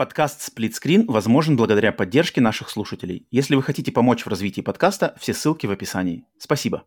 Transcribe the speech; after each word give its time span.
Подкаст 0.00 0.40
«Сплитскрин» 0.40 1.04
возможен 1.04 1.58
благодаря 1.58 1.92
поддержке 1.92 2.40
наших 2.40 2.70
слушателей. 2.70 3.26
Если 3.30 3.54
вы 3.54 3.62
хотите 3.62 3.92
помочь 3.92 4.24
в 4.24 4.28
развитии 4.28 4.62
подкаста, 4.62 5.14
все 5.20 5.34
ссылки 5.34 5.66
в 5.66 5.70
описании. 5.72 6.24
Спасибо. 6.38 6.84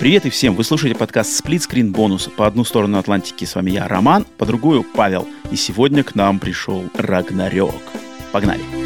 Привет 0.00 0.26
и 0.26 0.30
всем! 0.30 0.56
Вы 0.56 0.64
слушаете 0.64 0.98
подкаст 0.98 1.36
«Сплитскрин 1.36 1.92
бонус». 1.92 2.28
По 2.36 2.48
одну 2.48 2.64
сторону 2.64 2.98
Атлантики 2.98 3.44
с 3.44 3.54
вами 3.54 3.70
я, 3.70 3.86
Роман, 3.86 4.26
по 4.36 4.46
другую– 4.46 4.82
Павел. 4.96 5.28
И 5.52 5.54
сегодня 5.54 6.02
к 6.02 6.16
нам 6.16 6.40
пришел 6.40 6.82
Рагнарёк. 6.94 7.72
Погнали! 8.32 8.77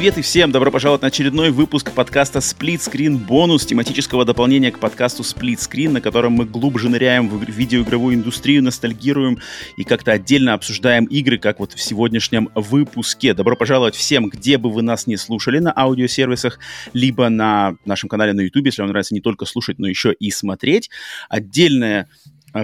Привет 0.00 0.16
и 0.16 0.22
всем! 0.22 0.50
Добро 0.50 0.70
пожаловать 0.70 1.02
на 1.02 1.08
очередной 1.08 1.50
выпуск 1.50 1.92
подкаста 1.92 2.38
Split 2.38 2.78
Screen 2.78 3.18
Бонус, 3.18 3.66
тематического 3.66 4.24
дополнения 4.24 4.72
к 4.72 4.78
подкасту 4.78 5.22
Split 5.22 5.58
Screen, 5.58 5.90
на 5.90 6.00
котором 6.00 6.32
мы 6.32 6.46
глубже 6.46 6.88
ныряем 6.88 7.28
в 7.28 7.44
видеоигровую 7.46 8.14
индустрию, 8.14 8.62
ностальгируем 8.62 9.40
и 9.76 9.84
как-то 9.84 10.12
отдельно 10.12 10.54
обсуждаем 10.54 11.04
игры, 11.04 11.36
как 11.36 11.60
вот 11.60 11.74
в 11.74 11.82
сегодняшнем 11.82 12.48
выпуске. 12.54 13.34
Добро 13.34 13.56
пожаловать 13.56 13.94
всем, 13.94 14.30
где 14.30 14.56
бы 14.56 14.70
вы 14.70 14.80
нас 14.80 15.06
не 15.06 15.18
слушали 15.18 15.58
на 15.58 15.70
аудиосервисах, 15.70 16.60
либо 16.94 17.28
на 17.28 17.76
нашем 17.84 18.08
канале 18.08 18.32
на 18.32 18.40
YouTube, 18.40 18.64
если 18.64 18.80
вам 18.80 18.88
нравится 18.88 19.12
не 19.12 19.20
только 19.20 19.44
слушать, 19.44 19.78
но 19.78 19.86
еще 19.86 20.14
и 20.14 20.30
смотреть. 20.30 20.88
Отдельное 21.28 22.08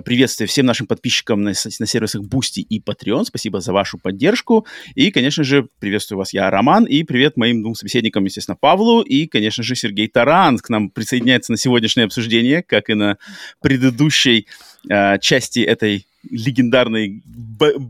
приветствие 0.04 0.46
всем 0.46 0.66
нашим 0.66 0.86
подписчикам 0.86 1.42
на, 1.42 1.50
на 1.50 1.86
сервисах 1.86 2.22
Boosty 2.22 2.60
и 2.60 2.80
Patreon. 2.80 3.24
Спасибо 3.24 3.60
за 3.60 3.72
вашу 3.72 3.98
поддержку. 3.98 4.66
И, 4.94 5.10
конечно 5.10 5.44
же, 5.44 5.68
приветствую 5.78 6.18
вас, 6.18 6.32
я 6.32 6.50
Роман. 6.50 6.84
И 6.84 7.02
привет 7.02 7.36
моим 7.36 7.62
двум 7.62 7.74
собеседникам, 7.74 8.24
естественно, 8.24 8.56
Павлу 8.58 9.02
и, 9.02 9.26
конечно 9.26 9.62
же, 9.62 9.74
Сергей 9.76 10.08
Таран 10.08 10.58
к 10.58 10.68
нам 10.68 10.90
присоединяется 10.90 11.52
на 11.52 11.58
сегодняшнее 11.58 12.04
обсуждение, 12.04 12.62
как 12.62 12.90
и 12.90 12.94
на 12.94 13.18
предыдущей 13.60 14.46
э, 14.88 15.18
части 15.20 15.60
этой 15.60 16.06
легендарной 16.30 17.22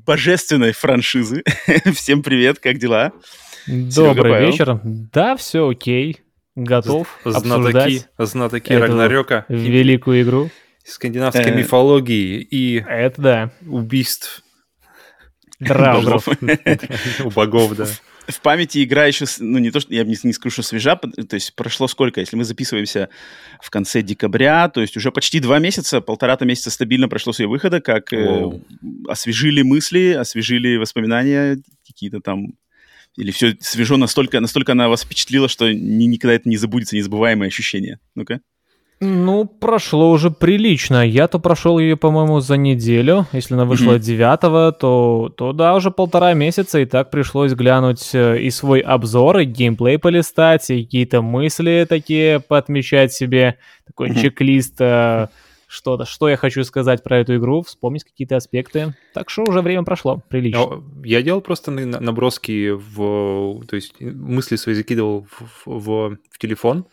божественной 0.06 0.73
франшизы. 0.73 1.43
Всем 1.95 2.23
привет, 2.23 2.59
как 2.59 2.78
дела? 2.78 3.12
Добрый 3.67 4.33
Серега, 4.33 4.47
вечер. 4.47 4.81
Да, 4.84 5.37
все 5.37 5.69
окей. 5.69 6.19
Готов 6.55 7.19
знатоки, 7.25 7.49
обсуждать 7.51 8.09
знатоки 8.19 8.73
Рагнарёка. 8.73 9.45
великую 9.49 10.23
игру 10.23 10.51
скандинавской 10.87 11.51
э, 11.51 11.56
мифологии 11.56 12.41
и 12.41 12.84
это 12.87 13.23
да. 13.23 13.51
убийств. 13.67 14.42
Драужев. 15.59 16.28
У 17.25 17.31
богов, 17.31 17.77
да. 17.77 17.87
В 18.28 18.41
памяти 18.41 18.83
игра 18.83 19.06
еще, 19.06 19.25
ну 19.39 19.59
не 19.59 19.70
то, 19.70 19.78
что 19.78 19.95
я 19.95 20.03
не, 20.03 20.17
не 20.20 20.33
скажу, 20.33 20.55
что 20.55 20.62
свежа, 20.62 20.97
то 20.97 21.34
есть 21.34 21.55
прошло 21.55 21.87
сколько, 21.87 22.19
если 22.20 22.37
мы 22.37 22.45
записываемся 22.45 23.09
в 23.62 23.70
конце 23.70 24.03
декабря, 24.03 24.69
то 24.69 24.81
есть 24.81 24.97
уже 24.97 25.12
почти 25.12 25.39
два 25.39 25.61
месяца, 25.61 26.01
полтора-то 26.01 26.45
месяца 26.45 26.70
стабильно 26.70 27.09
прошло 27.09 27.33
с 27.33 27.39
ее 27.39 27.47
выхода, 27.47 27.81
как 27.81 28.12
э, 28.12 28.50
освежили 29.09 29.62
мысли, 29.62 30.11
освежили 30.11 30.77
воспоминания, 30.77 31.59
какие-то 31.87 32.21
там 32.21 32.55
или 33.17 33.31
все 33.31 33.56
свежо 33.61 33.97
настолько, 33.97 34.41
настолько 34.41 34.73
она 34.73 34.89
вас 34.89 35.05
впечатлила, 35.05 35.48
что 35.48 35.73
ни, 35.73 36.05
никогда 36.05 36.34
это 36.34 36.48
не 36.48 36.56
забудется, 36.56 36.97
незабываемое 36.97 37.48
ощущение. 37.48 37.98
Ну-ка. 38.15 38.41
Ну, 38.99 39.45
прошло 39.45 40.11
уже 40.11 40.31
прилично. 40.31 41.07
Я-то 41.07 41.39
прошел 41.39 41.79
ее, 41.79 41.97
по-моему, 41.97 42.41
за 42.41 42.57
неделю. 42.57 43.27
Если 43.33 43.53
она 43.53 43.67
вышла 43.67 43.93
mm-hmm. 43.93 43.99
то, 44.73 45.33
то 45.37 45.53
да, 45.53 45.75
уже 45.75 45.91
полтора 45.91 46.33
месяца, 46.33 46.79
и 46.79 46.87
так 46.87 47.11
пришлось 47.11 47.53
глянуть 47.53 48.15
э, 48.15 48.41
и 48.41 48.51
свой 48.51 48.81
обзор, 48.81 49.41
и 49.41 49.45
геймплей 49.45 49.99
полистать, 49.99 50.71
и 50.71 50.83
какие-то 50.83 51.21
мысли 51.21 51.85
такие 51.87 52.41
поотмечать 52.41 53.13
себе, 53.13 53.59
такой 53.87 54.09
mm-hmm. 54.09 54.23
чек-лист, 54.23 54.81
э, 54.81 55.29
что-то, 55.67 56.06
что 56.06 56.31
я 56.31 56.39
хочу 56.39 56.65
сказать 56.65 57.03
про 57.03 57.19
эту 57.19 57.37
игру, 57.37 57.62
вспомнить 57.62 58.05
какие-то 58.05 58.37
аспекты. 58.37 58.95
Так 59.12 59.29
что 59.29 59.43
уже 59.43 59.61
время 59.61 59.83
прошло, 59.83 60.23
прилично. 60.29 60.83
Я 61.05 61.21
делал 61.21 61.43
просто 61.43 61.71
наброски 61.71 62.71
в... 62.71 63.62
То 63.67 63.77
есть 63.77 64.01
мысли 64.01 64.56
свои 64.56 64.75
закидывал 64.75 65.27
в, 65.31 65.67
в, 65.67 66.17
в 66.31 66.39
телефон, 66.39 66.87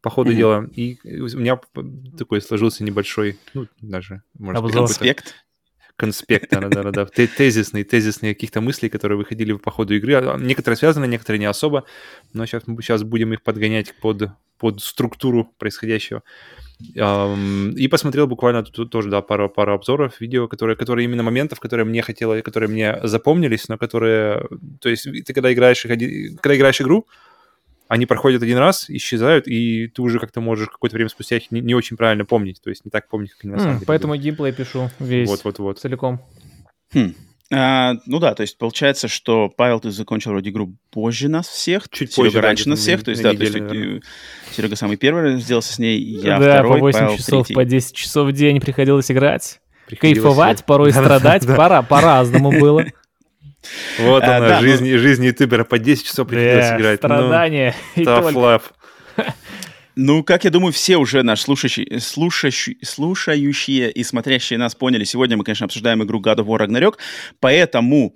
по 0.00 0.10
ходу 0.10 0.30
mm-hmm. 0.30 0.36
дела. 0.36 0.70
И 0.74 0.98
у 1.04 1.38
меня 1.38 1.60
такой 2.16 2.40
сложился 2.40 2.84
небольшой, 2.84 3.38
ну, 3.54 3.66
даже, 3.80 4.22
может 4.38 4.62
быть, 4.62 4.72
конспект. 4.72 5.34
Конспект, 5.96 6.50
да, 6.52 6.68
да, 6.68 6.90
да, 6.92 7.06
тезисные, 7.06 7.82
тезисные 7.82 8.34
каких-то 8.34 8.60
мыслей, 8.60 8.88
которые 8.88 9.18
выходили 9.18 9.52
по 9.54 9.72
ходу 9.72 9.96
игры. 9.96 10.14
А, 10.14 10.36
некоторые 10.38 10.76
связаны, 10.76 11.06
некоторые 11.06 11.40
не 11.40 11.46
особо, 11.46 11.86
но 12.32 12.46
сейчас 12.46 12.68
мы 12.68 12.80
сейчас 12.82 13.02
будем 13.02 13.32
их 13.32 13.42
подгонять 13.42 13.92
под, 14.00 14.30
под 14.58 14.80
структуру 14.80 15.52
происходящего. 15.58 16.22
И 16.80 17.88
посмотрел 17.90 18.28
буквально 18.28 18.62
тут 18.62 18.92
тоже, 18.92 19.10
да, 19.10 19.20
пару, 19.22 19.50
пару 19.50 19.74
обзоров, 19.74 20.20
видео, 20.20 20.46
которые, 20.46 20.76
которые 20.76 21.06
именно 21.06 21.24
моментов, 21.24 21.58
которые 21.58 21.84
мне 21.84 22.02
хотелось, 22.02 22.44
которые 22.44 22.70
мне 22.70 23.00
запомнились, 23.02 23.68
но 23.68 23.76
которые... 23.76 24.46
То 24.80 24.88
есть 24.88 25.08
ты 25.24 25.34
когда 25.34 25.52
играешь, 25.52 25.82
когда 25.82 26.56
играешь 26.56 26.80
игру, 26.80 27.08
они 27.88 28.06
проходят 28.06 28.42
один 28.42 28.58
раз, 28.58 28.88
исчезают, 28.88 29.48
и 29.48 29.88
ты 29.88 30.02
уже 30.02 30.18
как-то 30.18 30.40
можешь 30.40 30.68
какое-то 30.68 30.94
время 30.94 31.08
спустя 31.08 31.36
их 31.36 31.50
не, 31.50 31.60
не 31.60 31.74
очень 31.74 31.96
правильно 31.96 32.24
помнить. 32.24 32.60
То 32.62 32.70
есть 32.70 32.84
не 32.84 32.90
так 32.90 33.08
помнить, 33.08 33.32
как 33.32 33.44
они 33.44 33.54
на 33.54 33.58
самом 33.58 33.72
mm, 33.72 33.76
деле. 33.76 33.86
Поэтому 33.86 34.12
были. 34.12 34.22
геймплей 34.22 34.52
пишу 34.52 34.90
весь 34.98 35.28
вот-вот-вот. 35.28 35.78
целиком. 35.78 36.20
Хм. 36.92 37.14
А, 37.50 37.94
ну 38.04 38.18
да, 38.18 38.34
то 38.34 38.42
есть 38.42 38.58
получается, 38.58 39.08
что 39.08 39.48
Павел, 39.48 39.80
ты 39.80 39.90
закончил 39.90 40.32
вроде 40.32 40.50
игру 40.50 40.74
позже 40.90 41.30
нас 41.30 41.48
всех, 41.48 41.88
чуть 41.88 42.12
Серега 42.12 42.30
позже, 42.30 42.40
раньше 42.42 42.64
да, 42.64 42.70
нас 42.70 42.80
всех, 42.80 43.02
то 43.02 43.10
есть 43.10 43.22
да, 43.22 43.32
неделю, 43.32 43.66
то 43.66 43.74
есть 43.74 44.04
Серега 44.52 44.76
самый 44.76 44.98
первый 44.98 45.34
разделался 45.34 45.72
с 45.72 45.78
ней, 45.78 45.98
я 45.98 46.38
да, 46.38 46.58
второй, 46.58 46.78
по 46.78 46.84
8 46.84 47.00
Павел 47.00 47.16
часов, 47.16 47.46
третий. 47.46 47.54
по 47.54 47.64
10 47.64 47.96
часов 47.96 48.28
в 48.28 48.32
день 48.32 48.60
приходилось 48.60 49.10
играть. 49.10 49.60
Приходилось 49.86 50.22
Кайфовать, 50.22 50.66
порой 50.66 50.92
страдать, 50.92 51.46
пора, 51.46 51.80
по-разному 51.80 52.50
было. 52.50 52.84
Вот 53.98 54.22
а, 54.22 54.36
она, 54.36 54.48
да, 54.48 54.60
жизнь, 54.60 54.90
ну... 54.90 54.98
жизнь 54.98 55.24
ютубера 55.24 55.64
по 55.64 55.78
10 55.78 56.06
часов 56.06 56.28
приходилось 56.28 56.68
да, 56.68 56.76
играть. 56.76 56.98
Страдания. 56.98 57.74
Ну, 57.96 58.02
tough 58.02 58.32
love. 58.32 58.62
Ну, 60.00 60.22
как 60.22 60.44
я 60.44 60.50
думаю, 60.50 60.72
все 60.72 60.96
уже 60.96 61.24
наши 61.24 61.42
слушающие, 61.42 61.98
слушающие, 61.98 62.76
слушающие 62.84 63.90
и 63.90 64.04
смотрящие 64.04 64.56
нас 64.56 64.76
поняли. 64.76 65.02
Сегодня 65.02 65.36
мы, 65.36 65.42
конечно, 65.42 65.64
обсуждаем 65.64 66.04
игру 66.04 66.20
God 66.20 66.36
of 66.36 66.46
War 66.46 66.60
Ragnarok, 66.60 66.98
поэтому 67.40 68.14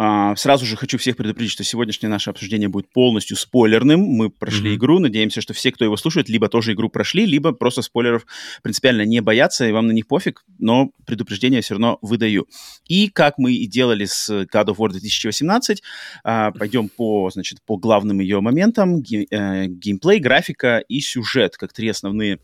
а, 0.00 0.36
сразу 0.36 0.64
же 0.64 0.76
хочу 0.76 0.96
всех 0.96 1.16
предупредить, 1.16 1.52
что 1.52 1.64
сегодняшнее 1.64 2.08
наше 2.08 2.30
обсуждение 2.30 2.68
будет 2.68 2.92
полностью 2.92 3.36
спойлерным. 3.36 4.00
Мы 4.00 4.30
прошли 4.30 4.70
mm-hmm. 4.70 4.76
игру, 4.76 4.98
надеемся, 5.00 5.40
что 5.40 5.54
все, 5.54 5.72
кто 5.72 5.84
его 5.84 5.96
слушает, 5.96 6.28
либо 6.28 6.48
тоже 6.48 6.72
игру 6.72 6.88
прошли, 6.88 7.26
либо 7.26 7.52
просто 7.52 7.82
спойлеров 7.82 8.24
принципиально 8.62 9.02
не 9.02 9.20
боятся, 9.20 9.66
и 9.66 9.72
вам 9.72 9.88
на 9.88 9.92
них 9.92 10.06
пофиг, 10.06 10.44
но 10.58 10.92
предупреждение 11.04 11.62
все 11.62 11.74
равно 11.74 11.98
выдаю. 12.00 12.46
И 12.86 13.08
как 13.08 13.38
мы 13.38 13.52
и 13.54 13.66
делали 13.66 14.04
с 14.04 14.30
God 14.30 14.66
of 14.66 14.76
War 14.76 14.90
2018, 14.90 15.82
а, 16.22 16.52
пойдем 16.52 16.88
по, 16.88 17.28
значит, 17.30 17.58
по 17.66 17.76
главным 17.76 18.20
ее 18.20 18.40
моментам, 18.40 19.02
ге- 19.02 19.26
э, 19.30 19.66
геймплей, 19.66 20.20
графика 20.20 20.78
и 20.78 21.00
сюжет, 21.00 21.56
как 21.56 21.72
три 21.72 21.88
основные 21.88 22.38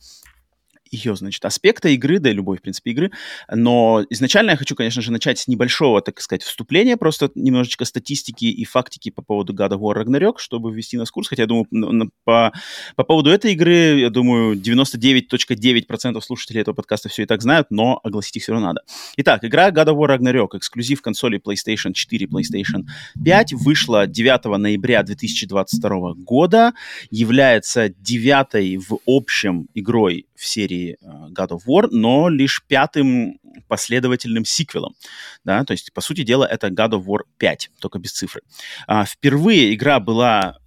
ее, 0.94 1.16
значит, 1.16 1.44
аспекта 1.44 1.88
игры, 1.91 2.19
да 2.19 2.31
и 2.31 2.32
любой, 2.32 2.59
в 2.59 2.62
принципе, 2.62 2.93
игры. 2.93 3.10
Но 3.50 4.05
изначально 4.10 4.53
я 4.53 4.56
хочу, 4.56 4.75
конечно 4.75 5.03
же, 5.03 5.12
начать 5.12 5.38
с 5.38 5.49
небольшого, 5.49 6.00
так 6.00 6.21
сказать, 6.21 6.43
вступления, 6.43 6.97
просто 6.97 7.31
немножечко 7.34 7.84
статистики 7.84 8.47
и 8.47 8.65
фактики 8.65 9.10
по 9.10 9.22
поводу 9.22 9.55
God 9.55 9.71
of 9.72 9.81
War 9.81 10.03
Ragnarok, 10.03 10.34
чтобы 10.38 10.72
ввести 10.72 10.97
нас 10.97 11.09
в 11.09 11.12
курс. 11.12 11.28
Хотя, 11.28 11.43
я 11.43 11.47
думаю, 11.47 12.10
по, 12.25 12.53
по 12.97 13.05
поводу 13.05 13.31
этой 13.31 13.53
игры, 13.53 14.00
я 14.00 14.10
думаю, 14.10 14.56
99.9% 14.56 16.21
слушателей 16.21 16.60
этого 16.60 16.75
подкаста 16.75 17.09
все 17.09 17.22
и 17.22 17.26
так 17.26 17.43
знают, 17.43 17.69
но 17.71 18.00
огласить 18.03 18.37
их 18.37 18.43
все 18.43 18.53
равно 18.53 18.69
надо. 18.69 18.81
Итак, 19.16 19.44
игра 19.44 19.71
God 19.71 19.87
of 19.87 19.97
War 19.97 20.19
Ragnarok, 20.19 20.56
эксклюзив 20.56 21.03
консоли 21.03 21.41
PlayStation 21.41 21.93
4, 21.93 22.26
PlayStation 22.26 22.84
5, 23.22 23.53
вышла 23.55 24.06
9 24.06 24.44
ноября 24.59 25.03
2022 25.03 26.14
года, 26.17 26.73
является 27.11 27.88
девятой 27.88 28.76
в 28.76 28.99
общем 29.06 29.69
игрой 29.75 30.26
серии 30.46 30.96
э, 31.00 31.06
God 31.06 31.50
of 31.50 31.61
War, 31.67 31.88
но 31.91 32.29
лишь 32.29 32.62
пятым 32.67 33.38
последовательным 33.69 34.44
сиквелом. 34.44 34.94
Да? 35.44 35.64
То 35.64 35.73
есть, 35.73 35.93
по 35.93 36.00
сути 36.00 36.23
дела, 36.23 36.44
это 36.44 36.69
God 36.69 36.91
of 36.91 37.05
War 37.05 37.20
5, 37.38 37.70
только 37.81 37.99
без 37.99 38.12
цифры. 38.12 38.43
А, 38.87 39.05
впервые 39.05 39.75
игра 39.75 40.00
была 40.00 40.58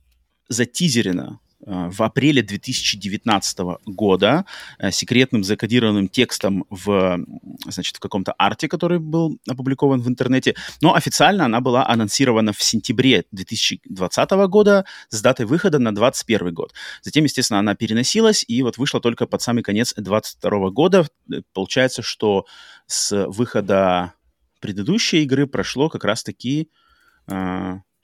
затизерена 0.50 1.40
в 1.68 2.02
апреле 2.02 2.42
2019 2.42 3.60
года 3.86 4.46
э, 4.80 4.90
секретным 4.92 5.44
закодированным 5.44 6.08
текстом 6.08 6.66
в, 6.70 7.20
значит, 7.66 7.98
в 7.98 8.00
каком-то 8.00 8.32
арте, 8.34 8.70
который 8.70 9.00
был 9.00 9.38
опубликован 9.48 10.02
в 10.02 10.08
интернете, 10.08 10.56
но 10.82 10.96
официально 10.96 11.46
она 11.46 11.60
была 11.60 11.86
анонсирована 11.88 12.54
в 12.54 12.64
сентябре 12.64 13.26
2020 13.32 14.30
года 14.48 14.86
с 15.10 15.22
датой 15.22 15.46
выхода 15.46 15.78
на 15.78 15.94
2021 15.94 16.54
год. 16.54 16.74
Затем, 17.02 17.26
естественно, 17.26 17.60
она 17.60 17.76
переносилась 17.76 18.46
и 18.48 18.64
вот 18.64 18.78
вышла 18.78 19.02
только 19.02 19.28
под 19.28 19.42
самый 19.42 19.62
конец 19.62 19.94
2022 19.94 20.70
года. 20.70 21.06
Э, 21.30 21.42
получается, 21.54 22.02
что 22.02 22.46
с 22.86 23.28
выхода 23.28 24.14
предыдущей 24.62 25.24
игры 25.24 25.48
прошло 25.48 25.90
как 25.90 26.06
раз-таки 26.06 26.70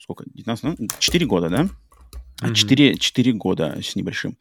сколько, 0.04 0.26
19, 0.34 0.64
ну, 0.64 0.88
4 1.00 1.26
года, 1.26 1.50
да? 1.50 1.70
Mm-hmm. 2.52 2.98
4, 2.98 3.34
года 3.34 3.80
с 3.82 3.96
небольшим. 3.96 4.38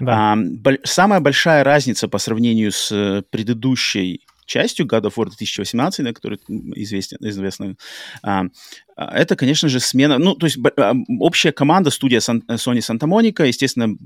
Да. 0.00 0.32
А, 0.32 0.36
боль, 0.36 0.78
самая 0.84 1.20
большая 1.20 1.64
разница 1.64 2.08
по 2.08 2.18
сравнению 2.18 2.72
с 2.72 3.24
предыдущей 3.30 4.22
частью 4.46 4.86
God 4.86 5.02
of 5.02 5.14
War 5.16 5.26
2018, 5.26 6.04
да, 6.04 6.12
который 6.12 6.38
известен, 6.76 7.18
известный, 7.20 7.76
а, 8.22 8.44
это, 8.96 9.36
конечно 9.36 9.68
же, 9.68 9.80
смена, 9.80 10.18
ну, 10.18 10.34
то 10.34 10.46
есть 10.46 10.58
а, 10.76 10.94
общая 11.18 11.52
команда, 11.52 11.90
студия 11.90 12.20
Сан, 12.20 12.42
Sony 12.48 12.78
Santa 12.78 13.08
Monica, 13.08 13.46
естественно, 13.46 13.96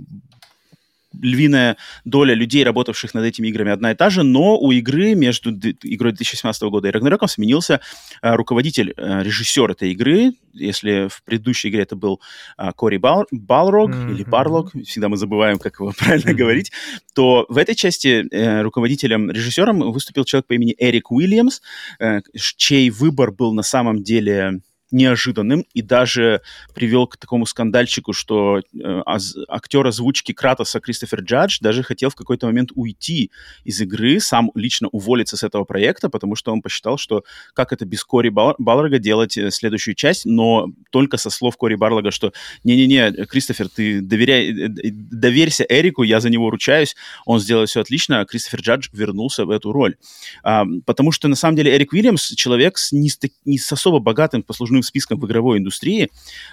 львиная 1.13 1.77
доля 2.05 2.35
людей, 2.35 2.65
работавших 2.65 3.15
над 3.15 3.25
этими 3.25 3.49
играми, 3.49 3.73
одна 3.73 3.93
и 3.93 3.95
та 3.95 4.11
же, 4.11 4.23
но 4.23 4.59
у 4.59 4.71
игры 4.73 5.15
между 5.15 5.51
игрой 5.51 6.13
2017 6.13 6.63
года 6.65 6.89
и 6.89 6.91
Рагнарёком 6.91 7.29
сменился 7.29 7.81
э, 8.23 8.35
руководитель, 8.35 8.95
э, 8.97 9.23
режиссер 9.23 9.71
этой 9.71 9.93
игры. 9.93 10.33
Если 10.53 11.09
в 11.09 11.23
предыдущей 11.25 11.69
игре 11.69 11.83
это 11.83 11.97
был 11.97 12.21
э, 12.59 12.73
Кори 12.77 12.99
Бал, 12.99 13.27
Балрог 13.31 13.91
mm-hmm. 13.91 14.15
или 14.15 14.25
Барлог, 14.25 14.73
всегда 14.87 15.09
мы 15.09 15.17
забываем, 15.17 15.59
как 15.59 15.81
его 15.81 15.93
правильно 15.99 16.31
mm-hmm. 16.31 16.35
говорить, 16.35 16.73
то 17.15 17.47
в 17.49 17.57
этой 17.57 17.75
части 17.75 18.27
э, 18.31 18.63
руководителем, 18.63 19.31
режиссером 19.31 19.93
выступил 19.93 20.25
человек 20.25 20.47
по 20.47 20.55
имени 20.55 20.75
Эрик 20.79 21.11
Уильямс, 21.11 21.61
э, 21.99 22.21
чей 22.35 22.91
выбор 22.91 23.33
был 23.33 23.53
на 23.53 23.63
самом 23.63 24.03
деле 24.03 24.61
неожиданным 24.91 25.65
и 25.75 25.83
даже 25.83 26.41
привел 26.75 27.07
к 27.07 27.17
такому 27.17 27.47
скандальчику, 27.47 28.13
что 28.13 28.59
э, 28.59 29.03
актер 29.49 29.87
озвучки 29.87 30.33
Кратоса 30.33 30.81
Кристофер 30.81 31.21
Джадж 31.21 31.59
даже 31.61 31.83
хотел 31.83 32.11
в 32.11 32.15
какой-то 32.15 32.47
момент 32.47 32.71
уйти 32.75 33.31
из 33.65 33.81
игры, 33.81 34.21
сам 34.21 34.51
лично 34.55 34.89
уволиться 34.89 35.37
с 35.37 35.43
этого 35.43 35.65
проекта, 35.65 36.09
потому 36.09 36.35
что 36.35 36.53
он 36.53 36.63
посчитал, 36.63 36.99
что 36.99 37.25
как 37.55 37.73
это 37.73 37.85
без 37.85 38.05
Кори 38.05 38.29
Балларга 38.31 38.99
делать 38.99 39.37
э, 39.37 39.51
следующую 39.51 39.95
часть, 39.95 40.25
но 40.25 40.69
только 40.91 41.17
со 41.17 41.31
слов 41.31 41.57
Кори 41.57 41.75
Барлога, 41.75 42.11
что 42.11 42.33
не-не-не, 42.65 43.27
Кристофер, 43.27 43.69
ты 43.69 44.01
доверяй, 44.01 44.51
э, 44.51 44.67
э, 44.67 44.91
доверься 44.91 45.65
Эрику, 45.69 46.03
я 46.03 46.21
за 46.21 46.31
него 46.31 46.51
ручаюсь, 46.51 46.97
он 47.27 47.41
сделает 47.41 47.69
все 47.69 47.81
отлично, 47.81 48.21
а 48.21 48.25
Кристофер 48.25 48.61
Джадж 48.61 48.89
вернулся 48.93 49.45
в 49.45 49.51
эту 49.51 49.73
роль. 49.73 49.97
А, 50.43 50.65
потому 50.87 51.13
что, 51.13 51.29
на 51.29 51.37
самом 51.37 51.57
деле, 51.57 51.75
Эрик 51.75 51.93
Уильямс 51.93 52.29
человек 52.35 52.79
с 52.79 52.93
не 52.93 53.09
с, 53.09 53.19
не 53.45 53.59
с 53.59 53.73
особо 53.73 53.99
богатым 53.99 54.43
послужным 54.43 54.78
послужным 54.79 54.83
списком 54.83 55.21
в 55.21 55.27
игровой 55.27 55.59
индустрии. 55.59 56.09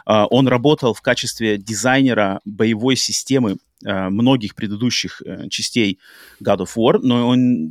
А, 0.06 0.26
он 0.28 0.48
работал 0.48 0.94
в 0.94 1.02
качестве 1.02 1.58
дизайнера 1.58 2.40
боевой 2.46 2.96
системы 2.96 3.58
а, 3.86 4.10
многих 4.10 4.56
предыдущих 4.56 5.22
э, 5.26 5.50
частей 5.50 6.00
God 6.42 6.60
of 6.60 6.70
War, 6.76 7.00
но 7.04 7.28
он 7.28 7.70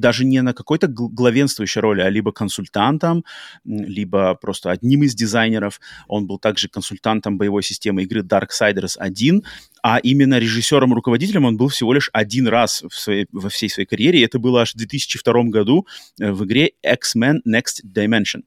даже 0.00 0.24
не 0.24 0.42
на 0.42 0.52
какой-то 0.52 0.88
главенствующей 0.88 1.80
роли, 1.80 2.02
а 2.02 2.10
либо 2.10 2.32
консультантом, 2.32 3.24
либо 3.64 4.34
просто 4.34 4.70
одним 4.70 5.02
из 5.02 5.14
дизайнеров. 5.14 5.80
Он 6.08 6.26
был 6.26 6.38
также 6.38 6.68
консультантом 6.68 7.38
боевой 7.38 7.62
системы 7.62 8.02
игры 8.02 8.22
Darksiders 8.22 8.98
1, 8.98 9.42
а 9.82 9.98
именно 9.98 10.38
режиссером-руководителем 10.38 11.44
он 11.44 11.56
был 11.56 11.68
всего 11.68 11.94
лишь 11.94 12.10
один 12.12 12.48
раз 12.48 12.82
в 12.82 12.94
своей, 12.94 13.26
во 13.32 13.48
всей 13.48 13.70
своей 13.70 13.86
карьере, 13.86 14.18
и 14.18 14.24
это 14.24 14.38
было 14.38 14.62
аж 14.62 14.74
в 14.74 14.76
2002 14.76 15.44
году 15.44 15.86
э, 16.20 16.32
в 16.32 16.44
игре 16.44 16.72
X-Men 16.82 17.36
Next 17.46 17.84
Dimension. 17.84 18.42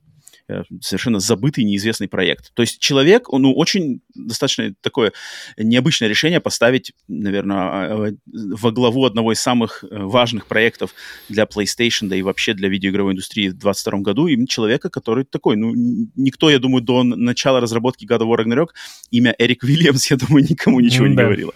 Э, 0.49 0.63
совершенно 0.81 1.19
забытый, 1.19 1.63
неизвестный 1.63 2.07
проект. 2.07 2.53
То 2.55 2.63
есть 2.63 2.79
человек, 2.79 3.27
ну, 3.31 3.53
очень 3.53 4.01
достаточно 4.15 4.73
такое 4.81 5.13
необычное 5.57 6.09
решение 6.09 6.39
поставить, 6.39 6.91
наверное, 7.07 7.57
а, 7.57 8.13
во 8.25 8.71
главу 8.71 9.05
одного 9.05 9.31
из 9.31 9.39
самых 9.39 9.83
э, 9.83 9.87
важных 9.91 10.47
проектов 10.47 10.95
для 11.29 11.43
PlayStation, 11.43 12.07
да 12.07 12.15
и 12.15 12.23
вообще 12.23 12.55
для 12.55 12.67
видеоигровой 12.67 13.13
индустрии 13.13 13.49
в 13.49 13.59
2022 13.59 13.99
году, 13.99 14.25
именно 14.25 14.47
человека, 14.47 14.89
который 14.89 15.23
такой, 15.23 15.55
ну, 15.55 15.71
никто, 16.15 16.49
я 16.49 16.57
думаю, 16.57 16.81
до 16.81 17.03
начала 17.03 17.59
разработки 17.59 18.05
God 18.05 18.21
of 18.21 18.33
War 18.33 18.43
Ragnarok 18.43 18.69
имя 19.11 19.35
Эрик 19.37 19.63
Вильямс, 19.67 20.09
я 20.09 20.17
думаю, 20.17 20.47
никому 20.49 20.79
ничего 20.79 21.05
не 21.05 21.15
говорило. 21.15 21.53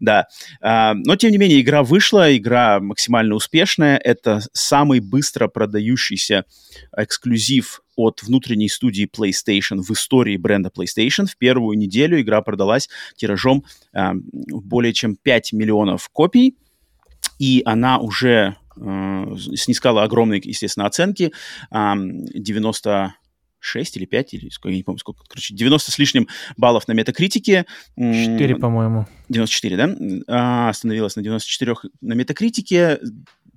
Да. 0.00 0.28
А, 0.60 0.94
но, 0.94 1.16
тем 1.16 1.30
не 1.30 1.38
менее, 1.38 1.60
игра 1.60 1.82
вышла, 1.82 2.36
игра 2.36 2.80
максимально 2.80 3.34
успешная. 3.34 3.96
Это 3.96 4.40
самый 4.52 5.00
быстро 5.00 5.48
продающийся 5.48 6.44
эксклюзив 6.96 7.81
от 7.96 8.22
внутренней 8.22 8.68
студии 8.68 9.08
PlayStation 9.08 9.82
в 9.82 9.90
истории 9.90 10.36
бренда 10.36 10.70
PlayStation. 10.74 11.26
В 11.26 11.36
первую 11.36 11.78
неделю 11.78 12.20
игра 12.20 12.40
продалась 12.42 12.88
тиражом 13.16 13.64
э, 13.92 14.12
более 14.12 14.92
чем 14.92 15.16
5 15.16 15.52
миллионов 15.52 16.08
копий, 16.10 16.56
и 17.38 17.62
она 17.64 17.98
уже 17.98 18.56
э, 18.76 19.36
снискала 19.56 20.02
огромные, 20.02 20.40
естественно, 20.44 20.86
оценки. 20.86 21.32
Э, 21.70 21.94
90 21.96 23.14
6 23.62 23.96
или 23.96 24.04
5, 24.06 24.34
или 24.34 24.48
сколько, 24.48 24.70
я 24.70 24.76
не 24.76 24.82
помню, 24.82 24.98
сколько, 24.98 25.24
короче, 25.26 25.54
90 25.54 25.92
с 25.92 25.98
лишним 25.98 26.28
баллов 26.56 26.88
на 26.88 26.92
метакритике. 26.92 27.66
4, 27.96 28.56
по-моему. 28.56 29.06
94, 29.28 29.76
да? 29.76 29.96
А, 30.26 30.68
остановилась 30.68 31.16
на 31.16 31.22
94 31.22 31.76
на 32.00 32.14
метакритике 32.14 32.98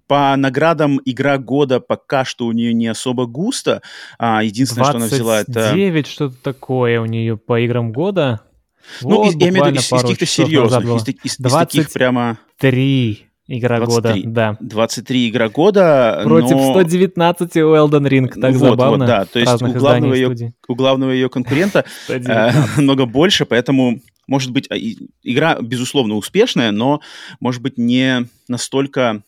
по 0.08 0.36
наградам 0.36 1.00
игра 1.06 1.38
года 1.38 1.80
пока 1.80 2.26
что 2.26 2.46
у 2.46 2.52
нее 2.52 2.74
не 2.74 2.88
особо 2.88 3.26
густо. 3.26 3.82
А, 4.20 4.44
единственное, 4.44 4.86
что 4.86 4.98
она 4.98 5.06
взяла, 5.08 5.42
это... 5.42 5.72
9 5.74 6.08
что-то 6.08 6.36
такое 6.42 7.02
у 7.02 7.06
нее 7.06 7.38
по 7.38 7.60
играм 7.60 7.92
года. 7.92 8.42
Ну, 9.02 9.24
вот, 9.24 9.36
из, 9.36 9.42
я 9.42 9.50
имею 9.50 9.66
в 9.66 9.68
виду 9.68 9.80
из, 9.80 9.86
из 9.86 10.02
каких-то 10.02 10.26
серьезных, 10.26 10.84
из, 10.84 11.08
из, 11.24 11.40
из 11.40 11.54
таких 11.54 11.92
прямо... 11.92 12.38
3 12.60 13.26
игра 13.48 13.80
23, 13.80 14.22
года, 14.24 14.32
да. 14.32 14.58
23 14.60 15.30
игра 15.30 15.50
года, 15.50 16.22
Против 16.24 16.56
но... 16.56 16.74
120 16.74 17.58
у 17.58 17.76
Elden 17.76 18.08
Ring, 18.08 18.28
так 18.40 18.54
вот, 18.54 18.60
забавно. 18.60 18.98
Вот, 18.98 19.08
да, 19.08 19.26
то 19.26 19.40
есть 19.40 19.62
у 19.62 19.68
главного, 19.68 20.14
ее, 20.14 20.54
у 20.68 20.76
главного 20.76 21.12
ее 21.12 21.30
конкурента 21.30 21.86
э, 22.10 22.52
много 22.78 23.06
больше, 23.06 23.46
поэтому, 23.46 24.00
может 24.28 24.52
быть, 24.52 24.68
а, 24.72 24.76
игра, 25.24 25.58
безусловно, 25.62 26.16
успешная, 26.16 26.72
но, 26.72 27.02
может 27.40 27.62
быть, 27.62 27.78
не 27.78 28.28
настолько 28.48 29.22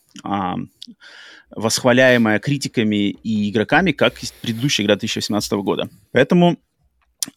восхваляемая 1.50 2.40
критиками 2.40 3.10
и 3.10 3.50
игроками, 3.50 3.92
как 3.92 4.16
предыдущая 4.42 4.86
игра 4.86 4.96
2018 4.96 5.52
года. 5.54 5.90
Поэтому 6.12 6.58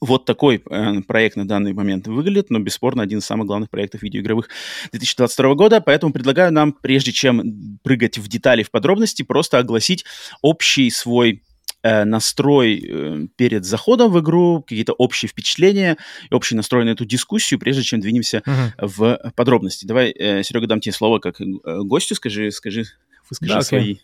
вот 0.01 0.25
такой 0.25 0.63
э, 0.71 1.01
проект 1.03 1.37
на 1.37 1.47
данный 1.47 1.73
момент 1.73 2.07
выглядит, 2.07 2.51
но 2.51 2.59
бесспорно 2.61 3.03
один 3.03 3.19
из 3.19 3.25
самых 3.25 3.47
главных 3.47 3.71
проектов 3.71 4.03
видеоигровых 4.03 4.49
2022 4.93 5.55
года. 5.55 5.81
Поэтому 5.81 6.13
предлагаю 6.13 6.53
нам, 6.53 6.73
прежде 6.73 7.13
чем 7.13 7.79
прыгать 7.83 8.19
в 8.19 8.29
детали, 8.29 8.63
в 8.63 8.71
подробности, 8.71 9.23
просто 9.23 9.59
огласить 9.59 10.05
общий 10.43 10.91
свой 10.91 11.43
настрой 11.83 12.79
э, 12.79 13.27
перед 13.37 13.65
заходом 13.65 14.11
в 14.13 14.21
игру, 14.21 14.63
какие-то 14.63 14.93
общие 14.93 15.29
впечатления, 15.29 15.97
общий 16.31 16.55
настрой 16.55 16.85
на 16.85 16.91
эту 16.91 17.05
дискуссию, 17.05 17.59
прежде 17.61 17.83
чем 17.83 18.01
двинемся 18.01 18.43
uh-huh. 18.47 18.73
в 18.79 19.33
подробности. 19.35 19.87
Давай, 19.87 20.11
э, 20.11 20.43
Серега, 20.43 20.67
дам 20.67 20.81
тебе 20.81 20.93
слово 20.93 21.19
как 21.19 21.41
э, 21.41 21.45
гостю, 21.65 22.15
скажи, 22.15 22.51
скажи, 22.51 22.85
выскажи 23.29 23.55
да, 23.55 23.63
свои... 23.63 23.97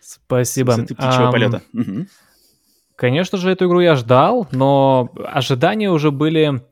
Спасибо. 0.00 0.76
Ты 0.76 0.94
птичьего 0.94 1.28
um, 1.28 1.32
полета. 1.32 1.62
Угу. 1.72 2.06
Конечно 2.96 3.38
же, 3.38 3.50
эту 3.50 3.66
игру 3.66 3.80
я 3.80 3.94
ждал, 3.94 4.48
но 4.50 5.10
ожидания 5.26 5.90
уже 5.90 6.10
были 6.10 6.62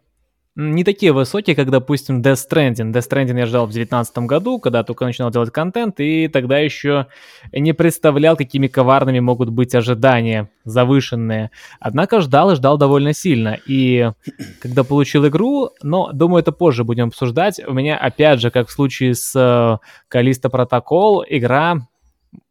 не 0.60 0.84
такие 0.84 1.12
высокие, 1.12 1.56
как, 1.56 1.70
допустим, 1.70 2.20
Death 2.20 2.46
Stranding. 2.48 2.92
Death 2.92 3.08
Stranding 3.08 3.38
я 3.38 3.46
ждал 3.46 3.66
в 3.66 3.70
2019 3.70 4.18
году, 4.18 4.58
когда 4.58 4.84
только 4.84 5.04
начинал 5.04 5.30
делать 5.30 5.50
контент, 5.50 6.00
и 6.00 6.28
тогда 6.28 6.58
еще 6.58 7.06
не 7.52 7.72
представлял, 7.72 8.36
какими 8.36 8.66
коварными 8.66 9.20
могут 9.20 9.50
быть 9.50 9.74
ожидания 9.74 10.50
завышенные. 10.64 11.50
Однако 11.80 12.20
ждал 12.20 12.50
и 12.50 12.56
ждал 12.56 12.78
довольно 12.78 13.12
сильно. 13.12 13.58
И 13.66 14.10
когда 14.60 14.84
получил 14.84 15.26
игру, 15.26 15.70
но, 15.82 16.12
думаю, 16.12 16.42
это 16.42 16.52
позже 16.52 16.84
будем 16.84 17.08
обсуждать, 17.08 17.60
у 17.66 17.72
меня, 17.72 17.96
опять 17.96 18.40
же, 18.40 18.50
как 18.50 18.68
в 18.68 18.72
случае 18.72 19.14
с 19.14 19.34
э, 19.34 20.48
Протокол, 20.50 21.24
игра 21.28 21.86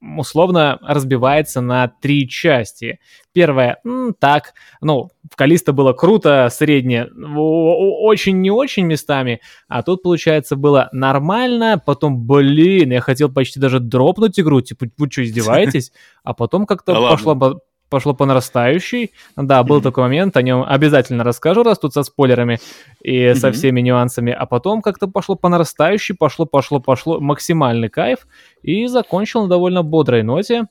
условно 0.02 0.80
разбивается 0.82 1.62
на 1.62 1.88
три 1.88 2.28
части. 2.28 3.00
Первая, 3.34 3.80
м, 3.86 4.14
так, 4.18 4.54
ну, 4.82 5.10
в 5.32 5.36
Калиста 5.36 5.72
было 5.72 5.94
круто, 5.94 6.50
среднее, 6.52 7.10
очень 7.38 8.42
не 8.42 8.52
очень 8.52 8.86
местами, 8.86 9.42
а 9.68 9.84
тут, 9.84 10.04
получается, 10.04 10.56
было 10.56 10.90
нормально, 10.92 11.82
потом, 11.86 12.26
блин, 12.26 12.92
я 12.92 13.02
хотел 13.02 13.32
почти 13.32 13.60
даже 13.60 13.80
дропнуть 13.80 14.40
игру, 14.40 14.62
типа, 14.62 14.88
вы 14.98 15.10
что, 15.12 15.24
издеваетесь? 15.24 15.92
А 16.24 16.34
потом 16.34 16.66
как-то 16.66 16.94
пошло 17.12 17.34
пошло 17.89 18.13
по 18.13 18.25
нарастающей. 18.25 19.12
Да, 19.36 19.63
был 19.63 19.79
mm-hmm. 19.79 19.84
такой 19.84 20.03
момент, 20.03 20.38
о 20.38 20.41
нем 20.41 20.63
обязательно 20.67 21.24
расскажу, 21.24 21.63
раз 21.63 21.79
тут 21.79 21.93
со 21.93 22.03
спойлерами 22.03 22.60
и 23.01 23.17
mm-hmm. 23.17 23.36
со 23.36 23.51
всеми 23.51 23.81
нюансами. 23.81 24.31
А 24.31 24.46
потом 24.46 24.81
как-то 24.81 25.08
пошло 25.08 25.36
по 25.36 25.50
нарастающей, 25.50 26.15
пошло, 26.15 26.46
пошло, 26.46 26.79
пошло, 26.79 27.19
максимальный 27.19 27.89
кайф. 27.89 28.27
И 28.62 28.88
закончил 28.88 29.43
на 29.43 29.50
довольно 29.50 29.84
бодрой 29.84 30.24
ноте. 30.24 30.65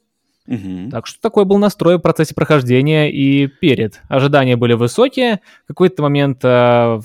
Mm-hmm. 0.49 0.91
Так 0.91 1.07
что 1.07 1.21
такой 1.21 1.45
был 1.45 1.59
настрой 1.59 1.99
в 1.99 2.01
процессе 2.01 2.35
прохождения 2.35 3.13
и 3.13 3.47
перед. 3.47 4.01
Ожидания 4.09 4.57
были 4.57 4.73
высокие. 4.73 5.41
В 5.65 5.69
какой-то 5.69 6.03
момент 6.03 6.43
э, 6.43 7.01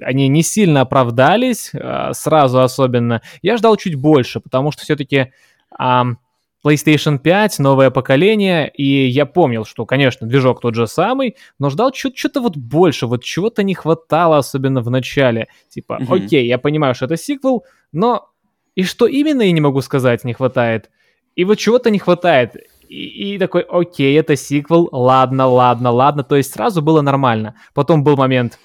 они 0.00 0.28
не 0.28 0.42
сильно 0.42 0.80
оправдались, 0.80 1.70
э, 1.74 2.12
сразу 2.14 2.62
особенно. 2.62 3.20
Я 3.42 3.58
ждал 3.58 3.76
чуть 3.76 3.96
больше, 3.96 4.40
потому 4.40 4.70
что 4.72 4.82
все-таки... 4.82 5.32
Э, 5.78 6.02
PlayStation 6.64 7.18
5, 7.18 7.58
новое 7.60 7.90
поколение, 7.90 8.70
и 8.70 9.06
я 9.06 9.26
помнил, 9.26 9.64
что, 9.64 9.86
конечно, 9.86 10.26
движок 10.26 10.60
тот 10.60 10.74
же 10.74 10.86
самый, 10.86 11.36
но 11.58 11.70
ждал 11.70 11.92
что-то 11.94 12.40
вот 12.40 12.56
больше, 12.56 13.06
вот 13.06 13.22
чего-то 13.22 13.62
не 13.62 13.74
хватало, 13.74 14.38
особенно 14.38 14.80
в 14.80 14.90
начале. 14.90 15.46
Типа, 15.68 15.98
Мгм. 16.00 16.12
окей, 16.12 16.46
я 16.46 16.58
понимаю, 16.58 16.94
что 16.94 17.04
это 17.04 17.16
сиквел, 17.16 17.64
но 17.92 18.28
и 18.74 18.84
что 18.84 19.06
именно, 19.06 19.42
я 19.42 19.52
не 19.52 19.60
могу 19.60 19.80
сказать, 19.80 20.24
не 20.24 20.34
хватает. 20.34 20.90
И 21.36 21.44
вот 21.44 21.56
чего-то 21.58 21.90
не 21.90 21.98
хватает. 21.98 22.56
И, 22.88 23.34
и 23.34 23.38
такой, 23.38 23.62
окей, 23.62 24.18
это 24.18 24.34
сиквел, 24.36 24.88
ладно, 24.92 25.46
ладно, 25.46 25.90
ладно. 25.90 26.24
То 26.24 26.36
есть 26.36 26.52
сразу 26.52 26.82
было 26.82 27.00
нормально. 27.00 27.54
Потом 27.74 28.02
был 28.02 28.16
момент 28.16 28.58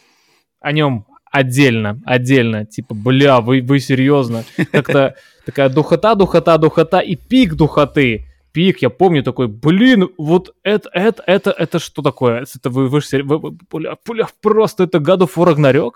о 0.59 0.71
нем 0.71 1.05
отдельно, 1.33 1.99
отдельно. 2.05 2.65
Типа, 2.65 2.93
бля, 2.95 3.41
вы, 3.41 3.61
вы 3.61 3.79
серьезно? 3.79 4.43
Как-то 4.71 5.15
такая 5.45 5.67
духота, 5.69 6.15
духота, 6.15 6.57
духота 6.57 6.99
и 7.01 7.15
пик 7.15 7.55
духоты. 7.55 8.25
Пик, 8.53 8.83
я 8.83 8.91
помню 8.91 9.23
такой, 9.23 9.47
блин, 9.47 10.09
вот 10.17 10.53
это, 10.61 10.87
это, 10.93 11.23
это, 11.25 11.49
это 11.49 11.79
что 11.79 12.03
такое? 12.03 12.45
Это 12.55 12.69
вы, 12.69 12.87
вы, 12.87 12.99
вы- 13.23 13.37
вы- 13.39 13.57
бля, 13.71 13.97
бля, 14.07 14.27
просто 14.41 14.83
это 14.83 14.99
God 14.99 15.21
of 15.21 15.31
War 15.35 15.55
Ragnarok? 15.55 15.93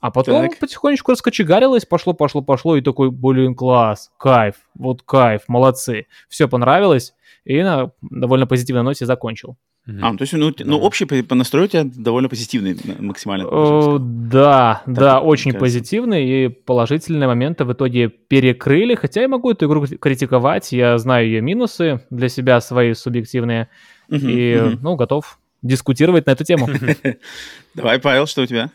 А 0.00 0.10
потом 0.12 0.48
Так. 0.48 0.58
потихонечку 0.58 1.12
раскочегарилось, 1.12 1.84
пошло, 1.84 2.14
пошло, 2.14 2.42
пошло, 2.42 2.76
и 2.76 2.80
такой, 2.80 3.10
блин, 3.10 3.54
класс, 3.54 4.10
кайф, 4.18 4.54
вот 4.74 5.02
кайф, 5.02 5.42
молодцы. 5.48 6.06
Все 6.28 6.48
понравилось, 6.48 7.12
и 7.44 7.60
на 7.62 7.90
довольно 8.00 8.46
позитивной 8.46 8.84
ноте 8.84 9.04
закончил. 9.04 9.56
А, 9.86 10.12
ну, 10.12 10.18
то 10.18 10.22
есть, 10.22 10.32
ну, 10.34 10.54
ну, 10.58 10.78
Да. 10.78 10.84
общий 10.84 11.04
по, 11.04 11.34
настрою 11.34 11.64
у 11.64 11.68
тебя 11.68 11.84
довольно 11.84 12.28
позитивный 12.28 12.76
максимально. 13.00 13.46
О, 13.46 13.50
получился. 13.50 13.98
да, 14.30 14.82
да, 14.86 14.94
Так, 15.14 15.22
мне 15.22 15.30
очень 15.30 15.52
кажется. 15.52 15.60
позитивный, 15.60 16.28
и 16.44 16.48
положительные 16.48 17.26
моменты 17.26 17.64
в 17.64 17.72
итоге 17.72 18.08
перекрыли, 18.08 18.94
хотя 18.94 19.22
я 19.22 19.28
могу 19.28 19.50
эту 19.50 19.66
игру 19.66 19.86
критиковать, 19.86 20.70
я 20.72 20.98
знаю 20.98 21.26
ее 21.26 21.40
минусы 21.40 22.04
для 22.10 22.28
себя 22.28 22.60
свои 22.60 22.92
субъективные, 22.94 23.68
Мгм, 24.08 24.28
и, 24.28 24.56
мгм. 24.56 24.78
ну, 24.82 24.96
готов 24.96 25.38
дискутировать 25.62 26.26
на 26.26 26.32
эту 26.32 26.44
тему. 26.44 26.68
Давай, 27.74 27.98
Павел, 28.00 28.26
что 28.26 28.42
у 28.42 28.46
тебя? 28.46 28.70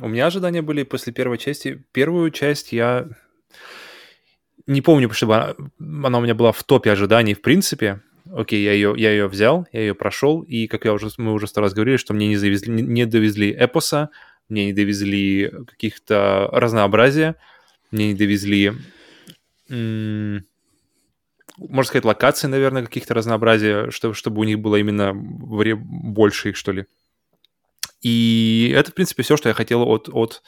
У 0.00 0.08
меня 0.08 0.26
ожидания 0.26 0.62
были 0.62 0.84
после 0.84 1.12
первой 1.12 1.38
части. 1.38 1.82
Первую 1.92 2.30
часть 2.30 2.72
я 2.72 3.08
не 4.66 4.80
помню, 4.82 5.10
чтобы 5.10 5.34
она, 5.36 5.54
она 6.04 6.18
у 6.18 6.20
меня 6.20 6.34
была 6.34 6.52
в 6.52 6.62
топе 6.64 6.90
ожиданий 6.92 7.34
в 7.34 7.42
принципе. 7.42 8.00
Окей, 8.32 8.64
я 8.64 8.72
ее, 8.72 8.94
я 8.96 9.10
ее 9.10 9.28
взял, 9.28 9.66
я 9.72 9.80
ее 9.80 9.94
прошел, 9.94 10.42
и, 10.42 10.66
как 10.66 10.84
я 10.84 10.92
уже, 10.92 11.08
мы 11.18 11.32
уже 11.32 11.46
сто 11.46 11.60
раз 11.60 11.74
говорили, 11.74 11.96
что 11.96 12.14
мне 12.14 12.28
не, 12.28 12.36
завезли, 12.36 12.72
не- 12.72 13.06
довезли 13.06 13.52
эпоса, 13.52 14.10
мне 14.48 14.66
не 14.66 14.72
довезли 14.72 15.52
каких-то 15.66 16.48
разнообразия, 16.52 17.36
мне 17.90 18.08
не 18.08 18.14
довезли, 18.14 18.72
можно 19.68 20.42
сказать, 21.84 22.04
локаций, 22.04 22.48
наверное, 22.48 22.84
каких-то 22.84 23.14
разнообразия, 23.14 23.90
чтобы, 23.90 24.14
чтобы 24.14 24.40
у 24.40 24.44
них 24.44 24.58
было 24.58 24.76
именно 24.76 25.12
вре- 25.14 25.76
больше 25.76 26.50
их, 26.50 26.56
что 26.56 26.72
ли. 26.72 26.86
И 28.02 28.72
это, 28.74 28.90
в 28.90 28.94
принципе, 28.94 29.22
все, 29.22 29.36
что 29.36 29.48
я 29.48 29.54
хотел 29.54 29.82
от, 29.82 30.08
от 30.12 30.42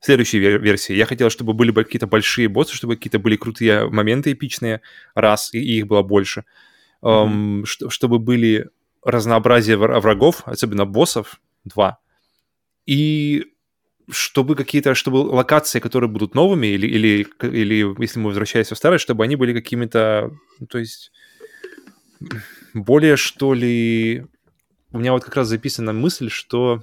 следующей 0.00 0.40
вер- 0.40 0.58
версии. 0.58 0.94
Я 0.94 1.06
хотел, 1.06 1.30
чтобы 1.30 1.52
были 1.52 1.70
бы 1.70 1.84
какие-то 1.84 2.06
большие 2.06 2.48
боссы, 2.48 2.74
чтобы 2.74 2.96
какие-то 2.96 3.18
были 3.18 3.36
крутые 3.36 3.88
моменты 3.88 4.32
эпичные, 4.32 4.80
раз, 5.14 5.54
и, 5.54 5.58
и 5.58 5.78
их 5.78 5.86
было 5.86 6.02
больше. 6.02 6.44
Эм, 7.02 7.64
ш- 7.66 7.88
чтобы 7.90 8.18
были 8.18 8.68
разнообразие 9.04 9.76
вра- 9.76 10.00
врагов, 10.00 10.42
особенно 10.46 10.84
боссов, 10.84 11.40
два. 11.64 11.98
И 12.86 13.44
чтобы 14.10 14.54
какие-то, 14.54 14.94
чтобы 14.94 15.16
локации, 15.16 15.80
которые 15.80 16.08
будут 16.08 16.34
новыми, 16.34 16.68
или, 16.68 16.86
или, 16.86 17.26
или 17.42 18.00
если 18.00 18.20
мы 18.20 18.28
возвращаемся 18.28 18.74
в 18.74 18.78
старое, 18.78 18.98
чтобы 18.98 19.24
они 19.24 19.36
были 19.36 19.52
какими-то, 19.52 20.30
то 20.68 20.78
есть, 20.78 21.12
более, 22.74 23.16
что 23.16 23.54
ли... 23.54 24.24
У 24.92 24.98
меня 24.98 25.12
вот 25.12 25.24
как 25.24 25.36
раз 25.36 25.48
записана 25.48 25.92
мысль, 25.92 26.30
что 26.30 26.82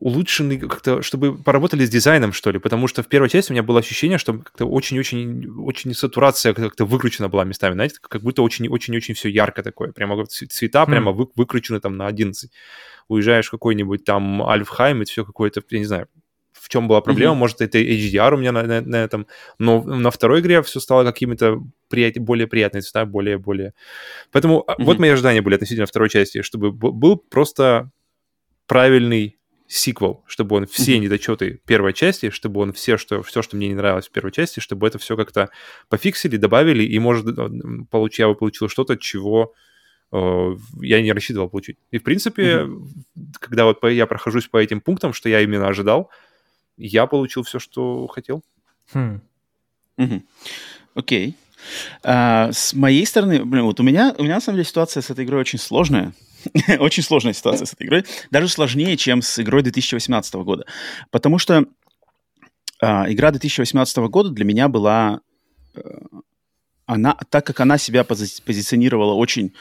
улучшенный 0.00 0.58
как-то, 0.58 1.02
чтобы 1.02 1.36
поработали 1.36 1.84
с 1.84 1.90
дизайном, 1.90 2.32
что 2.32 2.50
ли, 2.50 2.58
потому 2.58 2.88
что 2.88 3.02
в 3.02 3.06
первой 3.06 3.28
части 3.28 3.52
у 3.52 3.54
меня 3.54 3.62
было 3.62 3.80
ощущение, 3.80 4.18
что 4.18 4.32
как-то 4.38 4.64
очень-очень 4.66 5.46
очень 5.60 5.94
сатурация 5.94 6.54
как-то 6.54 6.86
выкручена 6.86 7.28
была 7.28 7.44
местами, 7.44 7.74
знаете, 7.74 7.96
как 8.00 8.22
будто 8.22 8.42
очень-очень-очень 8.42 9.14
все 9.14 9.28
ярко 9.28 9.62
такое, 9.62 9.92
прямо 9.92 10.24
цвета 10.26 10.84
Хм. 10.84 10.90
прямо 10.90 11.12
вы- 11.12 11.28
выкручены 11.36 11.80
там 11.80 11.96
на 11.96 12.06
11. 12.06 12.50
Уезжаешь 13.08 13.48
в 13.48 13.50
какой-нибудь 13.50 14.04
там 14.04 14.42
Альфхайм, 14.42 15.02
и 15.02 15.04
все 15.04 15.24
какое-то, 15.24 15.62
я 15.70 15.78
не 15.78 15.84
знаю, 15.84 16.08
в 16.52 16.68
чем 16.68 16.88
была 16.88 17.00
проблема, 17.00 17.32
Мгм. 17.32 17.38
может, 17.40 17.60
это 17.60 17.78
HDR 17.78 18.34
у 18.34 18.36
меня 18.38 18.52
на, 18.52 18.62
на- 18.62 18.80
на 18.80 18.96
этом, 18.96 19.26
но 19.58 19.82
на 19.82 20.10
второй 20.10 20.40
игре 20.40 20.62
все 20.62 20.80
стало 20.80 21.04
какими-то 21.04 21.62
прият- 21.90 22.18
более 22.18 22.46
приятные 22.46 22.82
цвета, 22.82 23.04
более-более... 23.06 23.72
Поэтому 24.32 24.64
а, 24.66 24.76
вот 24.78 24.98
мои 24.98 25.10
ожидания 25.10 25.42
были 25.42 25.56
относительно 25.56 25.86
второй 25.86 26.08
части, 26.08 26.42
чтобы 26.42 26.70
был 26.72 27.16
просто 27.16 27.90
правильный 28.66 29.36
сиквел, 29.70 30.24
чтобы 30.26 30.56
он 30.56 30.66
все 30.66 30.98
недочеты 30.98 31.60
первой 31.64 31.92
части, 31.92 32.30
чтобы 32.30 32.60
он 32.60 32.72
все, 32.72 32.96
что, 32.96 33.22
все, 33.22 33.40
что 33.40 33.56
мне 33.56 33.68
не 33.68 33.74
нравилось 33.74 34.08
в 34.08 34.10
первой 34.10 34.32
части, 34.32 34.58
чтобы 34.58 34.88
это 34.88 34.98
все 34.98 35.16
как-то 35.16 35.50
пофиксили, 35.88 36.36
добавили, 36.36 36.82
и, 36.82 36.98
может, 36.98 37.26
э, 37.38 37.48
получ, 37.88 38.18
я 38.18 38.26
бы 38.26 38.34
получил 38.34 38.68
что-то, 38.68 38.96
чего 38.96 39.54
э, 40.10 40.56
я 40.80 41.00
не 41.00 41.12
рассчитывал 41.12 41.48
получить. 41.48 41.76
И, 41.92 41.98
в 41.98 42.02
принципе, 42.02 42.66
когда 43.38 43.64
вот 43.64 43.78
по- 43.78 43.86
я 43.86 44.06
прохожусь 44.06 44.48
по 44.48 44.56
этим 44.56 44.80
пунктам, 44.80 45.12
что 45.12 45.28
я 45.28 45.40
именно 45.40 45.68
ожидал, 45.68 46.10
я 46.76 47.06
получил 47.06 47.44
все, 47.44 47.60
что 47.60 48.08
хотел. 48.08 48.42
Хм. 48.92 49.20
Мгм. 49.98 50.24
Окей. 50.96 51.36
А, 52.02 52.50
с 52.50 52.74
моей 52.74 53.06
стороны, 53.06 53.44
блин, 53.44 53.64
вот 53.64 53.78
у 53.78 53.84
меня, 53.84 54.16
у 54.18 54.24
меня 54.24 54.34
на 54.34 54.40
самом 54.40 54.56
деле 54.56 54.66
ситуация 54.66 55.00
с 55.00 55.10
этой 55.10 55.24
игрой 55.24 55.42
очень 55.42 55.60
сложная. 55.60 56.12
очень 56.78 57.02
сложная 57.02 57.32
ситуация 57.32 57.66
с 57.66 57.72
этой 57.72 57.86
игрой. 57.86 58.04
Даже 58.30 58.48
сложнее, 58.48 58.96
чем 58.96 59.22
с 59.22 59.38
игрой 59.38 59.62
2018 59.62 60.34
года. 60.34 60.66
Потому 61.10 61.38
что 61.38 61.66
а, 62.80 63.10
игра 63.10 63.30
2018 63.30 63.96
года 64.08 64.30
для 64.30 64.44
меня 64.44 64.68
была... 64.68 65.20
э, 65.74 65.80
она, 66.86 67.16
так 67.28 67.46
как 67.46 67.60
она 67.60 67.78
себя 67.78 68.02
пози- 68.02 68.42
позиционировала 68.44 69.14
очень 69.14 69.54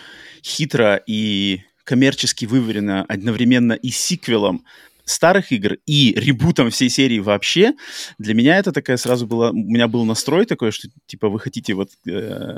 хитро 0.43 1.01
и 1.05 1.61
коммерчески 1.83 2.45
выверено 2.45 3.05
одновременно 3.07 3.73
и 3.73 3.89
сиквелом 3.89 4.63
старых 5.05 5.51
игр, 5.51 5.77
и 5.85 6.13
ребутом 6.15 6.69
всей 6.69 6.89
серии 6.89 7.19
вообще, 7.19 7.73
для 8.19 8.33
меня 8.33 8.57
это 8.57 8.71
такая 8.71 8.97
сразу 8.97 9.25
была... 9.25 9.49
У 9.49 9.55
меня 9.55 9.87
был 9.87 10.05
настрой 10.05 10.45
такой, 10.45 10.71
что 10.71 10.87
типа 11.07 11.29
вы 11.29 11.39
хотите 11.39 11.73
вот 11.73 11.89
э, 12.07 12.57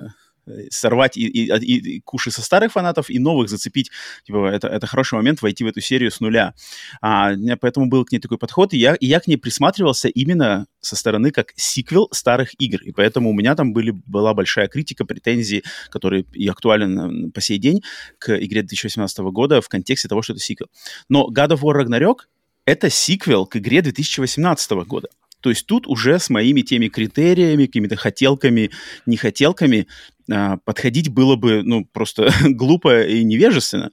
сорвать 0.70 1.18
и, 1.18 1.28
и, 1.28 1.46
и- 1.58 1.96
и 1.98 2.02
куши 2.02 2.32
со 2.32 2.42
старых 2.42 2.72
фанатов 2.74 3.10
и 3.10 3.20
новых 3.20 3.50
зацепить. 3.50 3.92
Типа 4.26 4.48
это, 4.48 4.68
это 4.68 4.88
хороший 4.88 5.16
момент 5.16 5.42
войти 5.42 5.64
в 5.64 5.68
эту 5.68 5.82
серию 5.82 6.12
с 6.12 6.20
нуля. 6.20 6.54
А, 7.02 7.32
поэтому 7.60 7.88
был 7.88 8.06
к 8.06 8.12
ней 8.12 8.20
такой 8.20 8.38
подход, 8.38 8.74
и 8.74 8.78
я, 8.78 8.96
и 8.96 9.06
я 9.06 9.20
к 9.20 9.28
ней 9.28 9.38
присматривался 9.38 10.08
именно 10.08 10.68
со 10.80 10.96
стороны 10.96 11.32
как 11.32 11.54
сиквел 11.56 12.08
старых 12.12 12.52
игр. 12.60 12.82
И 12.84 12.92
поэтому 12.92 13.30
у 13.30 13.34
меня 13.34 13.56
там 13.56 13.74
были, 13.74 13.92
была 13.92 14.34
большая 14.34 14.68
критика, 14.68 15.06
претензии, 15.06 15.64
которые 15.90 16.26
и 16.34 16.48
актуальны 16.48 17.32
по 17.32 17.42
сей 17.42 17.58
день 17.58 17.82
к 18.18 18.36
игре 18.44 18.62
2018 18.62 19.20
года 19.32 19.62
в 19.62 19.70
контексте 19.70 20.08
того, 20.08 20.22
что 20.22 20.34
это 20.34 20.42
сиквел. 20.42 20.68
Но 21.10 21.30
God 21.32 21.50
of 21.52 21.62
War 21.62 21.84
Ragnarok— 21.84 22.22
это 22.66 22.90
сиквел 22.90 23.46
к 23.46 23.58
игре 23.58 23.82
2018 23.82 24.72
года. 24.86 25.10
То 25.42 25.50
есть 25.50 25.66
тут 25.66 25.88
уже 25.88 26.20
с 26.20 26.30
моими 26.30 26.62
теми 26.62 26.88
критериями, 26.88 27.66
какими-то 27.66 27.96
хотелками, 27.96 28.72
нехотелками 29.06 29.88
а, 30.32 30.58
подходить 30.58 31.10
было 31.10 31.36
бы, 31.36 31.64
ну, 31.64 31.86
просто 31.86 32.32
глупо 32.44 33.04
и 33.04 33.24
невежественно. 33.24 33.92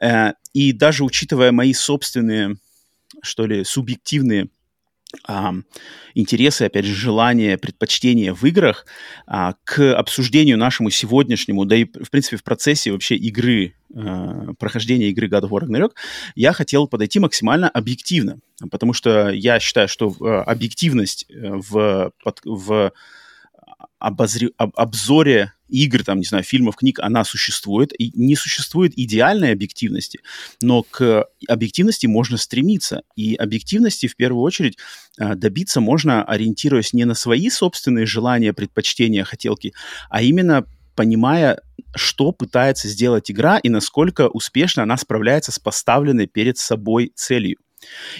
Э, 0.00 0.32
И 0.52 0.72
даже 0.72 1.04
учитывая 1.04 1.52
мои 1.52 1.72
собственные, 1.72 2.56
что 3.22 3.46
ли, 3.46 3.64
субъективные 3.64 4.48
а, 5.26 5.52
интересы, 6.14 6.62
опять 6.62 6.84
же, 6.84 6.94
желания, 6.94 7.58
предпочтения 7.58 8.32
в 8.32 8.44
играх 8.44 8.86
а, 9.26 9.54
к 9.64 9.94
обсуждению 9.94 10.56
нашему 10.56 10.90
сегодняшнему, 10.90 11.64
да 11.64 11.76
и, 11.76 11.84
в 11.84 12.10
принципе, 12.10 12.36
в 12.36 12.44
процессе 12.44 12.92
вообще 12.92 13.16
игры, 13.16 13.74
а, 13.94 14.52
прохождения 14.58 15.08
игры 15.10 15.28
God 15.28 15.42
of 15.42 15.50
War 15.50 15.62
Ragnarok, 15.62 15.92
я 16.34 16.52
хотел 16.52 16.86
подойти 16.86 17.18
максимально 17.18 17.68
объективно, 17.68 18.38
потому 18.70 18.92
что 18.92 19.30
я 19.30 19.58
считаю, 19.58 19.88
что 19.88 20.14
э, 20.20 20.24
объективность 20.42 21.26
э, 21.28 21.34
в, 21.40 22.12
под- 22.22 22.40
в 22.44 22.92
обозре- 23.98 24.52
об- 24.56 24.76
обзоре 24.76 25.52
игр, 25.70 26.04
там, 26.04 26.18
не 26.18 26.24
знаю, 26.24 26.44
фильмов, 26.44 26.76
книг, 26.76 26.98
она 27.00 27.24
существует, 27.24 27.92
и 27.98 28.12
не 28.14 28.36
существует 28.36 28.92
идеальной 28.96 29.52
объективности, 29.52 30.20
но 30.60 30.82
к 30.82 31.26
объективности 31.48 32.06
можно 32.06 32.36
стремиться, 32.36 33.02
и 33.16 33.34
объективности 33.34 34.06
в 34.06 34.16
первую 34.16 34.42
очередь 34.42 34.78
а, 35.18 35.34
добиться 35.34 35.80
можно, 35.80 36.24
ориентируясь 36.24 36.92
не 36.92 37.04
на 37.04 37.14
свои 37.14 37.50
собственные 37.50 38.06
желания, 38.06 38.52
предпочтения, 38.52 39.24
хотелки, 39.24 39.72
а 40.08 40.22
именно 40.22 40.66
понимая, 40.94 41.60
что 41.94 42.32
пытается 42.32 42.88
сделать 42.88 43.30
игра 43.30 43.58
и 43.58 43.68
насколько 43.68 44.28
успешно 44.28 44.82
она 44.82 44.96
справляется 44.96 45.52
с 45.52 45.58
поставленной 45.58 46.26
перед 46.26 46.58
собой 46.58 47.12
целью. 47.14 47.56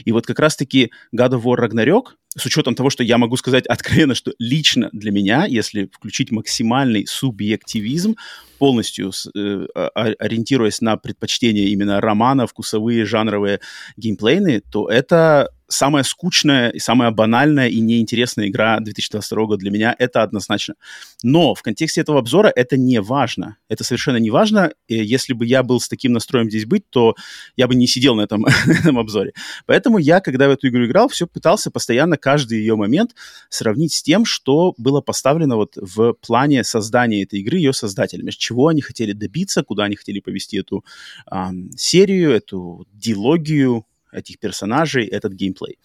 И 0.04 0.12
вот 0.12 0.26
как 0.26 0.38
раз-таки 0.38 0.90
God 1.14 1.32
of 1.32 1.42
War 1.42 1.58
Ragnarok 1.58 2.14
с 2.36 2.46
учетом 2.46 2.74
того, 2.74 2.90
что 2.90 3.02
я 3.02 3.18
могу 3.18 3.36
сказать 3.36 3.66
откровенно, 3.66 4.14
что 4.14 4.32
лично 4.38 4.88
для 4.92 5.10
меня, 5.10 5.46
если 5.46 5.86
включить 5.92 6.30
максимальный 6.30 7.06
субъективизм, 7.06 8.16
полностью 8.58 9.12
э, 9.34 9.66
ориентируясь 9.94 10.80
на 10.80 10.96
предпочтения 10.96 11.68
именно 11.68 12.00
романа, 12.00 12.46
вкусовые, 12.46 13.04
жанровые, 13.04 13.60
геймплейные, 13.96 14.60
то 14.60 14.88
это 14.88 15.50
самая 15.70 16.02
скучная 16.02 16.70
и 16.70 16.78
самая 16.78 17.10
банальная 17.10 17.68
и 17.68 17.80
неинтересная 17.80 18.48
игра 18.48 18.78
2022 18.80 19.46
года 19.46 19.58
для 19.58 19.70
меня, 19.70 19.94
это 19.98 20.22
однозначно. 20.22 20.74
Но 21.22 21.54
в 21.54 21.62
контексте 21.62 22.00
этого 22.00 22.18
обзора 22.18 22.52
это 22.54 22.76
не 22.76 23.00
важно. 23.00 23.56
Это 23.68 23.84
совершенно 23.84 24.16
не 24.16 24.30
важно. 24.30 24.72
Если 24.88 25.32
бы 25.32 25.46
я 25.46 25.62
был 25.62 25.80
с 25.80 25.88
таким 25.88 26.12
настроем 26.12 26.50
здесь 26.50 26.66
быть, 26.66 26.88
то 26.90 27.14
я 27.56 27.68
бы 27.68 27.74
не 27.74 27.86
сидел 27.86 28.14
на 28.16 28.22
этом, 28.22 28.44
этом 28.66 28.98
обзоре. 28.98 29.32
Поэтому 29.66 29.98
я, 29.98 30.20
когда 30.20 30.48
в 30.48 30.50
эту 30.50 30.68
игру 30.68 30.84
играл, 30.84 31.08
все 31.08 31.26
пытался 31.26 31.70
постоянно 31.70 32.16
каждый 32.16 32.58
ее 32.58 32.74
момент 32.74 33.14
сравнить 33.48 33.94
с 33.94 34.02
тем, 34.02 34.24
что 34.24 34.74
было 34.76 35.00
поставлено 35.00 35.56
вот 35.56 35.76
в 35.76 36.14
плане 36.14 36.64
создания 36.64 37.22
этой 37.22 37.40
игры 37.40 37.58
ее 37.58 37.72
создателями. 37.72 38.30
Чего 38.30 38.68
они 38.68 38.80
хотели 38.80 39.12
добиться, 39.12 39.62
куда 39.62 39.84
они 39.84 39.94
хотели 39.96 40.20
повести 40.20 40.58
эту 40.58 40.84
эм, 41.30 41.70
серию, 41.76 42.32
эту 42.32 42.86
дилогию, 42.92 43.84
этих 44.12 44.38
персонажей, 44.38 45.06
этот 45.06 45.32
геймплей. 45.32 45.78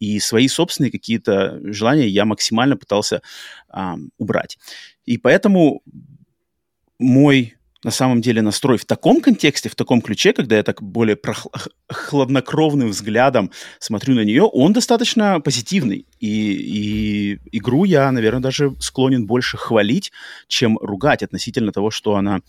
И 0.00 0.18
свои 0.20 0.48
собственные 0.48 0.90
какие-то 0.90 1.60
желания 1.62 2.08
я 2.08 2.24
максимально 2.24 2.76
пытался 2.76 3.22
а, 3.68 3.96
убрать. 4.18 4.58
И 5.04 5.18
поэтому 5.18 5.82
мой 6.98 7.54
на 7.84 7.90
самом 7.90 8.22
деле 8.22 8.40
настрой 8.42 8.78
в 8.78 8.86
таком 8.86 9.20
контексте, 9.20 9.68
в 9.68 9.74
таком 9.74 10.00
ключе, 10.00 10.32
когда 10.32 10.56
я 10.56 10.62
так 10.62 10.82
более 10.82 11.16
прохл- 11.16 11.52
хладнокровным 11.88 12.88
взглядом 12.88 13.50
смотрю 13.78 14.14
на 14.14 14.24
нее, 14.24 14.42
он 14.42 14.72
достаточно 14.72 15.38
позитивный. 15.40 16.06
И, 16.18 16.28
и 16.28 17.38
игру 17.52 17.84
я, 17.84 18.10
наверное, 18.10 18.40
даже 18.40 18.74
склонен 18.80 19.26
больше 19.26 19.58
хвалить, 19.58 20.12
чем 20.48 20.78
ругать 20.78 21.22
относительно 21.22 21.72
того, 21.72 21.90
что 21.90 22.16
она 22.16 22.40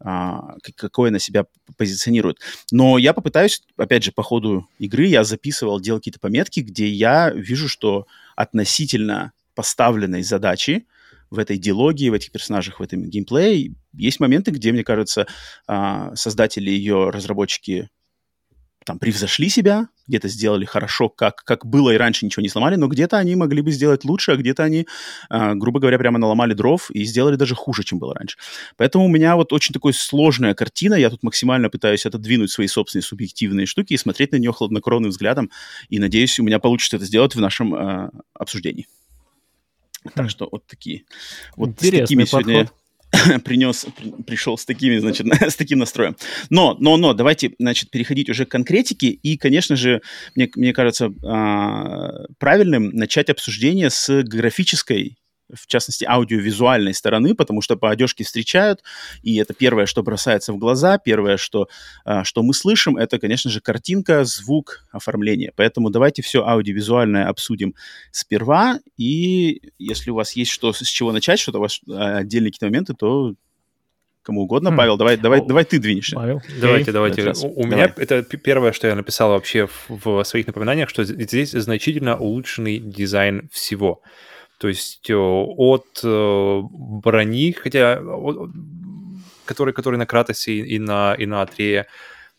какой 0.00 1.10
она 1.10 1.18
себя 1.18 1.44
позиционирует. 1.76 2.38
Но 2.72 2.96
я 2.98 3.12
попытаюсь, 3.12 3.62
опять 3.76 4.02
же, 4.02 4.12
по 4.12 4.22
ходу 4.22 4.66
игры 4.78 5.06
я 5.06 5.24
записывал, 5.24 5.80
делал 5.80 6.00
какие-то 6.00 6.20
пометки, 6.20 6.60
где 6.60 6.88
я 6.88 7.30
вижу, 7.30 7.68
что 7.68 8.06
относительно 8.34 9.32
поставленной 9.54 10.22
задачи 10.22 10.86
в 11.28 11.38
этой 11.38 11.58
диалогии, 11.58 12.08
в 12.08 12.14
этих 12.14 12.32
персонажах, 12.32 12.80
в 12.80 12.82
этом 12.82 13.04
геймплее 13.04 13.74
есть 13.92 14.20
моменты, 14.20 14.50
где, 14.50 14.72
мне 14.72 14.84
кажется, 14.84 15.26
а, 15.66 16.14
создатели 16.16 16.70
ее, 16.70 17.10
разработчики 17.10 17.88
там 18.84 18.98
превзошли 18.98 19.48
себя, 19.48 19.88
где-то 20.08 20.28
сделали 20.28 20.64
хорошо, 20.64 21.08
как, 21.08 21.44
как 21.44 21.66
было 21.66 21.90
и 21.90 21.96
раньше 21.96 22.24
ничего 22.24 22.42
не 22.42 22.48
сломали, 22.48 22.76
но 22.76 22.88
где-то 22.88 23.18
они 23.18 23.36
могли 23.36 23.62
бы 23.62 23.70
сделать 23.70 24.04
лучше, 24.04 24.32
а 24.32 24.36
где-то 24.36 24.64
они, 24.64 24.86
э, 25.28 25.54
грубо 25.54 25.80
говоря, 25.80 25.98
прямо 25.98 26.18
наломали 26.18 26.54
дров 26.54 26.90
и 26.90 27.04
сделали 27.04 27.36
даже 27.36 27.54
хуже, 27.54 27.84
чем 27.84 27.98
было 27.98 28.14
раньше. 28.14 28.38
Поэтому 28.76 29.04
у 29.04 29.08
меня 29.08 29.36
вот 29.36 29.52
очень 29.52 29.72
такая 29.72 29.92
сложная 29.92 30.54
картина, 30.54 30.94
я 30.94 31.10
тут 31.10 31.22
максимально 31.22 31.68
пытаюсь 31.68 32.06
отодвинуть 32.06 32.50
свои 32.50 32.66
собственные 32.66 33.04
субъективные 33.04 33.66
штуки 33.66 33.92
и 33.92 33.96
смотреть 33.96 34.32
на 34.32 34.36
нее 34.36 34.52
хладнокровным 34.52 35.10
взглядом, 35.10 35.50
и 35.88 35.98
надеюсь, 35.98 36.38
у 36.40 36.42
меня 36.42 36.58
получится 36.58 36.96
это 36.96 37.04
сделать 37.04 37.34
в 37.34 37.40
нашем 37.40 37.74
э, 37.74 38.10
обсуждении. 38.34 38.86
Так 40.14 40.30
что 40.30 40.48
вот 40.50 40.66
такие. 40.66 41.04
Вот 41.56 41.70
Интересный 41.70 41.98
с 41.98 42.08
такими 42.08 42.24
подход. 42.24 42.42
сегодня 42.42 42.70
принес, 43.44 43.86
пришел 44.26 44.56
с 44.56 44.64
такими, 44.64 44.98
значит, 44.98 45.26
с 45.40 45.56
таким 45.56 45.78
настроем. 45.78 46.16
Но, 46.48 46.76
но, 46.78 46.96
но, 46.96 47.12
давайте, 47.12 47.52
значит, 47.58 47.90
переходить 47.90 48.28
уже 48.30 48.44
к 48.44 48.50
конкретике. 48.50 49.08
И, 49.08 49.36
конечно 49.36 49.76
же, 49.76 50.02
мне, 50.34 50.48
мне 50.54 50.72
кажется 50.72 51.12
а, 51.24 52.26
правильным 52.38 52.90
начать 52.90 53.30
обсуждение 53.30 53.90
с 53.90 54.22
графической 54.22 55.16
в 55.54 55.66
частности, 55.66 56.04
аудиовизуальной 56.04 56.94
стороны, 56.94 57.34
потому 57.34 57.62
что 57.62 57.76
по 57.76 57.90
одежке 57.90 58.24
встречают, 58.24 58.82
и 59.22 59.36
это 59.36 59.54
первое, 59.54 59.86
что 59.86 60.02
бросается 60.02 60.52
в 60.52 60.58
глаза, 60.58 60.98
первое, 60.98 61.36
что, 61.36 61.68
а, 62.04 62.24
что 62.24 62.42
мы 62.42 62.54
слышим, 62.54 62.96
это, 62.96 63.18
конечно 63.18 63.50
же, 63.50 63.60
картинка, 63.60 64.24
звук, 64.24 64.86
оформление. 64.90 65.52
Поэтому 65.56 65.90
давайте 65.90 66.22
все 66.22 66.44
аудиовизуальное 66.46 67.28
обсудим 67.28 67.74
сперва, 68.10 68.80
и 68.96 69.62
если 69.78 70.10
у 70.10 70.14
вас 70.14 70.32
есть 70.32 70.50
что, 70.50 70.72
с 70.72 70.82
чего 70.82 71.12
начать, 71.12 71.38
что-то 71.38 71.58
у 71.58 71.62
вас 71.62 71.80
а, 71.88 72.18
отдельные 72.18 72.50
какие-то 72.50 72.66
моменты, 72.66 72.94
то 72.94 73.34
кому 74.22 74.42
угодно. 74.42 74.70
Хм. 74.70 74.76
Павел, 74.76 74.96
давай, 74.96 75.16
давай, 75.16 75.40
О, 75.40 75.44
давай 75.44 75.64
ты 75.64 75.78
двинешься. 75.78 76.16
Павел, 76.16 76.42
Давайте, 76.60 76.92
давайте. 76.92 77.24
Раз. 77.24 77.42
У, 77.42 77.48
у 77.48 77.62
Давай. 77.62 77.70
меня 77.70 77.94
это 77.96 78.22
первое, 78.22 78.72
что 78.72 78.86
я 78.86 78.94
написал 78.94 79.30
вообще 79.30 79.66
в, 79.66 79.88
в 79.88 80.24
своих 80.24 80.46
напоминаниях, 80.46 80.88
что 80.88 81.04
здесь 81.04 81.50
значительно 81.50 82.16
улучшенный 82.16 82.78
дизайн 82.78 83.48
всего. 83.52 84.02
То 84.60 84.68
есть 84.68 85.08
э, 85.08 85.14
от 85.16 86.00
э, 86.04 86.60
брони, 86.70 87.52
хотя 87.52 87.98
о- 87.98 88.48
который, 89.46 89.72
который 89.72 89.96
на 89.96 90.06
Кратосе 90.06 90.52
и 90.52 90.78
на, 90.78 91.14
и 91.14 91.26
на 91.26 91.42
Атрее, 91.42 91.86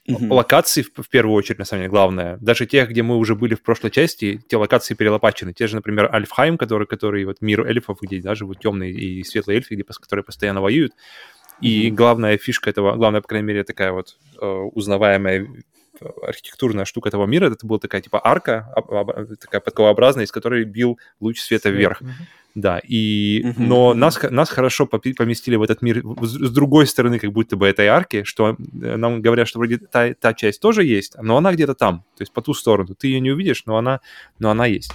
Мгм. 0.07 0.31
локации 0.31 0.81
в, 0.81 0.89
в 1.03 1.09
первую 1.09 1.35
очередь, 1.35 1.59
на 1.59 1.65
самом 1.65 1.81
деле, 1.81 1.91
главное. 1.91 2.37
Даже 2.41 2.65
тех, 2.65 2.89
где 2.89 3.03
мы 3.03 3.17
уже 3.17 3.35
были 3.35 3.53
в 3.53 3.61
прошлой 3.61 3.91
части, 3.91 4.41
те 4.47 4.57
локации 4.57 4.95
перелопачены. 4.95 5.53
Те 5.53 5.67
же, 5.67 5.75
например, 5.75 6.13
Альфхайм, 6.13 6.57
который, 6.57 6.87
который 6.87 7.23
вот 7.25 7.37
мир 7.41 7.65
эльфов, 7.67 7.99
где 8.01 8.21
да, 8.21 8.33
живут 8.33 8.59
темные 8.59 8.91
и 8.91 9.23
светлые 9.23 9.57
эльфы, 9.57 9.75
где, 9.75 9.83
которые 9.83 10.23
постоянно 10.23 10.61
воюют. 10.61 10.93
И 11.59 11.91
главная 11.91 12.37
фишка 12.37 12.71
этого, 12.71 12.95
главная, 12.95 13.21
по 13.21 13.27
крайней 13.27 13.47
мере, 13.47 13.63
такая 13.63 13.91
вот 13.91 14.17
э, 14.41 14.45
узнаваемая 14.45 15.41
э, 15.41 15.45
архитектурная 16.23 16.85
штука 16.85 17.09
этого 17.09 17.25
мира, 17.25 17.47
это 17.51 17.65
была 17.65 17.79
такая 17.79 18.01
типа 18.01 18.21
арка, 18.23 18.73
такая 19.39 19.61
подковообразная, 19.61 20.25
из 20.25 20.31
которой 20.31 20.63
бил 20.63 20.99
луч 21.19 21.39
света 21.39 21.69
вверх. 21.69 22.01
Да, 22.53 22.81
и, 22.83 23.41
Мгм, 23.45 23.67
но 23.69 23.93
нас, 23.93 24.19
нас 24.29 24.49
хорошо 24.49 24.85
поместили 24.85 25.55
в 25.55 25.61
этот 25.61 25.81
мир 25.81 26.03
с, 26.21 26.51
другой 26.51 26.85
стороны, 26.85 27.17
как 27.17 27.31
будто 27.31 27.55
бы 27.55 27.65
этой 27.65 27.87
арки, 27.87 28.23
что 28.25 28.57
э, 28.59 28.97
нам 28.97 29.21
говорят, 29.21 29.47
что 29.47 29.59
вроде 29.59 29.77
та, 29.77 30.13
та 30.13 30.33
часть 30.33 30.59
тоже 30.59 30.83
есть, 30.83 31.15
но 31.21 31.37
она 31.37 31.53
где-то 31.53 31.75
там, 31.75 31.99
то 32.17 32.23
есть 32.23 32.33
по 32.33 32.41
ту 32.41 32.53
сторону. 32.53 32.93
Ты 32.93 33.07
ее 33.07 33.21
не 33.21 33.31
увидишь, 33.31 33.63
но 33.65 33.77
она, 33.77 34.01
но 34.37 34.49
она 34.49 34.65
есть. 34.65 34.91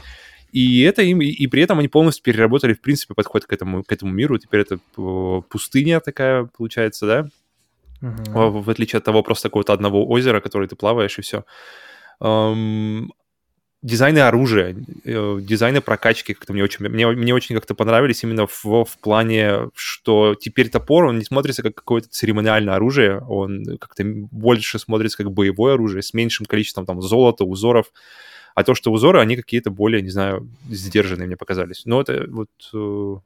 И 0.53 0.83
это 0.83 1.03
им, 1.03 1.23
и, 1.23 1.27
и 1.27 1.47
при 1.47 1.63
этом 1.63 1.79
они 1.79 1.89
полностью 1.89 2.25
переработали, 2.25 2.75
в 2.75 2.81
принципе, 2.81 3.15
подход 3.15 3.47
к 3.47 3.53
этому, 3.53 3.83
к 3.83 3.93
этому 3.93 4.13
миру. 4.13 4.39
Теперь 4.39 4.61
это 4.61 4.79
э, 4.97 5.43
пустыня 5.49 6.01
такая, 6.01 6.49
получается, 6.57 7.07
да? 7.07 7.29
Мгм. 8.01 8.63
в, 8.63 8.71
отличие 8.71 8.99
от 8.99 9.05
того 9.05 9.23
просто 9.23 9.49
какого-то 9.49 9.73
одного 9.73 10.07
озера, 10.09 10.41
который 10.41 10.69
ты 10.69 10.77
плаваешь, 10.77 11.19
и 11.19 11.23
все. 11.23 11.45
дизайны 13.83 14.19
оружия, 14.19 14.77
э, 15.05 15.39
дизайны 15.41 15.81
прокачки 15.81 16.35
как-то 16.35 16.53
мне 16.53 16.65
очень, 16.65 16.89
мне, 16.89 17.07
мне 17.07 17.35
очень 17.35 17.55
как-то 17.55 17.75
понравились 17.75 18.25
именно 18.25 18.47
в, 18.47 18.65
в 18.65 18.99
плане, 19.01 19.71
что 19.75 20.35
теперь 20.35 20.71
топор, 20.71 21.05
он 21.05 21.19
не 21.19 21.25
смотрится 21.25 21.63
как 21.63 21.75
какое-то 21.75 22.09
церемониальное 22.09 22.75
оружие, 22.75 23.21
он 23.21 23.65
как-то 23.79 24.03
больше 24.05 24.79
смотрится 24.79 25.19
как 25.19 25.33
боевое 25.33 25.75
оружие 25.75 26.03
с 26.03 26.15
меньшим 26.15 26.47
количеством 26.47 26.85
там 26.85 27.01
золота, 27.01 27.45
узоров, 27.45 27.93
а 28.55 28.65
то, 28.65 28.75
что 28.75 28.91
узоры, 28.91 29.21
они 29.21 29.37
какие-то 29.37 29.71
более, 29.71 30.03
не 30.03 30.11
знаю, 30.11 30.49
сдержанные 30.69 31.27
мне 31.27 31.37
показались. 31.37 31.83
Но 31.85 32.01
это 32.01 32.27
вот... 32.29 33.23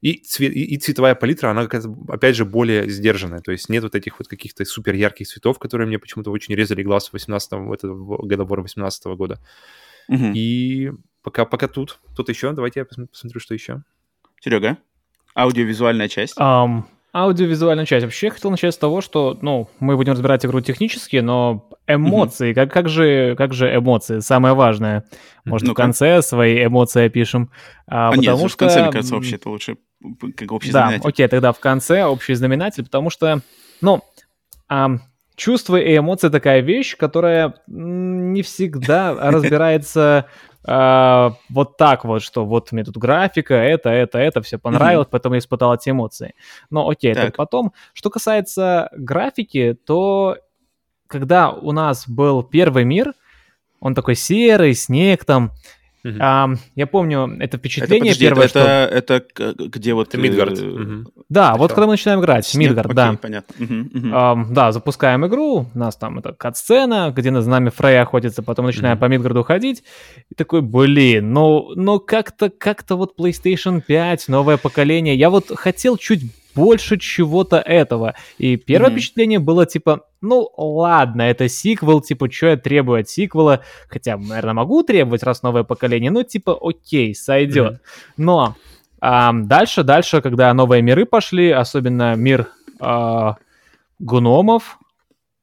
и, 0.00 0.14
цвет, 0.18 0.52
и, 0.54 0.64
и 0.64 0.76
цветовая 0.78 1.14
палитра, 1.14 1.48
она, 1.50 1.62
опять 2.08 2.36
же, 2.36 2.44
более 2.44 2.88
сдержанная. 2.88 3.40
То 3.40 3.52
есть 3.52 3.68
нет 3.68 3.82
вот 3.82 3.94
этих 3.94 4.18
вот 4.18 4.28
каких-то 4.28 4.64
супер 4.64 4.94
ярких 4.94 5.26
цветов, 5.26 5.58
которые 5.58 5.86
мне 5.86 5.98
почему-то 5.98 6.30
очень 6.30 6.54
резали 6.54 6.82
глаз 6.82 7.08
в 7.08 7.12
18 7.14 7.52
в 7.52 7.72
этого 7.72 8.26
годобора 8.26 8.62
18 8.62 9.04
года. 9.16 9.38
Мгм. 10.08 10.32
И 10.34 10.92
пока, 11.22 11.44
пока 11.44 11.68
тут. 11.68 11.98
Тут 12.16 12.28
еще. 12.28 12.52
Давайте 12.52 12.80
я 12.80 12.84
посм- 12.84 13.08
посмотрю, 13.08 13.40
что 13.40 13.54
еще. 13.54 13.82
Серега, 14.40 14.78
аудиовизуальная 15.34 16.08
часть. 16.08 16.34
Ам, 16.36 16.88
аудиовизуальная 17.12 17.84
часть. 17.86 18.04
Вообще 18.04 18.26
я 18.28 18.32
хотел 18.32 18.50
начать 18.50 18.74
с 18.74 18.78
того, 18.78 19.00
что, 19.00 19.36
ну, 19.42 19.68
мы 19.80 19.96
будем 19.96 20.12
разбирать 20.12 20.44
игру 20.46 20.60
технически, 20.60 21.16
но 21.16 21.68
эмоции, 21.86 22.52
как, 22.54 22.72
как, 22.72 22.88
же, 22.88 23.34
как 23.36 23.52
же 23.54 23.74
эмоции, 23.74 24.20
самое 24.20 24.54
важное. 24.54 25.04
Может, 25.44 25.66
в 25.66 25.70
Ну-ка. 25.70 25.82
конце 25.82 26.22
свои 26.22 26.64
эмоции 26.64 27.06
опишем. 27.06 27.50
А, 27.86 28.10
А, 28.10 28.16
нет, 28.16 28.26
потому 28.26 28.48
в 28.48 28.56
конце, 28.56 28.74
что, 28.74 28.82
мне 28.84 28.92
кажется, 28.92 29.14
вообще 29.14 29.34
это 29.36 29.48
лучше 29.50 29.76
как 30.36 30.52
общий 30.52 30.72
Да, 30.72 30.82
знаменатель. 30.82 31.08
окей, 31.08 31.28
тогда 31.28 31.52
в 31.52 31.60
конце 31.60 32.04
общий 32.04 32.34
знаменатель, 32.34 32.84
потому 32.84 33.10
что, 33.10 33.40
ну, 33.80 34.02
ам, 34.68 35.02
чувства 35.34 35.76
и 35.76 35.96
эмоции 35.96 36.28
такая 36.28 36.60
вещь, 36.60 36.96
которая 36.96 37.54
не 37.66 38.42
всегда 38.42 39.14
разбирается 39.30 40.26
а, 40.64 41.34
вот 41.48 41.76
так 41.76 42.04
вот, 42.04 42.22
что 42.22 42.44
вот 42.44 42.72
мне 42.72 42.84
тут 42.84 42.96
графика, 42.98 43.54
это, 43.54 43.88
это, 43.90 44.18
это, 44.18 44.42
все 44.42 44.58
понравилось, 44.58 45.08
поэтому 45.10 45.34
я 45.36 45.38
испытал 45.38 45.74
эти 45.74 45.90
эмоции. 45.90 46.34
Но 46.68 46.88
окей, 46.88 47.12
это 47.12 47.22
Так. 47.22 47.36
потом. 47.36 47.72
Что 47.94 48.10
касается 48.10 48.90
графики, 48.92 49.76
то 49.86 50.36
когда 51.06 51.50
у 51.50 51.72
нас 51.72 52.08
был 52.08 52.42
первый 52.42 52.84
мир, 52.84 53.14
он 53.80 53.94
такой 53.94 54.14
серый, 54.14 54.74
снег 54.74 55.24
там, 55.24 55.52
Мгм. 56.04 56.18
А, 56.20 56.48
я 56.76 56.86
помню 56.86 57.26
это 57.38 57.44
Это, 57.44 57.58
впечатление 57.58 58.12
подожди, 58.12 58.24
первое, 58.26 58.44
это, 58.44 58.48
что... 58.50 58.60
это 58.94 59.20
к- 59.20 59.54
где 59.68 59.94
вот... 59.94 60.08
Это 60.08 60.18
Мидгард. 60.18 60.60
Мгм. 60.62 61.08
Да, 61.28 61.54
вот 61.56 61.70
Всё. 61.70 61.74
когда 61.74 61.86
мы 61.86 61.92
начинаем 61.94 62.20
играть, 62.20 62.46
снег? 62.46 62.68
Мидгард, 62.70 62.86
Окей, 62.86 62.96
да. 62.96 63.18
понятно. 63.20 63.54
Мгм, 63.58 63.90
мгм. 63.92 64.14
Ам, 64.14 64.54
да, 64.54 64.72
запускаем 64.72 65.26
игру, 65.26 65.66
у 65.74 65.78
нас 65.78 65.96
там 65.96 66.18
это 66.18 66.32
кат-сцена, 66.32 67.12
где 67.14 67.30
на 67.30 67.42
нами 67.42 67.70
Фрей 67.70 68.00
охотится, 68.00 68.42
потом 68.42 68.66
начинаем 68.66 68.94
Мгм. 68.96 69.00
по 69.00 69.04
Мидгарду 69.06 69.42
ходить, 69.42 69.82
и 70.30 70.34
такой, 70.34 70.62
блин, 70.62 71.32
ну, 71.32 71.72
ну 71.74 71.98
как-то, 72.00 72.48
как-то 72.50 72.96
вот 72.96 73.18
PlayStation 73.18 73.80
5, 73.80 74.28
новое 74.28 74.56
поколение, 74.56 75.16
я 75.16 75.30
вот 75.30 75.50
хотел 75.56 75.96
чуть 75.96 76.22
больше 76.54 76.98
чего-то 76.98 77.58
этого, 77.58 78.14
и 78.38 78.56
первое 78.56 78.90
Мгм. 78.90 78.98
впечатление 78.98 79.38
было 79.38 79.66
типа, 79.66 80.02
ну 80.20 80.50
ладно, 80.56 81.22
это 81.22 81.48
сиквел, 81.48 82.00
типа, 82.00 82.30
что 82.30 82.48
я 82.48 82.56
требую 82.56 83.00
от 83.00 83.08
сиквела, 83.08 83.60
хотя, 83.88 84.16
наверное, 84.16 84.54
могу 84.54 84.82
требовать, 84.82 85.22
раз 85.22 85.42
новое 85.42 85.62
поколение, 85.62 86.10
ну, 86.10 86.22
типа, 86.24 86.58
окей, 86.60 87.14
сойдет, 87.14 87.72
Мгм. 87.72 87.80
но 88.16 88.56
ам, 89.00 89.46
дальше, 89.46 89.84
дальше, 89.84 90.20
когда 90.20 90.52
новые 90.54 90.82
миры 90.82 91.06
пошли, 91.06 91.50
особенно 91.50 92.14
мир 92.16 92.48
а, 92.80 93.36
гномов, 93.98 94.78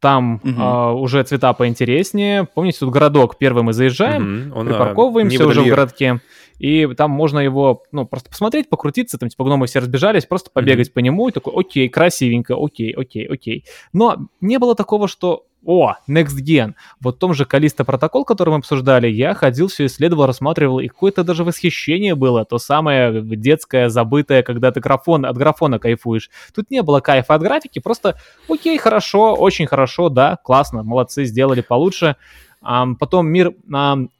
там 0.05 0.39
Мгм. 0.43 0.61
а, 0.61 0.93
уже 0.93 1.23
цвета 1.23 1.51
поинтереснее. 1.53 2.47
Помните, 2.53 2.77
тут 2.79 2.91
городок 2.91 3.39
первый 3.39 3.63
мы 3.63 3.73
заезжаем, 3.73 4.21
Мгм. 4.21 4.55
Он, 4.55 4.67
а, 4.67 4.69
припарковываемся 4.69 5.39
не 5.39 5.43
уже 5.43 5.61
в 5.63 5.67
городке, 5.67 6.21
и 6.59 6.87
там 6.95 7.09
можно 7.09 7.39
его, 7.39 7.81
ну, 7.91 8.05
просто 8.05 8.29
посмотреть, 8.29 8.69
покрутиться, 8.69 9.17
там, 9.17 9.29
типа, 9.29 9.43
гномы 9.43 9.65
все 9.65 9.79
разбежались, 9.79 10.27
просто 10.27 10.51
побегать 10.53 10.93
по 10.93 10.99
нему, 10.99 11.29
и 11.29 11.31
такой, 11.31 11.53
окей, 11.55 11.89
красивенько, 11.89 12.53
окей, 12.55 12.91
окей, 12.91 13.25
окей. 13.25 13.65
Но 13.93 14.27
не 14.41 14.59
было 14.59 14.75
такого, 14.75 15.07
что, 15.07 15.45
о, 15.65 15.95
Next 16.07 16.37
Gen. 16.43 16.73
Вот 17.01 17.15
в 17.15 17.19
том 17.19 17.33
же 17.33 17.45
Калиста 17.45 17.83
протокол, 17.83 18.23
который 18.25 18.51
мы 18.51 18.57
обсуждали, 18.57 19.07
я 19.07 19.33
ходил, 19.33 19.67
все 19.67 19.87
исследовал, 19.87 20.25
рассматривал, 20.25 20.79
и 20.79 20.87
какое-то 20.87 21.23
даже 21.23 21.43
восхищение 21.43 22.15
было, 22.15 22.45
то 22.45 22.57
самое 22.57 23.21
детское, 23.21 23.89
забытое, 23.89 24.43
когда 24.43 24.71
ты 24.71 24.79
графон, 24.79 25.25
от 25.25 25.37
графона 25.37 25.79
кайфуешь. 25.79 26.29
Тут 26.53 26.71
не 26.71 26.81
было 26.81 26.99
кайфа 26.99 27.35
от 27.35 27.41
графики, 27.41 27.79
просто, 27.79 28.17
окей, 28.49 28.77
хорошо, 28.77 29.33
очень 29.33 29.67
хорошо, 29.67 30.09
да, 30.09 30.37
классно, 30.43 30.83
молодцы, 30.83 31.25
сделали 31.25 31.61
получше. 31.61 32.15
Ам, 32.61 32.95
потом 32.95 33.27
мир, 33.27 33.53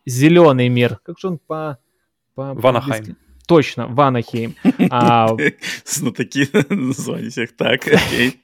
зеленый 0.06 0.70
мир, 0.70 1.00
как 1.04 1.20
же 1.20 1.28
он 1.28 1.40
по... 1.46 1.78
по 2.36 2.54
Ванахайм. 2.54 3.18
Точно, 3.48 3.88
Ванахейм. 3.88 4.56
А, 4.90 5.30
Знатоки 5.86 6.48
названий 6.74 7.30
всех. 7.30 7.56
Так, 7.56 7.88
окей. 7.88 8.40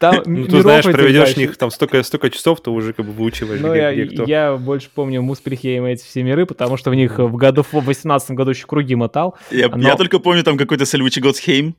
там 0.00 0.22
Ну, 0.26 0.46
ты 0.46 0.62
знаешь, 0.62 0.84
проведешь 0.84 1.34
в 1.34 1.36
них 1.36 1.56
там 1.56 1.70
столько, 1.70 2.02
столько 2.02 2.30
часов, 2.30 2.60
то 2.62 2.72
уже 2.72 2.92
как 2.92 3.06
бы 3.06 3.12
выучиваешь, 3.12 3.60
Ну, 3.60 3.70
где, 3.70 3.80
я, 3.80 3.92
где 3.94 4.14
кто. 4.14 4.24
я 4.24 4.56
больше 4.56 4.88
помню 4.94 5.22
Муспельхейма 5.22 5.90
эти 5.90 6.04
все 6.04 6.22
миры, 6.22 6.46
потому 6.46 6.76
что 6.76 6.90
в 6.90 6.94
них 6.94 7.18
в 7.18 7.36
году 7.36 7.62
в 7.70 7.72
18 7.84 8.30
году 8.32 8.50
еще 8.50 8.66
круги 8.66 8.94
мотал. 8.94 9.36
Я, 9.50 9.68
Но- 9.68 9.88
я 9.88 9.96
только 9.96 10.18
помню 10.18 10.42
там 10.44 10.56
какой-то 10.56 10.84
Сальвичеготсхейм. 10.86 11.74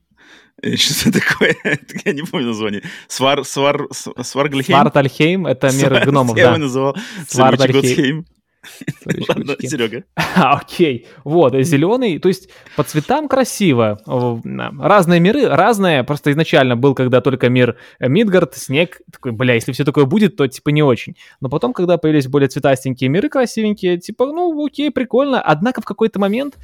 Э, 0.61 0.75
Что 0.77 1.11
такое? 1.11 1.55
Я 2.05 2.13
не 2.13 2.21
помню 2.23 2.47
название. 2.47 2.81
Свар, 3.07 3.43
свар, 3.43 3.88
с- 3.91 4.09
Сваргльхейм? 4.23 4.79
Свартальхейм— 4.79 5.45
это 5.47 5.69
мир 5.73 6.05
гномов, 6.05 6.38
Я 6.38 6.45
да. 6.45 6.49
его 6.51 6.59
называл 6.59 6.95
Свардальхейм. 7.27 8.25
Ладно, 9.30 9.56
Серега. 9.60 10.04
А, 10.36 10.58
окей. 10.58 11.08
Вот, 11.23 11.56
зеленый, 11.56 12.19
то 12.19 12.28
есть 12.28 12.49
по 12.75 12.84
цветам 12.84 13.28
красиво. 13.28 13.99
Разные 14.06 15.19
миры, 15.19 15.47
разные. 15.47 16.04
Просто 16.04 16.32
изначально 16.32 16.75
был, 16.75 16.93
когда 16.93 17.21
только 17.21 17.49
мир 17.49 17.78
э, 17.99 18.10
Мидгард, 18.10 18.56
снег. 18.56 19.01
Такой, 19.12 19.32
бля, 19.32 19.54
если 19.54 19.71
все 19.71 19.86
такое 19.86 20.06
будет, 20.06 20.36
то 20.36 20.47
типа 20.47 20.69
не 20.69 20.84
очень. 20.84 21.15
Но 21.39 21.49
потом, 21.49 21.73
когда 21.73 21.97
появились 21.97 22.28
более 22.28 22.49
цветастенькие 22.49 23.10
миры, 23.10 23.30
красивенькие, 23.30 23.97
типа, 23.97 24.25
ну, 24.25 24.65
окей, 24.65 24.91
прикольно. 24.91 25.41
Однако 25.41 25.82
в 25.82 25.86
какой-то 25.86 26.19
момент 26.19 26.58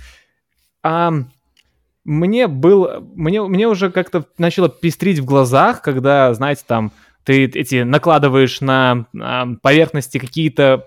ам, 0.84 1.32
мне 2.04 2.48
был, 2.48 2.90
мне, 3.16 3.42
мне 3.42 3.68
уже 3.68 3.92
как-то 3.92 4.26
начало 4.38 4.70
пестрить 4.70 5.20
в 5.20 5.26
глазах, 5.26 5.82
когда, 5.82 6.34
знаете, 6.34 6.64
там 6.66 6.92
ты 7.24 7.46
эти 7.46 7.84
накладываешь 7.84 8.62
на 8.62 9.06
ам, 9.20 9.58
поверхности 9.58 10.18
какие-то 10.18 10.86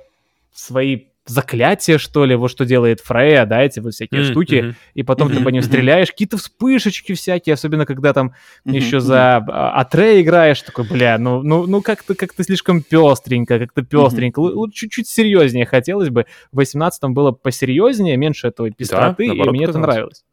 свои 0.55 1.07
заклятия, 1.27 1.97
что 1.97 2.27
ли, 2.27 2.35
вот 2.37 2.51
что 2.51 2.67
делает 2.67 3.01
Фрея, 3.01 3.47
да, 3.47 3.63
эти 3.63 3.81
вот 3.81 3.95
всякие 3.95 4.21
М, 4.21 4.25
штуки, 4.27 4.75
и 4.93 5.03
потом 5.03 5.29
ты 5.29 5.37
Мгм, 5.37 5.45
по 5.45 5.49
ним 5.49 5.63
стреляешь, 5.63 6.11
какие-то 6.11 6.37
вспышечки 6.37 7.15
всякие, 7.15 7.55
особенно 7.55 7.87
когда 7.87 8.13
там 8.13 8.35
Мгм, 8.65 8.75
еще 8.77 9.01
за 9.01 9.37
а, 9.37 9.81
Атре 9.81 10.21
играешь, 10.21 10.61
такой, 10.61 10.85
бля, 10.85 11.17
ну, 11.19 11.43
ну, 11.43 11.67
ну 11.67 11.81
как-то 11.81 12.15
как 12.15 12.35
слишком 12.39 12.83
пестренько, 12.83 13.59
как-то 13.59 13.83
пестренько, 13.83 14.41
Лу- 14.41 14.53
лу- 14.67 14.71
чуть-чуть 14.71 15.09
серьезнее 15.09 15.65
хотелось 15.65 16.11
бы. 16.11 16.27
В 16.53 16.61
18-м 16.61 17.15
было 17.15 17.33
посерьезнее, 17.33 18.19
меньше 18.19 18.49
этой 18.49 18.71
пестроты, 18.73 19.25
и 19.25 19.29
наоборот, 19.29 19.55
мне 19.55 19.65
это 19.65 19.79
нравилось. 19.79 20.25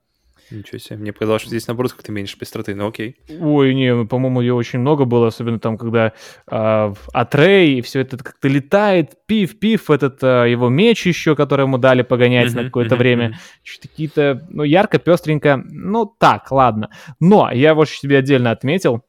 Ничего 0.51 0.77
себе. 0.77 0.97
Мне 0.97 1.13
показалось, 1.13 1.41
что 1.41 1.49
здесь, 1.49 1.67
наоборот, 1.67 1.93
как-то 1.93 2.11
меньше 2.11 2.37
пестроты, 2.37 2.75
но 2.75 2.87
окей. 2.87 3.15
Ой, 3.39 3.73
не, 3.73 3.95
ну, 3.95 4.05
по-моему, 4.05 4.41
ее 4.41 4.53
очень 4.53 4.79
много 4.79 5.05
было, 5.05 5.27
особенно 5.27 5.59
там, 5.59 5.77
когда 5.77 6.13
в 6.47 6.97
Атрей, 7.13 7.79
и 7.79 7.81
все 7.81 8.01
это 8.01 8.17
как-то 8.17 8.47
летает, 8.47 9.13
пив-пив, 9.25 9.89
этот 9.89 10.19
а, 10.23 10.45
его 10.45 10.69
меч 10.69 11.05
еще, 11.05 11.35
который 11.35 11.63
ему 11.63 11.77
дали 11.77 12.01
погонять 12.01 12.53
на 12.53 12.61
Мгм, 12.61 12.69
какое-то 12.69 12.95
мгм, 12.95 12.99
время. 12.99 13.39
Чуть 13.63 13.81
какие-то, 13.81 14.45
ну, 14.49 14.63
ярко, 14.63 14.99
пестренько, 14.99 15.61
ну, 15.65 16.05
так, 16.05 16.51
ладно. 16.51 16.89
Но 17.19 17.49
я 17.51 17.73
вот 17.73 17.89
себе 17.89 18.17
отдельно 18.17 18.51
отметил, 18.51 19.03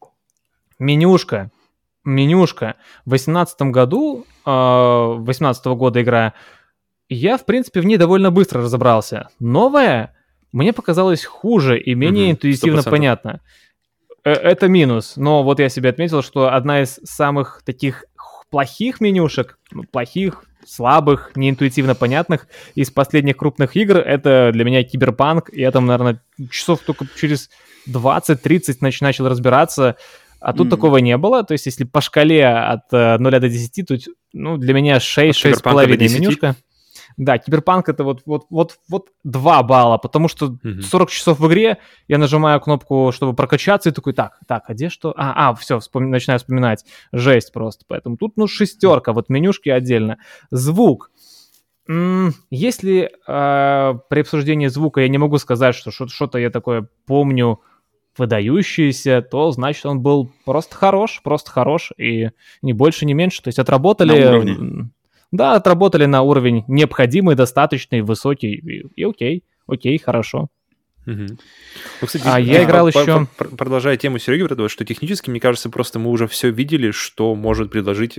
менюшка, 0.79 1.51
менюшка. 2.05 2.77
В 3.05 3.11
18 3.11 3.71
году, 3.73 4.27
а, 4.45 5.15
18 5.15 5.75
года 5.75 6.03
игра, 6.03 6.35
я, 7.09 7.37
в 7.37 7.45
принципе, 7.45 7.81
в 7.81 7.87
ней 7.87 7.97
довольно 7.97 8.31
быстро 8.31 8.63
разобрался. 8.63 9.29
Новая 9.39 10.15
мне 10.53 10.73
показалась 10.73 11.25
хуже 11.25 11.79
и 11.81 11.95
менее 11.95 12.31
интуитивно 12.31 12.81
100%. 12.81 12.91
понятно. 12.91 13.41
Э, 14.25 14.33
Это 14.33 14.69
минус, 14.69 15.15
но 15.17 15.43
вот 15.43 15.59
я 15.61 15.69
себе 15.69 15.89
отметил, 15.91 16.23
что 16.23 16.53
одна 16.55 16.83
из 16.83 17.01
самых 17.05 17.63
таких 17.65 18.05
плохих 18.51 19.01
менюшек, 19.01 19.59
ну, 19.73 19.85
плохих, 19.85 20.45
слабых, 20.67 21.33
неинтуитивно 21.35 21.95
понятных 21.95 22.47
из 22.77 22.91
последних 22.91 23.37
крупных 23.37 23.75
игр, 23.77 23.97
это 23.97 24.51
для 24.53 24.65
меня 24.65 24.85
Киберпанк, 24.85 25.51
и 25.53 25.61
я 25.61 25.71
там, 25.73 25.87
наверное, 25.87 26.23
часов 26.51 26.81
только 26.81 27.07
через 27.19 27.51
20-30 27.89 28.79
нач- 28.81 28.99
начал 29.01 29.29
разбираться, 29.29 29.97
а 30.39 30.53
тут 30.53 30.67
Мгм. 30.67 30.71
такого 30.71 30.97
не 30.99 31.17
было, 31.17 31.43
то 31.45 31.53
есть 31.53 31.67
если 31.67 31.85
по 31.85 32.01
шкале 32.01 32.47
от 32.47 32.83
э, 32.93 33.17
0 33.19 33.41
до 33.41 33.49
10, 33.49 33.83
тут, 33.83 34.03
ну, 34.33 34.57
для 34.57 34.75
меня 34.75 35.01
6, 35.01 35.39
От 35.41 35.43
Киберпанка 35.63 35.87
до 35.87 35.95
6,5 35.95 35.97
10? 35.99 36.57
Да, 37.25 37.39
Киберпанк 37.39 37.89
это 37.89 38.03
вот, 38.03 38.23
вот, 38.27 38.47
вот, 38.51 38.79
вот 38.89 39.09
2 39.23 39.63
балла, 39.63 39.97
потому 39.97 40.27
что 40.29 40.57
Мгм. 40.63 40.83
40 40.83 41.11
часов 41.11 41.39
в 41.39 41.47
игре, 41.47 41.79
я 42.09 42.19
нажимаю 42.19 42.61
кнопку, 42.61 43.13
чтобы 43.15 43.33
прокачаться, 43.35 43.91
и 43.91 43.93
такой, 43.93 44.13
так, 44.13 44.39
так, 44.49 44.65
а 44.67 44.75
где 44.75 44.89
что? 44.89 45.15
А, 45.17 45.51
а, 45.51 45.55
все, 45.55 45.81
начинаю 45.95 46.41
вспоминать. 46.41 46.85
Жесть 47.13 47.53
просто. 47.53 47.85
Поэтому 47.87 48.17
тут, 48.17 48.37
ну, 48.37 48.49
шестерка, 48.49 49.13
вот 49.13 49.29
менюшки 49.29 49.69
отдельно. 49.69 50.19
Звук. 50.51 51.11
Если 52.51 53.11
э, 53.27 53.95
при 54.09 54.21
обсуждении 54.21 54.69
звука 54.69 55.01
я 55.01 55.09
не 55.09 55.19
могу 55.19 55.39
сказать, 55.39 55.75
что 55.75 55.91
что- 55.91 56.09
что-то 56.09 56.39
я 56.39 56.51
такое 56.51 56.89
помню 57.07 57.61
выдающееся, 58.17 59.23
то 59.23 59.51
значит 59.53 59.87
он 59.87 60.01
был 60.01 60.31
просто 60.45 60.77
хорош, 60.77 61.21
просто 61.23 61.51
хорош, 61.51 61.93
и 61.99 62.31
ни 62.63 62.73
больше, 62.73 63.05
ни 63.07 63.13
меньше. 63.15 63.43
То 63.43 63.49
есть 63.49 63.59
отработали... 63.59 64.23
На 64.25 64.31
уровне. 64.31 64.91
Да, 65.33 65.55
отработали 65.55 66.05
на 66.05 66.23
уровень 66.23 66.65
необходимый, 66.69 67.35
достаточный, 67.35 68.03
высокий, 68.03 68.53
и, 68.55 68.87
и 68.97 69.05
окей, 69.05 69.45
окей, 69.67 69.99
хорошо. 69.99 70.49
Мгм. 71.05 71.27
Ну, 72.01 72.07
кстати, 72.07 72.23
А 72.25 72.39
я 72.39 72.61
а, 72.61 72.65
играл 72.65 72.89
по- 72.93 72.99
еще- 73.01 73.27
по- 73.37 73.45
пр- 73.45 73.57
Продолжая 73.57 73.97
тему 73.97 74.19
Сереги, 74.19 74.43
вот 74.43 74.71
что 74.71 74.85
технически, 74.85 75.31
мне 75.31 75.41
кажется, 75.41 75.69
просто 75.69 75.99
мы 75.99 76.11
уже 76.11 76.29
все 76.29 76.51
видели, 76.51 76.93
что 76.93 77.35
может 77.35 77.73
предложить, 77.73 78.15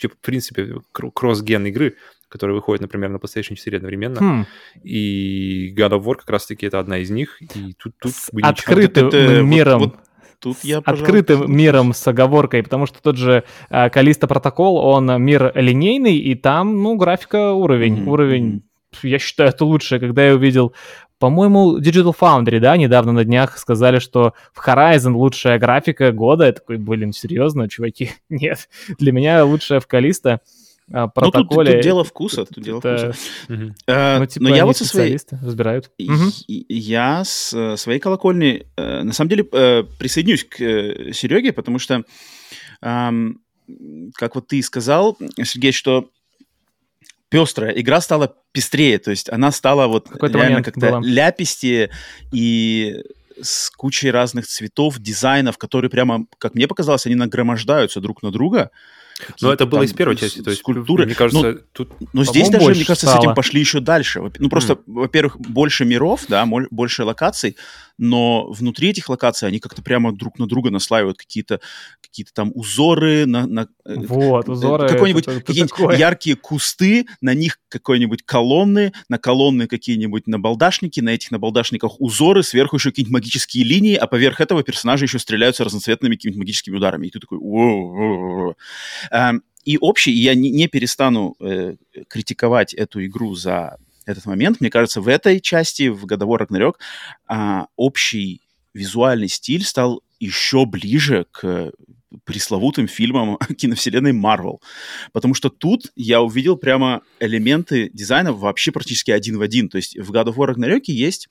типа, 0.00 0.14
в 0.14 0.26
принципе, 0.26 0.80
кр- 0.90 1.12
кросс-ген 1.12 1.66
игры, 1.66 1.94
которые 2.28 2.56
выходят, 2.56 2.80
например, 2.82 3.10
на 3.10 3.18
PlayStation 3.18 3.54
4 3.54 3.76
одновременно. 3.76 4.16
Хм, 4.18 4.46
И 4.82 5.72
God 5.76 5.90
of 5.92 6.02
War 6.04 6.16
как 6.16 6.28
раз-таки 6.30 6.66
это 6.66 6.80
одна 6.80 6.98
из 6.98 7.10
них. 7.10 7.40
И 7.40 7.74
тут, 7.78 7.94
тут 8.00 8.12
с 8.12 8.32
ничего. 8.32 8.48
открытым 8.48 9.04
Вот 9.06 9.14
это- 9.14 9.34
вот- 9.36 9.42
миром, 9.48 9.78
вот 9.80 9.94
Тут 10.40 10.58
я, 10.62 10.80
пожалуй, 10.80 11.04
открытым 11.04 11.36
соглашусь. 11.38 11.56
миром 11.56 11.92
с 11.92 12.06
оговоркой, 12.06 12.62
потому 12.62 12.86
что 12.86 13.02
тот 13.02 13.16
же 13.16 13.44
э, 13.70 13.90
Калиста 13.90 14.28
протокол, 14.28 14.76
он 14.76 15.22
мир 15.22 15.52
линейный, 15.54 16.16
и 16.16 16.34
там, 16.34 16.82
ну, 16.82 16.96
графика 16.96 17.52
уровень, 17.52 18.02
Мгм, 18.02 18.08
уровень, 18.08 18.62
я 19.02 19.18
считаю, 19.18 19.50
это 19.50 19.64
лучшее, 19.64 20.00
когда 20.00 20.26
я 20.26 20.34
увидел, 20.34 20.74
по-моему, 21.18 21.78
Digital 21.78 22.14
Foundry, 22.18 22.60
да, 22.60 22.76
недавно 22.76 23.12
на 23.12 23.24
днях 23.24 23.58
сказали, 23.58 23.98
что 23.98 24.34
в 24.52 24.66
Horizon 24.66 25.14
лучшая 25.14 25.58
графика 25.58 26.12
года, 26.12 26.46
я 26.46 26.52
такой, 26.52 26.76
блин, 26.76 27.12
серьезно, 27.12 27.68
чуваки? 27.68 28.12
Нет, 28.28 28.68
для 28.98 29.10
меня 29.10 29.44
лучшая 29.44 29.80
в 29.80 29.86
Калиста 29.88 30.40
а, 30.92 31.02
Ну, 31.04 31.06
тут, 31.06 31.32
протоколе. 31.32 31.72
тут 31.74 31.82
дело 31.82 32.04
вкуса, 32.04 32.44
тут 32.44 32.64
дело 32.64 32.78
это- 32.78 33.12
вкуса. 33.12 33.18
Ну, 34.18 34.26
типа, 34.26 34.42
Но 34.48 34.56
я 34.56 34.66
вот 34.66 34.76
со 34.76 34.84
своей... 34.84 35.18
разбирают. 35.42 35.90
Я 35.98 37.24
с 37.24 37.52
э, 37.52 37.76
своей 37.76 38.00
колокольни, 38.00 38.66
э, 38.76 39.02
на 39.02 39.12
самом 39.12 39.28
деле, 39.30 39.44
присоединюсь 39.44 40.44
к 40.44 40.56
Сереге, 40.56 41.52
потому 41.52 41.78
что, 41.78 42.04
как 42.80 44.34
вот 44.34 44.46
ты 44.46 44.62
сказал, 44.62 45.18
Сергей, 45.42 45.72
что 45.72 46.10
пестрая, 47.28 47.72
игра 47.72 48.00
стала 48.00 48.34
пестрее, 48.52 48.98
то 48.98 49.10
есть 49.10 49.30
она 49.30 49.52
стала 49.52 49.86
вот 49.86 50.08
реально 50.22 50.62
как-то 50.62 51.00
ляпистее 51.04 51.90
и 52.32 53.02
с 53.40 53.70
кучей 53.70 54.10
разных 54.10 54.46
цветов, 54.46 54.98
дизайнов, 54.98 55.58
которые 55.58 55.90
прямо, 55.90 56.26
как 56.38 56.54
мне 56.54 56.66
показалось, 56.66 57.06
они 57.06 57.14
нагромождаются 57.14 58.00
друг 58.00 58.22
на 58.22 58.30
друга. 58.30 58.70
Но 59.40 59.52
это 59.52 59.66
было 59.66 59.82
из 59.82 59.92
первой 59.92 60.16
части, 60.16 60.42
то 60.42 60.50
есть 60.50 60.60
скульптуры. 60.60 61.06
Мне 61.06 61.14
кажется, 61.14 61.52
но, 61.52 61.58
тут... 61.72 61.92
Но 62.12 62.24
здесь 62.24 62.48
даже, 62.48 62.70
мне 62.70 62.84
кажется, 62.84 63.06
стало. 63.06 63.20
с 63.20 63.24
этим 63.24 63.34
пошли 63.34 63.60
еще 63.60 63.80
дальше. 63.80 64.20
Ну, 64.38 64.48
просто, 64.48 64.74
mm. 64.74 64.82
во-первых, 64.86 65.38
больше 65.40 65.84
миров, 65.84 66.24
да, 66.28 66.46
больше 66.70 67.04
локаций, 67.04 67.56
но 67.98 68.50
внутри 68.50 68.90
этих 68.90 69.08
локаций 69.08 69.48
они 69.48 69.58
как-то 69.58 69.82
прямо 69.82 70.12
друг 70.12 70.38
на 70.38 70.46
друга 70.46 70.70
наслаивают 70.70 71.18
какие-то 71.18 71.60
какие-то 72.10 72.32
там 72.34 72.52
узоры 72.54 73.26
на, 73.26 73.46
на 73.46 73.68
э, 73.84 73.94
вот 73.96 74.48
узоры 74.48 74.88
какой-нибудь 74.88 75.24
какие-нибудь 75.24 75.98
яркие 75.98 76.36
кусты 76.36 77.06
на 77.20 77.34
них 77.34 77.60
какой-нибудь 77.68 78.22
колонны 78.24 78.92
на 79.08 79.18
колонны 79.18 79.66
какие-нибудь 79.66 80.26
набалдашники 80.26 81.00
на 81.00 81.10
этих 81.10 81.30
набалдашниках 81.30 82.00
узоры 82.00 82.42
сверху 82.42 82.76
еще 82.76 82.90
какие-нибудь 82.90 83.12
магические 83.12 83.64
линии 83.64 83.94
а 83.94 84.06
поверх 84.06 84.40
этого 84.40 84.62
персонажи 84.62 85.04
еще 85.04 85.18
стреляются 85.18 85.64
разноцветными 85.64 86.14
какими-нибудь 86.14 86.40
магическими 86.40 86.76
ударами. 86.76 87.06
И 87.06 87.10
ты 87.10 87.20
такой 87.20 87.38
и 89.64 89.76
общий 89.78 90.12
я 90.12 90.34
не, 90.34 90.50
не 90.50 90.66
перестану 90.66 91.36
э, 91.40 91.76
критиковать 92.08 92.72
эту 92.72 93.04
игру 93.04 93.34
за 93.34 93.76
этот 94.06 94.24
момент. 94.24 94.60
Мне 94.60 94.70
кажется, 94.70 95.02
в 95.02 95.08
этой 95.08 95.40
части, 95.40 95.88
в 95.88 96.06
War 96.06 96.46
Ragnarok, 96.46 96.74
а, 97.26 97.66
общий 97.76 98.40
визуальный 98.72 99.28
стиль 99.28 99.62
стал 99.62 100.02
еще 100.20 100.64
ближе 100.64 101.26
к 101.30 101.72
пресловутым 102.24 102.88
фильмам 102.88 103.38
киновселенной 103.56 104.12
Marvel. 104.12 104.60
Потому 105.12 105.34
что 105.34 105.48
тут 105.50 105.92
я 105.96 106.22
увидел 106.22 106.56
прямо 106.56 107.02
элементы 107.20 107.90
дизайна 107.92 108.32
вообще 108.32 108.72
практически 108.72 109.10
один 109.10 109.38
в 109.38 109.42
один. 109.42 109.68
То 109.68 109.76
есть 109.76 109.98
в 109.98 110.12
God 110.12 110.26
of 110.26 110.34
War 110.36 110.54
Ragnarok 110.54 110.84
есть 110.86 111.28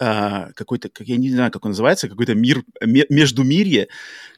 а, 0.00 0.48
какой-то, 0.54 0.88
как 0.88 1.06
я 1.06 1.16
не 1.16 1.30
знаю, 1.30 1.50
как 1.50 1.64
он 1.64 1.70
называется, 1.70 2.08
какой-то 2.08 2.34
мир, 2.34 2.62
междумирье, 2.80 3.88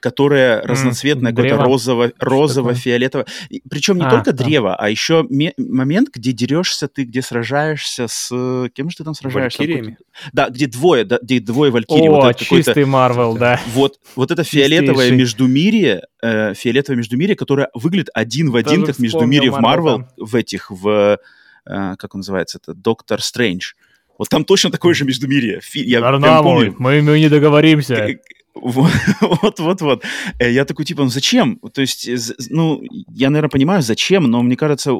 которое 0.01 0.61
mm, 0.61 0.67
разноцветное, 0.67 1.33
какое-то 1.33 1.57
розово, 1.57 2.13
розово-фиолетово. 2.19 3.27
Причем 3.69 3.97
не 3.97 4.05
а, 4.05 4.11
только 4.11 4.33
да. 4.33 4.45
древо, 4.45 4.77
а 4.77 4.91
еще 4.91 5.27
момент, 5.57 6.11
где 6.13 6.33
дерешься 6.33 6.89
ты, 6.89 7.05
где 7.05 7.23
сражаешься 7.23 8.07
с... 8.09 8.29
Кем 8.75 8.91
же 8.91 8.97
ты 8.99 9.05
там 9.05 9.15
сражаешься? 9.15 9.59
Валькириями? 9.59 9.99
Да, 10.33 10.51
где 10.51 10.67
двое, 10.67 11.05
да, 11.05 11.19
где 11.23 11.41
двое 11.41 11.71
валькирий. 11.71 12.09
О, 12.09 12.21
вот 12.23 12.37
чистый 12.37 12.85
Марвел, 12.85 13.35
да. 13.39 13.61
Вот, 13.69 13.99
вот 14.15 14.31
это 14.31 14.45
фиолетовое 14.45 15.11
междумирье, 15.11 16.03
э, 16.23 16.55
фиолетовое 16.55 16.99
междумирье, 16.99 17.37
которое 17.37 17.71
выглядит 17.73 18.11
один 18.15 18.51
в 18.51 18.57
один, 18.57 18.81
Тоже 18.81 18.93
как 18.93 18.99
междумирье 18.99 19.51
в 19.51 19.61
Марвел, 19.61 20.07
в 20.17 20.35
этих, 20.37 20.71
в... 20.71 21.19
Э, 21.67 21.97
как 21.97 22.15
он 22.15 22.21
называется 22.21 22.59
это? 22.63 22.75
Доктор 22.75 23.23
Стрэндж. 23.23 23.73
Вот 24.19 24.29
там 24.29 24.45
точно 24.45 24.71
такое 24.71 24.95
же 24.95 25.05
междумирье. 25.05 25.61
Я 25.75 26.01
помню. 26.43 26.75
Мы, 26.79 27.03
мы 27.03 27.21
не 27.21 27.29
договоримся. 27.29 28.09
Вот, 28.59 29.59
вот, 29.59 29.81
вот. 29.83 30.05
Э, 30.39 30.51
я 30.51 30.65
такой, 30.65 30.87
типа, 30.87 31.03
ну 31.03 31.11
зачем? 31.11 31.61
То 31.75 31.83
есть, 31.83 32.09
ну, 32.49 32.81
я, 33.09 33.29
наверное, 33.29 33.51
понимаю, 33.51 33.83
зачем, 33.83 34.25
но 34.31 34.43
мне 34.43 34.57
кажется, 34.57 34.93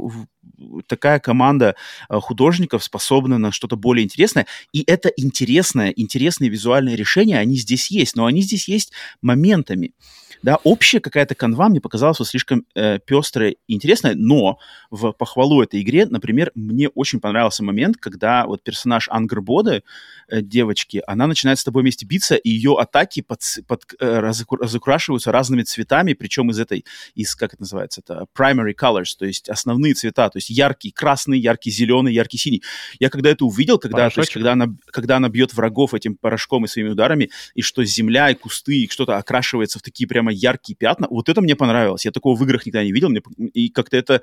такая 0.87 1.21
команда 1.21 1.75
э, 2.09 2.21
художников 2.21 2.85
способна 2.85 3.39
на 3.39 3.53
что-то 3.53 3.77
более 3.77 4.05
интересное. 4.05 4.47
И 4.73 4.85
это 4.87 5.11
интересное, 5.17 5.91
интересные 5.97 6.51
визуальные 6.51 6.97
решения, 6.97 7.39
они 7.39 7.57
здесь 7.57 7.91
есть, 7.91 8.17
но 8.17 8.27
они 8.27 8.43
здесь 8.43 8.69
есть 8.69 8.93
моментами. 9.23 9.95
Да, 10.43 10.59
общая 10.65 11.01
какая-то 11.01 11.35
канва 11.35 11.69
мне 11.69 11.81
показалась 11.81 12.19
вот 12.19 12.29
слишком 12.29 12.65
э, 12.75 12.99
пестрая 12.99 13.57
и 13.67 13.75
интересная, 13.75 14.15
но 14.15 14.59
в 14.91 15.13
похвалу 15.13 15.63
этой 15.63 15.83
игре, 15.83 16.07
например, 16.07 16.53
мне 16.55 16.89
очень 16.89 17.21
понравился 17.21 17.65
момент, 17.65 17.97
когда 17.97 18.47
вот 18.47 18.63
персонаж 18.63 19.09
Ангербода, 19.11 19.83
э, 20.29 20.43
девочки, 20.43 21.03
она 21.07 21.27
начинает 21.27 21.59
с 21.59 21.65
тобой 21.65 21.83
вместе 21.83 22.07
биться, 22.07 22.37
и 22.37 22.51
ее 22.51 22.77
атаки 22.79 23.23
под, 23.23 23.41
под, 23.67 23.85
э, 24.01 24.19
разукрашиваются 24.21 25.33
разными 25.33 25.63
цветами, 25.63 26.13
причем 26.13 26.51
из 26.51 26.59
этой, 26.59 26.85
из, 27.15 27.35
как 27.35 27.55
это 27.55 27.63
называется, 27.63 28.03
это 28.05 28.27
primary 28.37 28.75
colors, 28.75 29.17
то 29.19 29.27
есть 29.27 29.49
основные 29.49 29.95
цвета, 29.95 30.29
то 30.29 30.39
есть 30.39 30.51
яркий 30.51 30.91
красный, 30.91 31.39
яркий 31.39 31.71
зеленый, 31.71 32.13
яркий 32.13 32.39
синий. 32.39 32.63
Я 32.99 33.11
когда 33.11 33.31
это 33.31 33.45
увидел, 33.45 33.79
когда, 33.79 34.11
то 34.11 34.21
есть, 34.21 34.33
когда, 34.33 34.53
она, 34.53 34.69
когда 34.87 35.17
она 35.17 35.29
бьет 35.29 35.55
врагов 35.55 35.95
этим 35.95 36.17
порошком 36.17 36.65
и 36.65 36.69
своими 36.69 36.91
ударами, 36.91 37.31
и 37.55 37.63
что 37.63 37.85
земля 37.85 38.31
и 38.31 38.35
кусты, 38.35 38.85
и 38.85 38.89
что-то 38.89 39.17
окрашивается 39.17 39.79
в 39.79 39.83
такие 39.83 40.07
прямо 40.27 40.33
яркие 40.33 40.77
пятна. 40.77 41.07
Вот 41.11 41.29
это 41.29 41.41
мне 41.41 41.55
понравилось. 41.55 42.05
Я 42.05 42.11
такого 42.13 42.37
в 42.37 42.43
играх 42.43 42.67
никогда 42.67 42.85
не 42.85 42.93
видел. 42.93 43.09
Мне, 43.09 43.23
и 43.55 43.69
как-то 43.69 43.97
это 43.97 44.23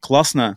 классно 0.00 0.56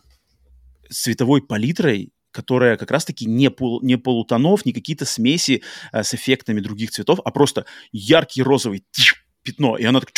цветовой 0.90 1.42
палитрой, 1.42 2.12
которая 2.30 2.76
как 2.76 2.90
раз-таки 2.90 3.26
не, 3.26 3.50
пол, 3.50 3.80
не 3.82 3.96
полутонов, 3.96 4.66
не 4.66 4.72
какие-то 4.72 5.04
смеси 5.04 5.62
э, 5.92 6.02
с 6.02 6.14
эффектами 6.14 6.60
других 6.60 6.90
цветов, 6.90 7.20
а 7.24 7.30
просто 7.30 7.64
яркий 7.92 8.42
розовый 8.42 8.84
пятно, 9.42 9.76
и 9.76 9.84
она 9.84 10.00
так 10.00 10.12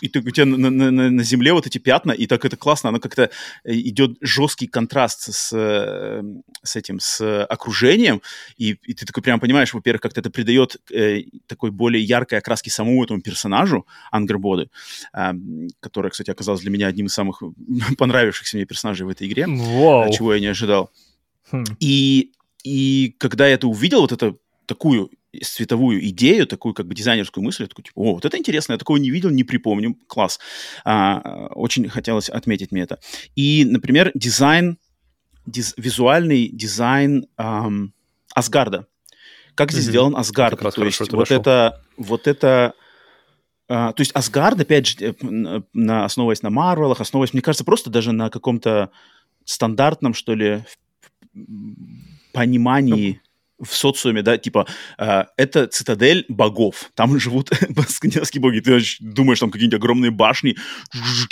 и 0.00 0.08
ты, 0.08 0.20
у 0.20 0.30
тебя 0.30 0.46
на, 0.46 0.70
на, 0.70 0.90
на, 0.90 1.10
на 1.10 1.22
земле 1.22 1.52
вот 1.52 1.66
эти 1.66 1.78
пятна, 1.78 2.12
и 2.12 2.26
так 2.26 2.44
это 2.44 2.56
классно, 2.56 2.88
оно 2.88 3.00
как-то 3.00 3.30
э, 3.64 3.72
идет 3.72 4.16
жесткий 4.20 4.66
контраст 4.66 5.32
с, 5.32 5.52
э, 5.52 6.22
с 6.62 6.76
этим, 6.76 7.00
с 7.00 7.44
окружением, 7.44 8.22
и, 8.56 8.76
и 8.82 8.94
ты 8.94 9.06
такой 9.06 9.22
прям 9.22 9.40
понимаешь, 9.40 9.74
во-первых, 9.74 10.00
как-то 10.00 10.20
это 10.20 10.30
придает 10.30 10.76
э, 10.90 11.22
такой 11.46 11.70
более 11.70 12.02
яркой 12.02 12.38
окраски 12.38 12.68
самому 12.68 13.04
этому 13.04 13.20
персонажу 13.20 13.86
Ангербоды, 14.10 14.70
э, 15.12 15.32
которая, 15.80 16.10
кстати, 16.10 16.30
оказалась 16.30 16.60
для 16.60 16.70
меня 16.70 16.86
одним 16.86 17.06
из 17.06 17.12
самых 17.12 17.42
понравившихся 17.98 18.56
мне 18.56 18.66
персонажей 18.66 19.06
в 19.06 19.10
этой 19.10 19.26
игре, 19.26 19.44
wow. 19.44 20.10
чего 20.12 20.34
я 20.34 20.40
не 20.40 20.46
ожидал. 20.48 20.90
Хм. 21.50 21.64
И, 21.80 22.32
и 22.64 23.14
когда 23.18 23.46
я 23.48 23.54
это 23.54 23.66
увидел, 23.66 24.00
вот 24.00 24.12
это 24.12 24.36
такую 24.66 25.10
цветовую 25.42 26.04
идею, 26.08 26.46
такую 26.46 26.74
как 26.74 26.86
бы 26.86 26.94
дизайнерскую 26.94 27.44
мысль, 27.44 27.62
я 27.62 27.68
такой, 27.68 27.84
типа, 27.84 28.00
о, 28.00 28.14
вот 28.14 28.24
это 28.24 28.36
интересно, 28.36 28.72
я 28.72 28.78
такого 28.78 28.96
не 28.96 29.10
видел, 29.10 29.30
не 29.30 29.44
припомню, 29.44 29.96
класс. 30.06 30.40
А, 30.84 31.48
очень 31.54 31.88
хотелось 31.88 32.28
отметить 32.28 32.72
мне 32.72 32.82
это. 32.82 32.98
И, 33.36 33.64
например, 33.64 34.10
дизайн, 34.14 34.78
диз, 35.46 35.74
визуальный 35.76 36.48
дизайн 36.48 37.26
эм, 37.38 37.94
Асгарда. 38.34 38.86
Как 39.54 39.72
здесь 39.72 39.84
mm-hmm. 39.84 39.88
сделан 39.88 40.16
Асгард? 40.16 40.58
То 40.74 40.84
есть 40.84 41.12
вот 41.12 41.30
это, 41.30 41.82
вот 41.96 42.26
это 42.26 42.74
Uh, 43.70 43.92
то 43.92 44.00
есть 44.00 44.10
Асгард, 44.16 44.60
опять 44.60 44.88
же, 44.88 44.96
э, 44.98 45.14
на, 45.22 46.04
основываясь 46.04 46.42
на 46.42 46.50
Марвелах, 46.50 47.00
основываясь, 47.00 47.32
мне 47.32 47.40
кажется, 47.40 47.62
просто 47.62 47.88
даже 47.88 48.10
на 48.10 48.28
каком-то 48.28 48.90
стандартном, 49.44 50.12
что 50.12 50.34
ли, 50.34 50.64
понимании 52.32 53.20
в 53.60 53.74
социуме, 53.74 54.22
да, 54.22 54.38
типа, 54.38 54.66
э, 54.98 55.24
это 55.36 55.66
цитадель 55.66 56.24
богов, 56.28 56.90
там 56.94 57.18
живут 57.18 57.50
скандинавские 57.88 58.40
боги, 58.40 58.60
ты 58.60 58.80
думаешь, 59.00 59.40
там 59.40 59.50
какие-нибудь 59.50 59.78
огромные 59.78 60.10
башни, 60.10 60.56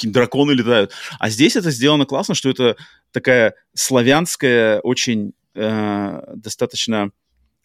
драконы 0.03 0.53
летают, 0.53 0.93
а 1.19 1.31
здесь 1.31 1.57
это 1.57 1.71
сделано 1.71 2.05
классно, 2.05 2.35
что 2.35 2.51
это 2.51 2.77
такая 3.13 3.55
славянская, 3.75 4.81
очень 4.81 5.33
э, 5.55 6.23
достаточно 6.37 7.11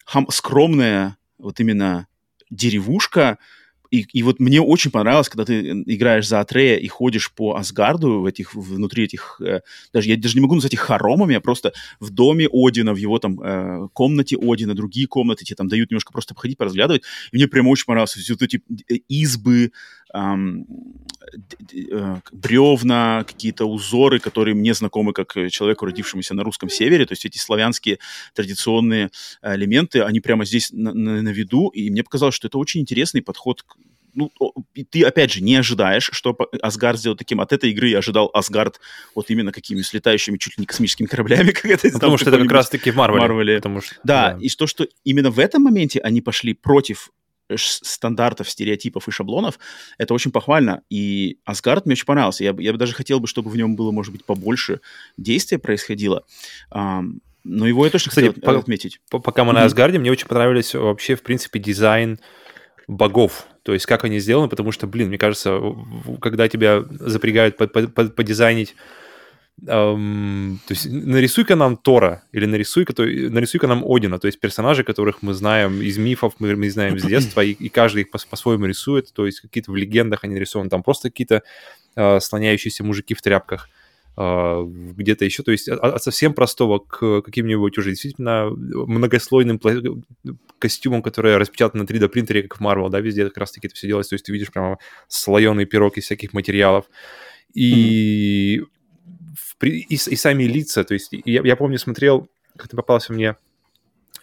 хам- 0.04 0.30
скромная 0.30 1.16
вот 1.38 1.60
именно 1.60 2.06
деревушка, 2.50 3.38
и, 3.94 4.06
и 4.12 4.22
вот 4.22 4.40
мне 4.40 4.60
очень 4.60 4.90
понравилось, 4.90 5.28
когда 5.28 5.44
ты 5.44 5.70
играешь 5.86 6.26
за 6.26 6.40
Атрея 6.40 6.78
и 6.78 6.88
ходишь 6.88 7.32
по 7.32 7.54
Асгарду 7.54 8.20
в 8.20 8.26
этих, 8.26 8.54
внутри 8.54 9.04
этих, 9.04 9.40
э, 9.40 9.60
даже 9.92 10.08
я 10.08 10.16
даже 10.16 10.34
не 10.34 10.40
могу 10.40 10.54
назвать 10.54 10.72
их 10.72 10.80
хоромами, 10.80 11.36
а 11.36 11.40
просто 11.40 11.72
в 12.00 12.10
доме 12.10 12.48
Одина, 12.52 12.92
в 12.92 12.96
его 12.96 13.18
там 13.20 13.40
э, 13.40 13.88
комнате 13.92 14.36
Одина, 14.36 14.74
другие 14.74 15.06
комнаты 15.06 15.44
тебе 15.44 15.56
там 15.56 15.68
дают 15.68 15.90
немножко 15.90 16.12
просто 16.12 16.34
походить, 16.34 16.58
поразглядывать. 16.58 17.02
И 17.30 17.36
мне 17.36 17.46
прям 17.46 17.68
очень 17.68 17.86
понравилось. 17.86 18.14
Все 18.14 18.32
вот 18.32 18.42
эти 18.42 18.62
э, 18.90 18.94
избы, 19.08 19.70
бревна, 22.32 23.24
какие-то 23.26 23.64
узоры, 23.64 24.20
которые 24.20 24.54
мне 24.54 24.74
знакомы 24.74 25.12
как 25.12 25.34
человеку, 25.50 25.86
родившемуся 25.86 26.34
на 26.34 26.44
русском 26.44 26.68
севере, 26.68 27.06
то 27.06 27.12
есть 27.12 27.24
эти 27.24 27.38
славянские 27.38 27.98
традиционные 28.34 29.10
элементы, 29.42 30.02
они 30.02 30.20
прямо 30.20 30.44
здесь 30.44 30.70
на, 30.72 30.92
на, 30.94 31.22
на 31.22 31.28
виду, 31.30 31.68
и 31.68 31.90
мне 31.90 32.04
показалось, 32.04 32.34
что 32.34 32.46
это 32.46 32.58
очень 32.58 32.80
интересный 32.80 33.22
подход 33.22 33.62
к 33.62 33.76
ну, 34.14 34.30
ты, 34.90 35.02
опять 35.02 35.32
же, 35.32 35.42
не 35.42 35.56
ожидаешь, 35.56 36.08
что 36.12 36.36
Асгард 36.62 36.98
сделает 36.98 37.18
таким. 37.18 37.40
От 37.40 37.52
этой 37.52 37.70
игры 37.70 37.88
я 37.88 37.98
ожидал 37.98 38.30
Асгард 38.32 38.80
вот 39.14 39.28
именно 39.30 39.52
какими 39.52 39.82
с 39.82 39.92
летающими 39.92 40.38
чуть 40.38 40.56
ли 40.56 40.62
не 40.62 40.66
космическими 40.66 41.06
кораблями. 41.06 41.50
Как 41.52 41.66
это, 41.66 41.88
ну, 41.88 41.94
потому 41.94 42.16
что 42.18 42.30
это 42.30 42.38
как 42.38 42.52
раз-таки 42.52 42.90
в 42.90 42.96
Марвеле. 42.96 43.20
Марвеле. 43.20 43.56
Потому 43.56 43.80
что, 43.80 43.94
да, 44.04 44.32
да, 44.32 44.38
и 44.40 44.48
то, 44.48 44.66
что 44.66 44.86
именно 45.02 45.30
в 45.30 45.38
этом 45.38 45.62
моменте 45.62 45.98
они 46.00 46.20
пошли 46.20 46.54
против 46.54 47.10
стандартов, 47.56 48.48
стереотипов 48.48 49.08
и 49.08 49.10
шаблонов, 49.10 49.58
это 49.98 50.14
очень 50.14 50.30
похвально. 50.30 50.82
И 50.90 51.38
Асгард 51.44 51.86
мне 51.86 51.92
очень 51.92 52.06
понравился. 52.06 52.44
Я, 52.44 52.54
я 52.58 52.72
бы 52.72 52.78
даже 52.78 52.94
хотел 52.94 53.20
бы, 53.20 53.26
чтобы 53.26 53.50
в 53.50 53.56
нем 53.56 53.76
было, 53.76 53.90
может 53.90 54.12
быть, 54.12 54.24
побольше 54.24 54.80
действия 55.16 55.58
происходило. 55.58 56.24
Um, 56.72 57.18
но 57.44 57.66
его 57.66 57.84
я 57.84 57.90
точно 57.90 58.10
Кстати, 58.10 58.26
хотел 58.28 58.42
по, 58.42 58.58
отметить. 58.58 59.00
Пока 59.10 59.44
мы 59.44 59.52
mm-hmm. 59.52 59.54
на 59.54 59.64
Асгарде, 59.64 59.98
мне 59.98 60.10
очень 60.10 60.26
понравились 60.26 60.74
вообще, 60.74 61.14
в 61.14 61.22
принципе, 61.22 61.58
дизайн 61.58 62.18
богов. 62.88 63.46
То 63.62 63.72
есть 63.72 63.86
как 63.86 64.04
они 64.04 64.18
сделаны, 64.18 64.48
потому 64.48 64.72
что, 64.72 64.86
блин, 64.86 65.08
мне 65.08 65.18
кажется, 65.18 65.60
когда 66.20 66.48
тебя 66.48 66.84
запрягают 66.90 67.56
подизайнить 67.56 68.74
эм, 69.66 70.60
то 70.66 70.74
есть 70.74 70.86
нарисуй-ка 70.86 71.56
нам 71.56 71.76
Тора 71.76 72.22
или 72.32 72.46
нарисуй-ка, 72.46 72.92
то, 72.92 73.04
нарисуй-ка 73.04 73.66
нам 73.66 73.84
Одина, 73.86 74.18
то 74.18 74.26
есть 74.26 74.40
персонажи, 74.40 74.84
которых 74.84 75.22
мы 75.22 75.34
знаем 75.34 75.80
из 75.80 75.96
мифов, 75.98 76.34
мы, 76.38 76.54
мы 76.56 76.70
знаем 76.70 76.98
с 76.98 77.02
детства, 77.06 77.40
и, 77.40 77.52
и 77.52 77.68
каждый 77.68 78.02
их 78.02 78.10
по- 78.10 78.18
по-своему 78.28 78.66
рисует, 78.66 79.12
то 79.12 79.26
есть 79.26 79.40
какие-то 79.40 79.72
в 79.72 79.76
легендах 79.76 80.24
они 80.24 80.34
нарисованы, 80.34 80.70
там 80.70 80.82
просто 80.82 81.10
какие-то 81.10 81.42
э, 81.96 82.20
слоняющиеся 82.20 82.84
мужики 82.84 83.14
в 83.14 83.22
тряпках, 83.22 83.68
э, 84.16 84.64
где-то 84.66 85.24
еще, 85.24 85.42
то 85.42 85.52
есть 85.52 85.68
от, 85.68 85.80
от 85.80 86.02
совсем 86.02 86.34
простого 86.34 86.80
к 86.80 87.22
каким-нибудь 87.22 87.78
уже 87.78 87.90
действительно 87.90 88.50
многослойным 88.50 89.56
пла- 89.56 90.02
костюмам, 90.58 91.02
которые 91.02 91.36
распечатаны 91.36 91.84
на 91.84 91.86
3D 91.86 92.08
принтере, 92.08 92.42
как 92.42 92.58
в 92.58 92.62
Marvel, 92.62 92.90
да, 92.90 93.00
везде 93.00 93.24
как 93.26 93.38
раз-таки 93.38 93.68
это 93.68 93.76
все 93.76 93.86
делается, 93.86 94.10
то 94.10 94.14
есть 94.14 94.26
ты 94.26 94.32
видишь 94.32 94.50
прямо 94.50 94.78
слоеный 95.08 95.64
пирог 95.64 95.96
из 95.96 96.04
всяких 96.04 96.32
материалов, 96.32 96.86
и 97.54 98.58
mm-hmm 98.58 98.66
и, 99.62 99.94
и 99.94 99.96
сами 99.96 100.44
лица, 100.44 100.84
то 100.84 100.94
есть 100.94 101.10
я, 101.12 101.42
я 101.44 101.56
помню, 101.56 101.78
смотрел, 101.78 102.28
как-то 102.56 102.76
попался 102.76 103.12
мне 103.12 103.36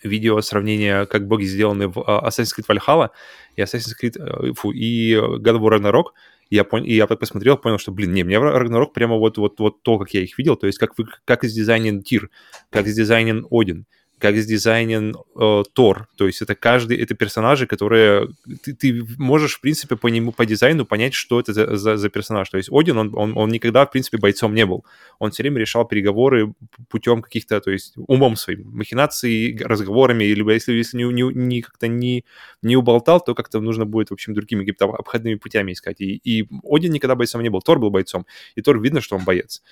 видео 0.04 0.41
сравнения, 0.41 1.06
как 1.06 1.28
боги 1.28 1.46
сделаны 1.46 1.88
в 1.88 1.98
uh, 1.98 2.26
Assassin's 2.26 2.54
Creed 2.58 2.65
Valhalla 2.67 3.10
и 3.56 3.62
Assassin's 3.62 3.94
Creed, 4.02 4.17
uh, 4.17 4.54
фу, 4.54 4.72
и 4.72 5.15
God 5.15 5.58
of 5.58 5.62
War 5.62 5.78
Ragnarok, 5.78 6.06
и 6.50 6.56
я, 6.56 6.63
пон... 6.63 6.84
и 6.84 6.94
я 6.94 7.08
посмотрел, 7.08 7.58
понял, 7.58 7.78
что, 7.78 7.91
блин, 7.91 8.13
не, 8.13 8.24
мне 8.24 8.36
Ragnarok 8.36 8.94
прямо 8.94 9.17
вот, 9.17 9.38
вот, 9.38 9.60
вот 9.60 9.84
то, 9.84 10.00
как 10.00 10.13
я 10.13 10.22
их 10.22 10.38
видел, 10.38 10.56
то 10.56 10.67
есть 10.67 10.80
как, 10.80 10.98
вы, 10.98 11.06
как 11.26 11.44
издизайнен 11.44 12.02
Тир, 12.04 12.30
как 12.70 12.88
издизайнен 12.88 13.46
Один, 13.52 13.86
как 14.21 14.38
сдизайнен 14.38 15.15
э, 15.36 15.63
Тор. 15.73 16.07
То 16.15 16.27
есть 16.27 16.41
это 16.41 16.55
каждый, 16.55 16.97
это 16.97 17.15
персонажи, 17.15 17.65
которые 17.65 18.29
ты, 18.63 18.73
ты 18.73 19.03
можешь, 19.17 19.55
в 19.55 19.62
принципе, 19.62 19.95
по 19.95 20.07
нему, 20.07 20.31
по 20.31 20.45
дизайну 20.45 20.86
понять, 20.86 21.13
что 21.13 21.39
это 21.39 21.53
за, 21.53 21.75
за, 21.75 21.97
за 21.97 22.10
персонаж. 22.10 22.49
То 22.49 22.57
есть 22.57 22.69
Один, 22.71 22.97
он, 22.97 23.12
он, 23.15 23.36
он 23.36 23.49
никогда, 23.49 23.86
в 23.86 23.91
принципе, 23.91 24.17
бойцом 24.17 24.53
не 24.53 24.65
был. 24.65 24.86
Он 25.19 25.31
все 25.31 25.43
время 25.43 25.60
решал 25.60 25.86
переговоры 25.86 26.53
путем 26.89 27.21
каких-то, 27.21 27.60
то 27.60 27.71
есть 27.71 27.93
умом 27.95 28.36
своим, 28.36 28.69
махинацией, 28.71 29.57
разговорами, 29.63 30.23
либо 30.23 30.53
если, 30.53 30.73
если 30.73 30.97
не, 30.97 31.05
не, 31.12 31.23
не 31.34 31.62
как-то 31.62 31.88
не, 31.88 32.23
не 32.62 32.77
уболтал, 32.77 33.19
то 33.21 33.34
как-то 33.34 33.60
нужно 33.60 33.86
будет, 33.86 34.12
в 34.12 34.13
общем, 34.13 34.34
другими 34.34 34.60
какими-то 34.60 34.86
обходными 34.86 35.36
путями 35.36 35.73
искать. 35.73 35.99
И, 35.99 36.21
и 36.23 36.47
Один 36.63 36.93
никогда 36.93 37.15
бойцом 37.15 37.41
не 37.41 37.49
был, 37.49 37.62
Тор 37.62 37.79
был 37.79 37.89
бойцом. 37.89 38.25
И 38.55 38.62
Тор 38.62 38.79
видно, 38.79 39.01
что 39.01 39.15
он 39.15 39.23
боец. 39.25 39.63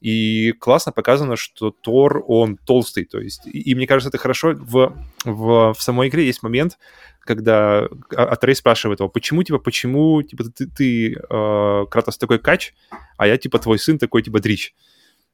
И 0.00 0.52
классно 0.52 0.92
показано, 0.92 1.36
что 1.36 1.70
Тор, 1.70 2.24
он 2.26 2.56
толстый, 2.56 3.04
то 3.04 3.18
есть, 3.18 3.46
и, 3.46 3.58
и 3.58 3.74
мне 3.74 3.86
кажется, 3.86 4.10
это 4.10 4.18
хорошо 4.18 4.54
в, 4.54 4.94
в, 5.24 5.74
в 5.74 5.82
самой 5.82 6.08
игре 6.08 6.24
есть 6.26 6.42
момент, 6.42 6.78
когда 7.20 7.88
Атрей 8.10 8.54
спрашивает 8.54 9.00
его, 9.00 9.08
почему, 9.08 9.42
типа, 9.42 9.58
почему, 9.58 10.22
типа, 10.22 10.44
ты, 10.44 10.66
ты 10.66 11.12
э, 11.12 11.86
Кратос 11.90 12.16
такой 12.16 12.38
кач, 12.38 12.74
а 13.16 13.26
я, 13.26 13.36
типа, 13.36 13.58
твой 13.58 13.78
сын 13.78 13.98
такой, 13.98 14.22
типа, 14.22 14.40
дрич. 14.40 14.74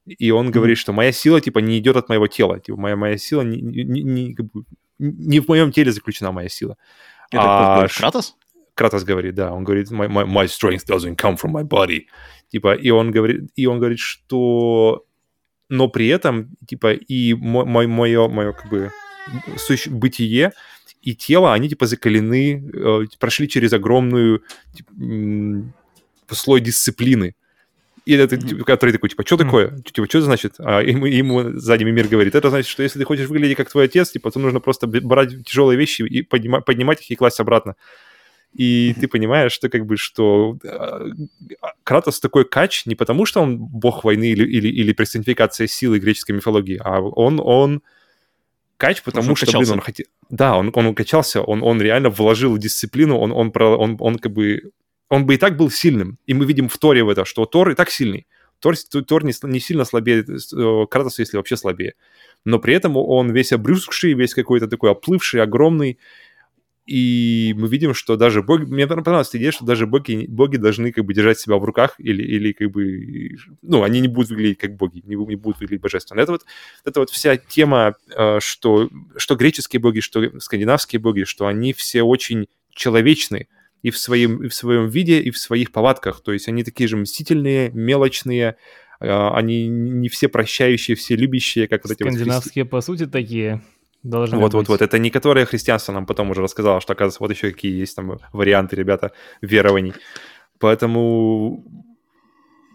И 0.06 0.30
он 0.30 0.48
mm-hmm. 0.48 0.50
говорит, 0.50 0.78
что 0.78 0.92
моя 0.92 1.12
сила, 1.12 1.40
типа, 1.40 1.60
не 1.60 1.78
идет 1.78 1.96
от 1.96 2.08
моего 2.08 2.26
тела, 2.26 2.58
типа, 2.58 2.78
моя, 2.78 2.96
моя 2.96 3.16
сила 3.16 3.42
не, 3.42 3.60
не, 3.60 4.02
не, 4.02 4.34
как 4.34 4.46
бы, 4.50 4.64
не 4.98 5.40
в 5.40 5.48
моем 5.48 5.72
теле 5.72 5.92
заключена 5.92 6.32
моя 6.32 6.48
сила. 6.48 6.76
Это 7.30 7.42
а, 7.42 7.88
Кратос? 7.88 8.36
Кратос 8.74 9.04
говорит, 9.04 9.34
да, 9.34 9.52
он 9.52 9.64
говорит, 9.64 9.90
my, 9.90 10.08
my, 10.08 10.26
my 10.26 10.46
strength 10.46 10.84
doesn't 10.86 11.16
come 11.16 11.36
from 11.36 11.52
my 11.52 11.62
body. 11.62 12.06
Типа, 12.50 12.74
и 12.74 12.90
он 12.90 13.10
говорит, 13.10 13.50
и 13.56 13.66
он 13.66 13.78
говорит, 13.78 13.98
что... 13.98 15.04
Но 15.70 15.88
при 15.88 16.08
этом, 16.08 16.50
типа, 16.66 16.92
и 16.92 17.34
мое, 17.34 17.88
мое, 17.88 18.28
мое 18.28 18.52
как 18.52 18.70
бы, 18.70 18.90
суще... 19.56 19.90
бытие 19.90 20.52
и 21.02 21.14
тело, 21.14 21.52
они, 21.52 21.68
типа, 21.68 21.86
закалены, 21.86 22.70
э, 22.72 23.06
прошли 23.18 23.48
через 23.48 23.72
огромную 23.72 24.42
типа, 24.74 24.92
слой 26.30 26.60
дисциплины. 26.60 27.34
И 28.06 28.12
это, 28.14 28.36
типа, 28.36 28.64
который 28.64 28.90
такой, 28.90 29.08
типа, 29.08 29.24
что 29.24 29.36
такое? 29.36 29.78
Типа, 29.78 30.06
что 30.06 30.18
это 30.18 30.24
значит? 30.26 30.54
А 30.58 30.80
ему, 30.80 31.06
ему 31.06 31.58
сзади 31.58 31.84
мир 31.84 32.08
говорит, 32.08 32.34
это 32.34 32.50
значит, 32.50 32.70
что 32.70 32.82
если 32.82 32.98
ты 32.98 33.04
хочешь 33.04 33.28
выглядеть 33.28 33.56
как 33.56 33.70
твой 33.70 33.84
отец, 33.84 34.10
типа, 34.10 34.30
то 34.30 34.38
нужно 34.38 34.60
просто 34.60 34.86
брать 34.86 35.46
тяжелые 35.46 35.78
вещи 35.78 36.02
и 36.02 36.22
поднимать, 36.22 36.64
поднимать 36.64 37.00
их 37.02 37.10
и 37.10 37.16
класть 37.16 37.40
обратно 37.40 37.76
и 38.54 38.94
ты 38.98 39.08
понимаешь, 39.08 39.52
что 39.52 39.68
как 39.68 39.84
бы, 39.84 39.96
что 39.96 40.58
а, 40.64 41.00
Кратос 41.82 42.20
такой 42.20 42.44
кач 42.44 42.86
не 42.86 42.94
потому, 42.94 43.26
что 43.26 43.42
он 43.42 43.58
бог 43.58 44.04
войны 44.04 44.30
или, 44.30 44.44
или, 44.44 44.68
или 44.68 44.92
персонификация 44.92 45.66
силы 45.66 45.98
греческой 45.98 46.36
мифологии, 46.36 46.80
а 46.82 47.00
он, 47.00 47.40
он 47.42 47.82
кач, 48.76 49.02
потому 49.02 49.30
он 49.30 49.36
что, 49.36 49.58
блин, 49.58 49.72
он 49.72 49.80
хотел... 49.80 50.06
Да, 50.30 50.56
он, 50.56 50.70
он 50.74 50.94
качался, 50.94 51.42
он, 51.42 51.62
он 51.62 51.82
реально 51.82 52.10
вложил 52.10 52.56
дисциплину, 52.56 53.18
он, 53.18 53.32
он, 53.32 53.52
он, 53.54 53.80
он, 53.80 53.96
он 53.98 54.18
как 54.18 54.32
бы... 54.32 54.70
Он 55.10 55.26
бы 55.26 55.34
и 55.34 55.36
так 55.36 55.56
был 55.56 55.70
сильным. 55.70 56.18
И 56.26 56.34
мы 56.34 56.46
видим 56.46 56.68
в 56.68 56.78
Торе 56.78 57.04
в 57.04 57.08
это, 57.08 57.24
что 57.24 57.44
Тор 57.44 57.70
и 57.70 57.74
так 57.74 57.90
сильный. 57.90 58.26
Тор, 58.58 58.74
Тор 59.06 59.24
не, 59.24 59.34
не 59.42 59.60
сильно 59.60 59.84
слабее 59.84 60.24
э, 60.24 60.86
Кратоса, 60.90 61.22
если 61.22 61.36
вообще 61.36 61.56
слабее. 61.56 61.94
Но 62.44 62.58
при 62.58 62.74
этом 62.74 62.96
он 62.96 63.30
весь 63.30 63.52
обрюзгший, 63.52 64.14
весь 64.14 64.34
какой-то 64.34 64.66
такой 64.66 64.90
оплывший, 64.90 65.42
огромный. 65.42 65.98
И 66.86 67.54
мы 67.56 67.68
видим, 67.68 67.94
что 67.94 68.16
даже 68.16 68.42
боги... 68.42 68.64
Мне 68.64 68.86
понравилась 68.86 69.28
эта 69.28 69.38
идея, 69.38 69.52
что 69.52 69.64
даже 69.64 69.86
боги, 69.86 70.26
боги 70.28 70.58
должны 70.58 70.92
как 70.92 71.06
бы 71.06 71.14
держать 71.14 71.38
себя 71.38 71.56
в 71.56 71.64
руках 71.64 71.94
или, 71.98 72.22
или 72.22 72.52
как 72.52 72.70
бы... 72.70 73.36
Ну, 73.62 73.82
они 73.82 74.00
не 74.00 74.08
будут 74.08 74.30
выглядеть 74.30 74.58
как 74.58 74.76
боги, 74.76 75.02
не, 75.04 75.16
не 75.16 75.36
будут 75.36 75.60
выглядеть 75.60 75.80
божественно. 75.80 76.20
Это 76.20 76.32
вот, 76.32 76.44
это 76.84 77.00
вот 77.00 77.08
вся 77.08 77.38
тема, 77.38 77.94
э, 78.14 78.38
что, 78.40 78.90
что 79.16 79.34
греческие 79.34 79.80
боги, 79.80 80.00
что 80.00 80.38
скандинавские 80.40 81.00
боги, 81.00 81.24
что 81.24 81.46
они 81.46 81.72
все 81.72 82.02
очень 82.02 82.48
человечны 82.70 83.48
и 83.82 83.90
в, 83.90 83.96
своем, 83.96 84.44
и 84.44 84.48
в 84.48 84.54
своем 84.54 84.88
виде, 84.88 85.20
и 85.20 85.30
в 85.30 85.38
своих 85.38 85.72
повадках. 85.72 86.22
То 86.22 86.32
есть 86.32 86.48
они 86.48 86.64
такие 86.64 86.86
же 86.86 86.98
мстительные, 86.98 87.70
мелочные, 87.70 88.56
э, 89.00 89.28
они 89.32 89.68
не 89.68 90.10
все 90.10 90.28
прощающие, 90.28 90.96
все 90.98 91.16
любящие, 91.16 91.66
как 91.66 91.84
вот 91.84 91.92
эти 91.92 92.02
Скандинавские, 92.02 92.64
вот... 92.64 92.70
по 92.70 92.82
сути, 92.82 93.06
такие 93.06 93.62
должны 94.04 94.38
вот, 94.38 94.52
быть. 94.52 94.54
Вот, 94.54 94.68
вот, 94.68 94.82
Это 94.82 94.98
не 94.98 95.10
которое 95.10 95.46
христианство 95.46 95.92
нам 95.92 96.06
потом 96.06 96.30
уже 96.30 96.42
рассказало, 96.42 96.80
что, 96.80 96.92
оказывается, 96.92 97.20
вот 97.20 97.30
еще 97.30 97.50
какие 97.50 97.72
есть 97.80 97.96
там 97.96 98.18
варианты, 98.32 98.76
ребята, 98.76 99.12
верований. 99.40 99.94
Поэтому 100.60 101.64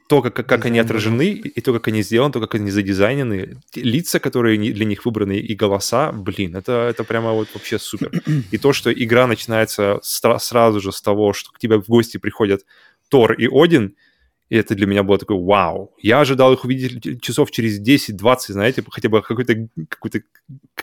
то, 0.09 0.21
как, 0.21 0.33
как 0.33 0.65
они 0.65 0.79
отражены, 0.79 1.29
и 1.29 1.61
то, 1.61 1.71
как 1.71 1.87
они 1.87 2.01
сделаны, 2.01 2.33
то, 2.33 2.39
как 2.39 2.55
они 2.55 2.71
задизайнены, 2.71 3.61
лица, 3.75 4.19
которые 4.19 4.57
для 4.57 4.85
них 4.85 5.05
выбраны, 5.05 5.37
и 5.37 5.55
голоса, 5.55 6.11
блин, 6.11 6.55
это, 6.55 6.87
это 6.89 7.03
прямо 7.03 7.31
вот 7.31 7.47
вообще 7.53 7.77
супер. 7.77 8.11
И 8.51 8.57
то, 8.57 8.73
что 8.73 8.91
игра 8.91 9.27
начинается 9.27 9.99
сразу 10.01 10.81
же 10.81 10.91
с 10.91 11.01
того, 11.01 11.33
что 11.33 11.51
к 11.51 11.59
тебе 11.59 11.79
в 11.79 11.87
гости 11.87 12.17
приходят 12.17 12.65
Тор 13.09 13.33
и 13.33 13.47
Один— 13.47 13.95
и 14.49 14.55
это 14.57 14.75
для 14.75 14.87
меня 14.87 15.03
было 15.03 15.17
такое 15.17 15.37
вау. 15.37 15.93
Я 15.99 16.21
ожидал 16.21 16.53
их 16.53 16.65
увидеть 16.65 17.21
часов 17.21 17.51
через 17.51 17.79
10-20, 17.79 18.37
знаете, 18.49 18.83
хотя 18.89 19.07
бы 19.07 19.21
какой-то 19.21 19.67
какой 19.87 20.23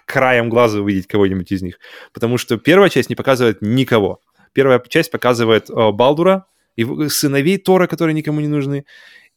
краем 0.05 0.49
глаза 0.49 0.81
увидеть 0.81 1.09
кого-нибудь 1.09 1.51
из 1.51 1.63
них. 1.63 1.79
Потому 2.13 2.39
что 2.39 2.59
первая 2.59 2.91
часть 2.91 3.11
не 3.11 3.17
показывает 3.17 3.63
никого. 3.63 4.21
Первая 4.53 4.81
часть 4.89 5.11
показывает 5.11 5.69
э, 5.69 5.91
Балдура 5.91 6.47
и 6.77 6.85
сыновей 7.09 7.59
Тора, 7.59 7.89
которые 7.89 8.15
никому 8.15 8.41
не 8.41 8.49
нужны. 8.49 8.85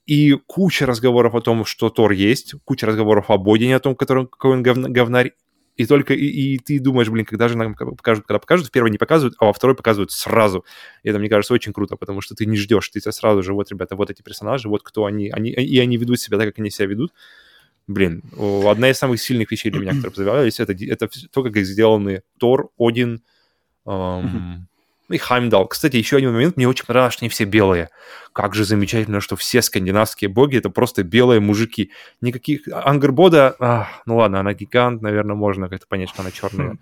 И 0.05 0.37
куча 0.47 0.85
разговоров 0.85 1.35
о 1.35 1.41
том, 1.41 1.65
что 1.65 1.89
Тор 1.89 2.11
есть, 2.11 2.53
куча 2.65 2.85
разговоров 2.85 3.29
о 3.29 3.37
Бодине, 3.37 3.75
о 3.75 3.79
том, 3.79 3.95
который, 3.95 4.27
какой 4.27 4.53
он 4.53 4.63
говнарь, 4.63 5.33
и 5.79 5.85
только 5.85 6.13
и, 6.13 6.25
и 6.25 6.57
ты 6.57 6.77
думаешь, 6.77 7.07
блин, 7.07 7.25
когда 7.25 7.47
же 7.47 7.57
нам 7.57 7.73
покажут, 7.73 8.25
когда 8.27 8.37
покажут, 8.39 8.67
в 8.67 8.71
первой 8.71 8.91
не 8.91 8.97
показывают, 8.97 9.35
а 9.39 9.45
во 9.45 9.53
второй 9.53 9.77
показывают 9.77 10.11
сразу. 10.11 10.65
И 11.03 11.09
это, 11.09 11.19
мне 11.19 11.29
кажется, 11.29 11.53
очень 11.53 11.71
круто, 11.71 11.95
потому 11.95 12.19
что 12.19 12.35
ты 12.35 12.45
не 12.45 12.57
ждешь, 12.57 12.89
ты 12.89 12.99
сразу 12.99 13.41
же, 13.43 13.53
вот, 13.53 13.71
ребята, 13.71 13.95
вот 13.95 14.09
эти 14.09 14.21
персонажи, 14.21 14.67
вот 14.67 14.83
кто 14.83 15.05
они, 15.05 15.29
они 15.29 15.51
и 15.51 15.79
они 15.79 15.95
ведут 15.95 16.19
себя 16.19 16.37
так, 16.37 16.47
как 16.47 16.59
они 16.59 16.69
себя 16.69 16.87
ведут. 16.87 17.13
Блин, 17.87 18.23
одна 18.67 18.89
из 18.89 18.97
самых 18.97 19.21
сильных 19.21 19.51
вещей 19.51 19.71
для 19.71 19.79
меня, 19.79 19.91
которые 19.95 20.11
позволялись, 20.11 20.59
это, 20.59 20.73
это 20.73 21.09
то, 21.31 21.43
как 21.43 21.55
сделаны 21.55 22.23
Тор, 22.39 22.71
Один, 22.77 23.23
эм, 23.85 24.67
и 25.09 25.17
Хаймдал. 25.17 25.67
Кстати, 25.67 25.97
еще 25.97 26.17
один 26.17 26.33
момент, 26.33 26.57
мне 26.57 26.67
очень 26.67 26.85
понравилось, 26.85 27.13
что 27.13 27.23
они 27.23 27.29
все 27.29 27.45
белые. 27.45 27.89
Как 28.33 28.55
же 28.55 28.63
замечательно, 28.63 29.21
что 29.21 29.35
все 29.35 29.61
скандинавские 29.61 30.29
боги— 30.29 30.57
это 30.59 30.69
просто 30.69 31.03
белые 31.03 31.39
мужики. 31.39 31.91
Никаких... 32.21 32.61
Ангербода, 32.71 33.55
ах, 33.59 33.87
ну 34.05 34.17
ладно, 34.17 34.39
она 34.39 34.53
гигант, 34.53 35.01
наверное, 35.01 35.35
можно 35.35 35.69
как-то 35.69 35.87
понять, 35.87 36.09
что 36.09 36.21
она 36.21 36.31
черная. 36.31 36.71
Хм. 36.71 36.79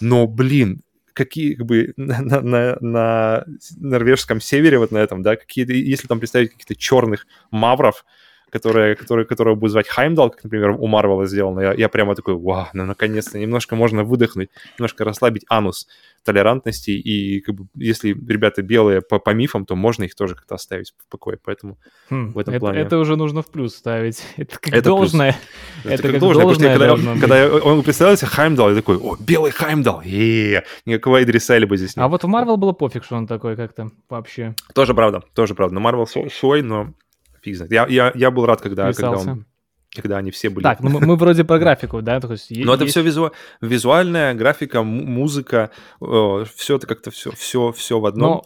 Но, 0.00 0.26
блин, 0.26 0.82
какие, 1.12 1.54
как 1.54 1.66
бы, 1.66 1.92
на, 1.96 2.40
на, 2.40 2.76
на 2.80 3.44
норвежском 3.78 4.40
севере, 4.40 4.78
вот 4.78 4.92
на 4.92 4.98
этом, 4.98 5.22
да, 5.22 5.36
какие-то, 5.36 5.72
если 5.72 6.06
там 6.06 6.20
представить 6.20 6.52
каких-то 6.52 6.76
черных 6.76 7.26
мавров, 7.50 8.04
которая, 8.50 8.94
которая, 8.94 9.24
которая 9.24 9.54
будет 9.54 9.72
звать 9.72 9.88
Хаймдал, 9.88 10.30
как, 10.30 10.44
например, 10.44 10.70
у 10.70 10.86
Марвела 10.86 11.26
сделано, 11.26 11.60
я, 11.60 11.72
я 11.72 11.88
прямо 11.88 12.14
такой, 12.14 12.34
вау, 12.34 12.66
ну, 12.72 12.84
наконец-то, 12.84 13.38
немножко 13.38 13.76
можно 13.76 14.04
выдохнуть, 14.04 14.50
немножко 14.78 15.04
расслабить 15.04 15.44
анус 15.48 15.88
толерантности, 16.24 16.90
и 16.90 17.40
как 17.40 17.54
бы, 17.54 17.66
если 17.76 18.10
ребята 18.10 18.62
белые 18.62 19.00
по, 19.00 19.18
по 19.18 19.30
мифам, 19.30 19.64
то 19.64 19.76
можно 19.76 20.04
их 20.04 20.14
тоже 20.14 20.34
как-то 20.34 20.56
оставить 20.56 20.92
в 20.98 21.08
покое, 21.08 21.38
поэтому 21.42 21.78
хм, 22.10 22.32
в 22.32 22.38
этом 22.38 22.54
это, 22.54 22.60
плане... 22.60 22.80
Это 22.80 22.98
уже 22.98 23.16
нужно 23.16 23.42
в 23.42 23.46
плюс 23.46 23.74
ставить, 23.74 24.22
это 24.36 24.58
как 24.58 24.74
это 24.74 24.88
должное. 24.88 25.36
Это, 25.84 25.94
это 25.94 26.02
как, 26.02 26.12
как 26.12 26.20
должное. 26.20 26.44
должное 26.44 26.78
когда, 26.78 27.20
когда 27.20 27.56
он 27.64 27.82
представился 27.82 28.26
Хаймдал, 28.26 28.70
я 28.70 28.76
такой, 28.76 28.96
о, 28.96 29.16
белый 29.18 29.52
Хаймдал, 29.52 30.02
е 30.02 30.64
никакого 30.84 31.22
Идриса 31.22 31.54
Эльба 31.54 31.76
здесь 31.76 31.96
нет. 31.96 32.04
А 32.04 32.08
вот 32.08 32.24
в 32.24 32.26
Марвел 32.26 32.56
было 32.56 32.72
пофиг, 32.72 33.04
что 33.04 33.16
он 33.16 33.26
такой 33.26 33.56
как-то 33.56 33.90
вообще. 34.08 34.54
Тоже 34.74 34.94
правда, 34.94 35.22
тоже 35.34 35.54
правда, 35.54 35.74
но 35.74 35.80
Марвел 35.80 36.06
свой, 36.06 36.62
но 36.62 36.92
фиг 37.46 37.56
знает. 37.56 37.72
Я, 37.72 37.86
я, 37.88 38.12
я 38.14 38.30
был 38.30 38.44
рад, 38.46 38.60
когда, 38.60 38.92
когда, 38.92 39.12
он, 39.12 39.46
когда 39.94 40.16
они 40.18 40.30
все 40.30 40.50
были. 40.50 40.62
Так, 40.64 40.80
ну 40.80 40.90
мы, 40.90 41.00
мы 41.00 41.16
вроде 41.16 41.44
про 41.44 41.58
графику, 41.58 42.02
да? 42.02 42.20
То 42.20 42.32
есть, 42.32 42.50
Но 42.50 42.74
это 42.74 42.84
есть- 42.84 42.92
все 42.92 43.02
визу... 43.02 43.30
визуальная 43.60 44.34
графика, 44.34 44.82
музыка, 44.82 45.70
все 46.00 46.76
это 46.76 46.86
как-то 46.86 47.10
все, 47.10 47.30
все, 47.30 47.72
все 47.72 48.00
в 48.00 48.06
одном. 48.06 48.30
Но 48.30 48.42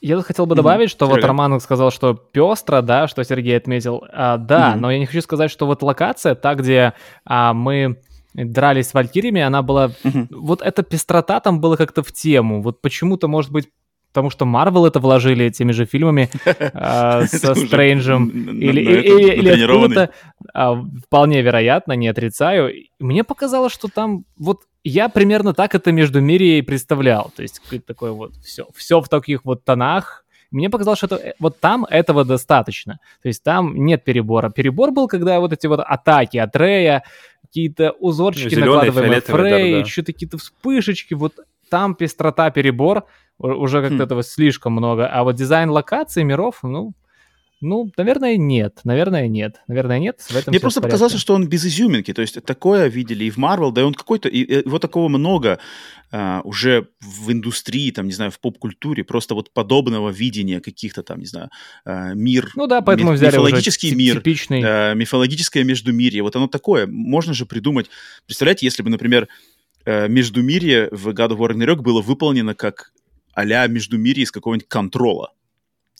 я 0.00 0.16
тут 0.16 0.26
хотел 0.26 0.44
бы 0.46 0.54
добавить, 0.54 0.90
что 0.90 1.06
вот. 1.06 1.24
Роман 1.24 1.58
сказал, 1.60 1.90
что 1.90 2.12
пестро, 2.14 2.82
да, 2.82 3.08
что 3.08 3.24
Сергей 3.24 3.56
отметил. 3.56 4.04
А, 4.12 4.36
да, 4.36 4.72
Мгм. 4.72 4.80
но 4.82 4.90
я 4.92 4.98
не 4.98 5.06
хочу 5.06 5.22
сказать, 5.22 5.50
что 5.50 5.66
вот 5.66 5.82
локация, 5.82 6.34
та, 6.34 6.54
где 6.54 6.92
а, 7.24 7.54
мы 7.54 7.96
дрались 8.34 8.88
с 8.88 8.94
валькириями, 8.94 9.40
она 9.40 9.62
была... 9.62 9.92
Мгм. 10.02 10.28
Вот 10.30 10.60
эта 10.60 10.82
пестрота 10.82 11.40
там 11.40 11.60
была 11.60 11.76
как-то 11.76 12.02
в 12.02 12.12
тему. 12.12 12.62
Вот 12.62 12.82
почему-то, 12.82 13.28
может 13.28 13.50
быть, 13.50 13.68
потому 14.14 14.30
что 14.30 14.44
Марвел 14.44 14.86
это 14.86 15.00
вложили 15.00 15.46
этими 15.46 15.72
же 15.72 15.86
фильмами 15.86 16.30
а, 16.72 17.26
со 17.26 17.56
Стрэнджем. 17.56 18.28
Или, 18.28 19.64
откуда-то, 19.64 20.10
а, 20.54 20.80
вполне 21.04 21.42
вероятно, 21.42 21.94
не 21.94 22.06
отрицаю. 22.06 22.72
Мне 23.00 23.24
показалось, 23.24 23.72
что 23.72 23.88
там 23.88 24.24
вот 24.38 24.60
я 24.84 25.08
примерно 25.08 25.52
так 25.52 25.74
это 25.74 25.90
между 25.90 26.20
мире 26.20 26.60
и 26.60 26.62
представлял. 26.62 27.32
То 27.34 27.42
есть 27.42 27.60
такое 27.86 28.12
вот 28.12 28.36
все, 28.36 28.68
все 28.76 29.00
в 29.00 29.08
таких 29.08 29.44
вот 29.44 29.64
тонах. 29.64 30.24
Мне 30.52 30.70
показалось, 30.70 30.98
что 30.98 31.06
это, 31.06 31.16
э, 31.16 31.32
вот 31.40 31.58
там 31.58 31.84
этого 31.84 32.24
достаточно. 32.24 33.00
То 33.20 33.28
есть 33.28 33.42
там 33.42 33.74
нет 33.84 34.04
перебора. 34.04 34.50
Перебор 34.50 34.92
был, 34.92 35.08
когда 35.08 35.40
вот 35.40 35.52
эти 35.52 35.66
вот 35.66 35.80
атаки 35.80 36.36
от 36.36 36.54
Рея, 36.54 37.02
какие-то 37.42 37.90
узорчики 37.98 38.54
Ну, 38.54 38.60
накладываемые 38.60 39.20
Фрей, 39.20 39.72
да-да-да. 39.72 39.90
что-то 39.90 40.12
какие-то 40.12 40.38
вспышечки. 40.38 41.14
Вот 41.14 41.34
там 41.74 41.96
пестрота, 41.96 42.50
перебор. 42.50 43.04
Уже 43.38 43.80
как-то 43.82 43.96
Хм. 43.96 44.02
этого 44.02 44.22
слишком 44.22 44.74
много. 44.74 45.08
А 45.08 45.24
вот 45.24 45.34
дизайн 45.34 45.70
локаций, 45.70 46.22
миров, 46.22 46.60
ну, 46.62 46.92
ну, 47.60 47.90
наверное, 47.96 48.36
нет. 48.36 48.80
Наверное, 48.84 49.26
нет. 49.26 49.62
Наверное, 49.66 49.98
нет. 49.98 50.20
В 50.20 50.36
этом 50.36 50.52
Мне 50.52 50.60
просто 50.60 50.80
показалось, 50.80 51.14
что 51.14 51.34
он 51.34 51.48
без 51.48 51.64
изюминки. 51.64 52.12
То 52.12 52.22
есть 52.22 52.44
такое 52.44 52.86
видели 52.88 53.24
и 53.24 53.30
в 53.30 53.38
Марвел, 53.38 53.72
да 53.72 53.80
и 53.80 53.84
он 53.84 53.94
какой-то... 53.94 54.28
И, 54.28 54.42
и 54.42 54.54
его 54.58 54.78
такого 54.78 55.08
много 55.08 55.58
а, 56.12 56.42
уже 56.44 56.88
в 57.00 57.32
индустрии, 57.32 57.90
там, 57.90 58.06
не 58.06 58.12
знаю, 58.12 58.30
в 58.30 58.38
поп-культуре, 58.38 59.02
просто 59.02 59.34
вот 59.34 59.52
подобного 59.52 60.10
видения 60.10 60.60
каких-то 60.60 61.02
там, 61.02 61.18
не 61.18 61.26
знаю, 61.26 61.48
а, 61.84 62.12
мир, 62.14 62.50
Ну 62.54 62.66
да, 62.66 62.82
поэтому 62.82 63.12
миф- 63.12 63.18
взяли 63.18 63.30
уже 63.30 63.38
мифологический 63.38 63.88
тип- 63.90 63.98
мир, 63.98 64.16
типичный. 64.18 64.62
э, 64.62 64.94
мифологическое 64.94 65.64
междумирье. 65.64 66.22
Вот 66.22 66.36
оно 66.36 66.46
такое. 66.46 66.86
Можно 66.86 67.34
же 67.34 67.46
придумать... 67.46 67.88
Представляете, 68.26 68.66
если 68.66 68.82
бы, 68.82 68.90
например, 68.90 69.28
э, 69.84 70.08
междумирье 70.08 70.88
в 70.90 71.08
God 71.08 71.30
of 71.30 71.38
War 71.38 71.50
Ragnarok 71.50 71.82
было 71.82 72.00
выполнено 72.02 72.54
как 72.54 72.92
а-ля 73.34 73.66
междумирье 73.66 74.24
из 74.24 74.30
какого-нибудь 74.30 74.68
контрола. 74.68 75.32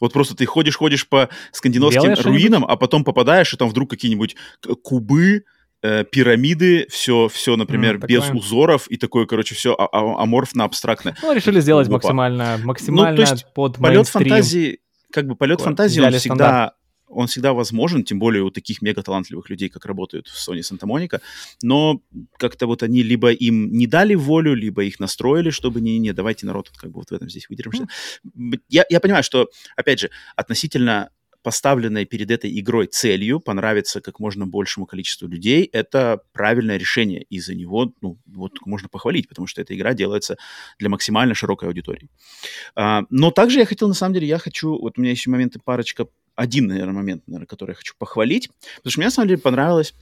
Вот 0.00 0.12
просто 0.12 0.34
ты 0.36 0.44
ходишь-ходишь 0.46 1.08
по 1.08 1.28
скандинавским 1.52 2.02
Белое 2.02 2.16
руинам, 2.22 2.64
а 2.64 2.76
потом 2.76 3.04
попадаешь, 3.04 3.52
и 3.54 3.56
там 3.56 3.68
вдруг 3.68 3.90
какие-нибудь 3.90 4.36
кубы, 4.82 5.44
э, 5.82 6.04
пирамиды, 6.04 6.86
все, 6.90 7.28
все, 7.28 7.56
например, 7.56 7.96
М, 7.96 8.00
без 8.00 8.28
узоров, 8.30 8.86
и 8.88 8.96
такое, 8.96 9.26
короче, 9.26 9.54
все 9.54 9.74
аморфно-абстрактное. 9.74 11.16
Ну, 11.22 11.32
решили 11.32 11.60
сделать 11.60 11.86
Опа. 11.88 11.94
максимально, 11.94 12.58
максимально 12.64 13.20
есть 13.20 13.46
под 13.54 13.76
полет 13.76 13.96
мейнстрим. 13.96 14.22
фантазии, 14.22 14.78
как 15.12 15.26
бы 15.26 15.36
полет 15.36 15.58
Такое, 15.58 15.70
фантазии, 15.70 16.00
он 16.00 16.12
всегда, 16.12 16.72
он 17.08 17.26
всегда 17.26 17.52
возможен, 17.52 18.04
тем 18.04 18.18
более 18.18 18.42
у 18.42 18.50
таких 18.50 18.82
мега-талантливых 18.82 19.50
людей, 19.50 19.68
как 19.68 19.86
работают 19.86 20.28
в 20.28 20.48
Sony 20.48 20.60
Santa 20.60 20.86
Monica, 20.86 21.20
но 21.62 22.00
как-то 22.38 22.66
вот 22.66 22.82
они 22.82 23.02
либо 23.02 23.30
им 23.32 23.72
не 23.72 23.86
дали 23.86 24.14
волю, 24.14 24.54
либо 24.54 24.84
их 24.84 25.00
настроили, 25.00 25.50
чтобы 25.50 25.80
не-не, 25.80 26.12
давайте 26.12 26.46
народ 26.46 26.70
как 26.76 26.90
бы 26.90 27.00
вот 27.00 27.10
в 27.10 27.12
этом 27.12 27.28
здесь 27.28 27.48
выдержимся. 27.48 27.86
М, 28.36 28.54
Я, 28.68 28.84
я 28.88 29.00
понимаю, 29.00 29.22
что, 29.24 29.48
опять 29.76 30.00
же, 30.00 30.10
относительно 30.36 31.10
поставленной 31.42 32.06
перед 32.06 32.30
этой 32.30 32.58
игрой 32.58 32.86
целью 32.86 33.38
понравиться 33.38 34.00
как 34.00 34.18
можно 34.18 34.46
большему 34.46 34.86
количеству 34.86 35.28
людей, 35.28 35.68
это 35.72 36.20
правильное 36.32 36.78
решение, 36.78 37.22
и 37.28 37.38
за 37.38 37.54
него, 37.54 37.92
ну, 38.00 38.18
вот 38.24 38.52
можно 38.64 38.88
похвалить, 38.88 39.28
потому 39.28 39.46
что 39.46 39.60
эта 39.60 39.76
игра 39.76 39.92
делается 39.92 40.38
для 40.78 40.88
максимально 40.88 41.34
широкой 41.34 41.68
аудитории. 41.68 42.08
А, 42.74 43.02
но 43.10 43.30
также 43.30 43.58
я 43.58 43.66
хотел, 43.66 43.88
на 43.88 43.94
самом 43.94 44.14
деле, 44.14 44.26
я 44.26 44.38
хочу, 44.38 44.78
вот 44.78 44.98
у 44.98 45.02
меня 45.02 45.10
еще 45.10 45.30
моменты 45.30 45.60
парочка, 45.62 46.06
один, 46.36 46.66
наверное, 46.66 46.94
момент, 46.94 47.22
наверное, 47.26 47.46
который 47.46 47.70
я 47.70 47.74
хочу 47.76 47.94
похвалить, 47.98 48.48
потому 48.76 48.90
что 48.90 49.00
мне, 49.00 49.06
на 49.06 49.10
самом 49.12 49.28
деле, 49.28 49.40
понравилось, 49.40 49.94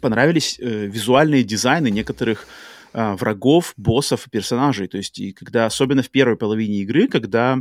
понравились 0.00 0.58
э, 0.58 0.86
визуальные 0.86 1.42
дизайны 1.44 1.90
некоторых 1.90 2.46
а, 2.92 3.14
врагов, 3.16 3.74
боссов 3.76 4.26
и 4.26 4.30
персонажей, 4.30 4.88
то 4.88 4.96
есть 4.96 5.18
и 5.18 5.32
когда, 5.32 5.66
особенно 5.66 6.02
в 6.02 6.08
первой 6.10 6.36
половине 6.36 6.78
игры, 6.78 7.08
когда 7.08 7.58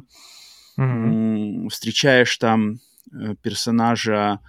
Мгм. 0.77 1.63
м, 1.63 1.69
встречаешь 1.69 2.37
там 2.37 2.79
э, 3.13 3.35
персонажа, 3.41 4.39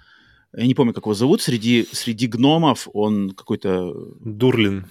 я 0.55 0.65
не 0.65 0.73
помню, 0.75 0.93
как 0.93 1.03
его 1.05 1.13
зовут, 1.13 1.41
среди, 1.41 1.87
среди 1.91 2.27
гномов 2.27 2.87
он 2.93 3.31
какой-то, 3.31 3.93
Дурлин. 4.23 4.85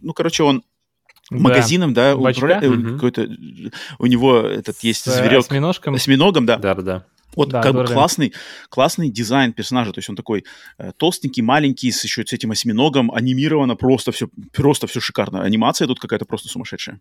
ну, 0.00 0.12
короче, 0.14 0.44
он 0.44 0.62
Да. 1.30 1.36
магазином, 1.38 1.92
да, 1.94 2.16
Бачка? 2.16 2.46
управля- 2.46 2.58
э, 2.62 2.68
Мгм. 2.70 2.94
какой-то, 2.94 3.28
у 3.98 4.06
него 4.06 4.38
этот 4.38 4.78
есть 4.80 5.02
С, 5.04 5.08
э, 5.08 5.12
зверек, 5.12 5.40
осьминожком. 5.40 5.94
осьминогом, 5.94 6.46
да, 6.46 6.56
Да-да-да. 6.56 7.04
Вот 7.38 7.50
Да, 7.50 7.62
как 7.62 7.72
бы 7.72 7.84
классный, 7.84 8.32
классный 8.68 9.10
дизайн 9.10 9.52
персонажа, 9.52 9.92
то 9.92 10.00
есть 10.00 10.10
он 10.10 10.16
такой 10.16 10.44
э, 10.78 10.90
толстенький, 10.96 11.42
маленький, 11.42 11.92
с 11.92 12.02
еще 12.02 12.26
с 12.26 12.32
этим 12.32 12.50
осьминогом, 12.50 13.12
анимировано 13.12 13.76
просто 13.76 14.10
все, 14.10 14.28
просто 14.52 14.88
все 14.88 14.98
шикарно. 14.98 15.42
Анимация 15.42 15.86
тут 15.86 16.00
какая-то 16.00 16.24
просто 16.24 16.48
сумасшедшая. 16.48 17.00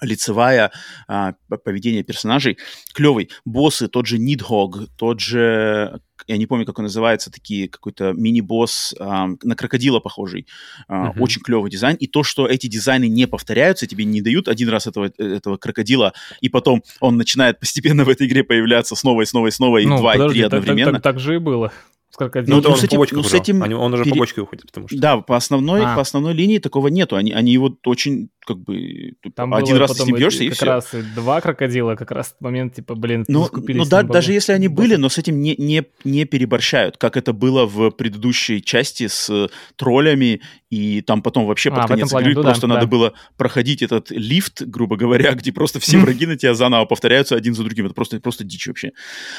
Лицевая, 0.00 0.70
а, 1.08 1.34
поведение 1.64 2.02
персонажей 2.02 2.58
клевый. 2.94 3.28
Боссы, 3.44 3.88
тот 3.88 4.06
же 4.06 4.18
Нидхог, 4.18 4.78
тот 4.96 5.20
же, 5.20 6.00
я 6.26 6.36
не 6.36 6.46
помню, 6.46 6.64
как 6.64 6.78
он 6.78 6.84
называется, 6.84 7.30
такие 7.32 7.68
какой-то 7.68 8.12
мини-босс 8.12 8.94
а, 9.00 9.28
на 9.42 9.56
крокодила 9.56 9.98
похожий. 10.00 10.46
А, 10.88 11.10
Мгм. 11.10 11.22
Очень 11.22 11.42
клевый 11.42 11.70
дизайн. 11.70 11.96
И 11.96 12.06
то, 12.06 12.22
что 12.22 12.46
эти 12.46 12.66
дизайны 12.68 13.08
не 13.08 13.26
повторяются, 13.26 13.86
тебе 13.86 14.04
не 14.04 14.22
дают 14.22 14.46
один 14.48 14.68
раз 14.68 14.86
этого, 14.86 15.10
этого 15.18 15.56
крокодила, 15.56 16.12
и 16.40 16.48
потом 16.48 16.82
он 17.00 17.16
начинает 17.16 17.58
постепенно 17.58 18.04
в 18.04 18.08
этой 18.08 18.26
игре 18.28 18.44
появляться 18.44 18.94
снова 18.94 19.22
и 19.22 19.26
снова 19.26 19.48
и 19.48 19.50
снова, 19.50 19.78
и 19.78 19.86
Ну, 19.86 19.98
два, 19.98 20.14
и 20.14 20.18
подожди, 20.18 20.34
три 20.34 20.42
так- 20.42 20.50
так- 20.50 20.60
одновременно. 20.60 20.92
Так, 20.94 21.02
так 21.02 21.18
же 21.20 21.34
и 21.34 21.38
было. 21.38 21.72
С 22.12 22.14
Ну, 22.14 22.18
крокодилом. 22.18 22.58
это 22.58 22.68
ну, 22.68 22.74
он 22.74 22.80
с 22.80 22.84
этим- 22.84 22.98
по 22.98 23.06
ну, 23.12 23.22
с 23.22 23.34
этим 23.34 23.62
Они- 23.62 23.74
Он 23.74 23.94
уже 23.94 24.02
пере- 24.02 24.14
по 24.14 24.18
бочке 24.18 24.40
уходит, 24.40 24.66
потому 24.66 24.88
что... 24.88 24.98
Да, 24.98 25.18
по 25.18 25.36
основной, 25.36 25.82
А. 25.84 25.94
по 25.94 26.00
основной 26.00 26.34
линии 26.34 26.58
такого 26.58 26.88
нету. 26.88 27.14
Они, 27.14 27.30
они 27.32 27.52
его 27.52 27.76
очень, 27.86 28.30
как 28.46 28.58
бы, 28.58 29.12
Там 29.34 29.54
один 29.54 29.76
было 29.76 29.80
раз 29.80 29.90
потом 29.92 30.06
с 30.06 30.08
ним 30.08 30.16
бьешься, 30.16 30.44
и 30.44 30.48
как 30.48 30.56
все. 30.56 30.66
раз 30.66 30.94
и 30.94 31.02
два 31.02 31.40
крокодила, 31.40 31.94
как 31.94 32.10
раз 32.10 32.34
момент, 32.40 32.74
типа, 32.74 32.94
блин, 32.94 33.24
Ну, 33.28 33.48
ну 33.52 33.84
да, 33.84 34.02
даже 34.02 34.32
если 34.32 34.52
они 34.52 34.68
были, 34.68 34.96
но 34.96 35.08
с 35.08 35.18
этим 35.18 35.40
не, 35.40 35.54
не, 35.56 35.84
не 36.04 36.24
переборщают, 36.24 36.96
как 36.96 37.16
это 37.16 37.32
было 37.32 37.66
в 37.66 37.90
предыдущей 37.90 38.62
части 38.62 39.06
с 39.06 39.28
э, 39.30 39.48
троллями, 39.76 40.40
и 40.70 41.02
там 41.02 41.20
потом 41.20 41.46
вообще 41.46 41.70
А, 41.70 41.72
под 41.72 41.84
этом 41.84 41.88
конец 41.96 42.10
плане, 42.10 42.24
игры 42.24 42.34
ну 42.36 42.42
да, 42.42 42.48
просто 42.50 42.66
надо 42.68 42.82
да. 42.82 42.86
было 42.86 43.12
проходить 43.36 43.82
этот 43.82 44.10
лифт, 44.10 44.62
грубо 44.62 44.96
говоря, 44.96 45.32
где 45.34 45.52
просто 45.52 45.80
все 45.80 45.98
враги 45.98 46.26
на 46.26 46.36
тебя 46.36 46.54
заново 46.54 46.84
повторяются 46.84 47.34
один 47.34 47.54
за 47.54 47.64
другим. 47.64 47.86
Это 47.86 47.94
просто, 47.94 48.20
просто 48.20 48.44
дичь 48.44 48.68
вообще. 48.68 48.92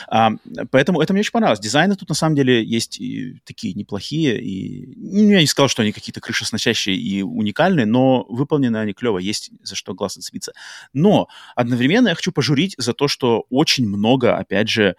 А, 0.09 0.31
поэтому 0.71 1.01
это 1.01 1.13
мне 1.13 1.21
очень 1.21 1.31
понравилось. 1.31 1.61
Дизайны 1.61 1.95
тут 1.95 2.09
на 2.09 2.15
самом 2.15 2.35
деле 2.35 2.63
есть 2.63 2.99
и 2.99 3.39
такие 3.45 3.73
неплохие, 3.73 4.41
и 4.41 4.93
ну, 4.97 5.31
я 5.31 5.39
не 5.39 5.47
сказал, 5.47 5.69
что 5.69 5.83
они 5.83 5.93
какие-то 5.93 6.19
крышесносящие 6.19 6.97
и 6.97 7.21
уникальные, 7.21 7.85
но 7.85 8.25
выполнены 8.27 8.77
они 8.77 8.90
клево, 8.93 9.17
есть 9.19 9.51
за 9.63 9.75
что 9.75 9.93
глаз 9.93 10.15
зацепиться. 10.15 10.53
Но 10.93 11.27
одновременно 11.55 12.09
я 12.09 12.15
хочу 12.15 12.31
пожурить 12.31 12.75
за 12.77 12.93
то, 12.93 13.07
что 13.07 13.45
очень 13.49 13.87
много, 13.87 14.37
опять 14.37 14.69
же, 14.69 14.95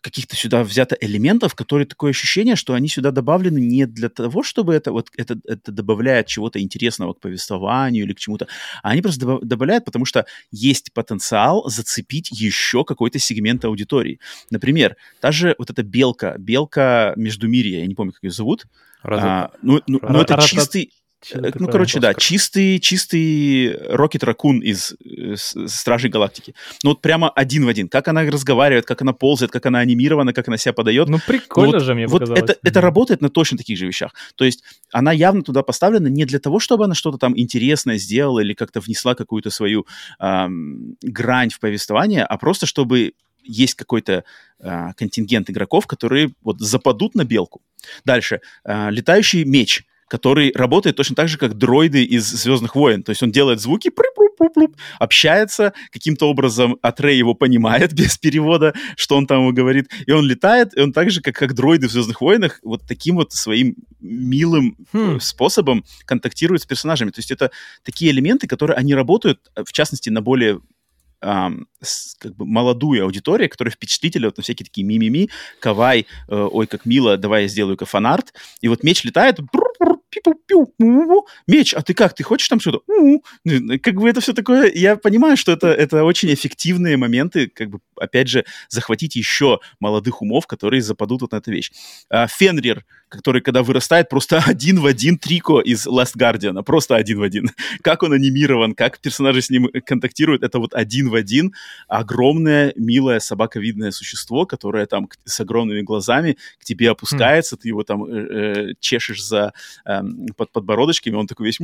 каких-то 0.00 0.36
сюда 0.36 0.62
взято 0.62 0.96
элементов, 1.00 1.56
которые 1.56 1.84
такое 1.84 2.10
ощущение, 2.10 2.54
что 2.54 2.74
они 2.74 2.88
сюда 2.88 3.10
добавлены 3.10 3.58
не 3.58 3.84
для 3.84 4.08
того, 4.08 4.44
чтобы 4.44 4.72
это 4.74 4.92
вот 4.92 5.08
это, 5.16 5.40
это 5.44 5.72
добавляет 5.72 6.28
чего-то 6.28 6.60
интересного 6.60 7.14
к 7.14 7.20
повествованию 7.20 8.04
или 8.04 8.12
к 8.12 8.18
чему-то, 8.20 8.46
а 8.84 8.90
они 8.90 9.02
просто 9.02 9.20
добав- 9.26 9.40
добавляют, 9.42 9.84
потому 9.84 10.04
что 10.04 10.24
есть 10.52 10.92
потенциал 10.92 11.68
зацепить 11.68 12.30
еще 12.30 12.84
какой-то 12.84 13.18
сегмент 13.18 13.64
аудитории. 13.64 14.20
Например, 14.50 14.96
та 15.20 15.32
же 15.32 15.56
вот 15.58 15.70
эта 15.70 15.82
белка, 15.82 16.36
белка 16.38 17.12
Междумирья, 17.16 17.80
я 17.80 17.86
не 17.86 17.96
помню, 17.96 18.12
как 18.12 18.22
ее 18.22 18.30
зовут. 18.30 18.66
Разве- 19.02 19.28
А, 19.28 19.50
ну, 19.62 19.82
ну, 19.88 19.98
ну, 20.00 20.20
это 20.20 20.34
чистый, 20.60 20.92
Э, 21.32 21.40
такое? 21.40 21.52
Ну, 21.58 21.68
короче, 21.68 22.00
да, 22.00 22.10
Оскар. 22.10 22.22
чистый, 22.22 22.78
чистый 22.78 23.76
Рокет 23.88 24.22
Ракун 24.22 24.60
из 24.60 24.94
э, 25.04 25.34
с- 25.36 25.68
Стражей 25.68 26.10
Галактики. 26.10 26.54
Ну, 26.84 26.90
вот 26.90 27.00
прямо 27.00 27.28
один 27.30 27.64
в 27.64 27.68
один. 27.68 27.88
Как 27.88 28.08
она 28.08 28.22
разговаривает, 28.22 28.86
как 28.86 29.02
она 29.02 29.12
ползает, 29.12 29.50
как 29.50 29.66
она 29.66 29.80
анимирована, 29.80 30.32
как 30.32 30.48
она 30.48 30.56
себя 30.56 30.72
подает. 30.72 31.08
Ну, 31.08 31.18
прикольно 31.26 31.72
вот, 31.72 31.82
же, 31.82 31.94
мне 31.94 32.06
вот 32.06 32.20
показалось. 32.20 32.42
это, 32.42 32.58
это 32.62 32.80
работает 32.80 33.20
на 33.20 33.30
точно 33.30 33.58
таких 33.58 33.78
же 33.78 33.86
вещах. 33.86 34.12
То 34.36 34.44
есть 34.44 34.62
она 34.92 35.12
явно 35.12 35.42
туда 35.42 35.62
поставлена 35.62 36.06
не 36.06 36.24
для 36.24 36.38
того, 36.38 36.60
чтобы 36.60 36.84
она 36.84 36.94
что-то 36.94 37.18
там 37.18 37.38
интересное 37.38 37.98
сделала 37.98 38.40
или 38.40 38.54
как-то 38.54 38.80
внесла 38.80 39.14
какую-то 39.14 39.50
свою 39.50 39.86
ам, 40.18 40.96
грань 41.02 41.50
в 41.50 41.58
повествование, 41.58 42.24
а 42.24 42.36
просто 42.38 42.66
чтобы 42.66 43.12
есть 43.42 43.74
какой-то 43.74 44.24
а, 44.60 44.92
контингент 44.92 45.48
игроков, 45.50 45.86
которые 45.86 46.32
вот 46.42 46.60
западут 46.60 47.14
на 47.14 47.24
белку. 47.24 47.62
Дальше. 48.04 48.40
А, 48.62 48.90
летающий 48.90 49.44
меч 49.44 49.84
который 50.08 50.52
работает 50.54 50.96
точно 50.96 51.16
так 51.16 51.28
же, 51.28 51.38
как 51.38 51.56
дроиды 51.56 52.04
из 52.04 52.24
«Звездных 52.26 52.74
войн». 52.74 53.02
То 53.02 53.10
есть 53.10 53.22
он 53.22 53.30
делает 53.30 53.60
звуки, 53.60 53.90
общается, 54.98 55.72
каким-то 55.90 56.28
образом 56.28 56.78
Атрей 56.82 57.18
его 57.18 57.34
понимает 57.34 57.92
без 57.94 58.18
перевода, 58.18 58.74
что 58.96 59.16
он 59.16 59.26
там 59.26 59.40
ему 59.40 59.52
говорит, 59.52 59.90
и 60.06 60.12
он 60.12 60.26
летает, 60.26 60.76
и 60.76 60.80
он 60.80 60.92
так 60.92 61.10
же, 61.10 61.20
как, 61.20 61.34
как 61.34 61.54
дроиды 61.54 61.88
в 61.88 61.92
«Звездных 61.92 62.20
войнах», 62.20 62.60
вот 62.62 62.82
таким 62.86 63.16
вот 63.16 63.32
своим 63.32 63.76
милым 64.00 64.76
хм. 64.92 65.20
способом 65.20 65.84
контактирует 66.04 66.62
с 66.62 66.66
персонажами. 66.66 67.10
То 67.10 67.18
есть 67.20 67.30
это 67.30 67.50
такие 67.82 68.10
элементы, 68.10 68.46
которые 68.46 68.76
они 68.76 68.94
работают, 68.94 69.40
в 69.54 69.72
частности, 69.72 70.10
на 70.10 70.20
более 70.20 70.60
Um, 71.20 71.64
с, 71.82 72.14
как 72.14 72.36
бы 72.36 72.46
молодую 72.46 73.02
аудиторию, 73.02 73.50
которая 73.50 73.72
впечатлительна, 73.72 74.28
вот 74.28 74.36
на 74.36 74.44
всякие 74.44 74.64
такие 74.64 74.86
мимими, 74.86 75.30
кавай, 75.58 76.06
э, 76.28 76.48
ой, 76.52 76.68
как 76.68 76.86
мило, 76.86 77.16
давай 77.16 77.42
я 77.42 77.48
сделаю-ка 77.48 77.86
фанарт. 77.86 78.32
И 78.60 78.68
вот 78.68 78.84
меч 78.84 79.02
летает, 79.02 79.40
меч, 81.46 81.74
а 81.74 81.82
ты 81.82 81.94
как, 81.94 82.14
ты 82.14 82.22
хочешь 82.22 82.48
там 82.48 82.60
что-то? 82.60 82.80
Как 83.82 83.94
бы 83.94 84.08
это 84.08 84.20
все 84.20 84.32
такое, 84.32 84.70
я 84.74 84.96
понимаю, 84.96 85.36
что 85.36 85.52
это, 85.52 85.68
это 85.68 86.04
очень 86.04 86.32
эффективные 86.32 86.96
моменты, 86.96 87.48
как 87.48 87.70
бы, 87.70 87.80
опять 87.96 88.28
же, 88.28 88.44
захватить 88.68 89.16
еще 89.16 89.60
молодых 89.80 90.22
умов, 90.22 90.46
которые 90.46 90.82
западут 90.82 91.22
вот 91.22 91.32
на 91.32 91.36
эту 91.36 91.50
вещь. 91.50 91.70
А, 92.10 92.26
Фенрир, 92.26 92.84
который, 93.08 93.40
когда 93.40 93.62
вырастает, 93.62 94.08
просто 94.08 94.42
один 94.46 94.80
в 94.80 94.86
один 94.86 95.18
Трико 95.18 95.60
из 95.60 95.86
Last 95.86 96.16
Guardian, 96.16 96.62
просто 96.62 96.96
один 96.96 97.18
в 97.18 97.22
один. 97.22 97.50
Как 97.82 98.02
он 98.02 98.12
анимирован, 98.12 98.74
как 98.74 98.98
персонажи 98.98 99.42
с 99.42 99.50
ним 99.50 99.68
контактируют, 99.84 100.42
это 100.42 100.58
вот 100.58 100.74
один 100.74 101.08
в 101.08 101.14
один 101.14 101.52
огромное, 101.88 102.72
милое 102.76 103.20
собаковидное 103.20 103.90
существо, 103.90 104.46
которое 104.46 104.86
там 104.86 105.08
с 105.24 105.40
огромными 105.40 105.82
глазами 105.82 106.36
к 106.60 106.64
тебе 106.64 106.90
опускается, 106.90 107.56
mm. 107.56 107.58
ты 107.62 107.68
его 107.68 107.82
там 107.82 108.04
э, 108.04 108.10
э, 108.10 108.74
чешешь 108.80 109.24
за 109.24 109.52
э, 109.84 110.00
под 110.36 110.52
подбородочками, 110.52 111.14
он 111.14 111.26
такой 111.26 111.46
весь, 111.46 111.58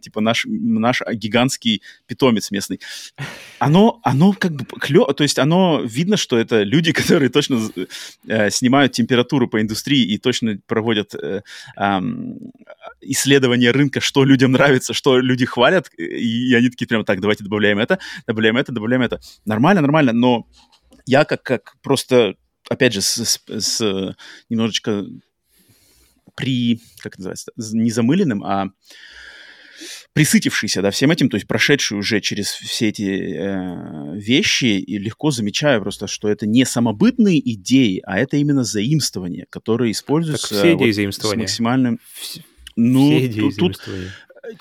типа 0.00 0.20
наш, 0.20 0.46
наш 0.46 1.02
гигантский 1.12 1.82
питомец 2.06 2.50
местный. 2.50 2.80
Оно, 3.58 4.00
оно 4.02 4.32
как 4.32 4.52
бы 4.52 4.64
клево, 4.64 5.12
то 5.14 5.22
есть 5.22 5.38
оно 5.38 5.80
видно, 5.82 6.16
что 6.16 6.38
это 6.38 6.62
люди, 6.62 6.92
которые 7.06 7.28
точно 7.28 7.60
э, 8.26 8.50
снимают 8.50 8.92
температуру 8.92 9.48
по 9.48 9.60
индустрии 9.60 10.02
и 10.02 10.18
точно 10.18 10.58
проводят 10.66 11.14
э, 11.14 11.42
э, 11.76 12.00
исследования 13.00 13.70
рынка, 13.70 14.00
что 14.00 14.24
людям 14.24 14.52
нравится, 14.52 14.94
что 14.94 15.18
люди 15.18 15.46
хвалят, 15.46 15.90
и 15.96 16.54
они 16.54 16.70
такие 16.70 16.86
прям 16.86 17.04
так, 17.04 17.20
давайте 17.20 17.44
добавляем 17.44 17.78
это, 17.78 17.98
добавляем 18.26 18.56
это, 18.56 18.72
добавляем 18.72 19.02
это. 19.02 19.20
Нормально, 19.44 19.82
нормально, 19.82 20.12
но 20.12 20.46
я 21.06 21.24
как, 21.24 21.42
как 21.42 21.76
просто, 21.82 22.36
опять 22.68 22.92
же, 22.92 23.00
с, 23.00 23.16
с, 23.16 23.40
с 23.48 24.14
немножечко 24.48 25.04
при, 26.34 26.80
как 26.98 27.18
называется, 27.18 27.52
не 27.56 27.90
замыленным, 27.90 28.44
а 28.44 28.70
присытившийся 30.16 30.80
да, 30.80 30.90
всем 30.90 31.10
этим, 31.10 31.28
то 31.28 31.36
есть 31.36 31.46
прошедший 31.46 31.98
уже 31.98 32.22
через 32.22 32.46
все 32.48 32.88
эти 32.88 33.02
э, 33.02 34.16
вещи, 34.16 34.64
и 34.64 34.96
легко 34.96 35.30
замечаю 35.30 35.82
просто, 35.82 36.06
что 36.06 36.30
это 36.30 36.46
не 36.46 36.64
самобытные 36.64 37.38
идеи, 37.52 38.00
а 38.02 38.18
это 38.18 38.38
именно 38.38 38.64
заимствование, 38.64 39.44
которые 39.50 39.92
используются 39.92 40.48
так 40.48 40.58
все 40.58 40.74
идеи 40.74 40.86
вот, 40.86 40.94
заимствования. 40.94 41.46
с 41.46 41.50
максимальным... 41.50 42.00
Ну, 42.76 43.10
все 43.10 43.26
идеи 43.26 43.40
тут, 43.40 43.56
тут 43.56 43.82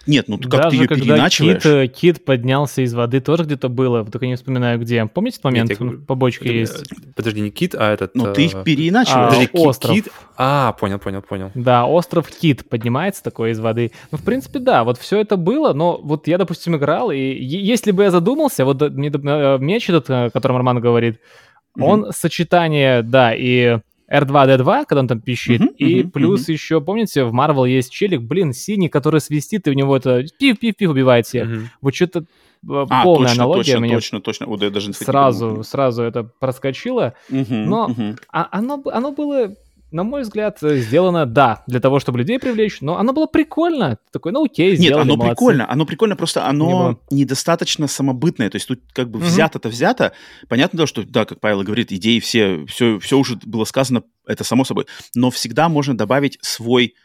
нет, 0.06 0.28
ну 0.28 0.38
как 0.38 0.50
Даже 0.50 0.70
ты 0.70 0.76
ее 0.76 0.88
когда 0.88 1.04
переиначиваешь? 1.04 1.64
Кит, 1.64 1.66
э, 1.66 1.88
Кит 1.88 2.26
поднялся 2.26 2.82
из 2.82 2.94
воды, 2.94 3.20
тоже 3.20 3.44
где-то 3.44 3.70
было, 3.70 4.06
только 4.06 4.28
не 4.28 4.36
вспоминаю 4.36 4.80
где. 4.80 5.06
Помните 5.06 5.36
этот 5.36 5.46
момент? 5.46 5.70
Нет, 5.70 5.80
я... 5.80 5.88
В 5.88 6.06
побочке 6.06 6.60
есть. 6.60 6.84
Подожди, 7.16 7.42
не 7.42 7.52
Кит, 7.52 7.76
а 7.76 7.94
этот... 7.94 8.16
Ну 8.16 8.34
ты 8.34 8.46
их 8.46 8.56
э, 8.56 8.64
переиначиваешь. 8.64 9.28
А, 9.28 9.30
Подожди, 9.30 9.50
остров. 9.54 9.96
Кит... 9.96 10.08
А, 10.38 10.74
понял, 10.74 11.00
понял, 11.00 11.22
понял. 11.22 11.52
Да, 11.56 11.86
остров 11.86 12.30
Кит 12.30 12.68
поднимается 12.70 13.24
такой 13.24 13.52
из 13.52 13.60
воды. 13.60 13.92
Ну, 14.12 14.18
в 14.18 14.24
принципе, 14.24 14.60
да, 14.60 14.84
вот 14.84 14.98
все 14.98 15.20
это 15.20 15.38
было, 15.38 15.74
но 15.74 16.00
вот 16.02 16.28
я, 16.28 16.38
допустим, 16.38 16.76
играл, 16.76 17.12
и 17.12 17.18
если 17.18 17.92
бы 17.92 18.04
я 18.04 18.12
задумался, 18.12 18.66
вот 18.66 18.82
э, 18.82 18.90
меч 18.90 19.90
этот, 19.90 20.10
о 20.10 20.30
котором 20.30 20.58
Роман 20.58 20.80
говорит, 20.80 21.16
mm-hmm. 21.16 21.84
он 21.84 22.12
сочетание, 22.12 23.02
да, 23.02 23.34
и 23.34 23.80
R2-D2, 24.12 24.86
когда 24.86 24.99
он 25.01 25.08
там 25.08 25.22
пищит, 25.22 25.62
uh-huh, 25.62 25.76
и 25.78 26.01
uh-huh, 26.01 26.12
плюс 26.12 26.47
uh-huh. 26.47 26.53
еще, 26.53 26.82
помните, 26.82 27.24
в 27.24 27.34
Marvel 27.34 27.68
есть 27.68 27.91
челик, 27.91 28.22
блин, 28.22 28.53
синий, 28.53 28.89
который 28.89 29.20
свистит, 29.20 29.68
и 29.68 29.72
у 29.72 29.74
него 29.74 29.97
это 29.97 30.24
пив-пив-пив 30.39 30.89
убивает 30.89 31.26
всех. 31.26 31.47
Uh-huh. 31.47 31.64
Вот 31.82 31.95
что-то 31.95 32.20
э, 32.20 32.24
а, 32.68 33.03
полная 33.03 33.30
точно, 33.30 33.43
аналогия 33.43 33.64
точно, 33.64 33.80
мне 33.80 33.95
точно, 33.95 34.22
точно. 34.22 34.45
Вот 34.47 34.62
я 34.62 34.70
даже 34.70 34.93
сразу, 34.93 35.64
сразу 35.64 36.03
это 36.03 36.24
проскочило. 36.24 37.14
Uh-huh, 37.30 37.66
но 37.66 37.89
uh-huh. 37.89 38.20
А, 38.32 38.47
оно, 38.51 38.82
оно 38.91 39.12
было 39.12 39.56
на 39.96 40.04
мой 40.04 40.24
взгляд, 40.24 40.62
э, 40.62 40.78
сделано, 40.78 41.26
да, 41.26 41.64
для 41.68 41.80
того, 41.80 42.02
чтобы 42.02 42.20
людей 42.20 42.38
привлечь, 42.38 42.82
но 42.82 42.98
оно 42.98 43.14
было 43.14 43.28
прикольно. 43.28 43.98
Такой, 44.12 44.34
ну 44.34 44.43
окей, 44.43 44.76
сделали, 44.76 44.93
Нет, 44.93 45.02
оно 45.02 45.16
молодцы. 45.16 45.36
прикольно, 45.36 45.72
оно 45.72 45.86
прикольно, 45.86 46.16
просто 46.18 46.46
оно 46.46 47.00
не 47.10 47.22
недостаточно 47.22 47.88
самобытное. 47.88 48.50
То 48.50 48.58
есть 48.58 48.68
тут 48.68 48.82
как 48.91 49.10
бы 49.10 49.20
взято-то 49.20 49.70
взято. 49.70 50.12
Понятно, 50.50 50.86
что, 50.86 51.04
да, 51.04 51.24
как 51.24 51.39
Павел 51.39 51.64
говорит, 51.64 51.93
идеи 51.93 52.20
все, 52.20 52.66
все, 52.66 53.00
все 53.00 53.18
уже 53.18 53.38
было 53.46 53.64
сказано, 53.64 54.04
это 54.28 54.43
само 54.43 54.66
собой. 54.66 54.86
Но 55.16 55.32
всегда 55.32 55.70
можно 55.70 55.98
добавить 55.98 56.38
свой 56.41 56.96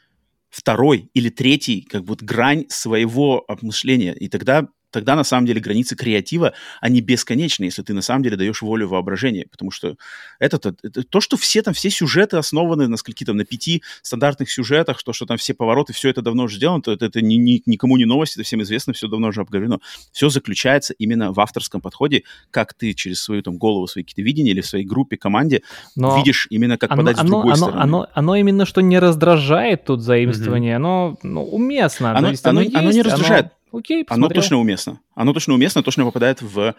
второй 0.49 1.11
или 1.14 1.28
третий, 1.28 1.82
как 1.82 2.05
бы 2.05 2.16
грань 2.16 2.66
своего 2.70 3.45
обмышления. 3.47 4.14
И 4.14 4.28
тогда 4.28 4.66
тогда 4.91 5.16
на 5.16 5.24
самом 5.24 5.47
деле 5.47 5.61
границы 5.61 5.97
креатива, 5.97 6.53
они 6.80 7.01
бесконечны, 7.01 7.64
если 7.64 7.82
ты 7.82 7.95
на 7.95 8.03
самом 8.03 8.22
деле 8.22 8.36
даешь 8.36 8.62
волю 8.62 8.88
воображения, 8.88 9.47
потому 9.51 9.70
что 9.70 9.97
это, 10.38 10.57
-то, 10.57 10.76
это 10.82 11.03
то, 11.03 11.20
что 11.20 11.36
все 11.36 11.62
там, 11.62 11.74
все 11.74 11.91
сюжеты 11.91 12.36
основаны 12.36 12.88
на 12.88 12.97
скольки 12.97 13.24
там, 13.24 13.36
на 13.36 13.45
пяти 13.45 13.82
стандартных 14.03 14.51
сюжетах, 14.51 15.03
то, 15.03 15.12
что 15.12 15.26
там 15.26 15.36
все 15.36 15.55
повороты, 15.55 15.93
все 15.93 16.11
это 16.11 16.22
давно 16.22 16.45
уже 16.45 16.57
сделано, 16.57 16.82
то 16.82 16.93
это, 16.93 17.07
это 17.07 17.20
ни, 17.22 17.34
ни, 17.34 17.62
никому 17.66 17.97
не 17.97 18.05
новость, 18.05 18.36
это 18.36 18.45
всем 18.45 18.62
известно, 18.62 18.93
все 18.93 19.09
давно 19.09 19.28
уже 19.28 19.41
обговорено. 19.41 19.80
Все 20.12 20.28
заключается 20.28 20.95
именно 20.95 21.32
в 21.32 21.41
авторском 21.41 21.80
подходе, 21.80 22.24
как 22.51 22.74
ты 22.74 22.93
через 22.95 23.20
свою 23.20 23.43
там 23.43 23.59
голову, 23.59 23.86
свои 23.86 24.05
какие-то 24.05 24.22
видения 24.22 24.51
или 24.51 24.61
в 24.61 24.66
своей 24.66 24.84
группе, 24.84 25.16
команде 25.16 25.62
Но 25.97 26.16
видишь 26.16 26.47
именно, 26.51 26.78
как 26.78 26.91
оно, 26.93 27.03
подать 27.03 27.18
оно, 27.18 27.26
с 27.26 27.30
другой 27.30 27.53
оно, 27.53 27.57
стороны. 27.57 27.82
Оно, 27.82 28.07
оно 28.12 28.36
именно 28.36 28.66
что 28.66 28.80
не 28.80 28.99
раздражает 28.99 29.84
тут 29.84 30.03
заимствование, 30.03 30.72
mm-hmm. 30.72 30.76
оно 30.76 31.18
ну, 31.22 31.45
уместно. 31.45 32.16
Оно, 32.16 32.30
есть, 32.30 32.45
оно, 32.45 32.61
оно, 32.61 32.62
есть, 32.62 32.76
оно 32.76 32.91
не 32.91 33.03
раздражает. 33.03 33.45
Оно 33.47 33.53
Окей, 33.72 34.04
посмотрел. 34.04 34.26
Оно 34.26 34.34
точно 34.34 34.58
уместно. 34.58 35.00
Оно 35.14 35.32
точно 35.32 35.54
уместно, 35.54 35.82
точно 35.82 36.04
попадает 36.04 36.42
в 36.42 36.74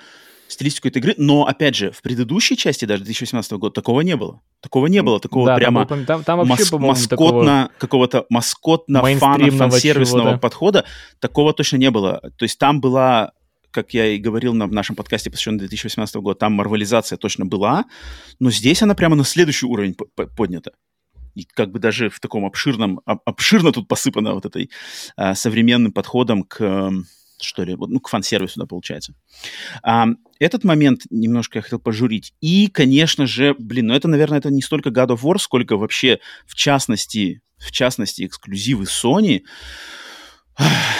стилистику 0.51 0.89
этой 0.89 0.99
игры, 0.99 1.15
но, 1.17 1.45
опять 1.45 1.75
же, 1.75 1.91
в 1.91 2.01
предыдущей 2.01 2.57
части, 2.57 2.85
даже 2.85 3.03
2018 3.03 3.51
года, 3.53 3.73
такого 3.73 4.01
не 4.01 4.15
было. 4.15 4.41
Такого 4.59 4.87
не 4.87 5.01
было, 5.01 5.19
такого 5.19 5.47
да, 5.47 5.55
прямо 5.55 5.85
там, 5.85 6.05
там, 6.05 6.23
там 6.23 6.39
вообще, 6.39 6.63
мас- 6.77 7.09
маскотно, 7.11 7.69
какого-то 7.77 8.25
маскотно-фано-фан-сервисного 8.29 10.37
подхода, 10.37 10.85
такого 11.19 11.53
точно 11.53 11.77
не 11.77 11.91
было. 11.91 12.19
То 12.37 12.43
есть 12.43 12.59
там 12.59 12.81
была 12.81 13.31
как 13.71 13.93
я 13.93 14.07
и 14.07 14.17
говорил 14.17 14.53
на, 14.53 14.67
в 14.67 14.73
нашем 14.73 14.97
подкасте, 14.97 15.31
посвященном 15.31 15.59
2018 15.59 16.17
году, 16.17 16.35
там 16.35 16.51
марвализация 16.51 17.17
точно 17.17 17.45
была, 17.45 17.85
но 18.37 18.51
здесь 18.51 18.81
она 18.81 18.95
прямо 18.95 19.15
на 19.15 19.23
следующий 19.23 19.65
уровень 19.65 19.95
поднята 20.35 20.73
и 21.35 21.45
как 21.45 21.71
бы 21.71 21.79
даже 21.79 22.09
в 22.09 22.19
таком 22.19 22.45
обширном, 22.45 23.01
обширно 23.05 23.71
тут 23.71 23.87
посыпано 23.87 24.33
вот 24.33 24.45
этой 24.45 24.69
а, 25.15 25.35
современным 25.35 25.91
подходом 25.91 26.43
к, 26.43 26.91
что 27.39 27.63
ли, 27.63 27.75
ну, 27.75 27.99
к 27.99 28.09
фан-сервису, 28.09 28.59
да, 28.59 28.65
получается. 28.65 29.13
А, 29.83 30.07
этот 30.39 30.63
момент 30.63 31.01
немножко 31.09 31.59
я 31.59 31.61
хотел 31.61 31.79
пожурить. 31.79 32.33
И, 32.41 32.67
конечно 32.67 33.25
же, 33.27 33.55
блин, 33.57 33.87
ну 33.87 33.93
это, 33.93 34.07
наверное, 34.07 34.39
это 34.39 34.49
не 34.49 34.61
столько 34.61 34.89
God 34.89 35.09
of 35.09 35.21
War, 35.21 35.37
сколько 35.37 35.77
вообще, 35.77 36.19
в 36.45 36.55
частности, 36.55 37.41
в 37.57 37.71
частности, 37.71 38.25
эксклюзивы 38.25 38.85
Sony. 38.85 39.43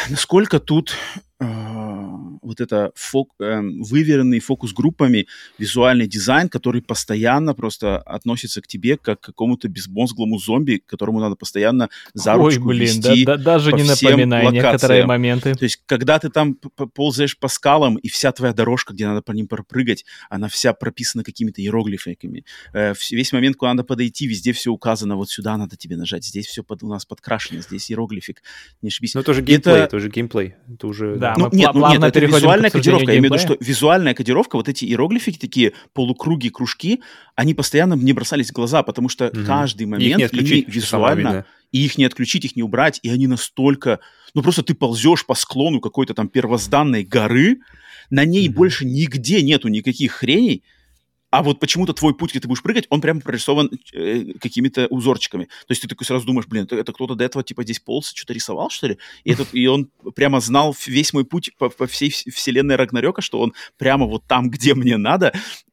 Насколько 0.09 0.59
тут 0.59 0.95
вот 1.41 2.61
это 2.61 2.91
фок, 2.95 3.29
э, 3.39 3.61
выверенный 3.61 4.39
фокус 4.39 4.73
группами, 4.73 5.27
визуальный 5.57 6.07
дизайн, 6.07 6.49
который 6.49 6.81
постоянно 6.81 7.53
просто 7.53 7.97
относится 7.99 8.61
к 8.61 8.67
тебе 8.67 8.97
как 8.97 9.21
к 9.21 9.23
какому-то 9.23 9.67
безмозглому 9.67 10.37
зомби, 10.37 10.81
которому 10.85 11.19
надо 11.19 11.35
постоянно 11.35 11.89
за 12.13 12.33
ручку 12.33 12.69
Ой, 12.69 12.77
блин, 12.77 12.81
вести 12.81 13.25
да, 13.25 13.37
да, 13.37 13.43
даже 13.43 13.71
по 13.71 13.75
не 13.75 13.83
всем 13.83 14.11
напоминай 14.11 14.45
локациям. 14.45 14.65
некоторые 14.65 15.05
моменты. 15.05 15.55
То 15.55 15.63
есть, 15.63 15.81
когда 15.85 16.19
ты 16.19 16.29
там 16.29 16.55
ползаешь 16.55 17.37
по 17.37 17.47
скалам, 17.47 17.97
и 17.97 18.07
вся 18.07 18.31
твоя 18.31 18.53
дорожка, 18.53 18.93
где 18.93 19.07
надо 19.07 19.21
по 19.21 19.31
ним 19.31 19.47
пропрыгать, 19.47 20.05
она 20.29 20.47
вся 20.47 20.73
прописана 20.73 21.23
какими-то 21.23 21.61
иероглифами. 21.61 22.45
Э, 22.73 22.93
весь 23.11 23.31
момент, 23.33 23.55
куда 23.57 23.73
надо 23.73 23.83
подойти, 23.83 24.27
везде 24.27 24.53
все 24.53 24.71
указано, 24.71 25.15
вот 25.15 25.29
сюда 25.29 25.57
надо 25.57 25.75
тебе 25.75 25.97
нажать, 25.97 26.25
здесь 26.25 26.47
все 26.47 26.63
под, 26.63 26.83
у 26.83 26.87
нас 26.87 27.05
подкрашено, 27.05 27.61
здесь 27.61 27.91
иероглифик, 27.91 28.41
не 28.81 28.89
ошибись. 28.89 29.13
Ну, 29.13 29.21
это 29.21 29.31
уже 29.31 29.41
геймплей, 29.41 29.75
это, 29.75 29.83
это 29.83 29.97
уже 29.97 30.09
геймплей. 30.09 30.55
Это 30.73 30.87
уже... 30.87 31.15
Да, 31.15 31.30
ну, 31.38 31.49
нет, 31.51 31.71
ну, 31.73 31.89
нет, 31.91 32.03
это 32.03 32.19
визуальная 32.19 32.69
кодировка. 32.69 33.11
Я 33.11 33.19
имею 33.19 33.34
в 33.34 33.36
виду, 33.36 33.39
что 33.39 33.57
визуальная 33.59 34.13
кодировка, 34.13 34.55
вот 34.55 34.69
эти 34.69 34.86
иероглифики, 34.86 35.38
такие 35.38 35.73
полукруги, 35.93 36.49
кружки, 36.49 37.01
они 37.36 37.53
постоянно 37.53 37.95
мне 37.95 38.13
бросались 38.13 38.49
в 38.49 38.53
глаза, 38.53 38.84
потому 38.84 39.09
что 39.09 39.27
угу. 39.27 39.45
каждый 39.45 39.88
момент 39.88 40.23
отключить, 40.23 40.67
визуально, 40.67 41.45
и 41.71 41.86
их 41.86 41.97
не 41.97 42.05
отключить, 42.05 42.45
их 42.45 42.55
не 42.55 42.63
убрать, 42.63 42.99
и 43.03 43.09
они 43.09 43.27
настолько... 43.27 43.99
Ну, 44.34 44.41
просто 44.41 44.63
ты 44.63 44.73
ползешь 44.73 45.25
по 45.25 45.36
склону 45.36 45.79
какой-то 45.79 46.13
там 46.13 46.27
первозданной 46.27 47.03
горы, 47.03 47.59
на 48.09 48.25
ней 48.25 48.49
угу. 48.49 48.57
больше 48.57 48.86
нигде 48.86 49.41
нету 49.41 49.67
никаких 49.67 50.13
хреней, 50.13 50.63
а 51.32 51.43
вот 51.43 51.59
почему-то 51.59 51.93
твой 51.93 52.13
путь, 52.13 52.32
где 52.32 52.41
ты 52.41 52.47
будешь 52.47 52.61
прыгать, 52.61 52.86
он 52.89 52.99
прямо 52.99 53.21
прорисован 53.21 53.71
э, 53.93 54.34
какими-то 54.39 54.88
узорчиками. 54.88 55.45
То 55.45 55.71
есть 55.71 55.82
ты 55.82 55.88
такой 55.88 56.05
сразу 56.05 56.25
думаешь, 56.25 56.45
блин, 56.45 56.65
это, 56.65 56.75
это 56.75 56.91
кто-то 56.91 57.15
до 57.15 57.23
этого 57.23 57.41
типа 57.43 57.63
здесь 57.63 57.79
полз, 57.79 58.11
что-то 58.13 58.34
рисовал, 58.34 58.69
что 58.69 58.88
ли? 58.88 58.97
И, 59.23 59.32
этот, 59.32 59.47
и 59.53 59.65
он 59.65 59.89
прямо 60.13 60.41
знал 60.41 60.75
весь 60.86 61.13
мой 61.13 61.23
путь 61.23 61.51
по, 61.57 61.69
по 61.69 61.88
всей 61.88 62.09
вселенной 62.09 62.75
Рагнарёка, 62.75 63.21
что 63.21 63.39
он 63.39 63.53
прямо 63.77 64.05
вот 64.05 64.25
там, 64.27 64.49
где 64.49 64.73
мне 64.75 64.97
надо, 64.97 65.32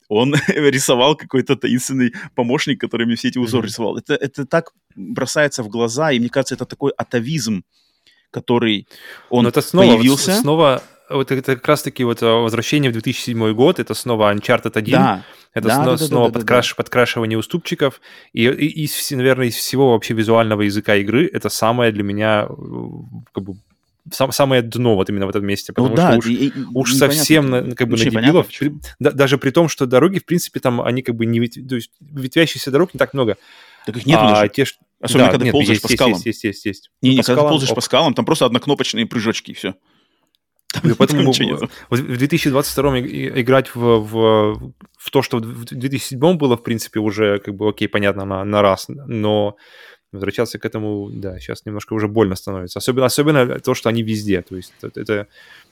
он 0.09 0.35
рисовал 0.47 1.17
какой-то 1.17 1.57
таинственный 1.57 2.15
помощник, 2.37 2.81
который 2.81 3.07
мне 3.07 3.17
все 3.17 3.29
эти 3.29 3.39
узоры 3.39 3.65
mm-hmm. 3.65 3.69
рисовал. 3.69 3.99
Это, 3.99 4.15
это 4.15 4.47
так 4.47 4.73
бросается 4.95 5.65
в 5.65 5.69
глаза, 5.69 6.13
и 6.13 6.21
мне 6.21 6.29
кажется, 6.29 6.55
это 6.55 6.67
такой 6.67 6.93
атовизм, 6.97 7.65
который 8.31 8.87
он 9.29 9.43
Но 9.43 9.49
это 9.49 9.61
снова, 9.61 9.97
появился. 9.97 10.37
Снова 10.37 10.83
вот 11.11 11.31
это 11.31 11.57
как 11.57 11.67
раз-таки 11.67 12.05
вот 12.05 12.23
а, 12.23 12.41
возвращение 12.41 12.91
в 12.91 12.93
2007 12.93 13.53
год, 13.55 13.79
это 13.79 13.95
снова 13.95 14.33
Uncharted 14.33 14.73
1, 14.75 14.93
да. 14.93 15.25
Это 15.55 15.69
да, 15.69 15.75
снова, 15.75 15.91
да, 15.93 15.99
да, 15.99 16.07
снова 16.07 16.29
да, 16.29 16.35
подкраш, 16.35 16.69
да. 16.71 16.75
подкрашивание 16.77 17.39
уступчиков, 17.39 18.01
и, 18.33 18.45
и, 18.45 18.87
и, 18.87 19.15
наверное, 19.15 19.47
из 19.47 19.57
всего 19.57 19.93
вообще 19.93 20.15
визуального 20.15 20.63
языка 20.63 20.97
игры 20.97 21.29
это 21.33 21.49
самое 21.49 21.93
для 21.93 22.03
меня 22.03 22.47
э, 22.49 22.55
как 23.33 23.45
бы 23.45 23.57
сам, 24.13 24.33
самое 24.33 24.63
дно 24.63 24.95
вот 24.95 25.11
именно 25.11 25.27
в 25.27 25.31
этом 25.31 25.45
месте, 25.45 25.73
потому 25.73 25.91
ну, 25.91 25.97
да, 25.97 26.11
что 26.11 26.19
уж, 26.19 26.27
и, 26.27 26.53
уж 26.75 26.95
совсем 26.95 27.51
на, 27.51 27.75
как 27.75 27.89
бы 27.89 27.97
на 27.97 28.05
дебилов, 28.05 28.49
при, 28.59 28.73
да, 28.99 29.11
даже 29.11 29.39
при 29.39 29.51
том, 29.51 29.69
что 29.69 29.87
дороги, 29.87 30.19
в 30.19 30.25
принципе, 30.25 30.61
там 30.61 30.81
они 30.81 31.03
как 31.03 31.15
бы 31.15 31.27
не... 31.27 31.47
То 31.47 31.77
есть 31.77 31.91
ветвящихся 32.01 32.71
дорог 32.71 32.95
не 32.95 32.99
так 32.99 33.15
много. 33.15 33.37
Так 33.87 33.97
их 33.97 34.07
нет 34.07 34.19
а, 34.21 34.35
даже. 34.35 34.49
Те, 34.51 34.65
Особенно, 35.01 35.27
да, 35.27 35.33
когда 35.33 35.45
нет, 35.45 35.53
ползаешь 35.53 35.77
есть, 35.77 35.83
по 35.83 35.89
скалам. 35.89 36.13
Есть, 36.15 36.27
есть, 36.27 36.45
есть, 36.45 36.67
есть. 36.67 36.91
Не, 37.03 37.17
не, 37.17 37.23
когда 37.23 37.43
ползаешь 37.43 37.75
по 37.75 37.81
скалам, 37.81 38.15
там 38.15 38.25
просто 38.25 38.47
однокнопочные 38.47 39.07
прыжочки, 39.07 39.53
и 39.53 39.55
все. 39.55 39.75
Там, 40.73 40.95
поэтому 40.99 41.33
в, 41.33 41.71
в 41.91 42.17
2022 42.19 43.01
играть 43.01 43.75
в, 43.75 43.81
в, 43.81 44.73
в 44.99 45.11
то, 45.11 45.23
что 45.23 45.39
в 45.39 45.65
2007 45.65 46.37
было, 46.37 46.57
в 46.57 46.63
принципе, 46.63 47.01
уже, 47.01 47.39
как 47.39 47.55
бы, 47.55 47.69
окей, 47.71 47.89
понятно, 47.89 48.25
на, 48.27 48.45
на 48.45 48.63
раз, 48.63 48.87
но 48.89 49.57
возвращаться 50.13 50.59
к 50.59 50.65
этому, 50.65 51.11
да, 51.11 51.39
сейчас 51.39 51.67
немножко 51.67 51.95
уже 51.95 52.09
больно 52.09 52.35
становится. 52.35 52.79
Особенно, 52.79 53.07
особенно 53.07 53.61
то, 53.61 53.75
что 53.75 53.89
они 53.89 54.03
везде. 54.03 54.43
То 54.43 54.57
есть 54.57 54.73
это, 54.83 55.01
это 55.01 55.27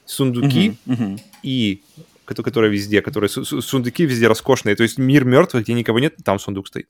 сундуки 0.05 0.77
uh-huh, 0.85 0.95
uh-huh. 0.95 1.19
и 1.43 1.81
которые 2.25 2.71
везде, 2.71 3.01
которые 3.01 3.29
сундуки 3.29 4.05
везде 4.05 4.27
роскошные. 4.27 4.75
То 4.75 4.83
есть 4.83 4.97
мир 4.97 5.25
мертвых, 5.25 5.63
где 5.63 5.73
никого 5.73 5.99
нет, 5.99 6.15
там 6.23 6.39
сундук 6.39 6.67
стоит. 6.67 6.87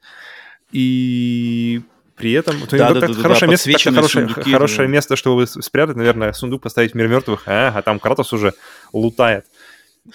И 0.71 1.81
при 2.17 2.31
этом 2.31 2.55
да, 2.71 2.93
да, 2.93 3.01
да, 3.01 3.13
хорошее, 3.13 3.47
да, 3.47 3.51
место, 3.51 3.71
так, 3.71 3.93
хорошее, 3.93 4.27
сундуки, 4.27 4.51
хорошее 4.51 4.87
да. 4.87 4.91
место, 4.91 5.15
чтобы 5.15 5.45
спрятать, 5.47 5.95
наверное, 5.95 6.33
сундук 6.33 6.63
поставить 6.63 6.91
в 6.91 6.95
мир 6.95 7.07
мертвых, 7.07 7.43
а, 7.45 7.71
а 7.73 7.81
там 7.83 7.99
Кратос 7.99 8.33
уже 8.33 8.53
лутает. 8.91 9.45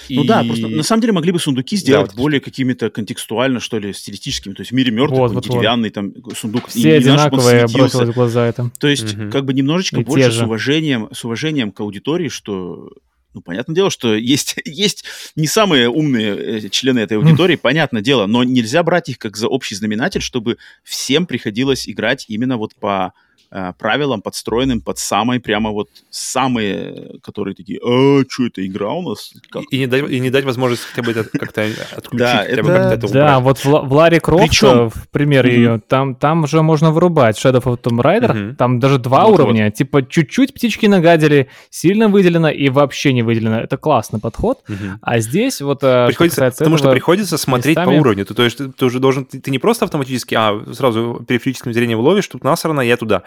И... 0.09 0.17
Ну 0.17 0.25
да, 0.25 0.43
просто 0.43 0.69
на 0.69 0.83
самом 0.83 1.01
деле 1.03 1.13
могли 1.13 1.33
бы 1.33 1.39
сундуки 1.39 1.77
сделать 1.77 2.07
да, 2.07 2.13
вот 2.13 2.17
более 2.17 2.41
какими-то 2.41 2.91
контекстуально, 2.91 3.61
что 3.61 3.79
ли, 3.79 3.93
стилистическими. 3.93 4.55
То 4.55 4.63
есть 4.63 4.73
в 4.73 4.75
мире 4.75 4.91
мертвых 4.91 5.19
вот, 5.19 5.33
вот, 5.33 5.45
деревянный 5.45 5.93
вот. 5.95 5.95
там 5.95 6.35
сундук. 6.35 6.69
Все 6.69 6.89
и, 6.89 6.93
одинаковые, 6.93 7.67
бросилось 7.67 8.09
в 8.09 8.15
глаза 8.15 8.47
это. 8.47 8.71
То 8.79 8.89
есть 8.89 9.15
угу. 9.15 9.31
как 9.31 9.45
бы 9.45 9.53
немножечко 9.53 10.01
и 10.01 10.05
больше 10.05 10.33
с 10.33 10.41
уважением, 10.41 11.09
с 11.13 11.25
уважением 11.25 11.73
к 11.73 11.81
аудитории, 11.81 12.29
что 12.29 12.91
ну, 13.35 13.41
понятное 13.41 13.75
дело, 13.75 13.91
что 13.91 14.15
есть, 14.15 14.57
есть 14.65 15.05
не 15.37 15.47
самые 15.47 15.89
умные 15.89 16.37
э, 16.67 16.69
члены 16.69 17.01
этой 17.01 17.17
аудитории, 17.17 17.57
понятное 17.57 18.03
дело, 18.03 18.27
но 18.27 18.45
нельзя 18.45 18.83
брать 18.83 19.09
их 19.09 19.19
как 19.19 19.37
за 19.37 19.49
общий 19.49 19.75
знаменатель, 19.75 20.21
чтобы 20.21 20.59
всем 20.83 21.27
приходилось 21.27 21.89
играть 21.89 22.27
именно 22.29 22.57
вот 22.57 22.75
по 22.75 23.13
э, 23.53 23.73
правилам, 23.79 24.23
подстроенным 24.23 24.81
под 24.81 24.99
самые 24.99 25.41
прямо 25.41 25.71
вот 25.71 25.89
самые, 26.11 27.19
которые 27.23 27.55
такие, 27.55 27.79
а, 27.85 28.23
что 28.29 28.47
это 28.47 28.67
игра 28.67 28.93
у 28.93 29.03
нас? 29.03 29.33
Как? 29.51 29.63
И, 29.71 29.77
и, 29.77 29.79
не 29.81 29.87
дать, 29.87 30.11
и 30.11 30.21
не 30.21 30.31
дать 30.31 30.45
возможность 30.45 30.85
хотя 30.85 31.03
бы 31.03 31.13
это 31.13 31.25
как-то 31.39 31.63
отключить, 31.97 32.19
да, 32.19 32.39
хотя 32.39 32.53
это, 32.53 32.63
бы 32.63 32.69
как-то 32.69 32.95
это 32.95 33.13
Да, 33.13 33.41
вот 33.41 33.59
в, 33.59 33.65
в 33.65 33.93
Ларе 33.93 34.21
Крофт, 34.21 34.49
Причем... 34.49 34.91
в 34.91 35.09
пример 35.11 35.47
mm-hmm. 35.47 35.51
ее, 35.51 35.83
там, 35.87 36.15
там 36.15 36.45
уже 36.45 36.63
можно 36.63 36.91
вырубать 36.91 37.39
Shadow 37.39 37.63
of 37.63 37.81
Tomb 37.81 38.01
Raider, 38.01 38.33
mm-hmm. 38.33 38.55
там 38.57 38.81
даже 38.81 38.99
два 38.99 39.27
вот, 39.27 39.39
уровня, 39.39 39.67
вот. 39.67 39.75
типа 39.75 40.07
чуть-чуть 40.07 40.55
птички 40.55 40.87
нагадили, 40.87 41.49
сильно 41.71 42.09
выделено 42.09 42.51
и 42.51 42.69
вообще 42.71 43.13
не 43.13 43.23
выделено. 43.23 43.61
Это 43.61 43.77
классный 43.77 44.21
подход. 44.21 44.61
Mm-hmm. 44.69 44.99
А 45.03 45.19
здесь 45.21 45.61
вот... 45.61 45.81
Приходится, 45.81 46.51
что 46.51 46.51
потому 46.51 46.77
этого, 46.77 46.79
что 46.79 46.91
приходится 46.93 47.37
смотреть 47.37 47.77
местами... 47.77 47.97
по 47.97 48.01
уровню. 48.01 48.25
Ты, 48.25 48.35
то 48.35 48.43
есть 48.43 48.59
ты, 48.59 48.71
ты 48.71 48.85
уже 48.87 48.99
должен, 48.99 49.25
ты, 49.25 49.41
ты 49.41 49.51
не 49.51 49.59
просто 49.59 49.85
автоматически, 49.85 50.35
а 50.35 50.61
сразу 50.73 51.25
периферическим 51.27 51.73
зрением 51.73 52.01
ловишь, 52.01 52.27
тут 52.29 52.45
насрано, 52.45 52.81
я 52.81 52.97
туда 52.97 53.23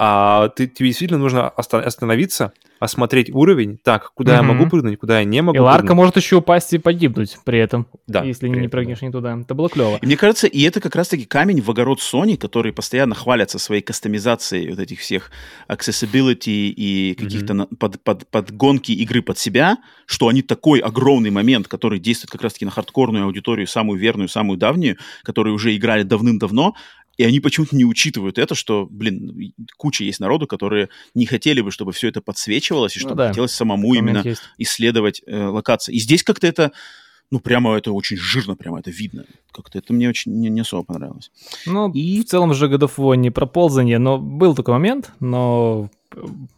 а 0.00 0.48
ты, 0.50 0.68
тебе 0.68 0.90
действительно 0.90 1.18
нужно 1.18 1.48
остановиться, 1.48 2.52
осмотреть 2.78 3.30
уровень, 3.30 3.78
так, 3.82 4.12
куда 4.14 4.34
mm-hmm. 4.34 4.36
я 4.36 4.42
могу 4.42 4.68
прыгнуть, 4.68 4.98
куда 4.98 5.18
я 5.18 5.24
не 5.24 5.42
могу 5.42 5.56
И 5.56 5.60
Ларка 5.60 5.80
прыгнуть. 5.80 5.96
может 5.96 6.16
еще 6.16 6.36
упасть 6.36 6.72
и 6.72 6.78
погибнуть 6.78 7.36
при 7.44 7.58
этом, 7.58 7.88
да, 8.06 8.22
если 8.22 8.46
при 8.46 8.54
не 8.54 8.58
этом, 8.66 8.70
прыгнешь 8.70 9.00
да. 9.00 9.06
не 9.06 9.12
туда. 9.12 9.36
Это 9.36 9.54
было 9.54 9.68
клево. 9.68 9.98
И 10.00 10.06
мне 10.06 10.16
кажется, 10.16 10.46
и 10.46 10.62
это 10.62 10.80
как 10.80 10.94
раз-таки 10.94 11.24
камень 11.24 11.60
в 11.60 11.70
огород 11.70 11.98
Sony, 11.98 12.36
которые 12.36 12.72
постоянно 12.72 13.14
хвалятся 13.14 13.58
своей 13.58 13.82
кастомизацией 13.82 14.70
вот 14.70 14.78
этих 14.78 15.00
всех 15.00 15.30
accessibility 15.68 16.68
и 16.68 17.16
каких-то 17.18 17.54
mm-hmm. 17.54 17.76
под, 17.76 18.00
под, 18.02 18.28
подгонки 18.28 18.92
игры 18.92 19.22
под 19.22 19.38
себя, 19.38 19.78
что 20.06 20.28
они 20.28 20.42
такой 20.42 20.78
огромный 20.78 21.30
момент, 21.30 21.66
который 21.66 21.98
действует 21.98 22.30
как 22.30 22.42
раз-таки 22.42 22.64
на 22.64 22.70
хардкорную 22.70 23.24
аудиторию, 23.24 23.66
самую 23.66 23.98
верную, 23.98 24.28
самую 24.28 24.56
давнюю, 24.56 24.96
которые 25.24 25.52
уже 25.52 25.74
играли 25.74 26.04
давным-давно, 26.04 26.74
и 27.18 27.24
они 27.24 27.40
почему-то 27.40 27.76
не 27.76 27.84
учитывают 27.84 28.38
это, 28.38 28.54
что, 28.54 28.86
блин, 28.88 29.52
куча 29.76 30.04
есть 30.04 30.20
народу, 30.20 30.46
которые 30.46 30.88
не 31.14 31.26
хотели 31.26 31.60
бы, 31.60 31.72
чтобы 31.72 31.92
все 31.92 32.08
это 32.08 32.22
подсвечивалось, 32.22 32.96
и 32.96 33.00
ну 33.00 33.00
чтобы 33.00 33.14
ну, 33.14 33.22
да. 33.24 33.28
хотелось 33.28 33.52
самому 33.52 33.88
Момент 33.88 34.08
именно 34.08 34.22
есть. 34.22 34.42
исследовать 34.56 35.20
э, 35.26 35.46
локации. 35.46 35.92
И 35.94 35.98
здесь 35.98 36.22
как-то 36.22 36.46
это, 36.46 36.70
ну, 37.32 37.40
прямо 37.40 37.76
это 37.76 37.90
очень 37.90 38.16
жирно, 38.16 38.54
прямо 38.54 38.78
это 38.78 38.92
видно. 38.92 39.24
Как-то 39.50 39.78
это 39.78 39.92
мне 39.92 40.08
очень 40.08 40.32
не, 40.32 40.48
не 40.48 40.60
особо 40.60 40.84
понравилось. 40.84 41.32
Ну, 41.66 41.90
и... 41.90 42.22
в 42.22 42.24
целом 42.24 42.54
же 42.54 42.68
God 42.68 42.88
of 42.88 42.92
War 42.96 43.16
не 43.16 43.30
про 43.30 43.46
ползание, 43.46 43.98
но 43.98 44.18
был 44.18 44.54
такой 44.54 44.74
момент, 44.74 45.10
но 45.18 45.90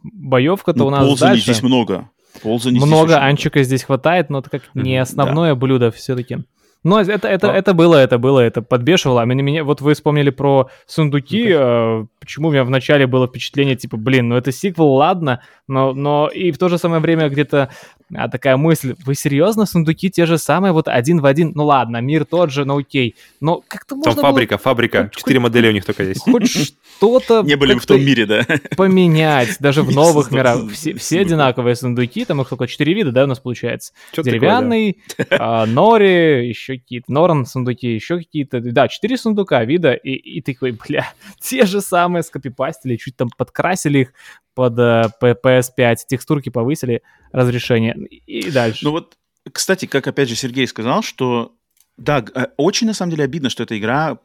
боевка-то 0.03 0.79
ну, 0.81 0.87
у 0.89 0.91
нас 0.91 1.07
ползания 1.07 1.35
дальше. 1.37 1.53
здесь 1.53 1.63
много. 1.63 2.11
Ползания 2.43 2.85
много, 2.85 3.13
здесь 3.13 3.23
анчика 3.23 3.63
здесь 3.63 3.83
хватает, 3.85 4.29
но 4.29 4.41
это 4.41 4.51
как 4.51 4.75
не 4.75 4.99
основное 4.99 5.55
да. 5.55 5.55
блюдо 5.55 5.91
все-таки. 5.91 6.45
Ну, 6.83 6.99
это, 6.99 7.29
это, 7.29 7.53
а. 7.53 7.55
это 7.55 7.75
было, 7.75 7.97
это 7.97 8.19
было, 8.19 8.41
это 8.41 8.63
подбешивало. 8.63 9.23
А 9.23 9.25
меня, 9.27 9.43
меня, 9.43 9.65
вот 9.65 9.81
вы 9.81 9.95
вспомнили 9.95 10.31
про 10.31 10.71
сундуки. 10.87 11.53
Ну, 11.55 12.09
почему 12.21 12.49
у 12.49 12.51
меня 12.51 12.65
вначале 12.65 13.07
было 13.07 13.27
впечатление, 13.27 13.77
типа, 13.77 13.97
блин, 13.97 14.29
ну 14.29 14.37
это 14.37 14.51
сиквел, 14.51 14.95
ладно, 14.95 15.43
но, 15.69 15.93
но 15.93 16.29
и 16.29 16.51
в 16.53 16.59
то 16.59 16.69
же 16.69 16.79
самое 16.79 17.03
время 17.03 17.29
где-то 17.29 17.71
а, 18.15 18.29
такая 18.29 18.57
мысль, 18.57 18.95
вы 19.05 19.15
серьезно, 19.15 19.67
сундуки 19.67 20.11
те 20.11 20.27
же 20.27 20.39
самые, 20.39 20.73
вот 20.73 20.89
один 20.89 21.21
в 21.21 21.27
один, 21.27 21.53
ну 21.55 21.67
ладно, 21.67 21.99
мир 21.99 22.25
тот 22.25 22.51
же, 22.51 22.65
ну 22.65 22.79
окей, 22.79 23.15
но 23.41 23.63
как-то 23.69 23.97
можно 23.97 24.13
Там 24.13 24.23
фабрика, 24.23 24.57
было... 24.57 24.63
фабрика, 24.63 25.11
четыре 25.15 25.41
модели 25.41 25.69
у 25.69 25.73
них 25.73 25.85
только 25.85 26.03
есть. 26.03 26.23
Хоть 26.23 26.49
что-то... 26.97 27.43
Не 27.43 27.57
были 27.57 27.75
в 27.75 27.87
том 27.87 28.01
мире, 28.01 28.27
да? 28.27 28.47
Поменять, 28.77 29.57
даже 29.61 29.83
в 29.83 29.95
новых 29.95 30.31
мирах. 30.31 30.71
Все, 30.73 31.21
одинаковые 31.21 31.77
сундуки, 31.77 32.25
там 32.25 32.41
их 32.41 32.49
только 32.49 32.67
четыре 32.67 32.95
вида, 32.95 33.13
да, 33.13 33.25
у 33.25 33.27
нас 33.27 33.39
получается. 33.39 33.93
Деревянный, 34.17 34.99
а, 35.31 35.67
нори, 35.67 36.49
еще 36.49 36.79
какие-то, 36.79 37.13
норн 37.13 37.47
сундуки, 37.47 37.87
еще 37.87 38.19
какие-то, 38.19 38.61
да, 38.61 38.89
четыре 38.89 39.17
сундука 39.17 39.65
вида, 39.65 39.93
и, 39.93 40.13
и 40.13 40.43
такой, 40.43 40.73
бля, 40.73 41.13
те 41.41 41.67
же 41.67 41.81
самые 41.81 42.23
скопипастили, 42.23 42.97
чуть 42.97 43.17
там 43.17 43.31
подкрасили 43.37 44.01
их, 44.01 44.13
под 44.55 44.79
uh, 44.79 45.11
э, 45.23 45.35
PS5, 45.35 45.97
текстурки 46.09 46.49
повысили, 46.49 47.03
разрешение 47.33 47.97
и 48.09 48.51
дальше. 48.51 48.85
Ну 48.85 48.93
вот, 48.93 49.17
кстати, 49.53 49.87
как 49.87 50.07
опять 50.07 50.29
же 50.29 50.35
Сергей 50.35 50.67
сказал, 50.67 51.03
что 51.03 51.55
да, 51.97 52.25
э, 52.35 52.47
очень 52.57 52.87
на 52.87 52.95
самом 52.95 53.11
деле 53.11 53.25
обидно, 53.25 53.51
что 53.51 53.63
эта 53.63 53.79
игра, 53.79 54.19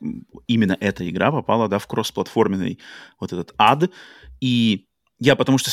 именно 0.48 0.78
эта 0.80 1.08
игра 1.10 1.32
попала, 1.32 1.68
да, 1.68 1.80
в 1.80 1.88
кроссплатформенный 1.88 2.80
вот 3.20 3.34
этот 3.34 3.54
ад, 3.58 3.92
и 4.40 4.88
я 5.20 5.36
потому 5.36 5.58
что 5.58 5.72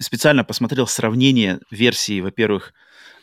специально 0.00 0.44
посмотрел 0.44 0.86
сравнение 0.86 1.60
версии, 1.70 2.20
во-первых, 2.20 2.72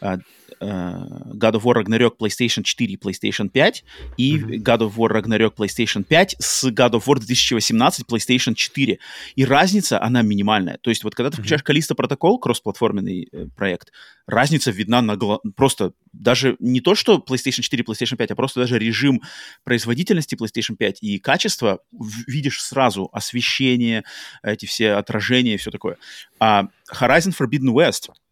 а, 0.02 0.18
God 0.60 1.56
of 1.56 1.64
War 1.64 1.76
Ragnarok 1.76 2.18
PlayStation 2.18 2.64
4 2.64 2.94
и 2.94 2.98
PlayStation 2.98 3.50
5 3.50 3.84
и 4.18 4.38
mm-hmm. 4.38 4.64
God 4.64 4.80
of 4.80 4.96
War 4.96 5.10
Ragnarok 5.12 5.56
PlayStation 5.56 6.04
5 6.04 6.36
с 6.40 6.66
God 6.66 6.92
of 6.92 7.06
War 7.06 7.20
2018 7.20 8.06
PlayStation 8.06 8.56
4. 8.56 9.00
И 9.36 9.46
разница, 9.46 10.02
она 10.02 10.22
минимальная. 10.22 10.78
То 10.82 10.90
есть 10.90 11.04
вот 11.04 11.16
когда 11.16 11.30
ты 11.30 11.38
включаешь 11.38 11.62
mm-hmm. 11.62 11.96
Callisto 11.96 11.96
Protocol, 11.96 12.40
кроссплатформенный 12.40 13.28
э, 13.32 13.48
проект, 13.56 13.92
разница 14.28 14.72
видна 14.72 15.02
на 15.02 15.16
гла... 15.16 15.40
просто 15.56 15.94
даже 16.14 16.56
не 16.60 16.82
то, 16.82 16.96
что 16.96 17.18
PlayStation 17.18 17.62
4 17.62 17.84
и 17.84 17.86
PlayStation 17.86 18.18
5, 18.18 18.32
а 18.32 18.36
просто 18.36 18.62
даже 18.62 18.80
режим 18.80 19.22
производительности 19.64 20.36
PlayStation 20.36 20.76
5 20.76 21.00
и 21.02 21.20
качество 21.20 21.80
видишь 22.28 22.62
сразу. 22.62 23.10
Освещение, 23.12 24.04
эти 24.44 24.66
все 24.66 24.94
отражения 24.94 25.56
и 25.56 25.58
все 25.58 25.72
такое. 25.72 25.98
А 26.40 26.68
Horizon 26.92 27.36
Forbidden 27.38 27.74
West— 27.74 28.10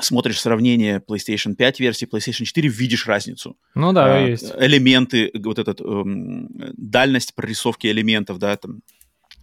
смотришь 0.00 0.40
сравнение 0.40 1.02
PlayStation 1.06 1.54
5 1.54 1.80
версии, 1.80 2.06
PlayStation 2.06 2.44
4, 2.44 2.68
видишь 2.68 3.06
разницу. 3.06 3.56
Ну 3.74 3.92
да, 3.92 4.16
а, 4.16 4.20
есть. 4.20 4.52
Элементы, 4.58 5.30
вот 5.34 5.58
этот, 5.58 5.80
эм, 5.80 6.48
дальность 6.76 7.34
прорисовки 7.34 7.86
элементов, 7.86 8.38
да, 8.38 8.56
там, 8.56 8.80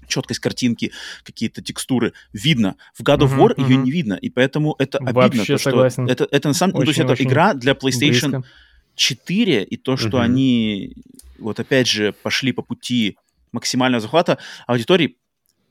четкость 0.08 0.40
картинки, 0.40 0.92
какие-то 1.24 1.62
текстуры 1.62 2.14
видно. 2.34 2.78
В 2.96 3.04
God 3.04 3.20
of 3.20 3.38
War 3.38 3.50
uh-huh, 3.50 3.56
uh-huh. 3.58 3.70
ее 3.70 3.78
не 3.78 3.92
видно, 3.92 4.14
и 4.14 4.30
поэтому 4.30 4.76
это 4.80 4.98
обидно. 4.98 5.14
Вообще 5.14 5.54
то, 5.54 5.60
что 5.60 5.70
согласен. 5.70 6.10
Это, 6.10 6.28
это 6.32 6.48
на 6.48 6.56
самом 6.56 6.74
деле, 6.74 6.86
ну, 6.86 6.94
то 6.94 7.02
есть 7.02 7.20
это 7.20 7.24
игра 7.24 7.54
для 7.54 7.74
PlayStation... 7.74 8.30
Близко 8.30 8.44
4 9.00 9.64
и 9.64 9.78
то, 9.78 9.96
что 9.96 10.18
угу. 10.18 10.18
они 10.18 10.94
вот 11.40 11.60
опять 11.60 11.88
же 11.88 12.14
пошли 12.22 12.52
по 12.52 12.62
пути 12.62 13.18
максимального 13.52 14.02
захвата 14.02 14.38
аудитории, 14.68 15.18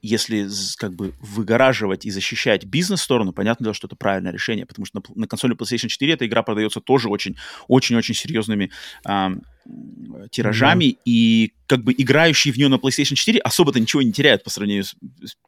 если 0.02 0.48
как 0.76 0.94
бы 0.94 1.14
выгораживать 1.20 2.04
и 2.04 2.10
защищать 2.10 2.64
бизнес-сторону, 2.64 3.32
понятно 3.32 3.64
дело, 3.64 3.74
что 3.74 3.86
это 3.86 3.96
правильное 3.96 4.32
решение, 4.32 4.66
потому 4.66 4.86
что 4.86 4.98
на, 4.98 5.20
на 5.20 5.26
консоли 5.26 5.56
PlayStation 5.56 5.88
4 5.88 6.12
эта 6.12 6.26
игра 6.26 6.42
продается 6.42 6.80
тоже 6.80 7.08
очень-очень-очень 7.08 8.14
серьезными 8.14 8.70
тиражами, 10.30 10.84
mm-hmm. 10.84 10.98
и 11.04 11.52
как 11.66 11.84
бы 11.84 11.94
играющие 11.96 12.52
в 12.52 12.56
нее 12.56 12.68
на 12.68 12.76
PlayStation 12.76 13.14
4 13.14 13.38
особо-то 13.40 13.78
ничего 13.78 14.02
не 14.02 14.12
теряют 14.12 14.42
по 14.42 14.50
сравнению 14.50 14.84
с, 14.84 14.94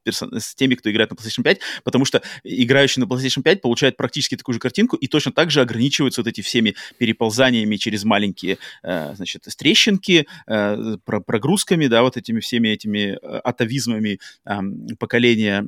с, 0.09 0.23
с 0.39 0.55
теми, 0.55 0.75
кто 0.75 0.91
играет 0.91 1.11
на 1.11 1.15
PlayStation 1.15 1.43
5, 1.43 1.61
потому 1.83 2.05
что 2.05 2.23
играющие 2.45 3.05
на 3.05 3.09
PlayStation 3.09 3.43
5 3.43 3.63
получают 3.63 3.97
практически 3.97 4.37
такую 4.37 4.55
же 4.55 4.61
картинку 4.61 4.97
и 4.97 5.07
точно 5.07 5.33
так 5.33 5.51
же 5.51 5.61
ограничиваются 5.61 6.21
вот 6.21 6.29
эти 6.29 6.43
всеми 6.43 6.75
переползаниями 6.99 7.77
через 7.77 8.05
маленькие, 8.05 8.59
э, 8.83 9.15
значит, 9.17 9.45
трещинки, 9.57 10.27
э, 10.47 10.97
про 11.05 11.21
прогрузками, 11.21 11.87
да, 11.87 12.03
вот 12.03 12.17
этими 12.17 12.41
всеми 12.41 12.69
этими 12.69 13.19
э, 13.21 13.39
атовизмами 13.39 14.21
э, 14.45 14.61
поколения 14.99 15.67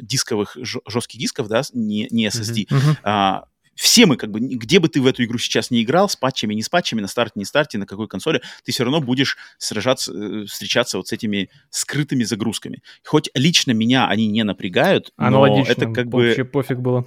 дисковых, 0.00 0.56
жестких 0.86 1.18
дисков, 1.18 1.48
да, 1.48 1.62
не, 1.74 2.06
не 2.10 2.28
SSD, 2.28 2.66
mm-hmm. 2.66 2.96
Mm-hmm 3.02 3.49
все 3.74 4.06
мы, 4.06 4.16
как 4.16 4.30
бы, 4.30 4.40
где 4.40 4.78
бы 4.78 4.88
ты 4.88 5.00
в 5.00 5.06
эту 5.06 5.24
игру 5.24 5.38
сейчас 5.38 5.70
не 5.70 5.82
играл, 5.82 6.08
с 6.08 6.16
патчами, 6.16 6.54
не 6.54 6.62
с 6.62 6.68
патчами, 6.68 7.00
на 7.00 7.08
старте, 7.08 7.32
не 7.36 7.44
старте, 7.44 7.78
на 7.78 7.86
какой 7.86 8.08
консоли, 8.08 8.42
ты 8.64 8.72
все 8.72 8.84
равно 8.84 9.00
будешь 9.00 9.38
сражаться, 9.58 10.12
э, 10.12 10.44
встречаться 10.44 10.98
вот 10.98 11.08
с 11.08 11.12
этими 11.12 11.48
скрытыми 11.70 12.24
загрузками. 12.24 12.82
Хоть 13.04 13.30
лично 13.34 13.72
меня 13.72 14.06
они 14.08 14.26
не 14.26 14.44
напрягают, 14.44 15.12
но 15.16 15.64
это 15.64 15.86
как 15.90 16.08
бы... 16.08 16.26
Вообще 16.28 16.44
пофиг 16.44 16.78
было. 16.78 17.06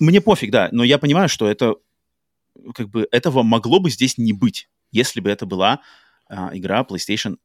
Мне 0.00 0.20
пофиг, 0.20 0.50
да, 0.50 0.68
но 0.72 0.84
я 0.84 0.98
понимаю, 0.98 1.28
что 1.28 1.48
это, 1.48 1.76
как 2.74 2.90
бы, 2.90 3.08
этого 3.10 3.42
могло 3.42 3.80
бы 3.80 3.90
здесь 3.90 4.18
не 4.18 4.32
быть, 4.32 4.68
если 4.90 5.20
бы 5.20 5.30
это 5.30 5.46
была 5.46 5.80
а, 6.28 6.50
игра 6.52 6.82
PlayStation 6.82 7.36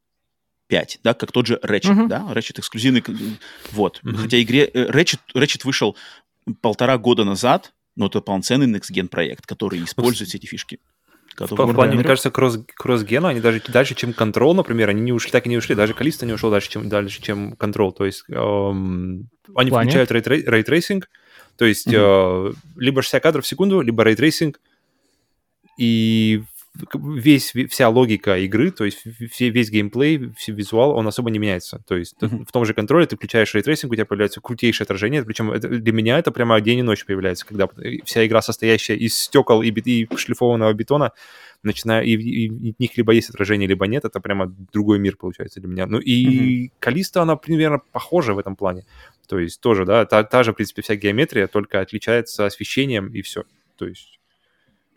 5, 0.67 0.99
да, 1.03 1.13
как 1.13 1.31
тот 1.31 1.47
же 1.47 1.59
Ratchet, 1.63 1.95
uh-huh. 1.95 2.07
да, 2.07 2.27
Ratchet 2.33 2.59
эксклюзивный, 2.59 3.03
вот. 3.71 4.01
Uh-huh. 4.03 4.15
Хотя 4.15 4.41
игре 4.41 4.65
э, 4.65 4.89
Ratchet, 4.91 5.19
Ratchet 5.33 5.61
вышел 5.63 5.95
полтора 6.61 6.97
года 6.97 7.23
назад, 7.23 7.73
но 7.97 8.07
это 8.07 8.21
полноценный 8.21 8.67
next-gen 8.67 9.07
проект, 9.09 9.45
который 9.45 9.83
использует 9.83 10.29
все 10.29 10.37
эти 10.37 10.45
фишки. 10.45 10.79
В 11.37 11.73
плане, 11.73 11.95
мне 11.95 12.03
кажется, 12.03 12.31
кросс, 12.31 12.59
кросс-гена, 12.75 13.29
они 13.29 13.41
даже 13.41 13.61
дальше, 13.67 13.93
чем 13.93 14.09
Control, 14.11 14.55
например, 14.55 14.89
они 14.89 15.01
не 15.01 15.13
ушли, 15.13 15.31
так 15.31 15.45
и 15.45 15.49
не 15.49 15.57
ушли. 15.57 15.75
Даже 15.75 15.93
Калиста 15.93 16.25
не 16.25 16.33
ушел 16.33 16.49
дальше, 16.49 16.71
чем, 16.71 16.89
дальше, 16.89 17.21
чем 17.21 17.53
Control. 17.53 17.91
То 17.91 18.05
есть 18.05 18.23
эм, 18.29 19.29
они 19.55 19.69
включают 19.69 20.11
рейтрейсинг, 20.11 21.09
то 21.55 21.65
есть 21.65 21.87
mm-hmm. 21.87 22.53
э, 22.53 22.53
либо 22.77 23.01
60 23.03 23.21
кадров 23.21 23.45
в 23.45 23.47
секунду, 23.47 23.81
либо 23.81 24.03
рейтрейсинг, 24.03 24.59
и 25.77 26.43
весь, 26.93 27.53
вся 27.69 27.89
логика 27.89 28.37
игры, 28.37 28.71
то 28.71 28.85
есть 28.85 29.03
весь 29.05 29.69
геймплей, 29.69 30.31
визуал, 30.47 30.91
он 30.91 31.07
особо 31.07 31.29
не 31.31 31.39
меняется. 31.39 31.81
То 31.87 31.95
есть 31.95 32.15
mm-hmm. 32.21 32.45
в 32.45 32.51
том 32.51 32.65
же 32.65 32.73
Control'е 32.73 33.05
ты 33.05 33.15
включаешь 33.15 33.53
рейтрейсинг, 33.53 33.91
у 33.91 33.95
тебя 33.95 34.05
появляется 34.05 34.41
крутейшее 34.41 34.85
отражение, 34.85 35.23
причем 35.23 35.51
это, 35.51 35.67
для 35.67 35.93
меня 35.93 36.19
это 36.19 36.31
прямо 36.31 36.59
день 36.61 36.79
и 36.79 36.83
ночь 36.83 37.05
появляется, 37.05 37.45
когда 37.45 37.67
вся 38.05 38.25
игра, 38.25 38.41
состоящая 38.41 38.95
из 38.95 39.17
стекол 39.17 39.61
и, 39.61 39.69
и 39.69 40.07
шлифованного 40.15 40.73
бетона, 40.73 41.11
начиная, 41.63 42.03
и, 42.03 42.13
и 42.13 42.73
в 42.73 42.79
них 42.79 42.97
либо 42.97 43.13
есть 43.13 43.29
отражение, 43.29 43.67
либо 43.67 43.87
нет, 43.87 44.05
это 44.05 44.19
прямо 44.19 44.53
другой 44.71 44.99
мир 44.99 45.17
получается 45.17 45.59
для 45.59 45.69
меня. 45.69 45.87
Ну 45.87 45.99
и 45.99 46.67
mm-hmm. 46.67 46.71
Калиста, 46.79 47.21
она 47.21 47.35
примерно 47.35 47.79
похожа 47.91 48.33
в 48.33 48.39
этом 48.39 48.55
плане. 48.55 48.85
То 49.27 49.39
есть 49.39 49.59
тоже, 49.59 49.85
да, 49.85 50.05
та, 50.05 50.23
та 50.23 50.43
же, 50.43 50.53
в 50.53 50.55
принципе, 50.55 50.81
вся 50.81 50.95
геометрия, 50.95 51.47
только 51.47 51.81
отличается 51.81 52.45
освещением 52.45 53.07
и 53.13 53.21
все. 53.21 53.43
То 53.77 53.87
есть 53.87 54.16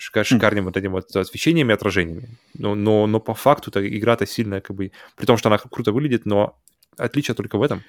шикар, 0.01 0.25
шикарным 0.25 0.65
вот 0.65 0.77
этим 0.77 0.93
вот 0.93 1.15
освещениями 1.15 1.71
и 1.71 1.75
отражениями. 1.75 2.39
Но, 2.55 2.75
но, 2.75 3.07
но 3.07 3.21
по 3.21 3.35
факту-то 3.35 3.87
игра-то 3.87 4.27
сильная, 4.27 4.61
как 4.61 4.75
бы, 4.75 4.93
при 5.17 5.27
том, 5.27 5.37
что 5.37 5.49
она 5.49 5.59
круто 5.59 5.93
выглядит, 5.93 6.27
но 6.27 6.59
отличие 6.97 7.35
только 7.35 7.59
в 7.59 7.63
этом. 7.63 7.83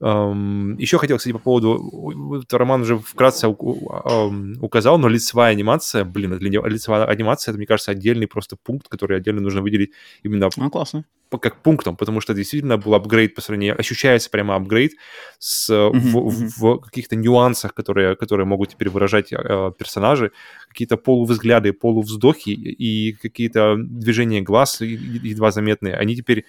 Еще 0.00 0.98
хотел, 0.98 1.18
кстати, 1.18 1.32
по 1.32 1.38
поводу... 1.38 2.42
Роман 2.50 2.82
уже 2.82 2.98
вкратце 2.98 3.48
указал, 3.48 4.98
но 4.98 5.08
лицевая 5.08 5.52
анимация, 5.52 6.04
блин, 6.04 6.36
лицевая 6.38 7.04
анимация, 7.04 7.52
это, 7.52 7.58
мне 7.58 7.66
кажется, 7.66 7.92
отдельный 7.92 8.26
просто 8.26 8.56
пункт, 8.56 8.88
который 8.88 9.16
отдельно 9.16 9.40
нужно 9.40 9.62
выделить 9.62 9.92
именно 10.24 10.48
а, 10.56 10.70
классно. 10.70 11.04
Как 11.40 11.62
пунктом, 11.62 11.96
потому 11.96 12.20
что 12.20 12.34
действительно 12.34 12.78
был 12.78 12.94
апгрейд 12.94 13.34
по 13.34 13.40
сравнению... 13.40 13.78
Ощущается 13.78 14.28
прямо 14.28 14.56
апгрейд 14.56 14.92
с, 15.38 15.70
mm-hmm, 15.70 15.92
в, 15.92 16.16
mm-hmm. 16.16 16.48
в, 16.56 16.60
в 16.60 16.80
каких-то 16.80 17.16
нюансах, 17.16 17.72
которые, 17.72 18.16
которые 18.16 18.46
могут 18.46 18.70
теперь 18.70 18.88
выражать 18.88 19.32
э, 19.32 19.72
персонажи, 19.78 20.32
какие-то 20.68 20.96
полувзгляды, 20.96 21.72
полувздохи 21.72 22.50
и 22.50 23.12
какие-то 23.12 23.76
движения 23.78 24.42
глаз 24.42 24.80
едва 24.80 25.52
заметные, 25.52 25.94
они 25.94 26.16
теперь 26.16 26.44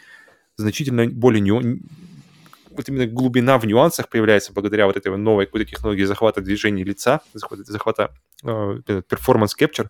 значительно 0.57 1.07
более 1.07 1.41
ню 1.41 1.61
вот 2.76 2.89
именно 2.89 3.07
глубина 3.07 3.57
в 3.57 3.65
нюансах 3.65 4.09
появляется 4.09 4.53
благодаря 4.53 4.86
вот 4.86 4.97
этой 4.97 5.15
новой 5.17 5.45
какой-то 5.45 5.69
технологии 5.69 6.03
захвата 6.03 6.41
движения 6.41 6.84
лица, 6.84 7.21
захвата, 7.34 7.63
захвата 7.63 8.13
э, 8.43 8.47
performance 9.09 9.51
capture, 9.59 9.88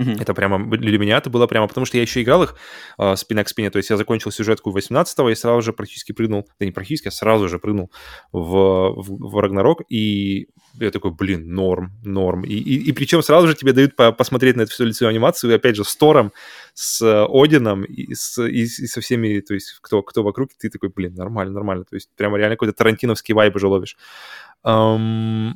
Mm-hmm. 0.00 0.22
Это 0.22 0.32
прямо 0.32 0.64
для 0.78 0.98
меня 0.98 1.18
это 1.18 1.28
было 1.28 1.46
прямо, 1.46 1.68
потому 1.68 1.84
что 1.84 1.98
я 1.98 2.02
еще 2.02 2.22
играл 2.22 2.44
их 2.44 2.54
э, 2.98 3.16
спина 3.16 3.44
к 3.44 3.48
спине, 3.48 3.70
то 3.70 3.76
есть 3.76 3.90
я 3.90 3.98
закончил 3.98 4.30
сюжетку 4.30 4.70
18-го 4.70 5.28
и 5.28 5.34
сразу 5.34 5.60
же 5.60 5.72
практически 5.74 6.12
прыгнул, 6.12 6.48
да 6.58 6.64
не 6.64 6.72
практически, 6.72 7.08
а 7.08 7.10
сразу 7.10 7.50
же 7.50 7.58
прыгнул 7.58 7.90
в, 8.32 8.94
в, 8.96 9.30
в 9.30 9.38
Рагнарок, 9.38 9.82
и 9.90 10.48
я 10.74 10.90
такой, 10.90 11.10
блин, 11.10 11.52
норм, 11.52 11.92
норм. 12.02 12.44
И, 12.44 12.54
и, 12.54 12.88
и 12.88 12.92
причем 12.92 13.22
сразу 13.22 13.46
же 13.46 13.54
тебе 13.54 13.74
дают 13.74 13.94
по 13.94 14.10
посмотреть 14.12 14.56
на 14.56 14.62
эту 14.62 14.70
всю 14.70 14.86
лицевую 14.86 15.10
анимацию, 15.10 15.50
и 15.50 15.54
опять 15.54 15.76
же, 15.76 15.84
с 15.84 15.94
Тором, 15.94 16.32
с 16.72 17.26
Одином 17.28 17.84
и, 17.84 18.14
с, 18.14 18.42
и, 18.42 18.62
и 18.62 18.66
со 18.66 19.02
всеми, 19.02 19.40
то 19.40 19.52
есть 19.52 19.78
кто, 19.82 20.02
кто 20.02 20.22
вокруг, 20.22 20.50
ты 20.58 20.70
такой, 20.70 20.88
блин, 20.88 21.14
нормально, 21.14 21.52
нормально. 21.52 21.84
То 21.84 21.96
есть 21.96 22.08
прямо 22.16 22.38
реально 22.38 22.56
какой-то 22.56 22.72
тарантиновский 22.72 23.34
вайб 23.34 23.54
уже 23.54 23.66
ловишь. 23.66 23.96
Um, 24.64 25.52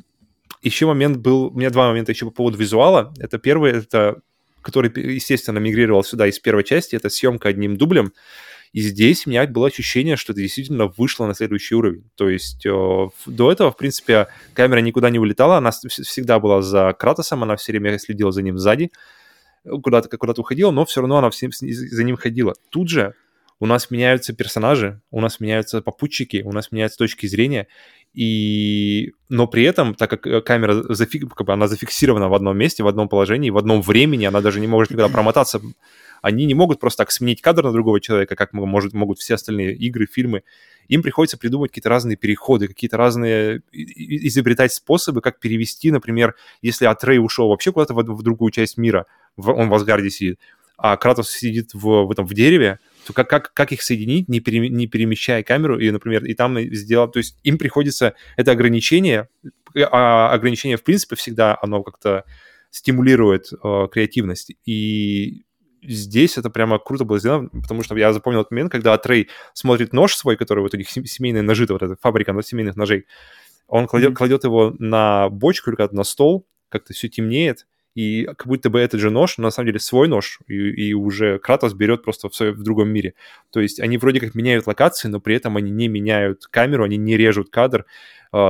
еще 0.65 0.87
момент 0.87 1.17
был, 1.17 1.47
у 1.47 1.57
меня 1.57 1.69
два 1.69 1.87
момента 1.87 2.11
еще 2.11 2.25
по 2.25 2.31
поводу 2.31 2.57
визуала. 2.57 3.13
Это 3.19 3.37
первый, 3.37 3.71
это 3.71 4.21
который, 4.65 4.91
естественно, 5.13 5.59
мигрировал 5.59 6.03
сюда 6.03 6.25
из 6.25 6.39
первой 6.39 6.63
части, 6.63 6.95
это 6.95 7.09
съемка 7.09 7.49
одним 7.49 7.77
дублем. 7.77 8.13
И 8.73 8.81
здесь 8.81 9.27
у 9.27 9.29
меня 9.29 9.45
было 9.45 9.67
ощущение, 9.67 10.15
что 10.17 10.33
это 10.33 10.41
действительно 10.41 10.87
вышло 10.87 11.27
на 11.27 11.35
следующий 11.35 11.75
уровень. 11.75 12.09
То 12.15 12.27
есть 12.27 12.65
э, 12.65 12.69
до 13.27 13.51
этого, 13.51 13.71
в 13.71 13.77
принципе, 13.77 14.27
камера 14.55 14.79
никуда 14.79 15.11
не 15.11 15.19
улетала, 15.19 15.57
она 15.57 15.69
всегда 15.69 16.39
была 16.39 16.63
за 16.63 16.93
Кратосом, 16.97 17.43
она 17.43 17.55
все 17.57 17.73
время 17.73 17.99
следила 17.99 18.31
за 18.31 18.41
ним 18.41 18.57
сзади, 18.57 18.91
куда-то 19.63 20.17
куда 20.17 20.33
уходила, 20.35 20.71
но 20.71 20.83
все 20.83 21.01
равно 21.01 21.19
она 21.19 21.29
всем 21.29 21.51
за 21.53 22.03
ним 22.03 22.17
ходила. 22.17 22.55
Тут 22.71 22.89
же 22.89 23.13
у 23.59 23.65
нас 23.65 23.89
меняются 23.89 24.33
персонажи, 24.33 25.01
у 25.11 25.21
нас 25.21 25.39
меняются 25.39 25.81
попутчики, 25.81 26.41
у 26.45 26.51
нас 26.51 26.71
меняются 26.71 26.97
точки 26.97 27.27
зрения, 27.27 27.67
и... 28.13 29.13
но 29.29 29.47
при 29.47 29.63
этом, 29.63 29.95
так 29.95 30.09
как 30.09 30.27
э, 30.27 30.41
камера 30.41 30.93
зафик... 30.93 31.33
как 31.33 31.47
бы 31.47 31.53
она 31.53 31.67
зафиксирована 31.67 32.29
в 32.29 32.33
одном 32.33 32.57
месте, 32.57 32.83
в 32.83 32.87
одном 32.87 33.09
положении, 33.09 33.49
в 33.49 33.57
одном 33.57 33.81
времени, 33.81 34.25
она 34.25 34.41
даже 34.41 34.59
не 34.59 34.67
может 34.67 34.91
никогда 34.91 35.09
промотаться, 35.09 35.61
они 36.21 36.45
не 36.45 36.53
могут 36.53 36.79
просто 36.79 37.03
так 37.03 37.11
сменить 37.11 37.41
кадр 37.41 37.63
на 37.63 37.71
другого 37.71 38.01
человека, 38.01 38.35
как 38.35 38.51
может, 38.53 38.93
могут 38.93 39.19
все 39.19 39.35
остальные 39.35 39.75
игры, 39.75 40.07
фильмы. 40.11 40.43
Им 40.87 41.01
приходится 41.01 41.37
придумать 41.37 41.71
какие-то 41.71 41.89
разные 41.89 42.15
переходы, 42.15 42.67
какие-то 42.67 42.97
разные 42.97 43.61
изобретать 43.71 44.73
способы, 44.73 45.21
как 45.21 45.39
перевести, 45.39 45.91
например, 45.91 46.35
если 46.61 46.85
Атрей 46.85 47.19
ушел 47.19 47.49
вообще 47.49 47.71
куда-то 47.71 47.93
в, 47.93 47.97
в 47.97 48.23
другую 48.23 48.51
часть 48.51 48.77
мира, 48.77 49.05
в, 49.37 49.51
он 49.51 49.69
в 49.69 49.73
Асгарде 49.73 50.09
сидит, 50.09 50.39
а 50.77 50.97
Кратос 50.97 51.31
сидит 51.31 51.73
в, 51.73 52.05
в, 52.05 52.11
этом, 52.11 52.25
в 52.25 52.33
дереве, 52.33 52.79
то 53.05 53.13
как, 53.13 53.29
как, 53.29 53.53
как 53.53 53.71
их 53.71 53.81
соединить, 53.81 54.27
не, 54.27 54.39
пере, 54.39 54.69
не 54.69 54.87
перемещая 54.87 55.43
камеру, 55.43 55.79
и, 55.79 55.89
например, 55.91 56.25
и 56.25 56.33
там 56.33 56.59
сделать, 56.73 57.13
то 57.13 57.19
есть 57.19 57.37
им 57.43 57.57
приходится 57.57 58.15
это 58.35 58.51
ограничение, 58.51 59.29
а 59.75 60.31
ограничение, 60.31 60.77
в 60.77 60.83
принципе, 60.83 61.15
всегда 61.15 61.57
оно 61.61 61.83
как-то 61.83 62.23
стимулирует 62.71 63.51
э, 63.51 63.87
креативность, 63.91 64.53
и 64.65 65.45
здесь 65.83 66.37
это 66.37 66.49
прямо 66.49 66.79
круто 66.79 67.05
было 67.05 67.19
сделано, 67.19 67.49
потому 67.49 67.83
что 67.83 67.95
я 67.95 68.11
запомнил 68.11 68.41
этот 68.41 68.51
момент, 68.51 68.71
когда 68.71 68.97
Трей 68.97 69.29
смотрит 69.53 69.93
нож 69.93 70.15
свой, 70.15 70.35
который 70.35 70.61
вот 70.61 70.73
у 70.73 70.77
них 70.77 70.89
семейные 70.89 71.43
ножи, 71.43 71.65
вот 71.69 71.83
эта 71.83 71.95
фабрика 72.01 72.33
на 72.33 72.41
семейных 72.41 72.75
ножей, 72.75 73.05
он 73.67 73.87
кладет, 73.87 74.11
mm-hmm. 74.11 74.15
кладет 74.15 74.43
его 74.43 74.75
на 74.77 75.29
бочку 75.29 75.71
или 75.71 75.87
на 75.91 76.03
стол, 76.03 76.47
как-то 76.69 76.93
все 76.93 77.09
темнеет, 77.09 77.65
и 77.95 78.25
как 78.25 78.47
будто 78.47 78.69
бы 78.69 78.79
этот 78.79 78.99
же 78.99 79.09
нож, 79.09 79.37
но 79.37 79.45
на 79.45 79.51
самом 79.51 79.67
деле 79.67 79.79
свой 79.79 80.07
нож, 80.07 80.39
и, 80.47 80.53
и 80.53 80.93
уже 80.93 81.39
Кратос 81.39 81.73
берет 81.73 82.03
просто 82.03 82.29
в, 82.29 82.39
в 82.39 82.63
другом 82.63 82.89
мире. 82.89 83.13
То 83.51 83.61
есть 83.61 83.79
они 83.79 83.97
вроде 83.97 84.19
как 84.19 84.35
меняют 84.35 84.67
локации, 84.67 85.07
но 85.07 85.19
при 85.19 85.35
этом 85.35 85.55
они 85.57 85.71
не 85.71 85.87
меняют 85.87 86.45
камеру, 86.45 86.83
они 86.83 86.97
не 86.97 87.15
режут 87.17 87.49
кадр, 87.49 87.85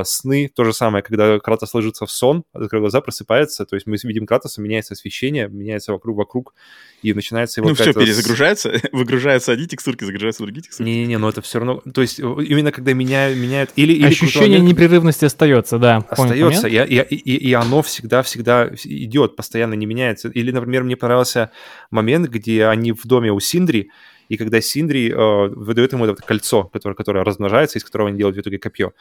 сны, 0.04 0.52
то 0.54 0.64
же 0.64 0.74
самое, 0.74 1.04
когда 1.04 1.40
Кратос 1.40 1.74
ложится 1.74 2.06
в 2.06 2.12
сон, 2.12 2.44
открывает 2.54 2.84
глаза, 2.84 3.02
просыпается, 3.02 3.66
то 3.66 3.76
есть 3.76 3.86
мы 3.86 3.98
видим 4.04 4.26
Кратоса, 4.26 4.62
меняется 4.62 4.94
освещение, 4.94 5.48
меняется 5.48 5.92
вокруг-вокруг, 5.92 6.54
и 7.02 7.14
начинается 7.14 7.62
его... 7.62 7.70
Ну 7.70 7.76
все, 7.76 7.94
перезагружается, 7.94 8.74
выгружаются 8.92 9.52
одни 9.52 9.68
текстурки, 9.68 10.04
загружаются 10.04 10.44
другие 10.44 10.64
текстурки. 10.64 10.90
Не-не-не, 10.90 11.18
но 11.18 11.30
это 11.30 11.42
все 11.42 11.60
равно... 11.60 11.82
То 11.94 12.02
есть 12.02 12.20
именно 12.20 12.72
когда 12.72 12.94
меняют... 12.94 13.38
меняют 13.38 13.72
или, 13.76 13.94
или 13.94 14.08
Ощущение 14.08 14.60
момент... 14.60 14.70
непрерывности 14.70 15.26
остается, 15.26 15.78
да. 15.78 15.98
Остается, 16.10 16.68
и, 16.68 16.78
и, 16.78 17.16
и, 17.16 17.50
и 17.50 17.54
оно 17.54 17.82
всегда-всегда 17.82 18.72
идет, 18.84 19.36
постоянно 19.36 19.76
не 19.76 19.86
меняется. 19.86 20.30
Или, 20.30 20.52
например, 20.52 20.84
мне 20.84 20.96
понравился 20.98 21.52
момент, 21.92 22.30
где 22.30 22.66
они 22.66 22.92
в 22.92 23.06
доме 23.06 23.32
у 23.32 23.40
Синдри, 23.40 23.92
и 24.30 24.38
когда 24.38 24.62
Синдри 24.62 25.12
э, 25.12 25.48
выдает 25.50 25.94
ему 25.94 26.06
это 26.06 26.16
кольцо, 26.16 26.64
которое, 26.66 26.96
которое 26.96 27.24
размножается, 27.24 27.78
из 27.78 27.84
которого 27.84 28.10
они 28.10 28.18
делают 28.18 28.38
в 28.38 28.42
итоге 28.42 28.58
копье. 28.58 28.94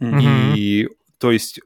Mm-hmm. 0.00 0.54
И 0.56 0.88
то 1.18 1.30
есть 1.30 1.60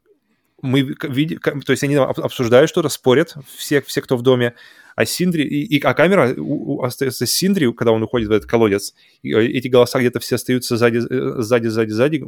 мы 0.63 0.95
видим, 1.03 1.41
то 1.41 1.73
есть 1.73 1.83
они 1.85 1.97
обсуждают 1.97 2.69
что-то, 2.71 2.89
спорят, 2.89 3.35
все, 3.57 3.81
все, 3.83 4.01
кто 4.03 4.17
в 4.17 4.23
доме, 4.23 4.55
а 4.97 5.05
Синдри, 5.05 5.45
и, 5.45 5.77
и, 5.77 5.81
а 5.83 5.93
камера 5.93 6.35
у, 6.37 6.79
у, 6.79 6.83
остается 6.83 7.27
Синдри, 7.27 7.71
когда 7.73 7.93
он 7.93 8.03
уходит 8.03 8.29
в 8.29 8.33
этот 8.33 8.49
колодец, 8.49 8.95
и 9.23 9.31
э, 9.33 9.47
эти 9.47 9.69
голоса 9.69 10.01
где-то 10.01 10.21
все 10.21 10.37
остаются 10.37 10.79
сзади, 10.79 11.03
э, 11.09 11.43
сзади, 11.43 11.69
сзади, 11.69 11.91
сзади, 11.91 12.25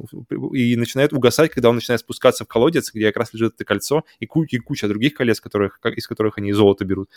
и 0.53 0.77
начинают 0.77 1.15
угасать, 1.15 1.51
когда 1.51 1.71
он 1.71 1.77
начинает 1.77 2.01
спускаться 2.01 2.45
в 2.45 2.49
колодец, 2.49 2.93
где 2.93 3.07
как 3.07 3.17
раз 3.17 3.33
лежит 3.33 3.55
это 3.55 3.65
кольцо, 3.65 4.05
и, 4.21 4.27
ку- 4.27 4.45
и 4.45 4.59
куча 4.59 4.87
других 4.87 5.15
колец, 5.15 5.41
которых, 5.41 5.81
из 5.97 6.07
которых 6.07 6.37
они 6.37 6.53
золото 6.53 6.85
берут. 6.85 7.09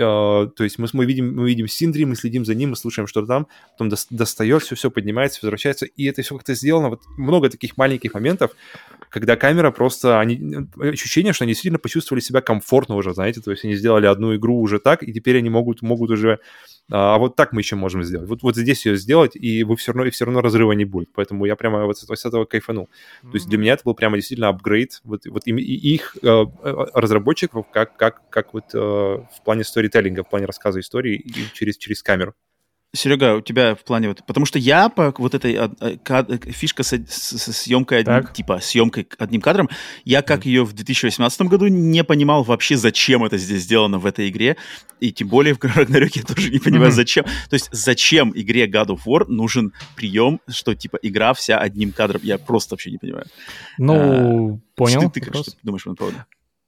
Uh, 0.00 0.48
то 0.48 0.64
есть 0.64 0.78
мы, 0.78 0.88
мы, 0.92 1.04
видим, 1.04 1.34
мы 1.34 1.48
видим 1.48 1.68
Синдри, 1.68 2.04
мы 2.04 2.16
следим 2.16 2.44
за 2.44 2.56
ним, 2.56 2.70
мы 2.70 2.76
слушаем, 2.76 3.06
что 3.06 3.24
там, 3.24 3.46
потом 3.72 3.88
до, 3.88 3.96
достает, 4.10 4.62
все, 4.62 4.74
все 4.74 4.90
поднимается, 4.90 5.40
возвращается, 5.42 5.86
и 5.86 6.04
это 6.06 6.22
все 6.22 6.36
как-то 6.36 6.54
сделано, 6.54 6.88
вот 6.88 7.02
много 7.16 7.50
таких 7.50 7.76
маленьких 7.76 8.14
моментов, 8.14 8.50
когда 9.10 9.36
камера 9.36 9.70
просто, 9.70 10.18
они, 10.18 10.56
ощущение, 10.76 11.32
что 11.32 11.44
они 11.44 11.52
действительно 11.52 11.78
почувствовали 11.78 12.20
себя 12.20 12.40
комфортно 12.40 12.96
уже, 12.96 13.14
знаете, 13.14 13.40
то 13.40 13.52
есть 13.52 13.64
они 13.64 13.74
сделали 13.76 14.06
одну 14.06 14.34
игру 14.34 14.59
уже 14.60 14.78
так, 14.78 15.02
и 15.02 15.12
теперь 15.12 15.38
они 15.38 15.50
могут, 15.50 15.82
могут 15.82 16.10
уже... 16.10 16.38
А 16.92 17.18
вот 17.18 17.36
так 17.36 17.52
мы 17.52 17.60
еще 17.60 17.76
можем 17.76 18.02
сделать. 18.02 18.28
Вот, 18.28 18.42
вот 18.42 18.56
здесь 18.56 18.84
ее 18.84 18.96
сделать, 18.96 19.36
и 19.36 19.62
вы 19.62 19.76
все 19.76 19.92
равно, 19.92 20.06
и 20.06 20.10
все 20.10 20.24
равно 20.24 20.40
разрыва 20.40 20.72
не 20.72 20.84
будет. 20.84 21.08
Поэтому 21.14 21.44
я 21.44 21.54
прямо 21.54 21.84
вот 21.84 21.98
с, 21.98 22.04
с 22.04 22.24
этого 22.26 22.46
кайфанул. 22.46 22.88
Mm-hmm. 23.22 23.30
То 23.30 23.34
есть 23.36 23.48
для 23.48 23.58
меня 23.58 23.74
это 23.74 23.82
был 23.84 23.94
прямо 23.94 24.16
действительно 24.16 24.48
апгрейд 24.48 25.00
вот, 25.04 25.24
вот 25.26 25.42
и, 25.46 25.52
и 25.52 25.94
их 25.94 26.16
э, 26.20 26.26
э, 26.26 26.44
разработчиков 26.94 27.66
как, 27.72 27.96
как, 27.96 28.28
как 28.28 28.54
вот 28.54 28.64
э, 28.74 28.78
в 28.78 29.44
плане 29.44 29.62
сторителлинга, 29.62 30.24
в 30.24 30.28
плане 30.28 30.46
рассказа 30.46 30.80
истории 30.80 31.24
через, 31.54 31.76
через 31.76 32.02
камеру. 32.02 32.34
Серега, 32.92 33.36
у 33.36 33.40
тебя 33.40 33.76
в 33.76 33.84
плане 33.84 34.08
вот, 34.08 34.24
потому 34.26 34.46
что 34.46 34.58
я 34.58 34.88
по 34.88 35.14
вот 35.16 35.34
этой 35.34 35.54
а, 35.54 35.70
а, 35.80 36.24
фишка 36.50 36.82
со, 36.82 36.98
со 37.06 37.52
съемкой 37.52 38.00
одним, 38.00 38.26
типа 38.32 38.58
съемкой 38.60 39.06
одним 39.16 39.40
кадром, 39.40 39.68
я 40.04 40.22
как 40.22 40.44
mm. 40.44 40.48
ее 40.48 40.64
в 40.64 40.72
2018 40.72 41.42
году 41.42 41.68
не 41.68 42.02
понимал 42.02 42.42
вообще, 42.42 42.76
зачем 42.76 43.24
это 43.24 43.38
здесь 43.38 43.62
сделано 43.62 43.98
в 43.98 44.06
этой 44.06 44.28
игре, 44.28 44.56
и 44.98 45.12
тем 45.12 45.28
более 45.28 45.54
в 45.54 45.62
Рагнарёке 45.62 46.20
я 46.20 46.26
тоже 46.26 46.50
не 46.50 46.58
понимаю, 46.58 46.90
mm-hmm. 46.90 46.94
зачем. 46.94 47.24
То 47.24 47.54
есть 47.54 47.68
зачем 47.70 48.32
игре 48.34 48.66
God 48.66 48.88
of 48.88 49.00
War 49.06 49.24
нужен 49.28 49.72
прием, 49.94 50.40
что 50.48 50.74
типа 50.74 50.98
игра 51.00 51.32
вся 51.32 51.58
одним 51.58 51.92
кадром, 51.92 52.22
я 52.24 52.38
просто 52.38 52.74
вообще 52.74 52.90
не 52.90 52.98
понимаю. 52.98 53.26
Ну, 53.78 54.54
а, 54.54 54.58
понял. 54.74 55.10
Ты, 55.10 55.20
ты 55.20 55.30
что 55.32 55.52
думаешь 55.62 55.84
по 55.84 55.94
поводу? 55.94 56.16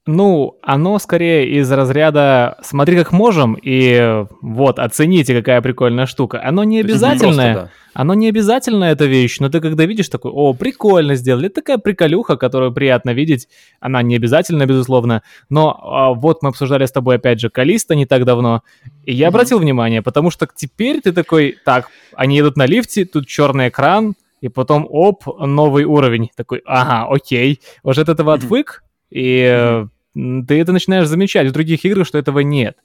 Ну, 0.05 0.57
оно 0.61 0.99
скорее 0.99 1.49
из 1.49 1.71
разряда 1.71 2.57
«смотри, 2.61 2.97
как 2.97 3.13
можем» 3.13 3.53
и 3.53 4.25
вот, 4.41 4.77
оцените, 4.77 5.33
какая 5.33 5.61
прикольная 5.61 6.07
штука. 6.07 6.41
Оно 6.43 6.65
не 6.65 6.81
обязательное, 6.81 7.53
просто, 7.53 7.71
да. 7.93 8.01
оно 8.01 8.13
не 8.13 8.27
обязательно 8.27 8.83
эта 8.83 9.05
вещь, 9.05 9.39
но 9.39 9.47
ты 9.47 9.61
когда 9.61 9.85
видишь 9.85 10.09
такой, 10.09 10.31
о, 10.31 10.53
прикольно 10.53 11.15
сделали, 11.15 11.45
это 11.45 11.61
такая 11.61 11.77
приколюха, 11.77 12.35
которую 12.35 12.73
приятно 12.73 13.11
видеть, 13.11 13.47
она 13.79 14.01
не 14.01 14.17
обязательно, 14.17 14.65
безусловно, 14.65 15.23
но 15.49 15.79
а, 15.81 16.13
вот 16.13 16.43
мы 16.43 16.49
обсуждали 16.49 16.85
с 16.85 16.91
тобой, 16.91 17.15
опять 17.15 17.39
же, 17.39 17.49
Калиста 17.49 17.95
не 17.95 18.05
так 18.05 18.25
давно, 18.25 18.61
и 19.05 19.13
я 19.13 19.29
обратил 19.29 19.59
внимание, 19.59 20.01
потому 20.01 20.31
что 20.31 20.49
теперь 20.53 20.99
ты 20.99 21.13
такой, 21.13 21.55
так, 21.63 21.87
они 22.13 22.35
едут 22.35 22.57
на 22.57 22.65
лифте, 22.65 23.05
тут 23.05 23.25
черный 23.25 23.69
экран, 23.69 24.15
и 24.41 24.49
потом, 24.49 24.85
оп, 24.89 25.23
новый 25.39 25.85
уровень. 25.85 26.29
Такой, 26.35 26.61
ага, 26.65 27.07
окей. 27.09 27.61
Уже 27.81 28.01
от 28.01 28.09
этого 28.09 28.33
отвык, 28.33 28.83
и 29.13 29.85
ты 30.15 30.59
это 30.59 30.71
начинаешь 30.71 31.07
замечать 31.07 31.47
в 31.47 31.51
других 31.51 31.85
играх, 31.85 32.07
что 32.07 32.17
этого 32.17 32.39
нет. 32.39 32.77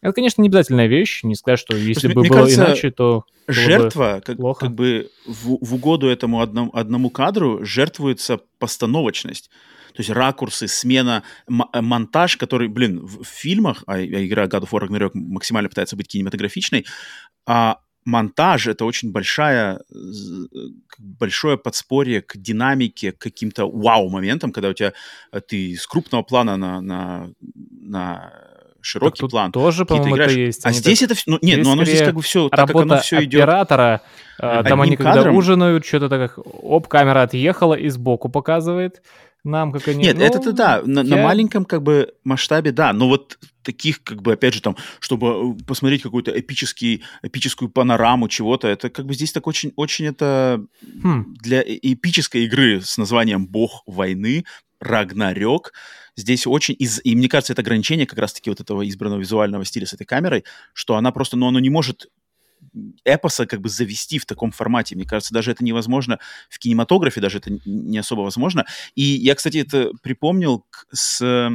Это, 0.00 0.12
конечно, 0.12 0.40
не 0.40 0.48
обязательная 0.48 0.86
вещь. 0.86 1.24
Не 1.24 1.34
сказать, 1.34 1.58
что 1.58 1.76
если 1.76 2.06
бы 2.06 2.22
было 2.22 2.28
кажется, 2.28 2.66
иначе, 2.66 2.90
то 2.92 3.24
жертва, 3.48 4.16
бы 4.16 4.20
как, 4.20 4.36
плохо. 4.36 4.60
как 4.66 4.74
бы 4.74 5.10
в, 5.26 5.58
в 5.60 5.74
угоду 5.74 6.08
этому 6.08 6.40
одному, 6.40 6.70
одному 6.72 7.10
кадру 7.10 7.64
жертвуется 7.64 8.38
постановочность. 8.60 9.50
То 9.94 10.00
есть 10.00 10.10
ракурсы, 10.10 10.68
смена, 10.68 11.24
э, 11.48 11.80
монтаж, 11.80 12.36
который, 12.36 12.68
блин, 12.68 13.00
в, 13.00 13.24
в 13.24 13.26
фильмах, 13.26 13.82
а, 13.88 13.94
а 13.94 14.00
игра 14.00 14.46
God 14.46 14.62
of 14.62 14.70
War 14.70 14.86
Ragnarok 14.86 15.10
максимально 15.14 15.68
пытается 15.68 15.96
быть 15.96 16.06
кинематографичной, 16.06 16.86
а 17.44 17.78
монтаж— 18.08 18.66
это 18.68 18.84
очень 18.84 19.12
большая, 19.12 19.80
большое 20.98 21.58
подспорье 21.58 22.22
к 22.22 22.36
динамике, 22.36 23.12
к 23.12 23.18
каким-то 23.18 23.70
вау-моментам, 23.70 24.50
когда 24.50 24.70
у 24.70 24.72
тебя 24.72 24.94
э, 25.30 25.40
ты 25.40 25.76
с 25.76 25.86
крупного 25.86 26.22
плана 26.22 26.56
на, 26.56 26.80
на, 26.80 27.30
на 27.80 28.32
широкий 28.80 29.20
так 29.20 29.30
план. 29.30 29.52
Тоже, 29.52 29.84
по-моему, 29.84 30.16
это 30.16 30.32
есть. 30.32 30.64
А 30.64 30.72
здесь 30.72 31.00
так... 31.00 31.10
это... 31.10 31.20
Ну, 31.26 31.38
нет, 31.42 31.62
ну 31.62 31.72
оно 31.72 31.84
здесь 31.84 32.00
как 32.00 32.14
бы 32.14 32.22
все... 32.22 32.48
Так 32.48 32.66
как 32.68 32.76
оно 32.76 32.98
все 32.98 33.22
идет... 33.24 33.42
оператора. 33.42 34.00
Э, 34.40 34.62
там 34.66 34.80
они 34.80 34.96
когда 34.96 35.14
кадром... 35.14 35.36
ужинают, 35.36 35.84
что-то 35.84 36.08
так... 36.08 36.38
Оп, 36.38 36.88
камера 36.88 37.22
отъехала 37.22 37.74
и 37.74 37.88
сбоку 37.90 38.30
показывает 38.30 39.02
нам, 39.44 39.70
как 39.70 39.86
они... 39.88 40.02
Нет, 40.02 40.16
ну, 40.16 40.24
это-то 40.24 40.52
да, 40.52 40.82
на, 40.84 41.00
я... 41.00 41.16
на 41.16 41.22
маленьком 41.22 41.64
как 41.64 41.82
бы 41.82 42.14
масштабе, 42.24 42.72
да, 42.72 42.92
но 42.92 43.08
вот 43.08 43.38
таких, 43.68 44.02
как 44.02 44.22
бы, 44.22 44.32
опять 44.32 44.54
же, 44.54 44.62
там, 44.62 44.76
чтобы 44.98 45.26
э, 45.60 45.64
посмотреть 45.66 46.00
какую-то 46.00 46.30
эпический, 46.30 47.02
эпическую 47.22 47.68
панораму 47.68 48.26
чего-то, 48.28 48.66
это 48.66 48.88
как 48.88 49.04
бы 49.04 49.12
здесь 49.12 49.30
так 49.30 49.46
очень, 49.46 49.74
очень 49.76 50.06
это 50.06 50.64
хм. 51.02 51.34
для 51.34 51.62
эпической 51.62 52.44
игры 52.44 52.80
с 52.80 52.96
названием 52.96 53.46
«Бог 53.46 53.82
войны», 53.86 54.44
Рагнарёк, 54.80 55.72
здесь 56.16 56.46
очень, 56.46 56.76
из, 56.78 57.00
и 57.04 57.14
мне 57.16 57.28
кажется, 57.28 57.52
это 57.52 57.62
ограничение 57.62 58.06
как 58.06 58.18
раз-таки 58.18 58.48
вот 58.48 58.60
этого 58.60 58.88
избранного 58.88 59.20
визуального 59.20 59.64
стиля 59.64 59.86
с 59.86 59.92
этой 59.92 60.06
камерой, 60.06 60.44
что 60.72 60.94
она 60.96 61.10
просто, 61.10 61.36
ну, 61.36 61.48
она 61.48 61.60
не 61.60 61.68
может 61.68 62.06
эпоса 63.04 63.46
как 63.46 63.60
бы 63.60 63.68
завести 63.68 64.18
в 64.18 64.26
таком 64.26 64.50
формате. 64.50 64.94
Мне 64.94 65.04
кажется, 65.04 65.34
даже 65.34 65.50
это 65.50 65.64
невозможно 65.64 66.18
в 66.48 66.58
кинематографе, 66.58 67.20
даже 67.20 67.38
это 67.38 67.50
не 67.66 67.98
особо 67.98 68.22
возможно. 68.22 68.64
И 68.94 69.02
я, 69.02 69.34
кстати, 69.34 69.58
это 69.58 69.90
припомнил 70.02 70.64
с 70.92 71.50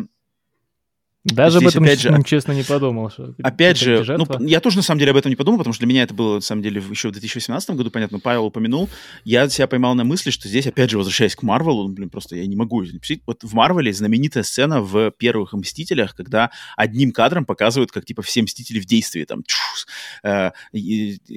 даже 1.24 1.60
Здесь, 1.60 1.78
об 1.78 1.84
этом, 1.84 2.18
же, 2.18 2.24
честно, 2.24 2.52
не 2.52 2.64
подумал. 2.64 3.10
Что 3.10 3.34
опять 3.42 3.78
же, 3.78 4.04
ну, 4.18 4.28
я 4.46 4.60
тоже, 4.60 4.76
на 4.76 4.84
самом 4.84 5.00
деле, 5.00 5.12
об 5.12 5.18
этом 5.18 5.30
не 5.30 5.38
подумал, 5.38 5.58
потому 5.58 5.74
что 5.74 5.80
для 5.86 5.88
меня 5.88 6.04
это 6.04 6.14
было, 6.14 6.36
на 6.36 6.42
самом 6.42 6.62
деле, 6.62 6.84
еще 6.90 7.08
в 7.08 7.12
2018 7.14 7.70
году, 7.72 7.90
понятно, 7.92 8.20
Павел 8.20 8.46
упомянул. 8.46 8.90
Я 9.24 9.48
себя 9.48 9.68
поймал 9.68 9.96
на 9.96 10.04
мысли, 10.04 10.32
что 10.32 10.50
здесь, 10.50 10.68
опять 10.68 10.90
же, 10.90 10.98
возвращаясь 10.98 11.38
к 11.38 11.44
Марвелу, 11.44 11.88
ну, 11.88 11.94
блин, 11.94 12.10
просто 12.10 12.36
я 12.36 12.46
не 12.46 12.58
могу 12.58 12.84
Вот 13.26 13.42
в 13.42 13.54
Марвеле 13.54 13.94
знаменитая 13.94 14.44
сцена 14.44 14.82
в 14.82 15.12
первых 15.12 15.54
«Мстителях», 15.54 16.14
когда 16.14 16.52
одним 16.76 17.14
кадром 17.14 17.46
показывают, 17.46 17.94
как, 17.94 18.04
типа, 18.04 18.22
все 18.22 18.42
Мстители 18.42 18.82
в 18.82 18.86
действии. 18.86 19.24
Там, 19.24 19.44
чуш, 19.48 19.88
э, 20.24 20.52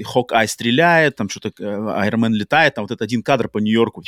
Хок-Ай 0.05 0.49
стреляет, 0.49 1.15
там 1.15 1.29
что-то, 1.29 1.53
э, 1.63 1.91
Айронмен 1.97 2.35
летает, 2.35 2.75
там 2.75 2.85
вот 2.85 2.91
этот 2.91 3.03
один 3.03 3.23
кадр 3.23 3.49
по 3.49 3.59
Нью-Йорку, 3.59 4.03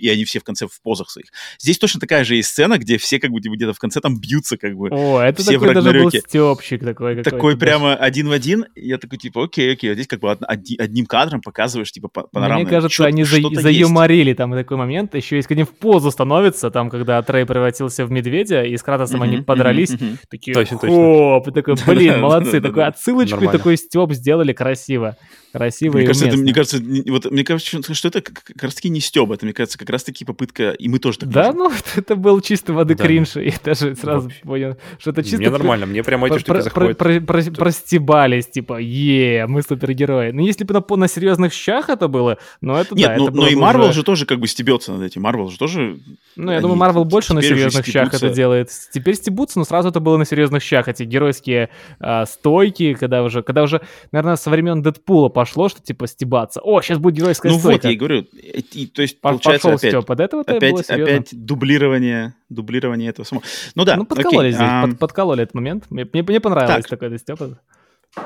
и 0.00 0.08
они 0.08 0.24
все 0.24 0.38
в 0.38 0.44
конце 0.44 0.68
в 0.68 0.80
позах 0.80 1.10
своих. 1.10 1.26
Здесь 1.58 1.78
точно 1.78 1.98
такая 1.98 2.22
же 2.22 2.36
есть 2.36 2.50
сцена, 2.50 2.78
где 2.78 2.98
все, 2.98 3.18
как 3.18 3.32
бы, 3.32 3.40
где-то 3.40 3.72
в 3.72 3.80
конце 3.80 4.00
там 4.00 4.20
бьются, 4.20 4.56
как 4.56 4.76
бы, 4.76 4.91
о, 4.92 5.20
это 5.22 5.40
все 5.40 5.52
такой 5.52 5.72
даже 5.72 5.90
был 5.90 6.10
стёбчик 6.10 6.84
такой. 6.84 7.22
Такой 7.22 7.56
прямо 7.56 7.94
один 7.94 8.28
в 8.28 8.32
один. 8.32 8.66
Я 8.74 8.98
такой, 8.98 9.16
типа, 9.16 9.44
окей, 9.44 9.72
окей, 9.72 9.88
вот 9.88 9.94
здесь 9.94 10.06
как 10.06 10.20
бы 10.20 10.30
одним 10.30 11.06
кадром 11.06 11.40
показываешь, 11.40 11.90
типа, 11.90 12.08
панорамное. 12.08 12.64
Мне 12.64 12.70
кажется, 12.70 13.06
они 13.06 13.24
за, 13.24 13.40
заюморили 13.40 14.34
там 14.34 14.52
такой 14.52 14.76
момент. 14.76 15.14
Еще 15.14 15.36
есть, 15.36 15.48
когда 15.48 15.64
в 15.64 15.70
позу 15.70 16.10
становится, 16.10 16.70
там, 16.70 16.90
когда 16.90 17.22
Трей 17.22 17.46
превратился 17.46 18.04
в 18.04 18.10
медведя, 18.10 18.64
и 18.64 18.76
с 18.76 18.82
Кратосом 18.82 19.22
они 19.22 19.38
подрались. 19.38 19.92
Такие, 20.28 20.52
точно, 20.52 20.78
точно. 20.78 21.52
такой, 21.52 21.74
блин, 21.86 22.20
молодцы. 22.20 22.60
Такой 22.60 22.84
отсылочку 22.84 23.42
и 23.44 23.48
такой 23.48 23.78
стёб 23.78 24.12
сделали 24.12 24.52
красиво. 24.52 25.16
Красиво 25.52 25.94
мне 25.94 26.04
и 26.04 26.06
кажется, 26.06 26.28
это, 26.28 26.36
мне 26.38 26.54
кажется, 26.54 26.82
вот, 27.08 27.30
мне 27.30 27.44
кажется, 27.44 27.94
что 27.94 28.08
это 28.08 28.22
как 28.22 28.62
раз 28.62 28.74
таки 28.74 28.88
не 28.88 29.00
стёб, 29.00 29.32
это, 29.32 29.44
мне 29.44 29.52
кажется, 29.52 29.78
как 29.78 29.90
раз 29.90 30.02
таки 30.02 30.24
попытка, 30.24 30.70
и 30.70 30.88
мы 30.88 30.98
тоже 30.98 31.18
так 31.18 31.28
Да, 31.28 31.52
можем. 31.52 31.58
ну, 31.58 31.72
это 31.96 32.16
был 32.16 32.40
чисто 32.40 32.72
воды 32.72 32.94
да. 32.94 33.04
кринж, 33.04 33.36
и 33.36 33.52
даже 33.64 33.94
сразу 33.96 34.24
Вообще. 34.24 34.42
понял, 34.42 34.76
что 34.98 35.10
это 35.10 35.22
чисто... 35.22 35.38
Мне 35.38 35.50
нормально, 35.50 35.86
мне 35.86 36.02
прямо 36.02 36.28
эти 36.28 36.38
штуки 36.38 36.60
заходят. 36.60 36.96
Про, 36.96 37.20
про, 37.20 37.42
про, 37.42 37.50
простебались, 37.52 38.46
типа, 38.46 38.78
е, 38.80 39.46
мы 39.46 39.62
супергерои. 39.62 40.30
Ну, 40.30 40.44
если 40.46 40.64
бы 40.64 40.74
на, 40.74 40.96
на 40.96 41.08
серьезных 41.08 41.52
щах 41.52 41.90
это 41.90 42.08
было, 42.08 42.38
но 42.60 42.80
это 42.80 42.94
Нет, 42.94 43.08
да, 43.08 43.16
ну, 43.16 43.28
это 43.28 43.36
но 43.36 43.48
и 43.48 43.54
Марвел 43.54 43.84
уже... 43.86 43.94
же 43.94 44.02
тоже 44.02 44.26
как 44.26 44.40
бы 44.40 44.46
стебется 44.46 44.92
над 44.92 45.02
этим. 45.02 45.22
Марвел 45.22 45.48
же 45.48 45.58
тоже... 45.58 45.98
Ну, 46.36 46.50
я 46.50 46.60
думаю, 46.60 46.78
Марвел 46.78 47.04
больше 47.04 47.34
на 47.34 47.42
серьезных 47.42 47.86
щах 47.86 48.14
это 48.14 48.30
делает. 48.30 48.70
Теперь 48.92 49.14
стебутся, 49.16 49.58
но 49.58 49.64
сразу 49.64 49.88
это 49.90 50.00
было 50.00 50.16
на 50.16 50.24
серьезных 50.24 50.62
щах. 50.62 50.88
Эти 50.88 51.02
геройские 51.02 51.68
а, 52.00 52.26
стойки, 52.26 52.94
когда 52.94 53.22
уже, 53.22 53.42
когда 53.42 53.62
уже, 53.62 53.82
наверное, 54.12 54.36
со 54.36 54.50
времен 54.50 54.82
Дэдпула 54.82 55.28
пошло, 55.42 55.68
что 55.68 55.82
типа 55.82 56.06
стебаться. 56.06 56.60
О, 56.62 56.80
сейчас 56.82 56.98
будет 56.98 57.14
геройская 57.14 57.50
Ну 57.52 57.58
стойка. 57.58 57.76
вот, 57.78 57.84
я 57.84 57.90
и 57.90 57.96
говорю, 57.96 58.26
и- 58.32 58.86
то 58.86 59.02
есть 59.02 59.20
По- 59.20 59.30
получается 59.30 59.68
Пошел 59.68 59.76
опять, 59.78 59.90
Степа, 59.90 60.14
до 60.16 60.22
этого 60.24 60.40
это 60.42 60.52
было 60.52 60.58
опять, 60.58 60.86
серьезно. 60.86 61.14
опять 61.14 61.28
дублирование, 61.32 62.34
дублирование 62.48 63.10
этого 63.10 63.24
самого. 63.26 63.44
Ну 63.74 63.84
да, 63.84 63.96
ну, 63.96 64.04
подкололи 64.06 64.48
окей, 64.48 64.52
здесь, 64.56 64.68
ам, 64.68 64.90
под- 64.90 64.98
подкололи 64.98 65.42
этот 65.42 65.54
момент. 65.54 65.84
Мне, 65.90 66.06
мне, 66.12 66.22
мне 66.22 66.40
понравилось 66.40 66.84
Так. 66.84 66.90
такое, 66.90 67.10
да, 67.10 67.18
Степа. 67.18 67.58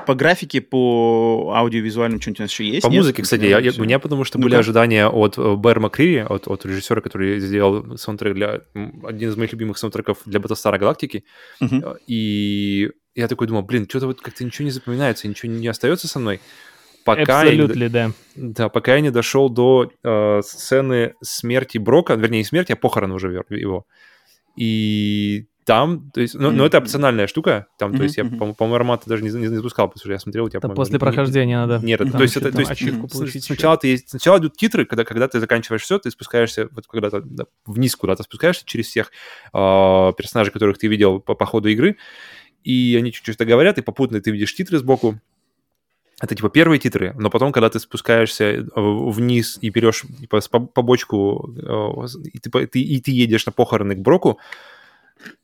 по 0.05 0.15
графике, 0.17 0.61
по 0.61 1.53
аудиовизуальному 1.55 2.21
что-нибудь 2.21 2.41
у 2.41 2.43
нас 2.43 2.51
еще 2.51 2.65
есть? 2.69 2.83
По 2.83 2.89
Нет? 2.89 2.99
музыке, 3.03 3.23
кстати, 3.23 3.45
я, 3.45 3.61
я- 3.61 3.71
Всё. 3.71 3.81
у 3.81 3.85
меня 3.85 4.01
потому 4.01 4.25
что 4.25 4.37
Ну-ка. 4.39 4.49
были 4.49 4.57
ожидания 4.57 5.07
от 5.09 5.39
э, 5.39 5.55
Бэр 5.55 5.79
Макрири, 5.79 6.27
от, 6.29 6.49
от 6.49 6.67
режиссера, 6.67 7.01
который 7.01 7.39
сделал 7.39 7.97
саундтрек 7.97 8.35
для... 8.35 8.61
Один 9.05 9.29
из 9.29 9.37
моих 9.37 9.53
любимых 9.53 9.79
саундтреков 9.79 10.19
для 10.27 10.41
Battlestar 10.41 10.77
Галактики. 10.79 11.23
Э, 11.61 11.67
И 12.09 12.91
я 13.15 13.29
такой 13.29 13.47
думал, 13.47 13.63
блин, 13.63 13.87
что-то 13.89 14.07
вот 14.09 14.21
как-то 14.21 14.45
ничего 14.45 14.65
не 14.65 14.73
запоминается, 14.73 15.29
ничего 15.29 15.53
не 15.53 15.69
остается 15.69 16.09
со 16.09 16.19
мной. 16.19 16.41
Пока 17.07 17.45
я, 17.45 17.57
не, 17.57 17.63
Абсолютно, 17.63 17.89
да. 17.89 18.11
да, 18.35 18.69
пока 18.69 18.95
я 18.97 19.01
не 19.01 19.11
дошел 19.11 19.49
до 19.49 19.91
э, 20.03 20.41
сцены 20.43 21.15
смерти 21.23 21.79
Брока, 21.79 22.15
вернее, 22.15 22.39
не 22.39 22.45
смерти, 22.45 22.73
а 22.73 22.77
похорон 22.77 23.13
уже 23.13 23.45
его. 23.49 23.87
И 24.57 25.47
там, 25.65 26.11
то 26.13 26.21
есть, 26.21 26.35
ну, 26.35 26.51
ну, 26.51 26.65
это 26.65 26.79
Мгм. 26.79 26.85
опциональная 26.85 27.27
штука, 27.27 27.67
там, 27.79 27.91
Мгм, 27.91 27.99
то 27.99 28.03
есть 28.05 28.17
я, 28.17 28.25
по- 28.25 28.55
по-моему, 28.55 28.75
ароматы 28.75 29.09
даже 29.09 29.23
не, 29.23 29.31
не, 29.31 29.49
не 29.49 29.57
запускал, 29.57 29.89
потому 29.89 30.01
что 30.01 30.13
я 30.13 30.19
смотрел, 30.19 30.45
у 30.45 30.49
тебя, 30.49 30.59
Это 30.59 30.69
после 30.71 30.95
не- 30.95 30.99
прохождения 30.99 31.57
надо. 31.59 31.85
нет, 31.85 32.01
это- 32.01 32.11
Там 32.11 32.19
то 32.19 32.23
есть 32.23 32.37
это, 32.37 32.53
то 32.53 32.61
есть 32.61 33.13
получить 33.13 33.45
сначала 33.45 33.77
ты 33.77 33.99
сначала 33.99 34.39
идут 34.39 34.57
титры, 34.57 34.85
когда, 34.85 35.05
когда 35.05 35.29
ты 35.29 35.41
заканчиваешь 35.41 35.83
все, 35.83 35.99
ты 35.99 36.11
спускаешься 36.11 36.69
вот 36.71 36.87
когда-то 36.87 37.21
да, 37.21 37.45
вниз 37.67 37.95
куда-то 37.97 38.23
спускаешься 38.23 38.65
через 38.65 38.87
всех 38.87 39.11
э, 39.53 40.13
персонажей, 40.17 40.53
которых 40.53 40.79
ты 40.79 40.87
видел 40.89 41.21
по, 41.21 41.35
по 41.35 41.47
ходу 41.47 41.69
игры, 41.69 41.97
и 42.65 42.97
они 42.99 43.13
чуть-чуть 43.13 43.39
говорят, 43.39 43.79
и 43.79 43.83
попутно 43.83 44.21
ты 44.21 44.31
видишь 44.31 44.55
титры 44.55 44.79
сбоку. 44.79 45.21
Это 46.21 46.35
типа 46.35 46.49
первые 46.49 46.79
титры, 46.79 47.15
но 47.19 47.29
потом, 47.29 47.53
когда 47.53 47.69
ты 47.69 47.79
спускаешься 47.79 48.45
э, 48.45 48.65
вниз 48.75 49.59
и 49.61 49.69
берешь 49.69 50.05
типа, 50.21 50.41
побочку, 50.41 51.51
э, 51.57 52.07
и, 52.33 52.39
ты, 52.39 52.81
и 52.81 53.01
ты 53.01 53.11
едешь 53.11 53.45
на 53.45 53.53
похороны 53.53 53.95
к 53.95 53.99
Броку, 53.99 54.39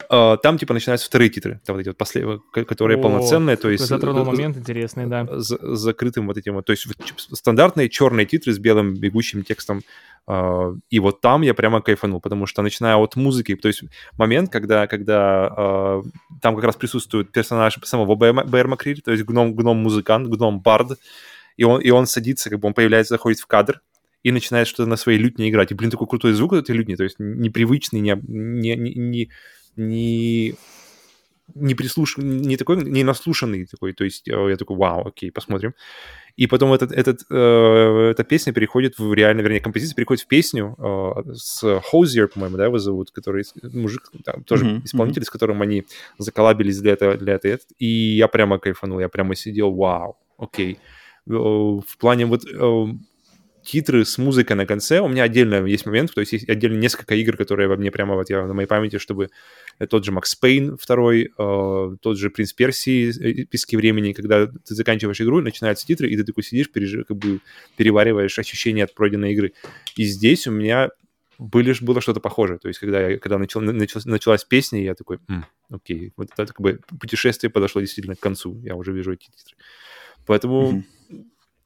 там 0.09 0.59
типа 0.59 0.75
начинаются 0.75 1.07
вторые 1.07 1.31
титры, 1.31 1.61
там 1.65 1.77
вот 1.77 1.81
эти 1.81 1.89
вот 1.89 1.97
после- 1.97 2.41
ко- 2.53 2.65
которые 2.65 2.99
О, 2.99 3.03
полноценные, 3.03 3.57
то 3.57 3.71
есть 3.71 3.85
затронул 3.87 4.23
э, 4.23 4.27
момент 4.27 4.57
интересный, 4.57 5.07
да. 5.07 5.27
с 5.41 5.57
с 5.57 5.79
закрытым 5.79 6.27
вот 6.27 6.37
этим 6.37 6.55
вот, 6.55 6.67
то 6.67 6.73
есть 6.73 6.87
стандартные 7.17 7.89
черные 7.89 8.27
титры 8.27 8.53
с 8.53 8.59
белым 8.59 8.95
бегущим 8.95 9.43
текстом, 9.43 9.83
э, 10.29 10.75
и 10.91 10.99
вот 11.01 11.21
там 11.21 11.43
я 11.43 11.55
прямо 11.55 11.81
кайфанул, 11.81 12.21
потому 12.21 12.47
что 12.47 12.63
начиная 12.63 12.97
от 12.97 13.17
музыки, 13.17 13.57
то 13.57 13.69
есть 13.69 13.85
момент, 14.19 14.51
когда, 14.51 14.87
когда 14.87 15.53
э, 15.57 16.03
там 16.43 16.55
как 16.57 16.65
раз 16.65 16.77
присутствует 16.77 17.33
персонаж 17.33 17.79
самого 17.85 18.15
Бэйр 18.15 18.69
Макрири, 18.69 19.01
то 19.01 19.13
есть 19.13 19.25
гном, 19.25 19.55
гном-музыкант, 19.55 20.29
гном-бард, 20.29 20.99
и 21.57 21.65
он, 21.65 21.81
и 21.81 21.91
он 21.91 22.07
садится, 22.07 22.51
как 22.51 22.61
бы 22.61 22.69
он 22.69 22.75
появляется, 22.75 23.15
заходит 23.15 23.41
в 23.41 23.47
кадр, 23.47 23.81
и 24.23 24.31
начинает 24.31 24.69
что-то 24.69 24.89
на 24.89 24.97
своей 24.97 25.19
лютне 25.19 25.51
играть. 25.51 25.73
И, 25.73 25.75
блин, 25.75 25.91
такой 25.91 26.07
крутой 26.07 26.33
звук 26.33 26.53
от 26.53 26.61
этой 26.61 26.77
лютни, 26.77 26.95
то 26.95 27.05
есть 27.05 27.17
непривычный, 27.19 28.01
не, 28.01 28.17
не, 28.23 28.77
не, 28.77 28.95
не, 28.95 29.31
не 29.77 30.55
не 31.55 31.75
прислуш... 31.75 32.17
не 32.19 32.57
такой, 32.57 32.83
не 32.83 33.05
наслушанный 33.05 33.67
такой, 33.67 33.93
то 33.93 34.05
есть 34.05 34.29
э, 34.29 34.51
я 34.51 34.57
такой, 34.57 34.77
вау, 34.77 35.07
окей, 35.07 35.31
посмотрим. 35.31 35.75
И 36.37 36.47
потом 36.47 36.73
этот, 36.73 36.93
этот, 36.93 37.21
э, 37.31 38.09
эта 38.13 38.25
песня 38.25 38.53
переходит 38.55 38.99
в 38.99 39.13
реально, 39.13 39.43
вернее, 39.43 39.61
композиция 39.61 39.95
переходит 39.95 40.25
в 40.25 40.29
песню 40.29 40.75
э, 40.79 41.35
с 41.35 41.81
Хозиер, 41.81 42.29
по-моему, 42.29 42.57
да, 42.57 42.65
его 42.65 42.79
зовут, 42.79 43.11
который 43.11 43.45
мужик, 43.63 44.11
там, 44.25 44.45
тоже 44.45 44.65
Мгм, 44.65 44.85
исполнитель, 44.85 45.25
с 45.25 45.31
которым 45.31 45.61
они 45.61 45.85
заколабились 46.19 46.79
для 46.79 46.93
этого, 46.93 47.17
для 47.17 47.35
этого. 47.35 47.59
И 47.79 47.87
я 47.87 48.29
прямо 48.29 48.59
кайфанул, 48.59 49.01
я 49.01 49.09
прямо 49.09 49.35
сидел, 49.37 49.75
вау, 49.75 50.17
окей. 50.39 50.79
Э, 51.29 51.33
В 51.33 51.99
плане 51.99 52.25
вот 52.27 52.45
э, 52.51 52.85
титры 53.63 54.05
с 54.05 54.19
музыкой 54.19 54.57
на 54.57 54.67
конце, 54.67 55.01
у 55.01 55.09
меня 55.09 55.25
отдельно 55.25 55.65
есть 55.67 55.87
момент, 55.87 56.15
то 56.15 56.21
есть 56.21 56.33
есть 56.33 56.49
отдельно 56.49 56.79
несколько 56.79 57.15
игр, 57.15 57.37
которые 57.37 57.69
во 57.69 57.77
мне 57.77 57.91
прямо 57.91 58.15
вот 58.15 58.31
я 58.31 58.47
на 58.47 58.55
моей 58.55 58.69
памяти, 58.69 58.99
чтобы 58.99 59.29
тот 59.87 60.05
же 60.05 60.13
Макс 60.13 60.35
Пейн 60.35 60.77
второй, 60.77 61.33
э, 61.37 61.97
тот 62.01 62.19
же 62.19 62.31
Принц 62.31 62.53
Персии, 62.53 63.43
э, 63.43 63.45
Пески 63.45 63.77
времени, 63.77 64.13
когда 64.13 64.47
ты 64.47 64.75
заканчиваешь 64.75 65.21
игру, 65.21 65.41
начинаются 65.41 65.87
титры, 65.87 66.09
и 66.11 66.17
ты 66.17 66.25
такой 66.25 66.43
сидишь, 66.45 66.71
пережи- 66.71 67.05
как 67.05 67.17
бы 67.17 67.41
перевариваешь 67.77 68.39
ощущения 68.39 68.85
от 68.85 68.95
пройденной 68.95 69.33
игры. 69.33 69.53
И 69.97 70.05
здесь 70.05 70.47
у 70.47 70.51
меня 70.51 70.91
были, 71.39 71.75
было 71.81 72.01
что-то 72.01 72.21
похожее. 72.21 72.59
То 72.59 72.69
есть, 72.69 72.79
когда, 72.81 73.09
я, 73.09 73.19
когда 73.19 73.39
начал, 73.39 73.61
началась, 73.61 74.05
началась 74.05 74.45
песня, 74.45 74.83
я 74.83 74.95
такой, 74.95 75.19
«М, 75.29 75.45
окей, 75.71 76.13
вот 76.17 76.29
это 76.33 76.47
как 76.47 76.61
бы 76.61 76.81
путешествие 77.01 77.51
подошло 77.51 77.81
действительно 77.81 78.15
к 78.17 78.21
концу. 78.21 78.61
Я 78.63 78.77
уже 78.77 78.93
вижу 78.93 79.13
эти 79.13 79.31
титры. 79.31 79.57
Поэтому 80.27 80.71
Мгм. 80.73 80.85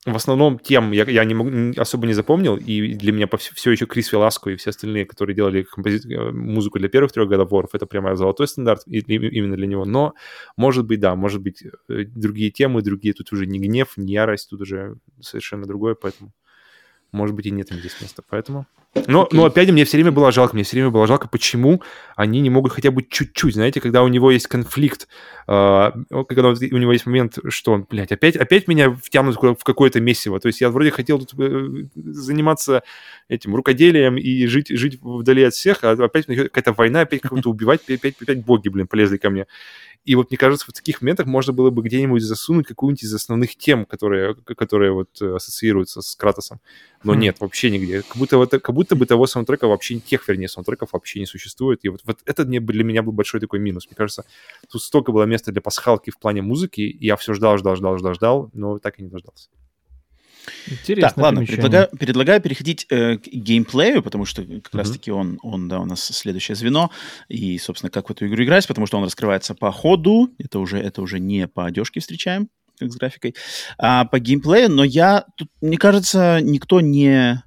В 0.06 0.16
основном 0.16 0.58
тем 0.58 0.92
я, 0.92 1.04
я 1.04 1.24
не 1.24 1.34
могу, 1.34 1.50
особо 1.80 2.06
не 2.06 2.14
запомнил, 2.14 2.56
и 2.56 2.94
для 2.94 3.12
меня 3.12 3.28
все, 3.36 3.70
еще 3.72 3.86
Крис 3.86 4.12
Веласко 4.12 4.50
и 4.50 4.56
все 4.56 4.70
остальные, 4.70 5.04
которые 5.04 5.34
делали 5.34 5.66
компози- 5.76 6.08
э, 6.08 6.30
музыку 6.32 6.78
для 6.78 6.88
первых 6.88 7.12
трех 7.12 7.28
God 7.28 7.42
of 7.44 7.48
War, 7.50 7.64
это 7.72 7.86
прямо 7.86 8.14
золотой 8.16 8.46
стандарт 8.46 8.82
и- 8.86 8.98
и- 9.00 9.36
именно 9.38 9.56
для 9.56 9.66
него. 9.66 9.84
Но, 9.84 10.14
может 10.56 10.86
быть, 10.86 11.00
да, 11.00 11.14
может 11.16 11.42
быть, 11.42 11.62
э, 11.88 12.04
другие 12.04 12.50
темы, 12.50 12.82
другие, 12.82 13.14
тут 13.14 13.32
уже 13.32 13.46
не 13.46 13.58
гнев, 13.58 13.94
не 13.96 14.12
ярость, 14.12 14.50
тут 14.50 14.60
уже 14.60 14.96
совершенно 15.20 15.66
другое, 15.66 15.94
поэтому, 15.94 16.32
может 17.12 17.34
быть, 17.34 17.46
и 17.46 17.50
нет 17.50 17.70
им 17.70 17.78
здесь 17.78 18.00
места. 18.00 18.22
Поэтому... 18.28 18.66
Но, 19.06 19.24
Окей. 19.24 19.36
но 19.36 19.44
опять 19.44 19.70
мне 19.70 19.84
все 19.84 19.98
время 19.98 20.10
было 20.10 20.32
жалко, 20.32 20.54
мне 20.54 20.64
все 20.64 20.76
время 20.76 20.90
было 20.90 21.06
жалко, 21.06 21.28
почему 21.28 21.82
они 22.16 22.40
не 22.40 22.50
могут 22.50 22.72
хотя 22.72 22.90
бы 22.90 23.02
чуть-чуть, 23.02 23.54
знаете, 23.54 23.80
когда 23.80 24.02
у 24.02 24.08
него 24.08 24.30
есть 24.30 24.46
конфликт, 24.46 25.06
э, 25.46 25.90
когда 26.10 26.48
у 26.48 26.54
него 26.54 26.92
есть 26.92 27.04
момент, 27.04 27.38
что 27.48 27.72
он, 27.72 27.86
блядь, 27.88 28.10
опять, 28.10 28.36
опять 28.36 28.68
меня 28.68 28.90
втянут 28.90 29.36
в 29.36 29.64
какое-то 29.64 30.00
месиво. 30.00 30.40
То 30.40 30.48
есть 30.48 30.60
я 30.60 30.70
вроде 30.70 30.90
хотел 30.90 31.18
тут 31.18 31.34
э, 31.38 31.88
заниматься 31.94 32.82
этим 33.28 33.54
рукоделием 33.54 34.16
и 34.16 34.46
жить, 34.46 34.68
жить 34.68 34.98
вдали 35.02 35.44
от 35.44 35.54
всех, 35.54 35.84
а 35.84 35.92
опять 35.92 36.26
какая-то 36.26 36.72
война, 36.72 37.00
опять 37.02 37.20
кого-то 37.20 37.50
убивать, 37.50 37.82
опять, 37.88 38.14
опять 38.20 38.44
боги, 38.44 38.68
блин, 38.68 38.86
полезли 38.86 39.18
ко 39.18 39.30
мне. 39.30 39.46
И 40.06 40.14
вот 40.14 40.30
мне 40.30 40.38
кажется, 40.38 40.66
в 40.68 40.72
таких 40.72 41.02
моментах 41.02 41.26
можно 41.26 41.52
было 41.52 41.70
бы 41.70 41.82
где-нибудь 41.82 42.22
засунуть 42.22 42.68
какую-нибудь 42.68 43.02
из 43.02 43.12
основных 43.12 43.56
тем, 43.56 43.84
которые, 43.84 44.36
которые 44.36 44.92
вот 44.92 45.20
э, 45.20 45.34
ассоциируются 45.34 46.00
с 46.00 46.14
Кратосом. 46.14 46.60
Но 47.02 47.14
Хм. 47.14 47.18
нет, 47.18 47.40
вообще 47.40 47.70
нигде. 47.70 48.02
Как 48.02 48.16
будто, 48.16 48.38
вот, 48.38 48.50
как 48.50 48.72
будто 48.72 48.94
бы 48.94 49.04
того 49.04 49.26
саундтрека 49.26 49.66
вообще, 49.66 49.98
тех, 49.98 50.26
вернее, 50.28 50.48
саундтреков 50.48 50.92
вообще 50.92 51.18
не 51.18 51.26
существует. 51.26 51.84
И 51.84 51.88
вот, 51.88 52.02
вот 52.04 52.18
это 52.24 52.44
для 52.44 52.84
меня 52.84 53.02
был 53.02 53.12
большой 53.12 53.40
такой 53.40 53.58
минус. 53.58 53.86
Мне 53.88 53.96
кажется, 53.96 54.24
тут 54.70 54.80
столько 54.80 55.10
было 55.10 55.24
места 55.24 55.50
для 55.50 55.60
пасхалки 55.60 56.10
в 56.10 56.18
плане 56.18 56.40
музыки, 56.40 56.82
и 56.82 57.04
я 57.04 57.16
все 57.16 57.34
ждал, 57.34 57.58
ждал, 57.58 57.74
ждал, 57.74 57.98
ждал, 57.98 58.14
ждал, 58.14 58.50
но 58.52 58.78
так 58.78 59.00
и 59.00 59.02
не 59.02 59.08
дождался. 59.08 59.48
Интересно. 60.66 61.08
Так, 61.08 61.16
ладно, 61.18 61.44
предлагаю, 61.44 61.88
предлагаю 61.88 62.40
переходить 62.40 62.86
э, 62.90 63.18
к 63.18 63.26
геймплею, 63.26 64.02
потому 64.02 64.24
что 64.24 64.42
как 64.42 64.72
Мгм. 64.72 64.78
раз-таки 64.78 65.10
он, 65.10 65.38
он, 65.42 65.68
да, 65.68 65.80
у 65.80 65.84
нас 65.84 66.04
следующее 66.04 66.54
звено, 66.54 66.90
и, 67.28 67.58
собственно, 67.58 67.90
как 67.90 68.08
в 68.08 68.12
эту 68.12 68.26
игру 68.26 68.42
играть, 68.44 68.66
потому 68.66 68.86
что 68.86 68.98
он 68.98 69.04
раскрывается 69.04 69.54
по 69.54 69.72
ходу, 69.72 70.30
это 70.38 70.58
уже, 70.58 70.78
это 70.78 71.02
уже 71.02 71.18
не 71.20 71.48
по 71.48 71.66
одежке 71.66 72.00
встречаем, 72.00 72.48
как 72.78 72.92
с 72.92 72.96
графикой, 72.96 73.34
а 73.78 74.04
по 74.04 74.18
геймплею, 74.18 74.70
но 74.70 74.84
я, 74.84 75.24
тут, 75.36 75.48
мне 75.60 75.78
кажется, 75.78 76.40
никто 76.42 76.80
не, 76.80 77.42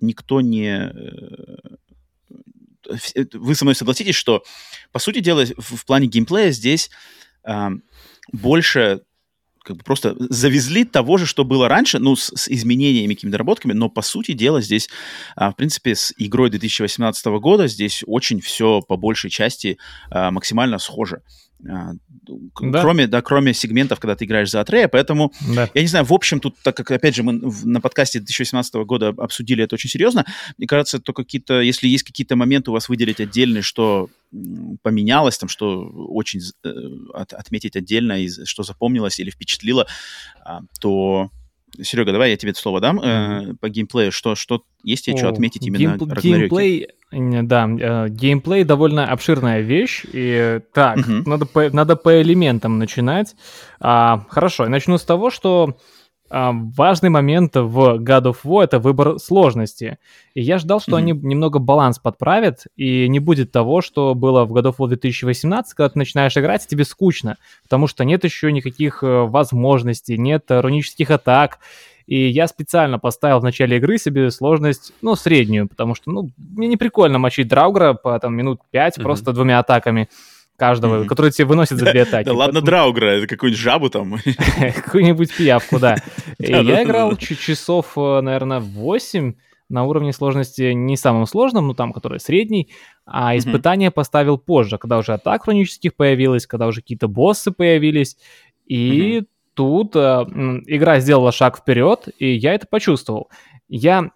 никто 0.00 0.40
не... 0.40 0.92
э, 2.88 2.96
э, 3.14 3.24
Вы 3.34 3.54
со 3.54 3.64
мной 3.64 3.74
согласитесь, 3.74 4.14
что, 4.14 4.42
по 4.92 4.98
сути 4.98 5.20
дела, 5.20 5.44
в, 5.56 5.76
в 5.76 5.84
плане 5.86 6.06
геймплея 6.06 6.50
здесь 6.50 6.90
а, 7.42 7.70
больше 8.32 9.02
как 9.62 9.76
бы 9.76 9.84
просто 9.84 10.16
завезли 10.18 10.84
того 10.84 11.18
же, 11.18 11.26
что 11.26 11.44
было 11.44 11.68
раньше, 11.68 11.98
ну, 11.98 12.16
с, 12.16 12.32
с 12.34 12.48
изменениями, 12.48 13.14
какими-то 13.14 13.32
доработками, 13.32 13.72
но, 13.72 13.88
по 13.88 14.02
сути 14.02 14.32
дела, 14.32 14.60
здесь, 14.60 14.88
а, 15.36 15.52
в 15.52 15.56
принципе, 15.56 15.94
с 15.94 16.14
игрой 16.16 16.50
2018 16.50 17.26
года 17.40 17.68
здесь 17.68 18.02
очень 18.06 18.40
все 18.40 18.80
по 18.80 18.96
большей 18.96 19.30
части 19.30 19.78
а, 20.10 20.30
максимально 20.30 20.78
схоже. 20.78 21.22
А, 21.68 21.92
Да. 22.60 22.80
Кроме, 22.80 23.06
да, 23.06 23.22
кроме 23.22 23.54
сегментов, 23.54 23.98
когда 24.00 24.14
ты 24.14 24.24
играешь 24.24 24.50
за 24.50 24.60
Атрея, 24.60 24.88
поэтому 24.88 25.32
Да. 25.54 25.68
я 25.74 25.80
не 25.82 25.88
знаю, 25.88 26.04
в 26.04 26.12
общем, 26.12 26.40
тут, 26.40 26.56
так 26.62 26.76
как, 26.76 26.90
опять 26.90 27.14
же, 27.14 27.22
мы 27.22 27.32
на 27.64 27.80
подкасте 27.80 28.18
2018 28.20 28.74
года 28.84 29.08
обсудили 29.08 29.64
это 29.64 29.74
очень 29.74 29.90
серьезно, 29.90 30.24
мне 30.58 30.66
кажется, 30.66 31.00
то 31.00 31.12
какие-то, 31.12 31.60
если 31.60 31.88
есть 31.88 32.04
какие-то 32.04 32.36
моменты 32.36 32.70
у 32.70 32.74
вас 32.74 32.88
выделить 32.88 33.20
отдельные, 33.20 33.62
что 33.62 34.08
поменялось, 34.82 35.38
там, 35.38 35.48
что 35.48 35.82
очень 36.08 36.40
э, 36.64 36.70
от- 37.14 37.32
отметить 37.32 37.76
отдельно, 37.76 38.22
и 38.22 38.28
что 38.44 38.62
запомнилось 38.62 39.18
или 39.18 39.30
впечатлило, 39.30 39.86
а, 40.44 40.60
то... 40.80 41.30
Серега, 41.80 42.12
давай 42.12 42.30
я 42.30 42.36
тебе 42.36 42.50
это 42.50 42.60
слово 42.60 42.80
дам 42.80 43.00
э, 43.00 43.54
по 43.60 43.68
геймплею. 43.68 44.12
Что, 44.12 44.34
что 44.34 44.62
есть 44.82 45.04
что 45.16 45.28
О, 45.28 45.30
отметить 45.30 45.66
именно 45.66 45.92
Рагнарёке? 45.92 46.22
Геймплей, 46.22 46.88
да, 47.42 47.68
э, 47.68 48.08
геймплей 48.08 48.64
довольно 48.64 49.06
обширная 49.06 49.60
вещь. 49.60 50.04
И 50.12 50.60
так, 50.72 50.98
Мгм. 50.98 51.24
надо, 51.26 51.46
по, 51.46 51.70
надо 51.70 51.96
по 51.96 52.20
элементам 52.20 52.78
начинать. 52.78 53.34
А, 53.80 54.24
хорошо, 54.28 54.64
я 54.64 54.70
начну 54.70 54.98
с 54.98 55.04
того, 55.04 55.30
что 55.30 55.76
важный 56.30 57.10
момент 57.10 57.56
в 57.56 57.98
God 57.98 58.22
of 58.22 58.36
War— 58.44 58.62
это 58.64 58.78
выбор 58.78 59.18
сложности. 59.18 59.98
И 60.34 60.42
я 60.42 60.58
ждал, 60.58 60.80
что 60.80 60.92
Мгм. 60.92 60.98
они 60.98 61.12
немного 61.12 61.58
баланс 61.58 61.98
подправят, 61.98 62.66
и 62.76 63.08
не 63.08 63.18
будет 63.18 63.50
того, 63.50 63.80
что 63.80 64.14
было 64.14 64.44
в 64.44 64.54
God 64.54 64.70
of 64.70 64.76
War 64.78 64.88
2018, 64.88 65.74
когда 65.74 65.88
ты 65.88 65.98
начинаешь 65.98 66.36
играть, 66.36 66.64
и 66.64 66.68
тебе 66.68 66.84
скучно, 66.84 67.36
потому 67.64 67.88
что 67.88 68.04
нет 68.04 68.24
еще 68.24 68.52
никаких 68.52 69.02
э, 69.02 69.24
возможностей, 69.24 70.16
нет 70.16 70.44
рунических 70.48 71.10
атак, 71.10 71.58
И 72.06 72.26
я 72.28 72.48
специально 72.48 72.98
поставил 72.98 73.38
в 73.38 73.44
начале 73.44 73.76
игры 73.76 73.96
себе 73.96 74.32
сложность, 74.32 74.92
ну, 75.00 75.14
среднюю, 75.14 75.68
потому 75.68 75.94
что, 75.94 76.10
ну, 76.10 76.30
мне 76.38 76.66
не 76.66 76.76
прикольно 76.76 77.18
мочить 77.18 77.46
Драугра 77.46 77.94
по 77.94 78.18
там 78.18 78.34
минут 78.34 78.60
5 78.72 78.98
mm-hmm. 78.98 79.02
просто 79.02 79.32
двумя 79.32 79.60
атаками 79.60 80.08
каждого, 80.60 81.02
mm-hmm. 81.02 81.06
который 81.06 81.30
тебе 81.30 81.46
выносит 81.46 81.78
за 81.78 81.90
две 81.90 82.02
атаки. 82.02 82.26
Да 82.26 82.34
ладно 82.34 82.60
Драугра, 82.60 83.06
это 83.06 83.26
какую-нибудь 83.26 83.58
жабу 83.58 83.88
там. 83.88 84.16
Какую-нибудь 84.84 85.34
пиявку, 85.34 85.78
да. 85.78 85.96
Я 86.38 86.82
играл 86.82 87.16
часов, 87.16 87.96
э, 87.96 88.20
наверное, 88.20 88.60
8 88.60 89.32
на 89.70 89.84
уровне 89.84 90.12
сложности 90.12 90.72
не 90.72 90.98
самым 90.98 91.26
сложным, 91.26 91.68
ну 91.68 91.74
там, 91.74 91.94
который 91.94 92.20
средний, 92.20 92.68
а 93.06 93.36
испытания 93.38 93.90
поставил 93.90 94.36
позже, 94.36 94.76
когда 94.76 94.98
уже 94.98 95.14
атак 95.14 95.44
хронических 95.44 95.94
появилось, 95.94 96.46
когда 96.46 96.66
уже 96.66 96.82
какие-то 96.82 97.08
боссы 97.08 97.52
появились, 97.52 98.18
и 98.66 99.22
тут 99.54 99.96
э, 99.96 100.26
игра 100.66 101.00
сделала 101.00 101.32
шаг 101.32 101.56
вперед, 101.56 102.08
и 102.18 102.34
я 102.34 102.52
это 102.52 102.66
почувствовал. 102.66 103.30
Я 103.68 104.10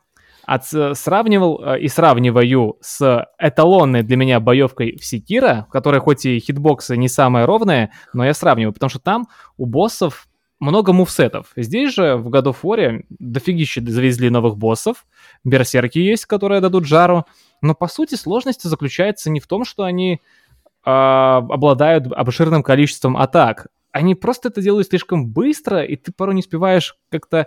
от, 0.47 0.64
сравнивал 0.97 1.62
э, 1.64 1.80
и 1.80 1.88
сравниваю 1.88 2.76
с 2.80 3.26
эталонной 3.38 4.03
для 4.03 4.16
меня 4.16 4.40
боевкой 4.40 4.97
в 4.97 5.05
Секира, 5.05 5.66
которая 5.70 6.01
хоть 6.01 6.26
и 6.26 6.38
хитбоксы 6.38 6.97
не 6.97 7.09
самая 7.09 7.47
ровная, 7.47 7.90
но 8.12 8.24
я 8.24 8.34
сравниваю, 8.34 8.72
потому 8.72 8.90
что 8.90 8.99
там 8.99 9.26
у 9.57 9.66
боссов 9.66 10.28
много 10.61 10.92
мувсетов. 10.92 11.53
Здесь 11.57 11.95
же 11.95 12.16
в 12.16 12.28
God 12.28 12.45
of 12.45 12.57
War 12.62 13.05
дофигище 13.11 13.80
завезли 13.80 14.30
новых 14.30 14.57
боссов, 14.57 15.07
берсерки 15.45 15.99
есть, 15.99 16.26
которые 16.26 16.61
дадут 16.61 16.86
жару, 16.86 17.24
но 17.61 17.74
по 17.74 17.88
сути 17.88 18.14
сложность 18.14 18.62
заключается 18.62 19.30
не 19.30 19.40
в 19.40 19.47
том, 19.47 19.64
что 19.64 19.82
они 19.82 20.14
э, 20.14 20.90
обладают 20.90 22.12
обширным 22.12 22.62
количеством 22.62 23.16
атак, 23.16 23.68
они 23.95 24.16
просто 24.16 24.49
это 24.49 24.61
делают 24.61 24.88
слишком 24.88 25.28
быстро, 25.28 25.84
и 25.84 25.95
ты 25.95 26.11
порой 26.11 26.34
не 26.34 26.40
успеваешь 26.40 26.97
как-то 27.11 27.47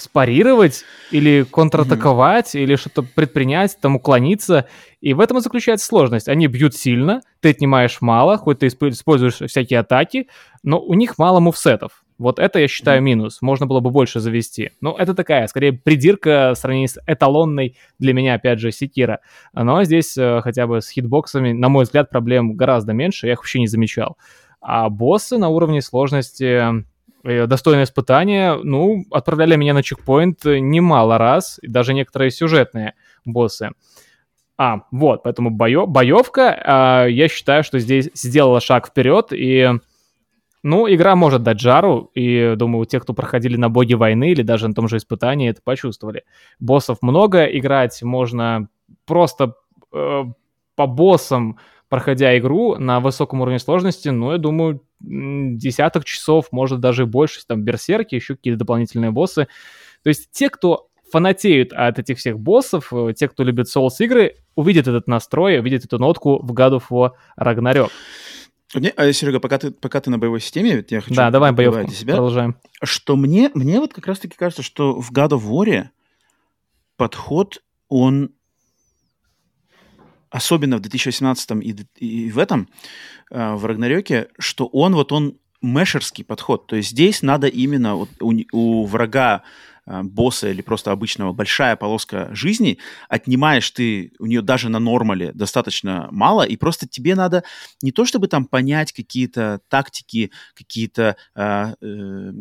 спарировать 0.00 0.84
или 1.10 1.44
контратаковать, 1.44 2.54
mm-hmm. 2.54 2.62
или 2.62 2.76
что-то 2.76 3.02
предпринять, 3.02 3.78
там 3.80 3.96
уклониться. 3.96 4.66
И 5.00 5.14
в 5.14 5.20
этом 5.20 5.38
и 5.38 5.40
заключается 5.40 5.86
сложность. 5.86 6.28
Они 6.28 6.46
бьют 6.46 6.74
сильно, 6.74 7.22
ты 7.40 7.50
отнимаешь 7.50 7.98
мало, 8.00 8.36
хоть 8.36 8.60
ты 8.60 8.66
используешь 8.68 9.38
всякие 9.50 9.80
атаки, 9.80 10.28
но 10.62 10.80
у 10.80 10.94
них 10.94 11.18
мало 11.18 11.40
мувсетов. 11.40 12.04
Вот 12.20 12.38
это, 12.38 12.58
я 12.58 12.68
считаю, 12.68 13.00
минус. 13.00 13.40
Можно 13.40 13.64
было 13.64 13.80
бы 13.80 13.88
больше 13.88 14.20
завести. 14.20 14.72
Но 14.82 14.94
это 14.98 15.14
такая, 15.14 15.46
скорее, 15.46 15.72
придирка 15.72 16.52
в 16.54 16.58
сравнении 16.58 16.86
с 16.86 17.00
эталонной 17.06 17.78
для 17.98 18.12
меня, 18.12 18.34
опять 18.34 18.60
же, 18.60 18.72
секира. 18.72 19.20
Но 19.54 19.82
здесь 19.84 20.18
э, 20.18 20.42
хотя 20.42 20.66
бы 20.66 20.82
с 20.82 20.90
хитбоксами, 20.90 21.52
на 21.52 21.70
мой 21.70 21.84
взгляд, 21.84 22.10
проблем 22.10 22.56
гораздо 22.56 22.92
меньше, 22.92 23.26
я 23.26 23.32
их 23.32 23.38
вообще 23.38 23.60
не 23.60 23.68
замечал. 23.68 24.18
А 24.60 24.90
боссы 24.90 25.38
на 25.38 25.48
уровне 25.48 25.80
сложности 25.80 26.84
достойное 27.22 27.84
испытание, 27.84 28.54
ну, 28.62 29.04
отправляли 29.10 29.56
меня 29.56 29.74
на 29.74 29.82
чекпоинт 29.82 30.44
немало 30.44 31.18
раз, 31.18 31.58
и 31.62 31.68
даже 31.68 31.94
некоторые 31.94 32.30
сюжетные 32.30 32.94
боссы. 33.24 33.70
А, 34.56 34.82
вот, 34.90 35.22
поэтому 35.22 35.48
боё, 35.50 35.86
боевка, 35.86 36.62
а, 36.64 37.06
я 37.06 37.28
считаю, 37.28 37.64
что 37.64 37.78
здесь 37.78 38.10
сделала 38.14 38.60
шаг 38.60 38.88
вперед, 38.88 39.28
и, 39.32 39.70
ну, 40.62 40.86
игра 40.92 41.16
может 41.16 41.42
дать 41.42 41.60
жару, 41.60 42.10
и, 42.14 42.54
думаю, 42.56 42.84
те, 42.84 43.00
кто 43.00 43.14
проходили 43.14 43.56
на 43.56 43.70
боги 43.70 43.94
войны 43.94 44.32
или 44.32 44.42
даже 44.42 44.68
на 44.68 44.74
том 44.74 44.86
же 44.86 44.98
испытании, 44.98 45.48
это 45.48 45.62
почувствовали. 45.64 46.24
Боссов 46.58 46.98
много, 47.00 47.44
играть 47.46 48.02
можно 48.02 48.68
просто 49.06 49.54
э, 49.94 50.24
по 50.76 50.86
боссам, 50.86 51.58
проходя 51.90 52.38
игру 52.38 52.76
на 52.76 53.00
высоком 53.00 53.42
уровне 53.42 53.58
сложности, 53.58 54.08
ну, 54.08 54.32
я 54.32 54.38
думаю, 54.38 54.80
десяток 55.00 56.04
часов, 56.04 56.46
может 56.52 56.80
даже 56.80 57.04
больше, 57.04 57.44
там, 57.46 57.62
берсерки, 57.62 58.14
еще 58.14 58.36
какие-то 58.36 58.60
дополнительные 58.60 59.10
боссы. 59.10 59.48
То 60.02 60.08
есть 60.08 60.30
те, 60.30 60.48
кто 60.48 60.88
фанатеют 61.10 61.72
от 61.72 61.98
этих 61.98 62.18
всех 62.18 62.38
боссов, 62.38 62.92
э, 62.92 63.12
те, 63.14 63.28
кто 63.28 63.42
любит 63.42 63.66
Souls 63.66 63.96
игры, 63.98 64.36
увидят 64.54 64.86
этот 64.86 65.08
настрой, 65.08 65.58
увидят 65.58 65.84
эту 65.84 65.98
нотку 65.98 66.38
в 66.40 66.52
God 66.52 66.78
of 66.78 66.84
War 66.90 67.10
Ragnarok. 67.36 67.90
Не, 68.74 68.90
а, 68.90 69.12
Серега, 69.12 69.40
пока 69.40 69.58
ты, 69.58 69.72
пока 69.72 70.00
ты 70.00 70.10
на 70.10 70.18
боевой 70.18 70.40
системе, 70.40 70.84
я 70.88 71.00
хочу... 71.00 71.12
Да, 71.12 71.32
давай 71.32 71.50
боевку, 71.50 71.90
себя, 71.90 72.14
продолжаем. 72.14 72.56
Что 72.84 73.16
мне, 73.16 73.50
мне 73.54 73.80
вот 73.80 73.92
как 73.92 74.06
раз-таки 74.06 74.36
кажется, 74.36 74.62
что 74.62 75.00
в 75.00 75.10
God 75.10 75.30
of 75.30 75.42
War 75.42 75.88
подход, 76.96 77.64
он 77.88 78.30
особенно 80.30 80.78
в 80.78 80.80
2018 80.80 81.50
и, 81.62 81.76
и 81.96 82.30
в 82.30 82.38
этом, 82.38 82.68
э, 83.30 83.54
в 83.54 83.64
Рагнарёке, 83.66 84.28
что 84.38 84.66
он 84.66 84.94
вот 84.94 85.12
он 85.12 85.36
мешерский 85.62 86.24
подход. 86.24 86.66
То 86.66 86.76
есть 86.76 86.90
здесь 86.90 87.22
надо 87.22 87.46
именно 87.46 87.96
вот 87.96 88.08
у, 88.20 88.32
у 88.52 88.86
врага 88.86 89.42
босса 90.02 90.48
или 90.48 90.62
просто 90.62 90.92
обычного 90.92 91.32
большая 91.32 91.76
полоска 91.76 92.28
жизни, 92.32 92.78
отнимаешь 93.08 93.70
ты 93.70 94.12
у 94.18 94.26
нее 94.26 94.42
даже 94.42 94.68
на 94.68 94.78
нормале 94.78 95.32
достаточно 95.32 96.08
мало, 96.10 96.42
и 96.42 96.56
просто 96.56 96.88
тебе 96.88 97.14
надо 97.14 97.44
не 97.82 97.92
то 97.92 98.04
чтобы 98.04 98.28
там 98.28 98.44
понять 98.44 98.92
какие-то 98.92 99.60
тактики, 99.68 100.30
какие-то 100.54 101.16
э, 101.34 101.74
э, 101.80 102.32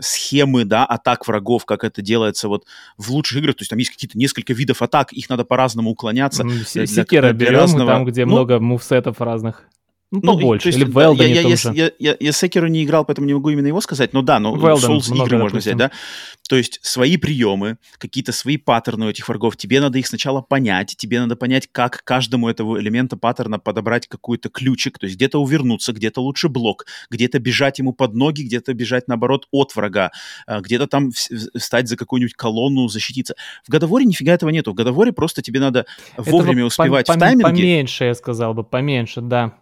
схемы, 0.00 0.64
да, 0.64 0.84
атак 0.84 1.26
врагов, 1.26 1.64
как 1.64 1.84
это 1.84 2.02
делается 2.02 2.48
вот 2.48 2.64
в 2.96 3.10
лучших 3.10 3.38
играх, 3.38 3.56
то 3.56 3.62
есть 3.62 3.70
там 3.70 3.78
есть 3.78 3.90
какие-то 3.90 4.18
несколько 4.18 4.52
видов 4.52 4.82
атак, 4.82 5.12
их 5.12 5.28
надо 5.28 5.44
по-разному 5.44 5.90
уклоняться. 5.90 6.44
Секера 6.64 7.32
берем, 7.32 7.60
разного... 7.60 7.92
там, 7.92 8.04
где 8.04 8.24
ну, 8.24 8.32
много 8.32 8.60
мувсетов 8.60 9.20
разных. 9.20 9.66
Ну, 10.12 10.20
ну 10.24 10.32
побольше. 10.32 10.70
Ну, 10.70 10.76
или 10.76 10.84
Велден 10.84 11.26
я, 11.28 11.40
я, 11.40 11.48
я, 11.48 11.72
я, 11.72 11.90
я, 12.00 12.16
я 12.18 12.32
Секеру 12.32 12.66
не 12.66 12.82
играл, 12.82 13.04
поэтому 13.04 13.28
не 13.28 13.34
могу 13.34 13.50
именно 13.50 13.68
его 13.68 13.80
сказать, 13.80 14.12
но 14.12 14.22
да, 14.22 14.40
но 14.40 14.56
Велден, 14.56 14.90
Souls 14.90 15.24
игры 15.24 15.38
можно 15.38 15.60
взять, 15.60 15.76
да? 15.76 15.92
То 16.48 16.56
есть 16.56 16.80
свои 16.82 17.16
приемы, 17.16 17.78
какие-то 17.98 18.32
свои 18.32 18.56
паттерны 18.56 19.06
у 19.06 19.08
этих 19.08 19.28
врагов, 19.28 19.56
тебе 19.56 19.80
надо 19.80 19.98
их 20.00 20.08
сначала 20.08 20.40
понять, 20.40 20.96
тебе 20.96 21.20
надо 21.20 21.36
понять, 21.36 21.68
как 21.70 22.02
каждому 22.02 22.48
этого 22.48 22.80
элемента 22.80 23.16
паттерна 23.16 23.60
подобрать 23.60 24.08
какой-то 24.08 24.48
ключик, 24.48 24.98
то 24.98 25.06
есть 25.06 25.16
где-то 25.16 25.40
увернуться, 25.40 25.92
где-то 25.92 26.20
лучше 26.20 26.48
блок, 26.48 26.86
где-то 27.08 27.38
бежать 27.38 27.78
ему 27.78 27.92
под 27.92 28.14
ноги, 28.14 28.42
где-то 28.42 28.74
бежать, 28.74 29.06
наоборот, 29.06 29.46
от 29.52 29.76
врага, 29.76 30.10
а, 30.46 30.60
где-то 30.60 30.88
там 30.88 31.12
встать 31.12 31.88
за 31.88 31.96
какую-нибудь 31.96 32.34
колонну, 32.34 32.88
защититься. 32.88 33.36
В 33.64 33.70
Годоворе 33.70 34.06
нифига 34.06 34.32
этого 34.32 34.50
нету. 34.50 34.72
В 34.72 34.74
Годоворе 34.74 35.12
просто 35.12 35.40
тебе 35.40 35.60
надо 35.60 35.86
вовремя 36.16 36.64
успевать 36.64 37.06
по- 37.06 37.12
в 37.12 37.18
тайминге. 37.18 37.44
Поменьше, 37.44 38.06
я 38.06 38.14
сказал 38.14 38.54
бы, 38.54 38.64
поменьше, 38.64 39.20
да 39.20 39.54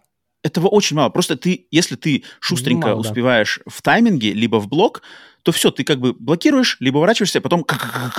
этого 0.43 0.67
очень 0.67 0.95
мало. 0.95 1.09
Просто 1.09 1.35
ты, 1.35 1.67
если 1.71 1.95
ты 1.95 2.23
шустренько 2.39 2.89
мало, 2.89 2.99
успеваешь 2.99 3.59
да. 3.65 3.71
в 3.71 3.81
тайминге, 3.81 4.33
либо 4.33 4.57
в 4.57 4.67
блок, 4.67 5.01
то 5.43 5.51
все, 5.51 5.71
ты 5.71 5.83
как 5.83 5.99
бы 5.99 6.13
блокируешь, 6.13 6.77
либо 6.79 6.97
уворачиваешься, 6.97 7.41
потом 7.41 7.65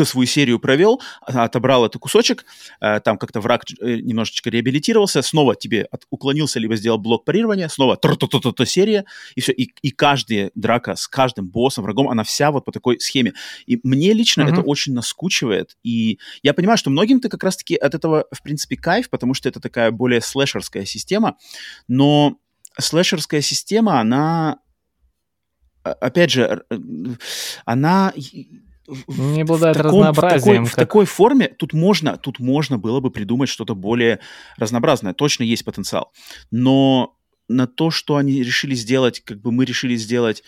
свою 0.04 0.26
серию 0.26 0.58
провел, 0.58 1.00
а, 1.22 1.44
отобрал 1.44 1.86
этот 1.86 2.00
кусочек, 2.00 2.44
э, 2.80 3.00
там 3.00 3.18
как-то 3.18 3.40
враг 3.40 3.64
э, 3.80 3.96
немножечко 3.96 4.50
реабилитировался, 4.50 5.22
снова 5.22 5.54
тебе 5.54 5.88
уклонился, 6.10 6.58
либо 6.58 6.76
сделал 6.76 6.98
блок 6.98 7.24
парирования, 7.24 7.68
снова 7.68 7.96
то 7.96 8.64
серия, 8.64 9.04
и 9.34 9.40
все. 9.40 9.52
И, 9.52 9.72
и 9.82 9.90
каждая 9.90 10.50
драка 10.54 10.96
с 10.96 11.08
каждым 11.08 11.48
боссом, 11.48 11.84
врагом, 11.84 12.08
она 12.08 12.24
вся 12.24 12.50
вот 12.50 12.64
по 12.64 12.72
такой 12.72 13.00
схеме. 13.00 13.34
И 13.66 13.78
мне 13.82 14.12
лично 14.12 14.42
mm-hmm. 14.42 14.52
это 14.52 14.62
очень 14.62 14.94
наскучивает, 14.94 15.76
и 15.82 16.18
я 16.42 16.54
понимаю, 16.54 16.78
что 16.78 16.90
многим-то 16.90 17.28
как 17.28 17.44
раз-таки 17.44 17.76
от 17.76 17.94
этого, 17.94 18.26
в 18.32 18.42
принципе, 18.42 18.76
кайф, 18.76 19.10
потому 19.10 19.34
что 19.34 19.48
это 19.48 19.60
такая 19.60 19.90
более 19.90 20.20
слэшерская 20.20 20.84
система, 20.84 21.36
но 21.88 22.36
слэшерская 22.78 23.40
система, 23.40 24.00
она 24.00 24.58
опять 25.82 26.30
же, 26.30 26.64
она 27.64 28.12
не 29.06 29.42
обладает 29.42 29.76
в 29.76 29.82
таком, 29.82 30.00
разнообразием. 30.00 30.64
В 30.64 30.70
такой, 30.70 30.70
как... 30.70 30.72
в 30.72 30.76
такой 30.76 31.04
форме 31.06 31.48
тут 31.48 31.72
можно, 31.72 32.16
тут 32.16 32.38
можно 32.38 32.78
было 32.78 33.00
бы 33.00 33.10
придумать 33.10 33.48
что-то 33.48 33.74
более 33.74 34.20
разнообразное. 34.56 35.14
Точно 35.14 35.44
есть 35.44 35.64
потенциал. 35.64 36.12
Но 36.50 37.16
на 37.48 37.66
то, 37.66 37.90
что 37.90 38.16
они 38.16 38.42
решили 38.42 38.74
сделать, 38.74 39.20
как 39.20 39.40
бы 39.40 39.52
мы 39.52 39.64
решили 39.64 39.96
сделать 39.96 40.42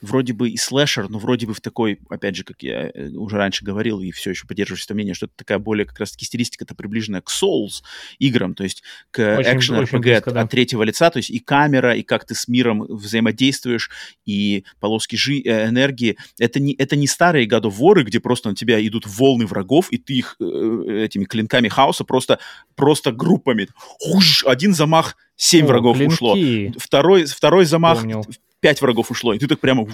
вроде 0.00 0.32
бы 0.32 0.50
и 0.50 0.56
слэшер, 0.56 1.08
но 1.08 1.18
вроде 1.18 1.46
бы 1.46 1.54
в 1.54 1.60
такой, 1.60 1.98
опять 2.08 2.36
же, 2.36 2.44
как 2.44 2.62
я 2.62 2.90
э, 2.94 3.08
уже 3.10 3.36
раньше 3.36 3.64
говорил, 3.64 4.00
и 4.00 4.10
все 4.10 4.30
еще 4.30 4.46
поддерживаюсь 4.46 4.84
это 4.84 4.94
мнение, 4.94 5.14
что 5.14 5.26
это 5.26 5.34
такая 5.36 5.58
более 5.58 5.86
как 5.86 5.98
раз-таки 5.98 6.24
стилистика-то 6.24 6.74
приближенная 6.74 7.20
к 7.20 7.30
Souls 7.30 7.82
играм, 8.18 8.54
то 8.54 8.64
есть 8.64 8.82
к 9.10 9.40
экшен 9.40 9.76
RPG 9.76 10.12
от, 10.14 10.24
да. 10.32 10.42
от 10.42 10.50
третьего 10.50 10.82
лица, 10.82 11.10
то 11.10 11.18
есть 11.18 11.30
и 11.30 11.38
камера, 11.38 11.94
и 11.96 12.02
как 12.02 12.24
ты 12.24 12.34
с 12.34 12.48
миром 12.48 12.84
взаимодействуешь, 12.88 13.90
и 14.24 14.64
полоски 14.80 15.16
жи- 15.16 15.42
э, 15.44 15.68
энергии. 15.68 16.16
Это 16.38 16.60
не, 16.60 16.74
это 16.74 16.96
не 16.96 17.06
старые 17.06 17.48
War, 17.48 18.02
где 18.02 18.20
просто 18.20 18.50
на 18.50 18.54
тебя 18.54 18.84
идут 18.86 19.06
волны 19.06 19.46
врагов, 19.46 19.88
и 19.90 19.98
ты 19.98 20.14
их 20.14 20.36
э, 20.40 21.04
этими 21.04 21.24
клинками 21.24 21.68
хаоса 21.68 22.04
просто, 22.04 22.38
просто 22.76 23.12
группами. 23.12 23.68
Уж, 24.12 24.44
один 24.44 24.74
замах 24.74 25.16
семь 25.36 25.64
О, 25.64 25.68
врагов 25.68 25.96
клинки. 25.96 26.12
ушло. 26.12 26.36
Второй, 26.78 27.24
второй 27.26 27.64
замах 27.64 27.98
Помнил 27.98 28.24
пять 28.60 28.80
врагов 28.80 29.10
ушло, 29.10 29.32
и 29.32 29.38
ты 29.38 29.46
так 29.46 29.60
прямо 29.60 29.86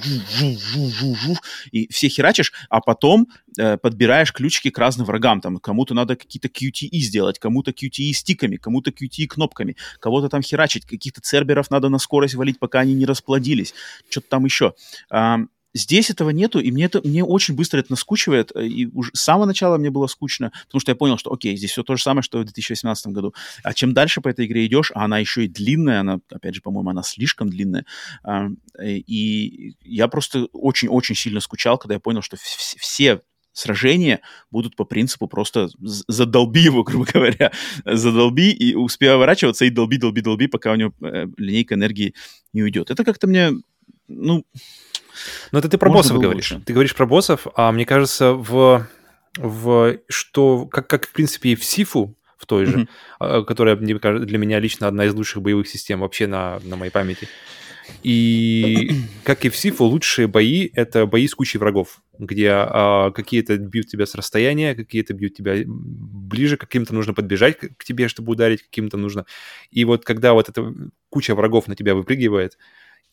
и 1.70 1.92
все 1.92 2.08
херачишь, 2.08 2.52
а 2.68 2.80
потом 2.80 3.28
э, 3.58 3.76
подбираешь 3.76 4.32
ключики 4.32 4.70
к 4.70 4.78
разным 4.78 5.06
врагам. 5.06 5.40
Там 5.40 5.58
кому-то 5.58 5.94
надо 5.94 6.16
какие-то 6.16 6.48
QTE 6.48 6.98
сделать, 6.98 7.38
кому-то 7.38 7.70
QTE 7.72 8.12
стиками, 8.12 8.56
кому-то 8.56 8.90
QTE 8.90 9.26
кнопками, 9.26 9.76
кого-то 10.00 10.28
там 10.28 10.42
херачить, 10.42 10.86
каких-то 10.86 11.20
церберов 11.20 11.70
надо 11.70 11.88
на 11.88 11.98
скорость 11.98 12.34
валить, 12.34 12.58
пока 12.58 12.80
они 12.80 12.94
не 12.94 13.06
расплодились, 13.06 13.74
что-то 14.08 14.28
там 14.28 14.44
еще. 14.44 14.74
А, 15.10 15.40
здесь 15.74 16.10
этого 16.10 16.30
нету, 16.30 16.60
и 16.60 16.70
мне, 16.70 16.84
это, 16.84 17.00
мне 17.04 17.24
очень 17.24 17.54
быстро 17.54 17.80
это 17.80 17.90
наскучивает, 17.90 18.52
э, 18.54 18.66
и 18.66 18.86
уже 18.86 19.10
с 19.12 19.20
самого 19.20 19.46
начала 19.46 19.76
мне 19.76 19.90
было 19.90 20.06
скучно, 20.06 20.52
потому 20.66 20.80
что 20.80 20.92
я 20.92 20.96
понял, 20.96 21.18
что, 21.18 21.32
окей, 21.32 21.56
здесь 21.56 21.72
все 21.72 21.82
то 21.82 21.96
же 21.96 22.02
самое, 22.02 22.22
что 22.22 22.38
в 22.38 22.44
2018 22.44 23.08
году. 23.08 23.34
А 23.62 23.74
чем 23.74 23.92
дальше 23.92 24.20
по 24.20 24.28
этой 24.28 24.46
игре 24.46 24.66
идешь, 24.66 24.92
а 24.94 25.04
она 25.04 25.18
еще 25.18 25.44
и 25.44 25.48
длинная, 25.48 26.00
она, 26.00 26.20
опять 26.30 26.54
же, 26.54 26.62
по-моему, 26.62 26.90
она 26.90 27.02
слишком 27.02 27.50
длинная, 27.50 27.84
э, 28.24 28.48
и 28.80 29.74
я 29.82 30.08
просто 30.08 30.46
очень-очень 30.52 31.14
сильно 31.14 31.40
скучал, 31.40 31.76
когда 31.78 31.94
я 31.94 32.00
понял, 32.00 32.22
что 32.22 32.36
все 32.36 33.20
сражения 33.52 34.20
будут 34.50 34.76
по 34.76 34.84
принципу 34.84 35.28
просто 35.28 35.68
задолби 35.78 36.60
его, 36.60 36.82
грубо 36.84 37.06
говоря, 37.10 37.52
задолби 37.84 38.50
и 38.50 38.74
успей 38.74 39.14
ворачиваться 39.14 39.64
и 39.64 39.70
долби, 39.70 39.96
долби, 39.96 40.20
долби, 40.20 40.46
пока 40.46 40.72
у 40.72 40.76
него 40.76 40.92
э, 41.00 41.26
линейка 41.38 41.74
энергии 41.74 42.14
не 42.52 42.62
уйдет. 42.62 42.90
Это 42.90 43.04
как-то 43.04 43.26
мне, 43.26 43.52
ну... 44.08 44.44
Но 45.52 45.58
это 45.58 45.68
ты 45.68 45.78
про 45.78 45.90
боссов 45.90 46.18
говоришь. 46.18 46.52
Лучше. 46.52 46.64
Ты 46.64 46.72
говоришь 46.72 46.94
про 46.94 47.06
боссов, 47.06 47.46
а 47.54 47.72
мне 47.72 47.86
кажется, 47.86 48.32
в, 48.32 48.86
в 49.36 49.98
что, 50.08 50.66
как, 50.66 50.88
как 50.88 51.06
в 51.06 51.12
принципе 51.12 51.50
и 51.50 51.54
в 51.54 51.64
Сифу, 51.64 52.16
в 52.36 52.46
той 52.46 52.66
же, 52.66 52.88
mm-hmm. 53.20 53.44
которая 53.44 53.76
для 53.76 54.38
меня 54.38 54.60
лично 54.60 54.86
одна 54.86 55.06
из 55.06 55.14
лучших 55.14 55.42
боевых 55.42 55.66
систем 55.66 56.00
вообще 56.00 56.26
на, 56.26 56.60
на 56.64 56.76
моей 56.76 56.90
памяти. 56.90 57.28
И 58.02 58.90
как 59.24 59.44
и 59.44 59.48
в 59.48 59.56
Сифу, 59.56 59.84
лучшие 59.84 60.26
бои— 60.26 60.70
это 60.74 61.06
бои 61.06 61.26
с 61.26 61.34
кучей 61.34 61.58
врагов, 61.58 62.00
где 62.18 62.50
а, 62.52 63.10
какие-то 63.10 63.56
бьют 63.56 63.88
тебя 63.88 64.06
с 64.06 64.14
расстояния, 64.14 64.74
какие-то 64.74 65.14
бьют 65.14 65.34
тебя 65.34 65.54
ближе, 65.66 66.56
каким-то 66.56 66.94
нужно 66.94 67.14
подбежать 67.14 67.58
к 67.58 67.84
тебе, 67.84 68.08
чтобы 68.08 68.32
ударить, 68.32 68.62
каким-то 68.62 68.96
нужно... 68.96 69.26
И 69.70 69.84
вот 69.84 70.04
когда 70.04 70.32
вот 70.32 70.48
эта 70.48 70.72
куча 71.08 71.34
врагов 71.34 71.68
на 71.68 71.76
тебя 71.76 71.94
выпрыгивает, 71.94 72.58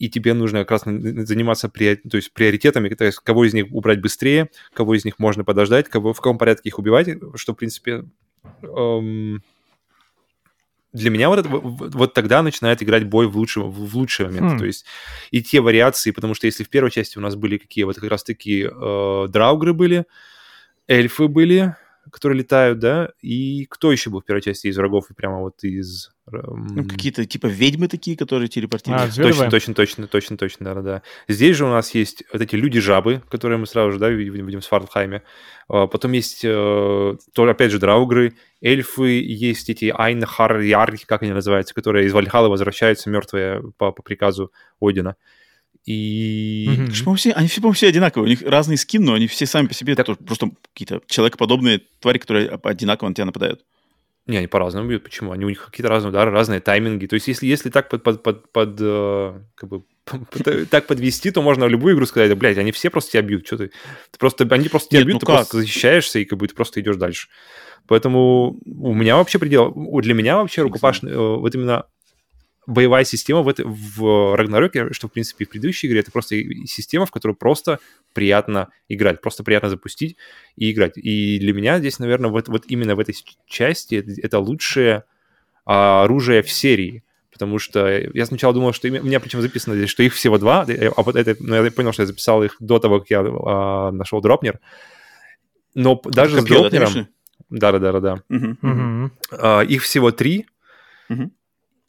и 0.02 0.10
тебе 0.10 0.34
нужно 0.34 0.65
как 0.65 0.72
раз 0.72 0.82
заниматься 0.84 1.69
то 1.69 2.18
есть 2.18 2.34
приоритетами, 2.34 2.90
то 2.90 3.06
есть 3.06 3.19
кого 3.19 3.45
из 3.45 3.53
них 3.53 3.68
убрать 3.72 4.02
быстрее, 4.02 4.49
кого 4.73 4.95
из 4.95 5.06
них 5.06 5.19
можно 5.19 5.44
подождать, 5.44 5.90
кого, 5.90 6.11
в 6.14 6.18
каком 6.18 6.40
порядке 6.40 6.69
их 6.69 6.80
убивать, 6.80 7.07
что, 7.36 7.53
в 7.53 7.56
принципе, 7.56 8.06
эм, 8.64 9.44
для 10.91 11.10
меня 11.11 11.30
вот, 11.30 11.38
это, 11.38 11.49
вот 11.49 12.15
тогда 12.15 12.41
начинает 12.41 12.82
играть 12.82 13.03
бой 13.03 13.28
в 13.28 13.38
лучший, 13.38 13.61
в 13.61 13.95
лучший 13.95 14.26
момент. 14.26 14.53
Mm. 14.53 14.57
То 14.57 14.65
есть 14.65 14.86
и 15.30 15.44
те 15.44 15.61
вариации, 15.61 16.10
потому 16.10 16.34
что 16.34 16.48
если 16.48 16.64
в 16.64 16.69
первой 16.69 16.90
части 16.90 17.19
у 17.19 17.22
нас 17.22 17.36
были 17.36 17.57
какие 17.57 17.84
вот 17.84 17.98
как 17.98 18.10
раз-таки 18.10 18.64
э, 18.64 19.28
драугры 19.30 19.73
были, 19.73 20.06
эльфы 20.88 21.28
были, 21.28 21.76
которые 22.11 22.40
летают, 22.40 22.80
да, 22.80 23.11
и 23.22 23.68
кто 23.69 23.91
еще 23.91 24.10
был 24.10 24.22
в 24.22 24.26
первой 24.26 24.41
части 24.41 24.65
из 24.65 24.78
врагов 24.78 25.11
и 25.11 25.14
прямо 25.14 25.41
вот 25.41 25.64
из... 25.64 26.11
Ну, 26.32 26.86
какие-то 26.86 27.26
типа 27.26 27.48
ведьмы 27.48 27.88
такие, 27.88 28.16
которые 28.16 28.48
телепортируются. 28.48 29.22
А, 29.22 29.26
точно, 29.26 29.49
точно, 29.49 29.74
точно, 29.74 30.08
точно, 30.08 30.38
точно, 30.38 30.76
да, 30.76 30.82
да. 30.82 31.02
Здесь 31.28 31.58
же 31.58 31.66
у 31.66 31.70
нас 31.70 31.94
есть 31.94 32.24
вот 32.32 32.41
эти 32.41 32.56
люди-жабы, 32.56 33.22
которые 33.30 33.58
мы 33.58 33.68
сразу 33.68 33.91
же, 33.94 33.99
да, 33.99 34.10
видим, 34.10 34.45
видим 34.45 34.62
в 34.62 34.66
Свардлхайме. 34.66 35.24
А, 35.68 35.88
потом 35.88 36.12
есть, 36.14 36.41
э, 36.44 36.48
то, 37.34 37.44
опять 37.44 37.72
же, 37.72 37.80
драугры, 37.80 38.34
эльфы, 38.62 39.22
есть 39.22 39.70
эти 39.70 39.94
Айнхар 39.95 40.60
Ярки, 40.60 41.06
как 41.06 41.24
они 41.24 41.32
называются, 41.32 41.74
которые 41.74 42.08
из 42.08 42.14
Вальхалы 42.14 42.49
возвращаются 42.49 43.10
мертвые 43.10 43.62
по, 43.78 43.91
по 43.91 44.02
приказу 44.03 44.52
Одина. 44.80 45.16
И... 45.86 46.68
Mm-hmm. 46.70 47.16
Все, 47.16 47.32
они 47.32 47.48
все, 47.48 47.60
по-моему, 47.60 47.74
все 47.74 47.88
одинаковые. 47.88 48.28
У 48.28 48.30
них 48.30 48.41
разный 48.44 48.78
скин, 48.78 49.03
но 49.03 49.14
они 49.14 49.28
все 49.28 49.45
сами 49.45 49.68
по 49.68 49.74
себе 49.74 49.95
так... 49.95 50.06
тоже 50.06 50.20
просто 50.20 50.52
какие-то 50.74 51.02
человекоподобные 51.08 51.82
твари, 51.99 52.20
которые 52.20 52.49
одинаково 52.49 53.10
на 53.10 53.16
тебя 53.16 53.26
нападают. 53.26 53.66
Не, 54.27 54.38
они 54.38 54.48
по-разному 54.48 54.88
бьют. 54.88 55.03
Почему? 55.03 55.31
Они 55.31 55.45
у 55.45 55.49
них 55.49 55.65
какие-то 55.65 55.89
разные 55.89 56.10
удары, 56.10 56.31
разные 56.31 56.60
тайминги. 56.60 57.07
То 57.07 57.15
есть, 57.15 57.27
если, 57.27 57.48
если 57.48 57.69
так 57.69 57.89
под, 57.89 58.03
под, 58.03 58.22
под, 58.22 58.52
под 58.52 58.77
э, 58.80 59.41
как 59.56 59.69
бы 59.69 59.84
так 60.69 60.88
подвести, 60.88 61.31
то 61.31 61.41
можно 61.41 61.65
в 61.65 61.69
любую 61.69 61.95
игру 61.95 62.06
сказать, 62.06 62.30
да, 62.30 62.35
блядь, 62.35 62.57
они 62.57 62.72
все 62.72 62.89
просто 62.89 63.11
тебя 63.11 63.23
бьют, 63.23 63.48
что 63.48 63.57
ты? 63.57 63.68
ты 64.11 64.19
просто, 64.19 64.48
они 64.52 64.69
просто 64.69 64.89
тебя 64.89 64.99
Нет, 64.99 65.07
бьют, 65.07 65.15
ну 65.15 65.19
ты 65.22 65.26
как? 65.26 65.35
просто 65.38 65.57
защищаешься, 65.57 66.19
и 66.19 66.26
как 66.26 66.38
бы 66.38 66.48
ты 66.48 66.56
просто 66.56 66.81
идешь 66.81 66.98
дальше. 66.98 67.30
Поэтому 67.88 68.60
у 68.65 68.93
меня 68.93 69.18
вообще 69.18 69.39
предел, 69.39 69.73
для 70.02 70.14
меня 70.14 70.38
вообще 70.38 70.61
рукопашный, 70.61 71.11
э, 71.11 71.18
вот 71.18 71.53
именно 71.56 71.85
боевая 72.72 73.03
система 73.03 73.41
в, 73.41 73.49
это, 73.49 73.64
в 73.65 74.35
Рагнароке, 74.35 74.91
что, 74.93 75.07
в 75.07 75.11
принципе, 75.11 75.43
и 75.43 75.48
в 75.48 75.49
предыдущей 75.49 75.88
игре, 75.88 75.99
это 75.99 76.11
просто 76.11 76.35
система, 76.65 77.06
в 77.06 77.11
которую 77.11 77.35
просто 77.35 77.80
приятно 78.14 78.69
играть, 78.89 79.22
просто 79.22 79.43
приятно 79.43 79.69
запустить 79.69 80.18
и 80.56 80.72
играть. 80.72 80.98
И 80.98 81.39
для 81.39 81.53
меня 81.53 81.80
здесь, 81.80 81.99
наверное, 81.99 82.31
вот, 82.31 82.48
вот 82.48 82.64
именно 82.68 82.95
в 82.95 82.99
этой 82.99 83.15
части 83.48 83.95
это, 83.95 84.11
это 84.22 84.39
лучшее 84.39 85.03
а, 85.65 86.03
оружие 86.03 86.41
в 86.41 86.49
серии. 86.49 87.03
Потому 87.31 87.60
что 87.60 87.88
я 87.89 88.26
сначала 88.26 88.53
думал, 88.53 88.73
что 88.73 88.88
у 88.88 88.91
меня 88.91 89.19
причем 89.19 89.41
записано 89.41 89.76
здесь, 89.76 89.89
что 89.89 90.03
их 90.03 90.14
всего 90.14 90.38
два, 90.38 90.65
а 90.68 91.02
вот 91.02 91.15
это, 91.15 91.35
но 91.39 91.64
я 91.64 91.72
понял, 91.72 91.91
что 91.93 92.03
я 92.03 92.07
записал 92.07 92.43
их 92.43 92.56
до 92.60 92.77
того, 92.77 92.99
как 92.99 93.10
я 93.10 93.22
а, 93.22 93.91
нашел 93.91 94.22
дропнер. 94.22 94.60
Но 95.73 95.99
даже 96.03 96.38
Копье, 96.38 96.56
с 96.56 96.60
дропнером... 96.60 97.07
Да-да-да-да. 97.49 98.23
Угу. 98.30 98.57
Угу. 98.61 99.11
А, 99.31 99.61
их 99.61 99.84
всего 99.84 100.11
три. 100.11 100.45
Угу. 101.10 101.31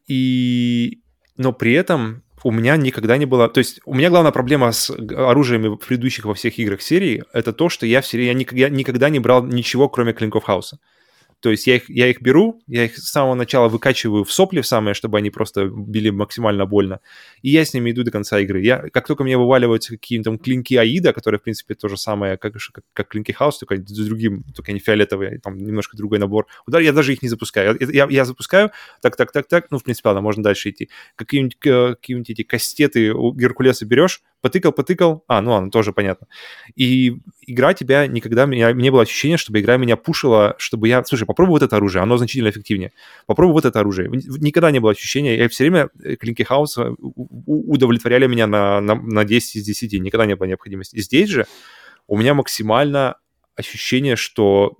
И... 0.06 1.02
Но 1.36 1.52
при 1.52 1.72
этом 1.72 2.22
у 2.44 2.50
меня 2.50 2.76
никогда 2.76 3.16
не 3.16 3.26
было... 3.26 3.48
То 3.48 3.58
есть 3.58 3.80
у 3.84 3.94
меня 3.94 4.10
главная 4.10 4.32
проблема 4.32 4.72
с 4.72 4.90
оружиями 4.90 5.68
в 5.68 5.76
предыдущих 5.76 6.24
во 6.24 6.34
всех 6.34 6.58
играх 6.58 6.82
серии— 6.82 7.24
это 7.32 7.52
то, 7.52 7.68
что 7.68 7.86
я, 7.86 8.00
все, 8.00 8.22
я, 8.24 8.34
никогда, 8.34 8.68
никогда 8.68 9.08
не 9.08 9.20
брал 9.20 9.44
ничего, 9.44 9.88
кроме 9.88 10.12
клинков 10.12 10.44
хаоса. 10.44 10.78
То 11.43 11.51
есть 11.51 11.66
я 11.66 11.77
их, 11.77 11.90
я 11.90 12.06
их 12.06 12.23
беру, 12.23 12.62
я 12.69 12.85
их 12.85 12.97
с 12.97 13.10
самого 13.10 13.35
начала 13.35 13.69
выкачиваю 13.69 14.23
в 14.23 14.32
сопли 14.32 14.60
в 14.60 14.66
самое, 14.66 14.94
чтобы 14.94 15.19
они 15.19 15.31
просто 15.31 15.66
били 15.66 16.10
максимально 16.10 16.66
больно, 16.66 17.01
и 17.43 17.51
я 17.51 17.64
с 17.64 17.74
ними 17.74 17.90
иду 17.90 18.05
до 18.05 18.12
конца 18.12 18.39
игры. 18.39 18.62
Я, 18.62 18.89
как 18.90 19.09
только 19.09 19.24
мне 19.24 19.36
вываливаются 19.36 19.90
какие-то 19.90 20.39
клинки 20.39 20.77
Аида, 20.77 21.12
которые, 21.12 21.40
в 21.40 21.43
принципе, 21.43 21.74
то 21.74 21.89
же 21.89 21.97
самое, 21.97 22.36
как, 22.36 22.52
как, 22.52 22.85
как 22.93 23.09
клинки 23.09 23.32
Хаус, 23.32 23.59
только 23.59 23.77
другим, 23.78 24.44
только 24.55 24.70
они 24.70 24.78
фиолетовые, 24.78 25.40
там 25.40 25.59
немножко 25.59 25.97
другой 25.97 26.20
набор. 26.20 26.47
Удар, 26.64 26.81
я 26.81 26.93
даже 26.93 27.12
их 27.12 27.23
не 27.23 27.28
запускаю. 27.28 27.77
Я, 27.81 27.89
я, 27.89 28.06
я 28.09 28.24
запускаю, 28.24 28.70
так, 29.01 29.16
так, 29.16 29.32
так, 29.32 29.48
так, 29.48 29.66
ну, 29.73 29.78
в 29.78 29.82
принципе, 29.82 30.10
ладно, 30.10 30.23
можно 30.23 30.44
дальше 30.44 30.70
идти. 30.70 30.90
Какие-нибудь, 31.16 31.59
какие-нибудь 31.59 32.31
эти 32.31 32.44
кастеты 32.44 33.12
у 33.12 33.32
Геркулеса 33.35 33.85
берешь, 33.85 34.23
потыкал, 34.43 34.73
потыкал, 34.73 35.24
а, 35.28 35.40
ну 35.40 35.52
ладно, 35.52 35.70
тоже 35.70 35.93
понятно. 35.93 36.27
И 36.74 37.16
игра 37.40 37.73
тебя 37.73 38.06
никогда, 38.06 38.44
меня, 38.44 38.73
не 38.73 38.90
было 38.90 39.02
ощущения, 39.02 39.36
чтобы 39.36 39.60
игра 39.60 39.77
меня 39.78 39.97
пушила, 39.97 40.55
чтобы 40.59 40.89
я, 40.89 41.02
слушай, 41.05 41.24
попробуй 41.24 41.52
вот 41.52 41.62
это 41.62 41.77
оружие, 41.77 42.02
оно 42.02 42.19
значительно 42.19 42.51
эффективнее. 42.51 42.93
Попробуй 43.27 43.55
вот 43.55 43.64
это 43.64 43.81
оружие. 43.81 44.10
Никогда 44.10 44.70
не 44.70 44.81
было 44.81 44.90
ощущения, 44.90 45.39
я 45.39 45.48
все 45.48 45.64
время 45.64 45.89
э, 46.02 46.16
клинки 46.16 46.43
хаоса 46.43 46.94
удовлетворяли 46.98 48.27
меня 48.27 48.47
на, 48.47 48.81
на, 48.81 48.97
на 48.97 49.24
10 49.24 49.56
из 49.56 49.64
10, 49.64 50.01
никогда 50.01 50.27
не 50.27 50.36
было 50.36 50.48
необходимости. 50.48 50.98
Здесь 50.98 51.31
же 51.31 51.47
у 52.09 52.19
меня 52.19 52.35
максимально 52.35 53.16
ощущение, 53.55 54.16
что 54.16 54.77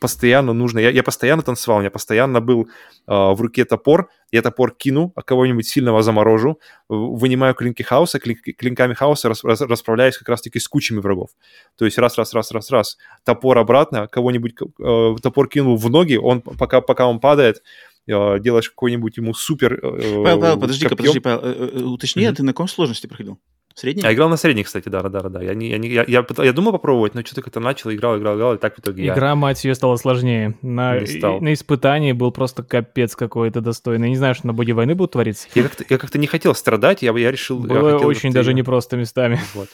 постоянно 0.00 0.52
нужно... 0.52 0.78
Я, 0.78 0.90
я 0.90 1.02
постоянно 1.02 1.42
танцевал, 1.42 1.78
у 1.78 1.80
меня 1.80 1.90
постоянно 1.90 2.40
был 2.40 2.64
э, 2.64 2.68
в 3.06 3.40
руке 3.40 3.64
топор, 3.64 4.10
я 4.30 4.42
топор 4.42 4.72
кину, 4.72 5.12
а 5.16 5.22
кого-нибудь 5.22 5.66
сильного 5.66 6.02
заморожу, 6.02 6.60
вынимаю 6.88 7.54
клинки 7.54 7.82
хаоса, 7.82 8.18
клин, 8.18 8.36
клинками 8.36 8.94
хаоса 8.94 9.28
рас, 9.28 9.44
рас, 9.44 9.60
расправляюсь 9.60 10.18
как 10.18 10.28
раз-таки 10.28 10.58
с 10.58 10.68
кучами 10.68 11.00
врагов. 11.00 11.30
То 11.76 11.84
есть 11.84 11.98
раз-раз-раз-раз-раз, 11.98 12.98
топор 13.24 13.58
обратно, 13.58 14.06
кого-нибудь 14.06 14.54
э, 14.80 15.16
топор 15.22 15.48
кинул 15.48 15.76
в 15.76 15.90
ноги, 15.90 16.16
он 16.16 16.40
пока, 16.42 16.80
пока 16.80 17.06
он 17.06 17.20
падает, 17.20 17.62
э, 18.06 18.38
делаешь 18.40 18.70
какой-нибудь 18.70 19.16
ему 19.16 19.34
супер... 19.34 19.74
Э, 19.74 20.22
Павел, 20.22 20.40
Павел 20.40 20.60
подожди-ка, 20.60 20.96
подожди, 20.96 21.20
Павел, 21.20 21.40
э, 21.42 21.70
э, 21.74 21.82
уточни, 21.82 22.24
mm-hmm. 22.24 22.30
а 22.30 22.34
ты 22.34 22.42
на 22.42 22.52
каком 22.52 22.68
сложности 22.68 23.06
проходил? 23.06 23.38
Средний? 23.78 24.02
Я 24.02 24.12
играл 24.12 24.28
на 24.28 24.36
средний, 24.36 24.64
кстати, 24.64 24.88
да, 24.88 25.02
да, 25.02 25.08
да, 25.08 25.28
да. 25.28 25.40
Я, 25.40 25.54
не, 25.54 25.68
я, 25.68 25.78
не, 25.78 25.88
я, 25.88 26.04
я, 26.08 26.26
я 26.38 26.52
думал 26.52 26.72
попробовать, 26.72 27.14
но 27.14 27.20
что-то 27.22 27.42
как-то 27.42 27.60
начал, 27.60 27.92
играл, 27.92 28.18
играл, 28.18 28.36
играл, 28.36 28.54
и 28.54 28.58
так 28.58 28.74
в 28.74 28.80
итоге 28.80 29.06
Игра, 29.06 29.28
я... 29.28 29.34
мать 29.36 29.64
ее, 29.64 29.76
стала 29.76 29.94
сложнее. 29.94 30.56
На, 30.62 30.94
на 30.94 31.52
испытании 31.52 32.10
был 32.10 32.32
просто 32.32 32.64
капец 32.64 33.14
какой-то 33.14 33.60
достойный. 33.60 34.08
Не 34.08 34.16
знаю, 34.16 34.34
что 34.34 34.48
на 34.48 34.52
боге 34.52 34.72
войны 34.72 34.96
будет 34.96 35.12
твориться. 35.12 35.46
Я 35.54 35.62
как-то, 35.62 35.84
я 35.88 35.96
как-то 35.96 36.18
не 36.18 36.26
хотел 36.26 36.56
страдать, 36.56 37.02
я, 37.02 37.16
я 37.16 37.30
решил... 37.30 37.60
Было 37.60 37.90
я 37.90 37.92
хотел 37.92 38.08
очень 38.08 38.32
даже 38.32 38.52
непросто 38.52 38.96
местами. 38.96 39.38
Вот. 39.54 39.68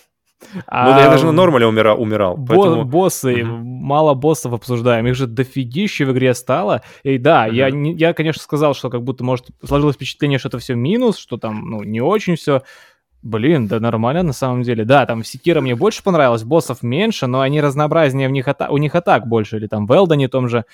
А, 0.66 0.90
ну, 0.90 1.00
я 1.00 1.08
даже 1.08 1.24
на 1.24 1.32
нормале 1.32 1.66
умирал. 1.66 1.98
умирал 1.98 2.36
бо- 2.36 2.54
поэтому... 2.54 2.84
Боссы, 2.84 3.42
угу. 3.42 3.56
мало 3.56 4.12
боссов 4.12 4.52
обсуждаем, 4.52 5.06
их 5.06 5.14
же 5.14 5.26
дофигище 5.26 6.04
в 6.04 6.12
игре 6.12 6.34
стало. 6.34 6.82
И 7.04 7.16
да, 7.16 7.46
угу. 7.46 7.54
я, 7.54 7.70
не, 7.70 7.94
я, 7.94 8.12
конечно, 8.12 8.42
сказал, 8.42 8.74
что 8.74 8.90
как 8.90 9.02
будто, 9.02 9.24
может, 9.24 9.46
сложилось 9.64 9.96
впечатление, 9.96 10.38
что 10.38 10.48
это 10.48 10.58
все 10.58 10.74
минус, 10.74 11.16
что 11.16 11.38
там, 11.38 11.70
ну, 11.70 11.82
не 11.82 12.02
очень 12.02 12.36
все. 12.36 12.62
Блин, 13.24 13.68
да 13.68 13.80
нормально 13.80 14.22
на 14.22 14.34
самом 14.34 14.62
деле. 14.62 14.84
Да, 14.84 15.06
там 15.06 15.22
в 15.22 15.26
Секира 15.26 15.62
мне 15.62 15.74
больше 15.74 16.02
понравилось, 16.02 16.44
боссов 16.44 16.82
меньше, 16.82 17.26
но 17.26 17.40
они 17.40 17.62
разнообразнее, 17.62 18.28
в 18.28 18.32
них 18.32 18.46
ата- 18.46 18.68
у 18.68 18.76
них 18.76 18.94
атак 18.94 19.26
больше, 19.26 19.56
или 19.56 19.66
там 19.66 19.86
в 19.86 19.92
Элдоне 19.92 20.28
том 20.28 20.46
же. 20.46 20.66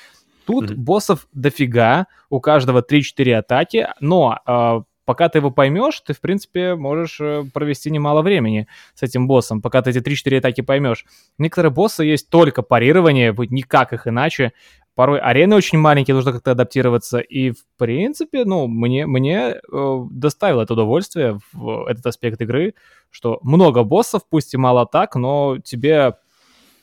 Тут 0.47 0.69
mm-hmm. 0.69 0.75
боссов 0.75 1.29
дофига, 1.33 2.09
у 2.29 2.41
каждого 2.41 2.83
3-4 2.83 3.35
атаки, 3.35 3.87
но 4.01 4.41
э, 4.45 4.83
пока 5.05 5.29
ты 5.29 5.39
его 5.39 5.53
поймешь, 5.53 6.01
ты, 6.01 6.13
в 6.13 6.21
принципе, 6.21 6.75
можешь 6.75 7.21
э, 7.21 7.45
провести 7.55 7.89
немало 7.89 8.23
времени 8.23 8.67
с 8.95 9.05
этим 9.05 9.29
боссом, 9.29 9.63
пока 9.63 9.81
ты 9.83 9.91
эти 9.91 9.99
3-4 9.99 10.39
атаки 10.39 10.61
поймешь. 10.63 11.05
Некоторые 11.39 11.71
боссы 11.71 12.03
есть 12.03 12.31
только 12.31 12.63
парирование, 12.63 13.31
вот 13.31 13.53
никак 13.53 13.93
их 13.93 14.09
иначе. 14.09 14.53
Порой 14.95 15.19
арены 15.21 15.57
очень 15.57 15.79
маленькие, 15.79 16.15
нужно 16.15 16.33
как-то 16.33 16.53
адаптироваться. 16.53 17.19
И, 17.19 17.51
в 17.51 17.65
принципе, 17.79 18.45
ну, 18.45 18.67
мне, 18.67 19.07
мне 19.07 19.57
э, 19.73 19.99
доставило 20.11 20.63
это 20.63 20.75
удовольствие 20.75 21.39
в 21.53 21.87
этот 21.87 22.07
аспект 22.07 22.41
игры, 22.41 22.75
что 23.11 23.39
много 23.43 23.83
боссов, 23.83 24.23
пусть 24.29 24.55
и 24.55 24.57
мало 24.57 24.87
так, 24.87 25.17
но 25.17 25.59
тебе 25.59 26.15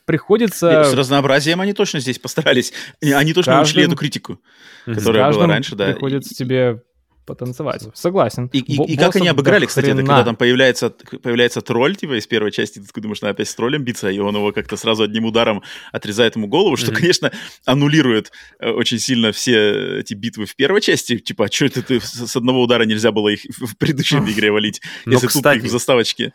приходится... 0.06 0.86
С 0.86 0.94
разнообразием 0.94 1.62
они 1.62 1.74
точно 1.74 2.00
здесь 2.00 2.18
постарались. 2.18 2.74
Они 3.02 3.34
точно 3.34 3.54
каждым... 3.54 3.70
учли 3.70 3.84
эту 3.84 3.96
критику, 3.96 4.40
которая 4.86 5.32
была 5.32 5.48
раньше, 5.48 5.76
да. 5.76 5.88
приходится 5.88 6.34
тебе 6.34 6.82
потанцевать. 7.28 7.84
Согласен. 7.94 8.50
И, 8.54 8.60
и, 8.60 8.94
и 8.94 8.98
как 8.98 9.16
они 9.16 9.28
обыграли, 9.28 9.66
кстати, 9.66 9.88
это 9.88 9.98
когда 9.98 10.24
там 10.24 10.36
появляется, 10.36 10.90
появляется 10.90 11.62
тролль, 11.62 11.96
типа, 11.96 12.18
из 12.18 12.26
первой 12.26 12.52
части, 12.52 12.80
ты 12.80 13.02
думаешь, 13.02 13.22
ну, 13.22 13.28
опять 13.28 13.50
с 13.50 13.54
троллем 13.56 13.84
биться, 13.84 14.10
и 14.10 14.18
он 14.18 14.36
его 14.36 14.52
как-то 14.52 14.78
сразу 14.78 15.04
одним 15.04 15.26
ударом 15.26 15.62
отрезает 15.92 16.36
ему 16.36 16.48
голову, 16.48 16.78
что, 16.78 16.92
mm-hmm. 16.92 16.96
конечно, 16.96 17.32
аннулирует 17.66 18.32
э, 18.60 18.70
очень 18.70 18.98
сильно 18.98 19.32
все 19.32 20.00
эти 20.00 20.14
битвы 20.14 20.46
в 20.46 20.56
первой 20.56 20.82
части. 20.82 21.18
Типа, 21.18 21.46
а 21.46 21.52
что 21.52 21.66
это 21.66 21.84
ты 21.84 22.00
с 22.00 22.36
одного 22.36 22.64
удара 22.64 22.84
нельзя 22.84 23.12
было 23.12 23.30
их 23.30 23.42
в 23.60 23.76
предыдущей 23.78 24.18
игре 24.18 24.52
валить, 24.52 24.82
если 25.06 25.28
тут 25.28 25.46
их 25.46 25.64
в 25.64 25.70
заставочке. 25.70 26.34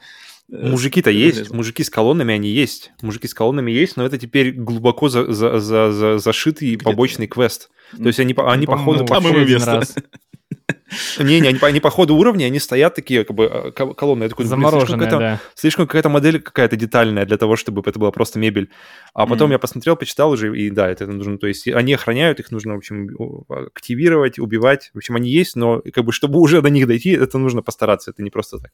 Э, 0.50 0.68
Мужики-то 0.68 1.10
есть, 1.10 1.50
мужики 1.50 1.82
с 1.82 1.90
колоннами 1.90 2.34
они 2.34 2.50
есть, 2.50 2.92
мужики 3.00 3.26
с 3.26 3.34
колоннами 3.34 3.70
есть, 3.70 3.96
но 3.96 4.04
это 4.04 4.18
теперь 4.18 4.52
глубоко 4.52 5.08
за, 5.08 5.32
за, 5.32 5.58
за, 5.58 5.92
за, 5.92 6.18
зашитый 6.18 6.76
побочный 6.76 7.26
квест. 7.26 7.70
То 7.96 8.06
есть 8.06 8.20
они, 8.20 8.34
они 8.36 8.66
по 8.66 8.76
ходу... 8.76 9.06
Раз. 9.06 9.94
Не-не, 11.18 11.48
они, 11.48 11.58
они 11.60 11.80
по 11.80 11.90
ходу 11.90 12.16
уровня, 12.16 12.46
они 12.46 12.58
стоят 12.58 12.94
такие, 12.94 13.24
как 13.24 13.36
бы, 13.36 13.44
э, 13.44 13.70
колонны. 13.72 14.24
Я 14.24 14.28
такой, 14.28 14.44
Замороженные, 14.44 15.08
слишком 15.08 15.18
да. 15.18 15.40
Слишком 15.54 15.86
какая-то 15.86 16.08
модель 16.08 16.40
какая-то 16.40 16.76
детальная 16.76 17.24
для 17.24 17.36
того, 17.36 17.56
чтобы 17.56 17.82
это 17.86 17.98
была 17.98 18.10
просто 18.10 18.38
мебель. 18.38 18.70
А 19.14 19.26
потом 19.26 19.50
mm. 19.50 19.54
я 19.54 19.58
посмотрел, 19.58 19.96
почитал 19.96 20.30
уже, 20.30 20.56
и 20.56 20.70
да, 20.70 20.88
это 20.88 21.06
нужно, 21.06 21.38
то 21.38 21.46
есть 21.46 21.68
они 21.68 21.94
охраняют, 21.94 22.40
их 22.40 22.50
нужно, 22.50 22.74
в 22.74 22.78
общем, 22.78 23.08
активировать, 23.48 24.38
убивать. 24.38 24.90
В 24.94 24.98
общем, 24.98 25.16
они 25.16 25.30
есть, 25.30 25.56
но 25.56 25.82
как 25.92 26.04
бы, 26.04 26.12
чтобы 26.12 26.38
уже 26.38 26.62
до 26.62 26.70
них 26.70 26.86
дойти, 26.86 27.10
это 27.10 27.38
нужно 27.38 27.62
постараться, 27.62 28.10
это 28.10 28.22
не 28.22 28.30
просто 28.30 28.58
так. 28.58 28.70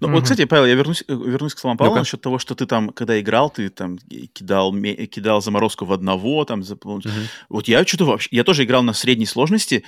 Ну, 0.00 0.08
mm-hmm. 0.08 0.12
вот, 0.12 0.22
кстати, 0.22 0.44
Павел, 0.44 0.66
я 0.66 0.74
вернусь, 0.74 1.04
э, 1.06 1.12
вернусь 1.12 1.54
к 1.54 1.58
словам 1.58 1.76
Павла 1.76 1.94
ну 1.94 1.98
насчет 2.00 2.20
того, 2.20 2.38
что 2.38 2.54
ты 2.54 2.66
там, 2.66 2.90
когда 2.90 3.20
играл, 3.20 3.50
ты 3.50 3.68
там 3.68 3.98
кидал, 3.98 4.72
кидал 4.72 5.42
заморозку 5.42 5.84
в 5.84 5.92
одного, 5.92 6.44
там, 6.44 6.60
mm-hmm. 6.60 7.26
вот 7.48 7.68
я 7.68 7.84
что-то 7.86 8.06
вообще, 8.06 8.28
я 8.32 8.44
тоже 8.44 8.64
играл 8.64 8.82
на 8.82 8.92
средней 8.92 9.26
сложности, 9.26 9.84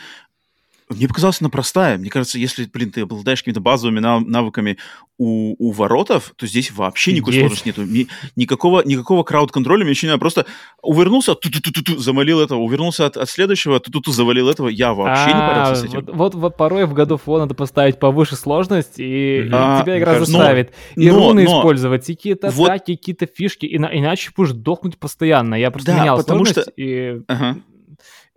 мне 0.90 1.06
показалось, 1.06 1.40
она 1.40 1.50
простая. 1.50 1.98
Мне 1.98 2.10
кажется, 2.10 2.38
если, 2.38 2.64
блин, 2.64 2.90
ты 2.90 3.02
обладаешь 3.02 3.40
какими-то 3.40 3.60
базовыми 3.60 4.00
навыками 4.00 4.76
у, 5.18 5.54
у 5.58 5.70
воротов, 5.70 6.32
то 6.36 6.46
здесь 6.46 6.72
вообще 6.72 7.12
никакой 7.12 7.34
Есть. 7.34 7.42
сложности 7.42 7.68
нету. 7.68 7.82
Ни, 7.82 8.08
никакого, 8.36 8.82
никакого 8.84 9.22
крауд-контроля, 9.22 9.84
мне 9.84 9.94
не 10.02 10.08
надо. 10.08 10.18
Просто 10.18 10.46
увернулся, 10.82 11.34
ту 11.34 11.48
-ту 11.48 11.60
-ту 11.60 11.82
-ту, 11.82 11.98
замолил 11.98 12.40
этого, 12.40 12.60
увернулся 12.60 13.06
от, 13.06 13.16
от 13.16 13.28
следующего, 13.30 13.78
ту 13.78 13.90
-ту 13.90 14.02
-ту, 14.02 14.12
завалил 14.12 14.48
этого. 14.48 14.68
Я 14.68 14.92
вообще 14.92 15.28
не 15.28 15.40
парился 15.40 15.76
с 15.76 15.84
этим. 15.84 16.00
Вот, 16.00 16.14
вот, 16.14 16.34
вот 16.34 16.56
порой 16.56 16.86
в 16.86 16.94
году 16.94 17.18
фон 17.18 17.40
надо 17.40 17.54
поставить 17.54 17.98
повыше 17.98 18.34
сложность, 18.34 18.94
и, 18.98 19.48
а, 19.52 19.82
тебя 19.82 19.98
игра 19.98 20.18
заставит. 20.18 20.72
Но, 20.96 21.02
и 21.02 21.08
руны 21.10 21.44
но, 21.44 21.58
использовать, 21.58 22.08
и 22.10 22.16
какие-то 22.16 22.50
вот... 22.50 22.68
атаки, 22.68 22.96
какие-то 22.96 23.26
фишки, 23.26 23.66
и, 23.66 23.76
иначе 23.76 24.30
будешь 24.36 24.52
дохнуть 24.52 24.98
постоянно. 24.98 25.54
Я 25.54 25.70
просто 25.70 25.92
да, 25.92 26.00
менял 26.00 26.22
сложность, 26.22 26.62
что... 26.62 26.72
и... 26.76 27.20
Ага. 27.28 27.58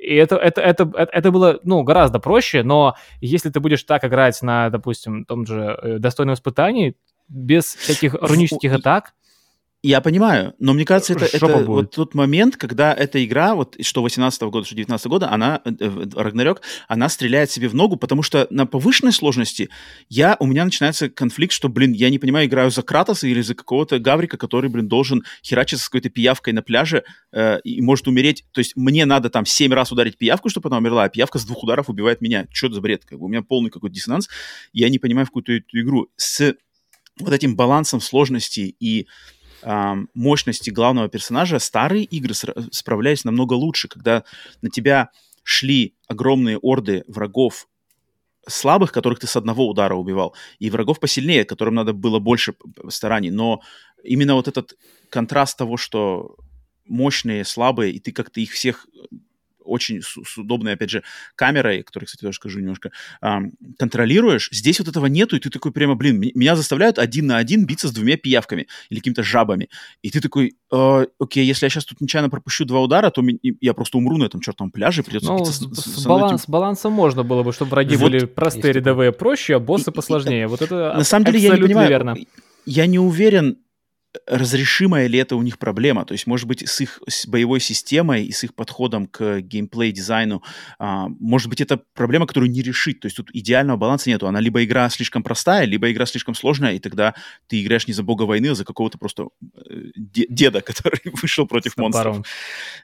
И 0.04 0.16
это, 0.16 0.36
это, 0.36 0.62
это, 0.62 0.92
это 0.96 1.32
было, 1.32 1.60
ну, 1.64 1.84
гораздо 1.84 2.20
проще, 2.20 2.62
но 2.64 2.96
если 3.22 3.50
ты 3.50 3.62
будешь 3.62 3.84
так 3.84 4.04
играть 4.04 4.42
на, 4.42 4.70
допустим, 4.70 5.24
том 5.24 5.46
же 5.46 5.80
э, 5.82 5.98
достойном 5.98 6.36
испытании, 6.36 6.98
без 7.30 7.76
всяких 7.76 8.16
рунических 8.16 8.74
атак, 8.74 9.14
я 9.86 10.00
понимаю, 10.00 10.56
но 10.60 10.74
мне 10.74 10.86
кажется, 10.86 11.12
это, 11.12 11.26
это 11.26 11.58
вот 11.58 11.92
тот 11.92 12.16
момент, 12.16 12.56
когда 12.56 12.94
эта 12.94 13.24
игра, 13.24 13.54
вот 13.54 13.76
что 13.82 14.02
18 14.02 14.42
-го 14.42 14.50
года, 14.50 14.66
что 14.66 14.76
19 14.76 15.06
-го 15.06 15.10
года, 15.10 15.30
она, 15.30 15.62
э, 15.66 15.72
э, 15.78 16.06
Рагнарёк, 16.16 16.62
она 16.88 17.10
стреляет 17.10 17.52
себе 17.52 17.68
в 17.68 17.76
ногу, 17.76 17.98
потому 17.98 18.24
что 18.24 18.48
на 18.50 18.66
повышенной 18.66 19.12
сложности 19.12 19.70
я, 20.08 20.38
у 20.40 20.46
меня 20.46 20.64
начинается 20.64 21.10
конфликт, 21.10 21.52
что, 21.52 21.68
блин, 21.68 21.92
я 21.92 22.10
не 22.10 22.18
понимаю, 22.18 22.48
играю 22.48 22.72
за 22.72 22.82
Кратоса 22.82 23.28
или 23.28 23.42
за 23.42 23.56
какого-то 23.56 24.00
Гаврика, 24.00 24.38
который, 24.38 24.70
блин, 24.70 24.88
должен 24.88 25.24
херачиться 25.44 25.84
с 25.84 25.90
какой-то 25.90 26.10
пиявкой 26.10 26.54
на 26.54 26.62
пляже 26.62 27.04
э, 27.34 27.60
и 27.66 27.82
может 27.82 28.08
умереть. 28.08 28.46
То 28.54 28.60
есть 28.60 28.78
мне 28.78 29.04
надо 29.06 29.30
там 29.30 29.46
7 29.46 29.74
раз 29.74 29.92
ударить 29.92 30.18
пиявку, 30.18 30.48
чтобы 30.48 30.70
она 30.70 30.78
умерла, 30.78 31.04
а 31.04 31.10
пиявка 31.10 31.40
с 31.40 31.46
двух 31.46 31.62
ударов 31.62 31.90
убивает 31.90 32.22
меня. 32.22 32.48
Что 32.54 32.68
это 32.68 32.76
за 32.76 32.82
бред? 32.82 33.04
Как 33.04 33.20
бы, 33.20 33.26
у 33.26 33.28
меня 33.28 33.42
полный 33.42 33.70
какой-то 33.70 33.94
диссонанс. 33.94 34.30
Я 34.72 34.88
не 34.88 34.98
понимаю 34.98 35.26
в 35.26 35.30
какую-то 35.30 35.52
эту 35.52 35.82
игру. 35.82 36.08
С 36.16 36.56
вот 37.20 37.34
этим 37.34 37.58
балансом 37.58 38.02
сложности 38.02 38.76
и 38.80 39.08
мощности 40.14 40.69
главного 40.69 41.10
персонажа 41.10 41.60
старые 41.60 42.03
игры 42.03 42.34
справлялись 42.72 43.23
намного 43.23 43.53
лучше, 43.53 43.88
когда 43.88 44.23
на 44.61 44.69
тебя 44.69 45.10
шли 45.44 45.95
огромные 46.07 46.57
орды 46.57 47.03
врагов 47.07 47.68
слабых, 48.48 48.91
которых 48.91 49.19
ты 49.19 49.27
с 49.27 49.35
одного 49.35 49.68
удара 49.68 49.95
убивал, 49.95 50.35
и 50.60 50.69
врагов 50.69 50.99
посильнее, 50.99 51.45
которым 51.45 51.76
надо 51.76 51.94
было 51.94 52.19
больше 52.19 52.56
стараний. 52.90 53.30
Но 53.30 53.61
именно 54.03 54.35
вот 54.35 54.48
этот 54.48 54.76
контраст 55.10 55.57
того, 55.57 55.77
что 55.77 56.35
мощные, 56.85 57.45
слабые, 57.45 57.94
и 57.94 57.99
ты 57.99 58.11
как-то 58.11 58.41
их 58.41 58.52
всех 58.52 58.88
очень 59.64 60.02
с, 60.02 60.18
с 60.23 60.38
удобной, 60.38 60.73
опять 60.73 60.90
же, 60.90 61.03
камерой, 61.35 61.84
которую, 61.84 62.07
кстати, 62.07 62.22
тоже 62.22 62.35
скажу 62.35 62.60
немножко, 62.60 62.91
эм, 63.22 63.53
контролируешь. 63.77 64.49
Здесь 64.52 64.80
вот 64.80 64.88
этого 64.88 65.07
нету, 65.07 65.35
и 65.35 65.40
ты 65.40 65.49
такой 65.49 65.72
прямо, 65.72 65.95
блин, 65.95 66.19
меня 66.19 66.56
заставляют 66.56 66.99
один 66.99 67.27
на 67.27 67.38
один 67.38 67.65
биться 67.65 67.88
с 67.88 67.91
двумя 67.91 68.18
пиявками 68.18 68.68
или 68.90 68.99
какими-то 68.99 69.23
жабами. 69.23 69.69
И 70.02 70.10
ты 70.10 70.22
такой, 70.22 70.56
э, 70.72 71.06
окей, 71.19 71.45
если 71.45 71.65
я 71.65 71.69
сейчас 71.69 71.85
тут 71.85 72.02
нечаянно 72.02 72.30
пропущу 72.30 72.65
два 72.65 72.81
удара, 72.81 73.10
то 73.10 73.23
я 73.61 73.73
просто 73.73 73.98
умру 73.98 74.18
на 74.18 74.26
этом 74.26 74.41
чертовом 74.41 74.72
пляже, 74.72 75.03
придется 75.03 75.31
ну, 75.31 75.40
биться 75.40 75.53
с, 75.53 75.57
с, 75.57 76.02
с, 76.02 76.06
баланс, 76.06 76.44
этим... 76.44 76.52
балансом 76.52 76.94
можно 76.94 77.23
было 77.23 77.44
бы, 77.44 77.53
чтобы 77.53 77.72
враги 77.72 77.95
вот, 77.95 78.11
были 78.11 78.26
простые, 78.26 78.73
рядовые, 78.73 79.11
проще, 79.11 79.56
а 79.56 79.60
боссы 79.60 79.91
и, 79.91 79.94
посложнее. 79.94 80.44
И, 80.44 80.45
вот 80.45 80.61
это 80.61 80.94
на 80.95 81.03
самом 81.03 81.26
деле 81.26 81.40
я 81.40 81.56
не 81.56 81.61
понимаю, 81.61 81.90
верно. 81.90 82.15
Я 82.65 82.85
не 82.85 82.99
уверен, 82.99 83.57
разрешимая 84.27 85.07
ли 85.07 85.19
это 85.19 85.35
у 85.35 85.41
них 85.41 85.57
проблема. 85.57 86.06
То 86.06 86.14
есть, 86.14 86.27
может 86.27 86.48
быть, 86.48 86.68
с 86.68 86.81
их 86.81 87.02
с 87.07 87.26
боевой 87.26 87.60
системой 87.60 88.26
и 88.26 88.31
с 88.31 88.44
их 88.44 88.53
подходом 88.53 89.07
к 89.07 89.40
геймплей-дизайну, 89.41 90.44
а, 90.80 91.07
может 91.19 91.49
быть, 91.49 91.61
это 91.61 91.81
проблема, 91.94 92.27
которую 92.27 92.52
не 92.52 92.61
решить. 92.61 92.99
То 92.99 93.07
есть 93.07 93.18
тут 93.18 93.30
идеального 93.34 93.77
баланса 93.77 94.10
нету. 94.10 94.27
Она 94.27 94.40
либо 94.40 94.64
игра 94.64 94.90
слишком 94.90 95.23
простая, 95.23 95.65
либо 95.65 95.91
игра 95.91 96.06
слишком 96.06 96.35
сложная, 96.35 96.73
и 96.73 96.80
тогда 96.80 97.15
ты 97.48 97.61
играешь 97.61 97.88
не 97.88 97.94
за 97.94 98.03
бога 98.03 98.23
войны, 98.23 98.48
а 98.48 98.56
за 98.56 98.65
какого-то 98.65 98.98
просто 98.98 99.27
э, 99.69 99.76
деда, 99.95 100.61
который 100.65 101.02
вышел 101.22 101.48
против 101.48 101.77
монстров. 101.77 102.26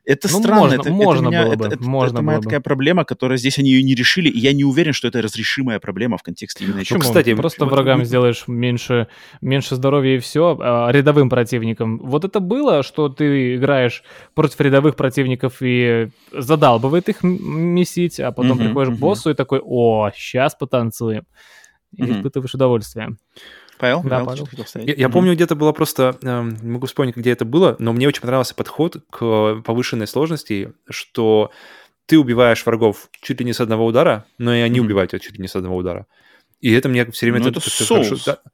Это 0.06 0.28
ну, 0.32 0.40
странно. 0.40 0.62
Можно, 0.62 0.82
это, 0.82 0.92
можно 0.92 1.28
это 1.28 1.30
меня, 1.30 1.46
было 1.46 1.56
бы. 1.56 1.68
Это, 1.68 1.84
можно 1.84 2.18
это 2.18 2.24
моя 2.24 2.38
бы. 2.40 2.44
такая 2.44 2.60
проблема, 2.60 3.06
которая 3.06 3.38
здесь 3.38 3.60
они 3.60 3.72
ее 3.72 3.84
не 3.84 3.94
решили, 3.94 4.30
и 4.30 4.40
я 4.40 4.54
не 4.54 4.64
уверен, 4.64 4.94
что 4.94 5.08
это 5.08 5.22
разрешимая 5.22 5.80
проблема 5.80 6.18
в 6.18 6.24
контексте 6.24 6.66
именно... 6.66 6.82
Ну, 6.90 7.00
кстати, 7.00 7.34
просто 7.36 7.66
врагам 7.66 8.04
сделаешь 8.04 8.46
меньше, 8.48 9.08
меньше 9.42 9.76
здоровья 9.76 10.16
и 10.16 10.20
все, 10.20 10.58
а 10.60 10.92
рядовым 10.92 11.19
рядовым 11.20 11.30
противникам. 11.30 12.00
Вот 12.00 12.26
это 12.26 12.40
было, 12.40 12.84
что 12.84 13.10
ты 13.10 13.56
играешь 13.56 14.04
против 14.34 14.60
рядовых 14.62 14.96
противников 14.96 15.58
и 15.62 16.10
задалбывает 16.32 17.10
их 17.10 17.24
месить, 17.24 18.20
а 18.20 18.32
потом 18.32 18.60
mm-hmm, 18.60 18.66
приходишь 18.66 18.94
mm-hmm. 18.94 18.98
к 18.98 19.00
боссу 19.00 19.30
и 19.32 19.34
такой, 19.34 19.62
о, 19.64 20.12
сейчас 20.16 20.56
потанцуем. 20.56 21.26
И 21.96 22.04
mm-hmm. 22.04 22.18
испытываешь 22.18 22.54
удовольствие. 22.54 23.18
Павел? 23.80 24.04
Да, 24.04 24.24
Павел. 24.24 24.48
Я, 24.76 24.82
я 24.82 24.94
mm-hmm. 24.94 25.12
помню, 25.12 25.34
где-то 25.34 25.56
было 25.56 25.72
просто, 25.72 26.18
э, 26.22 26.50
не 26.62 26.72
могу 26.72 26.88
вспомнить, 26.88 27.16
где 27.16 27.32
это 27.32 27.46
было, 27.46 27.76
но 27.80 27.94
мне 27.94 28.08
очень 28.08 28.22
понравился 28.22 28.56
подход 28.56 28.98
к 29.10 29.62
повышенной 29.66 30.08
сложности, 30.08 30.74
что 30.90 31.52
ты 32.06 32.20
убиваешь 32.20 32.66
врагов 32.66 33.10
чуть 33.22 33.40
ли 33.40 33.46
не 33.46 33.54
с 33.54 33.62
одного 33.62 33.86
удара, 33.86 34.26
но 34.38 34.54
и 34.54 34.60
они 34.60 34.80
mm-hmm. 34.80 34.84
убивают 34.84 35.12
тебя 35.12 35.20
чуть 35.20 35.34
ли 35.34 35.42
не 35.42 35.48
с 35.48 35.56
одного 35.56 35.78
удара. 35.78 36.06
И 36.60 36.72
это 36.74 36.90
мне 36.90 37.10
все 37.12 37.26
время... 37.26 37.40
Ну, 37.40 37.50
это, 37.50 37.60
это 37.60 37.70
соус. 37.70 38.08
Хорошо, 38.08 38.24
да, 38.26 38.52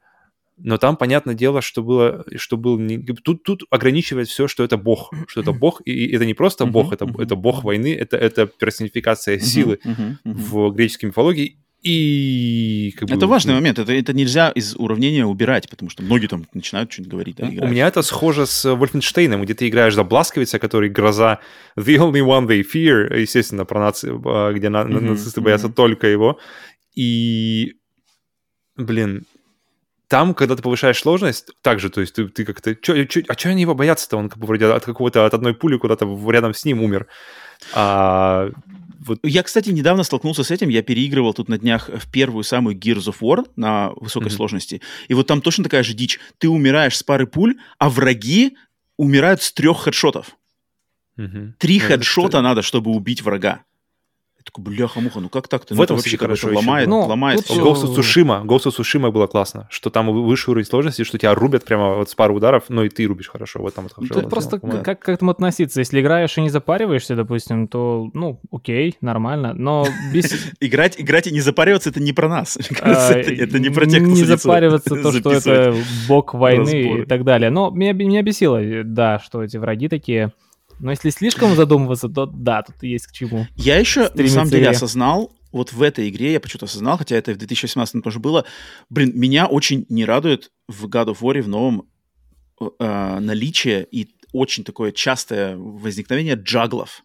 но 0.58 0.78
там, 0.78 0.96
понятное 0.96 1.34
дело, 1.34 1.60
что 1.60 1.82
было, 1.82 2.24
что 2.36 2.56
был 2.56 2.78
не... 2.78 2.98
тут, 2.98 3.42
тут 3.42 3.62
ограничивает 3.70 4.28
все, 4.28 4.48
что 4.48 4.64
это 4.64 4.76
бог, 4.76 5.12
что 5.28 5.40
это 5.42 5.52
бог, 5.52 5.82
и 5.84 6.08
это 6.08 6.24
не 6.24 6.34
просто 6.34 6.66
бог, 6.66 6.92
это, 6.92 7.06
это 7.18 7.36
бог 7.36 7.64
войны, 7.64 7.94
это, 7.94 8.16
это 8.16 8.46
персонификация 8.46 9.38
силы 9.38 9.80
в 10.24 10.70
греческой 10.70 11.10
мифологии, 11.10 11.58
и... 11.82 12.94
Как 12.96 13.08
бы, 13.08 13.14
это 13.14 13.28
важный 13.28 13.52
ну, 13.52 13.60
момент, 13.60 13.78
это, 13.78 13.92
это 13.92 14.12
нельзя 14.12 14.50
из 14.50 14.74
уравнения 14.74 15.24
убирать, 15.24 15.70
потому 15.70 15.88
что 15.88 16.02
многие 16.02 16.26
там 16.26 16.44
начинают 16.52 16.90
что-нибудь 16.90 17.12
говорить. 17.12 17.36
Да, 17.36 17.46
у 17.46 17.68
меня 17.68 17.86
это 17.86 18.02
схоже 18.02 18.46
с 18.46 18.74
Вольфенштейном, 18.74 19.42
где 19.42 19.54
ты 19.54 19.68
играешь 19.68 19.94
за 19.94 20.02
Бласковица, 20.02 20.58
который 20.58 20.88
гроза 20.88 21.38
The 21.78 21.96
Only 21.98 22.26
One 22.26 22.48
They 22.48 22.64
Fear, 22.64 23.20
естественно, 23.20 23.64
про 23.64 23.78
наци... 23.78 24.10
А, 24.10 24.52
где 24.52 24.68
на... 24.68 24.78
mm-hmm. 24.78 25.00
нацисты 25.00 25.40
боятся 25.40 25.68
только 25.68 26.08
его. 26.08 26.40
И, 26.96 27.74
блин, 28.76 29.24
там, 30.08 30.34
когда 30.34 30.54
ты 30.54 30.62
повышаешь 30.62 30.98
сложность, 30.98 31.50
также, 31.62 31.90
то 31.90 32.00
есть 32.00 32.14
ты, 32.14 32.28
ты 32.28 32.44
как-то... 32.44 32.74
Чё, 32.76 33.04
чё, 33.04 33.22
а 33.28 33.34
что 33.34 33.48
они 33.48 33.62
его 33.62 33.74
боятся-то? 33.74 34.16
Он 34.16 34.28
как 34.28 34.38
бы 34.38 34.46
вроде 34.46 34.66
от 34.66 34.84
какого-то, 34.84 35.26
от 35.26 35.34
одной 35.34 35.54
пули 35.54 35.78
куда-то 35.78 36.06
рядом 36.30 36.54
с 36.54 36.64
ним 36.64 36.82
умер. 36.82 37.08
А, 37.74 38.50
вот. 39.00 39.18
Я, 39.22 39.42
кстати, 39.42 39.70
недавно 39.70 40.04
столкнулся 40.04 40.44
с 40.44 40.50
этим. 40.50 40.68
Я 40.68 40.82
переигрывал 40.82 41.34
тут 41.34 41.48
на 41.48 41.58
днях 41.58 41.88
в 41.88 42.10
первую 42.10 42.44
самую 42.44 42.76
Gears 42.76 43.08
of 43.08 43.16
War 43.20 43.48
на 43.56 43.90
высокой 43.96 44.28
mm-hmm. 44.28 44.30
сложности. 44.30 44.80
И 45.08 45.14
вот 45.14 45.26
там 45.26 45.40
точно 45.40 45.64
такая 45.64 45.82
же 45.82 45.92
дичь. 45.92 46.20
Ты 46.38 46.48
умираешь 46.48 46.96
с 46.96 47.02
пары 47.02 47.26
пуль, 47.26 47.56
а 47.78 47.90
враги 47.90 48.56
умирают 48.96 49.42
с 49.42 49.52
трех 49.52 49.82
хедшотов. 49.82 50.36
Мгм. 51.16 51.54
Три 51.58 51.78
Ну, 51.78 51.84
это 51.86 51.98
хедшота 51.98 52.28
что- 52.28 52.42
надо, 52.42 52.62
чтобы 52.62 52.90
убить 52.92 53.22
врага. 53.22 53.62
Такой, 54.56 54.74
бляха-муха, 54.74 55.20
ну 55.20 55.28
как 55.28 55.48
так-то? 55.48 55.74
В 55.74 55.78
Ну, 55.78 55.84
этом, 55.84 55.96
это 55.96 56.08
вообще 56.10 56.46
еще 56.46 56.54
ломает. 56.54 56.88
Ну, 56.88 57.00
ломает 57.06 57.46
тут, 57.46 57.56
В 57.56 57.60
Ghost 57.60 57.84
of 57.84 57.96
Tsushima, 57.96 58.44
Ghost 58.44 58.66
of 58.66 58.76
Tsushima 58.76 59.10
было 59.10 59.26
классно, 59.26 59.66
что 59.70 59.90
там 59.90 60.10
высший 60.10 60.50
уровень 60.50 60.66
сложности, 60.66 61.04
что 61.04 61.18
тебя 61.18 61.34
рубят 61.34 61.64
прямо 61.64 61.94
вот 61.94 62.10
с 62.10 62.14
пару 62.14 62.34
ударов, 62.34 62.64
ну 62.68 62.84
и 62.84 62.88
ты 62.88 63.04
рубишь 63.06 63.28
хорошо, 63.28 63.60
вот 63.60 63.74
там 63.74 63.84
вот 63.84 63.92
хорошо. 63.92 64.14
Тут 64.14 64.22
было 64.24 64.30
просто 64.30 64.58
по-моему. 64.58 64.82
как, 64.82 64.98
как 64.98 65.06
к 65.06 65.08
этому 65.10 65.30
относиться? 65.30 65.80
Если 65.80 66.00
играешь 66.00 66.36
и 66.38 66.40
не 66.40 66.48
запариваешься, 66.48 67.16
допустим, 67.16 67.68
то, 67.68 68.10
ну, 68.14 68.40
окей, 68.50 68.96
нормально, 69.00 69.52
но 69.54 69.86
без... 70.12 70.32
Играть, 70.60 71.00
играть 71.00 71.26
и 71.26 71.32
не 71.32 71.40
запариваться, 71.40 71.90
это 71.90 72.00
не 72.00 72.12
про 72.12 72.28
нас. 72.28 72.58
А, 72.82 73.12
это, 73.12 73.58
не 73.58 73.70
про 73.70 73.86
тех, 73.86 74.02
кто 74.02 74.12
Не 74.12 74.24
запариваться 74.24 74.94
то, 75.02 75.12
что 75.12 75.32
это 75.32 75.74
бог 76.08 76.34
войны 76.34 77.02
и 77.02 77.04
так 77.04 77.24
далее. 77.24 77.50
Но 77.50 77.70
меня, 77.70 77.92
меня 77.92 78.22
бесило, 78.22 78.60
да, 78.84 79.18
что 79.18 79.42
эти 79.42 79.56
враги 79.56 79.88
такие... 79.88 80.32
Но 80.78 80.90
если 80.90 81.10
слишком 81.10 81.54
задумываться, 81.54 82.08
то 82.08 82.26
да, 82.26 82.62
тут 82.62 82.82
есть 82.82 83.06
к 83.06 83.12
чему. 83.12 83.46
Я 83.56 83.78
еще, 83.78 84.10
на 84.14 84.28
самом 84.28 84.50
деле, 84.50 84.68
осознал, 84.68 85.32
вот 85.52 85.72
в 85.72 85.80
этой 85.82 86.08
игре 86.08 86.32
я 86.32 86.40
почему-то 86.40 86.66
осознал, 86.66 86.98
хотя 86.98 87.16
это 87.16 87.32
в 87.32 87.36
2018 87.38 88.02
тоже 88.02 88.18
было, 88.18 88.44
блин, 88.90 89.12
меня 89.14 89.46
очень 89.46 89.86
не 89.88 90.04
радует 90.04 90.50
в 90.68 90.86
God 90.86 91.06
of 91.06 91.18
War 91.20 91.40
в 91.40 91.48
новом 91.48 91.88
э, 92.78 93.18
наличие 93.20 93.86
и 93.90 94.08
очень 94.32 94.64
такое 94.64 94.92
частое 94.92 95.56
возникновение 95.56 96.34
джаглов. 96.34 97.02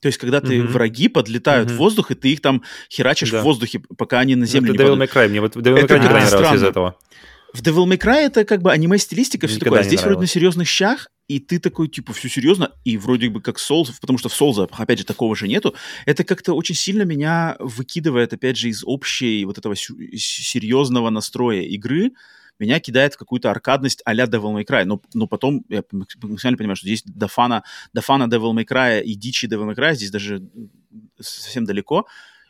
То 0.00 0.06
есть, 0.08 0.18
когда 0.18 0.40
ты 0.40 0.62
Мгм. 0.62 0.72
враги 0.72 1.08
подлетают 1.08 1.68
Мгм. 1.68 1.76
в 1.76 1.78
воздух, 1.78 2.10
и 2.10 2.14
ты 2.14 2.32
их 2.32 2.40
там 2.40 2.62
херачишь 2.90 3.30
Да. 3.30 3.40
в 3.40 3.44
воздухе, 3.44 3.80
пока 3.96 4.20
они 4.20 4.34
на 4.34 4.40
Ну, 4.40 4.46
землю 4.46 4.74
это 4.74 4.82
не 4.82 4.88
Devil 4.88 4.92
падают. 4.92 5.10
May 5.10 5.14
Cry, 5.24 5.28
мне 5.28 5.40
вот 5.40 5.56
Devil 5.56 5.74
May 5.76 5.86
Cry 5.88 5.98
не 6.00 6.08
нравилось 6.08 6.54
из 6.56 6.62
этого. 6.62 6.96
В 7.52 7.62
Devil 7.62 7.86
May 7.86 7.98
Cry 7.98 8.26
это 8.26 8.44
как 8.44 8.60
бы 8.62 8.70
аниме-стилистика, 8.72 9.46
все 9.46 9.58
такое. 9.60 9.80
А 9.80 9.82
здесь 9.84 10.02
вроде 10.02 10.20
на 10.20 10.26
серьезных 10.26 10.68
щах, 10.68 11.08
и 11.28 11.38
ты 11.40 11.58
такой, 11.58 11.88
типа, 11.88 12.12
все 12.12 12.28
серьезно, 12.28 12.72
и 12.84 12.98
вроде 12.98 13.28
бы 13.30 13.40
как 13.40 13.58
Souls, 13.58 13.90
потому 14.00 14.18
что 14.18 14.28
в 14.28 14.40
Souls, 14.40 14.68
опять 14.70 14.98
же, 14.98 15.04
такого 15.04 15.34
же 15.34 15.48
нету. 15.48 15.74
Это 16.06 16.24
как-то 16.24 16.52
очень 16.54 16.74
сильно 16.74 17.02
меня 17.02 17.56
выкидывает, 17.58 18.32
опять 18.32 18.56
же, 18.56 18.68
из 18.68 18.82
общей 18.84 19.44
вот 19.44 19.58
этого 19.58 19.74
серьезного 19.76 21.10
настроя 21.10 21.62
игры, 21.62 22.12
меня 22.58 22.78
кидает 22.78 23.14
в 23.14 23.16
какую-то 23.18 23.50
аркадность 23.50 24.00
а-ля 24.04 24.24
Devil 24.24 24.54
May 24.54 24.64
Cry. 24.64 24.84
Но, 24.84 25.00
но 25.12 25.26
потом 25.26 25.64
я 25.68 25.82
мак- 25.90 26.14
максимально 26.22 26.56
понимаю, 26.56 26.76
что 26.76 26.86
здесь 26.86 27.02
до 27.04 27.26
фана, 27.26 27.64
до 27.92 28.00
фана 28.00 28.24
Devil 28.24 28.52
May 28.54 28.64
Cry 28.64 29.02
и 29.02 29.14
дичи 29.14 29.46
Devil 29.46 29.68
May 29.70 29.76
Cry 29.76 29.94
здесь 29.94 30.10
даже 30.10 30.42
совсем 31.18 31.64
далеко. 31.64 32.06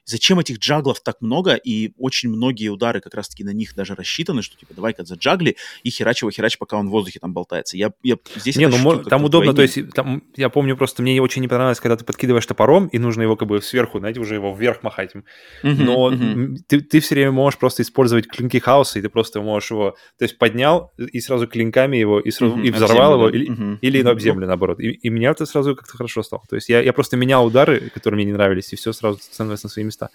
Зачем 0.06 0.39
этих 0.39 0.59
джаглов 0.59 1.01
так 1.02 1.20
много, 1.20 1.55
и 1.55 1.93
очень 1.98 2.28
многие 2.28 2.68
удары 2.68 3.01
как 3.01 3.14
раз-таки 3.14 3.43
на 3.44 3.51
них 3.52 3.74
даже 3.74 3.94
рассчитаны, 3.94 4.43
что 4.43 4.56
типа 4.56 4.74
давай-ка 4.74 5.05
заджагли 5.05 5.56
и 5.82 5.90
херач 5.90 6.22
его 6.22 6.31
херач, 6.31 6.59
пока 6.59 6.76
он 6.76 6.89
в 6.89 6.90
воздухе 6.90 7.20
там 7.20 7.32
болтается. 7.32 7.76
Я, 7.76 7.93
я 8.02 8.16
здесь 8.36 8.56
Не, 8.56 8.66
ну 8.68 8.74
ощутил 8.74 9.05
там 9.05 9.24
удобно, 9.24 9.52
то 9.55 9.62
вдвойне. 9.62 9.72
есть 9.82 9.94
там, 9.94 10.22
я 10.36 10.48
помню 10.51 10.76
просто, 10.76 11.02
мне 11.02 11.20
очень 11.22 11.43
не 11.43 11.48
понравилось, 11.48 11.81
когда 11.81 11.97
ты 11.97 12.05
подкидываешь 12.05 12.47
топором, 12.47 12.89
и 12.89 12.98
нужно 12.98 13.22
его 13.22 13.36
как 13.36 13.48
бы 13.48 13.62
сверху, 13.62 13.98
знаете, 13.98 14.20
уже 14.20 14.35
его 14.35 14.55
вверх 14.55 14.82
махать. 14.82 15.14
им. 15.14 15.24
Мгм, 15.62 15.85
Но 15.85 16.10
м, 16.10 16.56
ты, 16.68 16.81
ты 16.81 17.01
все 17.01 17.14
время 17.14 17.32
можешь 17.32 17.59
просто 17.59 17.82
использовать 17.82 18.26
клинки 18.26 18.59
хаоса, 18.59 18.98
и 18.98 19.02
ты 19.02 19.09
просто 19.09 19.40
можешь 19.40 19.70
его, 19.70 19.97
то 20.18 20.24
есть 20.24 20.39
поднял 20.39 20.93
и 20.98 21.20
сразу 21.20 21.47
клинками 21.47 21.97
его, 21.97 22.20
и, 22.20 22.31
сразу, 22.31 22.56
Мгм, 22.56 22.64
и 22.64 22.70
взорвал 22.70 23.12
землю, 23.12 23.14
его, 23.14 23.31
да. 23.31 23.36
или, 23.39 23.48
Мгм, 23.51 23.78
или 23.81 24.01
мгм. 24.02 24.10
об 24.10 24.20
землю, 24.20 24.47
наоборот. 24.47 24.81
И, 24.81 24.90
и 24.90 25.09
меня 25.09 25.31
это 25.31 25.47
сразу 25.47 25.74
как-то 25.74 25.97
хорошо 25.97 26.22
стало. 26.22 26.43
То 26.48 26.56
есть 26.56 26.68
я, 26.68 26.81
я 26.82 26.93
просто 26.93 27.16
менял 27.16 27.47
удары, 27.47 27.90
которые 27.90 28.16
мне 28.16 28.26
не 28.26 28.32
нравились, 28.32 28.72
и 28.72 28.76
все 28.76 28.93
сразу 28.93 29.18
становилось 29.20 29.62
на 29.64 29.68
места. 29.94 30.10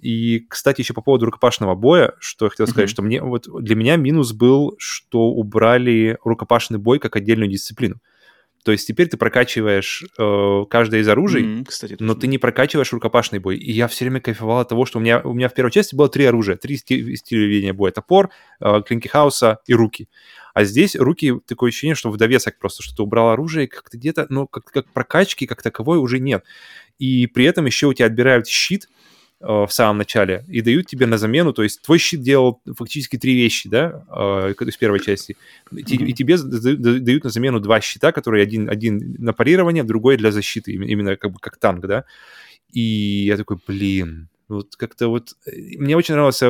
И, 0.00 0.46
кстати, 0.48 0.80
еще 0.80 0.94
по 0.94 1.02
поводу 1.02 1.26
рукопашного 1.26 1.74
боя, 1.74 2.14
что 2.20 2.46
я 2.46 2.50
хотел 2.50 2.66
сказать, 2.66 2.88
Мгм. 2.88 2.92
что 2.92 3.02
мне 3.02 3.22
вот 3.22 3.48
для 3.62 3.76
меня 3.76 3.96
минус 3.96 4.32
был, 4.32 4.74
что 4.78 5.26
убрали 5.28 6.16
рукопашный 6.24 6.78
бой 6.78 6.98
как 6.98 7.16
отдельную 7.16 7.50
дисциплину. 7.50 7.96
То 8.62 8.72
есть 8.72 8.86
теперь 8.86 9.08
ты 9.08 9.16
прокачиваешь 9.16 10.04
э, 10.18 10.64
каждое 10.68 11.00
из 11.00 11.08
оружий, 11.08 11.42
Мгм, 11.42 11.64
кстати, 11.64 11.96
но 11.98 12.14
ты 12.14 12.26
не 12.26 12.36
прокачиваешь 12.36 12.92
рукопашный 12.92 13.38
бой. 13.38 13.56
И 13.56 13.72
я 13.72 13.88
все 13.88 14.04
время 14.04 14.20
кайфовал 14.20 14.58
от 14.60 14.68
того, 14.68 14.84
что 14.84 14.98
у 14.98 15.02
меня, 15.02 15.20
у 15.22 15.32
меня 15.32 15.48
в 15.48 15.54
первой 15.54 15.70
части 15.70 15.94
было 15.94 16.10
три 16.10 16.26
оружия, 16.26 16.56
три 16.56 16.76
сти- 16.76 17.16
стиля 17.16 17.46
ведения 17.46 17.72
боя. 17.72 17.90
Топор, 17.90 18.30
э, 18.60 18.82
клинки 18.86 19.08
хаоса 19.08 19.60
и 19.66 19.72
руки. 19.72 20.08
А 20.52 20.64
здесь 20.64 20.94
руки, 20.96 21.40
такое 21.46 21.68
ощущение, 21.68 21.94
что 21.94 22.10
в 22.10 22.16
довесок 22.18 22.58
просто, 22.58 22.82
что 22.82 22.94
ты 22.96 23.02
убрал 23.02 23.30
оружие, 23.30 23.66
как-то 23.66 23.96
где-то, 23.96 24.26
ну, 24.28 24.46
как, 24.46 24.64
как 24.64 24.92
прокачки 24.92 25.46
как 25.46 25.62
таковой 25.62 25.98
уже 25.98 26.18
нет. 26.18 26.44
И 27.00 27.26
при 27.26 27.44
этом 27.46 27.66
еще 27.66 27.86
у 27.86 27.92
тебя 27.94 28.06
отбирают 28.06 28.46
щит, 28.46 28.88
э, 29.40 29.46
в 29.46 29.68
самом 29.70 29.98
начале 29.98 30.44
и 30.48 30.60
дают 30.60 30.86
тебе 30.86 31.06
на 31.06 31.16
замену, 31.18 31.52
то 31.52 31.62
есть 31.62 31.82
твой 31.82 31.98
щит 31.98 32.20
делал 32.22 32.60
фактически 32.76 33.16
три 33.18 33.34
вещи, 33.34 33.68
да, 33.68 34.04
э, 34.08 34.54
в 34.56 34.78
первой 34.78 35.00
части, 35.00 35.36
и, 35.74 35.96
и 35.96 36.12
тебе 36.12 36.36
да- 36.36 36.74
да- 36.76 36.98
дают 37.00 37.24
на 37.24 37.30
замену 37.30 37.58
два 37.60 37.80
щита, 37.80 38.12
которые 38.12 38.42
один, 38.42 38.68
один 38.68 39.16
на 39.18 39.32
парирование, 39.32 39.82
другой 39.82 40.16
для 40.18 40.30
защиты, 40.30 40.72
именно- 40.72 41.16
как 41.16 41.32
бы 41.32 41.38
как 41.40 41.56
танк, 41.56 41.86
да, 41.86 42.04
и 42.72 43.24
я 43.26 43.36
такой, 43.36 43.56
блин, 43.66 44.28
вот 44.48 44.76
как-то 44.76 45.08
вот... 45.08 45.36
э, 45.46 45.52
Мне 45.78 45.96
очень 45.96 46.14
нравилась 46.14 46.42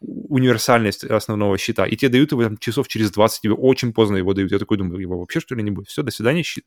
универсальность 0.00 1.04
основного 1.04 1.58
щита. 1.58 1.84
И 1.86 1.96
тебе 1.96 2.10
дают 2.10 2.32
его 2.32 2.42
там, 2.44 2.56
часов 2.58 2.88
через 2.88 3.10
20, 3.10 3.40
тебе 3.42 3.54
очень 3.54 3.92
поздно 3.92 4.16
его 4.16 4.34
дают. 4.34 4.52
Я 4.52 4.58
такой 4.58 4.78
думаю, 4.78 5.00
его 5.00 5.18
вообще 5.18 5.40
что 5.40 5.54
ли 5.54 5.62
не 5.62 5.70
будет? 5.70 5.88
Все, 5.88 6.02
до 6.02 6.10
свидания, 6.10 6.42
щит. 6.42 6.64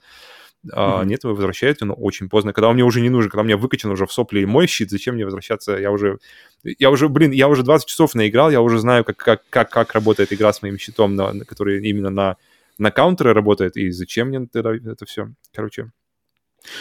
А, 0.73 0.99
Мгм. 0.99 1.09
Нет, 1.09 1.23
его 1.23 1.33
возвращают, 1.33 1.81
но 1.81 1.93
очень 1.93 2.29
поздно. 2.29 2.53
Когда 2.53 2.69
он 2.69 2.75
мне 2.75 2.83
уже 2.83 3.01
не 3.01 3.09
нужен, 3.09 3.29
когда 3.29 3.41
у 3.41 3.45
меня 3.45 3.57
выкачан 3.57 3.91
уже 3.91 4.05
в 4.05 4.11
сопли 4.13 4.45
мой 4.45 4.67
щит, 4.67 4.89
зачем 4.89 5.15
мне 5.15 5.25
возвращаться? 5.25 5.77
Я 5.77 5.91
уже, 5.91 6.19
я 6.63 6.89
уже, 6.89 7.09
блин, 7.09 7.31
я 7.31 7.47
уже 7.47 7.63
20 7.63 7.87
часов 7.87 8.15
наиграл, 8.15 8.49
я 8.51 8.61
уже 8.61 8.79
знаю, 8.79 9.03
как, 9.03 9.17
как, 9.17 9.41
как, 9.49 9.69
как 9.69 9.93
работает 9.93 10.33
игра 10.33 10.51
с 10.53 10.61
моим 10.61 10.77
щитом, 10.77 11.15
на, 11.15 11.33
на- 11.33 11.45
который 11.45 11.87
именно 11.87 12.09
на, 12.09 12.37
на 12.77 12.91
каунтеры 12.91 13.33
работает, 13.33 13.77
и 13.77 13.91
зачем 13.91 14.27
мне 14.29 14.47
тогда 14.51 14.73
это 14.75 15.05
все? 15.05 15.29
Короче, 15.53 15.91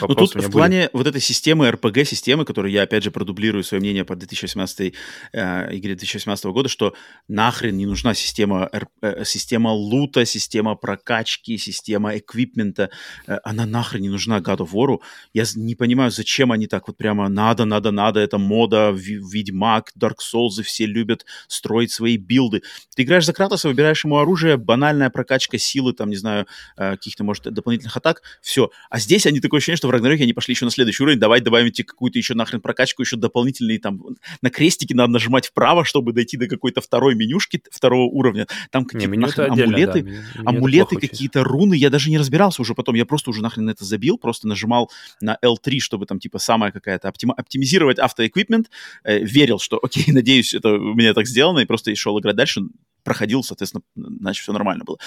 Ну 0.01 0.15
тут 0.15 0.31
в 0.31 0.35
были. 0.35 0.51
плане 0.51 0.91
вот 0.93 1.07
этой 1.07 1.21
системы, 1.21 1.69
RPG-системы, 1.69 2.45
которую 2.45 2.73
я, 2.73 2.83
опять 2.83 3.05
же, 3.05 3.11
продублирую 3.11 3.65
свое 3.65 3.81
мнение 3.81 4.05
по 4.05 4.17
2018 4.17 4.95
э, 5.33 5.77
игре 5.77 5.95
2018 5.95 6.45
года, 6.47 6.69
что 6.69 6.95
нахрен 7.29 7.77
не 7.77 7.87
нужна 7.87 8.15
система, 8.15 8.71
э, 9.03 9.25
система 9.25 9.69
лута, 9.69 10.25
система 10.25 10.75
прокачки, 10.75 11.59
система 11.59 12.17
эквипмента. 12.17 12.91
Э, 13.27 13.39
она 13.45 13.67
нахрен 13.67 14.03
не 14.03 14.09
нужна 14.09 14.39
God 14.39 14.59
of 14.59 14.73
War. 14.73 14.99
Я 15.33 15.45
не 15.55 15.75
понимаю, 15.75 16.11
зачем 16.11 16.53
они 16.53 16.67
так 16.67 16.89
вот 16.89 16.97
прямо 16.97 17.29
надо, 17.29 17.65
надо, 17.65 17.91
надо, 17.91 18.21
это 18.21 18.39
мода, 18.39 18.91
Ведьмак, 18.93 19.93
Dark 19.99 20.17
Souls, 20.21 20.63
все 20.63 20.87
любят 20.87 21.27
строить 21.49 21.91
свои 21.91 22.17
билды. 22.17 22.63
Ты 22.95 23.03
играешь 23.03 23.27
за 23.27 23.33
Кратоса, 23.33 23.69
выбираешь 23.69 24.05
ему 24.05 24.19
оружие, 24.19 24.57
банальная 24.57 25.11
прокачка 25.11 25.59
силы, 25.59 25.93
там, 25.93 26.11
не 26.11 26.17
знаю, 26.17 26.47
э, 26.77 26.93
каких-то, 26.93 27.25
может, 27.25 27.45
дополнительных 27.53 27.97
атак, 27.97 28.23
все. 28.41 28.71
А 28.91 28.99
здесь 28.99 29.27
они 29.27 29.41
такое 29.41 29.59
ощущение, 29.59 29.76
что 29.77 29.89
в 29.89 29.91
Рагнароке 29.91 30.25
они 30.25 30.33
пошли 30.33 30.53
еще 30.55 30.65
на 30.65 30.71
следующий 30.71 31.03
уровень, 31.03 31.19
давай 31.19 31.41
добавим 31.41 31.71
тебе 31.71 31.85
какую-то 31.85 32.19
еще 32.19 32.35
нахрен 32.35 32.61
прокачку, 32.61 33.03
еще 33.03 33.17
дополнительные 33.17 33.79
там, 33.79 34.01
на 34.43 34.51
крестики 34.51 34.93
надо 34.93 35.13
нажимать 35.13 35.47
вправо, 35.47 35.85
чтобы 35.85 36.13
дойти 36.13 36.37
до 36.37 36.47
какой-то 36.49 36.81
второй 36.81 37.15
менюшки 37.15 37.63
второго 37.71 38.11
уровня. 38.11 38.47
Там 38.71 38.83
Не, 38.85 38.89
какие-то 38.89 39.13
это 39.15 39.21
нахрен 39.21 39.53
отдельно, 39.53 39.75
амулеты, 39.77 39.93
да, 39.93 40.09
меню- 40.11 40.23
меню 40.37 40.49
амулеты 40.49 40.97
какие-то, 40.97 41.45
руны, 41.45 41.75
я 41.75 41.91
даже 41.91 42.11
не 42.11 42.19
разбирался 42.19 42.63
уже 42.63 42.75
потом, 42.75 42.95
я 42.95 43.05
просто 43.07 43.31
уже 43.31 43.43
нахрен 43.43 43.67
на 43.67 43.71
это 43.71 43.85
забил, 43.85 44.19
просто 44.19 44.49
нажимал 44.49 44.91
на 45.21 45.39
L3, 45.45 45.79
чтобы 45.81 46.07
там 46.07 46.19
типа 46.19 46.39
самая 46.39 46.73
какая-то 46.73 47.09
оптима- 47.09 47.35
оптимизировать 47.37 47.99
автоэквипмент, 47.99 48.71
э, 49.05 49.19
верил, 49.21 49.59
что 49.59 49.79
окей, 49.83 50.05
надеюсь, 50.13 50.55
это 50.55 50.71
у 50.71 50.95
меня 50.95 51.15
так 51.15 51.27
сделано, 51.27 51.61
и 51.61 51.65
просто 51.67 51.91
и 51.91 51.95
шел 51.95 52.19
играть 52.19 52.37
дальше, 52.37 52.63
проходил, 53.03 53.45
соответственно, 53.45 53.83
значит, 53.95 54.43
все 54.43 54.53
нормально 54.53 54.85
было. 54.85 54.99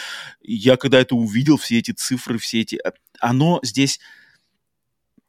Я 0.42 0.78
когда 0.78 1.02
это 1.02 1.16
увидел, 1.16 1.58
все 1.58 1.80
эти 1.80 1.92
цифры, 1.92 2.38
все 2.38 2.62
эти... 2.62 2.76
э, 2.76 2.92
Оно 3.20 3.60
здесь... 3.62 4.00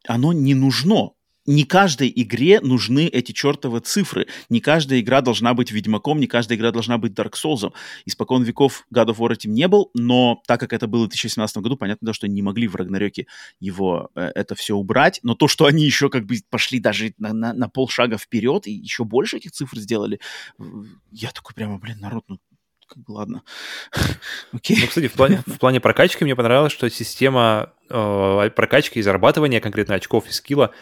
Оно 0.07 0.33
не 0.33 0.55
нужно. 0.55 1.11
Не 1.47 1.65
каждой 1.65 2.13
игре 2.15 2.61
нужны 2.61 3.07
эти 3.07 3.33
чертовы 3.33 3.81
цифры. 3.81 4.27
Не 4.51 4.61
каждая 4.61 5.01
игра 5.01 5.23
должна 5.23 5.55
быть 5.55 5.73
Ведьмаком, 5.73 6.21
не 6.21 6.27
каждая 6.27 6.59
игра 6.59 6.71
должна 6.71 6.99
быть 6.99 7.13
Dark 7.13 7.33
Souls. 7.33 7.73
Испокон 8.05 8.43
веков 8.43 8.87
God 8.95 9.07
of 9.07 9.17
War 9.17 9.33
этим 9.33 9.55
не 9.55 9.67
был, 9.67 9.91
но 9.95 10.43
так 10.47 10.61
как 10.61 10.75
это 10.75 10.87
было 10.87 11.07
в 11.07 11.09
2017 11.09 11.57
году, 11.59 11.77
понятно, 11.77 12.07
да, 12.07 12.13
что 12.13 12.29
не 12.29 12.43
могли 12.43 12.69
в 12.69 12.77
Рагнарёке 12.77 13.27
его 13.59 14.11
э, 14.15 14.31
это 14.35 14.55
все 14.55 14.77
убрать. 14.77 15.19
Но 15.23 15.35
то, 15.35 15.49
что 15.49 15.65
они 15.65 15.85
еще 15.85 16.11
как 16.11 16.27
бы 16.27 16.37
пошли 16.51 16.79
даже 16.79 17.15
на, 17.17 17.33
на, 17.33 17.55
на 17.55 17.69
полшага 17.69 18.19
вперед 18.19 18.67
и 18.67 18.73
еще 18.73 19.05
больше 19.05 19.39
этих 19.39 19.53
цифр 19.53 19.79
сделали, 19.79 20.21
я 21.11 21.31
такой 21.31 21.55
прямо, 21.55 21.79
блин, 21.79 21.99
народ, 22.01 22.25
ну 22.29 22.39
как 22.91 22.99
бы 23.05 23.13
ладно. 23.13 23.43
Окей. 24.53 24.79
Ну, 24.81 24.87
кстати, 24.89 25.09
в 25.09 25.13
плане, 25.13 25.43
в 25.47 25.59
плане 25.59 25.81
прокачки 25.81 26.25
мне 26.25 26.37
понравилось, 26.37 26.73
что 26.73 26.89
система 26.91 27.73
э, 27.89 28.51
прокачки 28.55 28.99
и 28.99 29.03
зарабатывания 29.03 29.61
конкретно 29.61 29.95
очков 29.95 30.27
и 30.29 30.33
скилла 30.33 30.73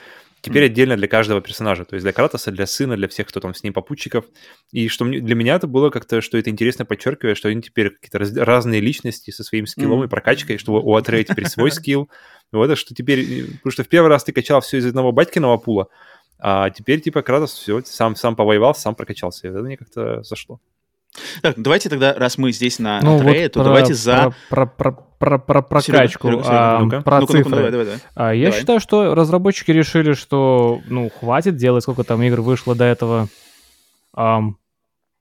теперь 0.41 0.63
Мгм. 0.65 0.71
отдельно 0.73 0.97
для 0.97 1.09
каждого 1.09 1.41
персонажа. 1.41 1.85
То 1.85 1.95
есть 1.97 2.05
для 2.05 2.13
Кратоса, 2.13 2.51
для 2.53 2.67
сына, 2.67 2.97
для 2.97 3.09
всех, 3.09 3.27
кто 3.27 3.41
там 3.41 3.55
с 3.55 3.63
ним 3.65 3.73
попутчиков. 3.73 4.25
И 4.73 4.87
что 4.89 5.05
мне- 5.05 5.21
для 5.21 5.35
меня 5.35 5.57
это 5.57 5.67
было 5.67 5.91
как-то, 5.91 6.21
что 6.21 6.39
это 6.39 6.49
интересно 6.51 6.85
подчеркивает, 6.85 7.37
что 7.37 7.49
они 7.49 7.61
теперь 7.61 7.91
какие-то 7.91 8.19
раз- 8.21 8.37
разные 8.37 8.81
личности 8.81 9.33
со 9.33 9.43
своим 9.45 9.67
скиллом 9.67 9.99
Мгм. 9.99 10.05
и 10.05 10.09
прокачкой, 10.09 10.59
что 10.59 10.73
у 10.75 10.95
Атрея 10.95 11.25
теперь 11.25 11.47
свой 11.49 11.71
скилл. 11.73 12.09
Вот 12.53 12.67
это 12.67 12.77
что 12.77 12.95
теперь... 12.95 13.47
Потому 13.57 13.73
что 13.73 13.83
в 13.85 13.89
первый 13.89 14.09
раз 14.09 14.25
ты 14.25 14.33
качал 14.33 14.61
все 14.61 14.79
из 14.79 14.87
одного 14.87 15.11
батькиного 15.13 15.57
пула, 15.59 15.89
а 16.39 16.71
теперь 16.71 17.01
типа 17.01 17.23
Кратос 17.23 17.53
все, 17.55 17.83
сам, 17.85 18.15
сам 18.15 18.37
повоевал, 18.37 18.77
сам 18.77 18.95
прокачался. 18.95 19.49
И 19.49 19.51
это 19.51 19.59
мне 19.61 19.77
как-то 19.77 20.23
зашло. 20.23 20.61
Так, 21.43 21.55
давайте 21.57 21.89
тогда, 21.89 22.15
раз 22.15 22.39
мы 22.39 22.53
здесь 22.53 22.79
на 22.79 23.01
Ну, 23.01 23.19
трее, 23.19 23.45
вот 23.45 23.53
то 23.53 23.61
про- 23.61 23.65
давайте 23.65 23.95
за... 23.95 24.33
Про, 24.51 24.67
про, 24.67 24.93
про, 25.19 25.39
про 25.39 25.63
прокачку, 25.63 26.29
Серега, 26.29 26.43
Серега, 26.45 26.77
а, 26.77 26.79
ну-ка. 26.81 27.01
про 27.03 27.21
ну-ка, 27.21 27.33
цифры. 27.33 27.51
давай, 27.57 27.71
давай, 27.71 27.87
давай. 27.87 28.01
А, 28.15 28.35
я 28.35 28.47
Давай. 28.47 28.61
считаю, 28.61 28.81
что 28.81 29.15
разработчики 29.15 29.71
решили, 29.71 30.13
что, 30.13 30.81
ну, 30.87 31.11
хватит 31.11 31.57
делать, 31.57 31.83
сколько 31.83 32.05
там 32.05 32.23
игр 32.23 32.41
вышло 32.41 32.75
до 32.75 32.85
этого. 32.85 33.29
Ам, 34.15 34.57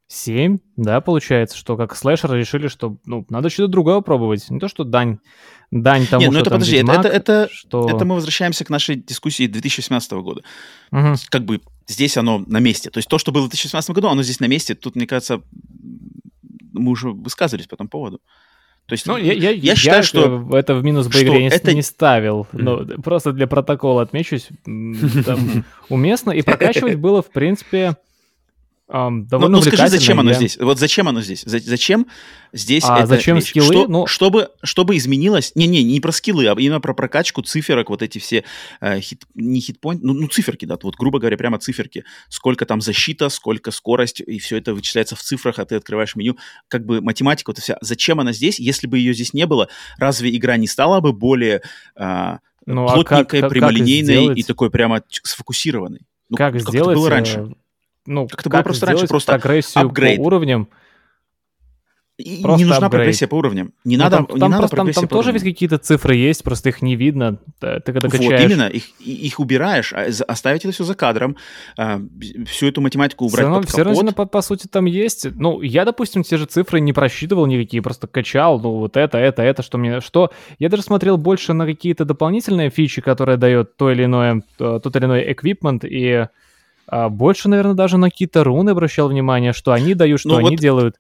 Семь, 0.10 0.60
да, 0.78 1.02
получается, 1.02 1.58
что 1.58 1.76
как 1.76 1.94
слэшер 1.94 2.32
решили, 2.32 2.70
что, 2.70 2.96
ну, 3.06 3.26
надо 3.30 3.50
что-то 3.50 3.68
другое 3.68 4.00
пробовать. 4.00 4.50
Не 4.50 4.58
то, 4.58 4.70
что 4.70 4.86
дань, 4.86 5.20
дань 5.70 6.08
тому, 6.08 6.22
Не, 6.22 6.28
ну 6.28 6.32
что 6.32 6.40
это 6.42 6.50
там 6.52 6.60
подожди, 6.60 6.78
это- 6.78 6.86
Ведьмак, 6.88 7.06
это- 7.06 7.16
это- 7.16 7.50
что... 7.52 7.90
Это 7.90 8.06
мы 8.06 8.16
возвращаемся 8.16 8.64
к 8.64 8.70
нашей 8.70 8.96
дискуссии 8.96 9.48
2017 9.48 10.22
года. 10.22 10.44
Мгм. 10.92 11.16
Как 11.30 11.44
бы 11.44 11.60
здесь 11.88 12.18
оно 12.18 12.44
на 12.48 12.60
месте. 12.60 12.90
То 12.90 12.98
есть 13.00 13.10
то, 13.10 13.18
что 13.18 13.32
было 13.32 13.44
в 13.46 13.50
2017 13.50 13.92
году, 13.92 14.08
оно 14.10 14.24
здесь 14.24 14.40
на 14.40 14.46
месте. 14.48 14.76
Тут, 14.76 14.96
мне 14.96 15.08
кажется, 15.08 15.42
мы 16.74 16.92
уже 16.92 17.10
высказывались 17.12 17.68
по 17.68 17.76
этому 17.76 17.90
поводу. 17.90 18.20
То 18.86 18.94
есть 18.94 19.06
Ну, 19.06 19.18
я, 19.18 19.34
я, 19.34 19.50
я 19.52 19.76
считаю, 19.76 20.00
это- 20.00 20.08
что 20.08 20.58
это 20.58 20.76
в 20.76 20.84
минус 20.84 21.10
что 21.10 21.22
игре 21.22 21.40
не, 21.40 21.48
это- 21.50 21.74
не 21.74 21.82
ставил. 21.82 22.48
Но 22.54 22.86
просто 23.04 23.34
для 23.34 23.46
протокола 23.48 24.02
отмечусь. 24.04 24.48
там 25.26 25.66
уместно. 25.90 26.32
И 26.32 26.42
прокачивать 26.42 26.96
было, 26.96 27.22
в 27.22 27.30
принципе, 27.30 27.98
Ну, 28.90 29.24
довольно 29.26 29.58
ну 29.58 29.62
скажи, 29.62 29.76
увлекательно. 29.76 30.00
зачем 30.00 30.20
оно 30.22 30.30
Я- 30.30 30.36
здесь? 30.36 30.58
Вот 30.58 30.80
зачем 30.80 31.08
оно 31.10 31.22
здесь? 31.22 31.44
За- 31.46 31.60
Зачем 31.60 32.08
здесь 32.54 32.86
А 32.86 33.00
эта 33.00 33.08
зачем 33.08 33.36
вещь? 33.36 33.50
скиллы? 33.50 33.66
Что- 33.74 33.88
Ну- 33.90 34.08
чтобы, 34.08 34.52
чтобы 34.64 34.96
изменилось... 34.96 35.52
Не-не, 35.56 35.84
не 35.84 36.00
про 36.00 36.14
скиллы, 36.14 36.48
а 36.48 36.54
именно 36.54 36.80
про 36.80 36.94
прокачку 36.94 37.42
циферок, 37.42 37.90
вот 37.90 38.02
эти 38.02 38.20
все 38.20 38.46
э, 38.80 39.02
хит, 39.02 39.26
не 39.36 39.60
хитпоинт, 39.60 40.04
ну, 40.04 40.14
ну 40.14 40.30
циферки, 40.30 40.64
да, 40.64 40.78
вот 40.82 40.96
грубо 40.96 41.20
говоря, 41.20 41.36
прямо 41.36 41.60
циферки. 41.60 42.06
Сколько 42.30 42.66
там 42.66 42.80
защита, 42.80 43.28
сколько 43.28 43.72
скорость, 43.72 44.22
и 44.22 44.40
все 44.40 44.56
это 44.56 44.74
вычисляется 44.74 45.18
в 45.18 45.22
цифрах, 45.22 45.60
а 45.60 45.66
ты 45.66 45.76
открываешь 45.76 46.16
меню. 46.16 46.38
Как 46.70 46.86
бы 46.86 47.02
математика 47.02 47.50
вот 47.50 47.58
вся. 47.60 47.78
Зачем 47.82 48.22
она 48.22 48.32
здесь? 48.32 48.58
Если 48.58 48.88
бы 48.88 48.98
ее 49.00 49.14
здесь 49.14 49.34
не 49.34 49.46
было, 49.46 49.68
разве 49.98 50.34
игра 50.34 50.56
не 50.56 50.68
стала 50.68 51.02
бы 51.02 51.12
более 51.12 51.62
а, 51.98 52.40
Ну, 52.66 52.86
а 52.86 52.94
плотненькой, 52.94 53.18
как- 53.18 53.30
как- 53.30 53.42
как 53.42 53.50
прямолинейной 53.50 54.14
сделать? 54.16 54.38
и 54.38 54.44
такой 54.44 54.72
прямо 54.72 55.04
сфокусированной? 55.10 56.02
Ну, 56.30 56.38
как 56.38 56.56
это 56.56 56.70
сделать... 56.72 56.96
было 56.96 57.08
э, 57.08 57.12
раньше? 57.12 57.54
Ну, 58.08 58.28
Как 58.28 58.40
это 58.40 58.50
было 58.50 58.62
просто 58.64 58.86
раньше, 58.88 59.06
просто 59.08 59.34
прогрессию 59.34 59.86
апгрейд. 59.86 60.18
по 60.18 60.24
уровням. 60.24 60.70
И 62.18 62.42
Просто 62.42 62.58
не 62.58 62.66
нужна 62.66 62.88
апгрейд. 62.88 62.92
прогрессия 63.04 63.28
по 63.28 63.36
уровням. 63.36 63.74
Не 63.84 63.96
Ну, 63.96 64.04
надо, 64.04 64.16
там, 64.18 64.28
не 64.34 64.40
там 64.40 64.50
надо 64.50 64.62
просто, 64.62 64.76
там, 64.76 64.86
прогрессия 64.86 65.02
там 65.02 65.10
по 65.10 65.16
тоже 65.18 65.32
ведь 65.34 65.42
уровням. 65.42 65.54
какие-то 65.54 65.78
цифры 65.78 66.16
есть, 66.16 66.44
просто 66.44 66.70
их 66.70 66.82
не 66.82 66.96
видно. 66.96 67.38
Ты 67.60 67.80
когда 67.86 68.08
Вот 68.08 68.12
качаешь... 68.12 68.42
именно, 68.50 68.68
их, 68.70 68.86
их 69.00 69.40
убираешь, 69.40 69.94
а 69.94 70.08
оставить 70.28 70.66
это 70.66 70.74
все 70.74 70.84
за 70.84 70.96
кадром, 70.96 71.38
а, 71.78 72.02
всю 72.48 72.66
эту 72.70 72.82
математику 72.82 73.26
убрать 73.26 73.42
Все 73.42 73.44
равно, 73.44 73.62
под 73.62 73.70
все 73.70 73.84
равно, 73.84 74.12
по, 74.14 74.26
по 74.26 74.42
сути, 74.42 74.66
там 74.66 74.86
есть. 74.86 75.28
Ну, 75.36 75.62
я, 75.62 75.86
допустим, 75.86 76.24
те 76.24 76.38
же 76.38 76.46
цифры 76.48 76.80
не 76.80 76.92
просчитывал 76.92 77.46
никакие, 77.46 77.84
просто 77.84 78.08
качал, 78.08 78.60
ну, 78.60 78.78
вот 78.80 78.98
это, 78.98 79.20
это, 79.20 79.44
это, 79.44 79.62
что 79.62 79.78
мне... 79.78 80.02
Что? 80.02 80.32
Я 80.58 80.70
даже 80.70 80.82
смотрел 80.82 81.18
больше 81.18 81.54
на 81.54 81.68
какие-то 81.68 82.04
дополнительные 82.04 82.72
фичи, 82.72 83.00
которые 83.00 83.38
дает 83.38 83.78
то 83.78 83.92
или 83.92 84.06
иное, 84.06 84.42
э, 84.60 84.80
тот 84.82 84.96
или 84.96 85.06
иной 85.06 85.32
эквипмент, 85.34 85.84
и 85.86 86.30
а, 86.88 87.10
больше, 87.10 87.50
наверное, 87.50 87.74
даже 87.76 87.98
на 87.98 88.10
какие-то 88.10 88.44
руны 88.44 88.72
обращал 88.72 89.10
внимание, 89.10 89.54
что 89.54 89.72
они 89.74 89.94
дают, 89.94 90.20
что 90.20 90.30
Ну, 90.30 90.38
они 90.38 90.50
вот- 90.52 90.60
делают. 90.60 90.96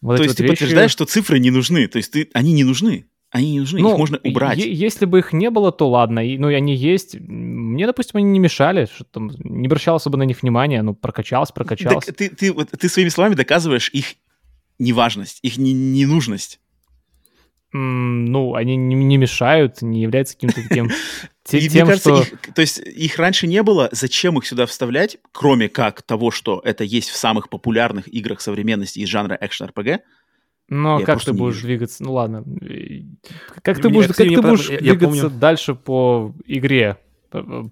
Вот 0.00 0.16
То 0.18 0.22
есть 0.22 0.32
вот 0.34 0.36
ты 0.38 0.42
вещи. 0.44 0.52
подтверждаешь, 0.52 0.90
что 0.90 1.04
цифры 1.06 1.38
не 1.38 1.50
нужны. 1.50 1.86
То 1.88 1.96
есть 1.98 2.12
ты, 2.12 2.28
они 2.34 2.52
не 2.52 2.62
нужны. 2.64 3.06
Они 3.30 3.50
не 3.52 3.60
нужны, 3.60 3.80
Ну, 3.80 3.92
их 3.92 3.98
можно 3.98 4.20
убрать. 4.22 4.58
если 4.58 5.06
бы 5.06 5.18
их 5.18 5.32
не 5.32 5.50
было, 5.50 5.72
то 5.72 5.88
ладно. 5.90 6.20
И, 6.24 6.38
ну, 6.38 6.50
и 6.50 6.54
они 6.54 6.76
есть. 6.76 7.16
Мне, 7.18 7.84
допустим, 7.86 8.18
они 8.18 8.26
не 8.30 8.38
мешали, 8.38 8.86
что 8.94 9.02
там, 9.04 9.32
не 9.42 9.66
обращал 9.66 9.96
особо 9.96 10.16
на 10.18 10.22
них 10.22 10.42
внимания, 10.42 10.82
ну, 10.82 10.94
прокачался, 10.94 11.52
прокачался. 11.52 12.08
Так 12.08 12.16
ты, 12.16 12.28
ты, 12.28 12.52
вот, 12.52 12.68
ты 12.70 12.88
своими 12.88 13.08
словами 13.08 13.34
доказываешь 13.34 13.88
их 13.92 14.14
неважность, 14.78 15.38
их 15.42 15.56
не- 15.56 15.72
ненужность. 15.72 16.60
Ну, 17.76 18.54
они 18.54 18.76
не, 18.76 19.16
мешают, 19.16 19.82
не 19.82 20.00
являются 20.02 20.34
каким-то 20.34 20.62
таким... 20.68 20.90
те- 21.42 21.58
И 21.58 21.68
тем, 21.68 21.86
мне 21.86 21.92
кажется, 21.92 22.22
что... 22.24 22.34
их, 22.34 22.54
то 22.54 22.60
есть 22.60 22.78
их 22.78 23.18
раньше 23.18 23.48
не 23.48 23.62
было, 23.64 23.88
зачем 23.90 24.38
их 24.38 24.46
сюда 24.46 24.66
вставлять, 24.66 25.18
кроме 25.32 25.68
как 25.68 26.02
того, 26.02 26.30
что 26.30 26.60
это 26.64 26.84
есть 26.84 27.10
в 27.10 27.16
самых 27.16 27.48
популярных 27.48 28.06
играх 28.06 28.40
современности 28.40 29.00
из 29.00 29.08
жанра 29.08 29.36
экшен-РПГ? 29.40 30.00
Но 30.68 31.00
я 31.00 31.04
как 31.04 31.22
ты 31.24 31.32
будешь 31.32 31.56
вижу. 31.56 31.66
двигаться? 31.66 32.02
Ну, 32.04 32.12
ладно. 32.12 32.44
Э, 32.62 33.00
Как 33.62 33.80
ты 33.80 33.88
мне, 33.88 33.98
будешь, 33.98 34.06
как 34.08 34.16
ты 34.16 34.40
будешь 34.40 34.70
я- 34.70 34.74
я 34.78 34.94
двигаться 34.94 35.28
дальше 35.28 35.74
по 35.74 36.32
игре? 36.46 36.96
Э, 37.32 37.42
э, 37.46 37.62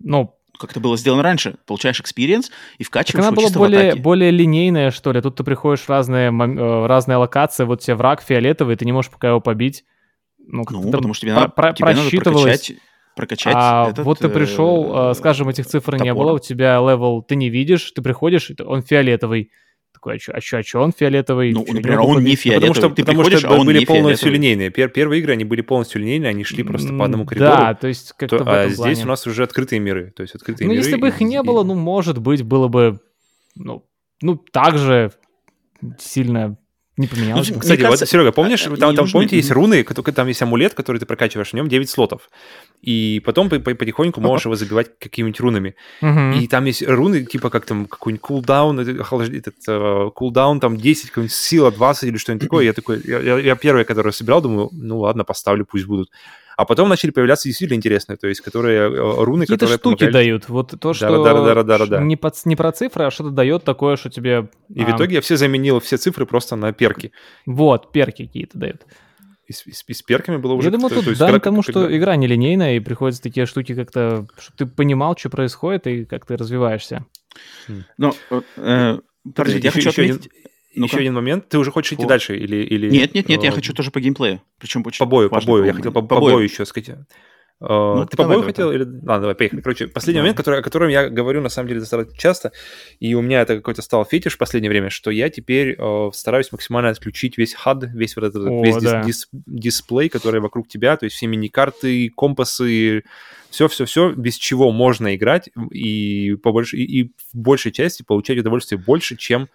Ну, 0.00 0.34
Как 0.60 0.72
это 0.72 0.80
было 0.80 0.98
сделано 0.98 1.22
раньше? 1.22 1.54
Получаешь 1.66 1.98
экспириенс 2.00 2.50
и 2.76 2.84
так 2.84 2.88
вкачиваешь 2.88 3.26
она 3.28 3.28
его 3.40 3.48
была 3.50 3.58
более, 3.58 3.94
более 3.94 4.30
линейная, 4.30 4.90
что 4.90 5.10
ли. 5.12 5.22
Тут 5.22 5.36
ты 5.36 5.42
приходишь 5.42 5.80
в 5.80 5.88
разные, 5.88 6.28
э, 6.30 6.86
разные 6.86 7.16
локации, 7.16 7.64
вот 7.64 7.80
тебе 7.80 7.94
враг 7.94 8.20
фиолетовый, 8.22 8.76
ты 8.76 8.84
не 8.84 8.92
можешь 8.92 9.10
пока 9.10 9.28
его 9.28 9.40
побить. 9.40 9.84
Ну, 10.38 10.64
Ну, 10.68 10.90
потому 10.90 11.14
что 11.14 11.22
тебе 11.26 11.32
про- 11.32 11.40
надо, 11.42 11.52
про- 11.52 11.72
тебе 11.72 11.88
надо 11.94 12.10
прокачать, 12.10 12.72
прокачать 13.16 13.54
А 13.56 13.88
этот, 13.88 14.04
вот 14.04 14.18
ты 14.18 14.28
пришел, 14.28 15.08
э, 15.08 15.10
э, 15.12 15.14
скажем, 15.14 15.48
этих 15.48 15.66
цифр 15.66 15.94
не 15.94 16.10
топор. 16.10 16.16
было, 16.26 16.32
у 16.34 16.38
тебя 16.38 16.76
левел 16.78 17.22
ты 17.22 17.36
не 17.36 17.48
видишь, 17.48 17.90
ты 17.92 18.02
приходишь, 18.02 18.50
он 18.66 18.82
фиолетовый. 18.82 19.50
Такой, 19.94 20.14
а 20.14 20.18
чё, 20.18 20.32
а 20.34 20.40
чё, 20.40 20.58
а 20.58 20.62
чё 20.62 20.80
он 20.82 20.92
фиолетовый? 20.92 21.52
Ну, 21.52 21.64
Чё, 21.64 21.72
например, 21.74 22.00
он 22.00 22.22
не 22.24 22.36
фиолетовый. 22.36 22.74
Потому 22.74 22.74
что, 22.74 22.94
ты 22.94 23.02
потому 23.04 23.24
что 23.38 23.48
а 23.48 23.54
он 23.58 23.66
были 23.66 23.84
полностью 23.84 24.32
линейные. 24.32 24.70
Пер- 24.70 24.88
первые 24.88 25.20
игры, 25.20 25.32
они 25.32 25.44
были 25.44 25.60
полностью 25.62 26.00
линейные, 26.00 26.30
они 26.30 26.44
шли 26.44 26.62
просто 26.62 26.92
по 26.94 27.04
одному 27.04 27.26
коридору. 27.26 27.50
Да, 27.56 27.74
то 27.74 27.88
есть 27.88 28.12
как-то 28.16 28.38
То- 28.38 28.44
в 28.44 28.48
а 28.48 28.52
этом 28.60 28.70
здесь 28.70 28.76
плане. 28.98 29.04
у 29.04 29.08
нас 29.08 29.26
уже 29.26 29.42
открытые 29.42 29.80
миры. 29.80 30.12
То 30.16 30.22
есть 30.22 30.34
открытые 30.34 30.68
Ну, 30.68 30.72
миры. 30.74 30.84
если 30.84 30.96
бы 30.96 31.08
их 31.08 31.20
не 31.20 31.36
и- 31.36 31.42
было, 31.42 31.64
ну, 31.64 31.74
может 31.74 32.18
быть, 32.18 32.42
было 32.42 32.68
бы, 32.68 33.00
ну, 33.56 33.84
ну 34.22 34.36
так 34.36 34.78
же 34.78 35.10
сильно 35.98 36.56
не 37.00 37.06
поменялось. 37.06 37.48
Ну, 37.48 37.54
бы. 37.54 37.60
Кстати, 37.60 37.80
кажется, 37.80 38.04
вот, 38.04 38.10
Серега, 38.10 38.32
помнишь, 38.32 38.62
там, 38.62 38.76
там, 38.76 38.94
нужны. 38.96 39.12
помните, 39.12 39.36
есть 39.36 39.50
руны, 39.50 39.82
там 39.84 40.28
есть 40.28 40.42
амулет, 40.42 40.74
который 40.74 40.98
ты 40.98 41.06
прокачиваешь, 41.06 41.50
в 41.50 41.54
нем 41.54 41.68
9 41.68 41.88
слотов. 41.90 42.30
И 42.82 43.20
потом 43.24 43.48
по- 43.50 43.58
по- 43.58 43.74
потихоньку 43.74 44.20
можешь 44.20 44.46
его 44.46 44.54
забивать 44.56 44.98
какими-нибудь 44.98 45.40
рунами. 45.40 45.74
И 46.40 46.46
там 46.48 46.64
есть 46.64 46.82
руны, 46.86 47.24
типа 47.24 47.50
как 47.50 47.66
там 47.66 47.86
какой-нибудь 47.86 48.22
кулдаун, 48.22 48.80
охлаж- 48.80 49.36
этот 49.36 49.54
э, 49.68 50.10
кулдаун 50.14 50.60
там 50.60 50.76
10, 50.76 51.08
какой-нибудь 51.10 51.34
сила 51.34 51.70
20 51.70 52.04
или 52.04 52.16
что-нибудь 52.16 52.46
такое. 52.46 52.64
Я 52.64 52.72
такой, 52.72 53.00
я, 53.04 53.38
я 53.38 53.56
первый, 53.56 53.84
который 53.84 54.12
собирал, 54.12 54.40
думаю, 54.40 54.68
ну 54.72 55.00
ладно, 55.00 55.24
поставлю, 55.24 55.66
пусть 55.66 55.86
будут. 55.86 56.10
А 56.60 56.66
потом 56.66 56.90
начали 56.90 57.10
появляться 57.10 57.48
действительно 57.48 57.78
интересные, 57.78 58.18
то 58.18 58.28
есть 58.28 58.42
которые 58.42 58.80
э, 58.80 59.24
руны, 59.24 59.44
Какие-то 59.44 59.64
которые 59.64 59.78
штуки 59.78 59.98
помогали. 60.00 60.12
дают. 60.12 60.48
Вот 60.50 60.78
то, 60.78 60.92
что 60.92 61.24
да, 61.24 61.32
да, 61.32 61.54
да, 61.54 61.62
да, 61.62 61.78
да, 61.78 61.86
да. 61.86 62.00
не, 62.02 62.16
под- 62.16 62.36
не 62.44 62.54
про 62.54 62.70
цифры, 62.70 63.04
а 63.06 63.10
что-то 63.10 63.30
дает 63.30 63.64
такое, 63.64 63.96
что 63.96 64.10
тебе... 64.10 64.50
И 64.68 64.84
в 64.84 64.88
а, 64.88 64.94
итоге 64.94 65.14
я 65.14 65.20
все 65.22 65.38
заменил, 65.38 65.80
все 65.80 65.96
цифры 65.96 66.26
просто 66.26 66.56
на 66.56 66.74
перки. 66.74 67.12
Вот, 67.46 67.92
перки 67.92 68.26
какие-то 68.26 68.58
дают. 68.58 68.82
И 69.46 69.54
с, 69.54 69.66
и 69.66 69.72
с- 69.72 69.84
и 69.86 69.94
с 69.94 70.02
перками 70.02 70.36
было 70.36 70.52
уже... 70.52 70.68
Я 70.68 70.72
думаю, 70.72 70.90
тут 70.90 71.06
то 71.06 71.14
когда- 71.16 71.38
тому, 71.40 71.62
что 71.62 71.96
игра 71.96 72.16
нелинейная, 72.16 72.76
и 72.76 72.80
приходится 72.80 73.22
такие 73.22 73.46
штуки 73.46 73.74
как-то... 73.74 74.26
Чтобы 74.38 74.56
ты 74.58 74.66
понимал, 74.66 75.16
что 75.16 75.30
происходит, 75.30 75.86
и 75.86 76.04
как 76.04 76.26
ты 76.26 76.36
развиваешься. 76.36 77.06
Ну, 77.96 78.12
э, 78.30 78.40
э, 78.58 78.98
подожди, 79.34 79.60
я 79.60 79.70
хочу 79.70 79.88
еще 79.88 80.02
один- 80.02 80.20
Ну-ка. 80.74 80.92
Еще 80.92 81.00
один 81.00 81.14
момент. 81.14 81.48
Ты 81.48 81.58
уже 81.58 81.70
хочешь 81.70 81.92
идти 81.92 82.02
Фу. 82.02 82.08
дальше 82.08 82.36
или... 82.36 82.56
или 82.56 82.90
Нет, 82.90 83.14
нет, 83.14 83.28
нет, 83.28 83.42
я 83.42 83.50
э, 83.50 83.52
хочу 83.52 83.72
тоже 83.72 83.90
по 83.90 84.00
геймплею. 84.00 84.40
Причем 84.58 84.84
очень 84.86 84.98
По 84.98 85.06
бою, 85.06 85.28
по 85.28 85.40
бою. 85.40 85.64
Я 85.64 85.72
хотел 85.72 85.92
по, 85.92 86.02
по 86.02 86.20
бою. 86.20 86.34
бою 86.34 86.44
еще 86.44 86.64
сказать. 86.64 86.90
Э, 87.60 88.06
ты 88.10 88.16
по 88.16 88.24
бою 88.24 88.42
хотел? 88.42 88.72
Или... 88.72 88.84
Ладно, 88.84 89.20
давай, 89.20 89.34
поехали. 89.34 89.60
Короче, 89.60 89.86
последний 89.88 90.18
Давай. 90.18 90.28
момент, 90.28 90.36
который, 90.38 90.60
о 90.60 90.62
котором 90.62 90.88
я 90.88 91.08
говорю, 91.10 91.42
на 91.42 91.50
самом 91.50 91.68
деле, 91.68 91.80
достаточно 91.80 92.16
часто, 92.16 92.52
и 93.00 93.14
у 93.14 93.20
меня 93.20 93.42
это 93.42 93.56
какой-то 93.56 93.82
стал 93.82 94.04
фетиш 94.06 94.34
в 94.34 94.38
последнее 94.38 94.70
время, 94.70 94.88
что 94.88 95.10
я 95.10 95.28
теперь 95.28 95.76
э, 95.78 96.10
стараюсь 96.14 96.52
максимально 96.52 96.90
отключить 96.90 97.36
весь 97.36 97.54
HUD, 97.54 97.88
весь 97.92 98.16
вот 98.16 98.24
этот 98.24 98.46
О, 98.46 98.64
весь 98.64 98.76
дис- 98.76 98.80
да. 98.82 99.02
дис- 99.02 99.28
дисплей, 99.32 100.08
который 100.08 100.40
вокруг 100.40 100.68
тебя, 100.68 100.96
то 100.96 101.04
есть 101.04 101.16
все 101.16 101.26
мини-карты, 101.26 102.10
компасы, 102.16 103.04
все-все-все, 103.50 104.12
без 104.12 104.36
чего 104.36 104.72
можно 104.72 105.14
играть 105.14 105.50
и, 105.70 106.36
по 106.42 106.50
больш- 106.50 106.74
и, 106.74 106.82
и 106.84 107.04
в 107.32 107.34
большей 107.34 107.72
части 107.72 108.02
получать 108.02 108.38
удовольствие 108.38 108.80
больше, 108.80 109.16
чем 109.16 109.48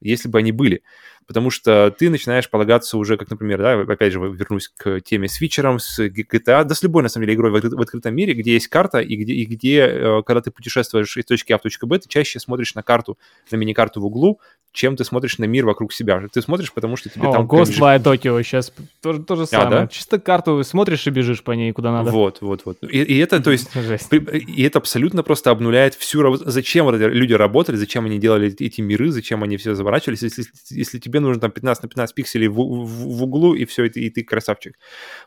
если 0.00 0.28
бы 0.28 0.38
они 0.38 0.52
были. 0.52 0.82
Потому 1.26 1.50
что 1.50 1.94
ты 1.96 2.10
начинаешь 2.10 2.48
полагаться 2.50 2.98
уже, 2.98 3.16
как, 3.16 3.30
например, 3.30 3.58
да, 3.58 3.80
опять 3.80 4.12
же, 4.12 4.18
вернусь 4.18 4.68
к 4.76 5.00
теме 5.00 5.28
с 5.28 5.40
Вичером, 5.40 5.78
с 5.78 5.98
GTA, 6.00 6.64
да 6.64 6.74
с 6.74 6.82
любой, 6.82 7.02
на 7.02 7.08
самом 7.08 7.26
деле, 7.26 7.36
игрой 7.36 7.50
в, 7.50 7.56
откры- 7.56 7.76
в 7.76 7.80
открытом 7.80 8.14
мире, 8.14 8.34
где 8.34 8.52
есть 8.54 8.68
карта, 8.68 8.98
и 9.00 9.16
где, 9.16 9.32
и 9.32 9.44
где 9.44 9.78
э, 9.86 10.22
когда 10.24 10.40
ты 10.40 10.50
путешествуешь 10.50 11.16
из 11.16 11.24
точки 11.24 11.52
А 11.52 11.58
в 11.58 11.62
точку 11.62 11.86
Б, 11.86 11.98
ты 11.98 12.08
чаще 12.08 12.38
смотришь 12.40 12.74
на 12.74 12.82
карту, 12.82 13.18
на 13.50 13.56
мини-карту 13.56 14.00
в 14.00 14.04
углу, 14.06 14.40
чем 14.72 14.96
ты 14.96 15.04
смотришь 15.04 15.38
на 15.38 15.44
мир 15.44 15.64
вокруг 15.66 15.92
себя. 15.92 16.20
Ты 16.32 16.42
смотришь, 16.42 16.72
потому 16.72 16.96
что 16.96 17.08
тебе 17.08 17.28
О, 17.28 17.32
там... 17.32 17.46
Ghostwire 17.46 18.02
Tokyo 18.02 18.42
сейчас 18.42 18.72
то, 19.00 19.16
то 19.22 19.36
же 19.36 19.46
самое. 19.46 19.70
да? 19.70 19.86
Чисто 19.86 20.18
карту 20.18 20.62
смотришь 20.64 21.06
и 21.06 21.10
бежишь 21.10 21.42
по 21.44 21.52
ней 21.52 21.72
куда 21.72 21.92
надо. 21.92 22.10
Вот, 22.10 22.38
вот, 22.40 22.62
вот. 22.64 22.78
И, 22.82 23.02
и 23.02 23.18
это, 23.18 23.40
то 23.40 23.50
есть, 23.52 23.72
Жесть. 23.74 24.12
И 24.12 24.62
это 24.64 24.78
абсолютно 24.80 25.22
просто 25.22 25.50
обнуляет 25.50 25.94
всю 25.94 26.22
работу. 26.22 26.50
Зачем 26.50 26.86
вот 26.86 26.96
эти 26.96 27.04
люди 27.04 27.32
работали, 27.32 27.76
зачем 27.76 28.06
они 28.06 28.18
делали 28.18 28.48
эти- 28.48 28.64
эти 28.64 28.80
миры, 28.80 29.10
зачем 29.12 29.42
они 29.44 29.56
все 29.56 29.74
заворачивались, 29.74 30.22
если, 30.22 30.44
если 30.70 30.98
тебе 30.98 31.13
нужно 31.20 31.40
там 31.40 31.50
15 31.50 31.82
на 31.82 31.88
15 31.88 32.14
пикселей 32.14 32.48
в, 32.48 32.54
в- 32.54 33.18
в 33.18 33.22
углу, 33.22 33.54
и 33.54 33.64
все, 33.64 33.84
и 33.84 33.88
ты, 33.88 34.00
и 34.00 34.10
ты 34.10 34.24
красавчик. 34.24 34.76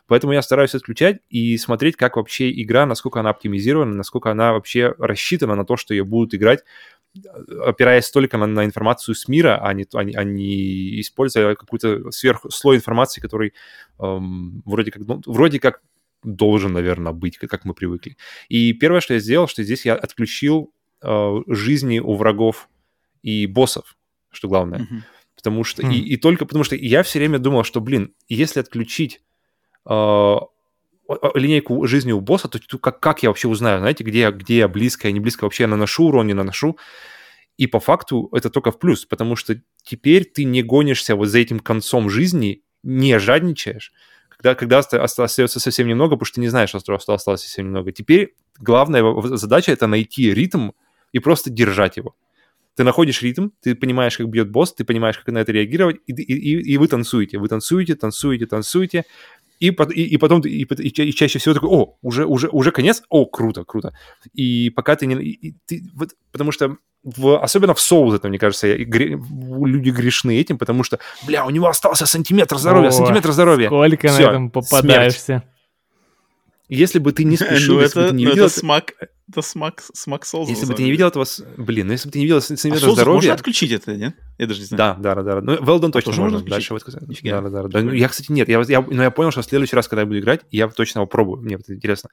Поэтому 0.06 0.32
я 0.32 0.42
стараюсь 0.42 0.74
отключать 0.74 1.20
и 1.28 1.56
смотреть, 1.58 1.96
как 1.96 2.16
вообще 2.16 2.50
игра, 2.62 2.86
насколько 2.86 3.20
она 3.20 3.30
оптимизирована, 3.30 3.94
насколько 3.94 4.30
она 4.30 4.52
вообще 4.52 4.94
рассчитана 4.98 5.54
на 5.54 5.64
то, 5.64 5.76
что 5.76 5.94
ее 5.94 6.04
будут 6.04 6.34
играть 6.34 6.64
опираясь 7.64 8.10
только 8.10 8.36
на, 8.36 8.46
на 8.46 8.64
информацию 8.64 9.14
с 9.14 9.28
мира, 9.28 9.58
а 9.62 9.72
не, 9.72 9.86
а 9.92 10.04
не, 10.04 10.14
а 10.14 10.24
не 10.24 11.00
используя 11.00 11.54
какой-то 11.54 12.10
сверхслой 12.10 12.76
информации, 12.76 13.20
который 13.20 13.54
эм, 13.98 14.62
вроде, 14.64 14.90
как, 14.90 15.02
ну, 15.06 15.20
вроде 15.26 15.58
как 15.58 15.80
должен, 16.22 16.72
наверное, 16.72 17.12
быть, 17.12 17.38
как 17.38 17.64
мы 17.64 17.74
привыкли. 17.74 18.16
И 18.48 18.72
первое, 18.72 19.00
что 19.00 19.14
я 19.14 19.20
сделал, 19.20 19.48
что 19.48 19.62
здесь 19.62 19.84
я 19.84 19.94
отключил 19.94 20.72
э, 21.02 21.32
жизни 21.46 21.98
у 21.98 22.14
врагов 22.14 22.68
и 23.22 23.46
боссов, 23.46 23.96
что 24.30 24.48
главное. 24.48 24.80
Mm-hmm. 24.80 25.02
Потому 25.48 25.64
что... 25.64 25.82
Mm. 25.82 25.94
И, 25.94 25.98
и 26.00 26.16
только 26.16 26.44
потому 26.44 26.62
что 26.62 26.76
я 26.76 27.02
все 27.02 27.18
время 27.18 27.38
думал, 27.38 27.64
что, 27.64 27.80
блин, 27.80 28.12
если 28.28 28.60
отключить 28.60 29.22
э, 29.88 30.36
линейку 31.34 31.86
жизни 31.86 32.12
у 32.12 32.20
босса, 32.20 32.48
то, 32.48 32.58
то 32.58 32.78
как, 32.78 33.00
как 33.00 33.22
я 33.22 33.30
вообще 33.30 33.48
узнаю, 33.48 33.78
знаете, 33.78 34.04
где 34.04 34.20
я, 34.20 34.30
где 34.30 34.58
я 34.58 34.68
близко, 34.68 35.08
я 35.08 35.12
не 35.12 35.20
близко, 35.20 35.44
вообще 35.44 35.64
я 35.64 35.68
наношу 35.68 36.04
урон, 36.04 36.26
не 36.26 36.34
наношу. 36.34 36.78
И 37.56 37.66
по 37.66 37.80
факту 37.80 38.28
это 38.32 38.50
только 38.50 38.70
в 38.70 38.78
плюс, 38.78 39.06
потому 39.06 39.36
что 39.36 39.58
теперь 39.82 40.24
ты 40.26 40.44
не 40.44 40.62
гонишься 40.62 41.16
вот 41.16 41.28
за 41.28 41.38
этим 41.38 41.60
концом 41.60 42.10
жизни, 42.10 42.62
не 42.82 43.18
жадничаешь, 43.18 43.92
когда, 44.28 44.54
когда 44.54 44.78
остается 44.78 45.60
совсем 45.60 45.88
немного, 45.88 46.16
потому 46.16 46.26
что 46.26 46.34
ты 46.36 46.40
не 46.42 46.48
знаешь, 46.48 46.68
что 46.68 46.94
осталось 46.94 47.40
совсем 47.40 47.66
немного. 47.66 47.90
Теперь 47.90 48.34
главная 48.58 49.02
задача— 49.36 49.72
это 49.72 49.86
найти 49.86 50.32
ритм 50.32 50.72
и 51.12 51.18
просто 51.18 51.48
держать 51.48 51.96
его. 51.96 52.14
Ты 52.78 52.84
находишь 52.84 53.22
ритм, 53.22 53.48
ты 53.60 53.74
понимаешь, 53.74 54.16
как 54.16 54.28
бьет 54.28 54.52
босс, 54.52 54.72
ты 54.72 54.84
понимаешь, 54.84 55.18
как 55.18 55.34
на 55.34 55.38
это 55.38 55.50
реагировать, 55.50 55.96
и, 56.06 56.12
и, 56.12 56.74
и 56.74 56.78
вы 56.78 56.86
танцуете. 56.86 57.38
Вы 57.38 57.48
танцуете, 57.48 57.96
танцуете, 57.96 58.46
танцуете, 58.46 59.04
и, 59.58 59.70
и, 59.70 60.02
и 60.04 60.16
потом, 60.16 60.42
и, 60.42 60.62
и, 60.62 60.86
и 60.86 61.12
чаще 61.12 61.40
всего 61.40 61.54
такой, 61.54 61.70
о, 61.70 61.96
уже, 62.02 62.24
уже, 62.24 62.48
уже 62.48 62.70
конец, 62.70 63.02
о, 63.08 63.26
круто, 63.26 63.64
круто. 63.64 63.94
И 64.32 64.70
пока 64.70 64.94
ты 64.94 65.06
не... 65.06 65.16
И, 65.16 65.56
ты, 65.66 65.82
вот, 65.96 66.10
потому 66.30 66.52
что 66.52 66.76
в, 67.02 67.42
особенно 67.42 67.74
в 67.74 67.80
соус 67.80 68.14
это, 68.14 68.28
мне 68.28 68.38
кажется, 68.38 68.72
гре, 68.76 69.18
люди 69.18 69.90
грешны 69.90 70.38
этим, 70.38 70.56
потому 70.56 70.84
что, 70.84 71.00
бля, 71.26 71.44
у 71.44 71.50
него 71.50 71.66
остался 71.66 72.06
сантиметр 72.06 72.58
здоровья, 72.58 72.90
О, 72.90 72.92
сантиметр 72.92 73.32
здоровья. 73.32 73.66
Сколько 73.66 74.06
Всё, 74.06 74.18
на 74.18 74.30
этом 74.30 74.50
попадаешься. 74.52 75.24
Смерть. 75.24 75.44
Если 76.68 77.00
бы 77.00 77.10
ты 77.10 77.24
не 77.24 77.36
спешил, 77.36 77.74
ну, 77.74 77.80
если 77.80 78.02
это, 78.02 78.10
бы 78.10 78.10
ты 78.10 78.14
не 78.14 78.24
ну, 78.24 78.30
видел... 78.30 78.46
Это 78.46 78.54
смак, 78.54 78.92
это 79.28 79.42
смак, 79.42 79.82
смак 79.92 80.24
Souls. 80.24 80.46
Если 80.48 80.66
бы 80.66 80.74
ты 80.74 80.82
не 80.82 80.90
видел 80.90 81.08
этого... 81.08 81.26
Блин, 81.56 81.86
ну 81.86 81.92
если 81.92 82.08
бы 82.08 82.12
ты 82.12 82.18
не 82.18 82.24
видел 82.24 82.40
сантиметра 82.40 82.88
а 82.88 82.92
здоровья... 82.92 83.16
можно 83.16 83.32
отключить 83.34 83.72
это, 83.72 83.94
нет? 83.94 84.16
Я 84.38 84.46
даже 84.46 84.60
не 84.60 84.66
знаю. 84.66 84.96
Да, 85.00 85.14
да, 85.14 85.22
да. 85.22 85.40
да. 85.40 85.40
Ну, 85.40 85.54
Weldon 85.56 85.90
точно 85.90 86.12
тоже 86.12 86.20
можно. 86.22 86.40
Дальше 86.40 86.74
вот. 86.74 86.82
Нифига. 87.06 87.42
Да, 87.42 87.50
да, 87.50 87.62
да. 87.62 87.68
да. 87.68 87.82
Ну, 87.82 87.92
я, 87.92 88.08
кстати, 88.08 88.32
нет. 88.32 88.48
Я, 88.48 88.62
я, 88.66 88.80
но 88.80 89.02
я 89.02 89.10
понял, 89.10 89.30
что 89.30 89.42
в 89.42 89.44
следующий 89.44 89.76
раз, 89.76 89.88
когда 89.88 90.02
я 90.02 90.06
буду 90.06 90.18
играть, 90.18 90.40
я 90.50 90.68
точно 90.68 91.00
его 91.00 91.06
пробую. 91.06 91.42
Мне 91.42 91.56
это 91.56 91.74
интересно. 91.74 92.10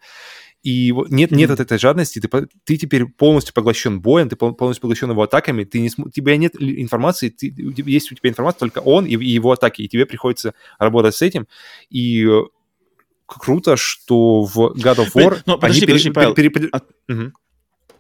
И 0.66 0.92
нет, 1.10 1.30
нет 1.30 1.52
от 1.52 1.60
этой 1.60 1.78
жадности, 1.78 2.20
ты, 2.20 2.48
ты 2.64 2.78
теперь 2.78 3.06
полностью 3.06 3.54
поглощен 3.54 4.02
боем, 4.02 4.30
ты 4.30 4.36
полностью 4.36 4.82
поглощен 4.82 5.12
его 5.12 5.22
атаками, 5.22 5.64
ты 5.64 5.80
не, 5.80 5.92
у 5.98 6.10
тебя 6.10 6.38
нет 6.38 6.56
информации, 6.60 7.30
ты, 7.30 7.54
есть 7.86 8.12
у 8.12 8.16
тебя 8.16 8.32
информация 8.32 8.60
только 8.62 8.80
он 8.80 9.06
и, 9.06 9.12
и 9.12 9.30
его 9.30 9.52
атаки, 9.52 9.84
и 9.84 9.88
тебе 9.88 10.08
приходится 10.08 10.56
работать 10.80 11.16
с 11.16 11.22
этим. 11.22 11.48
И 11.92 12.28
круто, 13.26 13.78
что 13.78 14.44
в 14.44 14.58
God 14.58 14.98
of 14.98 15.14
War... 15.14 15.42
Но, 15.46 15.58
подожди, 15.58 15.82
они 15.82 15.88
подожди, 15.88 16.12
Павел. 16.12 16.34
Пере, 16.34 16.50
пере, 16.50 16.70
а... 16.72 16.82
угу. 17.12 17.32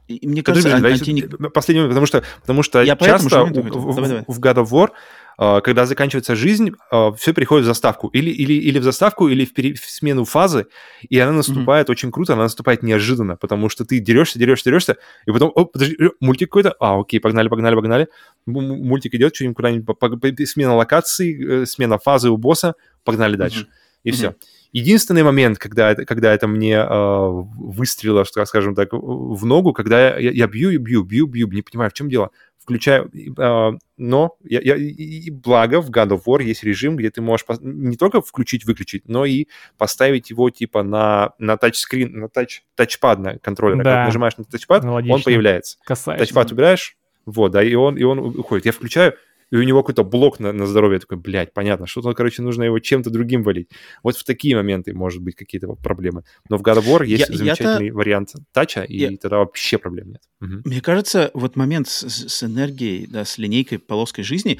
И, 0.07 0.27
мне 0.27 0.43
кажется, 0.43 0.69
подожди, 0.69 1.11
анти... 1.11 1.49
последний, 1.49 1.87
потому 1.87 2.05
что, 2.05 2.23
потому 2.41 2.61
что 2.61 2.83
я 2.83 2.95
часто 2.95 3.43
у, 3.43 3.47
в, 3.47 3.95
давай, 3.95 4.09
давай. 4.09 4.25
в 4.27 4.39
God 4.39 4.55
of 4.55 4.69
War 4.69 4.91
а, 5.37 5.61
когда 5.61 5.85
заканчивается 5.85 6.35
жизнь, 6.35 6.71
а, 6.91 7.11
все 7.11 7.33
переходит 7.33 7.65
в 7.65 7.67
заставку. 7.67 8.07
Или, 8.09 8.29
или, 8.29 8.53
или 8.53 8.79
в 8.79 8.83
заставку, 8.83 9.27
или 9.27 9.45
в, 9.45 9.53
пере... 9.53 9.73
в 9.73 9.89
смену 9.89 10.25
фазы, 10.25 10.67
и 11.01 11.19
она 11.19 11.33
наступает 11.33 11.87
mm-hmm. 11.87 11.91
очень 11.91 12.11
круто, 12.11 12.33
она 12.33 12.43
наступает 12.43 12.83
неожиданно, 12.83 13.35
потому 13.35 13.69
что 13.69 13.85
ты 13.85 13.99
дерешься, 13.99 14.39
дерешься, 14.39 14.65
дерешься, 14.65 14.97
и 15.25 15.31
потом, 15.31 15.51
о, 15.53 15.65
подожди, 15.65 15.95
э, 15.99 16.09
мультик 16.19 16.49
какой-то, 16.49 16.75
а, 16.79 16.99
окей, 16.99 17.19
погнали, 17.19 17.49
погнали, 17.49 17.75
погнали. 17.75 18.07
Мультик 18.45 19.13
идет, 19.15 19.35
что-нибудь 19.35 19.57
куда-нибудь, 19.57 20.49
смена 20.49 20.75
локации, 20.75 21.63
э, 21.63 21.65
смена 21.65 21.97
фазы 21.97 22.29
у 22.29 22.37
босса, 22.37 22.75
погнали 23.03 23.35
дальше. 23.35 23.61
Mm-hmm. 23.61 23.99
И 24.03 24.09
mm-hmm. 24.09 24.13
все. 24.13 24.35
Единственный 24.75 25.23
момент, 25.23 25.57
когда 25.57 25.91
это, 25.91 26.03
когда 26.03 26.33
это 26.33 26.47
мне 26.47 26.73
э, 26.75 26.85
выстрелило, 26.89 28.25
что, 28.25 28.43
скажем 28.43 28.75
так, 28.75 28.89
в 28.91 29.45
ногу, 29.45 29.71
когда 29.71 30.17
я, 30.17 30.31
я 30.31 30.47
бью 30.47 30.69
и 30.69 30.75
бью, 30.75 31.05
бью, 31.05 31.27
бью, 31.27 31.47
не 31.47 31.61
понимаю, 31.61 31.89
в 31.89 31.93
чем 31.93 32.09
дело. 32.09 32.31
Включаю, 32.61 33.09
э, 33.13 33.71
но 33.95 34.35
я, 34.43 34.59
я, 34.59 34.75
и 34.75 35.29
благо 35.29 35.79
в 35.79 35.89
God 35.89 36.09
of 36.09 36.23
War 36.27 36.43
есть 36.43 36.65
режим, 36.65 36.97
где 36.97 37.09
ты 37.09 37.21
можешь 37.21 37.45
не 37.61 37.95
только 37.95 38.21
включить-выключить, 38.21 39.07
но 39.07 39.23
и 39.23 39.45
поставить 39.77 40.29
его 40.29 40.49
типа 40.49 40.83
на, 40.83 41.31
на 41.39 41.55
тачскрин, 41.55 42.11
на 42.19 42.27
тач, 42.27 42.63
тачпад 42.75 43.19
на 43.19 43.39
контроллера. 43.39 43.77
Да. 43.77 43.83
Когда 43.83 44.05
нажимаешь 44.07 44.35
на 44.35 44.43
тачпад, 44.43 44.83
Логично. 44.83 45.15
он 45.15 45.23
появляется. 45.23 45.77
Касаешься. 45.85 46.25
Тачпад 46.25 46.51
убираешь, 46.51 46.97
вот, 47.25 47.53
да, 47.53 47.63
и 47.63 47.75
он, 47.75 47.95
и 47.95 48.03
он 48.03 48.19
уходит. 48.19 48.65
Я 48.65 48.73
включаю, 48.73 49.13
и 49.55 49.57
у 49.57 49.63
него 49.63 49.83
какой-то 49.83 50.03
блок 50.03 50.41
на, 50.41 50.51
на 50.51 50.65
здоровье, 50.67 50.99
такой, 50.99 51.17
блядь, 51.17 51.53
понятно, 51.53 51.87
что-то, 51.87 52.13
короче, 52.13 52.41
нужно 52.41 52.63
его 52.63 52.79
чем-то 52.79 53.09
другим 53.09 53.41
валить. 53.41 53.69
Вот 54.03 54.17
в 54.17 54.25
такие 54.25 54.53
моменты 54.53 54.93
может 54.93 55.21
быть 55.21 55.35
какие-то 55.35 55.67
проблемы. 55.75 56.23
Но 56.49 56.57
в 56.57 56.61
God 56.61 56.79
of 56.79 56.85
War 56.85 57.05
есть 57.05 57.29
я, 57.29 57.35
замечательный 57.37 57.91
вариант 57.91 58.33
тача, 58.51 58.81
и 58.81 58.97
я... 58.97 59.15
тогда 59.15 59.37
вообще 59.37 59.77
проблем 59.77 60.11
нет. 60.11 60.21
Угу. 60.41 60.61
Мне 60.65 60.81
кажется, 60.81 61.31
вот 61.33 61.55
момент 61.55 61.87
с, 61.87 62.03
с 62.03 62.43
энергией, 62.43 63.07
да, 63.07 63.23
с 63.23 63.37
линейкой 63.37 63.79
полоской 63.79 64.25
жизни, 64.25 64.59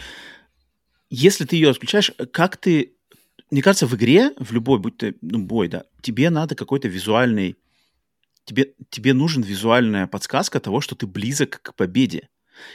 если 1.09 1.43
ты 1.43 1.57
ее 1.57 1.71
отключаешь, 1.71 2.11
как 2.31 2.55
ты... 2.55 2.93
Мне 3.51 3.61
кажется, 3.61 3.87
в 3.87 3.95
игре, 3.95 4.31
в 4.39 4.53
любой, 4.53 4.79
будь 4.79 4.95
то 4.97 5.13
ну, 5.21 5.39
бой, 5.39 5.67
да, 5.67 5.83
тебе 6.01 6.29
надо 6.29 6.55
какой-то 6.55 6.87
визуальный... 6.87 7.57
Тебе, 8.45 8.73
тебе 8.89 9.13
нужен 9.13 9.41
визуальная 9.41 10.07
подсказка 10.07 10.61
того, 10.61 10.79
что 10.79 10.95
ты 10.95 11.05
близок 11.05 11.59
к 11.61 11.75
победе. 11.75 12.29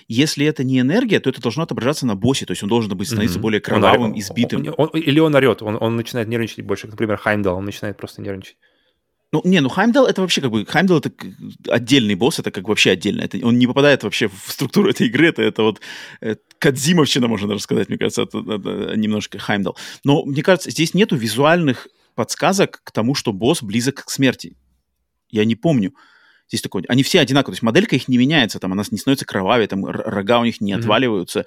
Если 0.09 0.47
это 0.47 0.65
не 0.65 0.81
энергия, 0.81 1.20
то 1.20 1.31
это 1.31 1.40
должно 1.40 1.62
отображаться 1.62 2.07
на 2.07 2.16
боссе, 2.16 2.47
то 2.47 2.52
есть 2.52 2.62
он 2.62 2.69
должен 2.69 2.97
быть 2.97 3.09
становиться 3.09 3.39
mm-hmm. 3.39 3.43
более 3.43 3.61
кровавым, 3.61 4.12
он, 4.12 4.19
избитым. 4.19 4.66
Он, 4.77 4.89
он, 4.93 5.01
или 5.01 5.20
он 5.20 5.35
орет, 5.35 5.62
он, 5.62 5.77
он 5.81 5.97
начинает 5.97 6.28
нервничать 6.28 6.65
больше. 6.65 6.86
Например, 6.86 7.16
Хаймдал, 7.16 7.57
он 7.57 7.65
начинает 7.65 7.97
просто 7.97 8.23
нервничать. 8.23 8.57
Ну, 9.32 9.43
не, 9.44 9.61
ну 9.61 9.69
Хаймдал 9.69 10.07
это 10.07 10.23
вообще 10.23 10.40
как 10.40 10.51
бы... 10.51 10.66
Хаймдал 10.66 10.98
это 10.98 11.12
отдельный 11.69 12.16
босс, 12.16 12.40
это 12.40 12.51
как 12.51 12.66
вообще 12.66 12.90
отдельно. 12.90 13.23
Это, 13.23 13.39
он 13.47 13.59
не 13.59 13.69
попадает 13.69 14.02
вообще 14.02 14.28
в 14.28 14.51
структуру 14.51 14.90
этой 14.90 15.07
игры, 15.07 15.28
это, 15.28 15.43
это 15.43 15.62
вот 15.62 15.81
э, 16.20 16.35
Кадзимовщина, 16.59 17.28
можно 17.28 17.47
даже 17.47 17.61
сказать, 17.61 17.89
мне 17.89 17.98
кажется, 17.98 18.23
это, 18.23 18.39
это 18.39 18.97
немножко 18.97 19.39
Хаймдал. 19.39 19.77
Но 20.05 20.24
мне 20.24 20.43
кажется, 20.43 20.70
здесь 20.70 20.94
нету 20.94 21.15
визуальных 21.15 21.86
подсказок 22.16 22.81
к 22.82 22.90
тому, 22.90 23.15
что 23.15 23.32
босс 23.32 23.62
близок 23.62 24.05
к 24.05 24.11
смерти. 24.11 24.57
Я 25.31 25.44
не 25.44 25.55
помню. 25.55 25.94
Здесь 26.51 26.62
такой, 26.62 26.82
они 26.89 27.05
все 27.05 27.20
одинаковые, 27.20 27.52
то 27.52 27.56
есть 27.56 27.62
моделька 27.62 27.94
их 27.94 28.09
не 28.09 28.18
меняется, 28.18 28.59
там 28.59 28.72
она 28.72 28.82
не 28.90 28.98
становится 28.98 29.24
кровавее, 29.24 29.68
там 29.68 29.85
рога 29.85 30.40
у 30.40 30.44
них 30.44 30.60
не 30.60 30.72
mm-hmm. 30.72 30.78
отваливаются, 30.78 31.47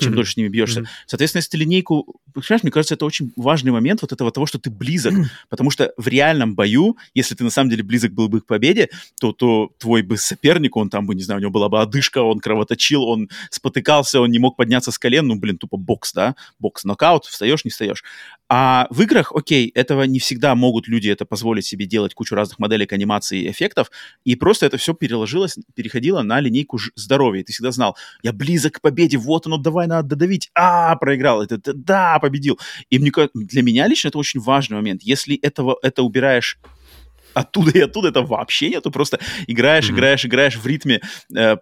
чем 0.00 0.12
mm-hmm. 0.12 0.14
дольше 0.16 0.32
с 0.32 0.36
ними 0.36 0.48
бьешься. 0.48 0.80
Mm-hmm. 0.80 0.86
Соответственно, 1.06 1.38
если 1.38 1.50
ты 1.50 1.56
линейку, 1.58 2.20
понимаешь, 2.34 2.62
мне 2.64 2.72
кажется, 2.72 2.94
это 2.94 3.04
очень 3.04 3.32
важный 3.36 3.70
момент 3.70 4.02
вот 4.02 4.10
этого 4.10 4.32
того, 4.32 4.46
что 4.46 4.58
ты 4.58 4.68
близок, 4.70 5.14
потому 5.48 5.70
что 5.70 5.92
в 5.96 6.08
реальном 6.08 6.56
бою, 6.56 6.96
если 7.14 7.36
ты 7.36 7.44
на 7.44 7.50
самом 7.50 7.70
деле 7.70 7.84
близок 7.84 8.12
был 8.12 8.28
бы 8.28 8.40
к 8.40 8.46
победе, 8.46 8.88
то, 9.20 9.32
то 9.32 9.70
твой 9.78 10.02
бы 10.02 10.16
соперник, 10.16 10.76
он 10.76 10.90
там 10.90 11.06
бы, 11.06 11.14
не 11.14 11.22
знаю, 11.22 11.38
у 11.38 11.42
него 11.42 11.52
была 11.52 11.68
бы 11.68 11.80
одышка, 11.80 12.22
он 12.22 12.40
кровоточил, 12.40 13.04
он 13.04 13.28
спотыкался, 13.50 14.20
он 14.20 14.30
не 14.30 14.40
мог 14.40 14.56
подняться 14.56 14.90
с 14.90 14.98
колен, 14.98 15.28
ну, 15.28 15.36
блин, 15.36 15.58
тупо 15.58 15.76
бокс, 15.76 16.12
да, 16.12 16.34
бокс, 16.58 16.82
нокаут, 16.82 17.24
встаешь, 17.24 17.64
не 17.64 17.70
встаешь. 17.70 18.02
А 18.48 18.88
в 18.90 19.00
играх, 19.02 19.32
окей, 19.32 19.68
этого 19.68 20.02
не 20.02 20.18
всегда 20.18 20.56
могут 20.56 20.88
люди 20.88 21.08
это 21.08 21.24
позволить 21.24 21.66
себе 21.66 21.86
делать, 21.86 22.14
кучу 22.14 22.34
разных 22.34 22.58
моделек, 22.58 22.92
анимаций, 22.92 23.48
эффектов, 23.48 23.92
и 24.24 24.34
просто 24.40 24.66
это 24.66 24.76
все 24.78 24.94
переложилось, 24.94 25.56
переходило 25.74 26.22
на 26.22 26.40
линейку 26.40 26.78
здоровья. 26.96 27.44
Ты 27.44 27.52
всегда 27.52 27.70
знал, 27.70 27.96
я 28.22 28.32
близок 28.32 28.74
к 28.74 28.80
победе, 28.80 29.18
вот 29.18 29.46
оно, 29.46 29.58
давай, 29.58 29.86
надо 29.86 30.08
додавить, 30.08 30.50
а, 30.54 30.96
проиграл, 30.96 31.42
это, 31.42 31.60
да, 31.72 32.18
победил. 32.18 32.58
И 32.88 32.98
мне, 32.98 33.12
для 33.34 33.62
меня 33.62 33.86
лично 33.86 34.08
это 34.08 34.18
очень 34.18 34.40
важный 34.40 34.76
момент. 34.76 35.02
Если 35.02 35.36
этого, 35.36 35.78
это 35.82 36.02
убираешь 36.02 36.58
оттуда 37.34 37.70
и 37.70 37.80
оттуда 37.80 38.08
это 38.08 38.22
вообще 38.22 38.70
нету, 38.70 38.90
просто 38.90 39.20
играешь, 39.46 39.88
mm-hmm. 39.88 39.94
играешь, 39.94 40.26
играешь 40.26 40.56
в 40.56 40.66
ритме, 40.66 41.00
э, 41.36 41.56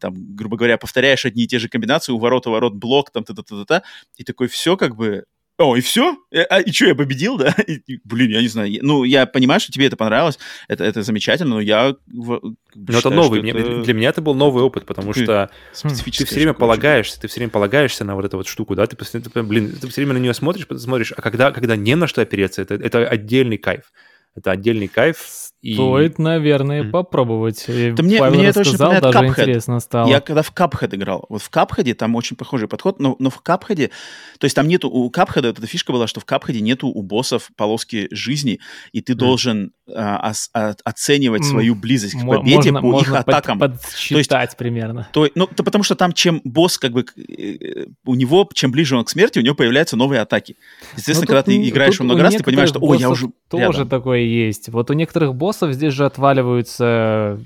там, 0.00 0.14
грубо 0.34 0.56
говоря, 0.56 0.78
повторяешь 0.78 1.24
одни 1.24 1.44
и 1.44 1.46
те 1.46 1.58
же 1.58 1.68
комбинации, 1.68 2.12
у 2.12 2.18
ворот, 2.18 2.46
у 2.46 2.50
ворот, 2.50 2.74
блок, 2.74 3.10
там, 3.10 3.22
та-та-та-та, 3.22 3.82
и 4.16 4.24
такой 4.24 4.48
все 4.48 4.76
как 4.76 4.96
бы 4.96 5.24
о, 5.60 5.76
и 5.76 5.82
все? 5.82 6.16
Э, 6.30 6.42
а, 6.44 6.60
и 6.60 6.72
что, 6.72 6.86
я 6.86 6.94
победил, 6.94 7.36
да? 7.36 7.54
И, 7.66 8.00
блин, 8.04 8.30
я 8.30 8.40
не 8.40 8.48
знаю. 8.48 8.72
Ну, 8.80 9.04
я 9.04 9.26
понимаю, 9.26 9.60
что 9.60 9.70
тебе 9.70 9.86
это 9.86 9.96
понравилось, 9.96 10.38
это, 10.68 10.84
это 10.84 11.02
замечательно, 11.02 11.50
но 11.50 11.60
я 11.60 11.94
но 12.08 12.52
считаю, 12.88 12.98
это 12.98 13.10
новый. 13.10 13.42
Мне, 13.42 13.50
это... 13.52 13.82
Для 13.82 13.92
меня 13.92 14.08
это 14.08 14.22
был 14.22 14.34
новый 14.34 14.64
опыт, 14.64 14.86
потому 14.86 15.12
что 15.12 15.50
ты 15.74 16.24
все 16.24 16.34
время 16.34 16.54
полагаешься, 16.54 17.20
ты 17.20 17.28
все 17.28 17.40
время 17.40 17.50
полагаешься 17.50 18.04
на 18.04 18.14
вот 18.14 18.24
эту 18.24 18.38
вот 18.38 18.48
штуку, 18.48 18.74
да? 18.74 18.86
Ты, 18.86 18.96
ты 18.96 19.42
блин, 19.42 19.76
ты 19.78 19.86
все 19.88 20.00
время 20.00 20.14
на 20.14 20.22
нее 20.22 20.32
смотришь, 20.32 20.66
смотришь, 20.78 21.12
а 21.14 21.20
когда, 21.20 21.52
когда 21.52 21.76
не 21.76 21.94
на 21.94 22.06
что 22.06 22.22
опереться, 22.22 22.62
это, 22.62 22.74
это 22.74 23.06
отдельный 23.06 23.58
кайф. 23.58 23.92
Это 24.34 24.52
отдельный 24.52 24.88
кайф. 24.88 25.49
Стоит, 25.62 26.18
и... 26.18 26.22
наверное, 26.22 26.84
mm. 26.84 26.90
попробовать. 26.90 27.64
да 27.66 28.02
мне, 28.02 28.22
мне 28.22 28.46
это 28.46 28.60
очень 28.60 28.78
даже 28.78 29.00
Cuphead. 29.00 29.28
интересно 29.28 29.80
стало. 29.80 30.08
Я 30.08 30.20
когда 30.20 30.42
в 30.42 30.52
Cuphead 30.54 30.94
играл, 30.94 31.26
вот 31.28 31.42
в 31.42 31.50
Cuphead 31.50 31.92
там 31.94 32.16
очень 32.16 32.36
похожий 32.36 32.66
подход, 32.66 32.98
но, 32.98 33.14
но 33.18 33.28
в 33.28 33.42
Cuphead, 33.42 33.90
то 34.38 34.44
есть 34.44 34.56
там 34.56 34.68
нету, 34.68 34.88
у 34.88 35.10
Cuphead 35.10 35.46
эта 35.46 35.66
фишка 35.66 35.92
была, 35.92 36.06
что 36.06 36.20
в 36.20 36.24
Cuphead 36.24 36.58
нету 36.60 36.88
у 36.88 37.02
боссов 37.02 37.50
полоски 37.56 38.08
жизни, 38.10 38.60
и 38.92 39.02
ты 39.02 39.12
mm. 39.12 39.16
должен 39.16 39.72
а, 39.94 40.30
ос- 40.30 40.50
а- 40.54 40.74
оценивать 40.84 41.44
свою 41.44 41.74
близость 41.74 42.14
к 42.14 42.26
победе 42.26 42.70
можно, 42.72 42.80
по 42.80 42.86
их 42.86 42.92
можно 42.92 43.16
под- 43.22 43.28
атакам. 43.28 43.58
подсчитать 43.58 44.56
примерно. 44.56 45.08
То, 45.12 45.28
ну, 45.34 45.46
то 45.46 45.62
потому 45.64 45.84
что 45.84 45.94
там, 45.94 46.12
чем 46.12 46.40
босс, 46.44 46.78
как 46.78 46.92
бы, 46.92 47.04
э, 47.16 47.86
у 48.06 48.14
него, 48.14 48.48
чем 48.54 48.70
ближе 48.72 48.96
он 48.96 49.04
к 49.04 49.10
смерти, 49.10 49.38
у 49.38 49.42
него 49.42 49.54
появляются 49.54 49.96
новые 49.96 50.20
атаки. 50.20 50.56
Естественно, 50.96 51.20
Ну, 51.22 51.26
когда 51.26 51.42
тут, 51.42 51.54
ты 51.54 51.68
играешь 51.68 51.90
тут 51.92 52.00
его 52.00 52.04
много 52.06 52.22
раз, 52.22 52.34
ты 52.34 52.42
понимаешь, 52.44 52.68
что, 52.70 52.80
ой, 52.80 52.98
я 52.98 53.10
уже 53.10 53.28
тоже 53.48 53.64
рядом. 53.72 53.88
такое 53.88 54.20
есть. 54.20 54.68
Вот 54.68 54.90
у 54.90 54.94
некоторых 54.94 55.34
боссов 55.34 55.72
здесь 55.72 55.92
же 55.92 56.04
отваливаются, 56.06 57.40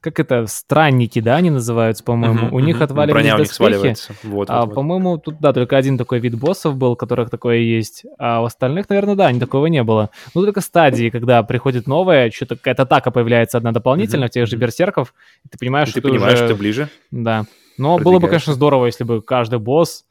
как 0.00 0.20
это, 0.20 0.46
странники, 0.46 1.20
да, 1.20 1.36
они 1.36 1.50
называются, 1.50 2.04
по-моему. 2.04 2.46
Мгм, 2.46 2.54
у 2.54 2.60
них 2.60 2.76
мгм. 2.76 2.84
отваливались 2.84 3.22
Броня 3.22 3.36
у 3.36 3.38
них 3.38 3.48
доспехи, 3.48 3.70
сваливается. 3.72 4.14
Вот, 4.22 4.50
а, 4.50 4.60
вот, 4.60 4.66
вот. 4.66 4.74
по-моему, 4.74 5.18
тут, 5.18 5.40
да, 5.40 5.52
только 5.52 5.76
один 5.76 5.98
такой 5.98 6.20
вид 6.20 6.34
боссов 6.34 6.76
был, 6.76 6.92
у 6.92 6.96
которых 6.96 7.30
такое 7.30 7.58
есть. 7.58 8.04
А 8.18 8.42
у 8.42 8.44
остальных, 8.44 8.88
наверное, 8.88 9.14
да, 9.14 9.32
такого 9.38 9.66
не 9.66 9.82
было. 9.82 10.10
Ну, 10.34 10.42
только 10.42 10.60
стадии, 10.60 11.10
когда 11.10 11.42
приходит 11.42 11.86
новое, 11.86 12.30
что-то 12.30 12.56
какая-то 12.56 12.82
атака 12.82 13.10
появляется 13.10 13.58
одна 13.58 13.72
дополнительная 13.72 14.26
Мгм, 14.26 14.30
в 14.30 14.34
тех 14.34 14.46
же 14.46 14.56
берсерков, 14.56 15.14
и 15.44 15.48
ты 15.48 15.58
понимаешь, 15.58 15.88
И 15.88 15.90
что 15.92 16.00
ты 16.00 16.08
понимаешь, 16.08 16.34
уже... 16.34 16.46
что 16.46 16.54
ты 16.54 16.54
ближе. 16.54 16.88
Да. 17.10 17.46
Но 17.76 17.98
было 17.98 18.18
бы, 18.18 18.28
конечно, 18.28 18.52
здорово, 18.52 18.86
если 18.86 19.04
бы 19.04 19.20
каждый 19.20 19.58
босс 19.58 20.04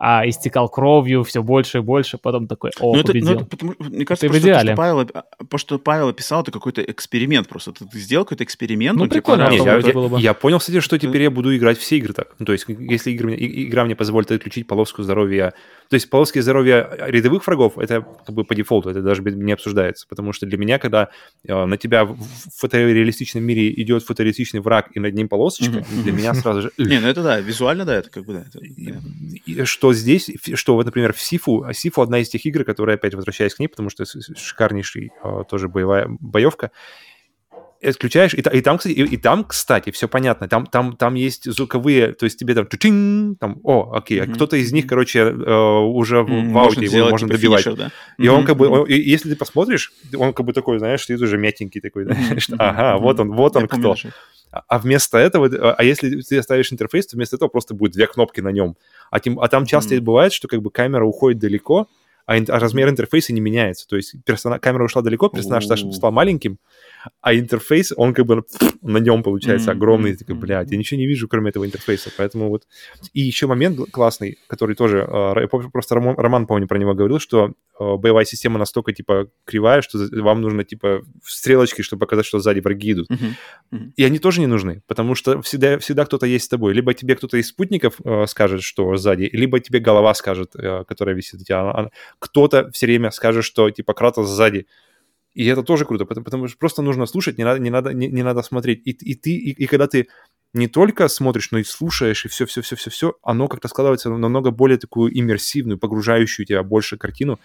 а, 0.00 0.28
истекал 0.28 0.68
кровью 0.68 1.24
все 1.24 1.42
больше 1.42 1.78
и 1.78 1.80
больше, 1.80 2.18
потом 2.18 2.46
такой, 2.46 2.70
о, 2.80 2.94
Ну, 2.94 3.00
это, 3.00 3.08
ну, 3.08 3.12
победил. 3.12 3.30
это 3.36 3.44
потому- 3.46 3.74
мне 3.78 4.04
кажется, 4.04 4.26
в 4.26 4.30
просто 4.30 4.46
то, 4.46 4.52
идеале. 4.52 4.68
что 4.68 4.76
Павел, 4.76 4.98
оп- 4.98 5.10
а, 5.14 5.24
то, 5.50 5.58
что 5.58 5.78
Павел 5.78 6.08
описал, 6.08 6.42
это 6.42 6.50
какой-то 6.52 6.82
эксперимент 6.82 7.48
просто. 7.48 7.72
Ты, 7.72 7.84
ты 7.86 7.98
сделал 7.98 8.24
какой-то 8.24 8.44
эксперимент, 8.44 8.96
Ну, 8.96 9.02
он 9.04 9.08
тебе 9.08 9.20
прикольно, 9.20 9.44
а 9.46 9.50
понравился. 9.50 9.70
я, 9.72 9.78
это 9.78 9.88
я- 9.88 9.94
было 9.94 10.08
бы. 10.08 10.20
я 10.20 10.34
понял, 10.34 10.58
кстати, 10.58 10.80
что 10.80 10.98
теперь 10.98 11.22
я 11.22 11.30
буду 11.30 11.56
играть 11.56 11.78
все 11.78 11.96
игры 11.96 12.12
так. 12.12 12.34
Ну, 12.38 12.46
то 12.46 12.52
есть, 12.52 12.66
если 12.68 13.10
игры 13.10 13.26
мне- 13.28 13.36
и- 13.36 13.68
игра 13.68 13.84
мне 13.84 13.96
позволит 13.96 14.30
отключить 14.30 14.66
полоску 14.66 15.02
здоровья... 15.02 15.52
То 15.90 15.94
есть, 15.94 16.10
полоски 16.10 16.38
здоровья 16.40 16.88
рядовых 17.06 17.46
врагов, 17.46 17.78
это 17.78 18.06
как 18.26 18.34
бы 18.34 18.44
по 18.44 18.54
дефолту, 18.54 18.90
это 18.90 19.00
даже 19.02 19.22
не 19.22 19.52
обсуждается. 19.52 20.06
Потому 20.08 20.32
что 20.32 20.46
для 20.46 20.58
меня, 20.58 20.78
когда 20.78 21.08
э, 21.46 21.64
на 21.64 21.76
тебя 21.76 22.04
в 22.04 22.16
в 22.18 22.60
фотореалистичном 22.60 23.42
мире 23.42 23.72
идет 23.82 24.04
фотореалистичный 24.04 24.60
враг, 24.60 24.90
и 24.94 25.00
над 25.00 25.14
ним 25.14 25.28
полосочка, 25.28 25.84
для 26.04 26.12
меня 26.12 26.34
сразу 26.34 26.62
же... 26.62 26.72
Не, 26.78 27.00
ну 27.00 27.08
это 27.08 27.22
да, 27.22 27.40
визуально, 27.40 27.84
да, 27.84 27.96
это 27.96 28.10
как 28.10 28.24
бы, 28.24 28.34
да. 28.34 28.40
это 28.46 28.58
и 28.64 28.94
что 29.88 29.92
здесь, 29.94 30.30
что 30.54 30.74
вот, 30.74 30.84
например, 30.86 31.12
в 31.12 31.20
Сифу, 31.20 31.62
а 31.64 31.72
Сифу 31.72 32.02
одна 32.02 32.18
из 32.18 32.28
тех 32.28 32.44
игр, 32.44 32.64
которые, 32.64 32.94
опять 32.96 33.14
возвращаясь 33.14 33.54
к 33.54 33.58
ней, 33.58 33.68
потому 33.68 33.88
что 33.90 34.04
шикарнейший 34.04 35.12
э, 35.24 35.44
тоже 35.48 35.68
боевая 35.68 36.06
боевка, 36.20 36.70
отключаешь, 37.82 38.34
и, 38.34 38.38
и 38.40 38.60
там, 38.60 38.76
кстати, 38.78 38.92
и, 38.94 39.02
и 39.04 39.16
там, 39.16 39.44
кстати, 39.44 39.90
все 39.90 40.08
понятно, 40.08 40.48
там, 40.48 40.66
там, 40.66 40.96
там 40.96 41.14
есть 41.14 41.50
звуковые, 41.50 42.12
то 42.12 42.24
есть 42.24 42.38
тебе 42.38 42.54
там, 42.54 42.66
чу-чин, 42.66 43.36
там, 43.40 43.60
о, 43.62 43.92
окей, 43.94 44.20
а 44.20 44.24
Мгм. 44.24 44.34
кто-то 44.34 44.56
из 44.56 44.72
них, 44.72 44.86
короче, 44.86 45.20
э, 45.20 45.78
уже 45.78 46.22
в 46.22 46.58
ауте 46.58 46.80
его 46.84 46.88
сделать, 46.90 47.12
можно 47.12 47.28
типа, 47.28 47.38
добивать. 47.38 47.64
финишер, 47.64 47.76
да? 47.78 47.90
И 48.18 48.28
он 48.28 48.38
Мгм, 48.38 48.46
как 48.46 48.56
бы, 48.56 48.68
он- 48.68 48.86
и 48.88 48.94
если 48.94 49.30
ты 49.30 49.36
посмотришь, 49.36 49.92
он 50.16 50.32
как 50.34 50.44
бы 50.44 50.52
такой, 50.52 50.78
знаешь, 50.80 51.06
ты 51.06 51.14
уже 51.14 51.38
мятенький 51.38 51.80
такой, 51.80 52.04
что, 52.40 52.56
мгм, 52.56 52.62
ага, 52.64 52.94
мгм. 52.94 53.02
вот 53.02 53.20
он, 53.20 53.30
вот 53.32 53.54
Я 53.54 53.62
он 53.62 53.68
помню 53.68 53.82
кто. 53.82 53.90
даже. 53.90 54.12
А 54.50 54.62
а 54.68 54.78
вместо 54.78 55.18
этого, 55.18 55.46
а 55.70 55.74
а 55.76 55.84
если 55.84 56.20
ты 56.22 56.38
оставишь 56.38 56.72
интерфейс, 56.72 57.06
то 57.06 57.16
вместо 57.16 57.36
этого 57.36 57.48
просто 57.48 57.74
будет 57.74 57.92
две 57.92 58.06
кнопки 58.06 58.40
на 58.40 58.48
нем. 58.50 58.76
А, 59.10 59.20
тем, 59.20 59.38
а 59.40 59.48
там 59.48 59.66
часто 59.66 59.94
Мгм. 59.94 60.04
бывает, 60.04 60.32
что 60.32 60.48
как 60.48 60.62
бы 60.62 60.70
камера 60.70 61.04
уходит 61.04 61.38
далеко, 61.38 61.86
а, 62.26 62.36
ин- 62.38 62.46
а 62.48 62.58
размер 62.58 62.88
интерфейса 62.88 63.32
не 63.32 63.40
меняется. 63.40 63.86
То 63.88 63.96
есть 63.96 64.14
персона- 64.24 64.58
камера 64.58 64.84
ушла 64.84 65.02
далеко, 65.02 65.28
персонаж 65.28 65.66
О. 65.70 65.92
стал 65.92 66.12
маленьким, 66.12 66.58
а 67.20 67.34
интерфейс, 67.34 67.92
он 67.96 68.14
как 68.14 68.26
бы 68.26 68.44
на 68.82 68.98
нем 68.98 69.22
получается 69.22 69.70
Мгм, 69.70 69.78
огромный. 69.78 70.16
такой, 70.16 70.34
блядь, 70.34 70.70
я 70.70 70.76
ничего 70.78 70.98
не 70.98 71.06
вижу, 71.06 71.28
кроме 71.28 71.50
этого 71.50 71.64
интерфейса. 71.64 72.10
Поэтому 72.16 72.48
вот... 72.48 72.66
И 73.12 73.20
еще 73.20 73.46
момент 73.46 73.78
классный, 73.90 74.38
который 74.46 74.74
тоже... 74.74 74.98
э, 74.98 75.46
Просто 75.72 75.94
Роман, 75.94 76.16
Роман, 76.16 76.46
помню, 76.46 76.66
про 76.66 76.78
него 76.78 76.94
говорил, 76.94 77.18
что 77.18 77.52
э, 77.80 77.96
боевая 77.96 78.24
система 78.24 78.58
настолько, 78.58 78.92
типа, 78.92 79.28
кривая, 79.44 79.82
что 79.82 79.98
вам 80.22 80.40
нужно, 80.40 80.64
типа, 80.64 81.02
стрелочки, 81.24 81.82
чтобы 81.82 82.00
показать, 82.00 82.26
что 82.26 82.38
сзади 82.38 82.60
враги 82.60 82.92
идут. 82.92 83.08
Мгм. 83.70 83.92
И 83.96 84.04
они 84.04 84.18
тоже 84.18 84.40
не 84.40 84.46
нужны, 84.46 84.82
потому 84.86 85.14
что 85.14 85.40
всегда, 85.42 85.78
всегда 85.78 86.04
кто-то 86.04 86.26
есть 86.26 86.46
с 86.46 86.48
тобой. 86.48 86.74
Либо 86.74 86.94
тебе 86.94 87.14
кто-то 87.16 87.36
из 87.36 87.48
спутников 87.48 87.94
э, 88.04 88.26
скажет, 88.26 88.62
что 88.62 88.96
сзади, 88.96 89.28
либо 89.32 89.60
тебе 89.60 89.78
голова 89.80 90.14
скажет, 90.14 90.56
э, 90.56 90.84
которая 90.86 91.14
висит 91.16 91.40
у 91.40 91.44
тебя. 91.44 91.60
Она- 91.60 91.74
она- 91.74 91.90
Кто-то 92.18 92.70
все 92.72 92.86
время 92.86 93.10
скажет, 93.10 93.44
что 93.44 93.70
типа 93.70 93.92
Кратос 93.94 94.28
сзади. 94.28 94.66
И 95.38 95.44
это 95.46 95.62
тоже 95.62 95.84
круто, 95.84 96.04
потому, 96.04 96.24
потому 96.24 96.48
что 96.48 96.58
просто 96.58 96.82
нужно 96.82 97.06
слушать, 97.06 97.38
не 97.38 97.44
надо, 97.44 97.60
не 97.60 97.70
надо, 97.70 97.92
не, 97.94 98.08
не 98.08 98.22
надо 98.24 98.42
смотреть. 98.42 98.82
И, 98.84 98.90
и 98.90 99.14
ты, 99.14 99.30
и, 99.30 99.50
и 99.52 99.66
когда 99.66 99.86
ты 99.86 100.08
не 100.52 100.66
только 100.66 101.06
смотришь, 101.08 101.50
но 101.52 101.58
и 101.58 101.64
слушаешь, 101.64 102.24
и 102.24 102.28
все-все-все-все-все, 102.28 103.14
оно 103.22 103.46
как-то 103.48 103.68
складывается 103.68 104.10
в 104.10 104.18
намного 104.18 104.50
более 104.50 104.78
такую 104.78 105.16
иммерсивную, 105.16 105.78
погружающую 105.78 106.44
тебя 106.44 106.62
больше 106.64 106.96
картину, 106.96 107.38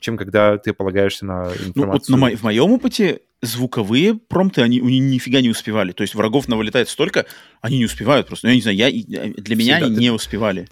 чем 0.00 0.16
когда 0.18 0.58
ты 0.58 0.74
полагаешься 0.74 1.24
на 1.24 1.44
Ну, 1.44 1.68
информацию. 1.68 1.88
вот 1.90 2.08
на 2.08 2.16
мо- 2.16 2.36
в 2.36 2.42
моем 2.42 2.72
опыте 2.72 3.20
звуковые 3.40 4.14
промпты, 4.16 4.60
они, 4.60 4.80
они 4.80 4.98
нифига 4.98 5.40
не 5.40 5.48
успевали. 5.48 5.92
То 5.92 6.02
есть 6.02 6.14
врагов 6.14 6.46
навылетает 6.46 6.90
столько, 6.90 7.24
они 7.62 7.78
не 7.78 7.86
успевают 7.86 8.26
просто. 8.26 8.48
Ну, 8.48 8.50
Я 8.50 8.56
не 8.56 8.62
знаю, 8.62 8.76
я, 8.76 8.90
для 8.90 9.56
меня 9.56 9.74
Всегда 9.76 9.86
они 9.86 9.94
ты- 9.94 10.00
не 10.02 10.10
успевали. 10.10 10.68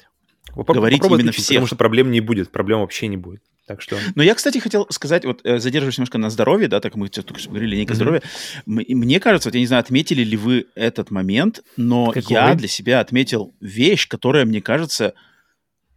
Говорить 0.55 1.03
именно 1.03 1.33
всех. 1.33 1.47
Потому 1.49 1.67
что 1.67 1.77
проблем 1.77 2.11
не 2.11 2.21
будет, 2.21 2.51
проблем 2.51 2.81
вообще 2.81 3.07
не 3.07 3.17
будет. 3.17 3.43
Так 3.69 3.83
что... 3.83 3.99
Но 4.15 4.23
я, 4.23 4.35
кстати, 4.35 4.59
хотел 4.59 4.87
сказать, 4.89 5.27
вот 5.27 5.43
э, 5.45 5.59
задерживаясь 5.59 5.99
немножко 5.99 6.17
на 6.17 6.31
здоровье, 6.31 6.69
да, 6.69 6.81
так 6.81 6.97
мы 6.97 7.09
только 7.11 7.39
что 7.39 7.51
говорили, 7.51 7.73
линейка 7.73 7.93
Мгм. 7.93 7.97
здоровья. 7.97 8.23
Мне 8.65 9.21
кажется, 9.21 9.51
вот 9.51 9.55
я 9.55 9.61
не 9.61 9.67
знаю, 9.67 9.81
отметили 9.83 10.25
ли 10.25 10.39
вы 10.39 10.67
этот 10.75 11.11
момент, 11.11 11.63
но 11.77 12.11
Какой? 12.13 12.33
я 12.35 12.55
для 12.55 12.67
себя 12.67 13.01
отметил 13.01 13.55
вещь, 13.61 14.09
которая, 14.09 14.47
мне 14.47 14.63
кажется, 14.63 15.13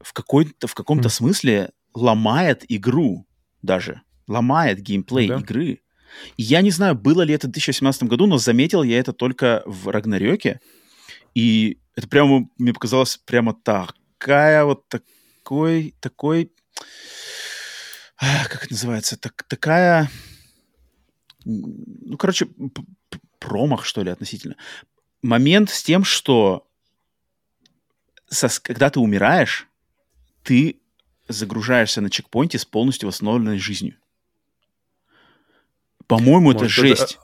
в, 0.02 0.12
какой-то, 0.12 0.68
в 0.68 0.76
каком-то 0.76 1.06
М. 1.08 1.12
смысле 1.12 1.70
ломает 1.94 2.66
игру 2.68 3.26
даже. 3.62 4.02
Ломает 4.28 4.82
геймплей 4.82 5.30
Да. 5.30 5.38
игры. 5.38 5.80
И 6.36 6.44
я 6.44 6.62
не 6.62 6.72
знаю, 6.72 6.96
было 6.96 7.22
ли 7.22 7.34
это 7.34 7.48
в 7.48 7.52
2017 7.52 8.04
году, 8.04 8.28
но 8.28 8.38
заметил 8.38 8.84
я 8.84 9.00
это 9.00 9.14
только 9.14 9.64
в 9.66 9.88
Рагнарёке. 9.88 10.60
И 11.36 11.78
это 11.96 12.10
прямо, 12.10 12.50
мне 12.58 12.74
показалось, 12.74 13.16
прямо 13.26 13.54
такая 13.64 14.66
вот 14.66 14.84
такой, 14.90 15.96
такой, 16.02 16.52
как 18.50 18.66
это 18.66 18.74
называется, 18.74 19.18
так, 19.18 19.44
такая, 19.44 20.10
ну, 21.44 22.18
короче, 22.18 22.48
промах, 23.40 23.86
что 23.86 24.04
ли, 24.04 24.12
относительно. 24.12 24.56
Момент 25.24 25.70
с 25.72 25.82
тем, 25.82 26.04
что 26.04 26.68
сос- 28.32 28.60
когда 28.62 28.90
ты 28.90 29.00
умираешь, 29.00 29.68
ты 30.44 30.80
загружаешься 31.28 32.02
на 32.02 32.10
чекпоинте 32.10 32.60
с 32.60 32.66
полностью 32.66 33.08
восстановленной 33.08 33.58
жизнью. 33.58 33.98
По-моему, 36.08 36.52
это 36.52 36.66
жесть. 36.70 37.18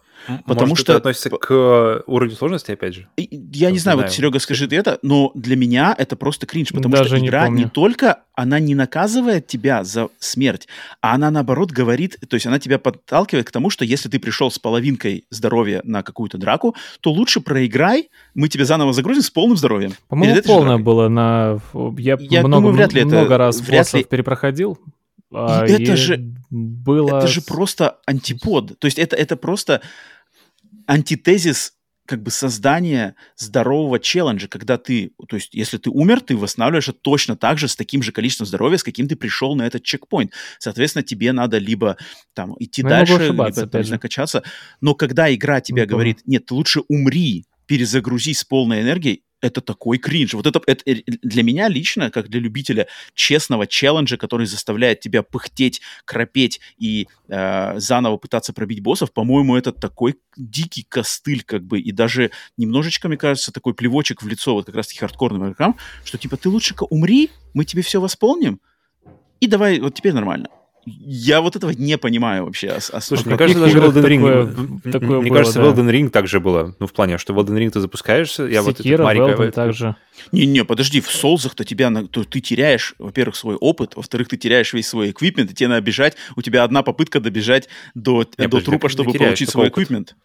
Потому 0.45 0.69
может, 0.69 0.83
что- 0.85 0.93
это 0.93 0.97
относится 0.97 1.29
к 1.29 1.47
э, 1.51 2.01
уровню 2.07 2.35
сложности, 2.35 2.71
опять 2.71 2.95
же? 2.95 3.07
Я 3.17 3.67
не 3.69 3.73
Не 3.73 3.79
знаю, 3.79 3.97
вот. 3.99 4.11
Серега, 4.11 4.39
скажи 4.39 4.67
ты 4.67 4.75
это, 4.75 4.99
но 5.01 5.31
для 5.35 5.55
меня 5.55 5.95
это 5.97 6.15
просто 6.15 6.45
кринж, 6.45 6.69
потому 6.69 6.95
Даже 6.95 7.09
что 7.09 7.19
не 7.19 7.27
игра 7.27 7.43
не, 7.43 7.47
помню. 7.63 7.69
только, 7.69 8.19
она 8.35 8.59
не 8.59 8.75
наказывает 8.75 9.47
тебя 9.47 9.83
за 9.83 10.09
смерть, 10.19 10.67
а 11.01 11.13
она, 11.15 11.31
наоборот, 11.31 11.71
говорит, 11.71 12.17
то 12.27 12.35
есть 12.35 12.45
она 12.45 12.59
тебя 12.59 12.79
подталкивает 12.79 13.47
к 13.47 13.51
тому, 13.51 13.69
что 13.69 13.85
если 13.85 14.09
ты 14.09 14.19
пришел 14.19 14.51
с 14.51 14.59
половинкой 14.59 15.25
здоровья 15.29 15.81
на 15.83 16.03
какую-то 16.03 16.37
драку, 16.37 16.75
то 17.01 17.11
лучше 17.11 17.39
проиграй, 17.39 18.09
мы 18.35 18.49
тебя 18.49 18.65
заново 18.65 18.93
загрузим 18.93 19.23
с 19.23 19.29
полным 19.29 19.57
здоровьем. 19.57 19.93
По-моему, 20.09 20.41
полное 20.43 20.77
было 20.77 21.07
на... 21.07 21.59
Я, 21.97 22.17
Я 22.19 22.41
много, 22.41 22.55
думаю, 22.63 22.75
вряд 22.75 22.93
ли 22.93 23.01
это- 23.01 23.09
много 23.09 23.37
раз 23.37 23.61
вряд 23.61 23.93
ли- 23.93 24.03
перепроходил. 24.03 24.77
а, 25.33 25.65
это 25.65 25.81
и 25.93 25.95
же- 25.95 26.33
было... 26.49 27.17
Это 27.19 27.27
же 27.27 27.41
просто 27.41 27.97
антипод. 28.05 28.79
То 28.79 28.85
есть 28.85 28.97
это, 28.97 29.15
это 29.15 29.35
просто 29.35 29.81
антитезис 30.87 31.73
как 32.07 32.23
бы 32.23 32.31
создания 32.31 33.15
здорового 33.35 33.99
челленджа, 33.99 34.47
когда 34.47 34.77
ты, 34.77 35.11
то 35.27 35.35
есть 35.35 35.53
если 35.53 35.77
ты 35.77 35.89
умер, 35.89 36.21
ты 36.21 36.37
восстанавливаешься 36.37 36.93
точно 36.93 37.35
так 37.35 37.57
же 37.59 37.67
с 37.67 37.75
таким 37.75 38.01
же 38.01 38.11
количеством 38.11 38.47
здоровья, 38.47 38.77
с 38.77 38.83
каким 38.83 39.07
ты 39.07 39.15
пришел 39.15 39.55
на 39.55 39.67
этот 39.67 39.83
чекпоинт. 39.83 40.31
Соответственно, 40.57 41.03
тебе 41.03 41.33
надо 41.33 41.57
либо 41.57 41.97
там 42.33 42.55
идти 42.59 42.81
Ну, 42.81 42.89
я 42.89 42.99
могу 42.99 43.05
дальше, 43.07 43.27
либо 43.27 43.89
накачаться. 43.91 44.43
Но 44.79 44.95
когда 44.95 45.33
игра 45.33 45.59
тебе 45.59 45.83
помню. 45.83 45.91
говорит, 45.91 46.19
нет, 46.25 46.45
ты 46.45 46.53
лучше 46.53 46.81
умри, 46.87 47.45
перезагрузись 47.65 48.39
с 48.39 48.45
полной 48.45 48.81
энергией, 48.81 49.23
это 49.41 49.61
такой 49.61 49.97
кринж. 49.97 50.33
Вот 50.33 50.47
это, 50.47 50.61
это 50.65 50.83
э, 50.85 51.01
для 51.05 51.43
меня 51.43 51.67
лично, 51.67 52.09
как 52.09 52.29
для 52.29 52.39
любителя 52.39 52.87
честного 53.13 53.67
челленджа, 53.67 54.17
который 54.17 54.47
заставляет 54.47 54.99
тебя 54.99 55.23
пыхтеть, 55.23 55.81
храпеть 56.05 56.59
и 56.77 57.07
э, 57.27 57.79
заново 57.79 58.17
пытаться 58.17 58.53
пробить 58.53 58.81
боссов, 58.81 59.11
по-моему, 59.11 59.55
это 59.55 59.71
такой 59.71 60.15
дикий 60.35 60.83
костыль, 60.83 61.43
как 61.43 61.63
бы, 61.63 61.79
и 61.79 61.91
даже 61.91 62.31
немножечко, 62.57 63.07
мне 63.07 63.17
кажется, 63.17 63.51
такой 63.51 63.73
плевочек 63.73 64.21
в 64.21 64.27
лицо 64.27 64.53
вот 64.53 64.65
как 64.65 64.75
раз-таки 64.75 64.99
хардкорным 64.99 65.43
игрокам, 65.43 65.77
что 66.03 66.17
типа 66.17 66.37
ты 66.37 66.49
лучше-ка 66.49 66.83
умри, 66.83 67.29
мы 67.53 67.65
тебе 67.65 67.81
все 67.81 68.01
восполним, 68.01 68.59
и 69.39 69.47
давай, 69.47 69.79
вот 69.79 69.95
теперь 69.95 70.13
нормально. 70.13 70.49
Я 70.89 71.41
вот 71.41 71.57
этого 71.57 71.71
не 71.71 71.97
понимаю 71.97 72.45
вообще. 72.45 72.69
ос- 72.71 72.89
ос- 72.93 73.05
Слушай, 73.05 73.23
в 73.23 73.25
мне 73.27 73.37
кажется, 73.37 73.59
даже 73.59 73.81
в 73.81 73.83
Elden 73.97 74.03
Ring... 74.05 74.81
такое- 74.81 74.91
такое 74.93 75.19
Мне 75.21 75.29
было, 75.29 75.37
кажется, 75.39 75.61
в 75.61 75.75
да. 75.75 75.81
Elden 75.81 75.89
Ring 75.91 76.09
также 76.09 76.39
было. 76.39 76.75
Ну, 76.79 76.87
в 76.87 76.93
плане, 76.93 77.17
что 77.17 77.33
в 77.33 77.39
Elden 77.39 77.57
Ring 77.57 77.69
ты 77.69 77.81
запускаешься, 77.81 78.43
я 78.43 78.61
вот 78.61 78.77
Секира, 78.77 78.93
этот 78.93 79.05
Марика... 79.05 79.43
Это- 79.43 79.51
также. 79.51 79.95
Не-не, 80.31 80.63
подожди, 80.63 81.01
в 81.01 81.11
Солзах-то 81.11 81.65
тебя, 81.65 81.91
то 82.09 82.23
ты 82.23 82.39
теряешь, 82.39 82.95
во-первых, 82.99 83.35
свой 83.35 83.55
опыт, 83.55 83.95
во-вторых, 83.95 84.29
ты 84.29 84.37
теряешь 84.37 84.71
весь 84.73 84.87
свой 84.87 85.11
эквипмент, 85.11 85.51
и 85.51 85.53
тебе 85.53 85.67
надо 85.67 85.81
бежать, 85.81 86.15
у 86.35 86.41
тебя 86.41 86.63
одна 86.63 86.83
попытка 86.83 87.19
добежать 87.19 87.67
до, 87.93 88.23
до 88.23 88.29
подожди, 88.43 88.65
трупа, 88.65 88.89
чтобы 88.89 89.11
получить 89.13 89.49
свой 89.49 89.67
опыт? 89.67 89.73
эквипмент. 89.73 90.15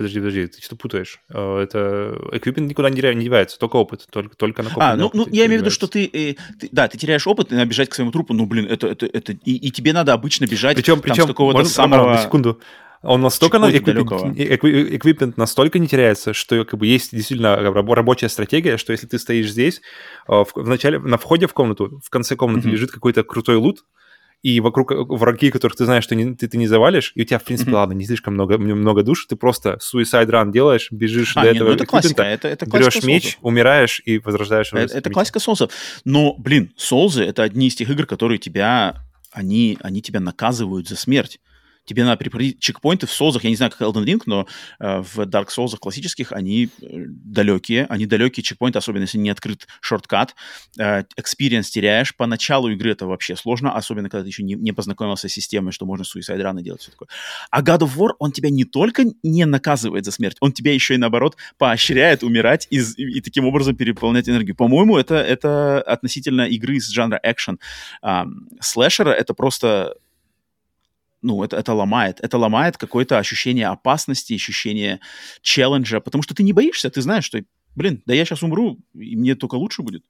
Подожди, 0.00 0.18
подожди, 0.18 0.46
ты 0.46 0.62
что 0.62 0.76
путаешь? 0.76 1.20
Э, 1.28 1.58
Это 1.58 2.18
эквипмент 2.32 2.70
никуда 2.70 2.88
не 2.88 3.22
девается, 3.22 3.58
только 3.58 3.76
опыт, 3.76 4.06
только, 4.10 4.34
только 4.34 4.62
на 4.62 4.70
А, 4.76 4.96
ну, 4.96 5.10
ну 5.12 5.26
я 5.30 5.44
имею 5.44 5.60
в 5.60 5.64
виду, 5.64 5.70
что 5.70 5.88
ты, 5.88 6.06
э, 6.06 6.36
ты- 6.58 6.70
да, 6.72 6.88
ты 6.88 6.96
теряешь 6.96 7.26
опыт, 7.26 7.52
и 7.52 7.54
надо 7.54 7.68
бежать 7.68 7.90
к 7.90 7.94
своему 7.94 8.10
трупу, 8.10 8.32
ну, 8.32 8.46
блин, 8.46 8.64
это, 8.64 8.86
это, 8.86 9.04
это, 9.04 9.32
и, 9.32 9.56
и 9.56 9.70
тебе 9.70 9.92
надо 9.92 10.14
обычно 10.14 10.46
бежать 10.46 10.74
Причем, 10.74 11.02
причем, 11.02 11.24
с 11.24 11.26
какого-то 11.26 11.66
самого... 11.66 12.14
На 12.14 12.16
секунду. 12.16 12.58
Он 13.02 13.20
настолько 13.20 13.58
на 13.58 13.70
эквипмент, 13.70 15.36
настолько 15.36 15.78
не 15.78 15.86
теряется, 15.86 16.32
что 16.32 16.64
как 16.64 16.80
бы 16.80 16.86
есть 16.86 17.14
действительно 17.14 17.58
рабо- 17.58 17.94
рабочая 17.94 18.30
стратегия, 18.30 18.78
что 18.78 18.92
если 18.92 19.06
ты 19.06 19.18
стоишь 19.18 19.50
здесь, 19.50 19.82
э, 20.28 20.32
в, 20.32 20.46
в 20.54 20.66
начале, 20.66 20.98
на 20.98 21.18
входе 21.18 21.46
в 21.46 21.52
комнату, 21.52 22.00
в 22.02 22.08
конце 22.08 22.36
комнаты 22.36 22.68
Мгм. 22.68 22.72
лежит 22.74 22.90
какой-то 22.90 23.22
крутой 23.22 23.56
лут, 23.56 23.84
и 24.42 24.60
вокруг 24.60 24.92
э, 24.92 24.94
враги, 24.96 25.50
которых 25.50 25.76
ты 25.76 25.84
знаешь, 25.84 26.04
что 26.04 26.14
не- 26.14 26.34
ты, 26.34 26.48
ты 26.48 26.56
не 26.56 26.66
завалишь, 26.66 27.12
и 27.14 27.22
у 27.22 27.24
тебя, 27.24 27.38
в 27.38 27.44
принципе, 27.44 27.70
Мгм. 27.70 27.78
ладно, 27.78 27.92
не 27.92 28.04
слишком 28.06 28.34
много, 28.34 28.58
много 28.58 29.02
душ, 29.02 29.26
ты 29.26 29.36
просто 29.36 29.78
suicide 29.80 30.28
run 30.28 30.50
делаешь, 30.52 30.88
бежишь 30.90 31.36
А, 31.36 31.42
до 31.42 31.50
не, 31.52 31.56
этого 31.56 31.68
ну 31.68 31.74
это 31.74 31.86
классика, 31.86 32.22
это, 32.22 32.48
это 32.48 32.66
классика 32.66 33.06
берешь 33.06 33.24
меч, 33.24 33.38
умираешь 33.42 34.00
и 34.04 34.18
возрождаешь 34.18 34.72
уже 34.72 34.82
Это, 34.84 34.96
это 34.98 35.10
классика 35.10 35.40
соусов. 35.40 35.70
Но, 36.04 36.34
блин, 36.38 36.72
соузы— 36.76 37.22
это 37.24 37.42
одни 37.42 37.68
из 37.68 37.74
тех 37.74 37.90
игр, 37.90 38.06
которые 38.06 38.38
тебя, 38.38 38.96
они, 39.32 39.78
они 39.82 40.00
тебя 40.00 40.20
наказывают 40.20 40.88
за 40.88 40.96
смерть. 40.96 41.38
Тебе 41.84 42.04
надо 42.04 42.18
перепроходить 42.18 42.60
чекпоинты 42.60 43.06
в 43.06 43.12
соузах. 43.12 43.44
Я 43.44 43.50
не 43.50 43.56
знаю, 43.56 43.72
как 43.72 43.80
Elden 43.80 44.04
Ring, 44.04 44.22
но 44.26 44.46
э, 44.78 45.00
в 45.00 45.20
Dark 45.20 45.48
Souls 45.48 45.76
классических 45.76 46.32
они 46.32 46.68
э, 46.80 46.86
далекие. 47.08 47.86
Они 47.88 48.06
далекие 48.06 48.44
чекпоинты, 48.44 48.78
особенно 48.78 49.02
если 49.02 49.18
не 49.18 49.30
открыт 49.30 49.66
шорткат. 49.80 50.36
Э, 50.78 51.02
Experience 51.18 51.64
теряешь. 51.70 52.14
По 52.14 52.26
началу 52.26 52.68
игры 52.68 52.92
это 52.92 53.06
вообще 53.06 53.34
сложно, 53.34 53.74
особенно 53.74 54.08
когда 54.08 54.22
ты 54.22 54.28
еще 54.28 54.42
не, 54.42 54.54
не 54.54 54.72
познакомился 54.72 55.28
с 55.28 55.32
системой, 55.32 55.72
что 55.72 55.86
можно 55.86 56.04
suicide 56.04 56.40
раны 56.40 56.62
делать, 56.62 56.82
все 56.82 56.90
такое. 56.90 57.08
А 57.50 57.62
God 57.62 57.80
of 57.80 57.96
War, 57.96 58.10
он 58.18 58.32
тебя 58.32 58.50
не 58.50 58.64
только 58.64 59.04
не 59.22 59.44
наказывает 59.46 60.04
за 60.04 60.12
смерть, 60.12 60.36
он 60.40 60.52
тебя 60.52 60.72
еще 60.72 60.94
и, 60.94 60.98
наоборот, 60.98 61.36
поощряет 61.58 62.22
умирать 62.22 62.66
и, 62.70 62.78
з- 62.80 62.94
и 62.96 63.20
таким 63.20 63.46
образом 63.46 63.74
переполнять 63.74 64.28
энергию. 64.28 64.54
По-моему, 64.54 64.96
это, 64.96 65.16
это 65.16 65.80
относительно 65.82 66.42
игры 66.42 66.76
из 66.76 66.88
жанра 66.88 67.18
экшен. 67.22 67.58
слэшера 68.60 69.10
это 69.10 69.34
просто 69.34 69.94
ну, 71.22 71.42
это, 71.42 71.56
это 71.56 71.72
ломает. 71.74 72.18
Это 72.20 72.38
ломает 72.38 72.76
какое-то 72.76 73.18
ощущение 73.18 73.68
опасности, 73.68 74.34
ощущение 74.34 75.00
челленджа, 75.42 76.00
потому 76.00 76.22
что 76.22 76.34
ты 76.34 76.42
не 76.42 76.52
боишься, 76.52 76.90
ты 76.90 77.02
знаешь, 77.02 77.24
что, 77.24 77.42
блин, 77.74 78.02
да 78.06 78.14
я 78.14 78.24
сейчас 78.24 78.42
умру, 78.42 78.78
и 78.94 79.16
мне 79.16 79.34
только 79.34 79.54
лучше 79.56 79.82
будет. 79.82 80.02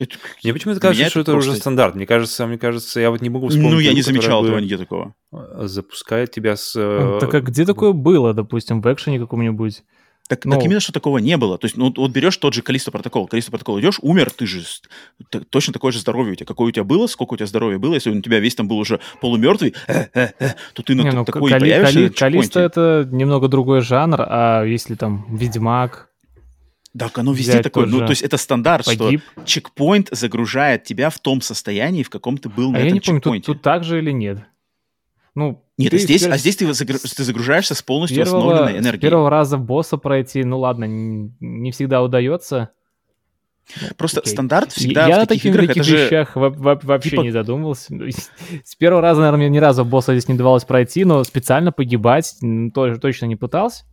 Это, 0.00 0.16
Мне 0.44 0.52
почему-то 0.52 0.78
кажется, 0.80 1.10
что 1.10 1.20
это 1.20 1.32
просто- 1.32 1.50
уже 1.50 1.60
стандарт. 1.60 1.96
Мне 1.96 2.06
кажется, 2.06 2.46
мне 2.46 2.56
кажется, 2.56 3.00
я 3.00 3.10
вот 3.10 3.20
не 3.20 3.30
могу 3.30 3.48
вспомнить. 3.48 3.72
Ну, 3.72 3.78
я 3.80 3.92
не 3.92 4.02
замечал 4.02 4.44
этого 4.44 4.58
нигде 4.58 4.78
такого. 4.78 5.14
э, 5.32 5.62
Запускает 5.66 6.30
тебя 6.30 6.56
с... 6.56 6.76
Ну, 6.76 7.16
э, 7.16 7.20
Так 7.20 7.34
а 7.34 7.40
где 7.40 7.64
такое 7.66 7.92
было, 7.92 8.32
допустим, 8.32 8.80
в 8.80 8.92
экшене 8.92 9.18
каком-нибудь? 9.18 9.82
Так, 10.28 10.44
Ну. 10.44 10.54
так 10.56 10.64
именно, 10.64 10.78
что 10.80 10.92
такого 10.92 11.18
не 11.18 11.36
было. 11.36 11.56
То 11.58 11.64
есть, 11.64 11.76
ну, 11.76 11.92
вот 11.96 12.10
берешь 12.10 12.36
тот 12.36 12.52
же 12.54 12.62
Калисто 12.62 12.90
протокол. 12.90 13.26
Калисто 13.26 13.50
протокол 13.50 13.80
идешь, 13.80 13.98
умер, 14.02 14.30
ты 14.30 14.46
же 14.46 14.62
с- 14.62 14.82
т- 15.30 15.40
точно 15.40 15.72
такое 15.72 15.90
же 15.90 15.98
здоровье 16.00 16.32
у 16.32 16.34
тебя. 16.36 16.46
Какое 16.46 16.68
у 16.68 16.70
тебя 16.70 16.84
было, 16.84 17.06
сколько 17.06 17.32
у 17.34 17.36
тебя 17.36 17.46
здоровья 17.46 17.78
было, 17.78 17.94
если 17.94 18.10
у 18.10 18.20
тебя 18.20 18.38
весь 18.38 18.54
там 18.54 18.68
был 18.68 18.78
уже 18.78 19.00
полумертвый, 19.22 19.74
э, 19.88 20.04
э, 20.14 20.28
э, 20.38 20.50
то 20.74 20.82
ты 20.82 20.94
на 20.94 21.10
ну, 21.10 21.24
такой 21.24 21.50
Кали- 21.50 21.60
появишься 21.60 21.94
Кали- 21.94 22.02
на 22.04 22.08
чекпоинте. 22.10 22.38
Калиста 22.38 22.60
это 22.60 23.08
немного 23.10 23.48
другой 23.48 23.80
жанр, 23.80 24.20
а 24.20 24.64
если 24.64 24.94
там 24.96 25.24
Ведьмак 25.34 26.08
Так, 26.98 27.16
оно 27.18 27.32
везде 27.32 27.62
такое. 27.62 27.86
Ну, 27.86 27.98
то 28.00 28.10
есть 28.10 28.22
это 28.22 28.36
стандарт, 28.36 28.84
погиб, 28.86 29.22
что 29.34 29.44
чекпоинт 29.44 30.08
загружает 30.10 30.84
тебя 30.84 31.10
в 31.10 31.18
том 31.18 31.40
состоянии, 31.40 32.02
в 32.02 32.10
каком 32.10 32.36
ты 32.38 32.48
был 32.48 32.72
на 32.72 32.78
а 32.78 32.80
я 32.80 32.86
этом 32.88 32.94
не 32.94 33.00
помню, 33.00 33.20
тут, 33.20 33.24
чекпоинте. 33.34 33.46
тут 33.46 33.62
так 33.62 33.84
же 33.84 33.98
или 33.98 34.10
нет? 34.10 34.38
Ну, 35.38 35.62
Нет, 35.76 35.94
а 35.94 35.98
здесь, 35.98 36.24
пер- 36.24 36.32
а 36.32 36.36
здесь 36.36 36.56
ты, 36.56 36.64
загру- 36.64 37.14
ты 37.16 37.22
загружаешься 37.22 37.76
с 37.76 37.80
полностью 37.82 38.16
первого, 38.24 38.36
восстановленной 38.40 38.78
с 38.80 38.82
энергией. 38.82 39.00
первого 39.00 39.30
раза 39.30 39.56
босса 39.56 39.96
пройти, 39.96 40.42
ну 40.42 40.58
ладно, 40.58 40.84
не 40.86 41.70
всегда 41.70 42.02
удается. 42.02 42.70
Просто 43.96 44.20
окей. 44.20 44.32
стандарт 44.32 44.72
всегда 44.72 45.06
я 45.06 45.20
в 45.20 45.22
о 45.22 45.26
таких 45.26 45.42
таких, 45.42 45.54
играх, 45.54 45.66
таких 45.68 45.82
это 45.82 45.90
же... 45.90 46.04
вещах 46.06 46.34
во- 46.34 46.50
вообще 46.82 47.10
типа- 47.10 47.20
не 47.20 47.30
задумывался. 47.30 47.94
Ну, 47.94 48.06
С 48.64 48.74
первого 48.74 49.00
раза, 49.00 49.20
наверное, 49.20 49.38
мне 49.46 49.48
ни 49.50 49.58
разу 49.58 49.84
босса 49.84 50.12
здесь 50.12 50.26
не 50.26 50.34
давалось 50.36 50.64
пройти, 50.64 51.04
но 51.04 51.22
специально 51.22 51.70
погибать 51.70 52.34
тоже 52.74 52.98
точно 52.98 53.26
не 53.26 53.36
пытался. 53.36 53.84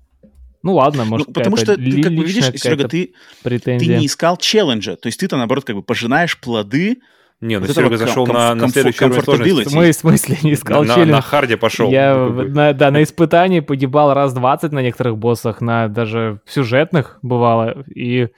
Ну 0.64 0.74
ладно, 0.74 1.04
Ну, 1.04 1.12
может, 1.12 1.32
потому 1.32 1.58
что 1.58 1.76
ты, 1.76 2.02
как 2.02 2.12
бы 2.16 2.24
видишь, 2.24 2.46
Серега, 2.60 2.88
ты, 2.88 3.14
ты 3.44 3.76
не 3.76 4.08
искал 4.08 4.38
челленджа. 4.38 4.96
То 4.96 5.08
есть 5.08 5.20
ты-то, 5.20 5.38
наоборот, 5.38 5.64
как 5.64 5.76
бы 5.76 5.84
пожинаешь 5.84 6.40
плоды 6.40 7.02
Не, 7.42 7.60
ну 7.60 7.66
вот 7.68 7.76
Серега 7.76 7.98
зашел 7.98 8.26
на, 8.26 8.56
на 8.56 8.70
следующий 8.70 9.04
уровень 9.06 9.24
сложности. 9.24 9.76
смы- 9.76 9.92
в 9.92 9.96
смысле 9.96 10.38
не 10.42 10.54
искал 10.54 10.84
на, 10.84 10.96
челлендж? 10.96 11.12
на 11.12 11.22
харде 11.22 11.58
пошел. 11.58 11.92
Я 11.92 12.16
на, 12.16 12.74
да, 12.74 12.92
на 12.92 13.04
испытании 13.04 13.60
погибал 13.60 14.14
раз 14.14 14.34
20 14.34 14.72
на 14.72 14.82
некоторых 14.82 15.18
боссах, 15.18 15.60
на 15.60 15.88
даже 15.90 16.40
сюжетных 16.48 17.20
бывало. 17.22 17.84
И 17.94 18.30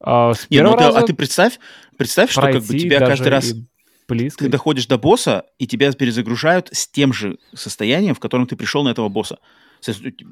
а, 0.00 0.34
с 0.34 0.46
Не, 0.50 0.60
ну 0.60 0.76
ты- 0.76 0.84
раза 0.84 0.98
а 1.00 1.02
ты 1.02 1.14
представь, 1.14 1.58
представь, 1.98 2.30
что 2.30 2.42
как 2.42 2.62
бы 2.62 2.78
тебя 2.78 3.00
каждый 3.00 3.28
раз 3.28 3.54
близко. 4.08 4.44
ты 4.44 4.50
доходишь 4.50 4.86
до 4.86 4.98
босса, 4.98 5.44
и 5.58 5.66
тебя 5.66 5.90
перезагружают 5.92 6.68
с 6.72 6.86
тем 6.88 7.12
же 7.12 7.38
состоянием, 7.54 8.14
в 8.14 8.20
котором 8.20 8.46
ты 8.46 8.56
пришел 8.56 8.84
на 8.84 8.90
этого 8.90 9.08
босса. 9.08 9.38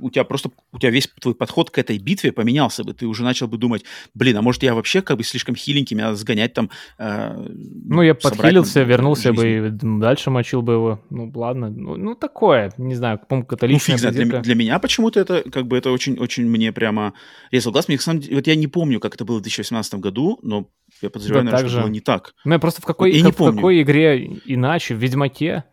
У 0.00 0.10
тебя 0.10 0.24
просто, 0.24 0.50
у 0.72 0.78
тебя 0.78 0.90
весь 0.90 1.08
твой 1.20 1.34
подход 1.34 1.70
к 1.70 1.78
этой 1.78 1.98
битве 1.98 2.32
поменялся 2.32 2.84
бы. 2.84 2.94
Ты 2.94 3.06
уже 3.06 3.22
начал 3.24 3.48
бы 3.48 3.56
думать, 3.58 3.84
блин, 4.14 4.36
а 4.36 4.42
может 4.42 4.62
я 4.62 4.74
вообще 4.74 5.02
как 5.02 5.16
бы 5.18 5.24
слишком 5.24 5.54
хиленький, 5.56 5.96
меня 5.96 6.14
сгонять 6.14 6.52
там. 6.54 6.70
э, 6.98 7.34
Ну, 7.36 8.02
я 8.02 8.14
собрать 8.14 8.38
подхилился, 8.40 8.80
там 8.80 8.88
вернулся 8.88 9.32
бы 9.32 9.42
жизни». 9.42 9.68
и 9.96 10.00
дальше 10.00 10.30
мочил 10.30 10.62
бы 10.62 10.72
его. 10.74 11.00
Ну, 11.10 11.30
ладно. 11.34 11.70
Ну, 11.70 11.96
ну, 11.96 12.14
такое. 12.14 12.72
Не 12.78 12.94
знаю, 12.94 13.18
по-моему, 13.28 13.46
какая-то 13.46 13.72
Ну, 13.72 13.78
фиг. 13.78 13.96
Для, 13.96 14.40
для 14.40 14.54
меня 14.54 14.78
почему-то 14.78 15.20
это 15.20 15.42
как 15.50 15.66
бы 15.66 15.76
это 15.76 15.90
очень-очень 15.90 16.46
мне 16.46 16.72
прямо 16.72 17.14
резал 17.50 17.72
глаз. 17.72 17.88
Мне, 17.88 17.96
на 17.96 18.02
самом 18.02 18.20
деле, 18.20 18.36
вот 18.36 18.46
я 18.46 18.54
не 18.56 18.66
помню, 18.66 19.00
как 19.00 19.14
это 19.14 19.24
было 19.24 19.38
в 19.38 19.42
2018 19.42 19.94
году, 19.94 20.38
но 20.42 20.68
я 21.02 21.10
подозреваю, 21.10 21.44
Да, 21.44 21.50
наверное, 21.52 21.68
что 21.68 21.76
же. 21.76 21.82
было 21.82 21.90
не 21.90 22.00
так. 22.00 22.34
Ну, 22.44 22.52
я 22.52 22.58
просто 22.58 22.82
в 22.82 22.84
какой, 22.84 23.10
Я 23.12 23.18
как- 23.18 23.26
не 23.26 23.32
в 23.32 23.36
помню. 23.36 23.56
какой 23.56 23.82
игре 23.82 24.24
иначе? 24.46 24.94
В 24.94 24.98
Ведьмаке? 24.98 25.64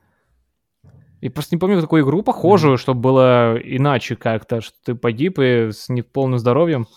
Я 1.22 1.30
просто 1.30 1.56
не 1.56 1.60
помню 1.60 1.80
такую 1.80 2.04
игру 2.04 2.24
похожую, 2.24 2.78
чтобы 2.78 3.02
было 3.02 3.58
иначе 3.64 4.16
как-то, 4.16 4.60
что 4.62 4.74
ты 4.84 4.96
погиб 4.96 5.38
и 5.40 5.70
с 5.72 5.88
неполным 5.88 6.40
здоровьем 6.40 6.88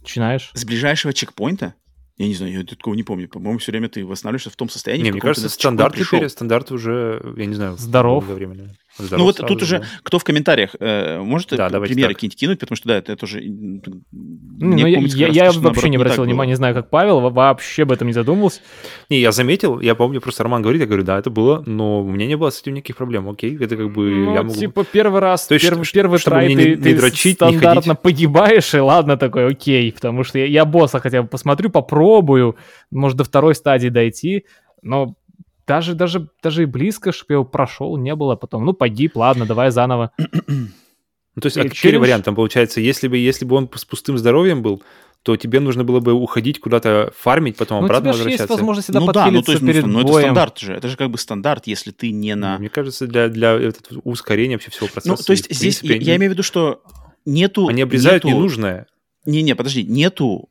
начинаешь. 0.00 0.50
С 0.54 0.64
ближайшего 0.64 1.12
чекпоинта, 1.12 1.74
я 2.16 2.26
не 2.26 2.34
знаю, 2.34 2.52
я 2.52 2.64
такого 2.64 2.94
не 2.94 3.04
помню. 3.04 3.28
По-моему, 3.28 3.58
все 3.58 3.70
время 3.70 3.88
ты 3.88 4.04
восстанавливаешься 4.04 4.50
в 4.50 4.56
том 4.56 4.68
состоянии, 4.68 5.04
Не, 5.04 5.10
в 5.10 5.14
мне 5.14 5.20
кажется, 5.20 5.48
стандарт 5.48 5.94
теперь, 5.96 6.28
стандарт 6.28 6.72
уже, 6.72 7.34
я 7.36 7.46
не 7.46 7.54
знаю, 7.54 7.76
Здоров. 7.76 8.24
Долговременно. 8.98 9.26
Ну 9.26 9.32
Здоров 9.32 9.38
вот 9.38 9.46
тут 9.48 9.62
уже, 9.62 9.76
же. 9.78 9.84
кто 10.02 10.18
в 10.18 10.24
комментариях 10.24 10.70
э, 10.80 11.18
может 11.20 11.50
Да, 11.50 11.68
примеры 11.68 12.14
какие-нибудь 12.14 12.38
кинуть, 12.38 12.58
потому 12.60 12.76
что 12.76 12.88
да, 12.88 12.96
это 12.98 13.16
тоже... 13.16 13.40
Не, 13.40 13.80
ну, 14.60 14.86
я, 14.86 14.98
я- 14.98 15.28
я 15.28 15.52
вообще 15.52 15.88
не 15.88 15.96
обратил 15.96 16.24
внимания, 16.24 16.50
не 16.50 16.56
знаю, 16.56 16.74
как 16.74 16.90
Павел, 16.90 17.20
во- 17.20 17.30
вообще 17.30 17.82
об 17.84 17.92
этом 17.92 18.08
не 18.08 18.12
задумывался. 18.12 18.60
Не, 19.08 19.20
я 19.20 19.30
заметил, 19.32 19.80
я 19.80 19.94
помню, 19.94 20.20
просто 20.20 20.42
Роман 20.42 20.62
говорит, 20.62 20.80
я 20.80 20.86
говорю, 20.86 21.04
да, 21.04 21.18
это 21.18 21.30
было, 21.30 21.62
но 21.66 22.02
у 22.02 22.08
меня 22.10 22.26
не 22.26 22.36
было 22.36 22.50
с 22.50 22.60
этим 22.60 22.74
никаких 22.74 22.96
проблем, 22.96 23.28
окей, 23.28 23.56
это 23.56 23.76
как 23.76 23.92
бы 23.92 24.10
Ну, 24.10 24.34
я 24.34 24.42
могу... 24.42 24.54
типа, 24.54 24.84
первый 24.84 25.20
раз, 25.20 25.46
То 25.46 25.54
есть, 25.54 25.64
первый, 25.68 25.84
ш- 25.84 25.92
первый 25.92 26.18
трай 26.18 26.48
ты, 26.48 26.54
не- 26.54 26.64
не 26.70 26.76
ты 26.76 26.94
дрочить, 26.96 27.40
не 27.40 27.48
стандартно 27.56 27.82
ходить. 27.94 28.00
погибаешь, 28.02 28.74
и 28.74 28.78
ладно 28.78 29.16
такой, 29.16 29.46
окей, 29.48 29.92
потому 29.92 30.24
что 30.24 30.38
я, 30.38 30.46
я 30.46 30.64
босса 30.64 30.98
хотя 30.98 31.22
бы 31.22 31.28
посмотрю, 31.28 31.70
попробую, 31.70 32.56
может, 32.90 33.16
до 33.18 33.24
второй 33.24 33.54
стадии 33.54 33.88
дойти, 33.88 34.44
но 34.82 35.14
даже, 35.68 35.94
даже, 35.94 36.28
даже 36.42 36.62
и 36.62 36.66
близко, 36.66 37.12
чтобы 37.12 37.26
я 37.30 37.34
его 37.34 37.44
прошел, 37.44 37.96
не 37.96 38.14
было 38.16 38.34
потом. 38.34 38.64
Ну, 38.64 38.72
погиб, 38.72 39.16
ладно, 39.16 39.46
давай 39.46 39.70
заново. 39.70 40.10
Ну, 41.36 41.40
то 41.42 41.46
есть, 41.46 41.56
И 41.56 41.60
а 41.60 41.62
какой 41.64 41.76
челлендж- 41.76 41.98
вариант 42.00 42.24
там 42.24 42.34
получается? 42.34 42.80
Если 42.80 43.06
бы, 43.06 43.16
если 43.16 43.44
бы 43.44 43.54
он 43.54 43.70
с 43.72 43.84
пустым 43.84 44.18
здоровьем 44.18 44.60
был, 44.60 44.82
то 45.22 45.36
тебе 45.36 45.60
нужно 45.60 45.84
было 45.84 46.00
бы 46.00 46.12
уходить 46.12 46.58
куда-то 46.58 47.12
фармить, 47.16 47.56
потом 47.56 47.78
Ну, 47.78 47.84
обратно 47.84 48.12
же 48.12 48.28
есть 48.28 48.40
возвращаться. 48.40 48.54
возможность 48.54 48.86
всегда 48.86 48.98
Ну 49.00 49.12
да, 49.12 49.30
ну 49.30 49.42
то 49.42 49.52
есть, 49.52 49.62
ну, 49.62 49.68
перед 49.72 49.86
ну, 49.86 50.00
это 50.00 50.08
боем. 50.08 50.24
стандарт 50.24 50.58
же, 50.58 50.72
это 50.72 50.88
же 50.88 50.96
как 50.96 51.10
бы 51.10 51.18
стандарт, 51.18 51.68
если 51.68 51.92
ты 51.92 52.10
не 52.10 52.34
на... 52.34 52.58
Мне 52.58 52.68
кажется, 52.68 53.06
для, 53.06 53.28
для 53.28 53.52
этого 53.52 54.00
ускорения 54.02 54.56
вообще 54.56 54.72
всего 54.72 54.88
процесса. 54.88 55.10
Ну, 55.16 55.16
то 55.24 55.30
есть 55.30 55.46
и, 55.48 55.54
здесь, 55.54 55.78
принципе, 55.78 56.00
я, 56.04 56.06
я 56.06 56.12
они- 56.14 56.18
имею 56.18 56.30
в 56.30 56.34
виду, 56.34 56.42
что 56.42 56.82
нету... 57.24 57.68
Они 57.68 57.82
обрезают 57.82 58.24
нету- 58.24 58.34
ненужное. 58.36 58.86
Не-не, 59.24 59.54
подожди, 59.54 59.84
нету 59.84 60.48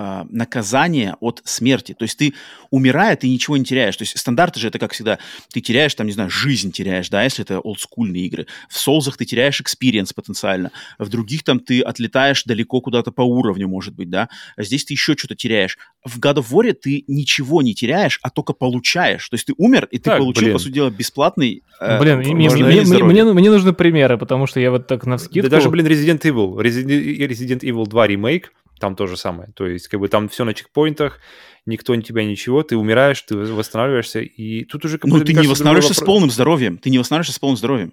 а, 0.00 0.26
наказание 0.30 1.16
от 1.18 1.42
смерти. 1.44 1.92
То 1.92 2.04
есть 2.04 2.16
ты, 2.16 2.32
умирая, 2.70 3.16
ты 3.16 3.28
ничего 3.28 3.56
не 3.56 3.64
теряешь. 3.64 3.96
То 3.96 4.02
есть 4.02 4.16
стандарты 4.16 4.60
же 4.60 4.68
это, 4.68 4.78
как 4.78 4.92
всегда, 4.92 5.18
ты 5.52 5.60
теряешь, 5.60 5.92
там, 5.96 6.06
не 6.06 6.12
знаю, 6.12 6.30
жизнь 6.30 6.70
теряешь, 6.70 7.08
да, 7.08 7.24
если 7.24 7.44
это 7.44 7.58
олдскульные 7.58 8.24
игры. 8.26 8.46
В 8.68 8.78
Souls'ах 8.78 9.16
ты 9.16 9.24
теряешь 9.24 9.60
experience 9.60 10.12
потенциально. 10.12 10.70
В 11.00 11.08
других 11.08 11.42
там 11.42 11.58
ты 11.58 11.80
отлетаешь 11.80 12.44
далеко 12.44 12.80
куда-то 12.80 13.10
по 13.10 13.22
уровню, 13.22 13.66
может 13.66 13.92
быть, 13.92 14.08
да. 14.08 14.28
А 14.56 14.62
здесь 14.62 14.84
ты 14.84 14.94
еще 14.94 15.16
что-то 15.16 15.34
теряешь. 15.34 15.76
В 16.04 16.20
God 16.20 16.36
of 16.36 16.46
War 16.52 16.72
ты 16.74 17.02
ничего 17.08 17.60
не 17.62 17.74
теряешь, 17.74 18.20
а 18.22 18.30
только 18.30 18.52
получаешь. 18.52 19.28
То 19.28 19.34
есть 19.34 19.46
ты 19.46 19.54
умер, 19.56 19.88
и 19.90 19.98
ты 19.98 20.10
так, 20.10 20.18
получил, 20.20 20.44
блин. 20.44 20.52
по 20.52 20.58
сути 20.60 20.74
дела, 20.74 20.90
бесплатный... 20.90 21.64
Э, 21.80 21.98
блин, 21.98 22.18
мне, 22.18 22.34
мне, 22.34 22.48
мне, 22.48 23.02
мне, 23.02 23.24
мне 23.24 23.50
нужны 23.50 23.72
примеры, 23.72 24.16
потому 24.16 24.46
что 24.46 24.60
я 24.60 24.70
вот 24.70 24.86
так 24.86 25.06
на 25.06 25.16
вскидку... 25.16 25.50
Да 25.50 25.56
даже, 25.56 25.70
блин, 25.70 25.88
Resident 25.88 26.20
Evil. 26.22 26.56
Resident, 26.56 27.18
Resident 27.26 27.60
Evil 27.62 27.84
2 27.84 28.06
ремейк, 28.06 28.52
там 28.78 28.96
то 28.96 29.06
же 29.06 29.16
самое. 29.16 29.50
То 29.54 29.66
есть, 29.66 29.88
как 29.88 30.00
бы 30.00 30.08
там 30.08 30.28
все 30.28 30.44
на 30.44 30.54
чекпоинтах, 30.54 31.20
никто 31.66 31.94
не 31.94 32.02
тебя 32.02 32.24
ничего, 32.24 32.62
ты 32.62 32.76
умираешь, 32.76 33.20
ты 33.22 33.36
восстанавливаешься, 33.36 34.20
и 34.20 34.64
тут 34.64 34.84
уже... 34.84 34.98
Ну, 35.02 35.20
ты 35.24 35.32
не 35.32 35.46
восстанавливаешься 35.46 35.94
с 35.94 36.04
полным 36.04 36.30
здоровьем, 36.30 36.78
ты 36.78 36.90
не 36.90 36.98
восстанавливаешься 36.98 37.34
с 37.34 37.38
полным 37.38 37.56
здоровьем. 37.56 37.92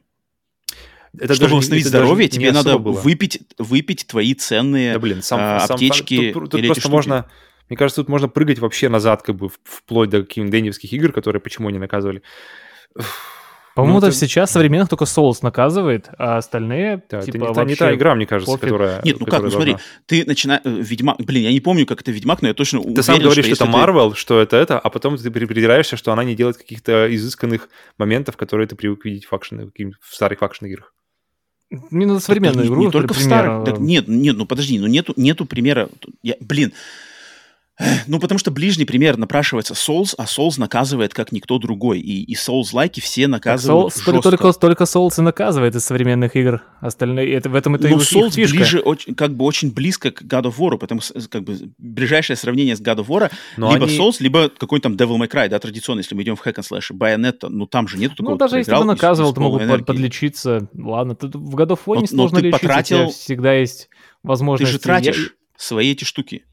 Это 1.18 1.34
Чтобы 1.34 1.52
даже, 1.52 1.56
восстановить 1.56 1.86
это 1.86 1.98
здоровье, 1.98 2.28
тебе 2.28 2.52
надо 2.52 2.78
было. 2.78 2.94
выпить, 2.94 3.40
выпить 3.58 4.06
твои 4.08 4.34
ценные 4.34 4.94
да, 4.94 5.00
блин, 5.00 5.22
сам, 5.22 5.40
а, 5.40 5.58
аптечки. 5.64 6.32
Сам, 6.32 6.34
тут, 6.34 6.52
тут 6.52 6.60
или 6.60 6.68
просто 6.68 6.90
можно... 6.90 7.30
Мне 7.70 7.78
кажется, 7.78 8.02
тут 8.02 8.10
можно 8.10 8.28
прыгать 8.28 8.60
вообще 8.60 8.90
назад, 8.90 9.24
как 9.24 9.36
бы 9.36 9.50
вплоть 9.64 10.10
до 10.10 10.22
каких-нибудь 10.22 10.52
дэниевских 10.52 10.92
игр, 10.94 11.12
которые 11.12 11.42
почему 11.42 11.70
не 11.70 11.80
наказывали. 11.80 12.22
По-моему, 13.76 14.00
ну, 14.00 14.08
это... 14.08 14.16
сейчас 14.16 14.52
современных 14.52 14.88
только 14.88 15.04
Souls 15.04 15.40
наказывает, 15.42 16.10
а 16.18 16.38
остальные, 16.38 17.04
да, 17.12 17.22
типа, 17.22 17.36
это 17.36 17.38
не, 17.38 17.54
вообще... 17.54 17.66
не 17.66 17.76
та 17.76 17.94
игра, 17.94 18.16
мне 18.16 18.26
кажется, 18.26 18.54
пофиг. 18.54 18.64
которая... 18.64 19.02
Нет, 19.04 19.20
ну 19.20 19.26
как, 19.26 19.44
ну 19.44 19.52
смотри, 19.52 19.76
ты 20.06 20.24
начинаешь... 20.26 20.62
Э, 20.64 20.70
Ведьмак... 20.70 21.18
Блин, 21.18 21.44
я 21.44 21.52
не 21.52 21.60
помню, 21.60 21.86
как 21.86 22.00
это 22.00 22.10
Ведьмак, 22.10 22.42
но 22.42 22.48
я 22.48 22.54
точно 22.54 22.80
ты 22.80 22.86
уверен, 22.88 23.04
сам 23.04 23.20
говоришь, 23.20 23.46
что, 23.46 23.56
что 23.56 23.66
это 23.66 23.74
Marvel, 23.74 24.12
ты... 24.12 24.16
что 24.16 24.42
это 24.42 24.56
это, 24.56 24.80
а 24.80 24.90
потом 24.90 25.18
ты 25.18 25.30
придираешься, 25.30 25.98
что 25.98 26.14
она 26.14 26.24
не 26.24 26.36
делает 26.36 26.56
каких-то 26.56 27.14
изысканных 27.14 27.68
моментов, 27.98 28.38
которые 28.38 28.66
ты 28.66 28.78
привык 28.78 29.04
видеть 29.04 29.26
в, 29.26 29.28
факшн... 29.28 29.64
в 29.64 30.16
старых 30.16 30.40
факшн-играх. 30.40 30.94
Мне 31.70 32.06
надо 32.06 32.22
современную 32.22 32.64
так, 32.64 32.68
игру, 32.68 32.80
не, 32.80 32.86
не 32.86 32.92
только 32.94 33.14
в 33.14 33.20
старых. 33.20 33.66
Так, 33.66 33.80
нет, 33.80 34.08
нет, 34.08 34.38
ну 34.38 34.46
подожди, 34.46 34.80
ну 34.80 34.88
нету, 34.88 35.14
нету 35.18 35.46
примера. 35.46 35.90
Я, 36.24 36.36
блин, 36.40 36.72
ну, 38.08 38.20
потому 38.20 38.40
что 38.40 38.52
ближний 38.52 38.86
пример 38.86 39.18
напрашивается 39.18 39.74
Souls, 39.74 40.14
а 40.18 40.24
Souls 40.24 40.58
наказывает 40.58 41.14
как 41.14 41.32
никто 41.32 41.58
другой. 41.58 42.00
И, 42.00 42.24
и 42.24 42.36
Souls-лайки 42.36 43.02
все 43.02 43.28
наказывают 43.28 43.94
Souls, 43.94 43.96
жестко. 43.98 44.22
Только, 44.22 44.54
только 44.54 44.84
Souls 44.86 45.20
и 45.20 45.22
наказывает 45.22 45.76
из 45.76 45.84
современных 45.84 46.36
игр. 46.36 46.64
Остальные, 46.80 47.34
это, 47.34 47.50
в 47.50 47.56
этом 47.56 47.76
это 47.76 47.90
Но 47.90 47.98
Souls 47.98 48.32
фишка. 48.32 48.56
ближе, 48.56 48.80
очень, 48.80 49.14
как 49.14 49.36
бы 49.36 49.44
очень 49.44 49.74
близко 49.74 50.12
к 50.12 50.22
God 50.22 50.44
of 50.44 50.56
War, 50.58 50.78
потому 50.78 51.02
что 51.02 51.20
как 51.30 51.44
бы 51.44 51.58
ближайшее 51.78 52.38
сравнение 52.38 52.76
с 52.78 52.82
God 52.82 53.00
of 53.00 53.08
War 53.08 53.32
Но 53.58 53.74
либо 53.74 53.86
они... 53.86 53.98
Souls, 53.98 54.18
либо 54.20 54.50
какой-то 54.50 54.90
там 54.90 54.94
Devil 54.96 55.18
May 55.18 55.30
Cry, 55.30 55.50
да, 55.50 55.60
традиционно, 55.60 56.00
если 56.00 56.16
мы 56.16 56.24
идем 56.24 56.38
в 56.38 56.46
Hack 56.46 56.56
and 56.56 56.66
Slash. 56.70 56.96
Bayonetta, 56.96 57.50
ну 57.50 57.66
там 57.66 57.88
же 57.88 57.98
нету 57.98 58.16
такого. 58.16 58.32
Ну, 58.32 58.38
даже 58.38 58.58
если 58.58 58.74
бы 58.74 58.86
наказывал, 58.86 59.34
то 59.34 59.42
могут 59.42 59.64
энергии. 59.64 59.84
подлечиться. 59.84 60.70
Ладно, 60.74 61.16
тут 61.16 61.36
в 61.36 61.56
God 61.56 61.70
of 61.70 61.80
War 61.86 61.96
но, 61.96 62.02
не 62.02 62.08
сложно 62.08 62.38
лечиться, 62.38 62.60
потратил... 62.60 63.10
всегда 63.10 63.54
есть 63.54 63.90
возможность... 64.24 64.72
Ты 64.72 64.78
же 64.78 64.82
тратишь 64.82 65.18
Я... 65.18 65.30
свои 65.58 65.92
эти 65.92 66.06
штуки 66.06 66.46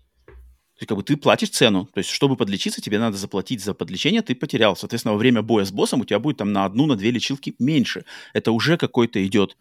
есть, 0.80 0.88
как 0.88 0.96
бы 0.96 1.02
ты 1.02 1.16
платишь 1.16 1.50
цену. 1.50 1.88
То 1.92 1.98
есть, 1.98 2.10
чтобы 2.10 2.36
подлечиться, 2.36 2.80
тебе 2.80 2.98
надо 2.98 3.16
заплатить 3.16 3.62
за 3.62 3.74
подлечение, 3.74 4.22
ты 4.22 4.34
потерял. 4.34 4.76
Соответственно, 4.76 5.12
во 5.12 5.18
время 5.18 5.42
боя 5.42 5.64
с 5.64 5.72
боссом 5.72 6.00
у 6.00 6.04
тебя 6.04 6.18
будет 6.18 6.38
там 6.38 6.52
на 6.52 6.64
одну, 6.64 6.86
на 6.86 6.96
две 6.96 7.10
лечилки 7.10 7.54
меньше. 7.58 8.04
Это 8.32 8.52
уже 8.52 8.76
какой-то 8.76 9.24
идет 9.24 9.56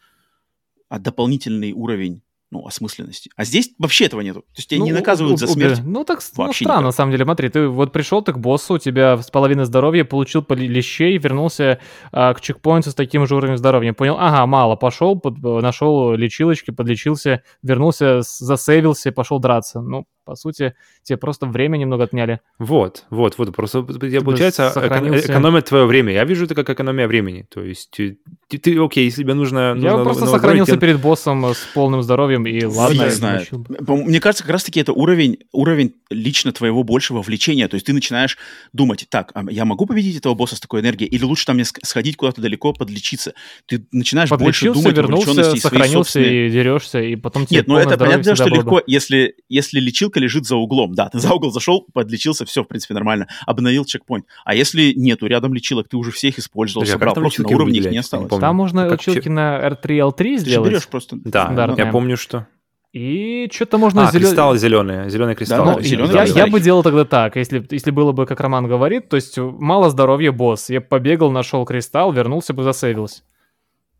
а 0.89 0.99
дополнительный 0.99 1.71
уровень 1.71 2.21
ну, 2.51 2.67
осмысленности. 2.67 3.31
А 3.37 3.45
здесь 3.45 3.71
вообще 3.79 4.05
этого 4.05 4.19
нету. 4.19 4.41
То 4.41 4.57
есть 4.57 4.69
тебя 4.69 4.79
ну, 4.79 4.85
не 4.85 4.91
наказывают 4.91 5.39
за 5.39 5.47
смерть. 5.47 5.79
Ну, 5.85 6.03
так 6.03 6.17
ну, 6.17 6.51
странно, 6.51 6.51
никак. 6.59 6.81
на 6.81 6.91
самом 6.91 7.11
деле. 7.13 7.23
Смотри, 7.23 7.47
ты 7.47 7.67
вот 7.67 7.93
пришел 7.93 8.21
ты 8.21 8.33
к 8.33 8.37
боссу, 8.37 8.73
у 8.73 8.77
тебя 8.77 9.17
с 9.17 9.31
половины 9.31 9.63
здоровья, 9.63 10.03
получил 10.03 10.45
лещей, 10.49 11.17
вернулся 11.17 11.79
а, 12.11 12.33
к 12.33 12.41
чекпоинту 12.41 12.91
с 12.91 12.93
таким 12.93 13.25
же 13.25 13.37
уровнем 13.37 13.57
здоровья. 13.57 13.93
Понял, 13.93 14.17
ага, 14.19 14.45
мало, 14.45 14.75
пошел, 14.75 15.17
под, 15.17 15.37
нашел 15.37 16.13
лечилочки, 16.13 16.71
подлечился, 16.71 17.41
вернулся, 17.63 18.19
засейвился, 18.21 19.13
пошел 19.13 19.39
драться. 19.39 19.79
Ну, 19.79 20.05
по 20.23 20.35
сути, 20.35 20.73
тебе 21.03 21.17
просто 21.17 21.45
время 21.45 21.77
немного 21.77 22.03
отняли. 22.03 22.39
Вот, 22.59 23.05
вот, 23.09 23.37
вот. 23.37 23.55
Просто 23.55 23.83
тебе, 23.83 24.21
получается, 24.21 24.69
сохранился... 24.71 25.31
экономит 25.31 25.65
твое 25.65 25.85
время. 25.85 26.13
Я 26.13 26.23
вижу 26.23 26.45
это 26.45 26.55
как 26.55 26.69
экономия 26.69 27.07
времени. 27.07 27.45
То 27.49 27.61
есть 27.61 27.89
ты, 27.91 28.19
ты 28.47 28.79
окей, 28.79 29.05
если 29.05 29.23
тебе 29.23 29.33
нужно... 29.33 29.75
Я 29.77 29.91
нужно, 29.91 30.03
просто 30.03 30.27
сохранился 30.27 30.73
тебе... 30.73 30.81
перед 30.81 31.01
боссом 31.01 31.43
с 31.45 31.67
полным 31.73 32.01
здоровьем, 32.03 32.45
и 32.45 32.63
ладно. 32.63 33.03
Не 33.03 33.09
знаю. 33.09 33.45
Мне 33.87 34.19
кажется, 34.19 34.43
как 34.43 34.53
раз-таки 34.53 34.79
это 34.79 34.93
уровень, 34.93 35.39
уровень 35.51 35.95
лично 36.09 36.51
твоего 36.51 36.83
большего 36.83 37.21
влечения. 37.21 37.67
То 37.67 37.75
есть 37.75 37.87
ты 37.87 37.93
начинаешь 37.93 38.37
думать, 38.73 39.07
так, 39.09 39.31
а 39.33 39.43
я 39.49 39.65
могу 39.65 39.85
победить 39.85 40.17
этого 40.17 40.33
босса 40.35 40.55
с 40.55 40.59
такой 40.59 40.81
энергией? 40.81 41.09
Или 41.09 41.23
лучше 41.23 41.45
там 41.45 41.55
мне 41.55 41.65
сходить 41.65 42.17
куда-то 42.17 42.41
далеко, 42.41 42.73
подлечиться? 42.73 43.33
Ты 43.65 43.85
начинаешь 43.91 44.29
больше 44.29 44.71
думать 44.71 44.95
вернулся, 44.95 45.55
сохранился 45.55 46.21
и 46.21 46.49
дерешься, 46.49 47.01
и 47.01 47.15
потом 47.15 47.45
тебе 47.45 47.57
Нет, 47.57 47.67
ну 47.67 47.77
это 47.77 47.97
понятно, 47.97 48.35
что 48.35 48.47
легко, 48.47 48.81
если, 48.85 49.35
если 49.49 49.79
лечил 49.79 50.10
лечилка 50.11 50.19
лежит 50.19 50.45
за 50.45 50.55
углом. 50.55 50.93
Да, 50.93 51.09
ты 51.09 51.19
за 51.19 51.33
угол 51.33 51.51
зашел, 51.51 51.85
подлечился, 51.93 52.45
все, 52.45 52.63
в 52.63 52.67
принципе, 52.67 52.93
нормально. 52.93 53.27
Обновил 53.45 53.85
чекпоинт. 53.85 54.25
А 54.45 54.53
если 54.53 54.93
нету 54.95 55.27
рядом 55.27 55.53
лечилок, 55.53 55.87
ты 55.87 55.97
уже 55.97 56.11
всех 56.11 56.37
использовал, 56.39 56.81
Подожди, 56.81 56.93
собрал, 56.93 57.15
просто 57.15 57.43
на 57.43 57.49
уровне 57.49 57.79
их 57.79 57.91
не 57.91 57.97
осталось. 57.97 58.29
Там 58.39 58.55
можно 58.55 58.89
как 58.89 58.99
лечилки 58.99 59.25
че... 59.25 59.29
на 59.29 59.59
R3, 59.67 60.11
L3 60.11 60.37
сделать. 60.37 60.67
Ты 60.67 60.73
берешь 60.73 60.87
просто. 60.87 61.17
Да, 61.23 61.73
я 61.77 61.85
помню, 61.87 62.17
что... 62.17 62.47
И 62.93 63.49
что-то 63.49 63.77
можно... 63.77 64.09
А, 64.09 64.11
зелё... 64.11 64.27
кристаллы 64.27 64.57
зеленые, 64.57 65.09
зеленые 65.09 65.33
кристаллы. 65.33 65.65
Да, 65.65 65.73
ну, 65.77 65.81
зеленые, 65.81 66.13
я, 66.13 66.23
я 66.23 66.47
бы 66.47 66.59
делал 66.59 66.83
тогда 66.83 67.05
так, 67.05 67.37
если, 67.37 67.65
если 67.71 67.89
было 67.89 68.11
бы, 68.11 68.25
как 68.25 68.41
Роман 68.41 68.67
говорит, 68.67 69.07
то 69.07 69.15
есть 69.15 69.37
мало 69.37 69.89
здоровья 69.89 70.33
босс. 70.33 70.69
Я 70.69 70.81
побегал, 70.81 71.31
нашел 71.31 71.63
кристалл, 71.63 72.11
вернулся 72.11 72.53
бы, 72.53 72.63
засейвился. 72.63 73.23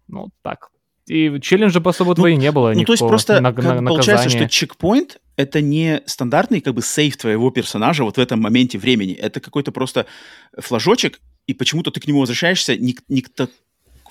Ну, 0.10 0.28
так. 0.42 0.72
И 1.12 1.42
челленджа 1.42 1.82
по 1.82 1.90
особо 1.90 2.16
ну, 2.18 2.26
не 2.30 2.54
было. 2.54 2.72
Ну, 2.74 2.86
то 2.86 2.94
есть 2.94 3.06
просто 3.06 3.42
на, 3.42 3.52
как, 3.52 3.66
на, 3.66 3.86
получается, 3.86 4.30
что 4.30 4.48
чекпоинт— 4.48 5.20
это 5.36 5.60
не 5.60 6.02
стандартный 6.06 6.62
как 6.62 6.74
бы 6.74 6.82
сейв 6.82 7.18
твоего 7.18 7.52
персонажа 7.52 8.06
вот 8.06 8.16
в 8.16 8.20
этом 8.22 8.40
моменте 8.40 8.78
времени. 8.78 9.14
Это 9.14 9.42
какой-то 9.42 9.74
просто 9.74 10.06
флажочек, 10.58 11.20
и 11.48 11.54
почему-то 11.54 11.92
ты 11.92 12.00
к 12.00 12.08
нему 12.08 12.22
возвращаешься 12.22 12.78
не, 12.78 12.96
не, 13.10 13.24
к, 13.24 13.30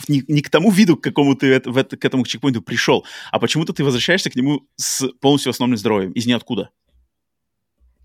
не, 0.08 0.22
не 0.28 0.42
к 0.42 0.50
тому 0.50 0.70
виду, 0.70 0.98
к 0.98 1.00
какому 1.00 1.36
ты 1.36 1.46
это, 1.46 1.70
в 1.70 1.78
это, 1.78 1.96
к 1.96 2.04
этому 2.04 2.26
чекпоинту 2.26 2.60
пришел, 2.60 3.06
а 3.30 3.38
почему-то 3.38 3.72
ты 3.72 3.82
возвращаешься 3.82 4.28
к 4.28 4.36
нему 4.36 4.66
с 4.76 5.08
полностью 5.22 5.48
основным 5.50 5.78
здоровьем, 5.78 6.12
из 6.12 6.26
ниоткуда. 6.26 6.68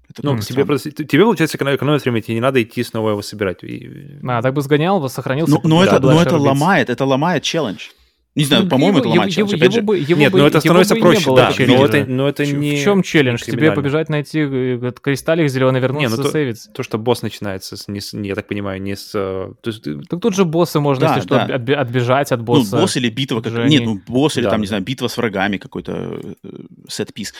Это 0.09 0.25
ну, 0.25 0.39
тебе, 0.39 0.63
просто, 0.63 0.91
тебе, 0.91 1.23
получается, 1.23 1.57
экономит 1.57 2.01
время, 2.05 2.21
тебе 2.21 2.35
не 2.35 2.39
надо 2.39 2.63
идти 2.63 2.81
снова 2.81 3.09
его 3.09 3.21
собирать. 3.21 3.57
А, 3.61 4.41
так 4.41 4.53
бы 4.53 4.61
сгонял, 4.61 5.09
сохранился. 5.09 5.53
Но, 5.53 5.61
но 5.65 5.83
это, 5.83 5.99
но 5.99 6.21
это 6.21 6.37
ломает, 6.37 6.89
это 6.89 7.03
ломает 7.03 7.43
челлендж. 7.43 7.89
Не 8.35 8.43
знаю, 8.43 8.63
ну, 8.63 8.69
по-моему, 8.69 8.99
это 8.99 9.07
ломать 9.07 9.33
челлендж, 9.33 9.55
опять 9.55 9.71
же. 9.71 9.81
Бы, 9.81 9.97
его 9.97 10.19
Нет, 10.19 10.33
бы, 10.33 10.39
но 10.39 10.47
это 10.47 10.59
становится 10.59 10.95
проще, 10.95 11.33
да, 11.33 11.53
но 11.57 11.85
это, 11.85 12.05
но 12.05 12.27
это 12.27 12.45
не... 12.45 12.75
В 12.75 12.83
чем 12.83 13.01
челлендж? 13.01 13.41
Тебе 13.41 13.71
побежать 13.71 14.09
найти 14.09 14.39
э, 14.41 14.91
кристаллик 15.01 15.49
зеленый, 15.49 15.79
вернуться, 15.79 16.17
не, 16.17 16.23
ну, 16.23 16.29
сейвиться? 16.29 16.69
То, 16.71 16.83
что 16.83 16.97
босс 16.97 17.21
начинается, 17.21 17.77
с, 17.77 17.87
не 17.87 18.27
я 18.27 18.35
так 18.35 18.47
понимаю, 18.47 18.81
не 18.81 18.97
с... 18.97 19.11
Э, 19.15 19.53
то 19.61 19.69
есть, 19.69 19.83
так 20.09 20.19
тут 20.19 20.35
же 20.35 20.43
боссы 20.43 20.81
можно, 20.81 21.07
да, 21.07 21.15
если 21.15 21.29
да. 21.29 21.45
что, 21.45 21.79
отбежать 21.79 22.33
от 22.33 22.41
босса. 22.41 22.75
Ну, 22.75 22.81
босс 22.81 22.97
или 22.97 23.09
битва, 23.09 23.39
как... 23.39 23.53
Нет, 23.53 23.85
ну, 23.85 24.01
босс 24.05 24.35
или 24.35 24.43
да, 24.43 24.51
там, 24.51 24.59
не 24.59 24.67
знаю, 24.67 24.83
битва 24.83 25.07
с 25.07 25.15
врагами, 25.15 25.55
какой-то 25.55 26.19
э, 26.43 26.49
сет-пис. 26.89 27.33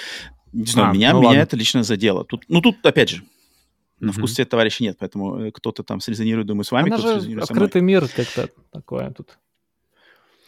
Не 0.54 0.66
знаю, 0.66 0.92
а, 0.92 0.94
меня, 0.94 1.12
ну, 1.12 1.22
меня 1.24 1.42
это 1.42 1.58
лично 1.58 1.84
задело. 1.84 2.24
Тут, 2.24 2.46
ну, 2.48 2.62
тут, 2.62 2.78
опять 2.86 3.10
же, 3.10 3.24
на 4.00 4.14
вкус 4.14 4.34
цвет 4.34 4.50
товарища 4.50 4.82
нет, 4.82 4.96
поэтому 4.98 5.52
кто-то 5.52 5.84
там 5.84 6.00
срезонирует, 6.00 6.48
думаю, 6.48 6.64
с 6.64 6.72
вами, 6.72 6.90
кто-то 6.90 7.16
срезонирует 7.16 7.50
открытый 7.50 7.82
мир 7.82 8.08
как-то 8.08 8.50
такое 8.72 9.12
тут. 9.12 9.38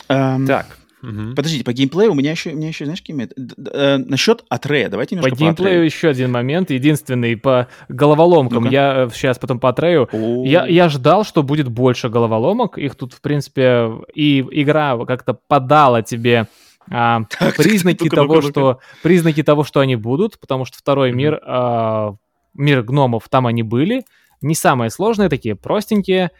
Эм, 0.09 0.47
так, 0.47 0.77
Угу. 1.03 1.35
Подождите, 1.35 1.63
по 1.63 1.73
геймплею 1.73 2.11
у 2.11 2.15
меня 2.15 2.31
еще, 2.31 2.51
у 2.51 2.55
меня 2.55 2.69
еще 2.69 2.85
знаешь, 2.85 3.01
какие 3.01 3.29
э, 3.71 3.97
насчет 3.97 4.43
Атрея, 4.49 4.89
давайте 4.89 5.15
немножко 5.15 5.35
по 5.35 5.39
геймплею 5.39 5.85
еще 5.85 6.09
один 6.09 6.31
момент, 6.31 6.71
единственный, 6.71 7.37
по 7.37 7.67
головоломкам. 7.87 8.63
ну 8.63 8.71
Я 8.71 9.07
сейчас 9.13 9.37
потом 9.37 9.59
по 9.59 9.69
Атрею. 9.69 10.09
Я, 10.43 10.65
я 10.65 10.89
ждал, 10.89 11.23
что 11.23 11.43
будет 11.43 11.69
больше 11.69 12.09
головоломок. 12.09 12.79
Их 12.79 12.95
тут, 12.95 13.13
в 13.13 13.21
принципе, 13.21 13.91
и 14.15 14.43
игра 14.51 14.97
как-то 15.05 15.37
подала 15.47 16.01
тебе 16.01 16.47
а, 16.89 17.21
так, 17.39 17.55
признаки 17.55 18.09
того, 18.09 18.41
что 18.41 18.79
признаки 19.03 19.43
того, 19.43 19.63
что 19.63 19.81
они 19.81 19.95
будут, 19.95 20.39
потому 20.39 20.65
что 20.65 20.79
второй 20.79 21.11
мир, 21.11 21.39
а, 21.45 22.15
мир 22.55 22.81
гномов, 22.81 23.29
там 23.29 23.45
они 23.45 23.61
были. 23.61 24.03
Не 24.41 24.55
самые 24.55 24.89
сложные, 24.89 25.29
такие 25.29 25.55
простенькие. 25.55 26.31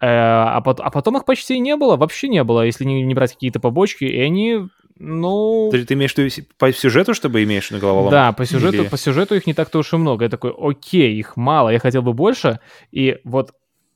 Э, 0.00 0.06
а, 0.06 0.60
потом, 0.60 0.86
а 0.86 0.90
потом 0.90 1.16
их 1.16 1.24
почти 1.24 1.58
не 1.58 1.76
было, 1.76 1.96
вообще 1.96 2.28
не 2.28 2.44
было, 2.44 2.62
если 2.62 2.84
не, 2.84 3.02
не 3.02 3.14
брать 3.14 3.32
какие-то 3.32 3.60
побочки, 3.60 4.04
и 4.04 4.20
они, 4.20 4.68
ну... 4.98 5.70
Ты, 5.70 5.84
ты 5.84 5.94
имеешь 5.94 6.14
в 6.14 6.18
виду 6.18 6.48
по 6.58 6.70
сюжету, 6.72 7.14
чтобы 7.14 7.42
имеешь 7.44 7.70
на 7.70 7.78
головоломку? 7.78 8.10
Да, 8.10 8.32
по 8.32 8.44
сюжету, 8.44 8.82
Или... 8.82 8.88
по 8.88 8.98
сюжету 8.98 9.34
их 9.34 9.46
не 9.46 9.54
так-то 9.54 9.78
уж 9.78 9.92
и 9.92 9.96
много. 9.96 10.24
Я 10.24 10.28
такой, 10.28 10.52
окей, 10.56 11.16
их 11.16 11.36
мало, 11.36 11.70
я 11.70 11.78
хотел 11.78 12.02
бы 12.02 12.12
больше, 12.12 12.60
и 12.92 13.18
вот 13.24 13.52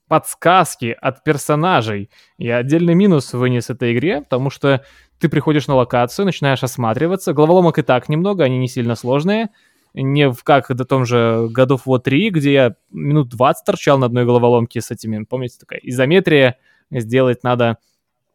подсказки 0.09 0.97
от 1.01 1.23
персонажей. 1.23 2.11
Я 2.37 2.57
отдельный 2.57 2.95
минус 2.95 3.33
вынес 3.33 3.71
этой 3.71 3.93
игре, 3.93 4.23
потому 4.23 4.51
что 4.51 4.83
ты 5.21 5.29
приходишь 5.29 5.69
на 5.69 5.77
локацию, 5.77 6.25
начинаешь 6.25 6.65
осматриваться, 6.65 7.35
головоломок 7.35 7.79
и 7.79 7.83
так 7.83 8.09
немного, 8.09 8.43
они 8.43 8.59
не 8.59 8.69
сильно 8.69 8.97
сложные, 8.97 9.51
не 9.95 10.31
в 10.31 10.43
как 10.45 10.75
до 10.75 10.85
том 10.85 11.05
же 11.05 11.49
году 11.51 11.77
of 11.77 11.83
War 11.87 11.99
3, 12.01 12.31
где 12.31 12.53
я 12.53 12.75
минут 12.91 13.29
20 13.29 13.65
торчал 13.65 13.99
на 13.99 14.07
одной 14.07 14.25
головоломке 14.25 14.81
с 14.81 14.91
этими, 14.91 15.25
помните, 15.25 15.57
такая 15.59 15.81
изометрия, 15.83 16.57
сделать 16.91 17.43
надо 17.43 17.79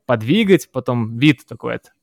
подвигать, 0.06 0.70
потом 0.72 1.18
вид 1.18 1.46
такой 1.48 1.76
от 1.76 1.94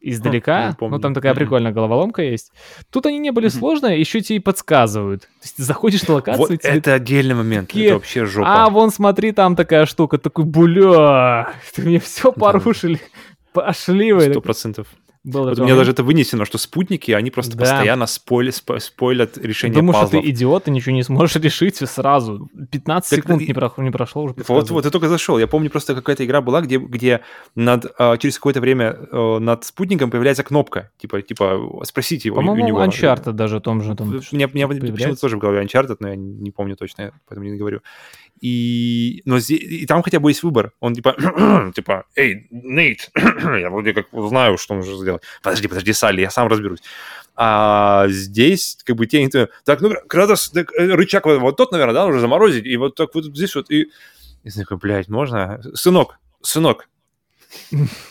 издалека. 0.00 0.76
Хм, 0.80 0.90
ну, 0.90 0.98
там 0.98 1.14
такая 1.14 1.34
прикольная 1.34 1.72
головоломка 1.72 2.22
есть. 2.22 2.52
Тут 2.90 3.06
они 3.06 3.18
не 3.18 3.30
были 3.30 3.48
сложные, 3.48 3.98
еще 3.98 4.20
тебе 4.20 4.36
и 4.36 4.40
подсказывают. 4.40 5.22
То 5.22 5.28
есть 5.42 5.56
ты 5.56 5.62
заходишь 5.62 6.06
на 6.06 6.14
локацию... 6.14 6.46
Вот 6.46 6.60
тебе 6.60 6.72
это 6.72 6.94
отдельный 6.94 7.34
момент, 7.34 7.68
такие, 7.68 7.86
это 7.86 7.94
вообще 7.94 8.24
жопа. 8.24 8.64
А, 8.64 8.70
вон, 8.70 8.90
смотри, 8.90 9.32
там 9.32 9.56
такая 9.56 9.86
штука. 9.86 10.18
Такой, 10.18 10.44
бля, 10.44 11.52
ты 11.74 11.82
мне 11.82 11.98
все 11.98 12.32
порушили. 12.32 13.00
Пошли 13.52 14.12
вы. 14.12 14.30
Сто 14.30 14.40
процентов. 14.40 14.86
Было 15.28 15.50
Вот 15.50 15.58
у 15.58 15.64
меня 15.64 15.76
даже 15.76 15.90
это 15.90 16.02
вынесено, 16.02 16.44
что 16.44 16.58
спутники, 16.58 17.10
они 17.12 17.30
просто 17.30 17.56
Да. 17.56 17.60
постоянно 17.64 18.06
спойлят, 18.06 18.54
спо- 18.54 18.78
спойлят 18.80 19.36
решение 19.38 19.76
Думаю, 19.76 19.92
что 19.94 20.02
пазлов. 20.04 20.24
ты 20.24 20.30
идиот, 20.30 20.64
ты 20.64 20.70
ничего 20.70 20.94
не 20.94 21.02
сможешь 21.02 21.36
решить 21.42 21.76
сразу. 21.76 22.48
15 22.70 23.10
Так 23.10 23.18
секунд 23.24 23.42
и- 23.42 23.46
не, 23.46 23.52
прох- 23.52 23.82
не 23.82 23.90
прошло 23.90 24.22
уже. 24.22 24.34
Вот, 24.48 24.70
вот, 24.70 24.84
я 24.84 24.90
только 24.90 25.08
зашел. 25.08 25.38
Я 25.38 25.46
помню, 25.46 25.70
просто 25.70 25.94
какая-то 25.94 26.24
игра 26.24 26.40
была, 26.40 26.60
где, 26.62 26.78
где 26.78 27.20
над, 27.54 27.86
а, 27.98 28.16
через 28.16 28.36
какое-то 28.36 28.60
время 28.60 28.96
э, 29.12 29.38
над 29.38 29.64
спутником 29.64 30.10
появляется 30.10 30.42
кнопка. 30.44 30.90
Типа, 30.98 31.20
типа 31.22 31.80
спросите 31.84 32.28
его 32.28 32.38
у 32.38 32.40
По-моему, 32.40 32.66
него. 32.68 32.82
Uncharted 32.84 33.32
даже 33.32 33.60
том 33.60 33.82
же. 33.82 33.94
Там, 33.94 34.08
У 34.08 34.12
меня, 34.12 34.46
у 34.46 34.54
меня 34.54 34.66
почему-то 34.68 34.80
появляется. 34.92 35.20
тоже 35.20 35.36
в 35.36 35.40
голове 35.40 35.62
Uncharted, 35.62 35.96
но 36.00 36.08
я 36.08 36.16
не 36.16 36.50
помню 36.50 36.76
точно, 36.76 37.12
поэтому 37.28 37.48
не 37.48 37.56
говорю. 37.58 37.80
И, 38.40 39.22
но 39.24 39.38
здесь, 39.38 39.60
и 39.60 39.86
там 39.86 40.02
хотя 40.02 40.20
бы 40.20 40.30
есть 40.30 40.42
выбор. 40.42 40.72
Он 40.80 40.94
типа, 40.94 41.72
типа, 41.74 42.04
эй, 42.16 42.46
Нейт, 42.50 43.10
я 43.16 43.70
вроде 43.70 43.94
как 43.94 44.06
знаю, 44.12 44.58
что 44.58 44.74
нужно 44.74 44.96
сделать. 44.96 45.22
Подожди, 45.42 45.68
подожди, 45.68 45.92
Салли, 45.92 46.20
я 46.20 46.30
сам 46.30 46.48
разберусь. 46.48 46.80
А 47.36 48.06
здесь 48.08 48.78
как 48.84 48.96
бы 48.96 49.06
те 49.06 49.22
не 49.22 49.28
то, 49.28 49.48
Так, 49.64 49.80
ну, 49.80 49.94
Кратос, 50.08 50.50
так, 50.50 50.72
э, 50.72 50.86
рычаг 50.94 51.24
вот, 51.26 51.38
вот 51.40 51.56
тот, 51.56 51.70
наверное, 51.72 51.94
да, 51.94 52.04
нужно 52.06 52.20
заморозить, 52.20 52.66
и 52.66 52.76
вот 52.76 52.94
так 52.96 53.14
вот 53.14 53.24
здесь 53.26 53.54
вот, 53.54 53.70
и... 53.70 53.88
И 54.44 54.50
такой, 54.50 54.76
блядь, 54.76 55.08
можно? 55.08 55.60
Сынок, 55.74 56.18
сынок, 56.42 56.88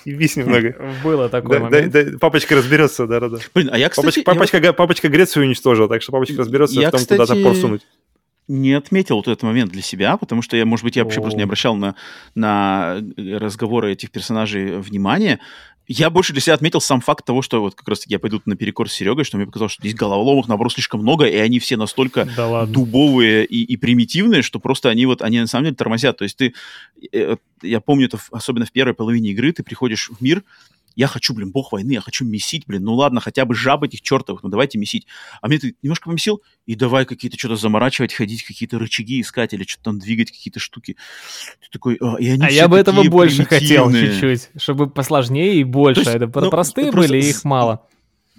Вись 0.05 0.35
немного. 0.35 0.75
Было 1.03 1.29
такой 1.29 1.57
Да, 1.57 1.63
момент. 1.65 1.91
да, 1.91 2.03
да, 2.03 2.17
папочка 2.17 2.55
разберется, 2.55 3.05
да-да-да. 3.05 3.37
Блин, 3.53 3.69
а 3.71 3.77
я, 3.77 3.89
кстати, 3.89 4.05
Папочка, 4.05 4.19
я 4.21 4.23
папочка, 4.25 4.59
га- 4.59 4.73
папочка 4.73 5.09
Грецию 5.09 5.45
уничтожил, 5.45 5.87
так 5.87 6.01
что 6.01 6.11
папочка 6.11 6.37
разберется 6.37 6.79
Я, 6.79 6.87
в 6.89 6.91
том, 6.91 6.99
кстати, 7.01 7.19
куда 7.19 7.33
топор 7.35 7.55
сунуть. 7.55 7.85
Не 8.47 8.73
отметил 8.73 9.17
вот 9.17 9.27
этот 9.27 9.43
момент 9.43 9.71
для 9.71 9.81
себя, 9.81 10.17
потому 10.17 10.41
что 10.41 10.55
я, 10.55 10.65
может 10.65 10.83
быть, 10.83 10.95
я 10.95 11.03
вообще 11.03 11.21
просто 11.21 11.37
не 11.37 11.43
обращал 11.43 11.75
на, 11.75 11.95
на 12.35 13.01
разговоры 13.17 13.91
этих 13.91 14.11
персонажей 14.11 14.79
внимания. 14.79 15.39
Я 15.89 16.09
больше 16.09 16.33
для 16.33 16.41
себя 16.41 16.53
отметил 16.53 16.81
сам 16.81 16.99
факт 16.99 17.25
того, 17.25 17.41
что 17.41 17.61
вот 17.61 17.75
как 17.75 17.87
раз-таки 17.87 18.13
я 18.13 18.19
пойду 18.19 18.41
наперекор 18.45 18.89
с 18.89 18.93
Серегой, 18.93 19.23
что 19.23 19.37
мне 19.37 19.45
показалось, 19.45 19.71
что 19.71 19.81
здесь 19.81 19.95
головоломок, 19.95 20.49
наоборот, 20.49 20.73
слишком 20.73 21.01
много, 21.01 21.25
и 21.25 21.37
они 21.37 21.59
все 21.59 21.77
настолько 21.77 22.27
Да 22.35 22.47
ладно. 22.47 22.73
дубовые 22.73 23.45
и, 23.45 23.63
и 23.63 23.77
примитивные, 23.77 24.41
что 24.41 24.59
просто 24.59 24.89
они 24.89 25.05
вот, 25.05 25.21
они 25.21 25.39
на 25.39 25.47
самом 25.47 25.65
деле 25.65 25.75
тормозят. 25.75 26.17
То 26.17 26.23
есть 26.23 26.35
ты, 26.35 26.53
э, 27.13 27.37
я 27.61 27.79
помню 27.79 28.07
это 28.07 28.19
особенно 28.31 28.65
в 28.65 28.71
первой 28.73 28.95
половине 28.95 29.29
игры, 29.29 29.53
ты 29.53 29.63
приходишь 29.63 30.09
в 30.09 30.21
мир, 30.21 30.43
я 30.97 31.05
хочу, 31.05 31.35
блин, 31.35 31.51
бог 31.51 31.71
войны, 31.71 31.91
я 31.91 32.01
хочу 32.01 32.25
месить, 32.25 32.63
блин, 32.65 32.83
ну 32.83 32.95
ладно, 32.95 33.21
хотя 33.21 33.45
бы 33.45 33.53
жаб 33.53 33.83
этих 33.83 34.01
чертовых, 34.01 34.41
ну 34.41 34.49
давайте 34.49 34.79
месить. 34.79 35.05
А 35.41 35.47
мне 35.47 35.59
ты 35.59 35.75
немножко 35.83 36.09
помесил, 36.09 36.41
и 36.65 36.73
давай 36.73 37.05
какие-то 37.05 37.37
что-то 37.37 37.55
заморачивать, 37.55 38.15
ходить, 38.15 38.43
какие-то 38.43 38.79
рычаги 38.79 39.21
искать 39.21 39.53
или 39.53 39.63
что-то 39.63 39.83
там 39.83 39.99
двигать, 39.99 40.31
какие-то 40.31 40.59
штуки. 40.59 40.97
Ты 41.61 41.67
такой, 41.71 41.97
а, 42.01 42.15
и 42.15 42.27
они 42.29 42.43
А 42.43 42.49
я 42.49 42.67
бы 42.67 42.79
этого 42.79 43.03
больше 43.03 43.45
хотел 43.45 43.91
чуть-чуть, 43.91 44.49
чтобы 44.59 44.89
посложнее 44.89 45.57
и 45.57 45.63
больше. 45.63 46.03
То 46.03 46.09
есть, 46.09 46.23
Это 46.23 46.39
ну, 46.41 46.49
простые 46.49 46.91
просто 46.91 47.13
были, 47.13 47.21
с- 47.21 47.29
их 47.29 47.43
мало. 47.43 47.87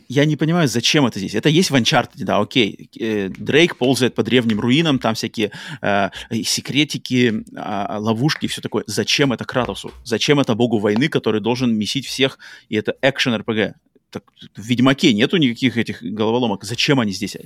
Я 0.09 0.24
не 0.24 0.36
понимаю, 0.36 0.68
зачем 0.68 1.05
это 1.06 1.18
здесь. 1.18 1.35
Это 1.35 1.48
есть 1.51 1.70
в 1.70 1.74
Uncharted, 1.74 2.09
да, 2.24 2.39
окей. 2.39 2.89
Э, 2.98 3.28
Дрейк 3.28 3.76
ползает 3.76 4.14
по 4.14 4.22
древним 4.22 4.59
руинам, 4.60 4.98
там 4.98 5.14
всякие 5.14 5.51
э, 5.82 6.10
секретики, 6.44 7.44
а, 7.56 7.98
ловушки 7.98 8.47
и 8.47 8.48
все 8.48 8.60
такое. 8.60 8.85
Зачем 8.86 9.32
это 9.32 9.44
Кратосу? 9.44 9.93
Зачем 10.05 10.40
это 10.40 10.55
богу 10.55 10.78
войны, 10.78 11.09
который 11.09 11.40
должен 11.40 11.74
месить 11.74 12.06
всех, 12.06 12.39
и 12.68 12.76
это 12.76 12.94
экшен 13.02 13.35
РПГ? 13.35 13.76
Так, 14.10 14.24
в 14.56 14.62
Ведьмаке 14.64 15.12
нету 15.12 15.36
никаких 15.36 15.76
этих 15.76 16.02
головоломок. 16.02 16.64
Зачем 16.64 16.98
они 16.98 17.12
здесь? 17.12 17.36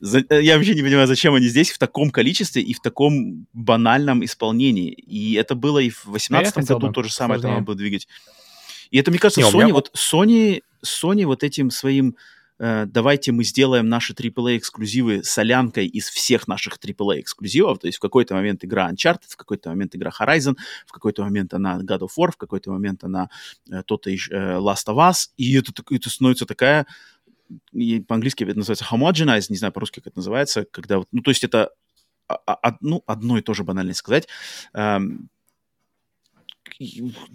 За- 0.00 0.22
э, 0.28 0.42
я 0.42 0.56
вообще 0.56 0.74
не 0.74 0.82
понимаю, 0.82 1.06
зачем 1.06 1.32
они 1.34 1.46
здесь 1.48 1.70
в 1.70 1.78
таком 1.78 2.10
количестве 2.10 2.60
и 2.62 2.74
в 2.74 2.80
таком 2.80 3.46
банальном 3.54 4.22
исполнении. 4.22 4.90
И 4.90 5.32
это 5.34 5.54
было 5.54 5.78
и 5.78 5.88
в 5.88 6.04
18 6.06 6.52
хотел 6.54 6.76
году 6.76 6.88
бы 6.88 6.92
то 6.92 7.02
же 7.02 7.10
самое, 7.10 7.38
это 7.38 7.48
надо 7.48 7.64
было 7.64 7.76
двигать. 7.76 8.06
И 8.90 8.98
это, 8.98 9.10
мне 9.10 9.18
кажется, 9.18 9.40
Не, 9.40 9.50
меня 9.50 9.64
Sony, 9.68 9.72
вот- 9.72 9.90
вот 9.94 9.98
Sony, 9.98 10.60
Sony 10.84 11.24
вот 11.24 11.42
этим 11.42 11.70
своим 11.70 12.16
э, 12.58 12.86
давайте 12.86 13.32
мы 13.32 13.44
сделаем 13.44 13.88
наши 13.88 14.12
AAA 14.12 14.58
эксклюзивы 14.58 15.24
солянкой 15.24 15.86
из 15.86 16.08
всех 16.08 16.46
наших 16.46 16.78
AAA 16.78 17.20
эксклюзивов, 17.20 17.78
то 17.78 17.86
есть 17.86 17.98
в 17.98 18.00
какой-то 18.00 18.34
момент 18.34 18.64
игра 18.64 18.90
Uncharted, 18.90 19.28
в 19.28 19.36
какой-то 19.36 19.70
момент 19.70 19.96
игра 19.96 20.10
Horizon, 20.18 20.56
в 20.86 20.92
какой-то 20.92 21.22
момент 21.22 21.54
она 21.54 21.78
God 21.80 22.00
of 22.00 22.10
War, 22.18 22.30
в 22.30 22.36
какой-то 22.36 22.70
момент 22.70 23.04
она 23.04 23.28
э, 23.70 23.82
то-то 23.84 24.10
э, 24.10 24.14
Last 24.14 24.86
of 24.86 24.96
Us, 24.96 25.30
и 25.36 25.56
это, 25.56 25.72
это 25.90 26.10
становится 26.10 26.46
такая 26.46 26.86
по-английски 28.08 28.42
это 28.44 28.56
называется 28.56 28.86
homogenized, 28.90 29.46
не 29.50 29.56
знаю 29.56 29.72
по-русски 29.72 30.00
как 30.00 30.08
это 30.08 30.18
называется, 30.18 30.64
когда 30.70 31.02
ну 31.12 31.20
то 31.20 31.30
есть 31.30 31.44
это 31.44 31.70
а- 32.28 32.40
а- 32.46 32.78
ну, 32.80 33.02
одно 33.06 33.38
и 33.38 33.42
то 33.42 33.54
же 33.54 33.64
банально 33.64 33.94
сказать, 33.94 34.28
эм, 34.72 35.28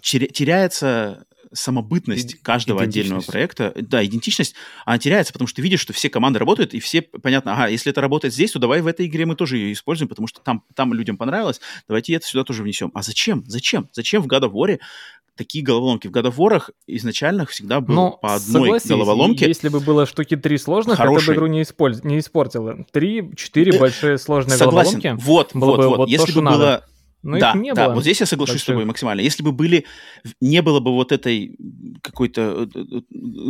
теряется 0.01 1.25
самобытность 1.51 2.41
каждого 2.41 2.81
отдельного 2.81 3.21
проекта. 3.21 3.73
Да, 3.75 4.03
идентичность, 4.05 4.55
она 4.85 4.97
теряется, 4.97 5.33
потому 5.33 5.47
что 5.47 5.57
ты 5.57 5.61
видишь, 5.61 5.79
что 5.79 5.93
все 5.93 6.09
команды 6.09 6.39
работают, 6.39 6.73
и 6.73 6.79
все, 6.79 7.01
понятно, 7.01 7.53
ага, 7.53 7.67
если 7.67 7.91
это 7.91 8.01
работает 8.01 8.33
здесь, 8.33 8.51
то 8.51 8.59
давай 8.59 8.81
в 8.81 8.87
этой 8.87 9.05
игре 9.07 9.25
мы 9.25 9.35
тоже 9.35 9.57
ее 9.57 9.73
используем, 9.73 10.07
потому 10.09 10.27
что 10.27 10.41
там, 10.41 10.63
там 10.75 10.93
людям 10.93 11.17
понравилось, 11.17 11.59
давайте 11.87 12.13
это 12.13 12.25
сюда 12.25 12.43
тоже 12.43 12.63
внесем. 12.63 12.91
А 12.93 13.01
зачем? 13.01 13.43
Зачем? 13.47 13.89
Зачем 13.93 14.21
в 14.21 14.27
God 14.27 14.41
of 14.41 14.51
War 14.51 14.79
такие 15.35 15.63
головоломки? 15.63 16.07
В 16.07 16.11
God 16.11 16.31
of 16.31 16.35
War 16.35 16.61
изначально 16.87 17.45
всегда 17.45 17.79
было 17.81 17.95
Ну, 17.95 18.17
по 18.21 18.35
одной 18.35 18.79
головоломке. 18.85 19.47
если 19.47 19.69
бы 19.69 19.79
было 19.79 20.05
штуки 20.05 20.35
три 20.35 20.57
сложных, 20.57 20.95
это 20.95 21.03
Хорошей. 21.03 21.27
бы 21.27 21.33
игру 21.35 21.47
не, 21.47 21.61
использ- 21.61 22.01
не 22.03 22.19
испортило. 22.19 22.85
Три-четыре 22.91 23.73
Э, 23.75 23.79
большие 23.79 24.17
сложные 24.17 24.57
Согласен. 24.57 24.99
головоломки. 24.99 25.23
Вот, 25.25 25.51
было 25.55 25.65
вот, 25.71 25.77
бы 25.77 25.87
вот. 25.89 25.97
вот 25.99 26.05
то, 26.05 26.11
Если 26.11 26.31
что 26.31 26.35
бы 26.39 26.45
надо. 26.45 26.85
Но 27.21 27.37
да, 27.37 27.49
их 27.51 27.55
не 27.57 27.73
да, 27.73 27.85
было. 27.87 27.95
вот 27.95 28.03
здесь 28.03 28.21
я 28.21 28.25
соглашусь 28.25 28.61
с 28.61 28.65
тобой 28.65 28.83
больших. 28.83 28.87
максимально. 28.87 29.21
Если 29.21 29.43
бы 29.43 29.51
были, 29.51 29.85
не 30.39 30.61
было 30.61 30.79
бы 30.79 30.93
вот 30.93 31.11
этой 31.11 31.57
какой-то 32.01 32.69
э, 32.73 32.79
э, 32.79 33.01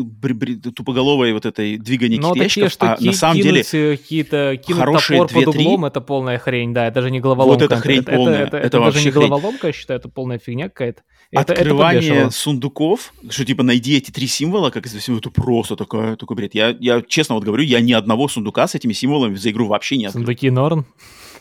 бри- 0.04 0.58
тупоголовой 0.72 1.34
вот 1.34 1.46
этой 1.46 1.78
двигания 1.78 2.20
Но 2.20 2.34
каких-то 2.34 2.50
такие, 2.50 2.70
что 2.70 2.94
а 2.94 2.98
ки- 2.98 3.06
на 3.06 3.14
самом 3.14 3.36
деле 3.38 3.62
кинуть, 3.64 3.74
э, 3.74 3.98
какие-то 3.98 4.58
кинуть 4.66 4.80
хорошие 4.80 5.20
топор 5.20 5.44
под 5.46 5.56
2-3 5.56 5.60
углом, 5.60 5.86
это 5.86 6.02
полная 6.02 6.40
хрень, 6.40 6.74
да, 6.74 6.88
это 6.88 7.02
же 7.04 7.12
не 7.12 7.20
головоломка. 7.20 7.66
Вот 7.66 7.72
это 7.72 7.82
хрень 7.82 8.00
это, 8.00 8.12
полная, 8.12 8.46
Это, 8.46 8.58
это 8.58 8.68
это 8.68 8.78
даже 8.80 8.84
вообще 8.86 9.06
не 9.06 9.12
хрень. 9.12 9.28
головоломка, 9.28 9.68
я 9.68 9.74
считаю, 9.74 10.00
это 10.00 10.10
полная 10.10 10.40
фигня 10.40 10.70
какая-то. 10.70 11.04
Это, 11.32 11.54
это 11.54 11.62
открывание 11.62 12.02
подвешивало. 12.02 12.30
сундуков, 12.32 13.14
что 13.30 13.46
типа 13.46 13.62
найди 13.62 13.98
эти 13.98 14.10
три 14.10 14.26
символа, 14.26 14.72
как 14.72 14.88
из 14.88 14.94
всего, 14.96 15.18
это 15.20 15.30
просто 15.30 15.76
такое, 15.76 16.16
такой 16.16 16.36
бред. 16.36 16.56
Я, 16.56 16.76
я 16.80 17.04
честно 17.08 17.36
вот 17.36 17.44
говорю, 17.44 17.64
я 17.64 17.82
ни 17.82 17.91
одного 17.91 18.28
сундука 18.28 18.68
с 18.68 18.74
этими 18.74 18.94
символами 18.94 19.36
за 19.36 19.52
игру 19.52 19.68
вообще 19.68 19.98
не 19.98 20.06
открыл. 20.08 20.26
Сундуки 20.26 20.50
Норн. 20.50 20.86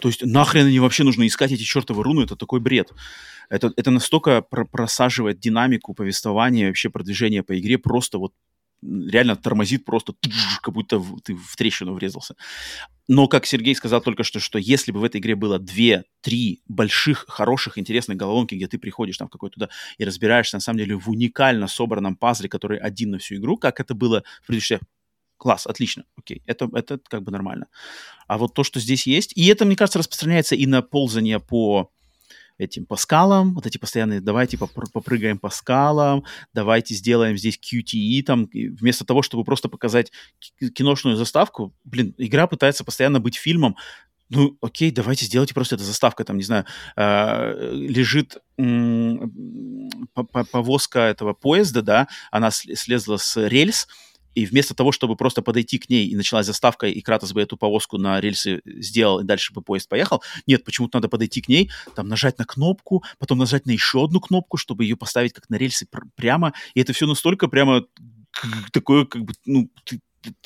То 0.01 0.09
есть 0.09 0.25
нахрен 0.25 0.67
они 0.67 0.81
вообще 0.81 1.05
нужно 1.05 1.27
искать 1.27 1.53
эти 1.53 1.63
чертовы 1.63 2.03
руны, 2.03 2.23
это 2.23 2.37
такой 2.37 2.61
бред. 2.61 2.93
Это, 3.51 3.73
это 3.77 3.91
настолько 3.91 4.43
про- 4.43 4.67
просаживает 4.67 5.41
динамику 5.41 5.95
повествования, 5.95 6.69
вообще 6.69 6.91
продвижения 6.91 7.43
по 7.43 7.59
игре, 7.59 7.79
просто 7.79 8.19
вот 8.19 8.33
реально 8.83 9.37
тормозит 9.37 9.85
просто, 9.85 10.15
как 10.63 10.75
будто 10.75 11.03
ты 11.25 11.35
в 11.35 11.57
трещину 11.57 11.95
врезался. 11.95 12.37
Но, 13.09 13.27
как 13.27 13.47
Сергей 13.47 13.75
сказал 13.75 14.03
только 14.03 14.23
что, 14.23 14.39
что 14.39 14.59
если 14.59 14.93
бы 14.93 15.01
в 15.01 15.05
этой 15.05 15.19
игре 15.19 15.35
было 15.35 15.59
две-три 15.59 16.61
больших, 16.69 17.25
хороших, 17.27 17.79
интересных 17.79 18.19
головоломки, 18.19 18.55
где 18.55 18.69
ты 18.69 18.79
приходишь 18.79 19.17
там 19.17 19.29
какой-то 19.29 19.55
туда 19.55 19.69
и 19.97 20.05
разбираешься, 20.05 20.57
на 20.57 20.61
самом 20.61 20.79
деле, 20.79 20.97
в 20.97 21.09
уникально 21.09 21.69
собранном 21.69 22.17
пазле, 22.17 22.51
который 22.51 22.79
один 22.79 23.13
на 23.13 23.19
всю 23.19 23.37
игру, 23.37 23.57
как 23.57 23.81
это 23.81 23.95
было 23.95 24.25
в 24.43 24.47
предыдущих 24.47 24.81
класс, 25.39 25.67
отлично, 25.67 26.05
окей, 26.17 26.43
это, 26.47 26.69
это 26.75 27.01
как 27.09 27.23
бы 27.23 27.33
нормально. 27.33 27.69
А 28.27 28.37
вот 28.37 28.55
то, 28.55 28.65
что 28.65 28.81
здесь 28.81 29.07
есть, 29.07 29.33
и 29.37 29.47
это, 29.47 29.65
мне 29.65 29.77
кажется, 29.77 29.99
распространяется 29.99 30.55
и 30.55 30.67
на 30.67 30.83
ползание 30.83 31.41
по 31.41 31.91
этим 32.59 32.87
по 32.87 32.97
скалам, 32.97 33.55
вот 33.55 33.67
эти 33.67 33.79
постоянные, 33.79 34.21
давайте 34.21 34.57
попр- 34.57 34.91
попрыгаем 34.93 35.39
по 35.39 35.49
скалам, 35.49 36.25
давайте 36.53 36.95
сделаем 36.95 37.39
здесь 37.39 37.59
QTE, 37.59 38.23
там, 38.23 38.51
вместо 38.53 39.05
того, 39.05 39.23
чтобы 39.23 39.45
просто 39.45 39.69
показать 39.69 40.11
ки- 40.41 40.71
киношную 40.71 41.17
заставку, 41.17 41.73
блин, 41.85 42.15
игра 42.19 42.49
пытается 42.49 42.85
постоянно 42.85 43.21
быть 43.21 43.37
фильмом, 43.37 43.77
ну, 44.29 44.59
окей, 44.61 44.91
давайте 44.91 45.25
сделайте 45.25 45.55
просто 45.55 45.77
это 45.77 45.85
заставка, 45.85 46.25
там, 46.25 46.37
не 46.37 46.43
знаю, 46.43 46.67
э, 46.97 47.73
лежит 47.73 48.39
по- 50.15 50.45
повозка 50.45 51.01
этого 51.01 51.33
поезда, 51.33 51.83
да, 51.83 52.09
она 52.31 52.51
слезла 52.51 53.17
с 53.17 53.37
рельс, 53.49 53.89
и 54.39 54.47
вместо 54.47 54.75
того, 54.75 54.93
чтобы 54.93 55.17
просто 55.17 55.43
подойти 55.43 55.79
к 55.79 55.89
ней 55.89 56.07
и 56.07 56.15
началась 56.15 56.47
заставка, 56.47 56.87
и 56.87 57.01
Кратос 57.01 57.33
бы 57.33 57.43
эту 57.43 57.57
повозку 57.57 57.99
на 57.99 58.21
рельсы 58.21 58.61
сделал, 58.65 59.19
и 59.19 59.25
дальше 59.25 59.53
бы 59.53 59.63
поезд 59.63 59.89
поехал, 59.89 60.23
нет, 60.47 60.65
почему-то 60.65 60.99
надо 60.99 61.09
подойти 61.09 61.41
к 61.41 61.49
ней, 61.49 61.71
там 61.97 62.07
нажать 62.07 62.39
на 62.39 62.45
кнопку, 62.45 63.03
потом 63.19 63.39
нажать 63.39 63.67
на 63.67 63.73
еще 63.73 64.05
одну 64.05 64.21
кнопку, 64.21 64.57
чтобы 64.57 64.85
ее 64.85 64.97
поставить 64.97 65.33
как 65.33 65.51
на 65.51 65.57
рельсы 65.57 65.87
пр- 65.91 66.05
прямо, 66.15 66.53
и 66.75 66.81
это 66.81 66.93
все 66.93 67.07
настолько 67.07 67.49
прямо 67.49 67.85
такое, 68.73 69.07
как 69.07 69.25
бы, 69.25 69.33
ну, 69.45 69.71
ты 69.85 70.01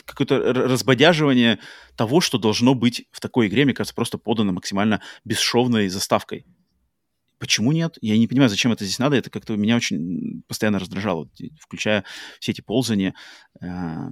какое-то 0.05 0.53
разбодяживание 0.53 1.59
того, 1.97 2.21
что 2.21 2.39
должно 2.39 2.75
быть 2.75 3.05
в 3.11 3.21
такой 3.21 3.49
игре, 3.49 3.65
мне 3.65 3.75
кажется, 3.75 3.95
просто 3.95 4.17
подано 4.17 4.53
максимально 4.53 5.03
бесшовной 5.25 5.89
заставкой. 5.89 6.47
Почему 7.43 7.73
нет? 7.73 7.99
Я 8.01 8.17
не 8.17 8.29
понимаю, 8.29 8.49
зачем 8.49 8.71
это 8.71 8.85
здесь 8.85 9.01
надо. 9.01 9.17
Это 9.17 9.29
как-то 9.29 9.57
меня 9.57 9.75
очень 9.75 10.45
постоянно 10.47 10.79
раздражало, 10.79 11.29
включая 11.59 12.05
все 12.39 12.53
эти 12.53 12.61
ползания. 12.61 13.17
А, 13.61 14.11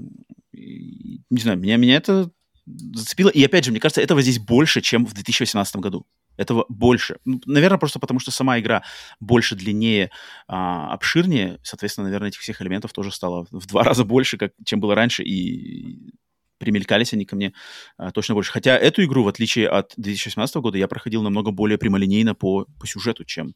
не 0.52 1.40
знаю, 1.40 1.56
меня, 1.56 1.76
меня 1.76 1.94
это 1.94 2.32
зацепило. 2.66 3.28
И 3.28 3.44
опять 3.44 3.64
же, 3.64 3.70
мне 3.70 3.78
кажется, 3.78 4.00
этого 4.00 4.20
здесь 4.20 4.40
больше, 4.40 4.80
чем 4.80 5.06
в 5.06 5.14
2018 5.14 5.76
году. 5.76 6.08
Этого 6.36 6.66
больше. 6.68 7.18
Ну, 7.24 7.40
наверное, 7.46 7.78
просто 7.78 8.00
потому 8.00 8.18
что 8.18 8.32
сама 8.32 8.58
игра 8.58 8.82
больше, 9.20 9.54
длиннее, 9.54 10.10
а, 10.48 10.92
обширнее. 10.92 11.60
Соответственно, 11.62 12.06
наверное, 12.08 12.30
этих 12.30 12.40
всех 12.40 12.60
элементов 12.60 12.92
тоже 12.92 13.12
стало 13.12 13.46
в 13.52 13.64
два 13.68 13.84
раза 13.84 14.04
больше, 14.04 14.38
как, 14.38 14.54
чем 14.64 14.80
было 14.80 14.96
раньше. 14.96 15.22
И 15.22 16.14
примелькались 16.60 17.12
они 17.12 17.24
ко 17.24 17.34
мне 17.34 17.52
а, 17.96 18.12
точно 18.12 18.34
больше. 18.34 18.52
Хотя 18.52 18.76
эту 18.76 19.02
игру, 19.04 19.24
в 19.24 19.28
отличие 19.28 19.68
от 19.68 19.94
2018 19.96 20.56
года, 20.56 20.78
я 20.78 20.86
проходил 20.86 21.22
намного 21.22 21.50
более 21.50 21.78
прямолинейно 21.78 22.34
по, 22.34 22.66
по 22.78 22.86
сюжету, 22.86 23.24
чем 23.24 23.54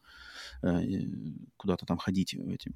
э, 0.63 0.81
куда-то 1.57 1.87
там 1.87 1.99
ходить. 1.99 2.35
Эти. 2.35 2.73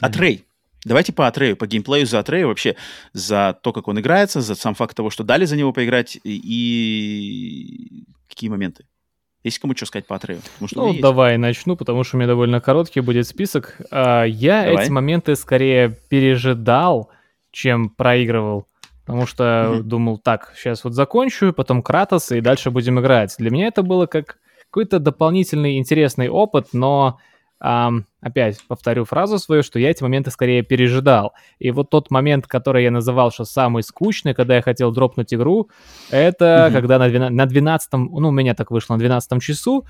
Атрей. 0.00 0.44
Давайте 0.84 1.12
по 1.12 1.26
Атрею, 1.26 1.56
по 1.56 1.66
геймплею 1.66 2.06
за 2.06 2.20
Атрею, 2.20 2.46
вообще 2.46 2.76
за 3.12 3.58
то, 3.60 3.72
как 3.72 3.88
он 3.88 3.98
играется, 3.98 4.40
за 4.40 4.54
сам 4.54 4.74
факт 4.74 4.96
того, 4.96 5.10
что 5.10 5.24
дали 5.24 5.44
за 5.44 5.56
него 5.56 5.72
поиграть, 5.72 6.16
и 6.22 8.04
какие 8.28 8.48
моменты. 8.50 8.86
Есть 9.42 9.58
кому 9.58 9.74
что 9.74 9.86
сказать 9.86 10.06
по 10.06 10.14
Атрею? 10.14 10.40
ну, 10.60 10.94
давай 11.00 11.32
есть. 11.32 11.40
начну, 11.40 11.76
потому 11.76 12.04
что 12.04 12.16
у 12.16 12.18
меня 12.18 12.28
довольно 12.28 12.60
короткий 12.60 13.00
будет 13.00 13.26
список. 13.26 13.80
А, 13.90 14.24
я 14.24 14.64
давай. 14.64 14.84
эти 14.84 14.90
моменты 14.92 15.34
скорее 15.34 15.96
пережидал, 16.08 17.10
чем 17.50 17.88
проигрывал. 17.88 18.68
Потому 19.06 19.26
что 19.26 19.44
mm-hmm. 19.44 19.82
думал, 19.82 20.18
так, 20.18 20.52
сейчас 20.56 20.82
вот 20.82 20.92
закончу, 20.92 21.52
потом 21.52 21.82
Кратос, 21.82 22.32
и 22.32 22.40
дальше 22.40 22.70
будем 22.70 22.98
играть. 23.00 23.34
Для 23.38 23.50
меня 23.50 23.68
это 23.68 23.82
было 23.82 24.06
как 24.06 24.38
какой-то 24.68 24.98
дополнительный 24.98 25.78
интересный 25.78 26.28
опыт, 26.28 26.68
но 26.72 27.18
Um, 27.58 28.04
опять 28.20 28.58
повторю 28.68 29.06
фразу 29.06 29.38
свою, 29.38 29.62
что 29.62 29.78
я 29.78 29.88
эти 29.88 30.02
моменты 30.02 30.30
скорее 30.30 30.62
пережидал. 30.62 31.32
И 31.58 31.70
вот 31.70 31.88
тот 31.88 32.10
момент, 32.10 32.46
который 32.46 32.84
я 32.84 32.90
называл, 32.90 33.32
что 33.32 33.46
самый 33.46 33.82
скучный, 33.82 34.34
когда 34.34 34.56
я 34.56 34.60
хотел 34.60 34.92
дропнуть 34.92 35.32
игру, 35.32 35.70
это 36.10 36.44
mm-hmm. 36.44 36.72
когда 36.72 36.98
на, 36.98 37.08
12, 37.08 37.34
на 37.34 37.46
12 37.46 37.92
ну, 37.92 38.28
у 38.28 38.30
меня 38.30 38.54
так 38.54 38.70
вышло, 38.70 38.92
на 38.96 38.98
12 38.98 39.42
часу, 39.42 39.86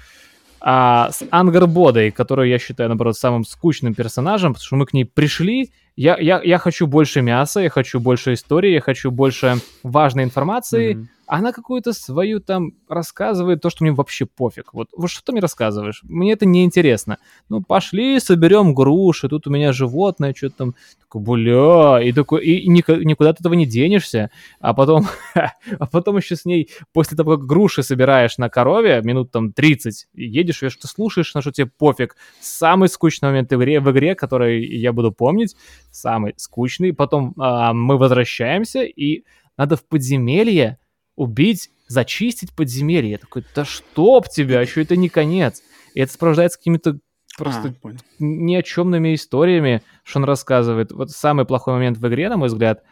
а, 0.60 1.10
с 1.10 1.24
Ангербодой, 1.30 2.12
которую 2.12 2.48
я 2.48 2.60
считаю, 2.60 2.88
наоборот, 2.88 3.16
самым 3.16 3.44
скучным 3.44 3.94
персонажем, 3.94 4.54
потому 4.54 4.64
что 4.64 4.76
мы 4.76 4.86
к 4.86 4.92
ней 4.92 5.04
пришли, 5.04 5.72
я, 5.96 6.18
я, 6.18 6.40
я 6.44 6.58
хочу 6.58 6.86
больше 6.86 7.22
мяса, 7.22 7.60
я 7.60 7.70
хочу 7.70 8.00
больше 8.00 8.34
истории, 8.34 8.72
я 8.72 8.80
хочу 8.80 9.10
больше 9.10 9.56
важной 9.82 10.24
информации, 10.24 10.94
mm-hmm 10.94 11.06
она 11.26 11.52
какую-то 11.52 11.92
свою 11.92 12.40
там 12.40 12.72
рассказывает 12.88 13.60
то, 13.60 13.68
что 13.68 13.84
мне 13.84 13.92
вообще 13.92 14.26
пофиг. 14.26 14.72
Вот, 14.72 14.88
вот 14.96 15.10
что 15.10 15.24
ты 15.24 15.32
мне 15.32 15.40
рассказываешь? 15.40 16.00
Мне 16.04 16.32
это 16.32 16.46
не 16.46 16.64
интересно. 16.64 17.18
Ну, 17.48 17.62
пошли, 17.62 18.20
соберем 18.20 18.74
груши, 18.74 19.28
тут 19.28 19.46
у 19.46 19.50
меня 19.50 19.72
животное, 19.72 20.34
что-то 20.36 20.56
там, 20.56 20.74
такой, 21.00 21.22
бля, 21.22 22.00
и 22.00 22.12
такой, 22.12 22.44
и 22.44 22.68
никуда 22.68 23.30
от 23.30 23.40
этого 23.40 23.54
не 23.54 23.66
денешься. 23.66 24.30
А 24.60 24.72
потом, 24.72 25.06
а 25.34 25.86
потом 25.86 26.16
еще 26.18 26.36
с 26.36 26.44
ней, 26.44 26.70
после 26.92 27.16
того, 27.16 27.36
как 27.36 27.46
груши 27.46 27.82
собираешь 27.82 28.38
на 28.38 28.48
корове, 28.48 29.00
минут 29.02 29.32
там 29.32 29.52
30, 29.52 30.08
едешь, 30.14 30.62
и 30.62 30.68
что 30.68 30.86
слушаешь, 30.86 31.34
на 31.34 31.40
что 31.40 31.50
тебе 31.50 31.66
пофиг. 31.66 32.16
Самый 32.40 32.88
скучный 32.88 33.28
момент 33.28 33.50
в 33.50 33.56
игре, 33.56 33.80
в 33.80 33.90
игре, 33.90 34.14
который 34.14 34.64
я 34.64 34.92
буду 34.92 35.10
помнить, 35.10 35.56
самый 35.90 36.34
скучный. 36.36 36.92
Потом 36.92 37.34
а, 37.36 37.72
мы 37.72 37.98
возвращаемся, 37.98 38.84
и 38.84 39.24
надо 39.56 39.76
в 39.76 39.84
подземелье 39.84 40.78
убить, 41.16 41.70
зачистить 41.88 42.54
подземелье. 42.54 43.12
Я 43.12 43.18
такой, 43.18 43.44
да 43.54 43.64
чтоб 43.64 44.28
тебя, 44.28 44.60
еще 44.60 44.82
это 44.82 44.96
не 44.96 45.08
конец. 45.08 45.62
И 45.94 46.00
это 46.00 46.12
сопровождается 46.12 46.58
какими-то 46.58 46.98
просто 47.36 47.74
а, 47.82 47.88
ни 48.18 48.54
о 48.54 48.62
чемными 48.62 49.14
историями, 49.14 49.82
что 50.04 50.20
он 50.20 50.24
рассказывает. 50.24 50.92
Вот 50.92 51.10
самый 51.10 51.44
плохой 51.44 51.74
момент 51.74 51.98
в 51.98 52.06
игре, 52.06 52.28
на 52.28 52.36
мой 52.36 52.48
взгляд. 52.48 52.82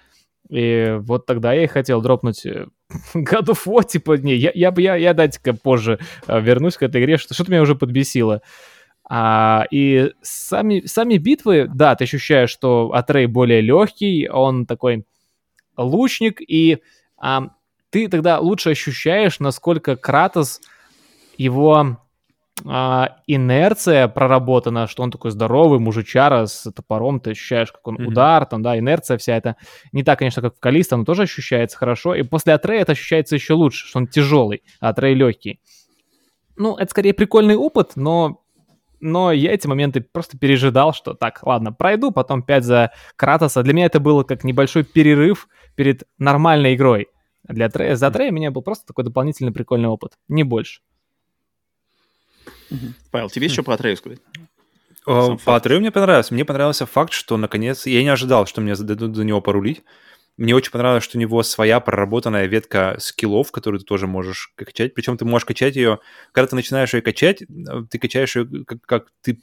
И 0.51 0.97
вот 1.01 1.27
тогда 1.27 1.53
я 1.53 1.65
и 1.65 1.69
хотел 1.69 2.03
дропнуть 2.03 2.45
э, 2.45 2.67
God 3.15 3.47
of 3.47 3.61
War, 3.67 3.87
типа, 3.87 4.19
не, 4.19 4.35
я, 4.35 4.51
я, 4.55 4.75
я, 4.77 4.97
я 4.97 5.15
дайте-ка 5.15 5.55
позже 5.55 5.99
э, 6.27 6.41
вернусь 6.41 6.77
к 6.77 6.83
этой 6.83 7.03
игре, 7.03 7.17
что, 7.17 7.33
что-то 7.35 7.51
меня 7.51 7.63
уже 7.63 7.75
подбесило. 7.75 8.43
А, 9.09 9.67
и 9.71 10.13
сами, 10.23 10.83
сами 10.87 11.17
битвы, 11.17 11.69
да, 11.73 11.95
ты 11.95 12.05
ощущаешь, 12.05 12.51
что 12.51 12.93
Атрей 12.93 13.27
более 13.27 13.61
легкий, 13.61 14.29
он 14.29 14.67
такой 14.67 15.07
лучник, 15.77 16.41
и 16.41 16.79
а, 17.19 17.49
ты 17.95 18.09
тогда 18.09 18.41
лучше 18.41 18.71
ощущаешь, 18.71 19.39
насколько 19.39 19.95
Кратос, 19.95 20.61
его 21.39 21.97
а, 22.67 23.19
инерция 23.29 24.09
проработана, 24.09 24.89
что 24.89 25.05
он 25.05 25.13
такой 25.13 25.31
здоровый 25.31 25.79
мужичара 25.79 26.47
с 26.47 26.69
топором, 26.73 27.21
ты 27.21 27.31
ощущаешь, 27.31 27.71
как 27.71 27.87
он 27.87 27.97
mm-hmm. 27.97 28.07
удар, 28.07 28.47
там, 28.47 28.65
да, 28.65 28.77
инерция 28.77 29.17
вся 29.17 29.37
эта. 29.37 29.55
Не 29.93 30.03
так, 30.03 30.19
конечно, 30.19 30.43
как 30.43 30.57
в 30.57 30.59
Калиста, 30.59 30.97
но 30.97 31.05
тоже 31.05 31.23
ощущается 31.23 31.79
хорошо. 31.79 32.17
И 32.17 32.25
после 32.25 32.55
Атрея 32.55 32.81
это 32.81 32.93
ощущается 32.93 33.37
еще 33.37 33.55
лучше, 33.55 33.87
что 33.87 34.01
он 34.01 34.09
тяжелый, 34.09 34.65
а 34.81 34.89
Атрей 34.89 35.15
легкий. 35.15 35.61
Ну, 36.57 36.77
это 36.77 36.91
скорее 36.91 37.15
прикольный 37.15 37.55
опыт, 37.55 37.93
но 37.95 38.41
но 38.99 39.31
я 39.31 39.53
эти 39.53 39.69
моменты 39.69 40.01
просто 40.01 40.37
пережидал, 40.37 40.95
что 40.95 41.15
так, 41.15 41.45
ладно, 41.45 41.73
пройду, 41.73 42.11
потом 42.11 42.43
5 42.43 42.65
за 42.65 42.91
Кратоса. 43.15 43.63
Для 43.63 43.73
меня 43.73 43.87
это 43.87 44.01
было 44.01 44.25
как 44.25 44.43
небольшой 44.43 44.83
перерыв 44.83 45.47
перед 45.77 46.03
нормальной 46.19 46.75
игрой. 46.75 47.09
Для 47.45 47.69
Трея, 47.69 47.95
за 47.97 48.11
Трея 48.11 48.31
у 48.31 48.35
меня 48.35 48.51
был 48.51 48.63
просто 48.63 48.87
такой 48.87 49.05
дополнительный 49.05 49.53
прикольный 49.53 49.89
опыт, 49.89 50.13
не 50.29 50.45
больше. 50.45 50.81
Павел, 53.11 53.31
тебе 53.31 53.47
еще 53.47 53.63
по 53.63 53.75
Атрею 53.75 53.97
сказать? 53.97 54.19
По 55.05 55.57
Атрею 55.57 55.81
мне 55.81 55.91
понравилось. 55.91 56.31
Мне 56.31 56.45
понравился 56.45 56.87
факт, 56.87 57.13
что 57.13 57.37
наконец... 57.37 57.87
Я 57.87 58.03
не 58.03 58.09
ожидал, 58.09 58.47
что 58.47 58.61
мне 58.61 58.75
дадут 58.75 59.15
за 59.15 59.25
него 59.25 59.41
порулить. 59.41 59.83
Мне 60.37 60.55
очень 60.55 60.73
понравилось, 60.73 61.05
что 61.05 61.19
у 61.19 61.21
него 61.21 61.43
своя 61.43 61.79
проработанная 61.79 62.47
ветка 62.47 62.97
скиллов, 62.99 63.53
которую 63.53 63.81
ты 63.81 63.87
тоже 63.87 64.07
можешь 64.07 64.53
качать. 64.57 64.95
Причем 64.95 65.17
ты 65.17 65.25
можешь 65.25 65.45
качать 65.45 65.77
ее... 65.77 66.01
Когда 66.33 66.49
ты 66.49 66.57
начинаешь 66.57 66.95
ее 66.95 67.03
качать, 67.03 67.45
ты 67.91 67.99
качаешь 67.99 68.35
ее 68.35 68.65
как, 68.65 68.81
как 68.83 69.13
ты 69.21 69.41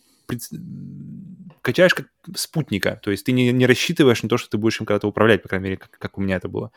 качаешь 1.62 1.94
как 1.94 2.08
спутника, 2.36 3.00
то 3.04 3.12
есть 3.12 3.26
ты 3.26 3.32
не, 3.32 3.52
не 3.52 3.66
рассчитываешь 3.66 4.24
на 4.24 4.30
то, 4.30 4.38
что 4.38 4.50
ты 4.50 4.58
будешь 4.58 4.80
им 4.80 4.86
когда-то 4.86 5.08
управлять, 5.08 5.44
по 5.44 5.50
крайней 5.50 5.66
мере, 5.66 5.78
как, 5.78 5.92
как 5.92 6.18
у 6.18 6.22
меня 6.22 6.38
это 6.38 6.48
было. 6.48 6.72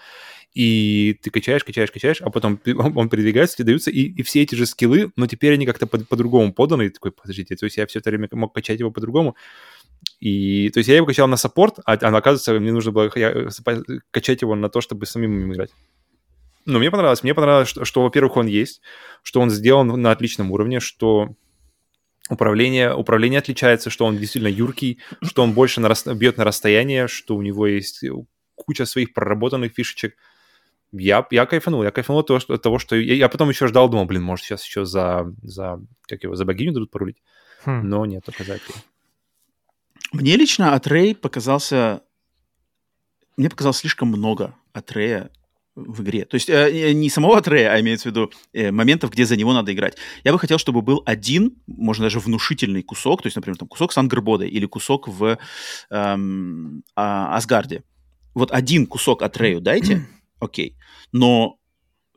И 0.53 1.19
ты 1.23 1.31
качаешь, 1.31 1.65
качаешь, 1.65 1.91
качаешь, 1.91 2.21
а 2.21 2.31
потом 2.31 2.61
он, 2.67 3.09
передвигается, 3.09 3.57
тебе 3.57 3.67
даются, 3.67 3.91
и, 3.91 4.03
и 4.03 4.23
все 4.23 4.43
эти 4.43 4.55
же 4.55 4.67
скиллы, 4.67 5.11
но 5.17 5.27
теперь 5.27 5.55
они 5.55 5.67
как-то 5.67 5.87
по- 5.87 5.99
по-другому 5.99 6.53
поданы, 6.53 6.87
и 6.87 6.91
такой, 6.91 7.13
подождите, 7.13 7.57
то 7.57 7.65
есть 7.65 7.77
я 7.77 7.87
все 7.87 7.99
это 7.99 8.11
время 8.11 8.29
мог 8.33 8.55
качать 8.55 8.81
его 8.81 8.91
по-другому, 8.91 9.37
и, 10.21 10.71
то 10.71 10.79
есть 10.79 10.89
я 10.89 10.97
его 10.97 11.07
качал 11.07 11.29
на 11.29 11.37
саппорт, 11.37 11.79
а, 11.85 11.93
а 11.93 12.17
оказывается, 12.17 12.59
мне 12.61 12.73
нужно 12.73 12.93
было 12.93 13.11
я, 13.15 13.49
качать 14.11 14.43
его 14.43 14.55
на 14.55 14.69
то, 14.69 14.81
чтобы 14.81 15.07
самим 15.07 15.41
им 15.41 15.53
играть. 15.53 15.71
Ну, 16.67 16.79
мне 16.79 16.91
понравилось. 16.91 17.23
Мне 17.23 17.35
понравилось, 17.35 17.69
что, 17.69 17.85
что 17.85 18.03
во-первых, 18.03 18.37
он 18.39 18.47
есть, 18.47 18.81
что 19.23 19.41
он 19.41 19.51
сделан 19.51 19.89
на 20.01 20.13
отличном 20.13 20.51
уровне, 20.51 20.81
что 20.81 21.35
Управление, 22.31 22.95
управление 22.95 23.39
отличается, 23.39 23.91
что 23.91 24.07
он 24.07 24.17
действительно 24.17 24.51
юркий, 24.51 24.99
что 25.23 25.43
он 25.43 25.53
больше 25.53 25.81
на, 25.81 25.93
бьет 26.15 26.39
на 26.39 26.45
расстояние, 26.45 27.07
что 27.07 27.37
у 27.37 27.43
него 27.43 27.67
есть 27.67 28.03
куча 28.55 28.87
своих 28.87 29.13
проработанных 29.13 29.73
фишечек. 29.73 30.17
Я, 30.93 31.27
я 31.31 31.45
кайфанул, 31.45 31.83
я 31.83 31.91
кайфанул 31.91 32.21
от 32.21 32.27
того, 32.27 32.41
что, 32.41 32.55
от 32.55 32.63
того, 32.63 32.79
что 32.79 32.97
я, 32.97 33.15
я 33.15 33.29
потом 33.29 33.51
еще 33.51 33.67
ждал, 33.67 33.91
думал, 33.91 34.07
блин, 34.07 34.23
может 34.23 34.45
сейчас 34.45 34.65
еще 34.65 34.87
за, 34.87 35.35
за 35.43 35.81
как 36.03 36.23
его, 36.23 36.35
за 36.35 36.45
богиню 36.45 36.73
дадут 36.73 36.91
порулить, 36.91 37.23
хм. 37.65 37.87
но 37.87 38.07
нет, 38.07 38.25
показателей. 38.25 38.77
Мне 40.13 40.37
лично 40.37 40.75
от 40.75 40.87
Рэй 40.87 41.15
показался, 41.15 42.03
мне 43.37 43.51
показалось 43.51 43.79
слишком 43.79 44.09
много 44.09 44.55
от 44.73 44.93
Рэя 44.93 45.31
в 45.77 46.03
игре. 46.03 46.25
То 46.25 46.37
есть 46.37 46.49
э, 46.49 46.93
не 46.93 47.11
самого 47.11 47.41
Трея, 47.41 47.73
а 47.73 47.81
имеется 47.81 48.09
в 48.09 48.13
виду 48.13 48.31
э, 48.53 48.71
моментов, 48.71 49.11
где 49.11 49.27
за 49.27 49.37
него 49.37 49.53
надо 49.53 49.73
играть. 49.73 49.97
Я 50.23 50.33
бы 50.33 50.39
хотел, 50.39 50.59
чтобы 50.59 50.83
был 50.83 51.03
один, 51.05 51.57
можно 51.67 52.05
даже 52.05 52.21
внушительный 52.21 52.83
кусок, 52.83 53.23
то 53.23 53.27
есть, 53.27 53.37
например, 53.37 53.59
там 53.59 53.69
кусок 53.69 53.93
с 53.93 53.99
Ангербодой 53.99 54.49
или 54.49 54.67
кусок 54.67 55.09
в 55.09 55.39
эм, 55.91 56.83
а, 56.95 57.37
Асгарде. 57.37 57.83
Вот 58.35 58.53
один 58.53 58.87
кусок 58.87 59.23
от 59.23 59.37
Рею 59.37 59.61
дайте, 59.61 60.07
окей. 60.41 60.77
Но 61.13 61.59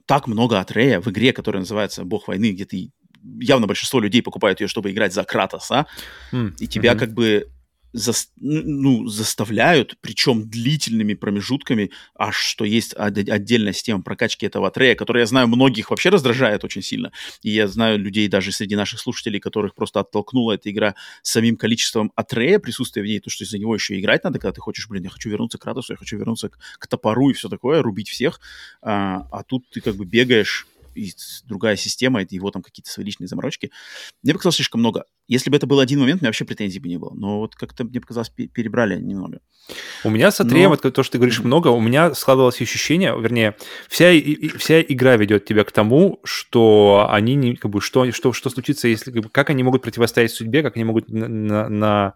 так 0.06 0.28
много 0.28 0.60
от 0.60 0.72
Рея 0.72 1.02
в 1.02 1.08
игре, 1.08 1.34
которая 1.34 1.62
называется 1.62 2.04
«Бог 2.06 2.28
войны», 2.28 2.52
где 2.52 2.66
ты 2.66 2.92
явно 3.40 3.68
большинство 3.68 4.00
людей 4.00 4.22
покупают 4.22 4.62
ее, 4.62 4.68
чтобы 4.68 4.92
играть 4.92 5.14
за 5.14 5.24
Кратоса, 5.24 5.88
mm. 6.32 6.54
и 6.60 6.68
тебя 6.68 6.94
mm-hmm. 6.94 7.00
как 7.00 7.14
бы 7.14 7.48
за, 7.94 8.14
ну, 8.38 9.08
заставляют, 9.08 9.98
причем 10.02 10.50
длительными 10.50 11.14
промежутками, 11.14 11.92
аж 12.18 12.36
что 12.36 12.66
есть 12.66 12.94
отдельная 12.94 13.74
система 13.74 14.02
прокачки 14.02 14.46
этого 14.46 14.70
трея, 14.72 14.96
которая, 14.96 15.24
я 15.24 15.28
знаю, 15.28 15.48
многих 15.48 15.90
вообще 15.90 16.10
раздражает 16.10 16.64
очень 16.64 16.82
сильно. 16.82 17.12
И 17.42 17.50
я 17.50 17.68
знаю 17.68 18.00
людей 18.00 18.28
даже 18.28 18.52
среди 18.52 18.76
наших 18.76 19.00
слушателей, 19.00 19.40
которых 19.40 19.76
просто 19.76 20.00
оттолкнула 20.00 20.54
эта 20.54 20.70
игра 20.70 20.96
самим 21.22 21.58
количеством 21.58 22.12
атрея, 22.16 22.60
присутствия 22.60 23.02
в 23.02 23.06
ней, 23.06 23.20
то, 23.20 23.30
что 23.30 23.44
из-за 23.44 23.58
него 23.58 23.74
еще 23.74 24.00
играть 24.00 24.24
надо, 24.24 24.40
когда 24.40 24.54
ты 24.54 24.62
хочешь, 24.62 24.88
блин, 24.88 25.04
я 25.04 25.10
хочу 25.10 25.30
вернуться 25.30 25.58
к 25.58 25.66
Радосу, 25.66 25.94
я 25.94 25.98
хочу 25.98 26.18
вернуться 26.18 26.50
к, 26.50 26.58
к 26.80 26.88
топору 26.88 27.30
и 27.30 27.34
все 27.34 27.50
такое, 27.50 27.82
рубить 27.82 28.10
всех. 28.10 28.40
А, 28.82 29.28
а 29.32 29.44
тут 29.44 29.70
ты 29.70 29.82
как 29.82 29.96
бы 29.96 30.06
бегаешь 30.06 30.68
и 30.98 31.14
другая 31.46 31.76
система, 31.76 32.22
это 32.22 32.36
его 32.36 32.52
там 32.52 32.62
какие-то 32.62 32.90
свои 32.90 33.06
личные 33.06 33.28
заморочки. 33.28 33.72
Мне 34.24 34.34
показалось 34.34 34.56
слишком 34.56 34.80
много. 34.82 35.06
Если 35.28 35.50
бы 35.50 35.58
это 35.58 35.68
был 35.68 35.80
один 35.80 36.00
момент, 36.00 36.22
у 36.22 36.24
меня 36.24 36.30
вообще 36.30 36.46
претензий 36.46 36.80
бы 36.80 36.88
не 36.88 36.98
было. 36.98 37.14
Но 37.14 37.40
вот 37.40 37.56
как-то, 37.56 37.84
мне 37.84 38.02
показалось, 38.02 38.30
перебрали 38.30 39.00
немного. 39.00 39.40
У 40.04 40.10
меня 40.10 40.32
с 40.32 40.40
Атреем, 40.40 40.72
Но... 40.72 40.78
то, 40.78 41.04
что 41.04 41.14
ты 41.14 41.18
говоришь 41.18 41.40
много, 41.40 41.68
у 41.70 41.82
меня 41.82 42.14
складывалось 42.14 42.62
ощущение, 42.62 43.16
вернее, 43.20 43.56
вся, 43.90 44.12
и, 44.12 44.48
вся 44.58 44.82
игра 44.82 45.18
ведет 45.18 45.46
тебя 45.46 45.64
к 45.64 45.72
тому, 45.72 46.20
что 46.24 47.08
они 47.10 47.36
не, 47.36 47.56
как 47.56 47.72
бы, 47.72 47.82
что, 47.82 48.12
что, 48.12 48.34
что 48.34 48.50
случится, 48.50 48.88
если, 48.88 49.22
как, 49.22 49.50
они 49.50 49.64
могут 49.64 49.82
противостоять 49.82 50.32
судьбе, 50.32 50.64
как 50.64 50.76
они 50.78 50.86
могут 50.86 51.10
на, 51.10 51.28
на, 51.28 51.70
на 51.70 52.14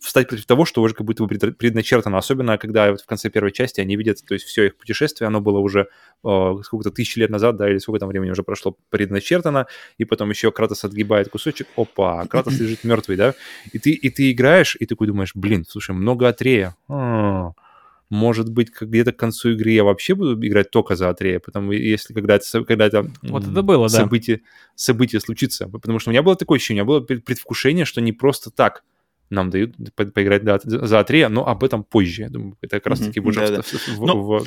встать 0.00 0.28
против 0.28 0.46
того, 0.46 0.64
что 0.64 0.82
уже 0.82 0.94
как 0.94 1.06
будто 1.06 1.24
бы 1.24 1.28
предначертано, 1.52 2.18
особенно 2.18 2.58
когда 2.58 2.90
вот 2.90 3.00
в 3.00 3.06
конце 3.06 3.30
первой 3.30 3.52
части 3.52 3.80
они 3.80 3.96
видят, 3.96 4.18
то 4.26 4.34
есть 4.34 4.44
все 4.44 4.64
их 4.64 4.76
путешествие, 4.76 5.28
оно 5.28 5.40
было 5.40 5.58
уже 5.58 5.88
э, 6.24 6.54
сколько-то 6.64 6.90
тысячи 6.90 7.20
лет 7.20 7.30
назад, 7.30 7.56
да, 7.56 7.70
или 7.70 7.78
сколько 7.78 8.00
там 8.00 8.08
времени 8.08 8.30
уже 8.30 8.42
прошло 8.42 8.76
предначертано, 8.90 9.66
и 9.98 10.04
потом 10.04 10.30
еще 10.30 10.50
Кратос 10.50 10.84
отгибает 10.84 11.28
кусочек, 11.28 11.68
опа, 11.76 12.26
Кратос 12.26 12.58
лежит 12.58 12.82
мертвый, 12.84 13.16
да, 13.16 13.34
и 13.72 13.78
ты, 13.78 13.90
и 13.90 14.10
ты 14.10 14.32
играешь, 14.32 14.76
и 14.78 14.86
такой 14.86 15.06
думаешь, 15.06 15.32
блин, 15.36 15.64
слушай, 15.68 15.92
много 15.92 16.26
Атрея, 16.26 16.74
а, 16.88 17.52
может 18.10 18.50
быть, 18.50 18.72
где-то 18.78 19.12
к 19.12 19.16
концу 19.16 19.52
игры 19.52 19.70
я 19.70 19.84
вообще 19.84 20.14
буду 20.14 20.34
играть 20.46 20.70
только 20.70 20.96
за 20.96 21.10
Атрея, 21.10 21.38
потому 21.38 21.72
если 21.72 22.12
когда 22.12 22.34
это, 22.34 22.64
когда 22.64 22.86
это, 22.86 23.10
вот 23.22 23.44
это 23.44 23.62
было, 23.62 23.88
событие, 23.88 24.38
да. 24.38 24.42
событие 24.74 25.18
случится. 25.18 25.66
Потому 25.66 25.98
что 25.98 26.10
у 26.10 26.12
меня 26.12 26.22
было 26.22 26.36
такое 26.36 26.58
ощущение, 26.58 26.82
у 26.82 26.86
меня 26.86 26.98
было 26.98 27.00
предвкушение, 27.00 27.86
что 27.86 28.02
не 28.02 28.12
просто 28.12 28.50
так 28.50 28.82
нам 29.32 29.50
дают 29.50 29.74
по 29.94 30.04
поиграть 30.04 30.44
да, 30.44 30.58
за 30.62 31.00
А3, 31.00 31.28
но 31.28 31.46
об 31.46 31.64
этом 31.64 31.84
позже. 31.84 32.22
Я 32.22 32.28
думаю, 32.28 32.56
это 32.60 32.76
как 32.76 32.86
раз-таки 32.88 33.20
mm-hmm, 33.20 33.28
уже 33.28 33.40
да, 33.40 33.62
в, 33.62 33.98
да. 33.98 34.06
Но, 34.06 34.22
в... 34.22 34.44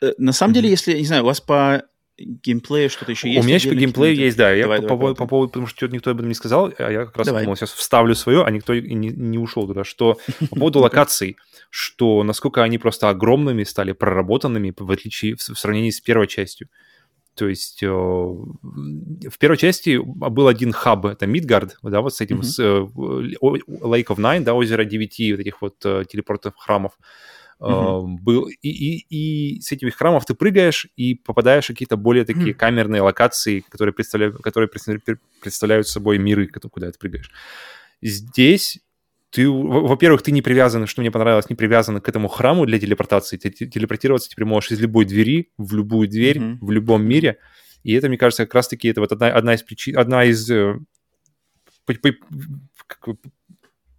Э, 0.00 0.12
на 0.18 0.32
самом 0.32 0.52
mm-hmm. 0.52 0.54
деле, 0.54 0.70
если, 0.70 0.98
не 0.98 1.06
знаю, 1.06 1.22
у 1.22 1.26
вас 1.26 1.40
по 1.40 1.82
геймплею 2.18 2.90
что-то 2.90 3.12
еще 3.12 3.28
есть? 3.28 3.40
У 3.40 3.46
меня 3.46 3.56
еще 3.56 3.68
по 3.68 3.74
геймплею 3.74 4.16
есть, 4.16 4.36
да. 4.36 4.52
Я 4.52 4.64
давай, 4.64 4.82
по, 4.82 4.88
давай, 4.88 5.14
по, 5.14 5.24
по 5.24 5.26
поводу, 5.26 5.48
потому 5.50 5.66
что 5.66 5.86
никто 5.88 6.10
об 6.10 6.18
этом 6.18 6.28
не 6.28 6.34
сказал, 6.34 6.72
а 6.78 6.90
я 6.90 7.06
как 7.06 7.16
раз 7.16 7.26
давай. 7.26 7.44
думал, 7.44 7.56
сейчас 7.56 7.72
вставлю 7.72 8.14
свое, 8.14 8.44
а 8.44 8.50
никто 8.50 8.72
и 8.72 8.94
не, 8.94 9.08
не 9.08 9.38
ушел 9.38 9.66
туда, 9.66 9.84
что 9.84 10.18
по 10.50 10.56
поводу 10.56 10.78
локаций, 10.80 11.36
что 11.70 12.22
насколько 12.24 12.62
они 12.62 12.78
просто 12.78 13.08
огромными 13.08 13.64
стали, 13.64 13.92
проработанными, 13.92 14.74
в 14.76 14.90
отличие, 14.90 15.36
в 15.36 15.42
сравнении 15.42 15.90
с 15.90 16.00
первой 16.00 16.26
частью. 16.26 16.68
То 17.38 17.46
есть 17.46 17.84
э, 17.84 17.86
в 17.86 19.38
первой 19.38 19.56
части 19.56 19.96
был 20.02 20.48
один 20.48 20.72
хаб, 20.72 21.06
это 21.06 21.26
Мидгард, 21.28 21.78
да, 21.84 22.00
вот 22.00 22.12
с 22.12 22.20
этим, 22.20 22.40
mm-hmm. 22.40 22.42
с, 22.42 22.58
э, 22.58 22.88
Lake 23.86 24.06
of 24.06 24.16
Nine, 24.16 24.40
да, 24.40 24.54
озеро 24.54 24.84
девяти 24.84 25.32
вот 25.32 25.40
этих 25.40 25.62
вот 25.62 25.76
э, 25.84 26.04
телепортов 26.08 26.56
храмов. 26.56 26.98
Mm-hmm. 27.60 28.18
был 28.20 28.46
и, 28.46 28.68
и, 28.68 29.06
и 29.08 29.60
с 29.60 29.72
этих 29.72 29.96
храмов 29.96 30.24
ты 30.24 30.34
прыгаешь 30.34 30.86
и 30.94 31.16
попадаешь 31.16 31.64
в 31.64 31.68
какие-то 31.68 31.96
более 31.96 32.24
такие 32.24 32.52
mm-hmm. 32.52 32.54
камерные 32.54 33.02
локации, 33.02 33.64
которые 33.68 33.92
представляют, 33.92 34.36
которые 34.42 34.68
представляют 34.68 35.88
собой 35.88 36.18
миры, 36.18 36.46
куда 36.46 36.90
ты 36.90 36.98
прыгаешь. 36.98 37.32
Здесь 38.00 38.80
ты, 39.30 39.48
во-первых, 39.48 40.22
ты 40.22 40.32
не 40.32 40.42
привязан, 40.42 40.86
что 40.86 41.02
мне 41.02 41.10
понравилось, 41.10 41.50
не 41.50 41.56
привязан 41.56 42.00
к 42.00 42.08
этому 42.08 42.28
храму 42.28 42.64
для 42.64 42.78
телепортации. 42.78 43.36
Ты 43.36 43.50
телепортироваться 43.50 44.30
теперь 44.30 44.46
можешь 44.46 44.72
из 44.72 44.80
любой 44.80 45.04
двери 45.04 45.52
в 45.58 45.74
любую 45.74 46.08
дверь 46.08 46.38
mm-hmm. 46.38 46.58
в 46.60 46.70
любом 46.70 47.04
мире. 47.04 47.38
И 47.82 47.92
это, 47.92 48.08
мне 48.08 48.16
кажется, 48.16 48.46
как 48.46 48.54
раз-таки 48.54 48.88
это 48.88 49.00
вот 49.00 49.12
одна, 49.12 49.28
одна 49.28 49.54
из 49.54 49.62
причин, 49.62 49.98
одна 49.98 50.24
из 50.24 50.50
э, 50.50 50.78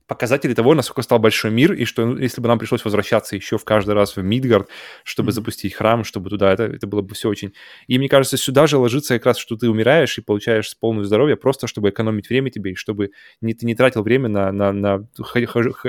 показатели 0.10 0.56
того, 0.56 0.74
насколько 0.74 1.04
стал 1.04 1.20
большой 1.20 1.52
мир, 1.52 1.72
и 1.72 1.86
что 1.86 2.04
ну, 2.04 2.18
если 2.18 2.42
бы 2.42 2.48
нам 2.48 2.58
пришлось 2.58 2.84
возвращаться 2.84 3.36
еще 3.36 3.60
в 3.60 3.64
каждый 3.64 3.94
раз 3.94 4.18
в 4.18 4.24
Мидгард, 4.24 4.68
чтобы 5.04 5.30
mm-hmm. 5.30 5.34
запустить 5.34 5.74
храм, 5.76 6.04
чтобы 6.04 6.32
туда, 6.32 6.52
это, 6.52 6.64
это 6.64 6.88
было 6.88 7.02
бы 7.02 7.14
все 7.14 7.30
очень... 7.30 7.54
И 7.88 8.00
мне 8.00 8.10
кажется, 8.10 8.36
сюда 8.36 8.66
же 8.66 8.78
ложится 8.78 9.14
как 9.14 9.28
раз, 9.28 9.38
что 9.38 9.56
ты 9.56 9.70
умираешь 9.70 10.18
и 10.18 10.22
получаешь 10.22 10.76
полное 10.80 11.06
здоровье, 11.06 11.38
просто 11.38 11.68
чтобы 11.68 11.90
экономить 11.92 12.28
время 12.28 12.50
тебе, 12.50 12.72
и 12.72 12.76
чтобы 12.76 13.12
не, 13.40 13.54
ты 13.54 13.68
не 13.68 13.76
тратил 13.76 14.02
время 14.02 14.30
на, 14.30 14.52
на, 14.52 14.74
на 14.74 15.08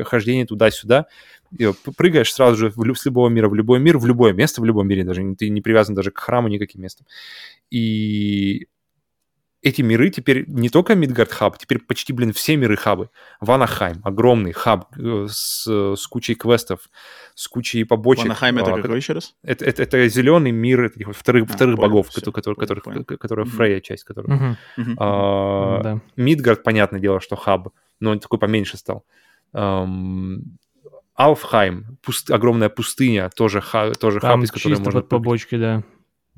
хождение 0.04 0.44
туда-сюда, 0.44 1.06
и 1.58 1.70
прыгаешь 1.96 2.32
сразу 2.32 2.56
же 2.56 2.70
в, 2.70 2.94
с 2.94 3.06
любого 3.06 3.30
мира 3.30 3.48
в 3.48 3.54
любой 3.54 3.80
мир, 3.80 3.96
в 3.96 4.04
любое 4.04 4.34
место 4.34 4.60
в 4.60 4.66
любом 4.66 4.86
мире, 4.86 5.02
даже 5.02 5.34
ты 5.34 5.48
не 5.48 5.62
привязан 5.62 5.94
даже 5.94 6.10
к 6.10 6.18
храму 6.18 6.48
никаким 6.48 6.82
местом. 6.82 7.06
И 7.70 8.68
эти 9.62 9.82
миры 9.82 10.10
теперь 10.10 10.44
не 10.48 10.70
только 10.70 10.94
Мидгард 10.94 11.30
хаб, 11.30 11.58
теперь 11.58 11.80
почти, 11.80 12.12
блин, 12.12 12.32
все 12.32 12.56
миры 12.56 12.76
хабы. 12.76 13.10
Ванахайм, 13.40 14.00
огромный 14.04 14.52
хаб 14.52 14.88
э, 14.96 15.26
с, 15.28 15.66
с 15.66 16.06
кучей 16.06 16.34
квестов, 16.34 16.88
с 17.34 17.46
кучей 17.46 17.84
побочек. 17.84 18.24
Ванахайм 18.24 18.58
это 18.58 18.74
а, 18.74 18.80
какой 18.80 18.96
еще 18.96 19.12
раз? 19.12 19.34
Это, 19.42 19.64
это, 19.66 19.82
это 19.82 20.08
зеленый 20.08 20.50
мир 20.50 20.84
этих 20.84 21.14
вторых, 21.14 21.44
а, 21.50 21.52
вторых 21.52 21.76
понял, 21.76 21.88
богов, 21.88 22.08
все, 22.08 22.32
который, 22.32 22.54
понял, 22.54 22.56
которых, 22.56 22.84
понял. 22.84 23.04
которая 23.04 23.46
mm-hmm. 23.46 23.50
Фрейя 23.50 23.80
часть, 23.80 24.04
которая. 24.04 24.58
Mm-hmm. 24.78 24.94
А, 24.98 25.82
да. 25.82 26.00
Мидгард, 26.16 26.62
понятное 26.62 27.00
дело, 27.00 27.20
что 27.20 27.36
хаб, 27.36 27.68
но 28.00 28.12
он 28.12 28.20
такой 28.20 28.38
поменьше 28.38 28.78
стал. 28.78 29.04
Эм, 29.52 30.42
Алфхайм, 31.16 31.98
пуст, 32.02 32.30
огромная 32.30 32.70
пустыня, 32.70 33.28
тоже, 33.28 33.60
ха, 33.60 33.92
тоже 33.92 34.20
Там 34.20 34.40
хаб, 34.40 34.44
из 34.44 34.50
которой 34.50 34.78
можно... 34.78 34.92
под 34.92 35.08
побочки, 35.10 35.56
да 35.56 35.82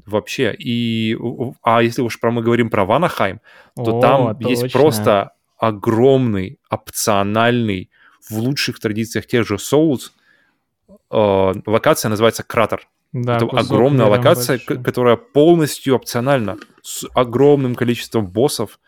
вообще. 0.04 0.54
И, 0.58 1.16
а 1.62 1.82
если 1.82 2.02
уж 2.02 2.18
про 2.20 2.30
мы 2.30 2.42
говорим 2.42 2.70
про 2.70 2.84
Ванахайм, 2.84 3.40
то 3.76 3.98
О, 3.98 4.00
там 4.00 4.36
точно. 4.36 4.48
есть 4.48 4.72
просто 4.72 5.32
огромный 5.58 6.58
опциональный 6.70 7.90
в 8.28 8.38
лучших 8.38 8.80
традициях 8.80 9.26
тех 9.26 9.46
же 9.46 9.56
Souls 9.56 10.10
э, 11.10 11.52
локация 11.66 12.08
называется 12.08 12.42
Кратер. 12.42 12.88
Да, 13.12 13.36
это 13.36 13.46
огромная 13.46 14.06
локация, 14.06 14.58
большой. 14.58 14.82
которая 14.82 15.16
полностью 15.16 15.94
опциональна 15.94 16.56
с 16.82 17.06
огромным 17.14 17.74
количеством 17.74 18.26
боссов, 18.26 18.80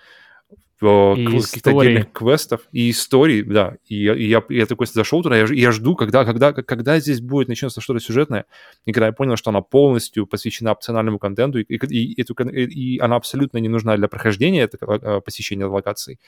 каких-то 1.16 1.70
отдельных 1.70 2.12
квестов 2.12 2.62
и 2.73 2.90
историй, 2.90 3.43
да. 3.43 3.77
И 3.86 3.97
я, 3.97 4.15
и 4.15 4.24
я, 4.24 4.43
я 4.48 4.66
такой 4.66 4.86
зашел 4.86 5.23
туда, 5.23 5.36
я, 5.36 5.47
я 5.47 5.73
жду, 5.73 5.97
когда, 5.97 6.24
когда, 6.24 6.52
когда 6.52 6.98
здесь 7.01 7.20
будет 7.20 7.48
начнется 7.48 7.81
что-то 7.81 8.01
сюжетное. 8.01 8.44
И 8.85 8.93
когда 8.93 9.06
я 9.06 9.12
понял, 9.12 9.36
что 9.36 9.51
она 9.51 9.61
полностью 9.61 10.27
посвящена 10.27 10.73
опциональному 10.73 11.19
контенту, 11.19 11.59
и, 11.59 11.65
и, 11.65 12.23
и, 12.23 12.23
и 12.23 12.98
она 12.98 13.16
абсолютно 13.16 13.59
не 13.59 13.69
нужна 13.69 13.97
для 13.97 14.09
прохождения 14.09 14.62
этого 14.62 14.98
э, 15.01 15.20
посещения 15.20 15.66
локаций, 15.66 16.19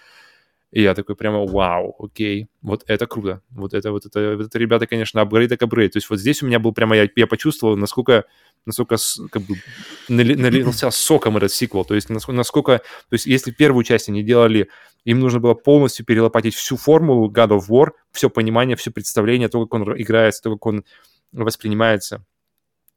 и 0.73 0.83
я 0.83 0.95
такой 0.95 1.15
прямо, 1.15 1.47
вау, 1.47 1.95
окей, 1.99 2.49
вот 2.61 2.85
это 2.87 3.07
круто. 3.07 3.41
Вот 3.51 3.73
это, 3.73 3.93
вот 3.93 4.05
это, 4.05 4.37
вот 4.37 4.47
это 4.47 4.59
ребята, 4.59 4.87
конечно, 4.87 5.21
апгрейд 5.21 5.51
так 5.51 5.63
апгрейд. 5.63 5.93
То 5.93 5.99
есть 5.99 6.11
вот 6.11 6.19
здесь 6.19 6.43
у 6.43 6.47
меня 6.47 6.59
был 6.59 6.73
прямо, 6.73 6.97
я, 6.97 7.09
я 7.15 7.27
почувствовал, 7.27 7.77
насколько, 7.77 8.25
насколько 8.67 8.97
как 9.31 9.43
бы 9.43 9.57
налился 10.09 10.91
соком 10.91 11.37
этот 11.37 11.53
сиквел. 11.53 11.85
То 11.85 11.95
есть 11.95 12.11
насколько, 12.11 12.79
то 12.79 13.13
есть 13.13 13.27
если 13.27 13.53
первую 13.53 13.85
часть 13.85 14.09
они 14.09 14.23
делали, 14.23 14.69
им 15.05 15.21
нужно 15.21 15.39
было 15.39 15.55
полностью 15.55 16.05
перелопатить 16.05 16.55
всю 16.55 16.77
формулу 16.77 17.31
God 17.31 17.59
of 17.59 17.69
War, 17.69 17.91
все 18.11 18.29
понимание, 18.29 18.77
все 18.77 18.91
представление, 18.91 19.49
то, 19.49 19.65
как 19.65 19.75
он 19.75 20.01
играется, 20.01 20.43
то, 20.43 20.51
как 20.51 20.67
он 20.67 20.85
воспринимается 21.33 22.25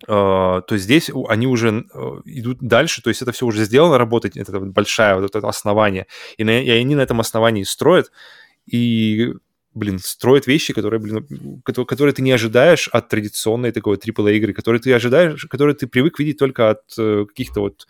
то 0.05 0.63
здесь 0.71 1.11
они 1.27 1.45
уже 1.45 1.85
uh, 1.93 2.21
идут 2.23 2.59
дальше, 2.61 3.01
то 3.01 3.09
есть 3.09 3.21
это 3.21 3.33
все 3.33 3.45
уже 3.45 3.65
сделано, 3.65 3.97
работать, 3.97 4.37
это 4.37 4.59
большое 4.59 5.15
вот 5.15 5.35
это 5.35 5.47
основание, 5.47 6.07
и, 6.37 6.43
на, 6.45 6.61
и 6.61 6.69
они 6.69 6.95
на 6.95 7.01
этом 7.01 7.19
основании 7.19 7.63
строят, 7.63 8.09
и, 8.65 9.33
блин, 9.73 9.99
строят 9.99 10.47
вещи, 10.47 10.73
которые, 10.73 11.01
блин, 11.01 11.61
которые, 11.65 11.85
которые 11.85 12.13
ты 12.13 12.21
не 12.21 12.31
ожидаешь 12.31 12.87
от 12.87 13.09
традиционной 13.09 13.73
такой 13.73 13.97
AAA 13.97 14.37
игры, 14.37 14.53
которые 14.53 14.81
ты 14.81 14.93
ожидаешь, 14.93 15.45
которые 15.49 15.75
ты 15.75 15.85
привык 15.85 16.17
видеть 16.19 16.37
только 16.37 16.69
от 16.69 16.81
uh, 16.97 17.25
каких-то 17.25 17.59
вот 17.59 17.85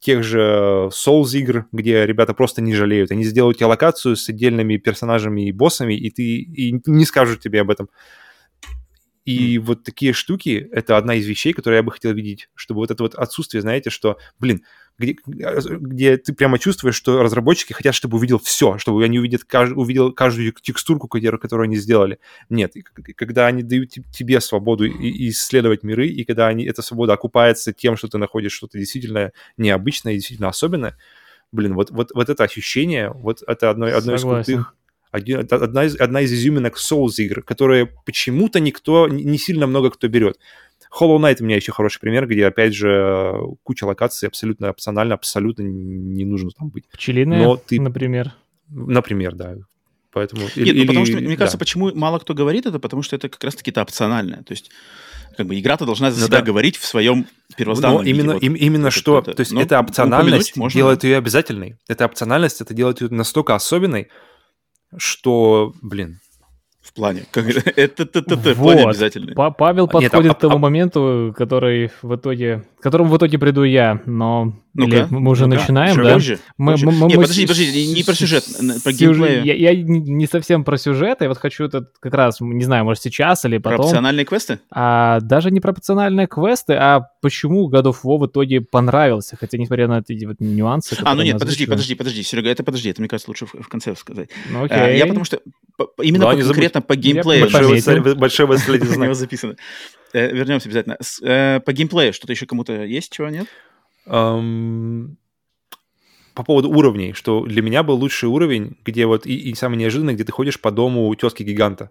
тех 0.00 0.22
же 0.22 0.88
Souls 0.92 1.36
игр, 1.36 1.66
где 1.72 2.06
ребята 2.06 2.34
просто 2.34 2.62
не 2.62 2.74
жалеют. 2.74 3.10
Они 3.10 3.24
сделают 3.24 3.58
тебе 3.58 3.66
локацию 3.66 4.16
с 4.16 4.28
отдельными 4.28 4.76
персонажами 4.76 5.48
и 5.48 5.52
боссами, 5.52 5.94
и 5.94 6.10
ты 6.10 6.22
и 6.22 6.80
не 6.86 7.04
скажут 7.04 7.40
тебе 7.40 7.60
об 7.62 7.70
этом. 7.70 7.88
И 9.26 9.56
mm. 9.56 9.60
вот 9.60 9.82
такие 9.82 10.12
штуки— 10.12 10.68
это 10.72 10.96
одна 10.96 11.16
из 11.16 11.26
вещей, 11.26 11.52
которые 11.52 11.78
я 11.78 11.82
бы 11.82 11.90
хотел 11.90 12.14
видеть, 12.14 12.48
чтобы 12.54 12.78
вот 12.78 12.92
это 12.92 13.02
вот 13.02 13.16
отсутствие, 13.16 13.60
знаете, 13.60 13.90
что, 13.90 14.18
блин, 14.38 14.62
где, 14.98 15.16
где 15.26 16.16
ты 16.16 16.32
прямо 16.32 16.60
чувствуешь, 16.60 16.94
что 16.94 17.20
разработчики 17.22 17.72
хотят, 17.72 17.94
чтобы 17.94 18.18
увидел 18.18 18.38
все, 18.38 18.78
чтобы 18.78 19.04
они 19.04 19.18
увидят, 19.18 19.42
кажд, 19.42 19.72
увидел 19.76 20.12
каждую 20.12 20.52
текстурку, 20.52 21.08
которую, 21.08 21.40
которую 21.40 21.64
они 21.64 21.76
сделали. 21.76 22.20
Нет, 22.48 22.74
когда 23.16 23.48
они 23.48 23.64
дают 23.64 23.90
тебе 23.90 24.40
свободу 24.40 24.86
исследовать 24.86 25.82
миры, 25.82 26.06
и 26.06 26.24
когда 26.24 26.46
они, 26.46 26.64
эта 26.64 26.82
свобода 26.82 27.12
окупается 27.12 27.72
тем, 27.72 27.96
что 27.96 28.06
ты 28.06 28.18
находишь 28.18 28.52
что-то 28.52 28.78
действительно 28.78 29.32
необычное 29.56 30.12
и 30.12 30.16
действительно 30.16 30.50
особенное, 30.50 30.96
блин, 31.50 31.74
вот, 31.74 31.90
вот, 31.90 32.12
вот 32.14 32.28
это 32.28 32.44
ощущение, 32.44 33.10
вот 33.10 33.42
это 33.44 33.70
одно, 33.70 33.86
одно 33.86 34.14
из 34.14 34.22
крутых 34.22 34.76
одна 35.10 35.84
из, 35.84 36.00
одна 36.00 36.20
из 36.22 36.32
изюминок 36.32 36.76
Souls 36.76 37.14
игр, 37.18 37.42
которые 37.42 37.86
почему-то 38.04 38.60
никто, 38.60 39.08
не 39.08 39.38
сильно 39.38 39.66
много 39.66 39.90
кто 39.90 40.08
берет. 40.08 40.38
Hollow 40.98 41.18
Knight 41.18 41.38
у 41.40 41.44
меня 41.44 41.56
еще 41.56 41.72
хороший 41.72 42.00
пример, 42.00 42.26
где, 42.26 42.46
опять 42.46 42.74
же, 42.74 43.34
куча 43.62 43.84
локаций 43.84 44.28
абсолютно 44.28 44.70
опционально, 44.70 45.14
абсолютно 45.14 45.62
не 45.62 46.24
нужно 46.24 46.50
там 46.50 46.68
быть. 46.68 46.84
Пчелиная, 46.88 47.42
Но 47.42 47.56
ты... 47.56 47.80
например. 47.80 48.32
Например, 48.68 49.34
да. 49.34 49.56
Поэтому... 50.12 50.42
Нет, 50.42 50.56
или, 50.56 50.80
ну, 50.80 50.86
потому 50.86 51.06
что, 51.06 51.16
мне 51.18 51.36
кажется, 51.36 51.58
да. 51.58 51.60
почему 51.60 51.94
мало 51.94 52.18
кто 52.18 52.32
говорит 52.34 52.64
это, 52.66 52.78
потому 52.78 53.02
что 53.02 53.16
это 53.16 53.28
как 53.28 53.42
раз-таки-то 53.44 53.82
опциональное. 53.82 54.42
То 54.44 54.52
есть 54.52 54.70
как 55.36 55.46
бы 55.46 55.58
игра-то 55.58 55.84
должна 55.84 56.10
за 56.10 56.20
ну, 56.20 56.26
себя 56.26 56.38
да. 56.38 56.44
говорить 56.44 56.76
в 56.76 56.86
своем 56.86 57.26
первозданном 57.56 57.98
Но 57.98 58.02
именно, 58.02 58.32
виде. 58.32 58.48
Вот, 58.48 58.58
именно 58.58 58.90
что, 58.90 59.18
это, 59.18 59.34
то 59.34 59.40
есть 59.40 59.52
это 59.52 59.78
опциональность 59.78 60.56
можно... 60.56 60.78
делает 60.78 61.04
ее 61.04 61.18
обязательной. 61.18 61.76
Эта 61.88 62.06
опциональность, 62.06 62.62
это 62.62 62.72
делает 62.72 63.02
ее 63.02 63.08
настолько 63.10 63.54
особенной, 63.54 64.08
что, 64.96 65.74
блин, 65.82 66.20
в 66.86 66.92
плане. 66.92 67.24
Как, 67.30 67.46
это, 67.76 68.02
это 68.04 68.36
вот. 68.36 68.54
плане 68.54 68.84
обязательно. 68.84 69.50
Павел 69.50 69.88
подходит 69.88 70.14
Нет, 70.14 70.32
а, 70.32 70.34
к 70.34 70.38
тому 70.38 70.56
а, 70.56 70.58
моменту, 70.58 71.34
который 71.36 71.90
в 72.02 72.14
итоге, 72.14 72.64
к 72.78 72.82
которому 72.82 73.10
в 73.10 73.16
итоге 73.16 73.38
приду 73.38 73.64
я, 73.64 74.00
но 74.06 74.54
ну 74.76 74.86
Или 74.86 75.06
мы 75.08 75.30
уже 75.30 75.46
ну 75.46 75.56
начинаем, 75.56 75.96
да? 75.96 76.14
Позже, 76.14 76.38
мы, 76.58 76.72
позже. 76.72 76.86
Мы, 76.86 76.92
мы, 76.92 77.06
Нет, 77.08 77.16
подожди, 77.16 77.46
подожди, 77.46 77.86
не 77.86 78.02
про 78.02 78.14
сюжет, 78.14 78.44
про 78.84 78.92
геймплей. 78.92 79.42
Я, 79.42 79.54
я 79.54 79.82
не 79.82 80.26
совсем 80.26 80.64
про 80.64 80.76
сюжет, 80.76 81.22
я 81.22 81.28
вот 81.28 81.38
хочу 81.38 81.64
это 81.64 81.86
как 81.98 82.12
раз, 82.12 82.40
не 82.40 82.62
знаю, 82.62 82.84
может 82.84 83.02
сейчас 83.02 83.46
или 83.46 83.56
потом. 83.56 83.78
Про 83.78 83.84
опциональные 83.86 84.26
квесты? 84.26 84.60
А, 84.70 85.20
даже 85.20 85.50
не 85.50 85.60
про 85.60 85.72
опциональные 85.72 86.26
квесты, 86.26 86.74
а 86.74 87.08
почему 87.22 87.70
God 87.70 87.84
of 87.84 87.96
War 88.04 88.18
в 88.18 88.26
итоге 88.26 88.60
понравился, 88.60 89.38
хотя 89.40 89.56
несмотря 89.56 89.88
на 89.88 90.02
эти 90.06 90.26
вот 90.26 90.40
нюансы. 90.40 90.94
А, 91.02 91.14
ну 91.14 91.22
нет, 91.22 91.38
подожди, 91.38 91.64
подожди, 91.64 91.94
подожди, 91.94 92.22
Серега, 92.22 92.50
это 92.50 92.62
подожди, 92.62 92.90
это 92.90 93.00
мне 93.00 93.08
кажется 93.08 93.30
лучше 93.30 93.46
в, 93.46 93.54
в 93.54 93.68
конце 93.68 93.96
сказать. 93.96 94.28
Ну, 94.50 94.64
окей. 94.64 94.76
А, 94.76 94.90
я 94.90 95.06
потому 95.06 95.24
что 95.24 95.40
именно 96.02 96.26
по, 96.26 96.75
конкретно 96.80 96.82
по 96.82 96.96
геймплею. 96.96 98.16
Большое 98.16 98.48
восследие 98.48 98.90
знак. 98.90 99.14
записано. 99.14 99.56
Э, 100.12 100.32
вернемся 100.32 100.68
обязательно. 100.68 100.98
Э, 101.22 101.60
по 101.60 101.72
геймплею 101.72 102.12
что-то 102.12 102.32
еще 102.32 102.46
кому-то 102.46 102.84
есть, 102.84 103.12
чего 103.12 103.28
нет? 103.28 103.46
По 106.34 106.42
поводу 106.44 106.70
уровней, 106.70 107.14
что 107.14 107.44
для 107.44 107.62
меня 107.62 107.82
был 107.82 107.96
лучший 107.96 108.28
уровень, 108.28 108.76
где 108.84 109.06
вот 109.06 109.26
и, 109.26 109.34
и 109.34 109.54
самое 109.54 109.80
неожиданное, 109.80 110.14
где 110.14 110.24
ты 110.24 110.32
ходишь 110.32 110.60
по 110.60 110.70
дому 110.70 111.14
тезки 111.14 111.42
гиганта 111.42 111.90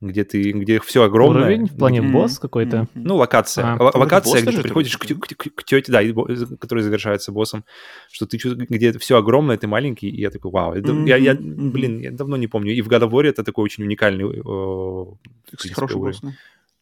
где 0.00 0.24
ты, 0.24 0.52
где 0.52 0.78
все 0.80 1.04
огромное. 1.04 1.42
Уровень 1.42 1.66
в 1.66 1.76
плане 1.76 2.00
mm-hmm. 2.00 2.12
босс 2.12 2.38
какой-то? 2.38 2.86
Ну, 2.94 3.16
локация. 3.16 3.64
А, 3.64 3.76
Л- 3.78 3.92
локация, 3.94 4.42
где 4.42 4.52
ты 4.52 4.62
приходишь 4.62 4.96
к, 4.96 5.06
к, 5.06 5.36
к, 5.36 5.54
к 5.54 5.64
тете, 5.64 5.90
да, 5.90 6.02
который 6.60 6.82
завершается 6.82 7.32
боссом, 7.32 7.64
что 8.10 8.26
ты 8.26 8.36
чувствуешь, 8.36 8.68
где 8.68 8.96
все 8.98 9.16
огромное, 9.16 9.56
ты 9.56 9.66
маленький, 9.66 10.08
и 10.08 10.20
я 10.20 10.30
такой, 10.30 10.50
вау. 10.50 10.74
mm-hmm. 10.74 11.08
я, 11.08 11.16
я, 11.16 11.34
блин, 11.34 12.00
я 12.00 12.10
давно 12.10 12.36
не 12.36 12.46
помню. 12.46 12.74
И 12.74 12.82
в 12.82 12.88
God 12.88 13.08
of 13.08 13.10
War 13.10 13.24
это 13.24 13.42
такой 13.42 13.64
очень 13.64 13.84
уникальный... 13.84 14.24
Э, 14.24 15.72
Хороший 15.72 15.96
босс, 15.96 16.20
да? 16.20 16.32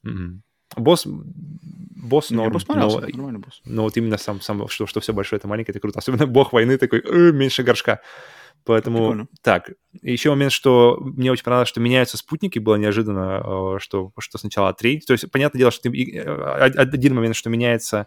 Mm-hmm. 0.06 0.38
Босс, 0.76 1.06
босс 1.06 2.30
норм, 2.30 2.52
босс 2.52 2.66
но, 2.66 2.74
нормальный 2.74 3.38
босс. 3.38 3.60
но 3.64 3.82
вот 3.82 3.96
именно 3.96 4.18
сам, 4.18 4.40
сам 4.40 4.66
что, 4.68 4.86
что 4.86 5.00
все 5.00 5.12
большое, 5.12 5.38
это 5.38 5.46
маленькое, 5.46 5.72
это 5.72 5.80
круто. 5.80 6.00
Особенно 6.00 6.26
бог 6.26 6.52
войны 6.52 6.78
такой, 6.78 7.00
э, 7.00 7.32
меньше 7.32 7.62
горшка. 7.62 8.00
Поэтому, 8.64 8.98
Прикольно. 8.98 9.28
так, 9.42 9.72
еще 10.02 10.30
момент, 10.30 10.52
что 10.52 10.98
мне 11.00 11.30
очень 11.30 11.44
понравилось, 11.44 11.68
что 11.68 11.80
меняются 11.80 12.16
спутники, 12.16 12.58
было 12.58 12.76
неожиданно, 12.76 13.76
э, 13.76 13.78
что, 13.80 14.12
что 14.18 14.38
сначала 14.38 14.72
трейд. 14.72 15.04
То 15.06 15.12
есть, 15.12 15.30
понятное 15.30 15.58
дело, 15.58 15.70
что 15.70 15.90
ты, 15.90 16.12
э, 16.16 16.22
один 16.22 17.14
момент, 17.14 17.36
что 17.36 17.50
меняется 17.50 18.06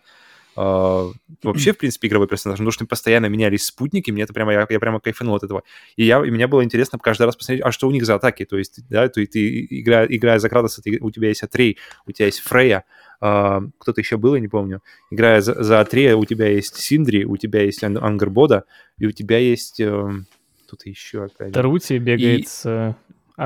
Uh, 0.58 1.14
вообще, 1.44 1.72
в 1.72 1.78
принципе, 1.78 2.08
игровой 2.08 2.28
персонаж, 2.28 2.58
потому 2.58 2.72
что 2.72 2.84
постоянно 2.88 3.28
менялись 3.28 3.68
спутники, 3.68 4.10
мне 4.10 4.24
это 4.24 4.34
прямо, 4.34 4.54
я, 4.54 4.66
я 4.68 4.80
прямо 4.80 5.00
кайфанул 5.00 5.36
от 5.36 5.44
этого. 5.44 5.62
И, 5.98 6.04
я, 6.04 6.26
и 6.26 6.32
мне 6.32 6.48
было 6.48 6.64
интересно 6.64 6.98
каждый 6.98 7.28
раз 7.28 7.36
посмотреть, 7.36 7.64
а 7.64 7.72
что 7.72 7.88
у 7.88 7.92
них 7.92 8.08
за 8.08 8.16
атаки, 8.16 8.44
то 8.44 8.58
есть, 8.58 8.80
да, 8.90 9.08
то 9.08 9.20
есть 9.20 9.34
ты, 9.34 9.68
играя, 9.70 10.08
играя 10.08 10.40
за 10.40 10.50
Кратоса, 10.50 10.82
ты, 10.82 10.98
у 11.00 11.12
тебя 11.12 11.28
есть 11.28 11.44
Атрей, 11.44 11.78
у 12.08 12.12
тебя 12.12 12.26
есть 12.26 12.40
Фрея, 12.40 12.86
uh, 13.22 13.70
кто-то 13.78 14.02
еще 14.02 14.18
был, 14.18 14.34
я 14.34 14.42
не 14.42 14.48
помню. 14.48 14.82
Играя 15.12 15.42
за, 15.42 15.62
за 15.62 15.80
Атрея, 15.80 16.16
у 16.16 16.26
тебя 16.26 16.48
есть 16.48 16.76
Синдри, 16.78 17.24
у 17.26 17.38
тебя 17.38 17.62
есть 17.62 17.84
Ан- 17.84 18.04
Ангербода, 18.04 18.64
и 18.98 19.06
у 19.06 19.12
тебя 19.12 19.38
есть... 19.38 19.80
Uh, 19.80 20.24
кто-то 20.68 20.90
еще 20.90 21.24
опять. 21.24 21.54
Тарути 21.54 21.98
бегает 21.98 22.42
и... 22.42 22.46
с... 22.46 22.96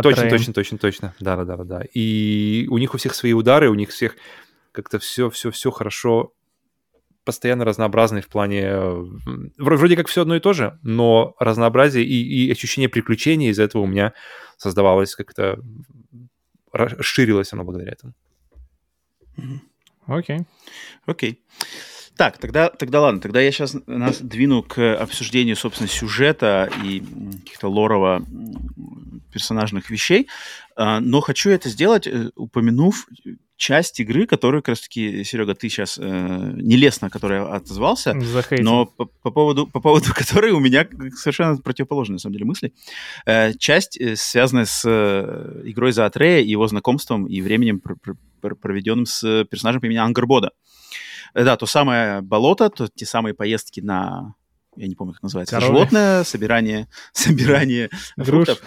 Точно, 0.02 0.30
точно, 0.30 0.54
точно, 0.54 0.78
точно. 0.78 1.14
Да, 1.20 1.36
да, 1.36 1.44
да, 1.44 1.64
да. 1.64 1.82
И 1.94 2.66
у 2.70 2.78
них 2.78 2.94
у 2.94 2.98
всех 2.98 3.14
свои 3.14 3.34
удары, 3.34 3.70
у 3.70 3.74
них 3.74 3.90
всех 3.90 4.16
как-то 4.72 5.00
все, 5.00 5.30
все, 5.30 5.52
все 5.52 5.70
хорошо 5.70 6.34
постоянно 7.26 7.66
разнообразный 7.66 8.22
в 8.22 8.30
плане... 8.30 8.62
Э, 8.64 9.06
вроде 9.58 9.96
как 9.96 10.08
все 10.08 10.22
одно 10.22 10.36
и 10.36 10.40
то 10.40 10.54
же, 10.54 10.80
но 10.82 11.36
разнообразие 11.40 12.06
и, 12.06 12.48
и 12.48 12.52
ощущение 12.52 12.90
приключений 12.90 13.50
из 13.50 13.60
этого 13.60 13.84
у 13.84 13.88
меня 13.88 14.14
создавалось 14.58 15.16
как-то... 15.16 15.60
Расширилось 16.72 17.52
оно 17.52 17.66
благодаря 17.66 17.92
этому. 17.92 18.14
Окей. 20.08 20.38
Okay. 20.38 20.46
Окей. 21.06 21.32
Okay. 21.32 21.38
Так, 22.22 22.38
тогда, 22.38 22.70
тогда 22.70 23.02
ладно, 23.02 23.20
тогда 23.20 23.42
я 23.42 23.52
сейчас 23.52 23.76
нас 23.88 24.22
двину 24.22 24.62
к 24.62 24.96
обсуждению, 24.96 25.56
собственно, 25.56 25.90
сюжета 25.90 26.70
и 26.84 27.00
каких-то 27.00 27.68
лорово 27.68 28.24
персонажных 29.34 29.90
вещей, 29.90 30.28
а, 30.76 31.00
но 31.00 31.20
хочу 31.22 31.50
это 31.50 31.68
сделать, 31.68 32.06
э, 32.06 32.30
упомянув 32.36 33.08
часть 33.58 34.00
игры, 34.00 34.28
которую, 34.28 34.62
как 34.62 34.74
раз-таки, 34.74 35.24
Серега, 35.24 35.56
ты 35.56 35.68
сейчас 35.68 35.98
э, 35.98 36.04
нелестно, 36.04 37.10
который 37.10 37.42
отозвался, 37.42 38.14
Захейтил. 38.22 38.66
но 38.66 38.86
по, 38.86 39.06
по, 39.06 39.32
поводу, 39.32 39.66
по 39.66 39.80
поводу 39.80 40.14
которой 40.14 40.52
у 40.52 40.60
меня 40.60 40.88
совершенно 41.16 41.58
противоположные, 41.58 42.18
на 42.18 42.20
самом 42.20 42.34
деле, 42.34 42.46
мысли. 42.46 42.72
Э, 43.26 43.54
часть, 43.58 44.00
э, 44.00 44.16
связанная 44.16 44.66
с 44.66 44.84
э, 44.86 45.64
игрой 45.66 45.92
за 45.92 46.06
Атрея, 46.06 46.44
его 46.44 46.68
знакомством 46.68 47.26
и 47.26 47.42
временем, 47.42 47.80
пр 47.80 47.96
пр 48.42 48.56
проведенным 48.56 49.08
с 49.08 49.46
персонажем 49.46 49.82
по 49.82 49.86
имени 49.88 49.98
Ангербода. 49.98 50.50
Э, 50.50 50.81
да, 51.34 51.58
то 51.58 51.66
самое 51.66 52.22
болото, 52.22 52.70
то 52.70 52.88
те 52.88 53.06
самые 53.06 53.34
поездки 53.34 53.80
на 53.80 54.36
я 54.76 54.88
не 54.88 54.96
помню, 54.96 55.14
как 55.14 55.24
называется, 55.24 55.56
Коровы. 55.56 55.74
животное, 55.74 56.24
собирание, 56.24 56.88
собирание 57.14 57.90
фруктов. 58.18 58.62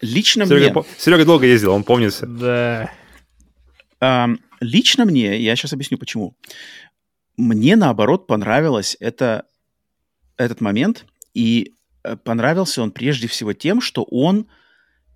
Лично 0.00 0.46
Серега, 0.46 0.80
мне... 0.80 0.84
Серега 0.98 1.24
долго 1.24 1.46
ездил, 1.46 1.72
он 1.72 1.84
помнит. 1.84 2.18
Да. 2.20 2.90
Um, 4.00 4.38
лично 4.60 5.04
мне, 5.04 5.40
я 5.40 5.56
сейчас 5.56 5.72
объясню 5.72 5.96
почему. 5.96 6.36
Мне 7.36 7.76
наоборот 7.76 8.26
понравилось 8.26 8.96
это, 9.00 9.46
этот 10.36 10.60
момент, 10.60 11.06
и 11.34 11.72
э, 12.02 12.16
понравился 12.16 12.82
он 12.82 12.90
прежде 12.90 13.28
всего 13.28 13.52
тем, 13.52 13.80
что 13.80 14.02
он 14.10 14.48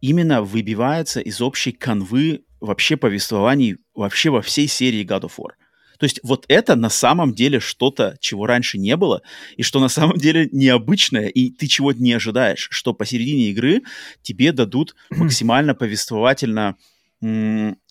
именно 0.01 0.42
выбивается 0.42 1.20
из 1.20 1.40
общей 1.40 1.72
канвы 1.72 2.44
вообще 2.61 2.97
повествований 2.97 3.77
вообще 3.95 4.31
во 4.31 4.43
всей 4.43 4.69
серии 4.69 5.05
God 5.05 5.23
of 5.23 5.32
War. 5.39 5.53
То 5.99 6.05
есть 6.05 6.20
вот 6.23 6.47
это 6.49 6.77
на 6.77 6.89
самом 6.89 7.35
деле 7.35 7.61
что-то, 7.61 8.16
чего 8.20 8.47
раньше 8.47 8.78
не 8.78 8.97
было, 8.97 9.20
и 9.59 9.62
что 9.62 9.81
на 9.81 9.89
самом 9.89 10.16
деле 10.16 10.49
необычное, 10.51 11.28
и 11.28 11.51
ты 11.51 11.66
чего-то 11.66 12.03
не 12.03 12.15
ожидаешь, 12.15 12.69
что 12.70 12.95
посередине 12.95 13.51
игры 13.51 13.82
тебе 14.23 14.53
дадут 14.53 14.97
максимально 15.11 15.74
повествовательно 15.74 16.77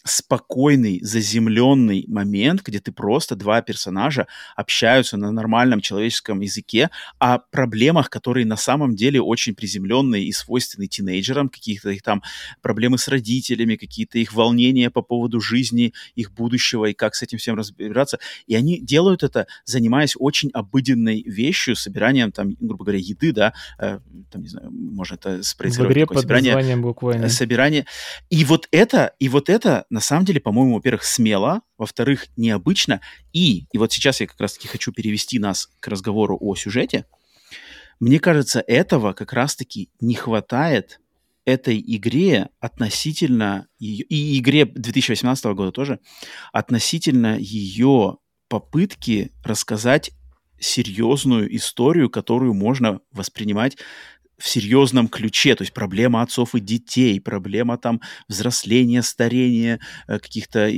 спокойный, 0.05 0.99
заземленный 1.01 2.05
момент, 2.07 2.61
где 2.63 2.79
ты 2.79 2.91
просто 2.91 3.35
два 3.35 3.61
персонажа 3.61 4.27
общаются 4.55 5.17
на 5.17 5.31
нормальном 5.31 5.81
человеческом 5.81 6.39
языке 6.39 6.89
о 7.19 7.39
проблемах, 7.39 8.09
которые 8.09 8.45
на 8.45 8.55
самом 8.55 8.95
деле 8.95 9.21
очень 9.21 9.55
приземленные 9.55 10.23
и 10.23 10.31
свойственны 10.31 10.87
тинейджерам, 10.87 11.49
какие-то 11.49 11.89
их 11.89 12.01
там 12.01 12.23
проблемы 12.61 12.97
с 12.97 13.07
родителями, 13.09 13.75
какие-то 13.75 14.19
их 14.19 14.33
волнения 14.33 14.89
по 14.89 15.01
поводу 15.01 15.41
жизни, 15.41 15.93
их 16.15 16.31
будущего 16.31 16.85
и 16.85 16.93
как 16.93 17.15
с 17.15 17.21
этим 17.21 17.37
всем 17.37 17.55
разбираться. 17.55 18.19
И 18.47 18.55
они 18.55 18.79
делают 18.79 19.23
это, 19.23 19.47
занимаясь 19.65 20.15
очень 20.17 20.49
обыденной 20.53 21.23
вещью, 21.23 21.75
собиранием 21.75 22.31
там, 22.31 22.55
грубо 22.59 22.85
говоря, 22.85 22.99
еды, 22.99 23.33
да, 23.33 23.53
э, 23.79 23.99
там, 24.31 24.41
не 24.41 24.47
знаю, 24.47 24.71
можно 24.71 25.15
это 25.15 25.43
спроецировать. 25.43 25.89
В 25.89 25.93
игре 25.93 26.05
под 26.05 26.21
собирание, 26.21 26.55
названием 26.55 26.81
буквально. 26.81 27.27
Собирание. 27.27 27.85
И 28.29 28.45
вот 28.45 28.67
это, 28.71 29.13
и 29.19 29.27
вот 29.27 29.49
это 29.49 29.85
на 29.89 29.99
самом 29.99 30.25
деле, 30.25 30.39
по-моему, 30.39 30.75
во-первых, 30.75 31.03
смело, 31.03 31.61
во-вторых, 31.77 32.27
необычно. 32.37 33.01
И, 33.33 33.65
и 33.71 33.77
вот 33.77 33.91
сейчас 33.91 34.21
я 34.21 34.27
как 34.27 34.39
раз-таки 34.39 34.67
хочу 34.67 34.91
перевести 34.91 35.39
нас 35.39 35.69
к 35.79 35.87
разговору 35.87 36.37
о 36.39 36.55
сюжете. 36.55 37.05
Мне 37.99 38.19
кажется, 38.19 38.63
этого 38.65 39.13
как 39.13 39.33
раз-таки 39.33 39.89
не 39.99 40.15
хватает 40.15 40.99
этой 41.45 41.83
игре 41.85 42.49
относительно 42.59 43.67
ее, 43.79 44.05
и 44.05 44.39
игре 44.39 44.65
2018 44.65 45.45
года 45.45 45.71
тоже, 45.71 45.99
относительно 46.53 47.37
ее 47.37 48.17
попытки 48.47 49.31
рассказать 49.43 50.11
серьезную 50.59 51.55
историю, 51.55 52.09
которую 52.09 52.53
можно 52.53 52.99
воспринимать 53.11 53.77
в 54.39 54.47
серьезном 54.47 55.07
ключе, 55.07 55.55
то 55.55 55.63
есть 55.63 55.73
проблема 55.73 56.21
отцов 56.21 56.55
и 56.55 56.59
детей, 56.59 57.19
проблема 57.19 57.77
там 57.77 58.01
взросления, 58.27 59.03
старения, 59.03 59.79
э, 60.07 60.19
каких-то 60.19 60.69
э, 60.69 60.71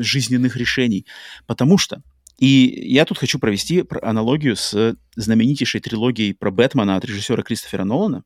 жизненных 0.00 0.56
решений. 0.56 1.06
Потому 1.46 1.78
что 1.78 2.02
И 2.38 2.92
я 2.92 3.04
тут 3.06 3.18
хочу 3.18 3.38
провести 3.38 3.84
аналогию 4.02 4.56
с 4.56 4.96
знаменитейшей 5.16 5.80
трилогией 5.80 6.34
про 6.34 6.50
Бэтмена 6.50 6.96
от 6.96 7.04
режиссера 7.04 7.42
Кристофера 7.42 7.84
Нолана. 7.84 8.24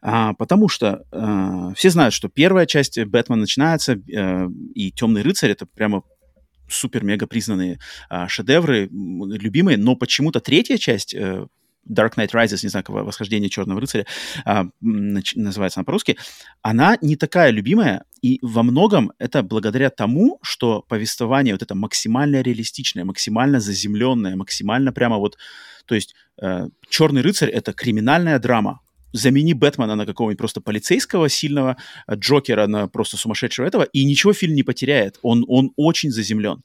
А, 0.00 0.34
потому 0.34 0.68
что 0.68 1.04
а, 1.12 1.74
все 1.74 1.90
знают, 1.90 2.14
что 2.14 2.28
первая 2.28 2.66
часть 2.66 2.98
Бэтмена 2.98 3.40
начинается, 3.40 3.92
а, 3.92 4.48
и 4.74 4.92
Темный 4.92 5.22
рыцарь 5.22 5.50
это 5.50 5.66
прямо 5.66 6.02
супер-мега 6.68 7.26
признанные 7.26 7.78
а, 8.08 8.28
шедевры, 8.28 8.88
любимые, 8.90 9.76
но 9.76 9.96
почему-то 9.96 10.40
третья 10.40 10.76
часть 10.76 11.14
э, 11.14 11.46
Dark 11.88 12.14
Knight 12.16 12.30
Rises, 12.32 12.60
не 12.62 12.68
знаю, 12.68 12.84
восхождение 12.88 13.50
Черного 13.50 13.80
рыцаря 13.80 14.06
а, 14.44 14.66
называется 14.80 15.80
она 15.80 15.84
по-русски, 15.84 16.16
она 16.62 16.96
не 17.00 17.16
такая 17.16 17.50
любимая, 17.50 18.04
и 18.22 18.38
во 18.42 18.62
многом 18.62 19.12
это 19.18 19.42
благодаря 19.42 19.90
тому, 19.90 20.38
что 20.42 20.82
повествование 20.82 21.54
вот 21.54 21.62
это 21.62 21.74
максимально 21.74 22.42
реалистичное, 22.42 23.04
максимально 23.04 23.60
заземленное, 23.60 24.36
максимально 24.36 24.92
прямо 24.92 25.16
вот, 25.16 25.38
то 25.86 25.94
есть 25.94 26.14
э, 26.40 26.68
Черный 26.88 27.22
рыцарь 27.22 27.50
это 27.50 27.72
криминальная 27.72 28.38
драма, 28.38 28.80
замени 29.12 29.54
Бэтмена 29.54 29.94
на 29.94 30.06
какого-нибудь 30.06 30.38
просто 30.38 30.60
полицейского 30.60 31.28
сильного, 31.28 31.76
Джокера 32.12 32.66
на 32.66 32.88
просто 32.88 33.16
сумасшедшего 33.16 33.66
этого, 33.66 33.84
и 33.84 34.04
ничего 34.04 34.32
фильм 34.32 34.54
не 34.54 34.62
потеряет. 34.62 35.18
Он, 35.22 35.44
он 35.48 35.72
очень 35.76 36.10
заземлен. 36.10 36.62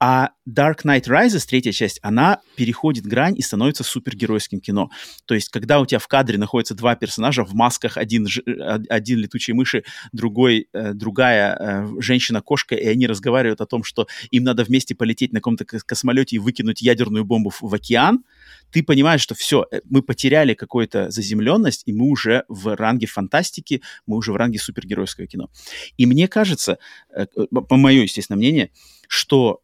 А 0.00 0.30
Dark 0.48 0.84
Knight 0.84 1.08
Rises, 1.08 1.44
третья 1.44 1.72
часть, 1.72 1.98
она 2.02 2.40
переходит 2.54 3.04
грань 3.04 3.36
и 3.36 3.42
становится 3.42 3.82
супергеройским 3.82 4.60
кино. 4.60 4.90
То 5.24 5.34
есть, 5.34 5.48
когда 5.48 5.80
у 5.80 5.86
тебя 5.86 5.98
в 5.98 6.06
кадре 6.06 6.38
находятся 6.38 6.76
два 6.76 6.94
персонажа 6.94 7.44
в 7.44 7.52
масках, 7.54 7.96
один, 7.96 8.26
э, 8.26 8.78
один 8.88 9.18
летучий 9.18 9.54
мыши, 9.54 9.82
другой, 10.12 10.68
э, 10.72 10.92
другая 10.94 11.56
э, 11.58 12.00
женщина-кошка, 12.00 12.76
и 12.76 12.86
они 12.86 13.08
разговаривают 13.08 13.60
о 13.60 13.66
том, 13.66 13.82
что 13.82 14.06
им 14.30 14.44
надо 14.44 14.62
вместе 14.62 14.94
полететь 14.94 15.32
на 15.32 15.40
каком-то 15.40 15.64
космолете 15.64 16.36
и 16.36 16.38
выкинуть 16.38 16.80
ядерную 16.80 17.24
бомбу 17.24 17.52
в, 17.60 17.74
океан, 17.74 18.24
ты 18.70 18.84
понимаешь, 18.84 19.20
что 19.20 19.34
все, 19.34 19.66
мы 19.84 20.02
потеряли 20.02 20.54
какую-то 20.54 21.10
заземленность, 21.10 21.82
и 21.86 21.92
мы 21.92 22.06
уже 22.08 22.44
в 22.48 22.76
ранге 22.76 23.08
фантастики, 23.08 23.82
мы 24.06 24.16
уже 24.16 24.32
в 24.32 24.36
ранге 24.36 24.60
супергеройского 24.60 25.26
кино. 25.26 25.50
И 25.96 26.06
мне 26.06 26.28
кажется, 26.28 26.78
по 27.50 27.76
мое, 27.76 28.02
естественно, 28.02 28.36
мнение, 28.36 28.70
что 29.08 29.62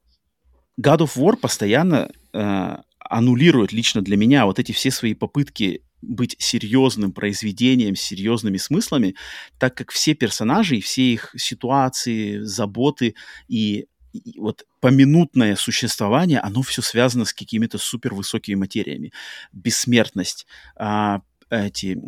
God 0.80 0.98
of 0.98 1.16
War 1.16 1.36
постоянно 1.36 2.10
э, 2.32 2.76
аннулирует 2.98 3.72
лично 3.72 4.02
для 4.02 4.16
меня 4.16 4.46
вот 4.46 4.58
эти 4.58 4.72
все 4.72 4.90
свои 4.90 5.14
попытки 5.14 5.82
быть 6.02 6.36
серьезным 6.38 7.12
произведением 7.12 7.96
с 7.96 8.02
серьезными 8.02 8.58
смыслами, 8.58 9.14
так 9.58 9.74
как 9.74 9.90
все 9.90 10.14
персонажи 10.14 10.76
и 10.76 10.80
все 10.80 11.14
их 11.14 11.34
ситуации, 11.36 12.40
заботы 12.40 13.14
и, 13.48 13.86
и 14.12 14.38
вот 14.38 14.66
поминутное 14.80 15.56
существование, 15.56 16.40
оно 16.40 16.62
все 16.62 16.82
связано 16.82 17.24
с 17.24 17.32
какими-то 17.32 17.78
супервысокими 17.78 18.54
материями. 18.54 19.12
Бессмертность, 19.52 20.46
а, 20.76 21.22
эти 21.54 21.98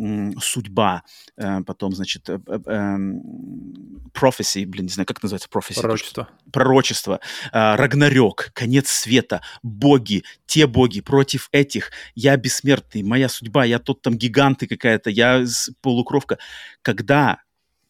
судьба, 0.41 1.03
э, 1.37 1.61
потом, 1.67 1.95
значит, 1.95 2.29
э, 2.29 2.39
э, 2.47 2.59
эм, 2.67 4.11
prophecy, 4.13 4.67
блин, 4.67 4.87
не 4.87 4.93
знаю, 4.93 5.07
как 5.07 5.23
называется 5.23 5.49
prophecy? 5.49 5.81
Пророчество. 5.81 6.29
Пророчество, 6.53 7.21
Рагнарёк, 7.53 8.51
конец 8.53 8.89
света, 8.89 9.43
боги, 9.63 10.25
те 10.47 10.67
боги 10.67 11.01
против 11.01 11.49
этих, 11.53 11.91
я 12.15 12.37
бессмертный, 12.37 13.03
моя 13.03 13.29
судьба, 13.29 13.65
я 13.65 13.79
тот 13.79 14.03
там 14.03 14.17
гиганты 14.17 14.67
какая-то, 14.67 15.11
я 15.11 15.45
полукровка. 15.81 16.39
Когда 16.83 17.41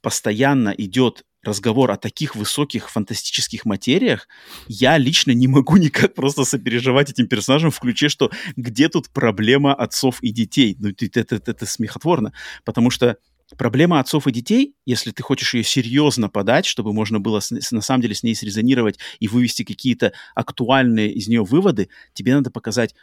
постоянно 0.07 0.71
идет 0.79 1.25
разговор 1.47 1.91
о 1.91 1.97
таких 1.97 2.37
высоких 2.37 2.91
фантастических 2.91 3.65
материях, 3.65 4.29
я 4.69 4.99
лично 4.99 5.33
не 5.33 5.49
могу 5.49 5.77
никак 5.79 6.15
просто 6.15 6.45
сопереживать 6.45 7.11
этим 7.11 7.27
персонажам 7.27 7.71
в 7.71 7.81
ключе, 7.81 8.09
что 8.09 8.31
где 8.57 8.89
тут 8.89 9.11
проблема 9.11 9.75
отцов 9.75 10.23
и 10.23 10.31
детей. 10.31 10.77
Ну, 10.79 10.91
это, 10.91 11.21
это, 11.21 11.37
это, 11.37 11.67
смехотворно, 11.67 12.33
потому 12.65 12.91
что 12.91 13.17
проблема 13.57 14.01
отцов 14.01 14.27
и 14.27 14.33
детей, 14.33 14.75
если 14.85 15.11
ты 15.11 15.23
хочешь 15.23 15.55
ее 15.55 15.63
серьезно 15.63 16.29
подать, 16.29 16.67
чтобы 16.67 16.93
можно 16.93 17.21
было 17.21 17.41
с, 17.41 17.51
на 17.71 17.81
самом 17.81 18.03
деле 18.03 18.15
с 18.15 18.23
ней 18.23 18.35
срезонировать 18.35 18.99
и 19.21 19.29
вывести 19.29 19.63
какие-то 19.63 20.13
актуальные 20.35 21.13
из 21.13 21.29
нее 21.29 21.45
выводы, 21.45 21.89
тебе 22.13 22.35
надо 22.35 22.51
показать 22.51 22.95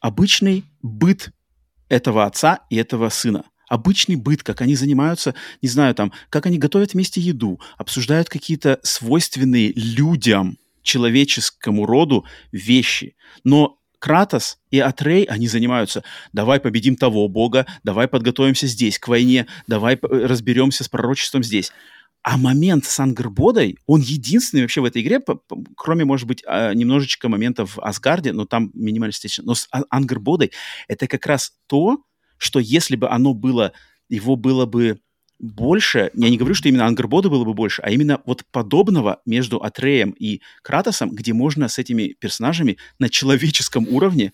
обычный 0.00 0.64
быт 0.82 1.32
этого 1.88 2.26
отца 2.26 2.60
и 2.70 2.76
этого 2.76 3.08
сына– 3.08 3.44
обычный 3.68 4.16
быт, 4.16 4.42
как 4.42 4.60
они 4.60 4.74
занимаются, 4.74 5.34
не 5.62 5.68
знаю, 5.68 5.94
там, 5.94 6.12
как 6.30 6.46
они 6.46 6.58
готовят 6.58 6.94
вместе 6.94 7.20
еду, 7.20 7.60
обсуждают 7.76 8.28
какие-то 8.28 8.80
свойственные 8.82 9.72
людям, 9.74 10.58
человеческому 10.82 11.86
роду 11.86 12.24
вещи. 12.50 13.14
Но 13.44 13.78
Кратос 13.98 14.58
и 14.70 14.78
Атрей, 14.78 15.24
они 15.24 15.48
занимаются, 15.48 16.02
давай 16.32 16.60
победим 16.60 16.96
того 16.96 17.28
бога, 17.28 17.66
давай 17.82 18.08
подготовимся 18.08 18.66
здесь 18.66 18.98
к 18.98 19.08
войне, 19.08 19.46
давай 19.66 19.98
разберемся 20.00 20.84
с 20.84 20.88
пророчеством 20.88 21.42
здесь. 21.42 21.72
А 22.22 22.36
момент 22.36 22.84
с 22.84 22.98
Ангербодой, 23.00 23.78
он 23.86 24.00
единственный 24.00 24.62
вообще 24.62 24.80
в 24.80 24.84
этой 24.84 25.02
игре, 25.02 25.20
кроме, 25.76 26.04
может 26.04 26.26
быть, 26.26 26.42
а, 26.46 26.74
немножечко 26.74 27.28
моментов 27.28 27.76
в 27.76 27.80
Асгарде, 27.80 28.32
но 28.32 28.44
там 28.44 28.70
минималистично. 28.74 29.44
Но 29.44 29.54
с 29.54 29.68
а, 29.70 29.82
Ангербодой 29.88 30.52
это 30.88 31.06
как 31.06 31.26
раз 31.26 31.52
то, 31.68 32.02
что 32.38 32.58
если 32.58 32.96
бы 32.96 33.08
оно 33.08 33.34
было, 33.34 33.72
его 34.08 34.36
было 34.36 34.66
бы 34.66 35.00
больше, 35.38 36.10
я 36.14 36.30
не 36.30 36.36
говорю, 36.36 36.54
что 36.54 36.68
именно 36.68 36.86
Ангербода 36.86 37.28
было 37.28 37.44
бы 37.44 37.54
больше, 37.54 37.82
а 37.82 37.90
именно 37.90 38.20
вот 38.26 38.44
подобного 38.50 39.20
между 39.24 39.58
Атреем 39.58 40.10
и 40.18 40.40
Кратосом, 40.62 41.10
где 41.10 41.32
можно 41.32 41.68
с 41.68 41.78
этими 41.78 42.16
персонажами 42.18 42.78
на 42.98 43.08
человеческом 43.08 43.86
уровне 43.88 44.32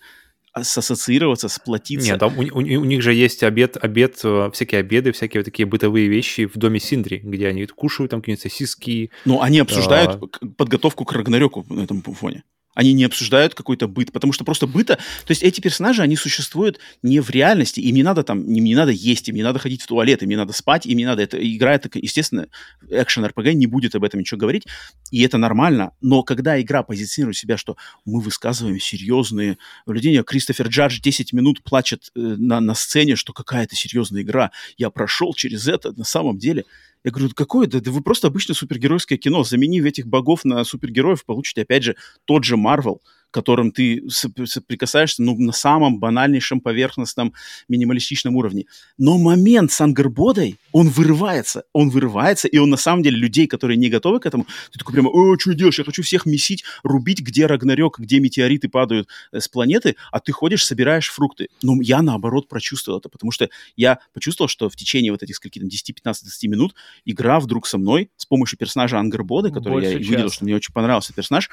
ассоциироваться, 0.55 1.49
сплотиться. 1.49 2.11
Нет, 2.11 2.19
там 2.19 2.37
у, 2.39 2.41
у, 2.41 2.59
у 2.59 2.85
них 2.85 3.01
же 3.01 3.13
есть 3.13 3.43
обед, 3.43 3.75
обед, 3.75 4.21
э, 4.23 4.49
всякие 4.53 4.79
обеды, 4.79 5.11
всякие 5.11 5.41
вот 5.41 5.45
такие 5.45 5.65
бытовые 5.65 6.07
вещи 6.07 6.45
в 6.45 6.55
доме 6.55 6.79
Синдри, 6.79 7.17
где 7.17 7.49
они 7.49 7.65
кушают 7.65 8.11
там 8.11 8.21
какие-нибудь 8.21 8.41
сосиски. 8.41 9.11
Ну, 9.25 9.41
они 9.41 9.59
обсуждают 9.59 10.15
а... 10.15 10.47
подготовку 10.47 11.03
к 11.03 11.11
Рагнарёку 11.11 11.65
на 11.69 11.81
этом 11.81 12.01
фоне. 12.01 12.43
Они 12.75 12.93
не 12.93 13.05
обсуждают 13.05 13.55
какой-то 13.55 13.87
быт, 13.87 14.11
потому 14.11 14.33
что 14.33 14.43
просто 14.43 14.67
быта... 14.67 14.97
То 15.25 15.31
есть 15.31 15.41
эти 15.41 15.61
персонажи, 15.61 16.03
они 16.03 16.15
существуют 16.15 16.79
не 17.01 17.21
в 17.21 17.29
реальности, 17.31 17.79
им 17.79 17.95
не 17.95 18.03
надо 18.03 18.23
там, 18.23 18.43
им 18.43 18.63
не 18.63 18.75
надо 18.75 18.91
есть, 18.91 19.29
им 19.29 19.35
не 19.35 19.43
надо 19.43 19.59
ходить 19.59 19.81
в 19.81 19.87
туалет, 19.87 20.21
им 20.21 20.29
не 20.29 20.35
надо 20.35 20.53
спать, 20.53 20.85
им 20.85 20.97
не 20.97 21.05
надо... 21.05 21.23
Это 21.23 21.37
игра, 21.37 21.73
это, 21.73 21.89
естественно, 21.93 22.47
экшен-РПГ 22.87 23.53
не 23.53 23.65
будет 23.65 23.95
об 23.95 24.03
этом 24.03 24.19
ничего 24.19 24.37
говорить, 24.37 24.67
и 25.09 25.23
это 25.23 25.37
нормально. 25.37 25.91
Но 26.01 26.21
когда 26.23 26.61
игра 26.61 26.83
позиционирует 26.83 27.37
себя, 27.37 27.57
что 27.57 27.77
мы 28.03 28.19
высказываем 28.19 28.79
серьезные 28.79 29.57
наблюдения, 29.85 30.23
Кристофер 30.23 30.67
Джадж 30.67 30.99
10 30.99 31.33
минут 31.33 31.63
плачет 31.63 32.11
э, 32.15 32.19
на, 32.19 32.59
на 32.59 32.75
сцене, 32.75 33.15
что 33.15 33.33
какая-то 33.33 33.75
серьезная 33.75 34.21
игра, 34.21 34.51
я 34.77 34.89
прошел 34.89 35.33
через 35.33 35.67
это, 35.67 35.93
на 35.97 36.03
самом 36.03 36.37
деле 36.37 36.65
я 37.05 37.11
говорю, 37.11 37.29
какое? 37.35 37.67
Да, 37.67 37.79
да 37.79 37.91
вы 37.91 38.01
просто 38.01 38.27
обычное 38.27 38.55
супергеройское 38.55 39.19
кино. 39.19 39.43
Заменив 39.43 39.85
этих 39.85 40.07
богов 40.07 40.43
на 40.43 40.63
супергероев, 40.63 41.23
получите, 41.23 41.61
опять 41.61 41.83
же, 41.83 41.95
тот 42.25 42.43
же 42.43 42.57
Марвел– 42.57 43.01
которым 43.35 43.73
ты 43.73 44.01
соприкасаешься 44.09 45.21
ну, 45.21 45.37
на 45.37 45.51
самом 45.51 45.99
банальнейшем, 45.99 46.61
поверхностном, 46.61 47.33
минималистичном 47.67 48.33
уровне. 48.37 48.63
Но 48.97 49.17
момент 49.17 49.73
с 49.73 49.81
Ангербодой, 49.81 50.55
он 50.71 50.87
вырывается, 50.87 51.65
он 51.73 51.89
вырывается, 51.89 52.47
и 52.47 52.57
он 52.57 52.69
на 52.69 52.77
самом 52.77 53.03
деле 53.03 53.17
людей, 53.17 53.47
которые 53.47 53.75
не 53.75 53.89
готовы 53.89 54.21
к 54.21 54.25
этому, 54.25 54.45
ты 54.71 54.79
такой 54.79 54.93
прямо, 54.93 55.09
о, 55.09 55.37
что 55.37 55.53
делаешь, 55.53 55.77
я 55.77 55.83
хочу 55.83 56.01
всех 56.01 56.25
месить, 56.25 56.63
рубить, 56.81 57.19
где 57.19 57.45
Рагнарёк, 57.45 57.99
где 57.99 58.21
метеориты 58.21 58.69
падают 58.69 59.09
э, 59.33 59.41
с 59.41 59.49
планеты, 59.49 59.97
а 60.13 60.21
ты 60.21 60.31
ходишь, 60.31 60.63
собираешь 60.63 61.09
фрукты. 61.09 61.49
Но 61.61 61.81
я, 61.81 62.01
наоборот, 62.01 62.47
прочувствовал 62.47 62.99
это, 62.99 63.09
потому 63.09 63.31
что 63.31 63.49
я 63.75 63.99
почувствовал, 64.13 64.47
что 64.47 64.69
в 64.69 64.77
течение 64.77 65.11
вот 65.11 65.23
этих 65.23 65.35
скольки 65.35 65.59
там 65.59 65.67
10, 65.67 65.93
15, 65.93 66.23
20 66.23 66.49
минут 66.49 66.75
игра 67.03 67.41
вдруг 67.41 67.67
со 67.67 67.77
мной 67.77 68.11
с 68.15 68.25
помощью 68.25 68.57
персонажа 68.57 68.97
Ангербоды, 68.97 69.51
который 69.51 69.73
Больше 69.73 69.89
я 69.89 69.97
видел, 69.97 70.29
что 70.29 70.45
мне 70.45 70.55
очень 70.55 70.73
понравился 70.73 71.13
персонаж, 71.13 71.49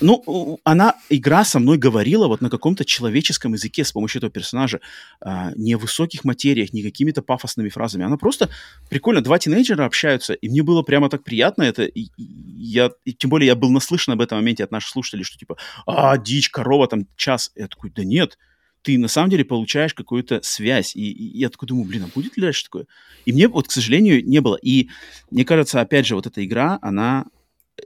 ну, 0.00 0.60
она 0.62 0.94
игра 1.10 1.44
со 1.44 1.58
мной 1.58 1.78
говорила 1.78 2.28
вот 2.28 2.40
на 2.40 2.50
каком-то 2.50 2.84
человеческом 2.84 3.54
языке 3.54 3.84
с 3.84 3.92
помощью 3.92 4.20
этого 4.20 4.30
персонажа, 4.30 4.80
а, 5.20 5.52
не 5.56 5.74
в 5.74 5.80
высоких 5.80 6.24
материях, 6.24 6.72
не 6.72 6.82
какими-то 6.82 7.22
пафосными 7.22 7.68
фразами. 7.68 8.04
Она 8.04 8.16
просто 8.16 8.48
прикольно. 8.88 9.20
Два 9.20 9.38
тинейджера 9.38 9.84
общаются, 9.84 10.34
и 10.34 10.48
мне 10.48 10.62
было 10.62 10.82
прямо 10.82 11.08
так 11.08 11.24
приятно 11.24 11.62
это. 11.62 11.84
И, 11.84 12.08
я, 12.16 12.90
и 13.04 13.12
тем 13.12 13.30
более 13.30 13.46
я 13.46 13.54
был 13.54 13.70
наслышан 13.70 14.14
об 14.14 14.20
этом 14.20 14.38
моменте 14.38 14.64
от 14.64 14.70
наших 14.70 14.90
слушателей, 14.90 15.24
что 15.24 15.38
типа, 15.38 15.56
а, 15.86 16.16
дичь, 16.18 16.50
корова, 16.50 16.88
там, 16.88 17.06
час. 17.16 17.52
Я 17.56 17.68
такой, 17.68 17.90
да 17.90 18.04
нет, 18.04 18.38
ты 18.82 18.98
на 18.98 19.08
самом 19.08 19.30
деле 19.30 19.44
получаешь 19.44 19.94
какую-то 19.94 20.40
связь. 20.42 20.94
И, 20.94 21.10
и 21.10 21.38
я 21.38 21.48
такой 21.48 21.68
думаю, 21.68 21.86
блин, 21.86 22.04
а 22.04 22.10
будет 22.14 22.36
ли 22.36 22.42
дальше 22.42 22.64
такое? 22.64 22.86
И 23.24 23.32
мне 23.32 23.48
вот, 23.48 23.68
к 23.68 23.70
сожалению, 23.70 24.24
не 24.24 24.40
было. 24.40 24.56
И 24.56 24.88
мне 25.30 25.44
кажется, 25.44 25.80
опять 25.80 26.06
же, 26.06 26.14
вот 26.14 26.26
эта 26.26 26.44
игра, 26.44 26.78
она 26.82 27.26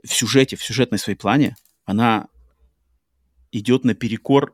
в 0.03 0.13
сюжете, 0.13 0.55
в 0.55 0.63
сюжетной 0.63 0.99
своей 0.99 1.17
плане, 1.17 1.55
она 1.85 2.27
идет 3.53 3.83
наперекор 3.83 4.53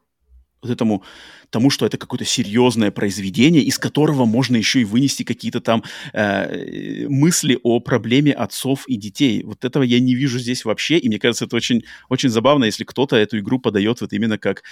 вот 0.61 0.71
этому 0.71 1.03
тому, 1.49 1.69
что 1.69 1.85
это 1.85 1.97
какое-то 1.97 2.25
серьезное 2.25 2.91
произведение, 2.91 3.63
из 3.63 3.79
которого 3.79 4.25
можно 4.25 4.55
еще 4.55 4.81
и 4.81 4.85
вынести 4.85 5.23
какие-то 5.23 5.61
там 5.61 5.83
э, 6.13 7.07
мысли 7.07 7.59
о 7.63 7.79
проблеме 7.79 8.33
отцов 8.33 8.87
и 8.87 8.95
детей. 8.97 9.43
Вот 9.43 9.65
этого 9.65 9.83
я 9.83 9.99
не 9.99 10.15
вижу 10.15 10.37
здесь 10.39 10.65
вообще, 10.65 10.97
и 10.97 11.07
мне 11.07 11.19
кажется, 11.19 11.45
это 11.45 11.55
очень, 11.55 11.83
очень 12.09 12.29
забавно, 12.29 12.65
если 12.65 12.83
кто-то 12.83 13.15
эту 13.15 13.39
игру 13.39 13.59
подает 13.59 14.01
вот 14.01 14.13
именно 14.13 14.37
как 14.37 14.63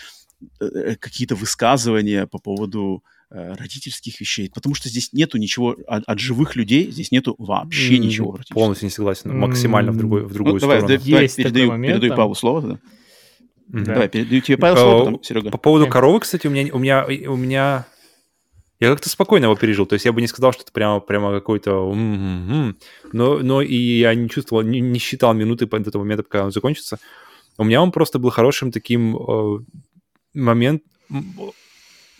э, 0.59 0.95
какие-то 0.99 1.35
высказывания 1.35 2.27
по 2.27 2.37
поводу 2.37 3.03
э, 3.31 3.53
родительских 3.53 4.19
вещей, 4.19 4.51
потому 4.53 4.75
что 4.75 4.89
здесь 4.89 5.13
нету 5.13 5.37
ничего 5.37 5.75
от, 5.87 6.03
от 6.05 6.19
живых 6.19 6.55
людей, 6.55 6.91
здесь 6.91 7.11
нету 7.11 7.33
вообще 7.39 7.95
mm, 7.95 7.97
ничего. 7.97 8.39
Полностью 8.49 8.85
не 8.87 8.91
согласен, 8.91 9.35
максимально 9.35 9.91
mm. 9.91 9.93
в 9.93 9.97
другую, 9.97 10.27
в 10.27 10.33
другую 10.33 10.53
ну, 10.55 10.59
сторону. 10.59 10.87
Давай, 10.87 10.99
давай, 10.99 11.29
передаю, 11.29 11.69
момент, 11.69 11.93
передаю 11.95 12.15
Павлу 12.15 12.35
слово 12.35 12.61
тогда. 12.61 12.79
Mm-hmm. 13.71 13.83
Давай, 13.83 14.09
передаю 14.09 14.41
тебе 14.41 14.57
Павел 14.57 14.77
слово, 14.77 14.99
потом, 14.99 15.23
Серега. 15.23 15.51
По 15.51 15.57
поводу 15.57 15.87
коровы, 15.87 16.21
кстати, 16.21 16.47
у 16.47 16.49
меня, 16.49 16.73
у 16.73 16.79
меня, 16.79 17.05
у 17.05 17.35
меня... 17.35 17.85
Я 18.79 18.91
как-то 18.91 19.09
спокойно 19.09 19.45
его 19.45 19.55
пережил. 19.55 19.85
То 19.85 19.93
есть 19.93 20.05
я 20.05 20.13
бы 20.13 20.21
не 20.21 20.27
сказал, 20.27 20.53
что 20.53 20.61
это 20.63 20.71
прямо, 20.71 20.99
прямо 20.99 21.31
какой-то... 21.31 21.93
Но, 21.93 23.39
но 23.39 23.61
и 23.61 23.75
я 23.75 24.13
не 24.13 24.29
чувствовал, 24.29 24.61
не, 24.61 24.79
не 24.79 24.99
считал 24.99 25.33
минуты 25.33 25.65
до 25.65 25.77
этого 25.77 26.03
момента, 26.03 26.23
пока 26.23 26.45
он 26.45 26.51
закончится. 26.51 26.99
У 27.57 27.63
меня 27.63 27.81
он 27.81 27.91
просто 27.91 28.19
был 28.19 28.29
хорошим 28.29 28.71
таким 28.71 29.17
э, 29.17 29.59
момент 30.35 30.83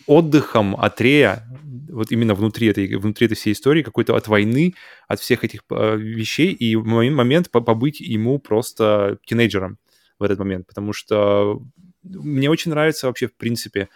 отдыхом 0.06 0.74
от 0.74 1.00
Рея, 1.00 1.46
вот 1.90 2.10
именно 2.10 2.34
внутри 2.34 2.68
этой, 2.68 2.96
внутри 2.96 3.26
этой 3.26 3.34
всей 3.34 3.52
истории, 3.52 3.82
какой-то 3.82 4.16
от 4.16 4.26
войны, 4.26 4.74
от 5.06 5.20
всех 5.20 5.44
этих 5.44 5.60
э, 5.70 5.96
вещей, 5.96 6.52
и 6.52 6.74
момент 6.76 7.50
побыть 7.50 8.00
ему 8.00 8.38
просто 8.38 9.18
тинейджером 9.24 9.78
в 10.18 10.22
этот 10.22 10.38
момент, 10.38 10.66
потому 10.66 10.92
что 10.92 11.62
мне 12.02 12.50
очень 12.50 12.70
нравится 12.70 13.06
вообще, 13.06 13.26
в 13.26 13.34
принципе, 13.34 13.88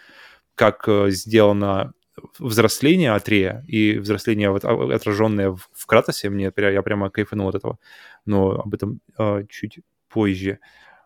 как 0.55 0.87
э, 0.87 1.09
сделано 1.09 1.93
взросление 2.37 3.11
Атрея 3.13 3.63
и 3.67 3.97
взросление 3.97 4.51
вот, 4.51 4.63
а, 4.65 4.95
отраженное 4.95 5.49
в, 5.49 5.67
в 5.73 5.85
Кратосе. 5.85 6.29
Мне, 6.29 6.51
я 6.55 6.81
прямо 6.81 7.09
кайфанул 7.09 7.49
от 7.49 7.55
этого, 7.55 7.79
но 8.25 8.51
об 8.51 8.73
этом 8.73 8.99
э, 9.17 9.45
чуть 9.49 9.79
позже. 10.09 10.59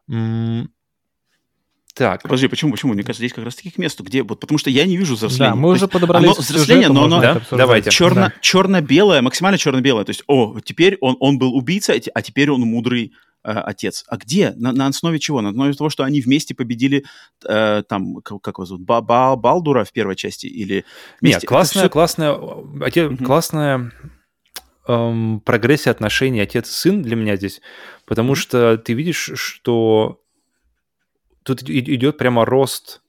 М- 0.10 0.69
так. 1.94 2.22
Подожди, 2.22 2.48
почему, 2.48 2.72
почему? 2.72 2.94
Мне 2.94 3.02
кажется, 3.02 3.22
здесь 3.22 3.34
как 3.34 3.44
раз 3.44 3.56
таких 3.56 3.80
мест, 3.80 3.99
где 4.02 4.22
вот, 4.22 4.39
потому 4.39 4.60
что 4.60 4.69
я 4.69 4.85
не 4.85 4.98
вижу 4.98 5.15
взросления. 5.15 5.52
Да, 5.52 5.56
мы 5.56 5.72
уже 5.72 5.88
подобрали 5.88 6.26
оно 6.26 6.34
взросление, 6.34 6.89
но 6.89 7.06
оно 7.06 7.19
да? 7.19 7.41
Давайте. 7.49 7.89
Черно, 7.89 8.27
да. 8.27 8.34
черно-белое, 8.39 9.23
максимально 9.23 9.57
черно-белое. 9.57 10.06
То 10.06 10.11
есть, 10.11 10.23
о, 10.27 10.60
теперь 10.64 10.98
он, 11.02 11.18
он 11.19 11.39
был 11.39 11.56
убийца, 11.56 11.94
а 12.14 12.22
теперь 12.22 12.52
он 12.52 12.61
мудрый 12.61 13.14
отец. 13.52 14.03
А 14.07 14.18
где? 14.18 14.53
На, 14.57 14.72
на 14.72 14.88
основе 14.88 15.19
чего? 15.19 15.41
На 15.41 15.49
основе 15.49 15.74
того, 15.74 15.90
что 15.90 16.03
они 16.03 16.22
вместе 16.22 16.53
победили 16.56 17.06
э, 17.48 17.84
там, 17.88 18.18
как, 18.18 18.41
как 18.41 18.57
его 18.57 18.65
зовут, 18.65 18.86
ба 18.86 18.99
-ба 18.99 19.36
Балдура 19.36 19.84
в 19.84 19.91
первой 19.91 20.15
части? 20.15 20.48
Или 20.48 20.86
вместе? 21.22 21.40
Нет, 21.41 21.48
классная, 21.48 21.84
все... 21.84 21.90
классная, 21.90 22.38
отец, 22.82 23.11
угу. 23.11 23.24
классная 23.24 23.91
эм, 24.88 25.40
прогрессия 25.41 25.91
отношений 25.91 26.41
отец-сын 26.41 27.02
для 27.02 27.15
меня 27.15 27.36
здесь, 27.36 27.61
потому 28.06 28.36
что 28.36 28.78
ты 28.78 28.94
видишь, 28.94 29.32
что 29.36 30.22
тут 31.44 31.64
идет 31.64 32.18
прямо 32.18 32.45
рост. 32.45 33.02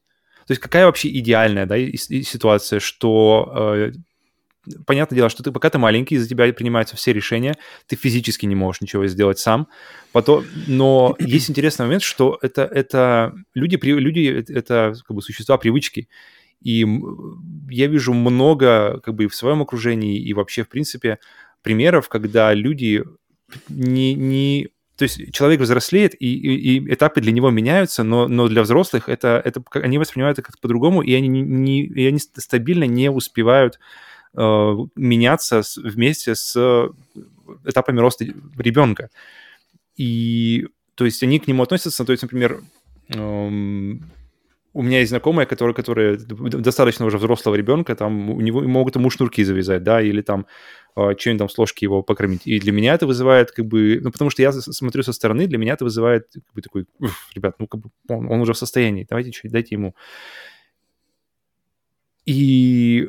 То 0.46 0.52
есть 0.52 0.62
какая 0.62 0.86
вообще 0.86 1.08
идеальная 1.08 1.66
да, 1.66 1.76
ситуация, 1.76 2.80
что 2.80 3.74
э, 3.76 3.92
понятное 4.86 5.16
дело, 5.16 5.28
что 5.28 5.42
ты 5.42 5.52
пока 5.52 5.70
ты 5.70 5.78
маленький, 5.78 6.18
за 6.18 6.28
тебя 6.28 6.52
принимаются 6.52 6.96
все 6.96 7.12
решения, 7.12 7.56
ты 7.86 7.96
физически 7.96 8.46
не 8.46 8.54
можешь 8.54 8.80
ничего 8.80 9.06
сделать 9.06 9.38
сам. 9.38 9.68
Потом, 10.12 10.44
но 10.66 11.16
есть 11.18 11.50
интересный 11.50 11.86
момент, 11.86 12.02
что 12.02 12.38
это, 12.42 12.62
это 12.62 13.34
люди, 13.54 13.76
люди 13.76 14.44
это 14.52 14.94
как 15.06 15.14
бы 15.14 15.22
существа 15.22 15.58
привычки. 15.58 16.08
И 16.60 16.84
я 17.70 17.86
вижу 17.86 18.12
много 18.14 19.00
как 19.00 19.14
бы 19.14 19.28
в 19.28 19.34
своем 19.34 19.62
окружении 19.62 20.18
и 20.18 20.34
вообще, 20.34 20.64
в 20.64 20.68
принципе, 20.68 21.18
примеров, 21.62 22.08
когда 22.08 22.52
люди 22.52 23.04
не, 23.68 24.14
не 24.14 24.68
то 24.96 25.04
есть 25.04 25.32
человек 25.32 25.60
взрослеет, 25.60 26.14
и, 26.20 26.26
и, 26.26 26.78
и 26.78 26.94
этапы 26.94 27.20
для 27.20 27.30
него 27.30 27.50
меняются, 27.50 28.02
но, 28.02 28.26
но 28.26 28.48
для 28.48 28.62
взрослых 28.62 29.08
это, 29.08 29.40
это, 29.44 29.62
они 29.74 29.96
воспринимают 29.96 30.40
это 30.40 30.50
как 30.50 30.58
по-другому, 30.58 31.02
и 31.02 31.14
они, 31.14 31.28
не, 31.28 31.84
и 31.84 32.04
они 32.04 32.18
стабильно 32.18 32.82
не 32.82 33.08
успевают 33.08 33.78
меняться 34.34 35.62
с, 35.62 35.76
вместе 35.76 36.34
с 36.34 36.90
этапами 37.64 38.00
роста 38.00 38.24
ребенка. 38.24 39.10
И 39.96 40.68
то 40.94 41.04
есть 41.04 41.22
они 41.22 41.38
к 41.38 41.46
нему 41.46 41.62
относятся, 41.62 42.04
то 42.04 42.12
есть, 42.12 42.22
например, 42.22 42.60
эм, 43.14 44.10
у 44.74 44.82
меня 44.82 44.98
есть 44.98 45.10
знакомая, 45.10 45.46
которая, 45.46 45.74
которая 45.74 46.16
достаточно 46.16 47.06
уже 47.06 47.18
взрослого 47.18 47.54
ребенка, 47.54 47.96
там 47.96 48.30
у 48.30 48.40
него 48.40 48.60
могут 48.62 48.96
ему 48.96 49.10
шнурки 49.10 49.42
завязать, 49.42 49.82
да, 49.82 50.00
или 50.00 50.22
там 50.22 50.46
э, 50.94 51.14
что-нибудь 51.18 51.38
там 51.38 51.48
с 51.48 51.58
ложки 51.58 51.84
его 51.84 52.02
покормить. 52.02 52.42
И 52.44 52.60
для 52.60 52.72
меня 52.72 52.94
это 52.94 53.06
вызывает 53.06 53.50
как 53.50 53.66
бы, 53.66 53.98
ну, 54.02 54.12
потому 54.12 54.30
что 54.30 54.42
я 54.42 54.52
смотрю 54.52 55.02
со 55.02 55.12
стороны, 55.12 55.46
для 55.46 55.58
меня 55.58 55.72
это 55.72 55.84
вызывает 55.84 56.28
как 56.32 56.54
бы 56.54 56.62
такой, 56.62 56.86
ребят, 57.34 57.56
ну, 57.58 57.66
как 57.66 57.80
бы 57.80 57.90
он, 58.08 58.30
он 58.30 58.40
уже 58.40 58.52
в 58.52 58.58
состоянии, 58.58 59.06
давайте 59.08 59.32
что 59.32 59.48
дайте 59.48 59.74
ему. 59.74 59.94
И 62.26 63.08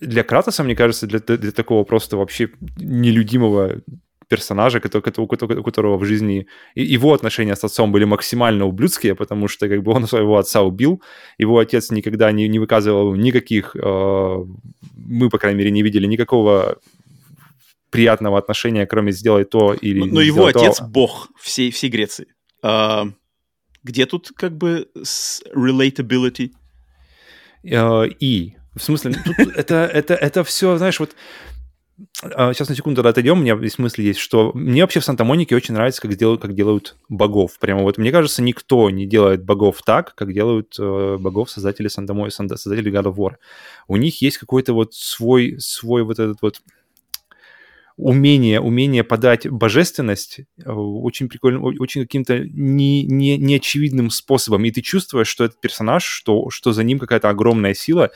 для 0.00 0.22
Кратоса, 0.22 0.64
мне 0.64 0.74
кажется, 0.74 1.06
для, 1.06 1.18
для 1.18 1.52
такого 1.52 1.84
просто 1.84 2.16
вообще 2.16 2.50
нелюдимого 2.78 3.82
персонажа, 4.28 4.80
у 5.16 5.62
которого 5.62 5.98
в 5.98 6.04
жизни 6.04 6.46
его 6.76 7.12
отношения 7.12 7.56
с 7.56 7.64
отцом 7.64 7.90
были 7.90 8.04
максимально 8.04 8.64
ублюдские, 8.64 9.14
потому 9.14 9.48
что 9.48 9.68
как 9.68 9.82
бы 9.82 9.92
он 9.92 10.06
своего 10.06 10.38
отца 10.38 10.62
убил, 10.62 11.02
его 11.38 11.58
отец 11.58 11.90
никогда 11.90 12.30
не, 12.30 12.48
не 12.48 12.60
выказывал 12.60 13.16
никаких, 13.16 13.74
э, 13.74 14.44
мы, 14.94 15.28
по 15.30 15.38
крайней 15.38 15.58
мере, 15.58 15.72
не 15.72 15.82
видели 15.82 16.06
никакого 16.06 16.78
приятного 17.90 18.38
отношения, 18.38 18.86
кроме 18.86 19.10
сделать 19.10 19.50
то 19.50 19.74
или... 19.74 19.98
Но, 19.98 20.06
но 20.06 20.20
его 20.20 20.46
отец 20.46 20.76
то. 20.76 20.84
бог 20.84 21.28
всей, 21.40 21.72
всей 21.72 21.90
Греции. 21.90 22.26
А, 22.62 23.08
где 23.82 24.06
тут 24.06 24.30
как 24.36 24.56
бы 24.56 24.88
relatability? 25.56 26.50
Uh, 27.64 28.08
и 28.20 28.54
в 28.74 28.82
смысле, 28.82 29.14
это, 29.56 29.74
это, 29.92 30.14
это 30.14 30.44
все, 30.44 30.76
знаешь, 30.76 31.00
вот 31.00 31.14
сейчас 32.22 32.68
а, 32.68 32.72
на 32.72 32.76
секунду 32.76 33.06
отойдем, 33.06 33.38
у 33.38 33.42
меня 33.42 33.56
в 33.56 33.68
смысле 33.68 34.04
есть, 34.06 34.20
что 34.20 34.52
мне 34.54 34.82
вообще 34.82 35.00
в 35.00 35.04
Санта-Монике 35.04 35.54
очень 35.54 35.74
нравится, 35.74 36.00
как 36.00 36.14
делают, 36.16 36.40
как 36.40 36.54
делают 36.54 36.96
богов. 37.08 37.58
Прямо 37.58 37.82
вот 37.82 37.98
мне 37.98 38.10
кажется, 38.10 38.42
никто 38.42 38.88
не 38.90 39.06
делает 39.06 39.44
богов 39.44 39.82
так, 39.84 40.14
как 40.14 40.32
делают 40.32 40.76
э, 40.78 41.16
богов 41.18 41.50
создатели 41.50 41.88
Санта-Мои, 41.88 42.30
создатели 42.30 42.92
God 42.92 43.12
of 43.12 43.16
War. 43.16 43.32
У 43.88 43.96
них 43.96 44.22
есть 44.22 44.38
какой-то 44.38 44.72
вот 44.72 44.94
свой, 44.94 45.56
свой 45.58 46.02
вот 46.04 46.18
этот 46.18 46.38
вот 46.40 46.62
умение, 47.96 48.60
умение 48.60 49.04
подать 49.04 49.48
божественность 49.48 50.40
э, 50.40 50.70
очень 50.70 51.28
прикольным, 51.28 51.64
очень 51.64 52.02
каким-то 52.02 52.38
не, 52.38 53.04
не, 53.04 53.36
неочевидным 53.36 54.10
способом. 54.10 54.64
И 54.64 54.70
ты 54.70 54.80
чувствуешь, 54.80 55.28
что 55.28 55.44
этот 55.44 55.60
персонаж, 55.60 56.04
что, 56.04 56.48
что 56.50 56.72
за 56.72 56.82
ним 56.82 56.98
какая-то 56.98 57.28
огромная 57.28 57.74
сила, 57.74 58.10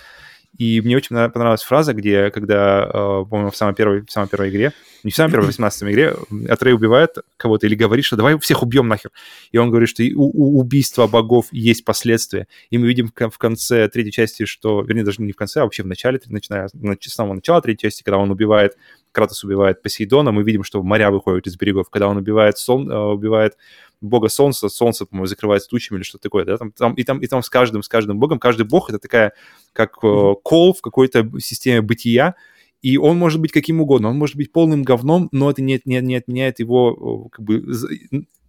и 0.57 0.81
мне 0.81 0.97
очень 0.97 1.17
понравилась 1.17 1.63
фраза, 1.63 1.95
где, 1.95 2.31
когда, 2.31 2.85
э, 2.85 2.91
по-моему, 3.29 3.51
в 3.51 3.57
самой 3.57 3.75
первой, 3.75 4.03
в 4.03 4.11
самой 4.11 4.29
первой 4.29 4.51
игре, 4.51 4.73
не 5.03 5.11
в 5.11 5.15
самой 5.15 5.33
первой, 5.33 5.45
в 5.45 5.49
18 5.49 5.83
игре, 5.85 6.15
Атрей 6.49 6.75
убивает 6.75 7.17
кого-то 7.37 7.67
или 7.67 7.75
говорит, 7.75 8.05
что 8.05 8.17
давай 8.17 8.39
всех 8.39 8.63
убьем 8.63 8.89
нахер. 8.89 9.11
И 9.53 9.59
он 9.59 9.71
говорит, 9.71 9.89
что 9.89 10.03
у, 10.15 10.31
у 10.33 10.61
убийства 10.61 11.07
богов 11.07 11.47
есть 11.51 11.85
последствия. 11.85 12.47
И 12.71 12.79
мы 12.79 12.87
видим 12.87 13.13
в 13.15 13.39
конце 13.39 13.89
третьей 13.89 14.13
части, 14.13 14.45
что, 14.45 14.83
вернее, 14.83 15.05
даже 15.05 15.23
не 15.23 15.33
в 15.33 15.37
конце, 15.37 15.61
а 15.61 15.65
вообще 15.65 15.83
в 15.83 15.87
начале, 15.87 16.21
начиная 16.27 16.69
с 16.69 17.13
самого 17.13 17.35
начала 17.35 17.61
третьей 17.61 17.89
части, 17.89 18.03
когда 18.03 18.19
он 18.19 18.31
убивает, 18.31 18.77
Кратос 19.13 19.45
убивает 19.45 19.81
Посейдона, 19.81 20.33
мы 20.33 20.43
видим, 20.43 20.65
что 20.65 20.83
моря 20.83 21.11
выходят 21.11 21.47
из 21.47 21.57
берегов. 21.57 21.89
Когда 21.89 22.09
он 22.09 22.17
убивает, 22.17 22.59
сон, 22.59 22.91
э, 22.91 22.97
убивает 22.97 23.57
бога 24.05 24.29
солнца, 24.29 24.69
солнце, 24.69 25.07
по-моему, 25.07 25.27
закрывается 25.27 25.69
тучами 25.69 25.99
или 25.99 26.05
что-то 26.05 26.23
такое, 26.23 26.45
да, 26.45 26.57
там, 26.57 26.73
там, 26.73 26.95
и, 26.95 27.03
там, 27.03 27.19
и 27.19 27.27
там 27.27 27.43
с 27.43 27.49
каждым, 27.49 27.83
с 27.83 27.89
каждым 27.89 28.19
богом, 28.19 28.39
каждый 28.39 28.67
бог— 28.67 28.89
это 28.91 28.99
такая, 28.99 29.33
как 29.73 29.99
э, 30.03 30.35
кол 30.43 30.75
в 30.75 30.81
какой-то 30.81 31.29
системе 31.41 31.81
бытия, 31.81 32.35
и 32.83 32.99
он 32.99 33.17
может 33.17 33.41
быть 33.41 33.53
каким 33.53 33.81
угодно, 33.81 34.09
он 34.11 34.19
может 34.19 34.37
быть 34.37 34.53
полным 34.53 34.83
говном, 34.83 35.29
но 35.33 35.51
это 35.51 35.63
не, 35.63 35.81
не, 35.85 36.01
не 36.01 36.17
отменяет 36.17 36.59
его 36.59 37.29
как 37.31 37.45
бы 37.45 37.65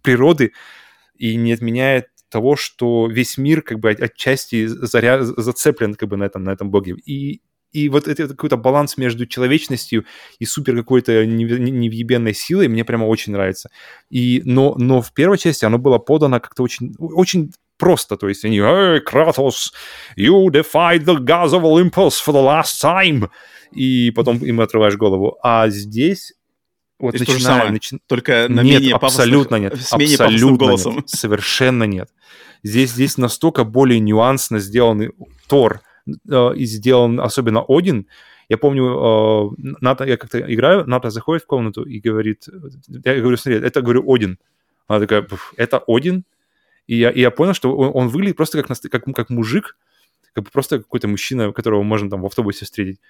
природы 0.02 0.52
и 1.16 1.36
не 1.36 1.52
отменяет 1.52 2.08
того, 2.28 2.56
что 2.56 3.06
весь 3.06 3.38
мир 3.38 3.62
как 3.62 3.80
бы 3.80 3.90
отчасти 3.90 4.66
заря... 4.66 5.22
зацеплен 5.22 5.94
как 5.94 6.08
бы 6.08 6.16
на 6.16 6.24
этом, 6.24 6.44
на 6.44 6.50
этом 6.50 6.70
боге. 6.70 6.96
И, 7.06 7.40
и 7.76 7.90
вот 7.90 8.08
это 8.08 8.26
какой-то 8.28 8.56
баланс 8.56 8.96
между 8.96 9.26
человечностью 9.26 10.06
и 10.38 10.46
супер 10.46 10.76
какой-то 10.76 11.26
невъебенной 11.26 12.32
силой 12.32 12.68
мне 12.68 12.86
прямо 12.86 13.04
очень 13.04 13.32
нравится. 13.32 13.68
И, 14.08 14.40
но, 14.46 14.74
но 14.78 15.02
в 15.02 15.12
первой 15.12 15.36
части 15.36 15.66
оно 15.66 15.76
было 15.76 15.98
подано 15.98 16.40
как-то 16.40 16.62
очень, 16.62 16.94
очень 16.98 17.52
просто, 17.76 18.16
то 18.16 18.28
есть 18.28 18.46
они 18.46 18.60
«Hey, 18.60 19.00
Kratos, 19.06 19.72
you 20.16 20.46
defied 20.46 21.04
the 21.04 21.18
gods 21.18 21.52
of 21.52 21.64
Olympus 21.64 22.14
for 22.24 22.32
the 22.32 22.42
last 22.42 22.82
time!» 22.82 23.28
И 23.72 24.10
потом 24.12 24.38
им 24.38 24.60
отрываешь 24.60 24.96
голову. 24.96 25.36
А 25.42 25.68
здесь 25.68 26.32
вот 26.98 27.12
то 27.12 27.18
начиная, 27.18 27.70
начи... 27.70 27.98
только 28.06 28.46
на 28.48 28.62
нет, 28.62 28.80
менее 28.80 28.94
абсолютно 28.94 29.56
нет, 29.56 29.74
абсолютно 29.90 30.56
голосом. 30.56 30.94
нет, 30.96 31.10
совершенно 31.10 31.84
нет. 31.84 32.08
Здесь, 32.62 32.92
здесь 32.92 33.18
настолько 33.18 33.64
более 33.64 34.00
нюансно 34.00 34.60
сделанный 34.60 35.10
Тор 35.46 35.82
и 36.06 36.64
сделан 36.64 37.20
особенно 37.20 37.64
Один. 37.68 38.06
Я 38.48 38.58
помню, 38.58 38.84
э, 38.84 39.74
Ната, 39.80 40.04
я 40.04 40.16
как-то 40.16 40.38
играю, 40.40 40.86
Ната 40.86 41.10
заходит 41.10 41.42
в 41.42 41.46
комнату 41.46 41.82
и 41.82 41.98
говорит, 41.98 42.48
я 43.04 43.20
говорю, 43.20 43.36
смотри, 43.36 43.60
это, 43.60 43.82
говорю, 43.82 44.04
Один. 44.06 44.38
Она 44.86 45.00
такая, 45.00 45.26
это 45.56 45.82
Один? 45.86 46.24
И 46.86 46.96
я, 46.96 47.10
и 47.10 47.20
я 47.20 47.30
понял, 47.30 47.54
что 47.54 47.76
он, 47.76 47.90
он 47.94 48.08
выглядит 48.08 48.36
просто 48.36 48.62
как, 48.62 48.78
как, 48.78 49.04
как 49.14 49.30
мужик, 49.30 49.76
как 50.32 50.44
бы 50.44 50.50
просто 50.50 50.78
какой-то 50.78 51.08
мужчина, 51.08 51.52
которого 51.52 51.82
можно 51.82 52.08
там 52.08 52.22
в 52.22 52.26
автобусе 52.26 52.64
встретить. 52.64 53.00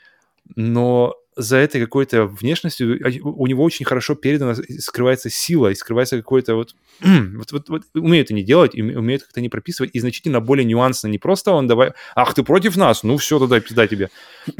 Но 0.54 1.14
за 1.36 1.58
этой 1.58 1.80
какой-то 1.82 2.26
внешностью 2.26 2.98
у 3.22 3.46
него 3.46 3.62
очень 3.62 3.84
хорошо 3.84 4.14
передано 4.14 4.54
скрывается 4.78 5.28
сила 5.28 5.68
и 5.70 5.74
скрывается 5.74 6.16
какой-то 6.16 6.56
вот, 6.56 6.74
вот, 7.00 7.52
вот, 7.52 7.68
вот 7.68 7.82
умеет 7.94 8.26
это 8.26 8.34
не 8.34 8.42
делать, 8.42 8.74
и 8.74 8.82
умеет 8.82 9.22
как-то 9.22 9.42
не 9.42 9.50
прописывать, 9.50 9.90
и 9.92 10.00
значительно 10.00 10.40
более 10.40 10.64
нюансно. 10.64 11.08
Не 11.08 11.18
просто 11.18 11.52
он 11.52 11.66
давай, 11.66 11.92
ах, 12.14 12.32
ты 12.32 12.42
против 12.42 12.76
нас, 12.76 13.02
ну 13.02 13.18
все, 13.18 13.38
тогда 13.38 13.60
пизда 13.60 13.86
тебе. 13.86 14.08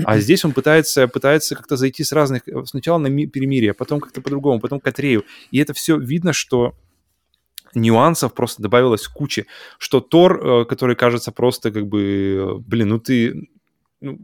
А 0.05 0.19
здесь 0.19 0.45
он 0.45 0.53
пытается, 0.53 1.09
пытается 1.09 1.57
как-то 1.57 1.77
зайти 1.77 2.05
с 2.05 2.13
разных, 2.13 2.43
сначала 2.67 2.99
на 2.99 3.09
перемирие, 3.27 3.73
потом 3.73 4.01
как-то 4.01 4.21
по-другому, 4.21 4.61
потом 4.61 4.79
к 4.81 4.87
Атрею. 4.87 5.25
И 5.51 5.59
это 5.59 5.73
все 5.73 5.97
видно, 5.97 6.35
что 6.35 6.75
нюансов 7.75 8.35
просто 8.35 8.63
добавилось 8.63 9.07
куча, 9.09 9.47
что 9.79 10.01
Тор, 10.01 10.47
э, 10.47 10.65
который 10.67 10.97
кажется 10.97 11.33
просто 11.33 11.71
как 11.71 11.87
бы, 11.87 12.59
блин, 12.67 12.89
ну 12.89 12.99
ты, 12.99 13.49
ну, 14.01 14.19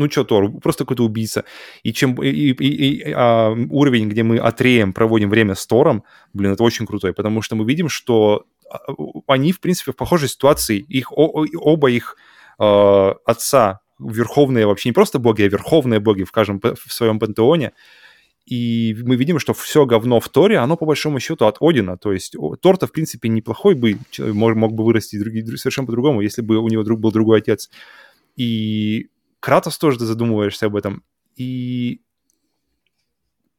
ну 0.00 0.10
что, 0.10 0.24
Тор, 0.24 0.50
просто 0.60 0.84
какой-то 0.84 1.04
убийца. 1.04 1.44
И 1.82 1.92
чем 1.92 2.14
и, 2.22 2.28
и, 2.28 2.52
и, 2.52 3.12
а, 3.14 3.50
уровень, 3.70 4.08
где 4.08 4.22
мы 4.22 4.38
отреем, 4.38 4.92
проводим 4.92 5.28
время 5.28 5.54
с 5.54 5.66
Тором, 5.66 6.04
блин, 6.32 6.52
это 6.52 6.64
очень 6.64 6.86
крутой, 6.86 7.12
потому 7.12 7.42
что 7.42 7.54
мы 7.54 7.66
видим, 7.66 7.90
что 7.90 8.46
а, 8.70 8.78
они, 9.26 9.52
в 9.52 9.60
принципе, 9.60 9.92
в 9.92 9.96
похожей 9.96 10.28
ситуации. 10.28 10.78
Их, 10.78 11.12
о, 11.12 11.44
оба 11.56 11.90
их 11.90 12.16
э, 12.58 13.14
отца 13.26 13.80
верховные 13.98 14.66
вообще 14.66 14.88
не 14.88 14.94
просто 14.94 15.18
боги, 15.18 15.42
а 15.42 15.48
верховные 15.48 16.00
боги 16.00 16.24
в 16.24 16.32
каждом 16.32 16.60
в 16.60 16.92
своем 16.92 17.18
пантеоне. 17.18 17.72
И 18.46 18.96
мы 19.04 19.16
видим, 19.16 19.38
что 19.38 19.52
все 19.52 19.84
говно 19.84 20.18
в 20.18 20.28
Торе, 20.30 20.56
оно 20.56 20.78
по 20.78 20.86
большому 20.86 21.20
счету 21.20 21.44
от 21.44 21.58
Одина. 21.60 21.98
То 21.98 22.12
есть 22.12 22.34
Тор-то, 22.62 22.86
в 22.86 22.92
принципе, 22.92 23.28
неплохой 23.28 23.74
бы, 23.74 23.98
мог, 24.18 24.56
мог 24.56 24.72
бы 24.72 24.82
вырасти 24.82 25.18
другие, 25.18 25.46
совершенно 25.58 25.86
по-другому, 25.86 26.22
если 26.22 26.40
бы 26.40 26.56
у 26.56 26.68
него 26.68 26.82
друг 26.84 27.00
был 27.00 27.12
другой 27.12 27.40
отец. 27.40 27.70
И 28.36 29.08
Кратос 29.40 29.78
тоже 29.78 29.98
ты 29.98 30.04
задумываешься 30.04 30.66
об 30.66 30.76
этом. 30.76 31.02
И 31.36 32.02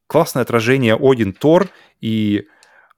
классное 0.08 0.44
отражение 0.44 0.96
Один 1.00 1.34
Тор 1.34 1.70
и 2.00 2.48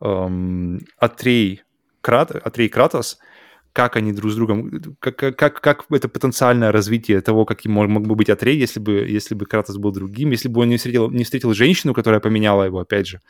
эм, 0.02 0.82
Атрей, 0.98 1.64
Крат, 2.02 2.32
Атрей 2.32 2.70
Кратос– 2.70 3.20
как 3.74 3.95
они 3.95 4.14
друг 4.14 4.32
с 4.32 4.36
другом, 4.36 4.95
как, 5.00 5.18
как, 5.18 5.60
как 5.62 5.86
это 5.90 6.08
потенциальное 6.08 6.72
развитие 6.72 7.22
того, 7.22 7.44
каким 7.44 7.72
мог, 7.72 7.88
мог 7.88 8.08
бы 8.08 8.14
быть 8.16 8.30
Атрей, 8.30 8.56
если 8.56 8.80
бы, 8.80 9.08
если 9.10 9.34
бы 9.34 9.48
Кратос 9.48 9.78
был 9.78 9.92
другим, 9.92 10.30
если 10.30 10.48
бы 10.48 10.62
он 10.62 10.70
не 10.70 10.78
встретил, 10.78 11.10
не 11.10 11.24
встретил 11.24 11.53
женщину, 11.56 11.95
которая 11.95 12.20
поменяла 12.20 12.64
его, 12.64 12.80
опять 12.80 13.08
же. 13.08 13.22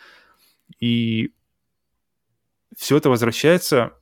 И 0.82 1.32
все 2.76 2.98
это 2.98 3.10
возвращается 3.10 3.94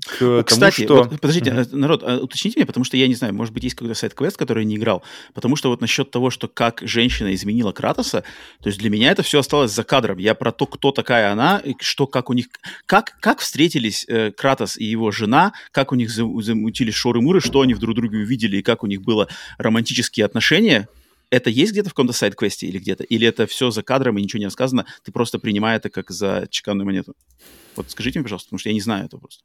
к 0.00 0.44
Кстати, 0.44 0.86
тому, 0.86 1.02
что... 1.02 1.10
вот, 1.10 1.20
подождите, 1.20 1.50
mm-hmm. 1.50 1.76
народ, 1.76 2.02
а, 2.02 2.18
уточните 2.18 2.58
меня, 2.58 2.66
потому 2.66 2.84
что 2.84 2.96
я 2.96 3.06
не 3.08 3.14
знаю, 3.14 3.34
может 3.34 3.52
быть, 3.52 3.64
есть 3.64 3.76
какой-то 3.76 3.94
сайт-квест, 3.94 4.38
который 4.38 4.60
я 4.60 4.68
не 4.68 4.76
играл, 4.76 5.02
потому 5.34 5.54
что 5.54 5.68
вот 5.68 5.82
насчет 5.82 6.10
того, 6.10 6.30
что 6.30 6.48
как 6.48 6.80
женщина 6.82 7.34
изменила 7.34 7.72
Кратоса, 7.72 8.24
то 8.62 8.68
есть 8.68 8.78
для 8.78 8.88
меня 8.88 9.10
это 9.10 9.22
все 9.22 9.40
осталось 9.40 9.70
за 9.70 9.84
кадром. 9.84 10.16
Я 10.16 10.34
про 10.34 10.50
то, 10.50 10.66
кто 10.66 10.92
такая 10.92 11.30
она, 11.30 11.58
и 11.58 11.74
что, 11.80 12.06
как 12.06 12.30
у 12.30 12.32
них... 12.32 12.46
Как, 12.86 13.18
как 13.20 13.40
встретились 13.40 14.06
э, 14.08 14.32
Кратос 14.32 14.78
и 14.78 14.84
его 14.84 15.10
жена, 15.10 15.52
как 15.72 15.92
у 15.92 15.94
них 15.94 16.10
замутились 16.10 16.94
шоры-муры, 16.94 17.42
что 17.42 17.60
они 17.60 17.74
друг 17.74 17.94
друге 17.94 18.18
увидели, 18.18 18.56
и 18.56 18.62
как 18.62 18.82
у 18.84 18.86
них 18.86 19.02
было 19.02 19.28
романтические 19.58 20.24
отношения, 20.24 20.88
это 21.28 21.50
есть 21.50 21.72
где-то 21.72 21.90
в 21.90 21.92
каком-то 21.92 22.14
сайт-квесте 22.14 22.66
или 22.66 22.78
где-то? 22.78 23.04
Или 23.04 23.26
это 23.26 23.46
все 23.46 23.70
за 23.70 23.82
кадром 23.82 24.18
и 24.18 24.22
ничего 24.22 24.40
не 24.40 24.46
рассказано, 24.46 24.86
ты 25.02 25.12
просто 25.12 25.38
принимаешь 25.38 25.78
это 25.78 25.90
как 25.90 26.10
за 26.10 26.46
чеканную 26.50 26.86
монету? 26.86 27.14
Вот 27.76 27.90
скажите 27.90 28.18
мне, 28.18 28.24
пожалуйста, 28.24 28.48
потому 28.48 28.58
что 28.58 28.68
я 28.68 28.74
не 28.74 28.80
знаю 28.80 29.06
этого 29.06 29.20
просто. 29.20 29.42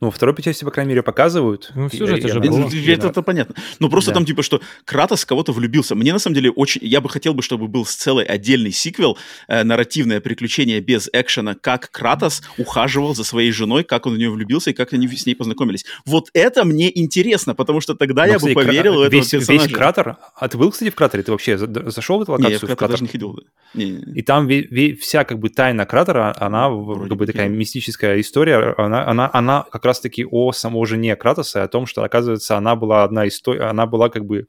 Ну, 0.00 0.08
во 0.08 0.10
второй 0.10 0.34
части, 0.42 0.64
по 0.64 0.70
крайней 0.70 0.90
мере, 0.90 1.02
показывают. 1.02 1.70
Ну, 1.74 1.88
в 1.88 1.94
сюжете 1.94 2.28
же 2.28 2.40
было. 2.40 2.68
Это, 2.68 3.08
это 3.08 3.22
понятно. 3.22 3.54
Ну, 3.78 3.88
просто 3.88 4.10
да. 4.10 4.14
там, 4.16 4.24
типа, 4.24 4.42
что 4.42 4.60
Кратос 4.84 5.24
кого-то 5.24 5.52
влюбился. 5.52 5.94
Мне, 5.94 6.12
на 6.12 6.18
самом 6.18 6.34
деле, 6.34 6.50
очень... 6.50 6.80
Я 6.84 7.00
бы 7.00 7.08
хотел 7.08 7.34
бы, 7.34 7.42
чтобы 7.42 7.68
был 7.68 7.84
целый 7.84 8.24
отдельный 8.24 8.72
сиквел, 8.72 9.16
э, 9.46 9.62
нарративное 9.62 10.20
приключение 10.20 10.80
без 10.80 11.08
экшена, 11.12 11.54
как 11.54 11.90
Кратос 11.92 12.42
ухаживал 12.58 13.14
за 13.14 13.22
своей 13.22 13.52
женой, 13.52 13.84
как 13.84 14.06
он 14.06 14.14
в 14.14 14.18
нее 14.18 14.30
влюбился 14.30 14.70
и 14.70 14.72
как 14.72 14.92
они 14.92 15.06
с 15.06 15.26
ней 15.26 15.34
познакомились. 15.34 15.84
Вот 16.04 16.30
это 16.32 16.64
мне 16.64 16.90
интересно, 16.98 17.54
потому 17.54 17.80
что 17.80 17.94
тогда 17.94 18.22
Но, 18.22 18.32
я 18.32 18.36
кстати, 18.38 18.54
бы 18.54 18.62
поверил 18.62 18.94
кра... 18.94 19.00
в 19.00 19.02
этого 19.02 19.20
весь, 19.20 19.30
персонажа. 19.30 19.68
Весь 19.68 19.76
кратер... 19.76 20.16
А 20.34 20.48
ты 20.48 20.58
был, 20.58 20.72
кстати, 20.72 20.90
в 20.90 20.96
кратере? 20.96 21.22
Ты 21.22 21.30
вообще 21.30 21.56
зашел 21.56 22.18
в 22.18 22.22
эту 22.22 22.32
локацию? 22.32 22.48
Не, 22.48 22.52
я 22.54 22.58
в 22.58 22.60
кратер, 22.60 22.74
в 22.74 22.78
кратер 22.78 22.92
даже 22.92 23.02
не 23.04 23.08
ходил. 23.08 23.38
Не, 23.74 23.84
не, 23.84 24.02
не. 24.04 24.18
И 24.18 24.22
там 24.22 24.48
ве- 24.48 24.66
ве- 24.68 24.96
вся, 24.96 25.24
как 25.24 25.38
бы, 25.38 25.48
тайна 25.48 25.86
кратера, 25.86 26.34
она, 26.38 26.68
Вроде 26.70 27.10
как 27.10 27.18
бы, 27.18 27.26
такая 27.26 27.48
мистическая 27.48 28.20
история, 28.20 28.74
она, 28.76 29.06
она, 29.06 29.30
она 29.32 29.59
как 29.70 29.84
раз-таки 29.84 30.24
о 30.24 30.52
самой 30.52 30.86
жене 30.86 31.16
Кратоса, 31.16 31.62
о 31.62 31.68
том, 31.68 31.86
что, 31.86 32.02
оказывается, 32.04 32.56
она 32.56 32.76
была 32.76 33.04
одна 33.04 33.26
из... 33.26 33.40
той, 33.40 33.58
Она 33.58 33.86
была 33.86 34.08
как 34.08 34.24
бы 34.24 34.46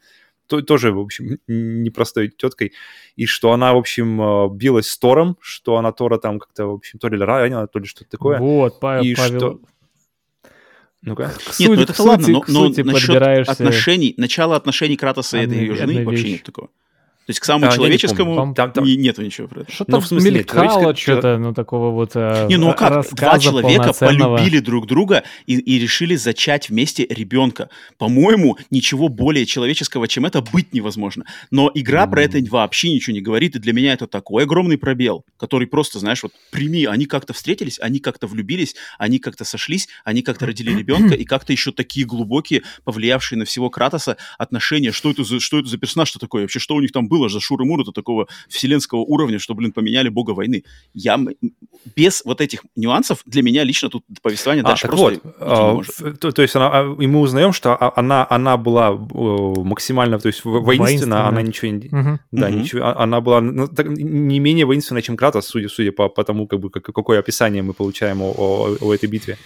то, 0.47 0.61
тоже, 0.61 0.91
в 0.91 0.99
общем, 0.99 1.37
непростой 1.47 2.27
теткой, 2.27 2.73
и 3.15 3.25
что 3.25 3.53
она, 3.53 3.73
в 3.73 3.77
общем, 3.77 4.21
э, 4.21 4.49
билась 4.51 4.89
с 4.89 4.97
Тором, 4.97 5.37
что 5.39 5.77
она 5.77 5.93
Тора 5.93 6.17
там 6.17 6.39
как-то, 6.39 6.65
в 6.65 6.73
общем, 6.73 6.99
то 6.99 7.07
ли 7.07 7.17
ранила, 7.17 7.67
то 7.67 7.79
ли 7.79 7.85
что-то 7.85 8.09
такое. 8.09 8.37
Вот, 8.37 8.79
Павел, 8.81 9.03
и 9.03 9.15
Павел... 9.15 9.39
что... 9.39 9.59
Ну-ка. 11.03 11.31
Нет, 11.57 11.69
ну 11.69 11.81
это 11.81 12.03
ладно, 12.03 12.27
но, 12.27 12.43
но 12.47 12.67
насчет 12.67 13.49
отношений, 13.49 14.13
начало 14.17 14.55
отношений 14.55 14.97
Кратоса 14.97 15.37
и 15.37 15.45
этой 15.45 15.57
ее 15.57 15.75
жены 15.75 16.05
вообще 16.05 16.33
нет 16.33 16.43
такого. 16.43 16.69
То 17.27 17.29
есть 17.29 17.39
к 17.39 17.45
самому 17.45 17.71
а, 17.71 17.75
человеческому 17.75 18.47
не 18.47 18.53
там, 18.55 18.71
там... 18.71 18.83
нету 18.83 19.21
ничего 19.21 19.47
про 19.47 19.61
это. 19.61 19.71
Что-то 19.71 19.91
ну, 19.91 19.99
в 19.99 20.07
смысле, 20.07 20.31
мелькало 20.31 20.95
что-то, 20.95 21.37
ну, 21.37 21.53
такого 21.53 21.91
вот 21.91 22.11
э, 22.15 22.47
Не, 22.49 22.57
ну 22.57 22.73
как? 22.73 23.05
Два 23.13 23.37
человека 23.37 23.93
полюбили 23.93 24.59
друг 24.59 24.87
друга 24.87 25.23
и, 25.45 25.55
и 25.57 25.79
решили 25.79 26.15
зачать 26.15 26.69
вместе 26.69 27.05
ребенка. 27.07 27.69
По-моему, 27.99 28.57
ничего 28.71 29.07
более 29.07 29.45
человеческого, 29.45 30.07
чем 30.07 30.25
это, 30.25 30.41
быть 30.41 30.73
невозможно. 30.73 31.25
Но 31.51 31.69
игра 31.73 32.05
mm. 32.05 32.09
про 32.09 32.23
это 32.23 32.39
вообще 32.49 32.91
ничего 32.91 33.13
не 33.13 33.21
говорит, 33.21 33.55
и 33.55 33.59
для 33.59 33.73
меня 33.73 33.93
это 33.93 34.07
такой 34.07 34.43
огромный 34.43 34.79
пробел, 34.79 35.23
который 35.37 35.67
просто, 35.67 35.99
знаешь, 35.99 36.23
вот 36.23 36.31
прими, 36.49 36.85
они 36.85 37.05
как-то 37.05 37.33
встретились, 37.33 37.79
они 37.79 37.99
как-то 37.99 38.25
влюбились, 38.25 38.75
они 38.97 39.19
как-то 39.19 39.45
сошлись, 39.45 39.87
они 40.03 40.23
как-то 40.23 40.47
родили 40.47 40.75
ребенка, 40.75 41.13
и 41.13 41.23
как-то 41.23 41.53
еще 41.53 41.71
такие 41.71 42.05
глубокие, 42.07 42.63
повлиявшие 42.83 43.37
на 43.37 43.45
всего 43.45 43.69
Кратоса 43.69 44.17
отношения. 44.39 44.91
Что 44.91 45.11
это 45.11 45.23
за, 45.23 45.39
что 45.39 45.59
это 45.59 45.69
за 45.69 45.77
персонаж, 45.77 46.09
что 46.09 46.17
такое? 46.17 46.41
Вообще, 46.41 46.59
что 46.59 46.75
у 46.75 46.81
них 46.81 46.91
там 46.91 47.07
было 47.07 47.20
за 47.29 47.39
Шуры 47.39 47.65
Мура-то 47.65 47.91
такого 47.91 48.27
вселенского 48.49 48.99
уровня, 48.99 49.39
что, 49.39 49.53
блин, 49.53 49.71
поменяли 49.71 50.09
бога 50.09 50.31
войны. 50.31 50.63
Я 50.93 51.19
без 51.95 52.23
вот 52.25 52.41
этих 52.41 52.63
нюансов 52.75 53.21
для 53.25 53.41
меня 53.41 53.63
лично 53.63 53.89
тут 53.89 54.03
повествование 54.21 54.63
а, 54.63 54.67
дальше 54.67 54.87
просто 54.87 55.19
вот, 55.23 55.35
а, 55.39 56.13
то, 56.13 56.31
то 56.31 56.41
есть 56.41 56.55
она, 56.55 56.69
а, 56.71 56.95
и 56.99 57.07
мы 57.07 57.19
узнаем, 57.21 57.53
что 57.53 57.75
а, 57.75 57.93
она, 57.95 58.25
она 58.29 58.57
была 58.57 58.91
максимально, 58.91 60.19
то 60.19 60.27
есть 60.27 60.43
воинственна, 60.43 61.27
она 61.27 61.41
ничего 61.41 61.71
не... 61.71 61.87
Угу. 61.87 62.19
Да, 62.31 62.47
угу. 62.47 62.55
ничего, 62.55 62.85
а, 62.85 63.03
она 63.03 63.21
была 63.21 63.41
ну, 63.41 63.67
так, 63.67 63.87
не 63.87 64.39
менее 64.39 64.65
воинственна, 64.65 65.01
чем 65.01 65.17
Кратос, 65.17 65.47
судя, 65.47 65.69
судя 65.69 65.91
по, 65.91 66.09
по 66.09 66.23
тому, 66.23 66.47
как 66.47 66.59
бы, 66.59 66.69
как, 66.69 66.83
какое 66.83 67.19
описание 67.19 67.63
мы 67.63 67.73
получаем 67.73 68.21
о, 68.21 68.33
о, 68.37 68.77
о 68.81 68.93
этой 68.93 69.09
битве. 69.09 69.37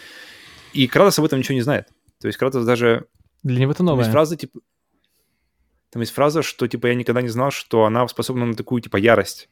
И 0.73 0.87
Кратос 0.87 1.19
об 1.19 1.25
этом 1.25 1.39
ничего 1.39 1.55
не 1.55 1.61
знает. 1.61 1.87
То 2.21 2.27
есть 2.27 2.37
Кратос 2.37 2.65
даже... 2.65 3.05
Для 3.43 3.59
него 3.59 3.71
это 3.71 3.83
новое. 3.83 4.03
Есть 4.03 4.11
фразы 4.11 4.37
типа... 4.37 4.59
Там 5.95 6.01
есть 6.01 6.13
фраза, 6.13 6.43
что, 6.43 6.67
типа, 6.67 6.87
я 6.87 6.95
никогда 6.95 7.21
не 7.21 7.29
знал, 7.29 7.51
что 7.51 7.85
она 7.85 8.05
способна 8.09 8.45
на 8.45 8.53
такую, 8.53 8.81
типа, 8.81 8.97
ярость. 8.97 9.47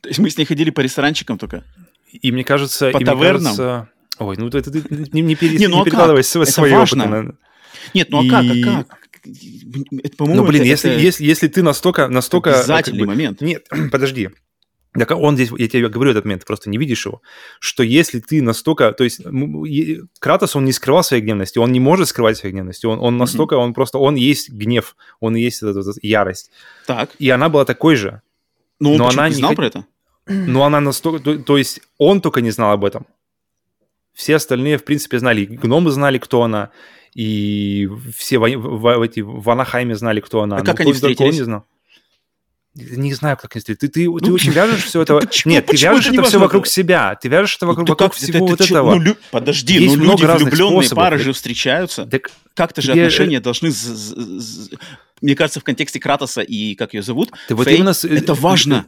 То 0.00 0.08
есть 0.08 0.18
мы 0.18 0.30
с 0.30 0.36
ней 0.36 0.44
ходили 0.46 0.70
по 0.70 0.80
ресторанчикам 0.80 1.38
только? 1.38 1.62
И 2.10 2.32
мне 2.32 2.42
кажется... 2.42 2.90
По 2.90 2.98
тавернам? 2.98 3.56
Кажется... 3.56 3.88
Ой, 4.18 4.36
ну 4.36 4.48
это 4.48 4.68
ты 4.68 4.82
не, 5.12 5.20
не, 5.20 5.36
пере... 5.36 5.58
не, 5.58 5.68
ну, 5.68 5.80
а 5.80 5.84
перекладывай 5.84 6.24
как? 6.24 6.48
свои 6.48 6.72
важно. 6.72 7.04
опыты. 7.04 7.36
Нет, 7.94 8.10
ну 8.10 8.26
а 8.26 8.28
как, 8.28 8.44
а 8.46 8.84
как? 8.84 8.98
Это, 10.02 10.16
по-моему, 10.16 10.42
ну, 10.42 10.48
блин, 10.48 10.62
это, 10.62 10.68
если, 10.68 10.90
это... 10.90 11.00
если, 11.00 11.24
если 11.24 11.46
ты 11.46 11.62
настолько... 11.62 12.08
настолько 12.08 12.58
Обязательный 12.58 12.98
как 12.98 13.06
бы... 13.06 13.14
момент. 13.14 13.40
Нет, 13.42 13.68
подожди. 13.92 14.30
Так 14.98 15.10
он 15.12 15.36
здесь, 15.36 15.50
я 15.56 15.68
тебе 15.68 15.88
говорю 15.88 16.10
этот 16.10 16.24
момент, 16.26 16.42
ты 16.42 16.46
просто 16.46 16.68
не 16.68 16.76
видишь 16.76 17.06
его, 17.06 17.22
что 17.60 17.82
если 17.82 18.20
ты 18.20 18.42
настолько, 18.42 18.92
то 18.92 19.04
есть 19.04 19.22
Кратос, 20.18 20.54
он 20.54 20.66
не 20.66 20.72
скрывал 20.72 21.02
своей 21.02 21.22
гневности, 21.22 21.58
он 21.58 21.72
не 21.72 21.80
может 21.80 22.08
скрывать 22.08 22.36
своей 22.36 22.52
гневности, 22.52 22.84
он, 22.84 22.98
он 23.00 23.16
настолько, 23.16 23.54
mm-hmm. 23.54 23.58
он 23.58 23.74
просто, 23.74 23.98
он 23.98 24.16
есть 24.16 24.50
гнев, 24.50 24.96
он 25.18 25.34
есть 25.34 25.62
эта, 25.62 25.80
эта 25.80 25.92
ярость. 26.02 26.50
Так. 26.86 27.10
И 27.18 27.30
она 27.30 27.48
была 27.48 27.64
такой 27.64 27.96
же. 27.96 28.20
Ну, 28.80 28.98
но 28.98 29.08
она 29.08 29.28
не 29.28 29.34
знал 29.34 29.54
про 29.54 29.66
это? 29.66 29.86
Но 30.26 30.64
она 30.64 30.80
настолько, 30.80 31.20
то, 31.20 31.38
то 31.38 31.56
есть 31.56 31.80
он 31.96 32.20
только 32.20 32.42
не 32.42 32.50
знал 32.50 32.72
об 32.72 32.84
этом. 32.84 33.06
Все 34.12 34.36
остальные, 34.36 34.76
в 34.76 34.84
принципе, 34.84 35.18
знали, 35.18 35.46
гномы 35.46 35.90
знали, 35.90 36.18
кто 36.18 36.42
она, 36.42 36.70
и 37.14 37.88
все 38.14 38.38
в, 38.38 38.42
в, 38.42 38.78
в, 38.78 39.02
эти, 39.02 39.20
в 39.20 39.48
Анахайме 39.48 39.94
знали, 39.94 40.20
кто 40.20 40.42
она. 40.42 40.56
А 40.56 40.62
как 40.62 40.80
они 40.80 40.92
встретились? 40.92 41.30
Он 41.30 41.34
не 41.34 41.42
знал. 41.42 41.64
Не 42.74 43.12
знаю, 43.12 43.36
как 43.36 43.54
если 43.54 43.74
ты, 43.74 43.86
ты, 43.88 43.92
ты 43.92 44.26
Ну, 44.26 44.32
очень 44.32 44.50
вяжешь 44.52 44.84
все 44.84 45.02
это. 45.02 45.18
почему- 45.18 45.52
Нет, 45.52 45.66
ты 45.66 45.72
почему 45.72 45.92
вяжешь 45.92 46.06
это 46.06 46.14
это 46.20 46.28
все 46.28 46.38
вокруг 46.38 46.66
себя. 46.66 47.14
Ты 47.20 47.28
вяжешь 47.28 47.56
это 47.56 47.66
вокруг, 47.66 47.86
Да 47.86 47.92
вокруг 47.92 48.12
как 48.12 48.16
всего 48.18 48.36
это 48.38 48.44
вот 48.46 48.58
чё? 48.60 48.64
этого. 48.64 48.94
Ну, 48.94 49.00
лю- 49.02 49.16
Подожди, 49.30 49.74
Есть 49.74 49.96
ну 49.96 50.04
много 50.04 50.22
люди 50.26 50.44
влюбленные 50.44 50.82
способов. 50.84 51.04
пары 51.04 51.18
же 51.18 51.32
встречаются. 51.34 52.06
Так 52.06 52.30
Как-то 52.54 52.80
же 52.80 52.92
тебе, 52.92 53.02
э, 53.02 53.06
отношения 53.06 53.40
должны... 53.40 53.70
Мне 55.20 55.36
кажется, 55.36 55.60
в 55.60 55.64
контексте 55.64 56.00
Кратоса 56.00 56.40
и 56.40 56.74
как 56.74 56.94
ее 56.94 57.02
зовут, 57.02 57.30
Ты 57.48 57.54
вот 57.54 57.64
Фэй, 57.64 57.76
именно 57.76 57.92
с- 57.92 58.04
это 58.04 58.34
важно. 58.34 58.86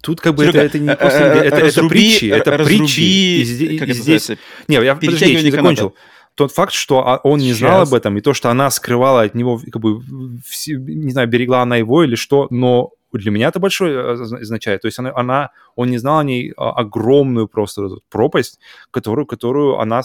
Тут 0.00 0.20
как 0.20 0.34
бы 0.34 0.44
Серега, 0.44 0.58
это, 0.60 0.66
это 0.66 0.78
не 0.80 0.88
э, 0.88 0.96
просто... 0.96 1.18
э, 1.18 1.22
это, 1.44 1.56
это 1.56 1.66
разруби- 1.66 1.88
притчи, 1.90 2.24
это 2.24 2.50
разруби- 2.54 2.64
притчи. 2.78 3.00
И 3.00 3.44
зде- 3.44 3.66
и 3.66 3.78
как 3.78 3.88
это 3.90 3.98
здесь... 3.98 4.30
Не, 4.66 4.76
я 4.82 4.94
подожди, 4.96 5.32
я 5.32 5.42
не 5.42 5.50
закончил. 5.50 5.94
Тот 6.34 6.50
факт, 6.52 6.72
что 6.72 7.06
а, 7.06 7.18
он 7.24 7.40
не 7.40 7.52
знал 7.52 7.80
Сейчас. 7.80 7.88
об 7.88 7.94
этом, 7.94 8.16
и 8.16 8.20
то, 8.22 8.32
что 8.32 8.50
она 8.50 8.70
скрывала 8.70 9.22
от 9.22 9.34
него, 9.34 9.60
как 9.70 9.82
бы, 9.82 10.00
не 10.00 11.10
знаю, 11.12 11.28
берегла 11.28 11.62
она 11.62 11.76
его 11.76 12.04
или 12.04 12.14
что, 12.14 12.46
но 12.50 12.90
для 13.12 13.30
меня 13.30 13.48
это 13.48 13.60
большое 13.60 13.94
э, 13.94 14.12
озна- 14.14 14.38
означает. 14.40 14.80
То 14.80 14.88
есть 14.88 14.98
она, 14.98 15.12
она, 15.14 15.50
он 15.76 15.90
не 15.90 15.98
знал 15.98 16.20
о 16.20 16.24
ней 16.24 16.52
а, 16.56 16.70
огромную 16.72 17.48
просто 17.48 17.88
пропасть, 18.08 18.58
которую, 18.90 19.26
которую 19.26 19.78
она 19.78 20.00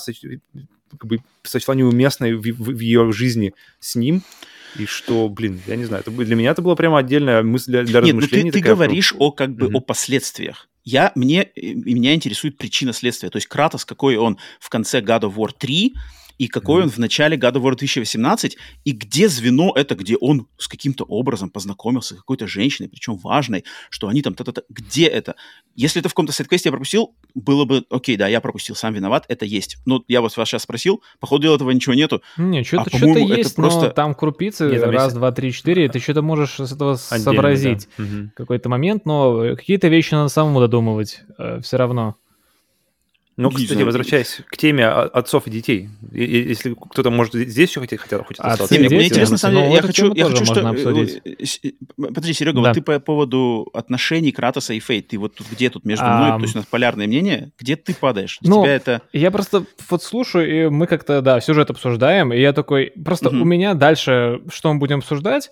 как 0.98 1.06
бы, 1.10 1.20
сочла 1.44 1.76
неуместной 1.76 2.34
в, 2.34 2.42
в- 2.42 2.76
в 2.76 2.80
ее 2.80 3.10
жизни 3.14 3.54
с 3.80 3.96
ним. 3.96 4.22
И 4.78 4.86
что, 4.86 5.30
блин, 5.30 5.62
я 5.66 5.78
не 5.78 5.86
знаю, 5.86 6.04
это, 6.06 6.12
для 6.12 6.36
меня 6.36 6.52
это 6.52 6.62
была 6.62 6.76
прямо 6.76 6.98
отдельная 7.00 7.42
мысль 7.42 7.72
для, 7.72 7.84
для 7.84 8.02
Нет, 8.02 8.16
ну 8.16 8.20
ты, 8.20 8.26
размышлений. 8.28 8.52
ты 8.52 8.60
такая, 8.60 8.76
говоришь 8.76 9.14
о 9.18 9.32
как 9.32 9.56
бы 9.56 9.68
Мгм. 9.68 9.78
о 9.78 9.80
последствиях. 9.80 10.68
Я, 10.84 11.12
мне, 11.16 11.44
э, 11.44 11.50
и 11.62 11.94
меня 11.94 12.14
интересует 12.14 12.58
причина 12.58 12.92
следствия. 12.94 13.30
То 13.30 13.38
есть 13.38 13.48
Кратос, 13.48 13.86
какой 13.86 14.18
он 14.18 14.38
в 14.60 14.70
конце 14.70 15.00
God 15.00 15.22
of 15.22 15.36
War 15.36 15.50
3, 15.58 15.96
и 16.38 16.48
какой 16.48 16.78
Мгм. 16.78 16.84
он 16.84 16.90
в 16.92 16.98
начале 17.00 17.38
God 17.38 17.54
of 17.54 17.62
War 17.64 17.76
2018, 17.76 18.58
и 18.86 18.92
где 18.92 19.28
звено 19.28 19.72
это, 19.76 19.96
где 19.96 20.16
он 20.18 20.48
с 20.58 20.68
каким-то 20.68 21.04
образом 21.04 21.50
познакомился 21.50 22.14
с 22.16 22.18
какой-то 22.18 22.48
женщиной, 22.48 22.90
причем 22.90 23.18
важной, 23.18 23.64
что 23.90 24.08
они 24.08 24.22
там 24.22 24.34
та-та-та. 24.36 24.62
Где 24.70 25.06
это? 25.08 25.36
Если 25.76 26.00
это 26.00 26.10
в 26.10 26.14
каком-то 26.14 26.32
сайт-квесте 26.34 26.70
я 26.70 26.72
пропустил, 26.72 27.16
было 27.36 27.66
бы, 27.66 27.84
окей, 27.90 28.18
да, 28.18 28.28
я 28.28 28.42
пропустил, 28.42 28.76
сам 28.76 28.94
виноват, 28.94 29.26
это 29.30 29.46
есть. 29.46 29.78
Но 29.86 30.04
я 30.08 30.22
вот 30.22 30.36
вас 30.38 30.48
сейчас 30.50 30.64
спросил, 30.64 31.02
по 31.20 31.28
ходу 31.28 31.44
дела 31.44 31.56
этого 31.56 31.72
ничего 31.72 31.94
нету. 31.96 32.22
Не, 32.38 32.64
что-то 32.64 32.90
А, 32.94 32.98
это 32.98 33.20
есть, 33.20 33.56
просто- 33.56 33.88
но 33.88 33.90
там 33.90 34.14
крупицы, 34.16 34.70
Нет, 34.70 34.82
там 34.82 34.90
раз, 34.92 35.04
есть- 35.06 35.16
два, 35.16 35.32
три, 35.32 35.52
четыре, 35.52 35.90
ты 35.90 36.00
что-то 36.00 36.22
можешь 36.22 36.56
с 36.60 36.72
этого 36.72 36.94
Отдельно, 36.94 37.24
сообразить. 37.24 37.88
да. 37.98 38.06
Какой-то 38.36 38.70
момент, 38.70 39.06
но 39.06 39.56
какие-то 39.56 39.88
вещи 39.88 40.14
надо 40.14 40.30
самому 40.30 40.60
додумывать 40.60 41.22
все 41.62 41.78
равно. 41.78 42.16
Ну, 43.38 43.52
кстати, 43.52 43.68
знаю. 43.74 43.86
возвращаясь 43.86 44.42
к 44.48 44.58
теме 44.58 44.88
отцов 44.88 45.46
и 45.46 45.52
детей. 45.52 45.90
Если 46.12 46.74
кто-то 46.74 47.12
может 47.12 47.36
здесь 47.36 47.70
еще 47.70 47.82
хотел, 47.82 48.00
хотел 48.00 48.22
Отцы 48.22 48.40
остаться. 48.42 48.76
И 48.76 48.80
мне, 48.80 48.90
дети, 48.90 49.06
интересно, 49.10 49.34
на 49.34 49.38
самом 49.38 49.56
ну, 49.56 49.62
деле, 49.62 49.74
я 49.74 49.78
эту 49.80 49.88
хочу, 49.88 50.14
я 50.16 50.26
хочу, 50.26 50.46
что... 50.46 50.56
можно 50.64 50.68
э, 50.68 50.72
обсудить. 50.72 51.22
э, 51.24 51.68
э, 51.68 51.72
Подожди, 52.14 52.34
Серега, 52.34 52.62
Да. 52.62 52.70
вот 52.70 52.74
ты 52.74 52.82
по 52.82 53.00
поводу 53.00 53.70
отношений 53.76 54.32
Кратоса 54.32 54.74
и 54.74 54.80
Фейт, 54.80 55.10
ты 55.10 55.20
вот 55.20 55.36
тут 55.36 55.48
где 55.52 55.70
тут 55.70 55.86
между 55.86 56.06
мной, 56.06 56.32
Ам. 56.32 56.40
то 56.40 56.44
есть 56.46 56.56
у 56.56 56.58
нас 56.58 56.66
полярное 56.66 57.06
мнение, 57.06 57.52
где 57.60 57.76
ты 57.76 57.94
падаешь? 57.94 58.40
Для 58.42 58.50
Ну, 58.50 58.64
тебя 58.64 58.74
это... 58.76 59.02
Я 59.14 59.30
просто 59.30 59.66
вот 59.90 60.02
слушаю, 60.04 60.66
и 60.66 60.70
мы 60.70 60.88
как-то, 60.88 61.22
да, 61.22 61.40
сюжет 61.40 61.70
обсуждаем, 61.70 62.34
и 62.34 62.40
я 62.40 62.54
такой, 62.54 62.92
просто 63.06 63.30
Мгм. 63.30 63.42
у 63.44 63.46
меня 63.46 63.74
дальше, 63.76 64.42
что 64.52 64.74
мы 64.74 64.80
будем 64.80 64.98
обсуждать, 65.00 65.52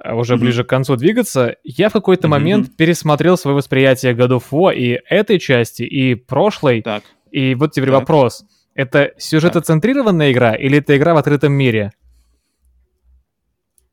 а, 0.00 0.14
уже 0.14 0.34
Мгм. 0.36 0.44
ближе 0.44 0.62
к 0.64 0.68
концу 0.68 0.94
двигаться, 0.96 1.56
я 1.64 1.88
в 1.88 1.92
какой-то 1.92 2.28
Мгм. 2.28 2.30
момент 2.30 2.76
пересмотрел 2.76 3.36
свое 3.36 3.56
восприятие 3.56 4.14
God 4.14 4.30
of 4.38 4.44
War 4.52 4.74
и 4.74 5.00
этой 5.08 5.38
части, 5.40 5.82
и 5.82 6.14
прошлой, 6.14 6.82
Так, 6.82 7.02
и 7.30 7.54
вот 7.54 7.72
теперь 7.72 7.90
Так. 7.90 8.00
вопрос. 8.00 8.44
Это 8.74 9.12
сюжетоцентрированная 9.18 10.32
игра 10.32 10.54
или 10.54 10.78
это 10.78 10.96
игра 10.96 11.14
в 11.14 11.16
открытом 11.18 11.52
мире? 11.52 11.92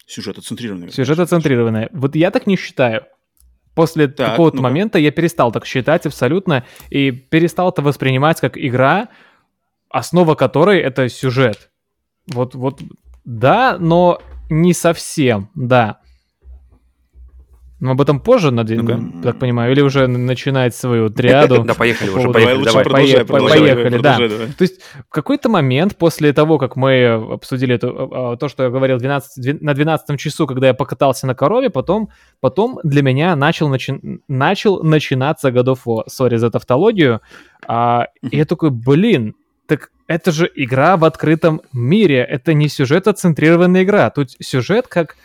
сюжетоцентрированный. 0.08 0.92
Сюжетоцентрированная. 0.92 1.90
Вот 1.92 2.16
я 2.16 2.32
так 2.32 2.48
не 2.48 2.58
считаю. 2.58 3.06
После 3.74 4.08
Так, 4.08 4.32
какого-то 4.32 4.58
ну-ка. 4.58 4.64
момента 4.70 5.00
я 5.00 5.12
перестал 5.12 5.52
так 5.52 5.66
считать 5.66 6.06
абсолютно 6.06 6.64
и 6.90 7.12
перестал 7.12 7.70
это 7.72 7.82
воспринимать 7.82 8.40
как 8.40 8.58
игра, 8.58 9.10
основа 9.90 10.36
которой 10.36 10.80
это 10.80 11.10
сюжет. 11.10 11.70
Вот, 12.28 12.56
вот, 12.56 12.82
да, 13.26 13.78
но 13.80 14.22
не 14.50 14.74
совсем, 14.74 15.50
да. 15.56 16.00
Но 17.82 17.92
об 17.92 18.00
этом 18.02 18.22
позже, 18.22 18.52
надеюсь, 18.52 18.82
Ну-ка. 18.82 19.02
так 19.22 19.38
понимаю, 19.38 19.74
или 19.74 19.82
уже 19.82 20.06
н- 20.06 20.26
начинать 20.26 20.74
свою 20.74 21.10
триаду. 21.10 21.64
Да, 21.64 21.74
поехали 21.74 22.10
по 22.10 22.20
уже, 22.20 22.30
поехали, 22.32 22.64
давай. 22.64 22.86
Поехали, 23.50 23.98
да. 23.98 24.18
То 24.18 24.62
есть 24.62 24.82
в 25.10 25.10
какой-то 25.10 25.50
момент 25.50 25.98
после 25.98 26.32
того, 26.32 26.58
как 26.58 26.78
мы 26.78 27.06
обсудили 27.34 27.78
а, 27.84 28.34
а, 28.34 28.38
то, 28.38 28.48
что 28.48 28.64
я 28.64 28.70
говорил 28.70 28.98
12, 28.98 29.42
две- 29.44 29.58
на 29.60 29.74
12 29.74 30.18
часу, 30.18 30.48
когда 30.48 30.68
я 30.68 30.74
покатался 30.74 31.28
на 31.28 31.36
корове, 31.36 31.70
потом, 31.70 32.10
потом 32.40 32.80
для 32.84 33.02
меня 33.02 33.36
начал, 33.36 33.70
начал 34.30 34.82
начинаться 34.82 35.50
of 35.50 35.80
War. 35.86 36.04
Сори 36.08 36.38
за 36.38 36.50
тавтологию. 36.52 37.20
А, 37.68 38.08
и 38.22 38.38
я 38.38 38.46
такой, 38.46 38.70
блин, 38.70 39.36
так 39.68 39.90
это 40.08 40.32
же 40.32 40.50
игра 40.56 40.96
в 40.96 41.04
открытом 41.04 41.62
мире, 41.74 42.20
это 42.24 42.54
не 42.54 42.70
сюжетоцентрированная 42.70 43.84
игра. 43.84 44.10
Тут 44.12 44.30
сюжет 44.40 44.88
как 44.88 45.18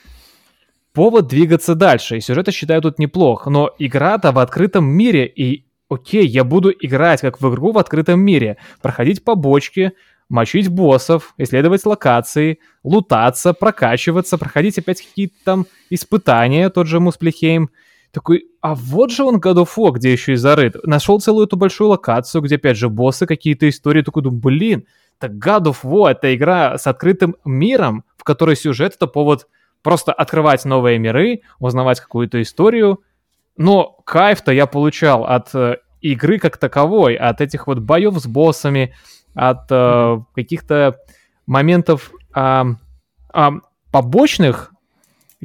повод 0.92 1.26
двигаться 1.26 1.74
дальше. 1.74 2.16
И 2.16 2.20
сюжет 2.20 2.46
я 2.46 2.52
считаю 2.52 2.82
тут 2.82 2.98
неплох. 2.98 3.46
Но 3.46 3.70
игра-то 3.78 4.32
в 4.32 4.38
открытом 4.38 4.84
мире, 4.84 5.26
и 5.26 5.66
окей, 5.88 6.26
я 6.26 6.44
буду 6.44 6.70
играть 6.70 7.20
как 7.20 7.40
в 7.40 7.50
игру 7.50 7.72
в 7.72 7.78
открытом 7.78 8.20
мире. 8.20 8.56
Проходить 8.80 9.24
побочки, 9.24 9.92
мочить 10.28 10.68
боссов, 10.68 11.34
исследовать 11.36 11.84
локации, 11.84 12.58
лутаться, 12.84 13.52
прокачиваться, 13.52 14.38
проходить 14.38 14.78
опять 14.78 15.02
какие-то 15.02 15.34
там 15.44 15.66
испытания, 15.90 16.70
тот 16.70 16.86
же 16.86 17.00
Мусплихейм. 17.00 17.70
Такой, 18.12 18.46
а 18.60 18.74
вот 18.74 19.12
же 19.12 19.22
он 19.22 19.36
God 19.36 19.62
of 19.62 19.68
War, 19.76 19.92
где 19.92 20.10
еще 20.10 20.32
и 20.32 20.36
зарыт. 20.36 20.74
Нашел 20.84 21.20
целую 21.20 21.46
эту 21.46 21.56
большую 21.56 21.90
локацию, 21.90 22.42
где 22.42 22.56
опять 22.56 22.76
же 22.76 22.88
боссы, 22.88 23.26
какие-то 23.26 23.68
истории. 23.68 24.02
Такой 24.02 24.22
думаю, 24.22 24.40
блин, 24.40 24.86
так 25.18 25.32
God 25.32 25.66
of 25.66 25.76
War 25.84 26.10
это 26.10 26.34
игра 26.34 26.76
с 26.76 26.86
открытым 26.86 27.36
миром, 27.44 28.04
в 28.16 28.24
которой 28.24 28.56
сюжет 28.56 28.94
это 28.96 29.06
повод 29.06 29.46
просто 29.82 30.12
открывать 30.12 30.64
новые 30.64 30.98
миры, 30.98 31.40
узнавать 31.58 32.00
какую-то 32.00 32.40
историю. 32.42 33.00
Но 33.56 33.98
кайф-то 34.04 34.52
я 34.52 34.66
получал 34.66 35.24
от 35.24 35.54
э, 35.54 35.76
игры 36.00 36.38
как 36.38 36.56
таковой, 36.56 37.14
от 37.14 37.40
этих 37.40 37.66
вот 37.66 37.78
боев 37.78 38.16
с 38.18 38.26
боссами, 38.26 38.94
от 39.34 39.66
э, 39.70 40.18
каких-то 40.34 40.96
моментов 41.46 42.10
ам, 42.32 42.78
ам, 43.32 43.62
побочных, 43.90 44.72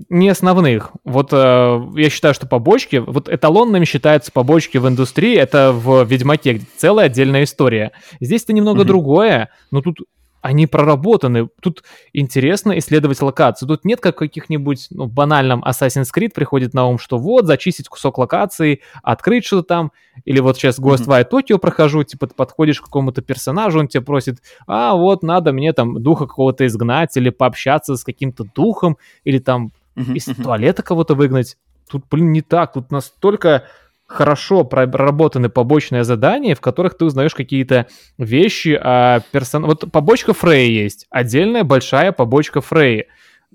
не 0.10 0.30
основных. 0.30 0.92
Вот 1.04 1.30
э, 1.32 1.82
я 1.96 2.10
считаю, 2.10 2.34
что 2.34 2.48
побочки, 2.48 2.98
вот 2.98 3.30
эталонными 3.30 3.86
считаются 3.86 4.32
побочки 4.32 4.78
в 4.78 4.88
индустрии, 4.88 5.36
это 5.36 5.72
в 5.74 6.04
Ведьмаке 6.04 6.62
целая 6.78 7.06
отдельная 7.06 7.44
история. 7.44 7.92
Здесь 8.20 8.44
это 8.44 8.54
немного 8.54 8.80
Мгм. 8.80 8.88
другое, 8.88 9.50
но 9.72 9.82
тут 9.82 10.00
они 10.46 10.68
проработаны. 10.68 11.50
Тут 11.60 11.84
интересно 12.14 12.78
исследовать 12.78 13.20
локацию. 13.20 13.68
Тут 13.68 13.84
нет 13.84 14.00
как 14.00 14.16
каких-нибудь, 14.20 14.90
ну, 14.92 15.08
банальном 15.08 15.64
Assassin's 15.64 16.10
Creed 16.16 16.34
приходит 16.36 16.76
на 16.76 16.86
ум, 16.86 17.00
что 17.00 17.18
вот, 17.18 17.48
зачистить 17.48 17.88
кусок 17.88 18.20
локации, 18.20 18.82
открыть 19.02 19.44
что-то 19.44 19.64
там, 19.64 19.92
или 20.24 20.40
вот 20.40 20.58
сейчас 20.58 20.80
Ghostwire 20.80 21.28
Tokyo 21.28 21.58
прохожу, 21.58 22.04
типа, 22.04 22.28
ты 22.28 22.36
подходишь 22.36 22.80
к 22.80 22.86
какому-то 22.86 23.24
персонажу, 23.24 23.80
он 23.80 23.88
тебе 23.88 24.04
просит, 24.04 24.38
а, 24.68 24.94
вот, 24.94 25.24
надо 25.24 25.52
мне 25.52 25.74
там 25.74 26.04
духа 26.04 26.28
какого-то 26.28 26.68
изгнать, 26.68 27.18
или 27.18 27.32
пообщаться 27.32 27.96
с 27.96 28.04
каким-то 28.04 28.44
духом, 28.44 28.98
или 29.24 29.40
там 29.40 29.72
из 29.96 30.26
туалета 30.26 30.84
кого-то 30.84 31.16
выгнать. 31.16 31.58
Тут, 31.90 32.04
блин, 32.12 32.32
не 32.32 32.42
так. 32.42 32.74
Тут 32.74 32.92
настолько 32.92 33.64
хорошо 34.08 34.64
проработаны 34.64 35.50
побочные 35.50 36.04
задания, 36.04 36.56
в 36.56 36.62
которых 36.62 36.98
ты 36.98 37.06
узнаешь 37.06 37.34
какие-то 37.34 37.88
вещи 38.18 38.80
о 38.80 39.22
персонаже. 39.32 39.68
Вот 39.82 39.92
побочка 39.92 40.34
Фрей 40.34 40.72
есть. 40.72 41.08
Отдельная 41.10 41.64
большая 41.64 42.12
побочка 42.12 42.62
Фрей. 42.62 43.06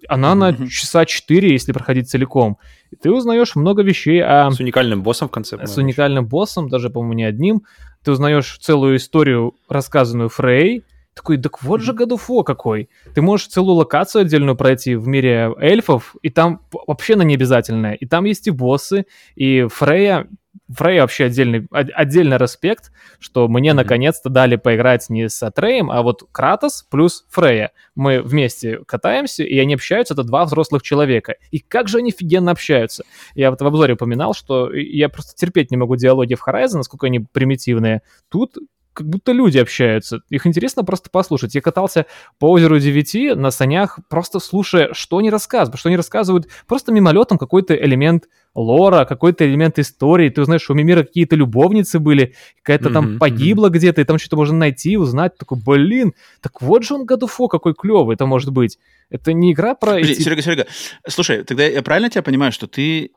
Она 0.09 0.35
на 0.35 0.51
Мгм. 0.53 0.69
часа 0.69 1.05
4, 1.05 1.53
если 1.53 1.73
проходить 1.73 2.09
целиком. 2.09 2.57
И 2.91 2.97
ты 2.97 3.13
узнаешь 3.13 3.55
много 3.55 3.83
вещей 3.83 4.23
о 4.23 4.51
С 4.51 4.59
уникальным 4.59 5.03
боссом 5.03 5.29
в 5.29 5.31
конце. 5.31 5.65
с 5.67 5.77
уникальным 5.77 6.27
боссом, 6.27 6.69
даже, 6.69 6.89
по-моему, 6.91 7.13
не 7.15 7.25
одним. 7.25 7.63
Ты 8.03 8.13
узнаешь 8.13 8.57
целую 8.61 8.97
историю, 8.97 9.55
рассказанную 9.69 10.31
Фрей. 10.31 10.85
Такой, 11.15 11.37
так 11.37 11.63
вот 11.63 11.83
же 11.83 11.93
God 11.93 12.11
of 12.13 12.21
War 12.31 12.45
какой. 12.45 12.89
Ты 13.15 13.21
можешь 13.21 13.49
целую 13.49 13.75
локацию 13.75 14.23
отдельную 14.23 14.57
пройти 14.57 14.95
в 14.95 15.07
мире 15.07 15.53
эльфов, 15.59 16.15
и 16.23 16.31
там 16.31 16.63
вообще 16.87 17.15
она 17.15 17.25
не 17.25 17.35
обязательная. 17.35 17.93
И 17.95 18.07
там 18.07 18.25
есть 18.25 18.47
и 18.47 18.51
боссы, 18.51 19.05
и 19.35 19.67
Фрея... 19.71 20.27
Фрея 20.73 21.03
вообще 21.03 21.25
отдельный, 21.25 21.67
от- 21.71 21.91
отдельный 21.95 22.37
респект, 22.39 22.93
что 23.19 23.49
мне 23.49 23.71
Мгм. 23.71 23.79
наконец-то 23.79 24.29
дали 24.29 24.57
поиграть 24.57 25.09
не 25.11 25.29
с 25.29 25.43
Атреем, 25.43 25.91
а 25.91 26.03
вот 26.03 26.25
Кратос 26.33 26.87
плюс 26.91 27.25
Фрея. 27.31 27.73
Мы 27.95 28.23
вместе 28.23 28.81
катаемся, 28.87 29.43
и 29.43 29.59
они 29.59 29.75
общаются, 29.75 30.15
это 30.15 30.23
два 30.25 30.45
взрослых 30.45 30.83
человека. 30.83 31.35
И 31.51 31.59
как 31.59 31.89
же 31.89 31.99
они 31.99 32.11
офигенно 32.11 32.51
общаются. 32.53 33.05
Я 33.35 33.51
вот 33.51 33.61
в 33.61 33.67
обзоре 33.67 33.95
упоминал, 33.95 34.35
что 34.35 34.73
я 34.73 35.09
просто 35.09 35.35
терпеть 35.35 35.71
не 35.71 35.77
могу 35.77 35.97
диалоги 35.97 36.35
в 36.35 36.47
Horizon, 36.47 36.77
насколько 36.77 37.07
они 37.07 37.21
примитивные. 37.21 38.03
Тут 38.29 38.57
как 38.93 39.09
будто 39.09 39.33
люди 39.33 39.59
общаются. 39.59 40.21
Их 40.31 40.47
интересно 40.47 40.85
просто 40.85 41.11
послушать. 41.11 41.55
Я 41.55 41.61
катался 41.61 42.07
по 42.39 42.51
озеру 42.51 42.79
Девяти 42.79 43.35
на 43.35 43.51
санях, 43.51 43.99
просто 44.09 44.41
слушая, 44.41 44.93
что 44.93 45.19
они 45.19 45.31
рассказывают. 45.31 45.79
Что 45.79 45.89
они 45.89 45.97
рассказывают 45.97 46.49
просто 46.67 46.93
мимолетом 46.93 47.39
какой-то 47.39 47.75
элемент 47.75 48.25
лора, 48.55 49.05
какой-то 49.05 49.47
элемент 49.47 49.79
истории. 49.79 50.29
Ты 50.29 50.43
узнаешь, 50.43 50.63
что 50.63 50.73
у 50.73 50.77
Мимира 50.77 51.05
какие-то 51.05 51.37
любовницы 51.37 52.01
были, 52.01 52.35
какая-то 52.63 52.89
mm-hmm, 52.89 52.93
там 52.93 53.19
погибла 53.19 53.69
mm-hmm. 53.69 53.73
где-то, 53.73 54.01
и 54.01 54.05
там 54.05 54.19
что-то 54.19 54.37
можно 54.37 54.59
найти, 54.59 54.97
узнать. 54.97 55.39
Такой, 55.39 55.59
блин, 55.59 56.15
так 56.41 56.61
вот 56.61 56.83
же 56.83 56.95
он 56.95 57.07
Годуфо, 57.07 57.49
какой 57.49 57.75
клевый 57.75 58.15
это 58.15 58.27
может 58.27 58.51
быть. 58.51 58.79
Это 59.09 59.33
не 59.33 59.53
игра 59.53 59.75
про... 59.75 59.93
Подожди, 59.93 60.13
эти... 60.13 60.23
Серега, 60.23 60.43
Серега, 60.43 60.67
слушай, 61.09 61.45
тогда 61.45 61.65
я 61.65 61.83
правильно 61.83 62.11
тебя 62.11 62.23
понимаю, 62.23 62.51
что 62.51 62.67
ты 62.67 63.13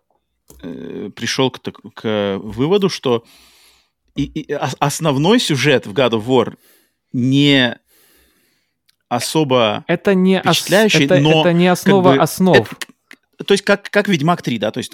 э, 0.62 1.10
пришел 1.16 1.50
к, 1.50 1.60
к 1.96 2.40
выводу, 2.42 2.90
что 2.90 3.24
и, 4.16 4.24
и 4.24 4.54
основной 4.80 5.40
сюжет 5.40 5.88
в 5.88 5.94
God 5.94 6.12
of 6.12 6.26
War 6.26 6.56
не 7.12 7.78
особо 9.10 9.86
это 9.88 10.16
не 10.16 10.40
впечатляющий, 10.40 11.06
ос... 11.06 11.06
это, 11.06 11.20
но 11.20 11.42
это 11.42 11.54
не 11.54 11.68
основа 11.68 12.10
как 12.10 12.18
бы, 12.18 12.24
основ. 12.24 12.58
Это, 12.58 12.76
то 13.46 13.54
есть 13.54 13.64
как, 13.64 13.90
как 13.90 14.08
Ведьмак 14.08 14.42
3, 14.42 14.58
да, 14.60 14.72
то 14.72 14.78
есть 14.80 14.94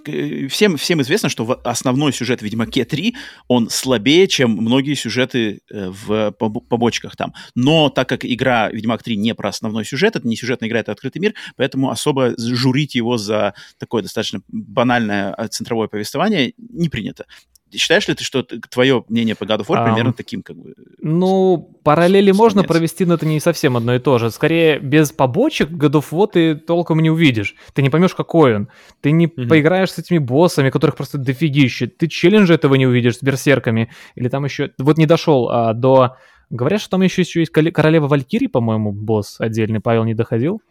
всем, 0.51 0.77
всем 0.77 1.01
известно, 1.01 1.29
что 1.29 1.59
основной 1.63 2.13
сюжет 2.13 2.41
Ведьмаке 2.41 2.85
3, 2.85 3.15
он 3.47 3.69
слабее, 3.69 4.27
чем 4.27 4.51
многие 4.51 4.95
сюжеты 4.95 5.61
э, 5.69 5.89
в 5.89 6.31
побочках 6.31 7.15
там. 7.15 7.33
Но 7.55 7.89
так 7.89 8.07
как 8.09 8.25
игра 8.25 8.69
Ведьмак 8.69 9.03
3 9.03 9.17
не 9.17 9.35
про 9.35 9.49
основной 9.49 9.85
сюжет, 9.85 10.15
это 10.15 10.27
не 10.27 10.35
сюжетная 10.35 10.69
игра, 10.69 10.79
это 10.79 10.91
открытый 10.91 11.21
мир, 11.21 11.33
поэтому 11.57 11.89
особо 11.89 12.33
журить 12.37 12.95
его 12.95 13.17
за 13.17 13.53
такое 13.77 14.03
достаточно 14.03 14.41
банальное 14.47 15.33
э, 15.37 15.47
центровое 15.47 15.87
повествование 15.87 16.53
не 16.57 16.89
принято. 16.89 17.25
Считаешь 17.73 18.07
ли 18.07 18.15
ты, 18.15 18.23
что 18.23 18.43
твое 18.43 19.03
мнение 19.09 19.35
по 19.35 19.43
God 19.43 19.59
of 19.59 19.67
War 19.67 19.77
um, 19.77 19.85
примерно 19.85 20.13
таким, 20.13 20.41
как 20.41 20.55
бы? 20.55 20.73
Ну, 20.99 21.77
параллели 21.83 22.31
можно 22.31 22.63
провести, 22.63 23.05
но 23.05 23.15
это 23.15 23.25
не 23.25 23.39
совсем 23.39 23.77
одно 23.77 23.95
и 23.95 23.99
то 23.99 24.17
же. 24.17 24.31
Скорее, 24.31 24.79
без 24.79 25.11
побочек 25.11 25.69
God 25.69 25.91
of 25.91 26.05
War 26.11 26.29
ты 26.31 26.55
толком 26.55 26.99
не 26.99 27.09
увидишь. 27.09 27.55
Ты 27.73 27.81
не 27.81 27.89
поймешь, 27.89 28.15
какой 28.15 28.55
он. 28.55 28.69
Ты 29.01 29.11
не 29.11 29.27
mm-hmm. 29.27 29.47
поиграешь 29.47 29.91
с 29.91 29.99
этими 29.99 30.17
боссами, 30.17 30.69
которых 30.69 30.95
просто 30.95 31.17
дофигище. 31.17 31.87
Ты 31.87 32.07
челленджи 32.07 32.53
этого 32.53 32.75
не 32.75 32.87
увидишь 32.87 33.17
с 33.17 33.23
берсерками. 33.23 33.89
Или 34.15 34.29
там 34.29 34.45
еще... 34.45 34.71
Вот 34.77 34.97
не 34.97 35.05
дошел 35.05 35.49
а, 35.49 35.73
до... 35.73 36.17
Говорят, 36.49 36.81
что 36.81 36.91
там 36.91 37.03
еще, 37.03 37.21
еще 37.21 37.41
есть 37.41 37.51
Королева 37.51 38.07
Валькирии, 38.07 38.47
по-моему, 38.47 38.91
босс 38.91 39.35
отдельный. 39.39 39.79
Павел 39.79 40.03
не 40.03 40.15
доходил? 40.15 40.61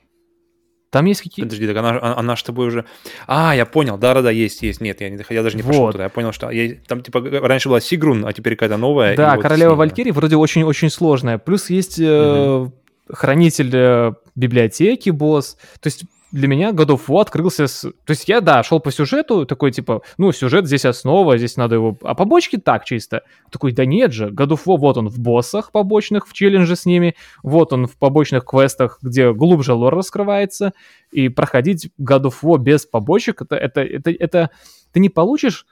Там 0.91 1.05
есть 1.05 1.21
какие-то... 1.21 1.49
Подожди, 1.49 1.67
так 1.67 1.77
она, 1.77 1.91
она, 1.91 2.17
она 2.17 2.37
с 2.37 2.43
тобой 2.43 2.69
уже... 2.69 2.85
А, 3.27 3.55
я 3.55 3.67
понял, 3.67 3.99
да-да-да, 3.99 4.31
есть, 4.31 4.63
есть. 4.63 4.81
Нет, 4.81 5.01
я, 5.01 5.11
не, 5.11 5.23
я 5.29 5.43
даже 5.43 5.57
не 5.57 5.63
пошел 5.63 5.83
вот. 5.83 5.93
туда. 5.93 6.05
Я 6.05 6.11
понял, 6.11 6.33
что 6.33 6.51
я, 6.51 6.77
там 6.87 7.03
типа 7.03 7.21
раньше 7.21 7.69
была 7.69 7.81
Сигрун, 7.81 8.25
а 8.27 8.33
теперь 8.33 8.55
какая-то 8.55 8.79
новая. 8.79 9.17
Да, 9.17 9.37
Королева 9.37 9.71
вот 9.71 9.79
Валькирии 9.79 10.11
вроде 10.13 10.37
очень-очень 10.37 10.89
сложная. 10.89 11.37
Плюс 11.37 11.69
есть 11.69 11.99
э, 12.01 12.71
хранитель 13.11 13.71
э, 13.73 14.13
библиотеки, 14.35 15.11
босс. 15.11 15.59
То 15.81 15.89
есть 15.89 16.05
для 16.31 16.49
меня 16.49 16.71
God 16.71 16.89
of 16.89 17.07
War 17.09 17.23
открылся 17.23 17.67
с... 17.67 17.83
То 17.83 18.11
есть 18.11 18.29
я, 18.29 18.41
да, 18.41 18.63
шел 18.63 18.81
по 18.81 18.91
сюжету, 18.91 19.47
такой, 19.47 19.73
типа, 19.73 20.03
ну, 20.19 20.33
сюжет 20.33 20.67
здесь 20.67 20.85
основа, 20.85 21.39
здесь 21.39 21.57
надо 21.57 21.77
его... 21.77 21.97
А 22.03 22.15
побочки 22.15 22.57
так 22.57 22.85
чисто. 22.85 23.23
Такой, 23.51 23.73
да 23.73 23.87
нет 23.87 24.13
же, 24.13 24.29
God 24.29 24.49
of 24.49 24.61
War, 24.67 24.77
вот 24.77 24.97
он 24.99 25.09
в 25.09 25.19
боссах 25.19 25.73
побочных, 25.73 26.29
в 26.29 26.33
челлендже 26.33 26.77
с 26.77 26.85
ними, 26.85 27.15
вот 27.43 27.73
он 27.73 27.87
в 27.87 27.97
побочных 27.97 28.45
квестах, 28.45 28.99
где 29.03 29.33
глубже 29.33 29.73
лор 29.73 29.95
раскрывается, 29.95 30.73
и 31.11 31.29
проходить 31.29 31.91
God 31.99 32.25
of 32.25 32.35
War 32.43 32.59
без 32.59 32.85
побочек, 32.85 33.43
это, 33.43 33.57
это, 33.57 33.81
это, 33.81 34.11
это... 34.11 34.51
Ты 34.93 35.01
не 35.01 35.09
получишь 35.09 35.67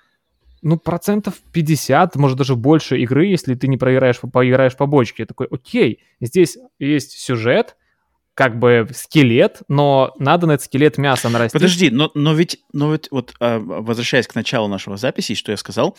ну, 0.62 0.78
процентов 0.78 1.35
50, 1.52 2.17
может, 2.17 2.39
даже 2.39 2.57
больше 2.57 2.99
игры, 2.99 3.26
если 3.26 3.55
ты 3.55 3.68
не 3.68 3.76
проиграешь, 3.76 4.20
поиграешь 4.20 4.76
побочки. 4.76 5.20
Я 5.20 5.26
такой, 5.26 5.47
окей, 5.51 6.02
здесь 6.20 6.59
есть 6.78 7.12
сюжет, 7.12 7.76
как 8.36 8.58
бы 8.58 8.86
скелет, 8.94 9.62
но 9.66 10.12
надо 10.18 10.47
на 10.47 10.52
этот 10.52 10.66
скелет 10.66 10.98
мясо 10.98 11.31
нарастить. 11.31 11.55
Подожди, 11.55 11.89
но, 11.89 12.10
но 12.12 12.34
ведь, 12.34 12.58
но 12.70 12.92
ведь 12.92 13.08
вот 13.10 13.32
а, 13.40 13.58
возвращаясь 13.58 14.26
к 14.26 14.34
началу 14.34 14.68
нашего 14.68 14.98
записи, 14.98 15.34
что 15.34 15.52
я 15.52 15.56
сказал, 15.56 15.97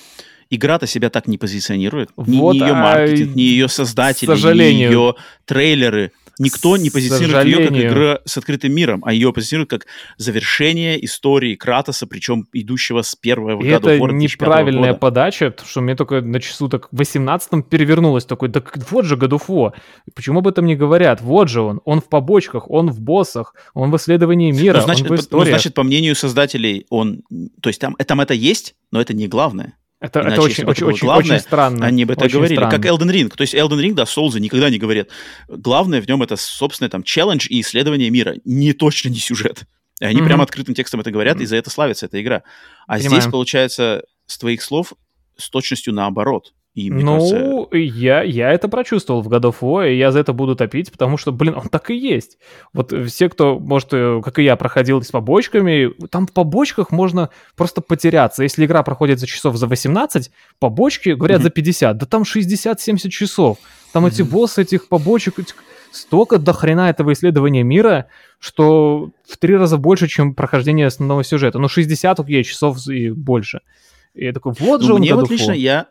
игра-то 0.52 0.86
себя 0.86 1.10
так 1.10 1.28
не 1.28 1.40
позиционирует. 1.40 2.12
Вот, 2.16 2.28
ни, 2.28 2.38
ни 2.38 2.60
ее 2.60 2.74
маркетинг, 2.76 3.32
а... 3.32 3.38
ни 3.38 3.42
ее 3.42 3.68
создатели, 3.68 4.30
ни 4.30 4.84
ее 4.84 5.16
трейлеры. 5.46 6.12
Никто 6.40 6.78
не 6.78 6.90
позиционирует 6.90 7.48
ее 7.48 7.68
как 7.68 7.78
игра 7.78 8.20
с 8.26 8.38
открытым 8.38 8.74
миром, 8.74 9.04
а 9.06 9.14
ее 9.14 9.34
позиционирует 9.34 9.70
как 9.70 9.88
завершение 10.18 11.04
истории 11.04 11.56
Кратоса, 11.56 12.08
причем 12.08 12.48
идущего 12.54 13.02
с 13.02 13.16
первого 13.16 13.56
года 13.56 13.68
Это 13.68 13.98
неправильная 14.00 14.90
года. 14.90 15.00
подача, 15.00 15.52
потому 15.52 15.70
что 15.70 15.82
мне 15.82 15.96
только 15.96 16.22
на 16.22 16.40
часу 16.40 16.70
так 16.70 16.90
в 16.92 17.02
18-м 17.02 17.64
перевернулось 17.64 18.26
такой, 18.26 18.50
да 18.50 18.62
вот 18.92 19.06
же 19.06 19.16
God 19.16 19.30
of 19.30 19.48
War. 19.48 19.74
Почему 20.14 20.40
об 20.40 20.48
этом 20.48 20.66
не 20.66 20.76
говорят? 20.76 21.22
Вот 21.22 21.50
же 21.50 21.62
он. 21.62 21.82
Он 21.86 22.02
в 22.02 22.10
побочках, 22.10 22.70
он 22.70 22.90
в 22.90 23.02
боссах, 23.02 23.56
он 23.74 23.92
в 23.92 23.98
исследовании 23.98 24.52
мира, 24.52 24.78
ну, 24.78 24.84
значит, 24.84 25.10
он 25.10 25.18
в 25.18 25.20
истории. 25.20 25.46
Ну, 25.46 25.50
значит, 25.50 25.74
по 25.74 25.84
мнению 25.84 26.16
создателей, 26.16 26.86
он... 26.90 27.24
То 27.62 27.70
есть 27.70 27.82
там, 27.82 27.96
там 27.96 28.22
это 28.22 28.34
есть, 28.34 28.76
но 28.92 29.02
это 29.02 29.14
не 29.14 29.28
главное. 29.28 29.74
Это, 30.00 30.22
Иначе, 30.22 30.34
это 30.34 30.42
очень, 30.44 30.64
очень, 30.66 30.84
это 30.84 30.86
очень, 30.86 31.08
главное, 31.08 31.36
очень 31.38 31.44
странно. 31.44 31.86
Они 31.86 32.06
бы 32.06 32.14
это 32.14 32.26
очень 32.26 32.36
говорили. 32.36 32.58
Странно. 32.58 32.72
Как 32.72 32.86
Elden 32.86 33.12
Ring. 33.12 33.30
То 33.30 33.42
есть 33.42 33.56
Elden 33.56 33.82
Ring, 33.82 33.94
да, 33.94 34.06
Соулзы 34.06 34.40
никогда 34.40 34.70
не 34.70 34.78
говорят. 34.78 35.10
Главное 35.48 36.02
в 36.02 36.08
нем 36.08 36.22
это, 36.22 36.36
собственно, 36.36 36.90
там, 36.90 37.02
челлендж 37.02 37.48
и 37.50 37.62
исследование 37.62 38.10
мира. 38.12 38.36
Не 38.46 38.74
точно 38.74 39.10
не 39.10 39.18
сюжет. 39.18 39.64
И 40.00 40.06
они 40.06 40.22
mm-hmm. 40.22 40.26
прямо 40.26 40.44
открытым 40.44 40.76
текстом 40.76 41.00
это 41.00 41.10
говорят, 41.10 41.38
mm-hmm. 41.38 41.44
и 41.44 41.48
за 41.48 41.56
это 41.56 41.72
славится 41.72 42.06
эта 42.06 42.22
игра. 42.22 42.44
А 42.86 42.98
Понимаем. 42.98 43.22
здесь, 43.22 43.32
получается, 43.32 44.04
с 44.28 44.38
твоих 44.38 44.62
слов, 44.62 44.94
с 45.36 45.50
точностью 45.50 45.94
наоборот. 45.94 46.54
И, 46.78 46.92
мне 46.92 47.04
ну, 47.04 47.18
кажется... 47.18 47.76
я, 47.76 48.22
я 48.22 48.52
это 48.52 48.68
прочувствовал 48.70 49.24
в 49.24 49.30
God 49.30 49.42
of 49.46 49.56
War, 49.62 49.92
и 49.92 49.98
я 49.98 50.12
за 50.12 50.20
это 50.20 50.32
буду 50.32 50.56
топить, 50.56 50.92
потому 50.92 51.18
что, 51.18 51.32
блин, 51.32 51.56
он 51.56 51.70
так 51.70 51.90
и 51.90 51.96
есть. 51.96 52.38
Вот 52.72 52.94
все, 53.08 53.30
кто, 53.30 53.58
может, 53.58 53.90
э, 53.94 54.22
как 54.24 54.38
и 54.38 54.44
я, 54.44 54.56
проходил 54.56 55.02
с 55.02 55.10
побочками, 55.10 55.92
там 56.12 56.28
в 56.28 56.34
побочках 56.34 56.92
можно 56.92 57.32
просто 57.56 57.82
потеряться. 57.82 58.44
Если 58.44 58.64
игра 58.64 58.84
проходит 58.84 59.20
за 59.20 59.26
часов 59.26 59.56
за 59.56 59.66
18, 59.66 60.30
побочки, 60.60 61.10
говорят, 61.10 61.40
mm-hmm. 61.40 61.46
за 61.46 61.50
50, 61.50 61.98
да 61.98 62.06
там 62.06 62.22
60-70 62.22 63.10
часов. 63.10 63.58
Там 63.92 64.06
mm-hmm. 64.06 64.10
эти 64.10 64.22
боссы 64.22 64.62
этих 64.62 64.88
побочек, 64.88 65.40
этих... 65.40 65.56
столько 65.90 66.38
до 66.38 66.54
хрена 66.54 66.92
этого 66.92 67.14
исследования 67.14 67.64
мира, 67.64 68.06
что 68.38 69.10
в 69.28 69.38
три 69.38 69.58
раза 69.58 69.78
больше, 69.78 70.08
чем 70.08 70.36
прохождение 70.36 70.86
основного 70.86 71.24
сюжета. 71.24 71.58
Ну, 71.58 71.70
60, 71.70 72.20
окей, 72.20 72.44
часов 72.44 72.88
и 72.88 73.10
больше. 73.10 73.62
И 74.14 74.26
я 74.26 74.32
такой, 74.32 74.54
вот 74.60 74.84
же 74.84 74.90
ну, 74.90 74.96
он 74.96 75.02
Мне 75.02 75.16
вот 75.16 75.32
лично, 75.32 75.54
я 75.54 75.88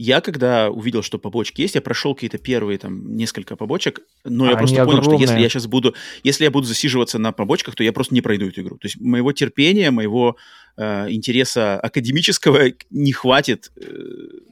я, 0.00 0.20
когда 0.20 0.70
увидел, 0.70 1.02
что 1.02 1.18
побочки 1.18 1.60
есть, 1.60 1.74
я 1.74 1.80
прошел 1.80 2.14
какие-то 2.14 2.38
первые 2.38 2.78
там 2.78 3.16
несколько 3.16 3.56
побочек, 3.56 4.00
но 4.22 4.46
а 4.46 4.50
я 4.50 4.56
просто 4.56 4.76
понял, 4.84 4.98
огромные. 5.00 5.18
что 5.18 5.32
если 5.32 5.42
я 5.42 5.48
сейчас 5.48 5.66
буду, 5.66 5.92
если 6.22 6.44
я 6.44 6.52
буду 6.52 6.68
засиживаться 6.68 7.18
на 7.18 7.32
побочках, 7.32 7.74
то 7.74 7.82
я 7.82 7.92
просто 7.92 8.14
не 8.14 8.20
пройду 8.20 8.46
эту 8.46 8.60
игру. 8.60 8.78
То 8.78 8.86
есть 8.86 9.00
моего 9.00 9.32
терпения, 9.32 9.90
моего 9.90 10.36
э, 10.76 11.10
интереса 11.10 11.80
академического 11.80 12.66
не 12.90 13.10
хватит. 13.10 13.72
Э, 13.74 13.82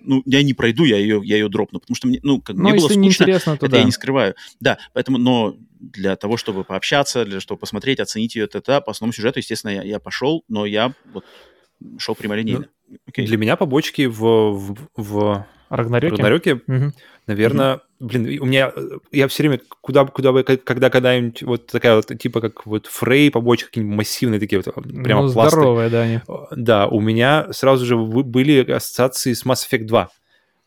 ну, 0.03 0.21
я 0.27 0.43
не 0.43 0.53
пройду, 0.53 0.83
я 0.83 0.97
ее, 0.97 1.21
я 1.23 1.37
ее 1.37 1.49
дропну, 1.49 1.79
потому 1.79 1.95
что 1.95 2.09
мне, 2.09 2.19
ну, 2.25 2.41
как, 2.41 2.57
мне 2.57 2.75
было 2.75 2.89
скучно, 2.89 3.27
то 3.39 3.53
это 3.53 3.69
да. 3.69 3.79
я 3.79 3.85
не 3.85 3.93
скрываю. 3.93 4.35
Да, 4.59 4.79
поэтому, 4.95 5.17
но 5.17 5.57
для 5.79 6.17
того, 6.17 6.37
чтобы 6.39 6.65
пообщаться, 6.65 7.23
для 7.23 7.35
того, 7.35 7.41
чтобы 7.41 7.61
посмотреть, 7.61 8.01
оценить 8.01 8.35
ее, 8.35 8.47
это, 8.47 8.59
это 8.59 8.81
по 8.81 8.91
основному 8.91 9.13
сюжету, 9.13 9.39
естественно, 9.39 9.71
я, 9.71 9.83
я 9.85 10.01
пошел, 10.01 10.43
но 10.49 10.67
я 10.67 10.93
вот 11.13 11.25
шел 11.99 12.17
прямолинейно. 12.17 12.61
Ну, 12.63 12.67
Okay. 13.11 13.27
Для 13.27 13.37
меня 13.37 13.57
побочки 13.57 14.07
в, 14.07 14.21
в, 14.21 14.77
в 14.97 15.47
Рагнарёке, 15.69 16.17
Рагнарёке 16.17 16.55
угу. 16.55 16.93
наверное, 17.27 17.75
угу. 17.75 18.09
блин, 18.09 18.41
у 18.41 18.47
меня, 18.47 18.73
я 19.11 19.27
все 19.27 19.43
время, 19.43 19.61
куда, 19.81 20.05
куда 20.05 20.33
бы, 20.33 20.45
когда 20.45 20.91
когда-нибудь 20.91 21.43
вот 21.43 21.67
такая 21.67 21.97
вот, 21.97 22.07
типа 22.19 22.41
как 22.41 22.67
вот 22.67 22.87
Фрей, 22.87 23.31
побочки 23.31 23.67
какие-нибудь 23.67 23.97
массивные 23.97 24.39
такие 24.39 24.63
вот, 24.63 24.73
прямо 25.03 25.23
ну, 25.23 25.33
пласты. 25.33 25.57
здоровые, 25.57 25.91
да, 25.91 26.03
они. 26.03 26.21
Да, 26.53 26.87
у 26.87 27.01
меня 27.01 27.49
сразу 27.53 27.85
же 27.85 27.97
были 27.97 28.71
ассоциации 28.71 29.33
с 29.33 29.45
Mass 29.45 29.67
Effect 29.69 29.85
2. 29.85 30.09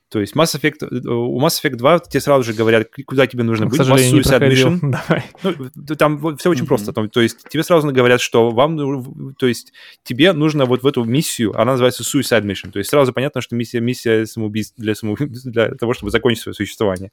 То 0.09 0.19
есть 0.19 0.35
Mass 0.35 0.59
Effect, 0.59 0.88
э, 0.89 1.07
у 1.07 1.39
Mass 1.39 1.61
Effect 1.61 1.75
2 1.75 1.99
тебе 1.99 2.19
сразу 2.19 2.43
же 2.43 2.53
говорят, 2.53 2.89
куда 3.05 3.27
тебе 3.27 3.43
нужно 3.43 3.67
К 3.67 3.69
быть. 3.69 3.77
Сожалению, 3.77 4.15
не 4.15 4.21
Mission. 4.21 4.79
Давай. 4.81 5.23
Ну, 5.43 5.95
там 5.95 6.38
все 6.38 6.49
очень 6.49 6.63
mm-hmm. 6.63 6.67
просто. 6.67 6.93
Там, 6.93 7.09
то 7.09 7.21
есть 7.21 7.47
тебе 7.47 7.61
сразу 7.63 7.91
говорят, 7.91 8.19
что 8.19 8.49
вам, 8.49 9.35
то 9.35 9.45
есть 9.45 9.71
тебе 10.03 10.33
нужно 10.33 10.65
вот 10.65 10.81
в 10.81 10.88
эту 10.88 11.03
миссию, 11.03 11.53
она 11.55 11.73
называется 11.73 12.03
Suicide 12.03 12.43
Mission. 12.43 12.71
То 12.71 12.79
есть 12.79 12.89
сразу 12.89 13.13
понятно, 13.13 13.41
что 13.41 13.55
миссия, 13.55 13.79
миссия 13.79 14.25
самоубийств 14.25 14.73
для, 14.77 14.95
самоубийств, 14.95 15.45
для 15.51 15.69
того, 15.75 15.93
чтобы 15.93 16.09
закончить 16.09 16.41
свое 16.41 16.55
существование. 16.55 17.11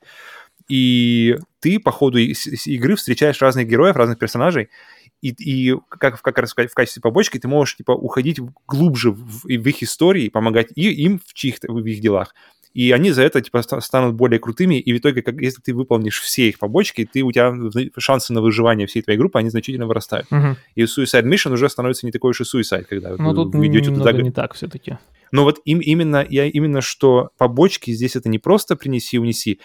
И 0.68 1.36
ты 1.60 1.78
по 1.78 1.90
ходу 1.90 2.18
игры 2.18 2.96
встречаешь 2.96 3.40
разных 3.42 3.68
героев, 3.68 3.96
разных 3.96 4.18
персонажей, 4.18 4.70
и, 5.22 5.30
и 5.38 5.76
как, 5.88 6.20
как 6.20 6.38
раз 6.38 6.52
в 6.52 6.54
качестве 6.54 7.00
побочки 7.00 7.38
ты 7.38 7.48
можешь 7.48 7.76
типа 7.76 7.92
уходить 7.92 8.38
глубже 8.66 9.10
в, 9.10 9.44
в 9.44 9.68
их 9.68 9.82
истории, 9.82 10.28
помогать 10.28 10.68
и 10.74 10.90
им 10.90 11.20
в 11.24 11.34
чьих-то 11.34 11.72
в 11.72 11.84
их 11.86 12.00
делах 12.00 12.34
и 12.76 12.92
они 12.92 13.10
за 13.10 13.22
это 13.22 13.40
типа 13.40 13.62
станут 13.62 14.16
более 14.16 14.38
крутыми, 14.38 14.74
и 14.74 14.92
в 14.92 14.98
итоге, 14.98 15.22
как, 15.22 15.40
если 15.40 15.62
ты 15.62 15.72
выполнишь 15.72 16.20
все 16.20 16.48
их 16.50 16.58
побочки, 16.58 17.08
ты, 17.10 17.22
у 17.22 17.32
тебя 17.32 17.54
шансы 17.96 18.34
на 18.34 18.42
выживание 18.42 18.86
всей 18.86 19.00
твоей 19.00 19.18
группы, 19.18 19.38
они 19.38 19.48
значительно 19.48 19.86
вырастают. 19.86 20.30
Мгм. 20.30 20.56
И 20.74 20.82
Suicide 20.82 21.24
Mission 21.24 21.54
уже 21.54 21.70
становится 21.70 22.04
не 22.04 22.12
такой 22.12 22.32
уж 22.32 22.40
и 22.42 22.44
Suicide, 22.44 22.84
когда 22.84 23.16
Ну, 23.16 23.30
вы, 23.30 23.34
тут 23.34 23.54
вы 23.54 23.66
идете 23.68 23.94
туда, 23.94 24.12
не 24.12 24.30
так 24.30 24.52
все-таки. 24.52 24.98
но 25.32 25.44
вот 25.44 25.60
им, 25.64 25.78
именно, 25.78 26.26
я 26.28 26.44
именно 26.44 26.82
что 26.82 27.30
побочки 27.38 27.92
здесь 27.92 28.14
это 28.14 28.28
не 28.28 28.38
просто 28.38 28.76
принеси, 28.76 29.18
унеси, 29.18 29.58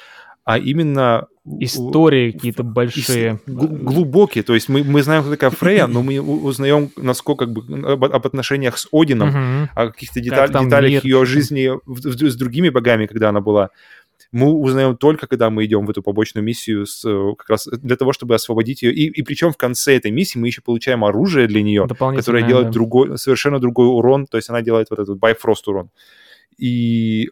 а 0.46 0.58
именно 0.58 1.28
Истории 1.60 2.32
какие-то 2.32 2.64
большие. 2.64 3.40
гл- 3.48 3.68
глубокие. 3.68 4.44
То 4.44 4.54
есть 4.54 4.70
мы, 4.70 4.84
мы 4.84 5.02
знаем, 5.02 5.24
кто 5.24 5.32
такая 5.32 5.50
Фрея, 5.50 5.88
но 5.88 6.04
мы 6.04 6.20
узнаем, 6.22 6.92
насколько 6.98 7.46
как 7.46 7.54
бы 7.54 7.62
об, 7.94 8.06
об 8.06 8.26
отношениях 8.28 8.78
с 8.78 8.88
Одином, 8.92 9.30
Мгм. 9.30 9.70
о 9.76 9.88
каких-то 9.88 10.20
деталь- 10.20 10.52
там 10.52 10.66
деталях 10.66 10.92
мир, 10.92 11.02
ее 11.04 11.26
жизни 11.26 11.70
в- 11.86 12.10
в- 12.10 12.30
с 12.30 12.36
другими 12.36 12.70
богами, 12.70 13.08
когда 13.08 13.30
она 13.30 13.42
была. 13.42 13.70
Мы 14.32 14.52
узнаем 14.54 14.96
только, 14.96 15.26
когда 15.28 15.50
мы 15.50 15.66
идем 15.66 15.86
в 15.86 15.90
эту 15.90 16.04
побочную 16.04 16.46
миссию 16.46 16.86
с, 16.86 17.04
э, 17.10 17.34
как 17.38 17.50
раз 17.50 17.68
для 17.68 17.96
того, 17.96 18.14
чтобы 18.14 18.36
освободить 18.36 18.84
ее. 18.84 18.94
И, 18.94 19.08
и 19.08 19.24
причем 19.24 19.52
в 19.52 19.58
конце 19.58 19.98
этой 19.98 20.12
миссии 20.12 20.38
мы 20.40 20.48
еще 20.48 20.62
получаем 20.62 21.04
оружие 21.04 21.48
для 21.48 21.64
нее, 21.64 21.86
которое 22.18 22.44
делает 22.48 22.68
да. 22.68 22.72
другой, 22.72 23.18
совершенно 23.18 23.60
другой 23.60 23.88
урон. 23.88 24.28
То 24.28 24.38
есть 24.38 24.50
она 24.50 24.62
делает 24.62 24.88
вот 24.92 25.00
этот 25.00 25.18
Bifrost 25.18 25.64
урон. 25.66 25.90
И 26.58 27.30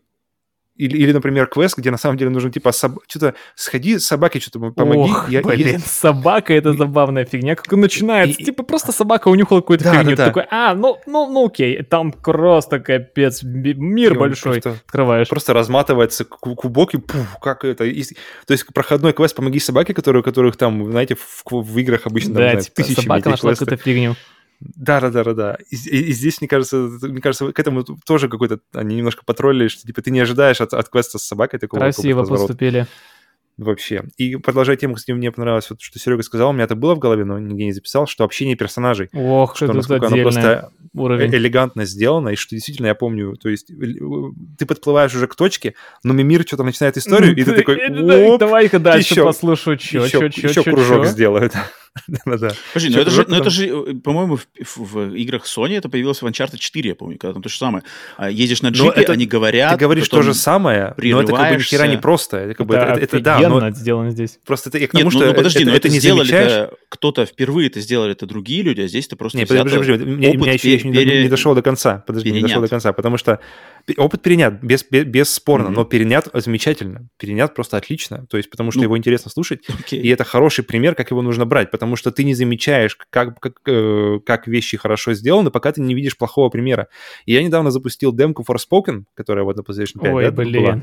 или, 0.79 0.97
или, 0.97 1.11
например, 1.11 1.45
квест, 1.47 1.77
где 1.77 1.91
на 1.91 1.97
самом 1.97 2.17
деле 2.17 2.31
нужно 2.31 2.49
типа 2.51 2.69
соб- 2.69 2.99
что-то 3.07 3.35
сходи 3.55 3.99
собаке 3.99 4.39
что-то 4.39 4.71
помоги. 4.71 5.11
Ох, 5.11 5.29
Я- 5.29 5.41
блин, 5.41 5.67
я- 5.73 5.79
собака 5.79 6.53
это 6.53 6.73
забавная 6.73 7.25
фигня. 7.25 7.55
Как 7.55 7.71
начинается, 7.73 8.39
И- 8.41 8.45
типа 8.45 8.63
просто 8.63 8.91
собака 8.91 9.27
унюхала 9.27 9.59
какую-то 9.59 9.83
Да, 9.83 9.93
фигню. 9.93 10.15
да, 10.15 10.23
да. 10.23 10.25
такой, 10.27 10.43
а, 10.49 10.73
ну, 10.73 10.97
ну, 11.05 11.29
ну 11.29 11.45
окей, 11.47 11.83
там 11.83 12.11
просто 12.13 12.79
капец, 12.79 13.43
мир 13.43 14.13
и 14.13 14.17
большой. 14.17 14.61
Просто, 14.61 14.79
Открываешь. 14.85 15.27
просто 15.27 15.53
разматывается 15.53 16.23
ку- 16.25 16.55
кубок 16.55 16.93
и 16.93 16.97
пуф, 16.97 17.37
как 17.41 17.65
это. 17.65 17.83
и- 17.83 18.03
то 18.03 18.51
есть 18.53 18.65
проходной 18.73 19.11
квест 19.13 19.35
«Помоги 19.35 19.59
собаке», 19.59 19.93
который, 19.93 20.23
которых 20.23 20.55
там, 20.55 20.89
знаете, 20.91 21.15
в, 21.15 21.43
в 21.51 21.77
играх 21.77 22.07
обычно 22.07 22.33
там, 22.33 22.43
Да, 22.43 22.49
знаете, 22.51 22.69
типа 22.69 22.75
тысячами 22.83 23.03
собака 23.05 23.29
нашла 23.29 23.51
какую-то 23.51 23.77
фигню. 23.77 24.15
Да, 24.59 24.99
да, 24.99 25.09
да, 25.09 25.23
да, 25.23 25.33
да. 25.33 25.57
И, 25.69 25.75
и- 25.75 26.09
и 26.09 26.11
здесь, 26.11 26.41
мне 26.41 26.47
кажется, 26.47 26.75
мне 27.01 27.21
кажется, 27.21 27.51
к 27.51 27.59
этому 27.59 27.83
тоже 28.05 28.27
какой-то 28.27 28.59
они 28.73 28.95
немножко 28.97 29.23
потроллили, 29.25 29.69
что 29.69 29.87
типа 29.87 30.01
ты 30.01 30.11
не 30.11 30.19
ожидаешь 30.19 30.59
от, 30.59 30.73
от 30.73 30.89
квеста 30.89 31.17
с 31.17 31.23
собакой 31.23 31.59
такого 31.59 31.79
Красиво 31.79 32.25
поступили. 32.25 32.85
вообще. 33.57 34.03
И 34.17 34.35
продолжая 34.37 34.75
тему, 34.77 34.95
кстати, 34.95 35.11
мне 35.15 35.31
понравилось, 35.31 35.69
вот, 35.69 35.81
что 35.81 35.99
Серега 35.99 36.23
сказал, 36.23 36.49
у 36.49 36.53
меня 36.53 36.63
это 36.65 36.75
было 36.75 36.95
в 36.95 36.99
голове, 36.99 37.25
но 37.25 37.39
нигде 37.39 37.65
не 37.65 37.73
записал, 37.73 38.07
что 38.07 38.23
общение 38.23 38.55
персонажей, 38.55 39.09
Ох, 39.13 39.55
что 39.55 39.65
это 39.65 39.73
насколько 39.75 40.07
оно 40.07 40.21
просто 40.21 40.71
уровень. 40.93 41.33
э- 41.33 41.37
элегантно 41.37 41.85
сделано, 41.85 42.29
и 42.29 42.35
что 42.35 42.55
действительно 42.55 42.87
я 42.87 42.95
помню, 42.95 43.35
то 43.35 43.49
есть 43.49 43.67
ты 44.57 44.65
подплываешь 44.65 45.13
уже 45.15 45.27
к 45.27 45.35
точке, 45.35 45.75
но 46.03 46.13
мир 46.13 46.43
что-то 46.45 46.63
начинает 46.63 46.97
историю, 46.97 47.35
и 47.35 47.43
ты 47.43 47.53
такой, 47.53 47.77
«Оп, 48.27 48.39
Давай-ка 48.39 48.79
дальше 48.79 49.15
послушаю, 49.23 49.77
чё, 49.77 50.03
еще, 50.05 50.19
еще 50.49 50.63
кружок 50.63 51.05
сделают. 51.05 51.53
Да-да-да. 52.07 52.51
Подожди, 52.73 52.95
но 52.95 53.01
это 53.01 53.11
же, 53.11 53.25
но 53.27 53.37
это 53.37 53.49
же, 53.49 53.67
э, 53.67 53.93
по-моему, 53.95 54.37
в, 54.75 55.15
играх 55.15 55.45
Sony 55.45 55.77
это 55.77 55.89
появилось 55.89 56.21
в 56.21 56.25
Uncharted 56.25 56.57
4, 56.57 56.89
я 56.89 56.95
помню, 56.95 57.17
когда 57.17 57.33
там 57.33 57.41
то 57.41 57.49
же 57.49 57.57
самое. 57.57 57.83
А, 58.17 58.29
Едешь 58.29 58.61
на 58.61 58.69
джипе, 58.69 59.01
это- 59.01 59.13
они 59.13 59.25
говорят... 59.25 59.73
Ты 59.73 59.79
говоришь 59.79 60.07
то 60.07 60.21
же 60.21 60.33
самое, 60.33 60.93
но 60.97 61.21
это 61.21 61.33
как 61.33 61.49
бы 61.49 61.55
ни 61.55 61.61
хера 61.61 61.87
не 61.87 61.97
просто. 61.97 62.37
Это, 62.37 62.53
как 62.53 62.67
бы, 62.67 62.75
это, 62.75 62.99
Это 62.99 63.19
да, 63.19 63.39
но 63.39 63.57
офигенно 63.57 63.71
сделано 63.75 64.11
здесь. 64.11 64.39
просто 64.45 64.69
это 64.69 64.77
я 64.77 64.87
к 64.87 64.93
Нет, 64.93 65.01
тому, 65.01 65.11
ну, 65.11 65.19
что 65.19 65.25
ну, 65.27 65.33
подожди, 65.33 65.59
это, 65.59 65.69
но 65.69 65.75
это 65.75 65.87
это 65.87 65.93
не 65.93 65.99
сделали 65.99 66.27
замечаешь. 66.27 66.69
кто-то 66.89 67.25
впервые 67.25 67.67
это 67.67 67.79
сделали, 67.81 68.11
это 68.11 68.25
другие 68.25 68.61
люди, 68.61 68.81
а 68.81 68.87
здесь 68.87 69.07
это 69.07 69.15
просто 69.15 69.37
Не, 69.37 69.45
взято 69.45 69.63
подожди, 69.63 69.77
подожди, 69.93 70.05
меня, 70.05 70.29
опыт 70.29 70.41
меня 70.41 70.53
еще, 70.53 70.81
не, 70.89 71.21
не 71.23 71.29
дошел 71.29 71.55
до 71.55 71.61
конца. 71.61 72.03
Подожди, 72.05 72.31
не 72.31 72.41
дошел 72.41 72.47
перенят. 72.55 72.61
до 72.63 72.69
конца, 72.69 72.93
потому 72.93 73.17
что 73.17 73.39
опыт 73.97 74.21
перенят, 74.21 74.61
без, 74.63 74.85
без, 74.89 75.05
бесспорно, 75.05 75.69
но 75.69 75.83
перенят 75.85 76.27
замечательно. 76.33 77.07
Перенят 77.17 77.55
просто 77.55 77.77
отлично. 77.77 78.25
То 78.29 78.37
есть, 78.37 78.49
потому 78.49 78.71
что 78.71 78.79
Ну, 78.79 78.83
его 78.85 78.97
интересно 78.97 79.31
слушать. 79.31 79.61
И 79.91 80.07
это 80.09 80.23
хороший 80.23 80.63
пример, 80.63 80.95
как 80.95 81.11
его 81.11 81.21
нужно 81.21 81.45
брать, 81.45 81.71
потому 81.79 81.95
что 81.95 82.11
ты 82.11 82.25
не 82.25 82.33
замечаешь, 82.33 82.97
как, 83.09 83.39
как, 83.39 83.61
э, 83.65 84.19
как 84.25 84.47
вещи 84.47 84.75
хорошо 84.75 85.13
сделаны, 85.13 85.49
пока 85.49 85.71
ты 85.71 85.79
не 85.79 85.95
видишь 85.95 86.17
плохого 86.17 86.49
примера. 86.49 86.89
И 87.25 87.31
я 87.31 87.41
недавно 87.41 87.71
запустил 87.71 88.11
демку 88.11 88.43
Forspoken, 88.43 89.05
которая 89.13 89.45
вот 89.45 89.55
на 89.55 89.61
PlayStation 89.61 90.01
5 90.01 90.13
Ой, 90.13 90.23
да, 90.25 90.31
была. 90.31 90.81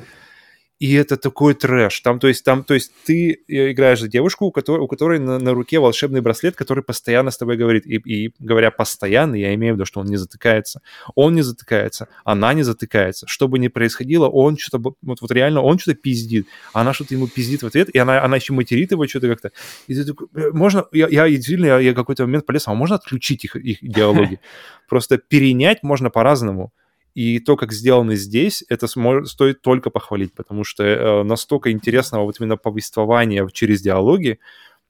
И 0.78 0.92
это 0.92 1.16
такой 1.16 1.54
трэш. 1.54 2.00
Там, 2.00 2.18
то 2.18 2.28
есть, 2.28 2.44
там, 2.44 2.62
то 2.62 2.74
есть 2.74 2.92
ты 3.06 3.42
э, 3.48 3.72
играешь 3.72 4.00
за 4.00 4.08
девушку, 4.08 4.44
у 4.44 4.52
которой, 4.52 4.80
у 4.80 4.86
которой 4.86 5.18
на, 5.18 5.38
на 5.38 5.54
руке 5.54 5.78
волшебный 5.78 6.20
браслет, 6.20 6.54
который 6.54 6.84
постоянно 6.84 7.30
с 7.30 7.38
тобой 7.38 7.56
говорит. 7.56 7.86
И, 7.86 7.96
и 7.96 8.34
говоря 8.38 8.70
постоянно, 8.70 9.36
я 9.36 9.54
имею 9.54 9.72
в 9.72 9.76
виду, 9.76 9.86
что 9.86 10.00
он 10.00 10.06
не 10.06 10.16
затыкается. 10.18 10.82
Он 11.14 11.34
не 11.34 11.40
затыкается, 11.40 12.08
она 12.24 12.52
не 12.52 12.62
затыкается. 12.62 13.26
Что 13.26 13.48
бы 13.48 13.58
ни 13.58 13.68
происходило, 13.68 14.28
он 14.28 14.58
что-то, 14.58 14.94
вот, 15.00 15.20
вот 15.22 15.30
реально, 15.30 15.62
он 15.62 15.78
что-то 15.78 15.96
пиздит. 15.96 16.46
Она 16.74 16.92
что-то 16.92 17.14
ему 17.14 17.26
пиздит 17.26 17.62
в 17.62 17.66
ответ, 17.66 17.88
и 17.88 17.98
она, 17.98 18.22
она 18.22 18.36
еще 18.36 18.52
материт 18.52 18.90
его 18.90 19.06
что-то 19.06 19.28
как-то. 19.28 19.52
И 19.86 19.94
ты 19.94 20.04
такой, 20.04 20.28
«Э, 20.34 20.50
можно, 20.52 20.84
я, 20.92 21.08
я 21.08 21.26
действительно, 21.30 21.66
я, 21.66 21.78
я 21.78 21.94
какой-то 21.94 22.24
момент 22.24 22.44
полез, 22.44 22.68
а 22.68 22.74
можно 22.74 22.96
отключить 22.96 23.46
их, 23.46 23.56
их 23.56 23.78
диалоги? 23.80 24.40
Просто 24.90 25.16
перенять 25.16 25.82
можно 25.82 26.10
по-разному. 26.10 26.72
И 27.16 27.38
то, 27.40 27.56
как 27.56 27.72
сделано 27.72 28.14
здесь, 28.14 28.62
это 28.68 28.86
стоит 28.86 29.62
только 29.62 29.88
похвалить, 29.88 30.34
потому 30.34 30.64
что 30.64 30.84
э, 30.84 31.22
настолько 31.22 31.72
интересного 31.72 32.24
вот 32.24 32.36
именно 32.38 32.58
повествования 32.58 33.48
через 33.54 33.80
диалоги, 33.80 34.38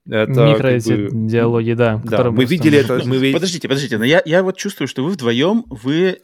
это 0.09 0.31
Микро 0.45 0.57
как 0.63 0.71
эти 0.73 0.91
бы- 0.93 1.09
диалоги, 1.29 1.71
да. 1.71 2.01
Да, 2.03 2.17
мы 2.29 2.35
просто- 2.35 2.51
видели 2.51 2.77
это, 2.83 2.97
Ну, 2.97 3.05
мы 3.05 3.31
Подождите, 3.31 3.69
подождите, 3.69 3.97
но 3.97 4.03
я, 4.03 4.21
я 4.25 4.43
вот 4.43 4.57
чувствую, 4.57 4.89
что 4.89 5.05
вы 5.05 5.11
вдвоем, 5.11 5.63
вы 5.69 6.19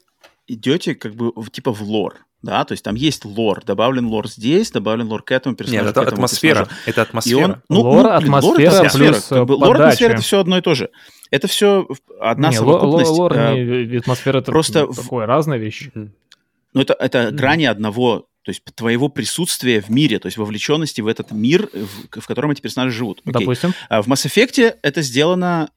идете 0.45 0.93
как 0.93 1.15
бы 1.15 1.32
в, 1.38 1.49
типа 1.49 1.72
в 1.72 1.82
лор, 1.82 2.15
да, 2.41 2.65
то 2.65 2.73
есть 2.73 2.83
там 2.83 2.95
есть 2.95 3.23
лор, 3.23 3.64
добавлен 3.65 4.06
лор 4.07 4.27
здесь, 4.27 4.72
добавлен 4.72 5.07
лор 5.07 5.22
к 5.23 5.32
этому 5.32 5.56
персонажу, 5.56 5.85
Нет, 5.85 5.93
к 5.95 5.98
это 5.98 6.01
этому 6.07 6.25
атмосфера, 6.25 6.59
персонажу. 6.65 6.82
это 6.85 6.99
И 6.99 7.03
атмосфера. 7.03 7.43
он, 7.45 7.56
ну, 7.69 7.80
Лор, 7.82 7.95
ну, 7.95 8.01
блин, 8.19 8.33
атмосфера 8.35 8.67
это 8.67 8.77
атмосфера, 8.80 9.07
плюс, 9.14 9.23
как 9.23 9.45
бы, 9.45 9.51
лор, 9.53 9.75
атмосфера, 9.82 10.11
это 10.14 10.22
все 10.22 10.40
одно 10.41 10.57
и 10.57 10.61
то 10.61 10.75
же. 10.75 10.90
Это 11.34 11.48
все 11.48 11.88
одна 12.20 12.50
Не, 12.50 12.56
совокупность. 12.58 13.10
ло- 13.10 13.16
лор 13.16 13.34
э, 13.34 13.86
не- 13.86 13.98
атмосфера 13.98 14.38
это 14.40 14.52
просто 14.52 14.86
в- 14.86 14.95
такое 14.95 15.26
разная 15.26 15.58
вещь. 15.58 15.90
Ну, 15.95 16.82
это, 16.82 16.94
это 17.00 17.28
Мгм. 17.28 17.36
грани 17.36 17.66
одного, 17.66 18.28
то 18.44 18.50
есть 18.52 18.62
твоего 18.76 19.10
присутствия 19.10 19.82
в 19.82 19.90
мире, 19.90 20.20
то 20.20 20.28
есть 20.28 20.38
вовлеченности 20.38 21.02
в 21.02 21.08
этот 21.08 21.32
мир, 21.32 21.70
в, 21.74 22.20
в 22.22 22.28
котором 22.28 22.52
эти 22.52 22.62
персонажи 22.62 22.95
живут. 22.98 23.22
Окей. 23.26 23.34
Допустим. 23.45 23.74
А 23.90 24.02
в 24.03 24.08
Mass 24.08 24.26
Effect 24.28 24.76
это 24.82 25.02
сделано 25.02 25.72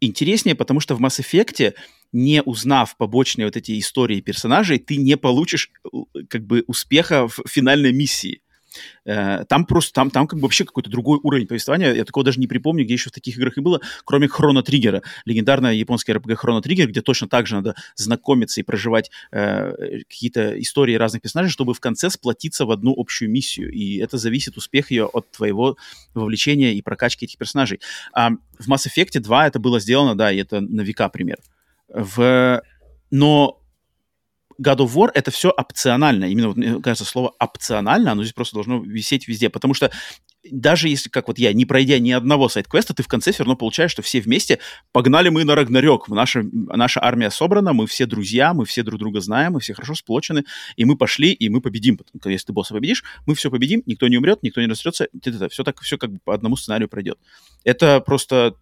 интереснее, 0.00 0.54
потому 0.54 0.78
что 0.80 0.94
в 0.94 1.00
Mass 1.00 1.20
Effect, 1.20 1.74
не 2.12 2.42
узнав 2.42 2.96
побочные 2.96 3.46
вот 3.46 3.56
эти 3.56 3.78
истории 3.80 4.20
персонажей, 4.20 4.78
ты 4.78 4.96
не 4.96 5.16
получишь 5.16 5.70
э, 5.84 5.88
как 6.28 6.46
бы 6.46 6.62
успеха 6.68 7.26
в 7.28 7.40
финальной 7.48 7.92
миссии. 7.92 8.42
Э, 9.04 9.44
Там 9.48 9.64
просто, 9.64 9.92
там, 9.92 10.10
там 10.10 10.26
как 10.26 10.38
бы 10.38 10.44
вообще 10.44 10.64
какой-то 10.64 10.90
другой 10.90 11.18
уровень 11.22 11.46
повествования. 11.46 11.92
Я 11.92 12.04
такого 12.04 12.24
даже 12.24 12.40
не 12.40 12.46
припомню, 12.46 12.84
где 12.84 12.94
еще 12.94 13.10
в 13.10 13.12
таких 13.12 13.36
играх 13.36 13.58
и 13.58 13.60
было, 13.60 13.80
кроме 14.04 14.28
Хроно 14.28 14.62
Триггера. 14.62 15.02
Легендарная 15.24 15.72
японская 15.72 16.16
RPG 16.16 16.36
Хроно 16.36 16.62
Триггер, 16.62 16.88
где 16.88 17.02
точно 17.02 17.28
так 17.28 17.46
же 17.46 17.56
надо 17.56 17.74
знакомиться 17.94 18.60
и 18.60 18.64
проживать 18.64 19.10
э, 19.32 20.00
какие-то 20.08 20.60
истории 20.60 20.94
разных 20.94 21.22
персонажей, 21.22 21.52
чтобы 21.52 21.74
в 21.74 21.80
конце 21.80 22.10
сплотиться 22.10 22.66
в 22.66 22.70
одну 22.70 22.94
общую 22.96 23.30
миссию. 23.30 23.72
И 23.72 23.98
это 23.98 24.18
зависит 24.18 24.56
успех 24.56 24.90
ее 24.90 25.06
от 25.06 25.30
твоего 25.30 25.76
вовлечения 26.14 26.72
и 26.72 26.82
прокачки 26.82 27.24
этих 27.24 27.38
персонажей. 27.38 27.80
А 28.12 28.30
в 28.58 28.68
Mass 28.68 28.86
Effect 28.86 29.18
2 29.20 29.46
это 29.46 29.58
было 29.58 29.80
сделано, 29.80 30.16
да, 30.16 30.32
и 30.32 30.38
это 30.38 30.60
на 30.60 30.82
века 30.82 31.08
пример. 31.08 31.38
В... 31.88 32.62
Но 33.10 33.59
God 34.60 34.78
of 34.78 34.94
War 34.94 35.10
это 35.14 35.30
все 35.30 35.50
опционально. 35.50 36.26
Именно, 36.26 36.48
вот, 36.48 36.56
мне 36.56 36.80
кажется, 36.80 37.04
слово 37.04 37.32
опционально, 37.38 38.12
оно 38.12 38.22
здесь 38.22 38.34
просто 38.34 38.54
должно 38.54 38.80
висеть 38.80 39.26
везде. 39.26 39.48
Потому 39.48 39.74
что 39.74 39.90
даже 40.50 40.88
если, 40.88 41.08
как 41.08 41.28
вот 41.28 41.38
я, 41.38 41.52
не 41.52 41.66
пройдя 41.66 41.98
ни 41.98 42.10
одного 42.10 42.48
сайт-квеста, 42.48 42.94
ты 42.94 43.02
в 43.02 43.08
конце 43.08 43.32
все 43.32 43.42
равно 43.42 43.56
получаешь, 43.56 43.90
что 43.90 44.02
все 44.02 44.20
вместе 44.20 44.58
погнали 44.92 45.28
мы 45.28 45.44
на 45.44 45.54
Рагнарёк. 45.54 46.08
Наша, 46.08 46.42
наша 46.52 47.02
армия 47.02 47.30
собрана, 47.30 47.72
мы 47.72 47.86
все 47.86 48.06
друзья, 48.06 48.54
мы 48.54 48.64
все 48.64 48.82
друг 48.82 48.98
друга 48.98 49.20
знаем, 49.20 49.52
мы 49.52 49.60
все 49.60 49.74
хорошо 49.74 49.94
сплочены, 49.94 50.44
и 50.76 50.84
мы 50.84 50.96
пошли, 50.96 51.32
и 51.32 51.48
мы 51.48 51.60
победим. 51.60 51.98
Если 52.24 52.46
ты 52.46 52.52
босса 52.52 52.74
победишь, 52.74 53.04
мы 53.26 53.34
все 53.34 53.50
победим, 53.50 53.82
никто 53.86 54.08
не 54.08 54.16
умрет, 54.16 54.42
никто 54.42 54.60
не 54.60 54.66
растрется, 54.66 55.08
все 55.50 55.64
так, 55.64 55.80
все 55.80 55.98
как 55.98 56.12
бы 56.12 56.18
по 56.24 56.34
одному 56.34 56.56
сценарию 56.56 56.88
пройдет. 56.88 57.18
Это 57.64 58.00
просто 58.00 58.54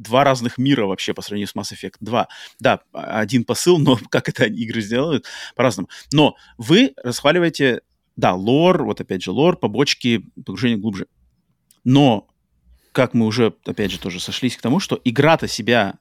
два 0.00 0.24
разных 0.24 0.58
мира 0.58 0.86
вообще 0.86 1.14
по 1.14 1.22
сравнению 1.22 1.48
с 1.48 1.54
Mass 1.54 1.72
Effect 1.72 1.96
2. 2.00 2.28
Да, 2.58 2.80
один 2.92 3.44
посыл, 3.44 3.78
но 3.78 3.98
как 4.10 4.28
это 4.28 4.46
игры 4.46 4.80
сделают, 4.80 5.26
по-разному. 5.54 5.88
Но 6.12 6.36
вы 6.58 6.94
расхваливаете, 7.02 7.82
да, 8.16 8.34
лор, 8.34 8.84
вот 8.84 9.00
опять 9.00 9.22
же 9.22 9.30
лор, 9.30 9.56
побочки, 9.56 10.24
погружение 10.34 10.78
глубже. 10.78 11.06
Но, 11.84 12.28
как 12.92 13.14
мы 13.14 13.26
уже, 13.26 13.54
опять 13.64 13.90
же, 13.90 13.98
тоже 13.98 14.20
сошлись 14.20 14.56
к 14.56 14.62
тому, 14.62 14.80
что 14.80 15.00
игра-то 15.04 15.46
себя 15.48 15.98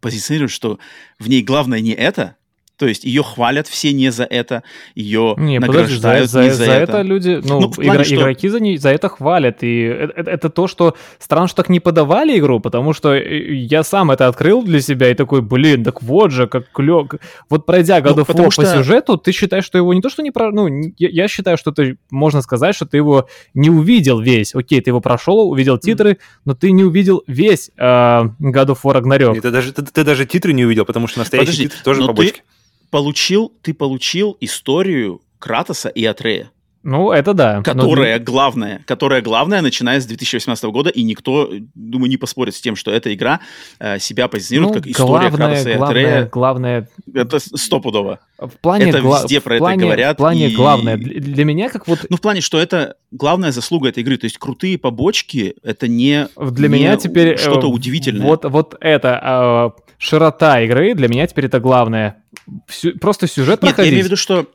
позиционирует, 0.00 0.50
что 0.50 0.78
в 1.18 1.28
ней 1.28 1.42
главное 1.42 1.80
не 1.80 1.92
это, 1.92 2.36
То 2.80 2.86
есть 2.88 3.04
ее 3.04 3.22
хвалят 3.22 3.68
все 3.68 3.92
не 3.92 4.10
за 4.10 4.24
это, 4.24 4.62
ее 4.94 5.34
Не, 5.36 5.60
подожди, 5.60 5.96
за, 5.96 6.08
награждают 6.08 6.30
за, 6.30 6.42
не 6.44 6.50
за, 6.50 6.64
за 6.64 6.72
это. 6.72 6.92
это 6.92 7.02
люди, 7.02 7.40
ну, 7.44 7.60
Ну, 7.60 7.70
плане, 7.70 7.90
игра- 7.90 8.04
что- 8.04 8.14
игроки 8.14 8.48
за, 8.48 8.58
не- 8.60 8.78
за 8.78 8.88
это 8.88 9.08
хвалят, 9.10 9.62
и 9.62 9.82
это, 9.82 10.12
это- 10.16 10.30
это 10.30 10.48
то, 10.48 10.66
что 10.66 10.96
странно, 11.18 11.46
что 11.46 11.56
так 11.56 11.68
не 11.68 11.78
подавали 11.78 12.38
игру, 12.38 12.58
потому 12.58 12.94
что 12.94 13.14
э, 13.14 13.54
я 13.54 13.82
сам 13.84 14.10
это 14.10 14.26
открыл 14.28 14.62
для 14.62 14.80
себя 14.80 15.10
и 15.10 15.14
такой, 15.14 15.42
блин, 15.42 15.84
так 15.84 16.02
вот 16.02 16.30
же, 16.32 16.46
как 16.48 16.72
клё... 16.72 17.06
Вот 17.50 17.66
пройдя 17.66 18.00
God 18.00 18.14
Ну, 18.16 18.22
of 18.22 18.28
War 18.34 18.44
по 18.46 18.50
что- 18.50 18.64
сюжету, 18.64 19.18
ты 19.18 19.32
считаешь, 19.32 19.64
что 19.66 19.76
его 19.78 19.92
не 19.94 20.00
то, 20.00 20.08
что 20.08 20.22
не 20.22 20.30
про... 20.30 20.50
Ну, 20.50 20.68
не- 20.68 20.94
я, 20.96 21.08
я 21.10 21.28
считаю, 21.28 21.58
что 21.58 21.72
ты, 21.72 21.98
можно 22.10 22.40
сказать, 22.42 22.74
что 22.74 22.86
ты 22.86 22.96
его 22.96 23.28
не 23.54 23.68
увидел 23.68 24.20
весь. 24.20 24.54
Окей, 24.54 24.80
ты 24.80 24.88
его 24.90 25.00
прошел, 25.02 25.50
увидел 25.50 25.76
титры, 25.76 26.16
но 26.46 26.54
ты 26.54 26.72
не 26.72 26.84
увидел 26.84 27.22
весь 27.26 27.70
э, 27.76 27.82
God 27.82 28.30
of 28.68 28.78
War 28.84 29.02
Ragnarok. 29.02 29.40
Ты 29.42 29.50
даже, 29.50 29.72
ты, 29.72 29.82
ты 29.82 30.02
даже 30.04 30.24
титры 30.24 30.54
не 30.54 30.64
увидел, 30.64 30.86
потому 30.86 31.06
что 31.08 31.18
настоящий 31.18 31.46
Подожди, 31.50 31.68
титр 31.68 31.82
тоже 31.84 32.06
побочки. 32.06 32.32
ты 32.38 32.42
получил, 32.90 33.52
ты 33.62 33.72
получил 33.74 34.36
историю 34.40 35.20
Кратоса 35.38 35.88
и 35.88 36.04
Атрея, 36.04 36.50
Ну, 36.82 37.12
это 37.12 37.34
да. 37.34 37.56
Но- 37.58 37.62
которая 37.62 38.18
главная, 38.18 38.82
которая 38.86 39.20
главная, 39.22 39.60
начиная 39.62 40.00
с 40.00 40.06
2018 40.06 40.64
года, 40.72 40.88
и 40.90 41.02
никто, 41.02 41.50
думаю, 41.74 42.08
не 42.10 42.16
поспорит 42.16 42.54
с 42.54 42.60
тем, 42.60 42.74
что 42.76 42.90
эта 42.90 43.12
игра 43.14 43.40
э, 43.78 43.98
себя 43.98 44.28
позиционирует 44.28 44.74
ну, 44.74 44.80
как 44.80 44.90
история 44.90 45.30
Кратоса 45.30 45.70
и 45.70 45.76
главное, 45.76 45.88
Атрея. 46.06 46.28
главное, 46.32 46.88
Это 47.14 47.38
стопудово. 47.38 48.20
В 48.38 48.50
плане 48.60 48.88
Это 48.90 49.00
гла- 49.02 49.20
везде 49.22 49.40
в 49.40 49.44
про 49.44 49.54
это 49.56 49.62
плане- 49.64 49.82
говорят, 49.84 50.16
В 50.16 50.18
плане 50.18 50.48
и- 50.48 50.54
главное. 50.56 50.96
Для, 50.96 51.20
для 51.20 51.44
меня, 51.44 51.68
как 51.68 51.86
вот 51.86 52.06
Ну, 52.08 52.16
в 52.16 52.20
плане, 52.22 52.40
что 52.40 52.58
это 52.58 52.96
главная 53.10 53.52
заслуга 53.52 53.90
этой 53.90 54.02
игры. 54.02 54.16
То 54.16 54.24
есть 54.24 54.38
крутые 54.38 54.78
побочки— 54.78 55.54
это 55.62 55.86
не 55.88 56.28
для 56.50 56.68
не 56.68 56.74
меня 56.74 56.96
теперь... 56.96 57.34
э, 57.34 57.36
что-то 57.36 57.68
удивительное. 57.68 58.26
Вот, 58.26 58.44
вот 58.46 58.74
это, 58.80 59.72
э, 59.76 59.82
широта 59.98 60.60
игры 60.62 60.94
для 60.94 61.08
меня 61.08 61.26
теперь 61.26 61.44
это 61.46 61.60
главное. 61.60 62.19
Всю- 62.66 62.98
просто 62.98 63.26
сюжет 63.26 63.62
Нет, 63.62 63.62
я 63.62 63.68
проходить. 63.68 63.92
имею 63.92 64.04
в 64.04 64.06
виду, 64.06 64.16
что 64.16 64.46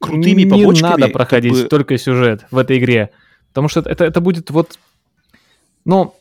крутыми 0.00 0.42
не 0.42 0.46
побочками... 0.50 0.90
надо 0.90 1.02
как 1.04 1.12
проходить 1.12 1.52
бы, 1.52 1.64
только 1.64 1.98
сюжет 1.98 2.46
в 2.50 2.58
этой 2.58 2.78
игре. 2.78 3.10
Потому 3.48 3.68
что 3.68 3.80
это, 3.80 4.04
это 4.04 4.20
будет 4.20 4.50
вот... 4.50 4.78
Ну... 5.84 6.14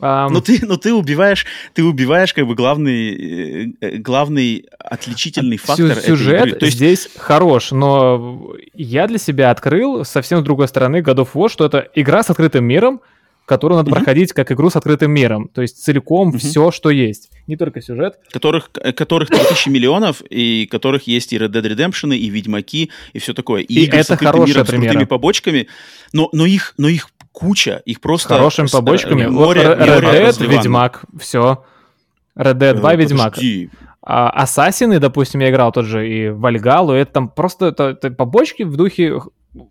ам, 0.00 0.32
Но 0.32 0.40
ты, 0.40 0.64
но 0.66 0.76
ты 0.76 0.92
убиваешь, 0.94 1.46
ты 1.74 1.84
убиваешь 1.84 2.32
как 2.34 2.46
бы 2.46 2.54
главный, 2.54 3.14
э, 3.14 3.72
э, 3.80 3.96
главный 3.98 4.66
отличительный 4.78 5.58
Сю- 5.58 5.66
фактор 5.66 5.98
этой 5.98 6.02
сюжет 6.04 6.46
игры. 6.46 6.58
То 6.58 6.66
есть 6.66 6.76
здесь 6.76 7.08
хорош, 7.16 7.70
но 7.70 8.54
я 8.72 9.06
для 9.06 9.18
себя 9.18 9.50
открыл 9.50 10.04
совсем 10.04 10.40
с 10.40 10.42
другой 10.42 10.68
стороны 10.68 10.98
God 10.98 11.16
of 11.16 11.28
War, 11.34 11.48
что 11.48 11.66
это 11.66 11.88
игра 11.94 12.22
с 12.22 12.30
открытым 12.30 12.64
миром, 12.64 13.00
которую 13.46 13.78
надо 13.78 13.90
проходить 13.90 14.32
как 14.32 14.50
игру 14.52 14.70
с 14.70 14.76
открытым 14.76 15.10
миром. 15.10 15.48
То 15.52 15.62
есть 15.62 15.82
целиком 15.84 16.32
все, 16.38 16.70
что 16.70 16.90
есть. 16.90 17.30
Не 17.46 17.56
только 17.56 17.80
сюжет. 17.82 18.18
которых, 18.32 18.70
э, 18.80 18.92
которых 18.92 19.28
3000 19.28 19.68
миллионов, 19.68 20.22
и 20.30 20.66
которых 20.70 21.06
есть 21.06 21.32
и 21.32 21.36
Red 21.38 21.50
Dead 21.50 21.62
Redemption, 21.76 22.14
и 22.16 22.28
Ведьмаки, 22.30 22.90
и 23.12 23.18
все 23.18 23.34
такое. 23.34 23.62
И, 23.62 23.74
И 23.74 23.84
игры 23.84 24.02
с 24.02 24.06
это 24.06 24.14
открытым 24.14 24.32
хорошие 24.32 24.54
миром, 24.54 24.66
с 24.66 24.70
крутыми 24.70 25.04
побочками, 25.04 25.68
но, 26.12 26.28
но, 26.32 26.46
их, 26.46 26.74
но 26.78 26.88
их 26.88 27.08
куча, 27.32 27.82
их 27.84 27.98
С 27.98 28.00
просто... 28.00 28.28
хорошими 28.28 28.66
с- 28.66 28.72
побочками. 28.72 29.22
э, 29.24 29.28
Вот 29.28 29.46
Море, 29.56 29.62
Red 29.62 30.02
море 30.02 30.28
Dead. 30.30 30.46
Ведьмак, 30.46 31.04
все. 31.20 31.64
Red 32.36 32.54
Dead 32.54 32.74
2, 32.74 32.92
Э, 32.92 32.96
Ведьмак. 32.96 33.34
подожди. 33.34 33.70
А 34.06 34.28
Ассасины, 34.30 34.98
допустим, 35.00 35.40
я 35.40 35.50
играл 35.50 35.72
тот 35.72 35.86
же 35.86 36.08
и 36.08 36.28
Вальгалу, 36.28 36.92
это 36.92 37.10
там 37.12 37.28
просто 37.30 37.66
это, 37.66 37.84
это 37.90 38.10
побочки 38.10 38.62
в 38.62 38.76
духе 38.76 39.20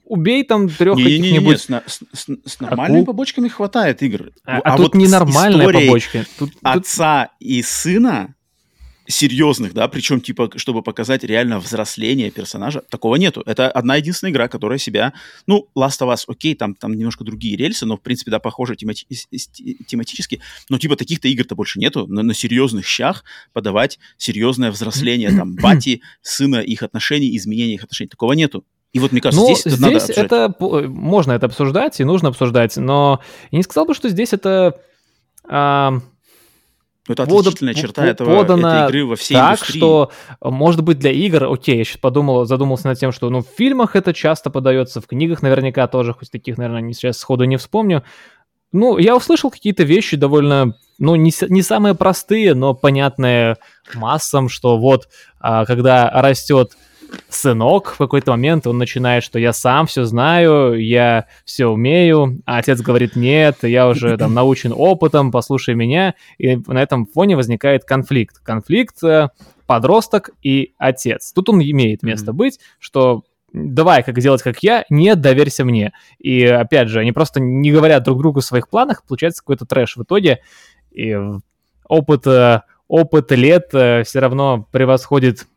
убей 0.06 0.44
там 0.44 0.70
трех 0.70 0.98
Не-не-не, 0.98 1.18
каких-нибудь... 1.18 1.62
с, 1.62 1.70
на- 1.70 1.84
с- 1.86 2.02
с- 2.14 2.38
с 2.46 2.60
нормальными 2.60 3.02
Акул. 3.02 3.14
побочками 3.14 3.48
хватает 3.48 4.02
игр. 4.04 4.32
А, 4.46 4.60
а 4.60 4.72
тут 4.78 4.94
вот 4.94 4.96
ненормальные 4.96 5.70
побочки. 5.72 6.26
Тут, 6.38 6.52
тут- 6.52 6.60
Отца 6.64 7.30
и 7.40 7.62
сына 7.62 8.36
серьезных, 9.06 9.74
да, 9.74 9.88
причем 9.90 10.22
типа, 10.22 10.50
чтобы 10.56 10.82
показать 10.82 11.26
реально 11.26 11.60
взросление 11.60 12.32
персонажа, 12.32 12.82
такого 12.90 13.18
нету. 13.18 13.44
Это 13.46 13.70
одна 13.70 13.98
единственная 13.98 14.32
игра, 14.32 14.48
которая 14.48 14.78
себя, 14.78 15.12
ну, 15.46 15.68
Last 15.78 16.00
of 16.00 16.14
Us, 16.14 16.24
окей, 16.28 16.56
там, 16.56 16.74
там 16.74 16.94
немножко 16.94 17.26
другие 17.26 17.58
рельсы, 17.58 17.86
но, 17.86 17.98
в 17.98 18.02
принципе, 18.02 18.32
да, 18.32 18.40
похоже 18.40 18.76
темати- 18.76 19.06
тематически, 19.88 20.40
но, 20.70 20.78
типа, 20.80 20.96
таких-то 20.96 21.28
игр-то 21.28 21.56
больше 21.56 21.80
нету, 21.80 22.08
на, 22.08 22.24
на 22.24 22.34
серьезных 22.34 22.86
щах 22.86 23.26
подавать 23.52 24.00
серьезное 24.18 24.72
взросление, 24.72 25.32
там, 25.32 25.56
бати, 25.62 26.02
сына, 26.22 26.58
их 26.62 26.82
отношений, 26.82 27.36
изменения 27.36 27.74
их 27.76 27.84
отношений, 27.84 28.08
такого 28.08 28.32
нету. 28.34 28.64
И 28.94 29.00
вот, 29.00 29.12
мне 29.12 29.22
кажется, 29.22 29.42
Ну, 29.46 29.54
здесь, 29.56 29.66
это 29.74 29.82
надо 29.82 30.00
здесь 30.00 30.10
обсуждать. 30.18 30.26
это 30.26 30.88
можно 30.90 31.32
это 31.34 31.46
обсуждать 31.48 32.00
и 32.00 32.04
нужно 32.04 32.30
обсуждать, 32.30 32.78
но 32.78 33.20
я 33.52 33.58
не 33.58 33.64
сказал 33.64 33.86
бы, 33.86 33.94
что 33.96 34.08
здесь 34.08 34.34
это 34.34 34.80
а, 35.50 35.92
Ну, 35.92 36.02
это 37.14 37.24
отличительная 37.24 37.74
по- 37.74 37.80
черта 37.80 38.06
этого, 38.06 38.44
этой 38.44 38.86
игры 38.86 39.06
во 39.06 39.16
всей 39.16 39.34
так, 39.34 39.56
индустрии. 39.58 39.78
что 39.80 40.12
может 40.42 40.84
быть 40.84 41.00
для 41.00 41.12
игр, 41.12 41.52
окей, 41.52 41.78
я 41.78 41.84
сейчас 41.84 41.98
подумал, 41.98 42.46
задумался 42.46 42.88
над 42.88 43.00
тем, 43.00 43.12
что 43.12 43.30
ну 43.30 43.42
в 43.42 43.48
фильмах 43.48 43.96
это 43.96 44.14
часто 44.14 44.50
подается, 44.52 45.02
в 45.02 45.08
книгах 45.08 45.42
наверняка 45.42 45.88
тоже, 45.88 46.14
хоть 46.14 46.32
таких, 46.32 46.58
наверное, 46.58 46.82
не 46.82 46.94
сейчас 46.94 47.18
сходу 47.18 47.44
не 47.46 47.58
вспомню. 47.58 48.04
Ну, 48.72 48.98
я 48.98 49.16
услышал 49.16 49.52
какие-то 49.52 49.84
вещи 49.84 50.18
довольно, 50.18 50.76
ну, 50.98 51.16
не, 51.16 51.32
не 51.50 51.62
самые 51.62 51.94
простые, 51.94 52.54
но 52.56 52.74
понятные 52.74 53.58
массам, 53.94 54.50
что 54.50 54.78
вот, 54.80 55.10
а, 55.40 55.66
когда 55.66 56.10
растет 56.10 56.72
сынок 57.30 57.94
в 57.94 57.98
какой-то 57.98 58.32
момент, 58.32 58.68
он 58.68 58.78
начинает, 58.78 59.24
что 59.24 59.40
я 59.40 59.54
сам 59.54 59.88
все 59.88 60.06
знаю, 60.06 60.74
я 60.82 61.28
все 61.46 61.68
умею, 61.68 62.42
а 62.46 62.58
отец 62.58 62.82
говорит, 62.82 63.16
нет, 63.16 63.58
я 63.64 63.88
уже 63.88 64.18
там 64.18 64.34
научен 64.36 64.74
опытом, 64.76 65.32
послушай 65.32 65.76
меня, 65.76 66.16
и 66.38 66.56
на 66.56 66.82
этом 66.82 67.06
фоне 67.06 67.36
возникает 67.36 67.84
конфликт. 67.86 68.40
Конфликт 68.40 69.04
э, 69.04 69.30
подросток 69.66 70.32
и 70.42 70.74
отец. 70.78 71.32
Тут 71.34 71.50
он 71.50 71.62
имеет 71.62 72.04
место 72.04 72.32
Мгм. 72.32 72.38
быть, 72.38 72.60
что 72.80 73.24
давай 73.52 74.04
как 74.04 74.20
делать, 74.20 74.42
как 74.42 74.64
я, 74.64 74.86
нет, 74.90 75.22
доверься 75.22 75.66
мне. 75.66 75.94
И 76.20 76.44
опять 76.44 76.90
же, 76.90 77.00
они 77.00 77.12
просто 77.12 77.40
не 77.40 77.72
говорят 77.72 78.04
друг 78.04 78.20
другу 78.20 78.40
о 78.40 78.44
своих 78.44 78.70
планах, 78.70 79.04
получается 79.08 79.42
какой-то 79.42 79.66
трэш 79.66 79.98
в 79.98 80.04
итоге, 80.04 80.40
и 80.92 81.10
э, 81.10 81.32
опыт, 81.88 82.26
э, 82.28 82.62
опыт 82.88 83.32
лет 83.32 83.68
все 83.70 84.20
равно 84.20 84.68
превосходит 84.72 85.48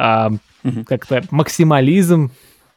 а, 0.00 0.30
Мгм. 0.62 0.84
как-то 0.84 1.24
максимализм 1.30 2.30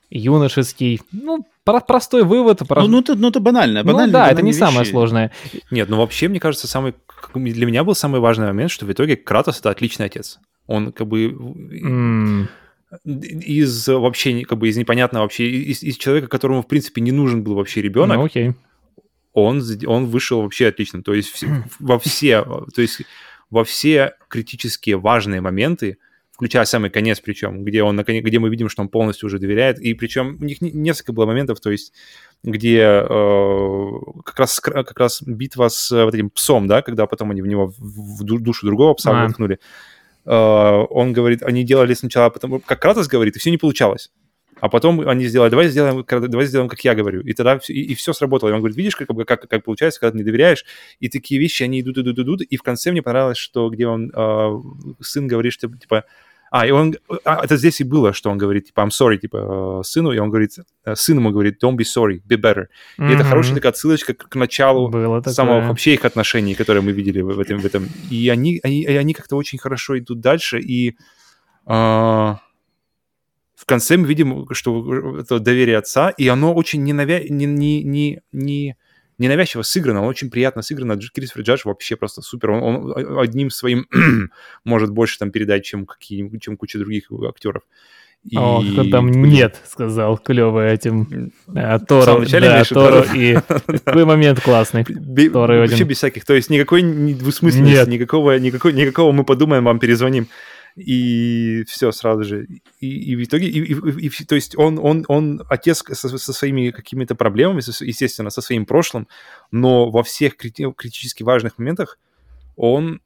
юношеский. 0.10 1.02
Ну, 1.12 1.46
про- 1.64 1.80
простой 1.82 2.24
вывод. 2.24 2.60
про- 2.68 2.82
Ну, 2.82 2.88
ну, 2.88 3.00
это, 3.00 3.16
ну, 3.16 3.30
это 3.30 3.40
банально. 3.40 3.84
Ну 3.84 4.08
да, 4.12 4.30
это 4.30 4.42
не 4.42 4.54
самое 4.54 4.80
вещи. 4.80 4.90
сложное. 4.92 5.32
Нет, 5.70 5.88
ну 5.90 5.98
вообще, 5.98 6.28
мне 6.28 6.40
кажется, 6.40 6.68
самый 6.68 6.94
для 7.36 7.66
меня 7.66 7.84
был 7.84 7.96
самый 7.96 8.20
важный 8.20 8.48
момент, 8.48 8.72
что 8.72 8.86
в 8.86 8.92
итоге 8.92 9.16
Кратос 9.16 9.60
это 9.60 9.70
отличный 9.70 10.08
отец. 10.08 10.40
Он 10.68 10.92
как 10.92 11.08
бы 11.08 11.26
М, 11.84 12.50
из 13.06 13.88
вообще 13.88 14.44
как 14.44 14.58
бы 14.58 14.68
из 14.68 14.76
непонятного 14.78 15.24
вообще 15.24 15.50
из, 15.50 15.82
из 15.84 15.98
человека, 15.98 16.28
которому 16.28 16.62
в 16.62 16.68
принципе 16.68 17.02
не 17.02 17.12
нужен 17.12 17.44
был 17.44 17.56
вообще 17.56 17.82
ребенок, 17.82 18.18
Ну, 18.18 18.26
окей. 18.26 18.54
он 19.34 19.64
он 19.86 20.08
вышел 20.08 20.42
вообще 20.42 20.68
отлично. 20.68 21.04
То 21.04 21.14
есть 21.14 21.44
во 21.80 22.00
все, 22.00 22.44
то 22.76 22.82
есть 22.82 23.02
во 23.50 23.64
все 23.64 24.14
критически 24.28 24.92
важные 24.92 25.40
моменты, 25.42 25.98
включая 26.42 26.66
самый 26.66 26.90
конец, 26.90 27.20
причем, 27.20 27.64
где 27.64 27.84
он 27.84 28.02
где 28.02 28.40
мы 28.40 28.50
видим, 28.50 28.68
что 28.68 28.82
он 28.82 28.90
полностью 28.90 29.28
уже 29.28 29.38
доверяет, 29.38 29.80
и 29.80 29.94
причем 29.94 30.38
у 30.42 30.44
них 30.44 30.60
не- 30.60 30.72
несколько 30.72 31.14
было 31.14 31.28
моментов, 31.28 31.60
то 31.60 31.70
есть 31.70 31.94
где 32.42 32.80
э, 32.80 33.90
как 34.26 34.40
раз 34.40 34.60
как 34.60 35.00
раз 35.00 35.22
битва 35.22 35.70
с 35.70 35.92
э, 35.92 36.04
вот 36.04 36.16
этим 36.16 36.32
псом, 36.32 36.68
да, 36.68 36.82
когда 36.82 37.06
потом 37.06 37.30
они 37.30 37.44
в 37.44 37.48
него 37.48 37.68
в 37.68 38.22
в 38.22 38.24
ду- 38.24 38.40
душу 38.40 38.66
другого 38.66 38.96
пса 38.96 39.12
А. 39.12 39.28
воткнули. 39.28 39.60
Э, 40.26 40.84
он 40.90 41.14
говорит, 41.14 41.44
они 41.44 41.64
делали 41.64 41.94
сначала, 41.94 42.32
потом, 42.32 42.60
как 42.60 42.82
Кратос 42.82 43.08
говорит, 43.08 43.36
и 43.36 43.40
все 43.40 43.52
не 43.52 43.60
получалось. 43.60 44.10
А 44.60 44.68
потом 44.68 45.08
они 45.08 45.26
сделали, 45.26 45.52
давай 45.52 45.68
сделаем, 45.68 46.04
давай 46.08 46.46
сделаем, 46.48 46.70
как 46.70 46.80
я 46.84 46.96
говорю. 46.96 47.22
И 47.22 47.34
тогда 47.34 47.60
все, 47.60 47.74
и, 47.74 47.94
все 47.94 48.14
сработало. 48.14 48.50
И 48.50 48.54
он 48.54 48.60
говорит, 48.60 48.78
видишь, 48.78 48.96
как, 48.96 49.08
как, 49.28 49.48
как 49.48 49.64
получается, 49.64 50.00
когда 50.00 50.12
ты 50.12 50.18
не 50.18 50.24
доверяешь. 50.24 50.66
И 51.00 51.08
такие 51.10 51.40
вещи, 51.40 51.62
они 51.62 51.82
идут, 51.82 52.00
идут, 52.00 52.18
идут. 52.18 52.42
И 52.42 52.58
в 52.58 52.64
конце 52.64 52.92
мне 52.92 53.04
понравилось, 53.04 53.38
что 53.38 53.70
где 53.70 53.88
он, 53.88 54.12
э, 54.12 54.62
сын 55.02 55.28
говорит, 55.28 55.54
что 55.54 55.68
типа... 55.68 56.06
А, 56.52 56.68
и 56.68 56.72
он... 56.72 56.96
А, 57.24 57.44
это 57.46 57.56
здесь 57.56 57.80
и 57.80 57.86
было, 57.86 58.12
что 58.12 58.30
он 58.30 58.38
говорит, 58.38 58.66
типа, 58.66 58.82
I'm 58.82 58.90
sorry, 58.90 59.18
типа, 59.18 59.80
э, 59.80 59.84
сыну. 59.84 60.12
И 60.12 60.20
он 60.20 60.30
говорит, 60.30 60.52
э, 60.86 60.96
сын 60.96 61.18
ему 61.18 61.32
говорит, 61.32 61.64
don't 61.64 61.78
be 61.78 61.86
sorry, 61.86 62.22
be 62.28 62.36
better. 62.38 62.66
И 62.98 63.04
это 63.14 63.24
Мгм. 63.24 63.30
хорошая 63.30 63.56
такая 63.56 63.72
отсылочка 63.72 64.14
к, 64.14 64.36
началу 64.36 64.90
Было 64.90 65.22
самого 65.22 65.56
такое. 65.56 65.70
вообще 65.70 65.94
их 65.94 66.04
отношений, 66.04 66.54
которые 66.54 66.84
мы 66.84 66.92
видели 66.92 67.22
в 67.22 67.40
этом. 67.40 67.60
В 67.60 67.66
этом. 67.66 67.88
И 68.10 68.28
они, 68.28 68.60
они, 68.64 68.86
они 68.86 69.14
как-то 69.14 69.38
очень 69.38 69.60
хорошо 69.60 69.98
идут 69.98 70.20
дальше. 70.20 70.60
И 70.60 70.98
а, 71.66 72.40
в 73.56 73.66
конце 73.66 73.96
мы 73.96 74.08
видим, 74.08 74.48
что 74.52 75.18
это 75.20 75.40
доверие 75.40 75.78
отца, 75.78 76.10
и 76.10 76.28
оно 76.28 76.54
очень 76.54 76.84
ненавя... 76.84 77.24
не, 77.30 77.46
не, 77.46 77.84
не, 77.84 78.20
не, 78.34 78.76
ненавязчиво 79.22 79.62
сыграно, 79.62 80.00
оно 80.00 80.08
очень 80.08 80.30
приятно 80.30 80.62
сыграно. 80.62 80.98
Кристофер 80.98 81.44
Джадж 81.44 81.62
вообще 81.66 81.96
просто 81.96 82.22
супер. 82.22 82.52
Он, 82.52 82.92
он 82.92 83.20
одним 83.20 83.50
своим 83.50 83.88
может 84.66 84.92
больше 84.92 85.20
там 85.20 85.32
передать, 85.32 85.64
чем, 85.64 85.86
какие, 85.86 86.38
чем 86.40 86.58
куча 86.58 86.80
других 86.80 87.12
актеров. 87.28 87.64
И, 88.24 88.38
Ох, 88.38 88.64
там 88.92 89.10
блин, 89.10 89.24
нет, 89.24 89.60
сказал 89.68 90.16
клевый 90.20 90.72
этим 90.72 91.32
э, 91.56 91.78
В 91.78 91.86
Торо. 91.86 92.20
начале 92.20 92.50
Да, 92.50 92.60
виду, 92.60 92.76
Торо, 92.76 93.06
и 93.16 93.36
такой 93.84 94.06
момент 94.06 94.42
классный. 94.42 94.86
Вообще 95.72 95.86
без 95.86 95.98
всяких, 95.98 96.24
то 96.24 96.36
есть 96.36 96.52
никакой 96.52 96.84
двусмысленности, 96.84 97.90
никакого, 97.90 98.38
никакой, 98.38 98.74
никакого 98.74 99.12
мы 99.12 99.24
подумаем, 99.24 99.64
вам 99.64 99.80
перезвоним. 99.80 100.28
И 100.76 101.64
все 101.68 101.92
сразу 101.92 102.24
же. 102.24 102.48
И, 102.80 103.12
и 103.12 103.16
в 103.16 103.24
итоге, 103.24 103.48
и, 103.48 103.74
и, 103.74 104.08
и, 104.08 104.26
то 104.26 104.36
есть 104.36 104.58
он, 104.58 104.80
он, 104.80 105.06
он 105.08 105.44
отец 105.50 105.84
со, 105.92 106.18
со 106.18 106.34
своими 106.34 106.72
какими-то 106.72 107.16
проблемами, 107.16 107.62
естественно, 107.84 108.30
со 108.30 108.42
своим 108.42 108.66
прошлым, 108.66 109.08
но 109.52 109.90
во 109.90 110.04
всех 110.04 110.36
крити- 110.36 110.74
критически 110.74 111.24
важных 111.24 111.58
моментах 111.58 112.00
он 112.56 113.02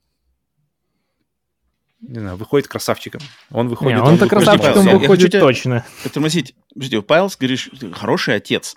не 2.08 2.20
знаю, 2.20 2.38
выходит 2.38 2.68
красавчиком. 2.68 3.22
Он 3.52 3.68
выходит... 3.68 3.98
Не, 3.98 4.04
он-то 4.04 4.24
он 4.26 4.30
красавчиком 4.30 4.84
выходит 4.86 5.08
хочу 5.08 5.28
тебя- 5.28 5.40
точно. 5.40 5.86
Тормозить. 6.14 6.56
Подожди, 6.74 7.02
Павел, 7.02 7.32
говоришь, 7.40 7.70
хороший 7.94 8.36
отец. 8.36 8.76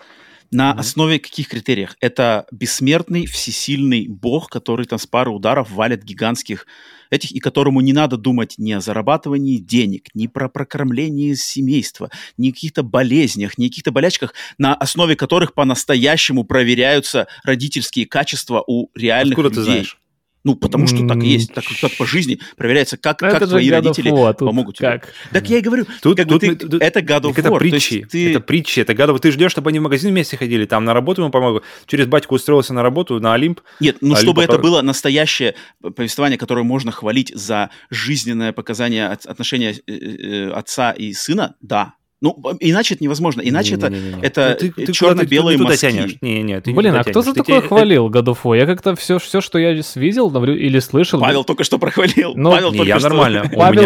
На 0.51 0.71
Мгм. 0.71 0.81
основе 0.81 1.19
каких 1.19 1.49
критериев? 1.49 1.95
Это 2.01 2.47
бессмертный, 2.51 3.27
всесильный 3.27 4.09
бог, 4.09 4.49
который 4.49 4.87
там 4.87 4.99
с 4.99 5.07
пары 5.07 5.31
ударов 5.31 5.71
валит 5.71 6.03
гигантских 6.05 6.67
этих, 7.11 7.33
и 7.33 7.39
которому 7.39 7.81
не 7.81 7.93
надо 7.93 8.17
думать 8.17 8.55
ни 8.59 8.73
о 8.73 8.81
зарабатывании 8.81 9.59
денег, 9.59 10.09
ни 10.15 10.27
про 10.27 10.49
прокормление 10.49 11.37
семейства, 11.37 12.11
ни 12.37 12.51
о 12.51 12.53
каких-то 12.53 12.83
болезнях, 12.83 13.59
ни 13.59 13.67
о 13.67 13.69
каких-то 13.69 13.93
болячках, 13.93 14.35
на 14.59 14.75
основе 14.75 15.17
которых 15.17 15.55
по-настоящему 15.55 16.45
проверяются 16.45 17.27
родительские 17.45 18.07
качества 18.07 18.63
у 18.67 18.91
реальных 18.95 19.39
Откуда 19.39 19.51
ты 19.51 19.61
людей. 19.61 19.73
знаешь? 19.73 19.99
Ну, 20.45 20.55
потому 20.55 20.87
что 20.87 21.07
так 21.07 21.23
есть, 21.23 21.53
так 21.53 21.65
как 21.81 21.97
по 21.97 22.07
жизни 22.07 22.39
проверяется, 22.57 22.97
как, 22.97 23.19
как 23.19 23.35
это 23.35 23.47
твои 23.49 23.69
God 23.69 23.73
of 23.73 23.75
родители 23.75 24.11
War, 24.13 24.29
тут 24.35 24.49
помогут 24.49 24.77
тебе. 24.79 24.89
как? 24.89 25.13
Так 25.33 25.51
я 25.51 25.59
и 25.59 25.61
говорю, 25.61 25.85
Тут, 26.01 26.17
как 26.17 26.27
бы 26.27 26.33
тут 26.35 26.41
ты- 26.41 26.47
мы- 26.49 26.55
тут- 26.57 26.83
это 26.83 27.01
God 27.01 27.23
of 27.23 27.33
это 27.33 27.49
War, 27.49 27.59
то 27.59 27.65
есть 27.65 27.89
притчи, 27.89 28.05
ты- 28.05 28.31
это 28.31 28.41
притчи, 28.41 28.81
это 28.81 28.95
гадово. 28.95 29.19
Ты 29.19 29.33
ждешь, 29.33 29.51
чтобы 29.51 29.71
они 29.71 29.79
в 29.81 29.83
магазин 29.83 30.11
вместе 30.11 30.37
ходили, 30.37 30.65
там 30.65 30.85
на 30.85 30.95
работу 30.95 31.23
ему 31.23 31.31
помогут. 31.31 31.65
Через 31.87 32.07
батьку 32.07 32.37
устроился 32.37 32.73
на 32.73 32.83
работу, 32.83 33.19
на 33.21 33.35
Олимп. 33.35 33.61
Нет, 33.81 33.97
ну 34.01 34.15
А 34.15 34.17
чтобы 34.19 34.43
это 34.43 34.53
было 34.63 34.81
настоящее 34.83 35.55
повествование, 35.81 36.39
которое 36.39 36.63
можно 36.63 36.93
хвалить 36.93 37.33
за 37.35 37.71
жизненное 37.91 38.53
показание 38.53 39.09
от- 39.09 39.27
отношения 39.27 39.75
э, 39.87 39.93
э, 39.93 40.51
отца 40.53 40.93
и 40.93 41.13
сына, 41.13 41.57
да. 41.61 41.95
Ну, 42.21 42.37
иначе 42.59 42.95
это 42.95 43.05
невозможно. 43.05 43.41
Иначе 43.43 43.77
это, 43.77 43.91
Не-не-не-не. 43.91 44.23
это 44.23 44.59
Ну, 44.61 44.69
ты- 44.73 44.87
ты 44.87 44.93
черно-белые 44.93 45.57
куда-то 45.57 45.73
мазки. 45.75 45.87
тянешь. 45.87 46.17
Не-не, 46.21 46.61
ты 46.61 46.73
не 46.73 46.77
Блин, 46.77 46.93
туда 46.93 47.01
а 47.03 47.05
кто 47.05 47.23
за 47.23 47.33
Ты 47.33 47.41
такое 47.41 47.61
те- 47.61 47.69
хвалил 47.69 48.09
God 48.11 48.25
of 48.25 48.39
War? 48.43 48.57
Я 48.57 48.67
как-то 48.67 48.97
все, 48.97 49.19
все, 49.21 49.41
что 49.41 49.59
я 49.59 49.81
видел 49.95 50.29
или 50.45 50.79
слышал... 50.81 51.21
Павел 51.21 51.45
только 51.45 51.63
что 51.63 51.79
прохвалил. 51.79 52.33
Ну, 52.35 52.51
Павел 52.51 52.73
не, 52.73 52.79
только 52.79 52.89
я 52.89 52.99
что- 52.99 53.09
нормально. 53.09 53.49
Павел 53.57 53.83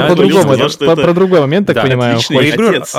по- 0.86 0.92
это- 0.92 1.02
про 1.02 1.12
другой 1.12 1.40
момент, 1.40 1.66
так 1.66 1.76
Да, 1.76 1.82
понимаю. 1.82 2.14
отличный 2.14 2.38
отец. 2.52 2.94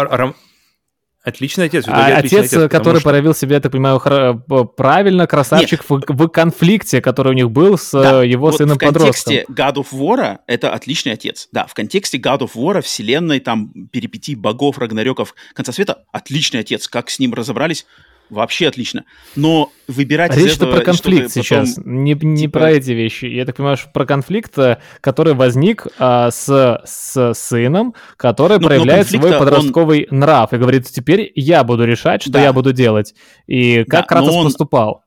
Отличный 1.24 1.66
отец. 1.66 1.86
в 1.86 1.90
А 1.90 2.08
отличный 2.18 2.40
отец, 2.40 2.52
потому 2.52 2.70
который 2.70 3.00
что- 3.00 3.10
проявил 3.10 3.34
себя, 3.34 3.56
я 3.56 3.62
так 3.62 3.72
понимаю, 3.72 3.98
хра- 3.98 4.38
п- 4.38 4.66
правильно, 4.66 5.26
красавчик 5.26 5.84
в, 5.88 6.02
в 6.06 6.28
конфликте, 6.28 7.02
который 7.02 7.30
у 7.30 7.34
них 7.34 7.50
был 7.50 7.78
с 7.78 7.92
Да, 7.92 8.24
э, 8.24 8.28
его 8.28 8.48
вот 8.48 8.56
в 8.56 8.58
сыном-подростком. 8.58 9.34
контексте 9.34 9.46
God 9.50 9.76
of 9.76 9.88
War 9.94 10.40
это 10.48 10.74
отличный 10.74 11.14
отец. 11.14 11.48
Да, 11.54 11.66
в 11.66 11.74
контексте 11.74 12.18
God 12.18 12.40
of 12.40 12.52
War, 12.56 12.82
вселенной, 12.82 13.40
там, 13.40 13.72
перипетий 13.94 14.36
богов, 14.36 14.78
рагнарёков, 14.80 15.34
конца 15.54 15.72
света, 15.72 16.04
отличный 16.12 16.60
отец. 16.60 16.90
Как 16.90 17.10
с 17.10 17.20
ним 17.20 17.34
разобрались, 17.34 17.86
вообще 18.34 18.68
отлично. 18.68 19.06
Но 19.36 19.72
выбирать 19.88 20.36
из 20.36 20.44
Речь 20.44 20.54
что 20.54 20.66
этого 20.66 20.78
про 20.78 20.86
конфликт 20.86 21.32
сейчас, 21.32 21.76
потом- 21.76 22.04
не, 22.04 22.14
не 22.14 22.38
типа- 22.44 22.60
про 22.60 22.72
эти 22.72 22.92
вещи. 22.92 23.26
Я 23.26 23.46
так 23.46 23.56
понимаю, 23.56 23.78
что 23.78 23.90
про 23.90 24.06
конфликт, 24.06 24.58
э, 24.58 24.78
который 25.02 25.34
возник 25.34 25.88
а, 26.00 26.30
с, 26.32 26.82
с 26.86 27.34
сыном, 27.34 27.94
который 28.18 28.58
Ну, 28.58 28.64
но 28.64 28.68
проявляет 28.68 29.08
свой 29.08 29.22
конфликта 29.22 29.40
он- 29.44 29.50
подростковый 29.50 30.08
нрав 30.12 30.52
и 30.54 30.58
говорит, 30.58 30.88
теперь 30.90 31.32
я 31.36 31.64
буду 31.64 31.86
решать, 31.86 32.22
что 32.24 32.32
Да. 32.32 32.42
я 32.44 32.52
буду 32.54 32.74
делать. 32.74 33.14
И 33.48 33.84
как 33.86 33.88
Да, 33.88 34.00
но 34.02 34.06
Кратос 34.08 34.36
он- 34.36 34.44
поступал. 34.46 35.04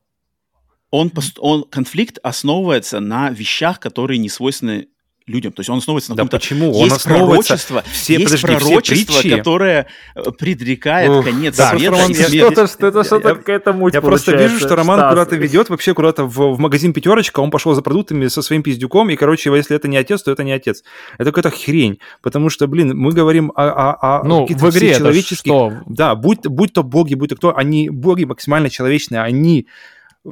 он, 0.89 1.09
пост- 1.09 1.37
он, 1.39 1.63
конфликт 1.63 2.17
основывается 2.23 2.99
на 2.99 3.29
вещах, 3.29 3.79
которые 3.79 4.17
не 4.19 4.29
свойственны 4.29 4.87
людям. 5.27 5.51
То 5.51 5.59
есть 5.59 5.69
он 5.69 5.79
основывается 5.79 6.11
на 6.11 6.15
Да 6.15 6.23
каком-то... 6.23 6.37
почему? 6.37 6.71
Он 6.73 6.85
Есть 6.85 6.95
основывается... 6.95 7.47
пророчество, 7.49 7.83
все- 7.91 8.13
есть 8.13 8.25
подожди, 8.25 8.47
все 8.47 8.57
пророчество, 8.57 9.13
притчи- 9.21 9.37
которое 9.37 9.87
э, 10.15 10.23
предрекает 10.37 11.09
Ух, 11.09 11.25
конец 11.25 11.55
да, 11.57 11.69
света 11.71 11.91
Роман, 11.91 12.11
и 12.11 12.13
я- 12.15 12.27
смерть. 12.29 12.51
это 12.53 12.67
что-то 12.67 13.35
какая-то 13.35 13.73
муть 13.73 13.93
Я 13.93 14.01
просто 14.01 14.35
вижу, 14.35 14.57
что 14.57 14.75
Роман 14.75 15.09
куда-то 15.09 15.35
ведет, 15.35 15.69
вообще 15.69 15.93
куда-то 15.93 16.23
в, 16.25 16.55
в 16.55 16.59
магазин 16.59 16.93
пятерочка, 16.93 17.41
он 17.41 17.51
пошел 17.51 17.73
за 17.73 17.81
продуктами 17.81 18.27
со 18.27 18.41
своим 18.41 18.63
пиздюком, 18.63 19.09
и, 19.09 19.15
короче, 19.17 19.53
если 19.53 19.75
это 19.75 19.87
не 19.87 19.97
отец, 19.97 20.23
то 20.23 20.31
это 20.31 20.43
не 20.43 20.53
отец. 20.53 20.83
Это 21.17 21.31
какая-то 21.31 21.49
хрень, 21.55 21.99
потому 22.21 22.49
что, 22.49 22.67
блин, 22.67 22.97
мы 22.97 23.11
говорим 23.11 23.51
о, 23.55 23.63
о, 23.65 24.19
о 24.19 24.23
Ну, 24.23 24.43
каких-то 24.43 24.65
в 24.65 24.69
игре 24.71 24.89
это 24.91 24.99
человеческих... 24.99 25.39
что? 25.51 25.73
Да, 25.87 26.15
будь, 26.15 26.47
будь 26.47 26.71
то 26.73 26.83
боги, 26.83 27.15
будь 27.15 27.29
то 27.31 27.35
кто, 27.35 27.55
они, 27.55 27.89
боги 27.89 28.23
максимально 28.23 28.69
человечные, 28.69 29.21
они 29.21 29.67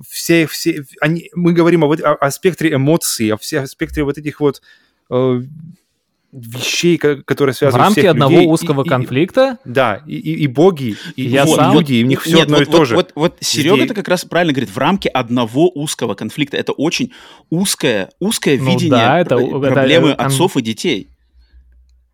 все, 0.10 0.46
все, 0.48 0.84
они, 1.00 1.30
мы 1.36 1.54
говорим 1.54 1.84
о, 1.84 1.94
о, 1.94 2.16
о 2.16 2.32
спектре 2.32 2.74
эмоций, 2.74 3.32
о, 3.32 3.38
все, 3.38 3.60
о 3.62 3.68
спектре 3.68 4.04
вот 4.04 4.18
этих 4.18 4.40
вот 4.42 4.58
э, 4.58 4.62
вещей, 6.32 6.98
ко- 6.98 7.24
которые 7.24 7.54
В 7.54 7.58
связаны 7.58 7.84
рамке 7.84 8.02
всех 8.02 8.12
одного 8.12 8.32
людей. 8.34 8.46
И- 8.46 8.50
узкого 8.50 8.84
и- 8.84 8.90
конфликта 8.90 9.58
Да, 9.64 10.02
и, 10.06 10.16
и, 10.18 10.34
и 10.44 10.48
боги, 10.48 10.98
и, 11.16 11.24
Я 11.24 11.44
и 11.44 11.48
сам- 11.48 11.74
люди, 11.74 11.94
и 11.94 12.04
у 12.04 12.08
них 12.08 12.22
все 12.24 12.36
Нет, 12.36 12.44
одно 12.44 12.58
вот, 12.58 12.62
и 12.68 12.72
то 12.72 12.78
вот, 12.80 12.88
же. 12.88 12.96
Вот, 12.96 13.12
вот 13.16 13.38
Серега 13.40 13.84
это 13.84 13.94
как 13.94 14.08
раз 14.10 14.26
правильно 14.26 14.52
говорит, 14.52 14.70
в 14.70 14.78
рамке 14.78 15.08
одного 15.08 15.70
узкого 15.74 16.14
конфликта. 16.14 16.58
Это 16.58 16.74
очень 16.74 17.14
узкое, 17.50 18.10
узкое 18.20 18.58
Ну 18.58 18.66
видение 18.66 18.90
да, 18.90 19.20
это- 19.20 19.38
пр- 19.38 19.46
это- 19.64 19.74
проблемы 19.74 20.10
это 20.10 20.26
отцов 20.26 20.58
и 20.58 20.62
детей. 20.62 21.10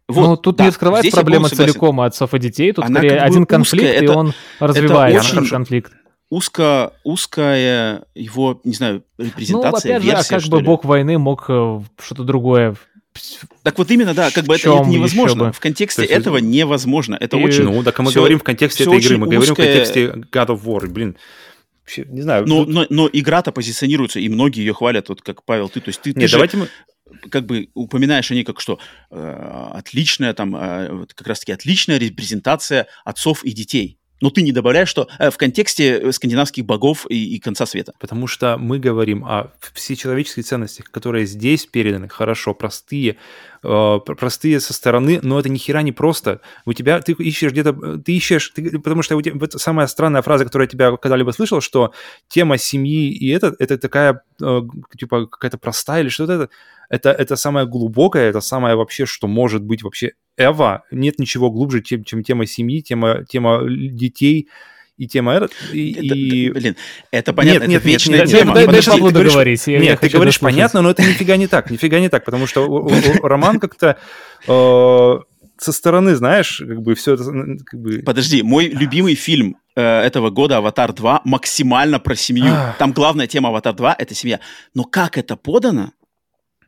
ну, 0.07 0.37
тут 0.37 0.57
да, 0.57 0.65
не 0.65 0.71
я 0.71 1.11
проблема 1.11 1.49
целиком 1.49 2.01
отцов 2.01 2.33
и 2.35 2.39
детей. 2.39 2.73
Тут 2.73 2.85
Она 2.85 2.99
скорее 2.99 3.09
как 3.11 3.19
бы 3.19 3.25
один 3.25 3.41
узкая, 3.43 3.57
конфликт, 3.57 3.85
и 3.85 4.05
это- 4.05 4.13
он 4.17 4.33
развивается, 4.59 5.29
очень- 5.29 5.37
этот 5.39 5.49
конфликт. 5.49 5.93
Узко, 6.31 6.93
узкая 7.03 8.05
его, 8.15 8.59
не 8.63 8.73
знаю, 8.73 9.03
Ну, 9.17 9.25
репрезентация, 9.25 9.97
опять 9.97 10.03
же, 10.03 10.09
а 10.11 10.15
версия, 10.15 10.29
как 10.29 10.41
что 10.41 10.51
бы 10.51 10.59
ли. 10.59 10.65
бог 10.65 10.85
войны 10.85 11.17
мог 11.19 11.45
э, 11.49 11.81
что-то 12.01 12.23
другое... 12.23 12.75
Так 13.63 13.77
вот 13.77 13.91
именно, 13.91 14.13
да, 14.13 14.31
как 14.31 14.45
бы 14.45 14.55
это, 14.55 14.69
невозможно. 14.87 15.47
бы? 15.47 15.51
В 15.51 15.59
контексте 15.59 16.03
есть 16.03 16.13
этого 16.13 16.37
невозможно. 16.37 17.17
Это 17.19 17.35
И- 17.35 17.43
очень... 17.43 17.65
Ну, 17.65 17.83
так 17.83 17.99
мы 17.99 18.09
всё- 18.11 18.21
говорим 18.21 18.39
в 18.39 18.43
контексте 18.43 18.85
этой 18.85 18.99
игры, 18.99 19.17
мы 19.17 19.25
говорим 19.27 19.41
в 19.41 19.51
узкое. 19.51 19.65
контексте 19.67 20.05
God 20.31 20.47
of 20.47 20.63
War, 20.63 20.87
блин. 20.87 21.17
Вообще, 21.83 22.05
не 22.09 22.21
знаю. 22.21 22.47
Но, 22.47 22.63
тут- 22.63 22.73
но, 22.73 22.85
но 22.89 23.09
игра-то 23.11 23.51
позиционируется, 23.51 24.21
и 24.21 24.29
многие 24.29 24.61
ее 24.61 24.73
хвалят, 24.73 25.09
вот 25.09 25.21
как 25.21 25.43
Павел, 25.43 25.67
ты. 25.67 25.81
То 25.81 25.89
есть 25.89 25.99
ты, 26.01 26.13
ты 26.13 26.19
Нет, 26.21 26.29
же 26.29 26.37
давайте 26.37 26.55
мы... 26.55 26.69
как 27.29 27.45
бы 27.45 27.67
упоминаешь 27.73 28.31
они 28.31 28.45
как 28.45 28.61
что 28.61 28.79
э, 29.09 29.69
отличная 29.73 30.33
там 30.33 30.55
э, 30.55 30.93
вот 30.93 31.13
как 31.13 31.27
раз-таки 31.27 31.51
отличная 31.51 31.97
репрезентация 31.97 32.87
отцов 33.03 33.43
и 33.43 33.51
детей. 33.51 33.97
Но 34.21 34.29
ты 34.29 34.43
не 34.43 34.51
добавляешь, 34.51 34.87
что 34.87 35.07
э, 35.19 35.29
в 35.31 35.37
контексте 35.37 35.99
э, 35.99 36.11
скандинавских 36.11 36.63
богов 36.65 37.05
и, 37.09 37.35
и 37.35 37.39
конца 37.39 37.65
света. 37.65 37.93
Потому 37.99 38.27
что 38.27 38.57
мы 38.57 38.79
говорим 38.79 39.25
о 39.25 39.51
всечеловеческих 39.73 40.45
ценностях, 40.45 40.91
которые 40.91 41.25
здесь 41.25 41.65
переданы 41.65 42.07
хорошо, 42.07 42.53
простые, 42.53 43.17
э, 43.63 43.99
пр- 44.05 44.15
простые 44.15 44.59
со 44.59 44.73
стороны, 44.73 45.19
но 45.23 45.39
это 45.39 45.49
ни 45.49 45.57
хера 45.57 45.81
не 45.81 45.91
просто. 45.91 46.41
У 46.65 46.73
тебя, 46.73 47.01
ты 47.01 47.13
ищешь 47.13 47.51
где-то, 47.51 47.69
э, 47.83 47.97
ты 48.05 48.13
ищешь, 48.15 48.49
ты- 48.55 48.79
потому 48.79 49.01
что 49.01 49.15
у 49.15 49.21
тебя, 49.21 49.35
вот 49.39 49.53
самая 49.53 49.87
странная 49.87 50.21
фраза, 50.21 50.45
которую 50.45 50.67
я 50.67 50.69
тебя 50.69 50.97
когда-либо 50.97 51.31
слышал, 51.31 51.59
что 51.59 51.91
тема 52.27 52.57
семьи 52.57 53.11
и 53.11 53.29
это, 53.29 53.55
это 53.57 53.77
такая, 53.77 54.21
э, 54.41 54.61
типа, 54.97 55.25
какая-то 55.25 55.57
простая 55.57 56.01
или 56.01 56.09
что-то 56.09 56.33
это, 56.33 56.49
это, 56.91 57.11
это 57.11 57.35
самое 57.35 57.65
глубокое, 57.65 58.29
это 58.29 58.41
самое 58.41 58.75
вообще, 58.75 59.05
что 59.05 59.27
может 59.27 59.63
быть 59.63 59.81
вообще 59.83 60.11
Эва. 60.37 60.83
Нет 60.91 61.19
ничего 61.19 61.49
глубже, 61.51 61.81
чем, 61.81 62.03
чем 62.03 62.23
тема 62.23 62.45
семьи, 62.45 62.81
тема, 62.81 63.25
тема 63.29 63.61
детей 63.67 64.47
и 64.97 65.07
тема 65.07 65.33
этот. 65.33 65.51
И, 65.73 65.93
Это- 65.93 66.15
и- 66.15 66.49
блин, 66.51 66.75
это 67.11 67.33
понятно, 67.33 67.65
нет, 67.67 67.81
это 67.81 67.87
нет, 67.89 68.01
вечная 68.01 68.19
нет, 68.19 68.29
тема. 68.29 68.53
дай- 68.53 68.67
дай 68.67 68.83
Павлу 68.83 69.07
ты 69.07 69.13
говоришь- 69.13 69.31
договорить. 69.31 69.67
я 69.67 69.79
Нет, 69.79 69.99
ты 69.99 70.09
говоришь 70.09 70.35
дослушать. 70.35 70.55
понятно, 70.55 70.81
но 70.81 70.89
это 70.91 71.01
нифига 71.03 71.37
не 71.37 71.47
так, 71.47 71.71
нифига 71.71 71.99
не 71.99 72.09
так, 72.09 72.23
потому 72.25 72.45
что 72.47 72.67
Роман 73.23 73.59
как-то 73.59 73.97
э, 74.47 75.19
со 75.57 75.71
стороны, 75.71 76.15
знаешь, 76.15 76.57
как 76.67 76.81
бы 76.81 76.95
все 76.95 77.13
это, 77.13 77.23
м, 77.23 77.59
как 77.65 77.79
бы... 77.79 77.99
Подожди, 78.05 78.41
мой 78.43 78.67
любимый 78.67 79.15
фильм 79.15 79.57
э, 79.75 79.81
этого 79.81 80.29
года 80.31 80.57
«Аватар 80.57 80.91
2» 80.91 81.21
максимально 81.23 81.99
про 81.99 82.15
семью. 82.15 82.47
Ах. 82.51 82.77
Там 82.77 82.91
главная 82.93 83.27
тема 83.27 83.49
«Аватар 83.49 83.73
2»— 83.75 83.95
это 83.97 84.13
семья. 84.15 84.39
Но 84.73 84.83
как 84.83 85.17
это 85.17 85.35
подано, 85.37 85.91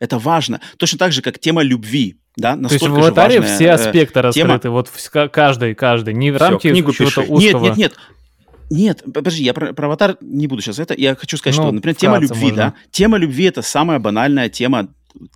это 0.03 0.19
важно. 0.19 0.59
Точно 0.77 0.99
так 0.99 1.13
же, 1.13 1.21
как 1.21 1.39
тема 1.39 1.61
любви. 1.63 2.17
Да? 2.35 2.57
То 2.57 2.73
есть 2.73 2.81
в 2.85 2.93
аватаре 2.93 3.39
важная, 3.39 3.55
все 3.55 3.65
э, 3.65 3.71
аспекты 3.71 4.13
тема. 4.31 4.53
раскрыты, 4.55 4.69
вот 4.69 4.89
вс- 4.93 5.29
каждый, 5.29 5.75
каждый, 5.75 6.13
не 6.13 6.31
в 6.31 6.35
Всё, 6.35 6.49
рамке 6.49 6.71
книгу 6.71 6.91
чего-то 6.91 7.21
пиши. 7.21 7.31
узкого. 7.31 7.63
Нет, 7.63 7.77
нет, 7.77 7.77
нет. 7.77 7.93
Нет, 8.69 9.03
подожди, 9.13 9.43
я 9.43 9.53
про, 9.53 9.71
про 9.73 9.85
аватар 9.87 10.17
не 10.19 10.47
буду 10.47 10.61
сейчас 10.61 10.79
это. 10.79 10.93
Я 10.97 11.15
хочу 11.15 11.37
сказать, 11.37 11.55
Ну, 11.57 11.63
что, 11.63 11.71
например, 11.71 11.95
тема 11.95 12.17
любви, 12.17 12.41
можно. 12.47 12.55
да. 12.57 12.73
Тема 12.91 13.17
любви 13.17 13.45
это 13.45 13.61
самая 13.61 13.99
банальная 13.99 14.49
тема 14.49 14.87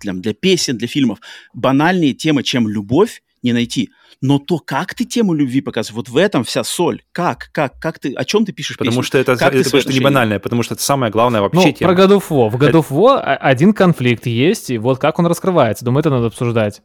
для, 0.02 0.12
для 0.12 0.34
песен, 0.34 0.76
для 0.76 0.88
фильмов. 0.88 1.18
Банальнее 1.54 2.12
темы, 2.14 2.42
чем 2.42 2.68
любовь, 2.68 3.22
не 3.42 3.52
найти. 3.52 3.90
Но 4.20 4.40
то, 4.40 4.58
как 4.58 4.94
ты 4.94 5.04
тему 5.04 5.32
любви 5.32 5.60
показываешь, 5.60 5.94
вот 5.96 6.08
в 6.08 6.16
этом 6.16 6.42
вся 6.42 6.64
соль. 6.64 7.02
Как, 7.12 7.50
как, 7.52 7.78
как 7.78 8.00
ты, 8.00 8.12
о 8.14 8.24
чем 8.24 8.44
ты 8.44 8.52
пишешь 8.52 8.76
Потому 8.76 8.96
песню? 8.96 9.02
что 9.04 9.18
это, 9.18 9.36
Как 9.36 9.54
это 9.54 9.68
свои 9.68 9.80
что 9.82 9.92
не 9.92 10.00
банальное, 10.00 10.40
потому 10.40 10.64
что 10.64 10.74
это 10.74 10.82
самое 10.82 11.12
главное 11.12 11.40
вообще 11.40 11.68
Ну, 11.68 11.72
тема. 11.72 11.94
про 11.94 12.02
God 12.02 12.10
of 12.18 12.24
War. 12.30 12.48
В 12.50 12.56
God 12.56 12.72
of 12.72 12.86
War 12.90 13.18
о- 13.18 13.36
один 13.36 13.72
конфликт 13.72 14.26
есть, 14.26 14.70
и 14.70 14.78
вот 14.78 14.98
как 14.98 15.20
он 15.20 15.26
раскрывается. 15.26 15.84
Думаю, 15.84 16.00
это 16.00 16.10
надо 16.10 16.26
обсуждать. 16.26 16.82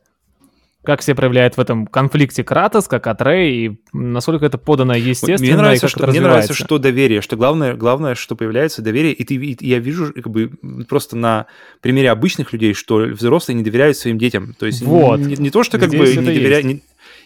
как 0.86 1.02
себя 1.02 1.16
проявляет 1.16 1.56
в 1.56 1.62
этом 1.62 1.88
конфликте 1.88 2.44
Кратос, 2.44 2.90
как 2.90 3.08
Атрей, 3.08 3.68
и 3.68 3.78
насколько 3.94 4.46
это 4.46 4.58
подано 4.58 4.94
естественно, 4.94 5.38
мне 5.40 5.56
нравится, 5.56 5.86
и 5.86 5.90
как 5.90 5.98
что, 5.98 6.04
это 6.04 6.12
мне 6.12 6.20
нравится, 6.20 6.54
что 6.54 6.78
доверие, 6.78 7.22
что 7.22 7.38
главное, 7.38 7.74
главное, 7.76 8.16
что 8.16 8.36
появляется 8.36 8.82
доверие, 8.82 9.14
и 9.14 9.24
ты, 9.24 9.36
и 9.36 9.66
я 9.66 9.80
вижу 9.80 10.12
как 10.14 10.30
бы 10.30 10.52
просто 10.90 11.16
на 11.16 11.46
примере 11.80 12.12
обычных 12.12 12.52
людей, 12.52 12.74
что 12.74 12.98
взрослые 12.98 13.56
не 13.56 13.64
доверяют 13.64 13.96
своим 13.96 14.18
детям. 14.18 14.56
То 14.60 14.66
есть 14.66 14.82
Вот. 14.82 15.22
не, 15.22 15.36
не 15.38 15.50
то, 15.52 15.64
что 15.64 15.80
как 15.80 15.88
Здесь 15.88 16.00
бы 16.02 16.06
это 16.06 16.20
не 16.20 16.26
доверяют... 16.26 16.82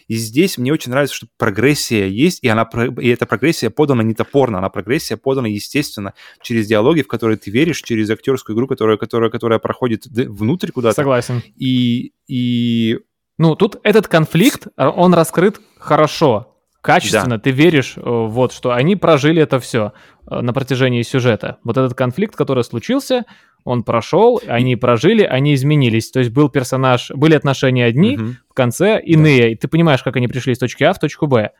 И 0.08 0.14
здесь 0.16 0.58
мне 0.58 0.72
очень 0.72 0.90
нравится, 0.90 1.14
что 1.14 1.26
прогрессия 1.36 2.06
есть, 2.06 2.42
и, 2.42 2.48
она, 2.48 2.68
и 3.00 3.08
эта 3.08 3.26
прогрессия 3.26 3.70
подана 3.70 4.02
не 4.02 4.14
топорно, 4.14 4.58
она 4.58 4.70
прогрессия 4.70 5.18
подана 5.18 5.48
естественно, 5.48 6.14
через 6.42 6.66
диалоги, 6.66 7.02
в 7.02 7.08
которые 7.08 7.36
ты 7.36 7.50
веришь, 7.50 7.82
через 7.82 8.10
актерскую 8.10 8.56
игру, 8.56 8.66
которая, 8.66 8.96
которая, 8.96 9.30
которая 9.30 9.58
проходит 9.58 10.06
внутрь 10.06 10.72
куда-то. 10.72 10.96
Согласен. 10.96 11.42
И, 11.56 12.14
и 12.26 12.98
Ну, 13.36 13.54
тут 13.54 13.78
этот 13.82 14.08
конфликт, 14.08 14.66
а, 14.76 14.90
он 14.90 15.12
раскрыт 15.12 15.60
хорошо, 15.78 16.56
качественно. 16.80 17.38
Ты 17.38 17.50
веришь, 17.50 17.94
э, 17.96 18.00
вот, 18.02 18.52
что 18.52 18.72
они 18.72 18.96
прожили 18.96 19.42
это 19.42 19.60
все 19.60 19.92
на 20.30 20.52
протяжении 20.52 21.02
сюжета. 21.02 21.58
Вот 21.64 21.76
этот 21.76 21.94
конфликт, 21.94 22.34
который 22.34 22.64
случился, 22.64 23.24
он 23.68 23.82
прошел, 23.82 24.40
они 24.48 24.76
прожили, 24.76 25.22
они 25.22 25.54
изменились. 25.54 26.10
То 26.10 26.20
есть 26.20 26.30
был 26.30 26.48
персонаж, 26.48 27.10
были 27.14 27.34
отношения 27.34 27.84
одни, 27.84 28.16
Мгм. 28.16 28.36
в 28.50 28.54
конце 28.54 29.00
иные. 29.00 29.52
И 29.52 29.54
ты 29.56 29.68
понимаешь, 29.68 30.02
как 30.02 30.16
они 30.16 30.26
пришли 30.28 30.52
из 30.52 30.58
точки 30.58 30.84
А 30.84 30.92
в 30.92 30.98
точку 30.98 31.26
Б. 31.26 31.50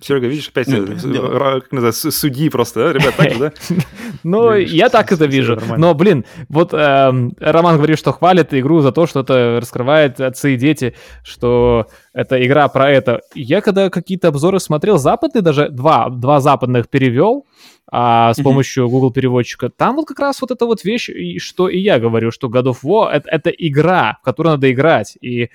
Серега, 0.00 0.28
видишь, 0.28 0.48
опять 0.48 0.68
э, 0.68 1.60
как 1.60 1.72
называется, 1.72 2.10
судьи 2.10 2.48
просто, 2.48 2.84
да? 2.84 2.92
Ребят, 2.92 3.16
так 3.16 3.32
же, 3.32 3.38
да? 3.38 3.52
Ну, 4.22 4.54
я 4.54 4.88
так 4.88 5.10
это 5.12 5.26
вижу. 5.26 5.60
Но, 5.76 5.94
блин, 5.94 6.24
вот 6.48 6.72
эм, 6.72 7.34
Роман 7.38 7.76
говорит, 7.76 7.98
что 7.98 8.12
хвалит 8.12 8.54
игру 8.54 8.80
за 8.80 8.92
то, 8.92 9.06
что 9.06 9.20
это 9.20 9.58
раскрывает 9.60 10.20
отцы 10.20 10.54
и 10.54 10.56
дети, 10.56 10.94
что 11.24 11.86
это 12.12 12.44
игра 12.44 12.68
про 12.68 12.90
это. 12.90 13.22
Я 13.34 13.60
когда 13.60 13.90
какие-то 13.90 14.28
обзоры 14.28 14.60
смотрел, 14.60 14.98
западные 14.98 15.42
даже, 15.42 15.68
два, 15.68 16.08
два 16.10 16.40
западных 16.40 16.88
перевел, 16.88 17.46
а, 17.90 18.34
с 18.34 18.42
помощью 18.42 18.88
Google 18.88 19.10
переводчика. 19.10 19.70
Там 19.70 19.96
вот 19.96 20.06
как 20.06 20.18
раз 20.18 20.40
вот 20.42 20.50
эта 20.50 20.66
вот 20.66 20.84
вещь, 20.84 21.08
и 21.08 21.38
что 21.38 21.68
и 21.68 21.78
я 21.78 21.98
говорю, 21.98 22.30
что 22.30 22.48
God 22.48 22.64
of 22.64 22.78
War 22.84 23.08
это, 23.08 23.30
это 23.30 23.50
игра, 23.50 24.18
в 24.20 24.24
которую 24.24 24.52
надо 24.54 24.70
играть. 24.70 25.16
И 25.20 25.50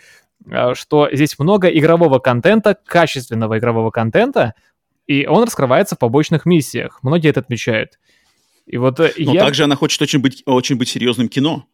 что 0.75 1.09
здесь 1.11 1.37
много 1.39 1.67
игрового 1.69 2.19
контента, 2.19 2.77
качественного 2.85 3.57
игрового 3.59 3.91
контента, 3.91 4.53
и 5.07 5.25
он 5.25 5.43
раскрывается 5.43 5.95
в 5.95 5.99
побочных 5.99 6.45
миссиях. 6.45 6.99
Многие 7.03 7.29
это 7.29 7.41
отмечают. 7.41 7.99
И 8.65 8.77
вот 8.77 8.99
э, 8.99 9.11
Но 9.19 9.33
я... 9.33 9.41
также 9.41 9.63
она 9.65 9.75
хочет 9.75 10.01
очень 10.01 10.19
быть, 10.19 10.43
очень 10.45 10.77
быть 10.77 10.87
серьезным 10.89 11.27
кино. 11.27 11.65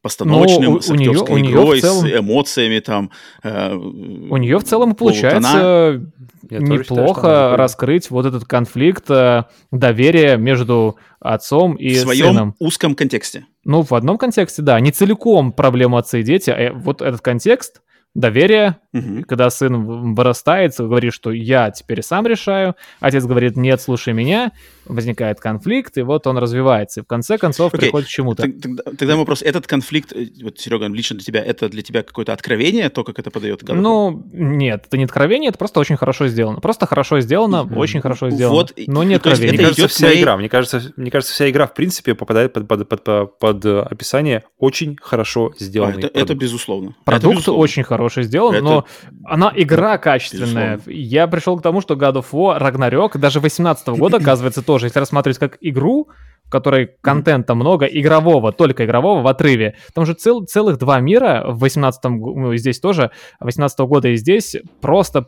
Постановочным, 0.00 0.62
Ну, 0.74 0.76
у- 0.76 0.80
с 0.80 0.90
актерской 0.92 1.42
в 1.42 1.46
игрой, 1.46 1.80
целом- 1.80 2.06
с 2.06 2.18
эмоциями 2.18 2.78
там. 2.78 3.10
э, 3.42 3.74
У 3.74 4.36
нее 4.36 4.58
в 4.58 4.64
целом 4.64 4.94
получается 4.94 5.48
считаю, 5.48 6.12
она 6.50 6.60
неплохо 6.60 7.20
прикольная. 7.20 7.56
раскрыть 7.56 8.10
вот 8.10 8.24
этот 8.24 8.44
конфликт 8.44 9.10
э, 9.10 9.44
доверия 9.72 10.36
между 10.36 10.96
отцом 11.18 11.74
и 11.74 11.94
в 11.94 11.98
своем 11.98 12.26
сыном. 12.26 12.54
узком 12.60 12.94
контексте. 12.94 13.46
Ну, 13.68 13.82
в 13.82 13.92
одном 13.92 14.16
контексте, 14.16 14.62
да, 14.62 14.80
не 14.80 14.90
целиком 14.90 15.52
проблема 15.52 15.98
отца 15.98 16.16
и 16.16 16.22
дети, 16.22 16.48
а 16.48 16.72
вот 16.72 17.02
этот 17.02 17.20
контекст 17.20 17.82
доверия, 18.14 18.78
Мгм. 18.92 19.22
когда 19.24 19.48
сын 19.50 20.14
вырастает, 20.14 20.74
говорит, 20.78 21.12
что 21.12 21.30
я 21.30 21.70
теперь 21.70 22.02
сам 22.02 22.26
решаю, 22.26 22.74
отец 23.00 23.24
говорит, 23.24 23.56
нет, 23.56 23.80
слушай 23.80 24.12
меня, 24.14 24.52
возникает 24.86 25.40
конфликт, 25.40 25.98
и 25.98 26.02
вот 26.02 26.26
он 26.26 26.38
развивается, 26.38 27.00
и 27.00 27.02
в 27.02 27.06
конце 27.06 27.36
концов 27.38 27.74
Окей. 27.74 27.80
приходит 27.86 28.08
к 28.08 28.10
чему-то. 28.10 28.42
Тог- 28.44 28.60
Тогда, 28.60 28.82
тогда 28.98 29.16
вопрос, 29.16 29.42
этот 29.42 29.66
конфликт, 29.66 30.12
э, 30.14 30.26
вот, 30.42 30.58
Серега, 30.58 30.86
лично 30.88 31.16
для 31.16 31.24
тебя, 31.24 31.42
это 31.44 31.68
для 31.68 31.82
тебя 31.82 32.02
какое-то 32.02 32.32
откровение, 32.32 32.88
то, 32.88 33.04
как 33.04 33.18
это 33.18 33.30
подает 33.30 33.62
War? 33.62 33.74
Ну, 33.74 34.24
нет, 34.32 34.84
это 34.86 34.96
не 34.96 35.04
откровение, 35.04 35.50
это 35.50 35.58
просто 35.58 35.78
очень 35.80 35.96
хорошо 35.96 36.26
сделано. 36.28 36.60
Просто 36.60 36.86
хорошо 36.86 37.20
сделано, 37.20 37.64
Мгм. 37.64 37.76
очень 37.76 38.00
хорошо 38.00 38.30
сделано. 38.30 38.54
Вот, 38.56 38.72
но 38.86 39.04
не 39.04 39.14
откровение. 39.14 39.48
Мне 39.52 39.56
это 39.58 39.62
кажется, 39.74 39.88
вся 39.88 40.06
моей- 40.06 40.22
игра, 40.22 40.36
мне 40.38 40.48
кажется, 40.48 40.82
мне 40.96 41.10
кажется, 41.10 41.34
вся 41.34 41.50
игра 41.50 41.66
в 41.66 41.74
принципе 41.74 42.14
попадает 42.14 42.52
под, 42.54 42.66
под, 42.66 42.88
под, 42.88 43.04
под, 43.04 43.38
под, 43.38 43.64
э, 43.66 43.80
описание 43.80 44.44
очень 44.58 44.96
хорошо 45.00 45.52
А, 45.54 45.62
сделанный 45.62 45.98
это, 45.98 46.06
это 46.06 46.14
продукт. 46.20 46.40
безусловно. 46.40 46.88
Это 46.88 47.04
Продукт 47.04 47.34
безусловно. 47.36 47.62
очень 47.62 47.82
хороший 47.98 48.22
сделан, 48.22 48.54
Это- 48.54 48.64
но 48.64 48.84
она 49.24 49.52
игра 49.54 49.98
качественная. 49.98 50.80
Я 50.86 51.26
пришел 51.26 51.58
к 51.58 51.62
тому, 51.62 51.80
что 51.80 51.94
God 51.94 52.14
of 52.14 52.26
War, 52.32 52.60
Ragnarok, 52.60 53.18
даже 53.18 53.40
18 53.40 53.88
года, 53.98 54.16
оказывается, 54.22 54.62
тоже, 54.62 54.86
если 54.86 54.98
рассматривать 55.00 55.38
как 55.38 55.58
игру, 55.60 56.08
в 56.44 56.50
которой 56.50 56.90
контента 57.02 57.54
много, 57.54 57.84
игрового, 57.84 58.52
только 58.52 58.86
игрового 58.86 59.20
в 59.22 59.26
отрыве. 59.26 59.74
Там 59.94 60.06
же 60.06 60.14
цел- 60.14 60.44
целых 60.46 60.78
два 60.78 60.98
мира 61.00 61.44
в 61.46 61.58
18 61.58 62.04
ну, 62.04 62.52
и 62.52 62.56
здесь 62.58 62.80
тоже, 62.80 63.10
18 63.40 63.80
года 63.80 64.08
и 64.08 64.16
здесь 64.16 64.56
просто 64.80 65.26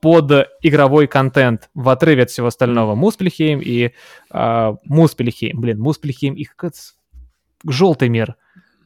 под 0.00 0.30
игровой 0.62 1.06
контент 1.06 1.70
в 1.74 1.88
отрыве 1.88 2.24
от 2.24 2.30
всего 2.30 2.48
остального. 2.48 2.94
Муспельхейм 2.94 3.60
и 3.60 3.92
а, 4.30 4.74
Муспельхейм. 4.84 5.60
Блин, 5.60 5.80
Муспельхейм 5.80 6.34
и 6.34 6.44
как 6.44 6.72
желтый 7.66 8.08
мир 8.08 8.34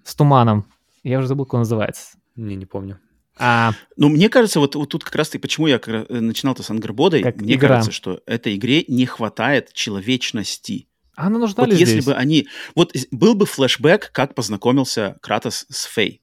с 0.05 0.15
туманом. 0.15 0.67
Я 1.03 1.19
уже 1.19 1.29
забыл, 1.29 1.47
как 1.47 1.55
он 1.55 1.61
называется. 1.61 2.19
Не, 2.37 2.57
не 2.57 2.67
помню. 2.67 2.99
А, 3.43 3.73
Ну, 3.97 4.11
мне 4.11 4.29
кажется, 4.29 4.61
вот, 4.61 4.75
вот 4.75 4.89
тут 4.91 5.03
как 5.03 5.17
раз-таки, 5.17 5.41
почему 5.41 5.67
я 5.67 5.81
э, 5.85 6.05
начинал-то 6.21 6.63
с 6.63 6.69
Ангербодой, 6.71 7.23
мне 7.37 7.55
игра. 7.55 7.69
кажется, 7.69 7.91
что 7.93 8.21
этой 8.27 8.55
игре 8.57 8.85
не 8.87 9.07
хватает 9.07 9.73
человечности. 9.73 10.87
она 11.17 11.39
нужна 11.39 11.65
Вот 11.65 11.73
ли 11.73 11.79
если 11.79 11.95
здесь? 12.01 12.05
бы 12.05 12.15
они... 12.15 12.47
Вот 12.75 12.95
был 13.11 13.35
бы 13.35 13.47
флешбэк, 13.47 14.11
как 14.13 14.35
познакомился 14.35 15.17
Кратос 15.23 15.65
с 15.71 15.85
Фей. 15.85 16.21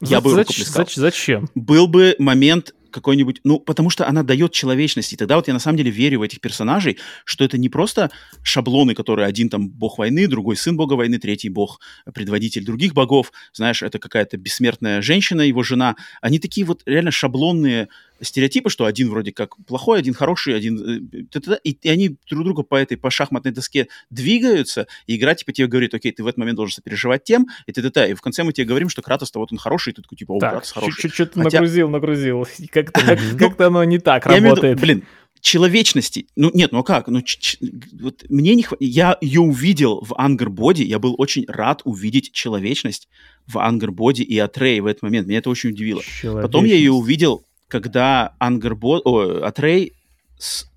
Я 0.00 0.18
За- 0.18 0.20
бы 0.22 0.30
зач- 0.34 0.64
зач- 0.68 0.94
Зачем? 0.94 1.48
Был 1.54 1.88
бы 1.88 2.14
момент 2.18 2.74
какой-нибудь... 2.96 3.40
Ну, 3.44 3.60
потому 3.60 3.90
что 3.90 4.08
она 4.08 4.22
дает 4.22 4.52
человечности. 4.52 5.14
И 5.14 5.16
тогда 5.16 5.36
вот 5.36 5.48
я 5.48 5.54
на 5.54 5.60
самом 5.60 5.76
деле 5.76 5.90
верю 5.90 6.20
в 6.20 6.22
этих 6.22 6.40
персонажей, 6.40 6.96
что 7.24 7.44
это 7.44 7.58
не 7.58 7.68
просто 7.68 8.10
шаблоны, 8.42 8.94
которые 8.94 9.28
один 9.28 9.50
там 9.50 9.68
бог 9.68 9.98
войны, 9.98 10.26
другой 10.26 10.56
сын 10.56 10.76
бога 10.76 10.94
войны, 10.94 11.18
третий 11.18 11.50
бог 11.50 11.78
предводитель 12.14 12.64
других 12.64 12.94
богов. 12.94 13.32
Знаешь, 13.52 13.82
это 13.82 13.98
какая-то 13.98 14.38
бессмертная 14.38 15.02
женщина, 15.02 15.42
его 15.42 15.62
жена. 15.62 15.96
Они 16.22 16.38
такие 16.38 16.66
вот 16.66 16.82
реально 16.86 17.10
шаблонные 17.10 17.88
стереотипы, 18.20 18.70
что 18.70 18.84
один 18.86 19.10
вроде 19.10 19.32
как 19.32 19.56
плохой, 19.66 19.98
один 19.98 20.14
хороший, 20.14 20.56
один... 20.56 21.06
э, 21.14 21.58
И, 21.64 21.70
и 21.82 21.88
они 21.88 22.16
друг 22.28 22.44
друга 22.44 22.62
по 22.62 22.74
этой, 22.76 22.96
по 22.96 23.10
шахматной 23.10 23.52
доске 23.52 23.88
двигаются, 24.10 24.86
и 25.06 25.16
игра 25.16 25.34
типа 25.34 25.52
тебе 25.52 25.66
говорит, 25.66 25.94
окей, 25.94 26.12
ты 26.12 26.22
в 26.22 26.26
этот 26.26 26.38
момент 26.38 26.56
должен 26.56 26.74
сопереживать 26.74 27.24
тем, 27.24 27.46
и 27.66 27.72
ты 27.72 27.88
та 27.90 28.06
И 28.06 28.14
в 28.14 28.20
конце 28.20 28.42
мы 28.42 28.52
тебе 28.52 28.66
говорим, 28.66 28.88
что 28.88 29.02
Кратос-то 29.02 29.38
вот 29.38 29.52
он 29.52 29.58
хороший, 29.58 29.92
и 29.92 29.96
ты 29.96 30.02
такой 30.02 30.16
типа, 30.18 30.32
о, 30.32 30.38
Так, 30.40 30.50
Кратос 30.52 30.72
хороший. 30.72 31.02
чуть-чуть 31.02 31.32
Хотя- 31.34 31.42
нагрузил, 31.60 31.88
нагрузил. 31.90 32.46
Как-то 32.70 33.00
как- 33.00 33.20
Мгм. 33.20 33.38
как-то 33.38 33.66
оно 33.66 33.84
не 33.84 33.98
так 33.98 34.26
работает. 34.26 34.80
блин, 34.80 35.04
человечности. 35.40 36.26
Ну, 36.36 36.50
нет, 36.54 36.72
ну 36.72 36.80
а 36.80 36.82
как? 36.82 37.08
Ну, 37.08 37.22
ч- 37.22 37.38
ч- 37.40 37.58
вот 38.00 38.24
мне 38.28 38.54
не 38.54 38.62
хватает. 38.62 38.90
Я 38.92 39.16
ее 39.20 39.40
увидел 39.40 40.00
в 40.02 40.14
Ангербоди, 40.18 40.82
я 40.82 40.98
был 40.98 41.14
очень 41.18 41.44
рад 41.46 41.82
увидеть 41.84 42.32
человечность 42.32 43.08
в 43.46 43.58
Ангербоди 43.58 44.22
и 44.22 44.36
Атрей 44.38 44.80
в 44.80 44.86
этот 44.86 45.02
момент. 45.02 45.28
Меня 45.28 45.38
это 45.38 45.50
очень 45.50 45.70
удивило. 45.70 46.02
Потом 46.42 46.64
я 46.64 46.74
ее 46.74 46.90
увидел, 46.92 47.44
когда 47.68 48.34
Ангербо... 48.38 49.00
о, 49.04 49.44
Атрей 49.44 49.94
с- 50.38 50.70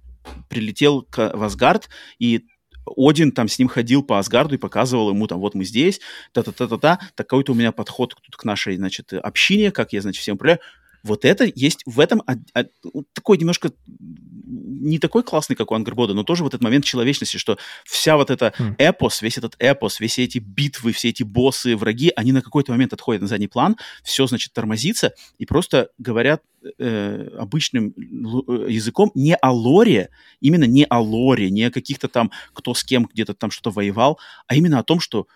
прилетел 0.49 1.03
к, 1.03 1.31
в 1.33 1.43
Асгард, 1.43 1.89
и 2.19 2.45
Один 2.95 3.31
там 3.31 3.47
с 3.47 3.59
ним 3.59 3.67
ходил 3.67 4.03
по 4.03 4.19
Асгарду 4.19 4.55
и 4.55 4.57
показывал 4.57 5.09
ему 5.11 5.27
там, 5.27 5.39
вот 5.39 5.55
мы 5.55 5.63
здесь, 5.63 5.99
та-та-та-та-та, 6.33 6.99
такой-то 7.15 7.51
у 7.51 7.55
меня 7.55 7.71
подход 7.71 8.15
к 8.15 8.43
нашей, 8.45 8.77
значит, 8.77 9.13
общине, 9.13 9.71
как 9.71 9.93
я, 9.93 10.01
значит, 10.01 10.21
всем 10.21 10.35
управляю. 10.35 10.59
Вот 11.03 11.25
это 11.25 11.49
есть 11.55 11.81
в 11.85 11.99
этом 11.99 12.21
од- 12.27 12.71
од- 12.93 13.05
такой 13.13 13.37
немножко 13.37 13.71
не 14.81 14.99
такой 14.99 15.23
классный, 15.23 15.55
как 15.55 15.71
у 15.71 15.75
Ангербода, 15.75 16.13
но 16.13 16.23
тоже 16.23 16.43
вот 16.43 16.53
этот 16.53 16.63
момент 16.63 16.85
человечности, 16.85 17.37
что 17.37 17.57
вся 17.85 18.17
вот 18.17 18.29
эта 18.29 18.53
Хм. 18.57 18.75
эпос, 18.77 19.21
весь 19.21 19.37
этот 19.37 19.55
эпос, 19.59 19.99
все 19.99 20.23
эти 20.23 20.39
битвы, 20.39 20.91
все 20.91 21.09
эти 21.09 21.23
боссы, 21.23 21.75
враги, 21.75 22.11
они 22.15 22.31
на 22.31 22.41
какой-то 22.41 22.71
момент 22.71 22.93
отходят 22.93 23.21
на 23.21 23.27
задний 23.27 23.47
план, 23.47 23.77
все, 24.03 24.25
значит, 24.27 24.53
тормозится, 24.53 25.13
и 25.37 25.45
просто 25.45 25.89
говорят 25.97 26.41
э, 26.77 27.29
обычным 27.37 27.93
э, 27.97 28.65
языком 28.69 29.11
не 29.15 29.35
о 29.35 29.51
лоре, 29.51 30.09
именно 30.41 30.65
не 30.65 30.85
о 30.85 30.99
лоре, 30.99 31.49
не 31.49 31.63
о 31.63 31.71
каких-то 31.71 32.07
там, 32.07 32.31
кто 32.53 32.73
с 32.73 32.83
кем 32.83 33.09
где-то 33.11 33.33
там 33.33 33.51
что-то 33.51 33.71
воевал, 33.71 34.19
а 34.47 34.55
именно 34.55 34.79
о 34.79 34.83
том, 34.83 34.99
что 34.99 35.27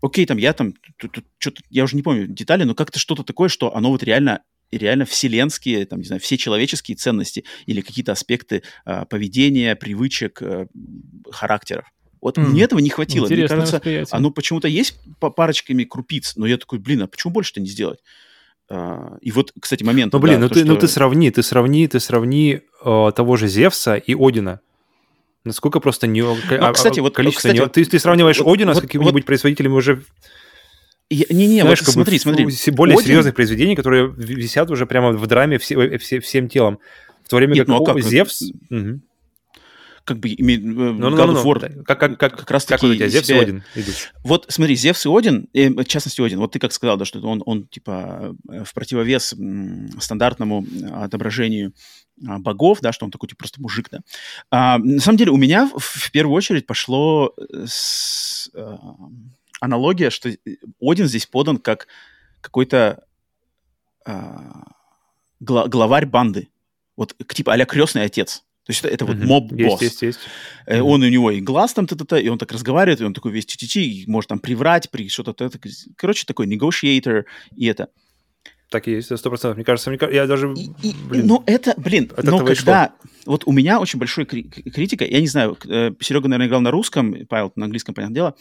окей, 0.00 0.26
там 0.26 0.38
я 0.38 0.52
там, 0.52 0.74
что-то, 0.98 1.62
я 1.70 1.84
уже 1.84 1.96
не 1.96 2.02
помню 2.02 2.26
детали, 2.26 2.64
но 2.64 2.74
как-то 2.74 2.98
что-то 2.98 3.22
такое, 3.24 3.48
что 3.48 3.74
оно 3.74 3.90
вот 3.90 4.02
реально 4.02 4.42
реально 4.78 5.04
вселенские, 5.04 5.86
там, 5.86 6.00
не 6.00 6.06
знаю, 6.06 6.20
все 6.20 6.36
человеческие 6.36 6.96
ценности 6.96 7.44
или 7.66 7.80
какие-то 7.80 8.12
аспекты 8.12 8.62
а, 8.84 9.04
поведения, 9.04 9.76
привычек, 9.76 10.40
а, 10.42 10.66
характеров. 11.30 11.86
Вот 12.20 12.38
М, 12.38 12.50
мне 12.52 12.62
этого 12.62 12.78
не 12.80 12.88
хватило. 12.90 13.26
Мне 13.26 13.34
Интересное 13.34 13.56
кажется, 13.58 13.76
восприятие. 13.76 14.16
оно 14.16 14.30
почему-то 14.30 14.66
есть 14.68 14.96
по 15.20 15.30
парочками 15.30 15.84
крупиц, 15.84 16.36
но 16.36 16.46
я 16.46 16.56
такой, 16.56 16.78
блин, 16.78 17.02
а 17.02 17.06
почему 17.06 17.32
больше-то 17.34 17.60
не 17.60 17.66
сделать? 17.68 17.98
А, 18.70 19.18
и 19.20 19.30
вот, 19.30 19.52
кстати, 19.60 19.82
момент. 19.84 20.12
Ну, 20.14 20.18
блин, 20.20 20.36
да, 20.36 20.40
ну, 20.40 20.48
то, 20.48 20.54
ты, 20.54 20.64
ну 20.64 20.72
что- 20.72 20.80
ты 20.82 20.88
сравни, 20.88 21.30
ты 21.30 21.42
сравни, 21.42 21.86
ты 21.86 22.00
сравни 22.00 22.60
э, 22.84 23.12
того 23.14 23.36
же 23.36 23.46
Зевса 23.48 23.96
и 23.96 24.14
Одина. 24.14 24.60
Насколько 25.44 25.80
просто 25.80 26.06
не, 26.06 26.22
Ну, 26.22 26.36
кстати, 26.72 27.00
вот- 27.00 27.14
количество 27.14 27.40
кстати, 27.48 27.54
не- 27.56 27.60
вот- 27.60 27.72
ты, 27.74 27.84
ты 27.84 27.98
сравниваешь 27.98 28.38
вот- 28.38 28.50
Одина 28.54 28.72
с 28.72 28.76
вот- 28.76 28.84
какими-нибудь 28.86 29.26
производителями 29.26 29.74
уже 29.74 30.02
Не-не, 31.10 31.64
вот 31.64 31.78
смотри, 31.78 32.18
смотри. 32.18 32.46
Более 32.72 32.94
Один... 32.94 33.06
серьезных 33.06 33.34
произведений, 33.34 33.76
которые 33.76 34.12
висят 34.16 34.70
уже 34.70 34.86
прямо 34.86 35.12
в 35.12 35.26
драме 35.26 35.58
все, 35.58 35.98
все, 35.98 36.20
всем 36.20 36.48
телом. 36.48 36.78
В 37.24 37.28
то 37.28 37.36
время 37.36 37.54
Нет, 37.54 37.66
как, 37.66 37.68
ну, 37.68 37.82
а 37.82 37.86
как 37.86 38.02
Зевс... 38.02 38.42
Угу. 38.70 39.00
Как 40.04 40.18
бы 40.18 40.34
имеет 40.36 40.62
ну, 40.62 40.92
ну, 40.92 41.16
God 41.16 41.34
of 41.34 41.44
War, 41.44 41.82
как, 41.82 41.98
как, 41.98 42.18
как, 42.18 42.36
как 42.36 42.50
раз 42.50 42.66
как 42.66 42.78
таки 42.78 42.96
тебя 42.96 43.08
Зевс 43.08 43.26
себя... 43.26 43.38
и 43.38 43.42
Один 43.42 43.62
идут? 43.74 43.94
Вот 44.22 44.44
смотри, 44.50 44.76
Зевс 44.76 45.06
и 45.06 45.08
Один, 45.08 45.48
э, 45.54 45.70
в 45.70 45.84
частности 45.86 46.20
Один, 46.20 46.40
вот 46.40 46.52
ты 46.52 46.58
как 46.58 46.74
сказал, 46.74 46.98
да, 46.98 47.06
что 47.06 47.20
он, 47.20 47.42
он 47.46 47.66
типа 47.66 48.36
в 48.44 48.74
противовес 48.74 49.34
стандартному 49.98 50.66
отображению 50.92 51.72
богов, 52.18 52.80
да, 52.82 52.92
что 52.92 53.06
он 53.06 53.10
такой 53.10 53.30
типа 53.30 53.38
просто 53.38 53.62
мужик, 53.62 53.88
да. 53.90 54.00
А, 54.50 54.76
на 54.76 55.00
самом 55.00 55.16
деле 55.16 55.30
у 55.30 55.38
меня 55.38 55.70
в, 55.74 55.82
в 55.82 56.10
первую 56.12 56.36
очередь 56.36 56.66
пошло 56.66 57.34
с, 57.64 58.50
аналогия, 59.60 60.10
что 60.10 60.30
Один 60.80 61.06
здесь 61.06 61.26
подан 61.26 61.58
как 61.58 61.88
какой-то 62.40 63.04
а, 64.06 64.64
гла- 65.40 65.68
главарь 65.68 66.06
банды. 66.06 66.48
Вот 66.96 67.16
типа 67.28 67.54
а 67.54 67.64
крестный 67.64 68.04
отец. 68.04 68.44
То 68.64 68.70
есть 68.70 68.82
это, 68.82 68.94
это 68.94 69.04
вот 69.04 69.18
моб-босс. 69.18 69.82
Есть, 69.82 69.82
есть, 69.82 70.02
есть. 70.02 70.18
Э, 70.66 70.80
он 70.80 71.02
у 71.02 71.08
него 71.08 71.30
и 71.30 71.40
глаз 71.40 71.74
там, 71.74 71.86
т 71.86 71.94
-т 71.94 72.06
-т, 72.06 72.22
и 72.22 72.28
он 72.28 72.38
так 72.38 72.50
разговаривает, 72.50 73.00
и 73.00 73.04
он 73.04 73.12
такой 73.12 73.30
весь 73.30 73.44
ти 73.44 74.04
может 74.06 74.28
там 74.28 74.38
приврать, 74.38 74.90
при 74.90 75.08
что-то... 75.08 75.50
Короче, 75.96 76.24
такой 76.24 76.46
negotiator, 76.46 77.24
и 77.54 77.66
это. 77.66 77.88
Так 78.70 78.88
и 78.88 78.92
есть, 78.92 79.16
сто 79.18 79.28
процентов. 79.28 79.56
Мне 79.56 79.64
кажется, 79.64 79.90
мне, 79.90 79.98
я 80.10 80.26
даже... 80.26 80.54
И, 80.54 80.88
и, 80.88 80.94
блин, 81.10 81.26
ну, 81.26 81.42
это, 81.46 81.74
блин, 81.76 82.10
но 82.22 82.38
когда... 82.38 82.94
Вот 83.26 83.44
у 83.46 83.52
меня 83.52 83.80
очень 83.80 83.98
большой 83.98 84.24
кри- 84.24 84.44
критика, 84.48 85.04
я 85.04 85.20
не 85.20 85.28
знаю, 85.28 85.58
э, 85.68 85.90
Серега, 86.00 86.28
наверное, 86.28 86.46
играл 86.46 86.60
на 86.62 86.70
русском, 86.70 87.14
Павел 87.28 87.52
на 87.56 87.66
английском, 87.66 87.94
понятное 87.94 88.14
дело, 88.14 88.34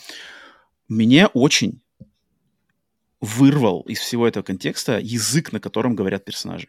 мне 0.87 1.27
очень 1.27 1.81
вырвал 3.21 3.81
из 3.81 3.99
всего 3.99 4.27
этого 4.27 4.43
контекста 4.43 4.99
язык, 4.99 5.53
на 5.53 5.59
котором 5.59 5.95
говорят 5.95 6.25
персонажи. 6.25 6.67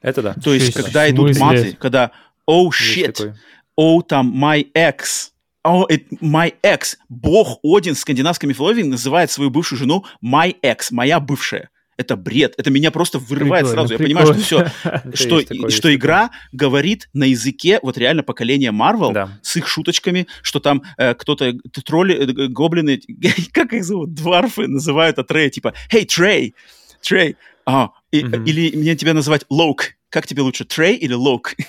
Это 0.00 0.22
да. 0.22 0.34
То 0.34 0.54
есть, 0.54 0.72
когда 0.72 1.10
идут 1.10 1.36
маты, 1.38 1.76
когда 1.78 2.12
«oh 2.48 2.68
shit», 2.68 3.34
«oh 3.78 4.02
там 4.06 4.32
my 4.32 4.70
ex», 4.72 5.32
«oh 5.66 5.84
it, 5.90 6.06
my 6.22 6.54
ex», 6.62 6.96
бог 7.08 7.58
Один 7.64 7.94
в 7.94 7.98
скандинавской 7.98 8.48
мифологии 8.48 8.84
называет 8.84 9.32
свою 9.32 9.50
бывшую 9.50 9.80
жену 9.80 10.04
«my 10.22 10.54
ex», 10.62 10.88
«моя 10.92 11.18
бывшая» 11.18 11.70
это 11.96 12.16
бред. 12.16 12.54
Это 12.56 12.70
меня 12.70 12.90
просто 12.90 13.18
вырывает 13.18 13.66
прикольно, 13.66 13.88
сразу. 13.88 13.96
Прикольно. 13.96 14.18
Я 14.18 14.24
понимаю, 14.24 14.40
что 14.40 14.70
все, 14.74 15.12
что, 15.14 15.42
такое, 15.42 15.70
что 15.70 15.94
игра 15.94 16.22
такое. 16.28 16.40
говорит 16.52 17.08
на 17.12 17.24
языке 17.24 17.78
вот 17.82 17.98
реально 17.98 18.22
поколения 18.22 18.70
Marvel 18.70 19.12
да. 19.12 19.38
с 19.42 19.56
их 19.56 19.66
шуточками, 19.66 20.26
что 20.42 20.60
там 20.60 20.82
э, 20.98 21.14
кто-то 21.14 21.54
тролли, 21.84 22.14
э, 22.14 22.48
гоблины, 22.48 23.00
как 23.52 23.72
их 23.72 23.84
зовут, 23.84 24.14
дварфы 24.14 24.66
называют 24.66 25.18
Атрея, 25.18 25.50
типа, 25.50 25.74
«Hey, 25.92 26.04
Трей! 26.04 26.54
Трей!» 27.00 27.36
а, 27.64 27.90
и, 28.12 28.22
mm-hmm. 28.22 28.44
Или 28.44 28.76
мне 28.76 28.94
тебя 28.94 29.12
называть 29.12 29.44
Лоук. 29.50 29.94
Как 30.08 30.26
тебе 30.26 30.42
лучше, 30.42 30.64
Трей 30.64 30.96
или 30.96 31.14
Лоук? 31.14 31.54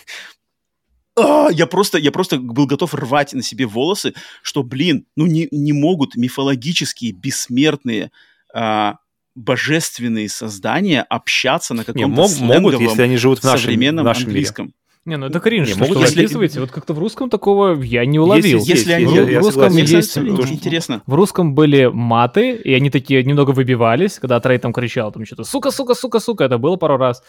А, 1.19 1.47
я 1.49 1.65
просто, 1.65 1.97
я 1.97 2.11
просто 2.11 2.37
был 2.37 2.67
готов 2.67 2.93
рвать 2.93 3.33
на 3.33 3.41
себе 3.41 3.65
волосы, 3.65 4.13
что, 4.43 4.61
блин, 4.61 5.07
ну 5.15 5.25
не, 5.25 5.47
не 5.49 5.73
могут 5.73 6.15
мифологические, 6.15 7.11
бессмертные 7.11 8.11
а, 8.53 8.97
божественные 9.37 10.29
создания 10.29 11.03
общаться 11.03 11.73
на 11.73 11.83
каком-то 11.83 12.07
мог, 12.07 12.31
могут, 12.39 12.79
если 12.79 13.03
они 13.03 13.17
живут 13.17 13.39
в 13.39 13.43
нашем, 13.43 13.61
современном 13.61 14.03
в 14.03 14.07
нашем 14.07 14.25
английском. 14.25 14.65
Мире. 14.65 14.73
Не, 15.05 15.15
ну 15.15 15.27
это 15.27 15.39
кринж, 15.39 15.69
не, 15.69 15.73
что, 15.73 15.83
могут, 15.83 15.97
что 15.97 16.05
если... 16.05 16.17
вы 16.17 16.23
описываете. 16.23 16.59
Вот 16.59 16.71
как-то 16.71 16.93
в 16.93 16.99
русском 16.99 17.29
такого 17.29 17.81
я 17.81 18.05
не 18.05 18.19
уловил. 18.19 18.59
Если, 18.59 18.71
если 18.71 18.91
они... 18.91 19.05
В, 19.05 19.29
я, 19.29 19.39
в 19.39 19.43
русском 19.45 19.71
я 19.71 19.83
есть... 19.83 20.13
Тоже 20.15 20.53
интересно. 20.53 21.01
В 21.05 21.13
русском 21.13 21.55
были 21.55 21.85
маты, 21.85 22.51
и 22.51 22.73
они 22.73 22.89
такие 22.89 23.23
немного 23.23 23.51
выбивались, 23.51 24.19
когда 24.19 24.41
Трей 24.41 24.57
там 24.57 24.73
кричал, 24.73 25.13
там 25.13 25.25
что-то 25.25 25.45
«сука, 25.45 25.71
сука, 25.71 25.93
сука, 25.93 26.19
сука», 26.19 26.43
это 26.43 26.57
было 26.57 26.75
пару 26.75 26.97
раз. 26.97 27.23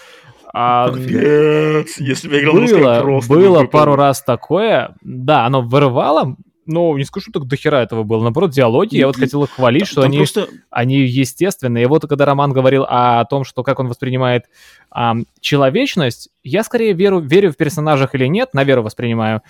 А, 0.53 0.91
если 0.93 2.29
бы 2.29 2.35
я 2.35 2.41
играл 2.41 2.55
было, 2.57 3.01
просто 3.01 3.33
было 3.33 3.65
пару 3.65 3.95
раз 3.95 4.23
такое, 4.23 4.97
да, 5.03 5.45
оно 5.45 5.63
вырывало, 5.63 6.37
ну, 6.69 6.97
не 6.97 7.05
скажу, 7.05 7.33
так 7.33 7.47
дохера 7.47 7.77
этого 7.77 8.05
было. 8.05 8.23
Наоборот, 8.23 8.51
диалоги, 8.51 8.97
я 8.97 9.07
вот 9.07 9.17
хотел 9.17 9.45
их 9.45 9.51
хвалить, 9.51 9.87
что 9.87 10.03
они, 10.03 10.19
просто... 10.19 10.49
они 10.71 11.01
естественные. 11.01 11.85
И 11.85 11.87
вот 11.87 12.07
когда 12.07 12.25
Роман 12.25 12.53
говорил 12.53 12.85
о, 12.85 13.21
о 13.21 13.25
том, 13.25 13.45
что 13.45 13.63
как 13.63 13.81
он 13.81 13.89
воспринимает 13.89 14.45
а, 14.91 15.17
человечность, 15.41 16.29
я 16.45 16.63
скорее 16.63 16.93
веру, 16.93 17.21
верю 17.21 17.53
в 17.53 17.57
персонажах 17.57 18.15
или 18.15 18.27
нет, 18.27 18.55
на 18.55 18.65
веру 18.65 18.83
воспринимаю, 18.83 19.43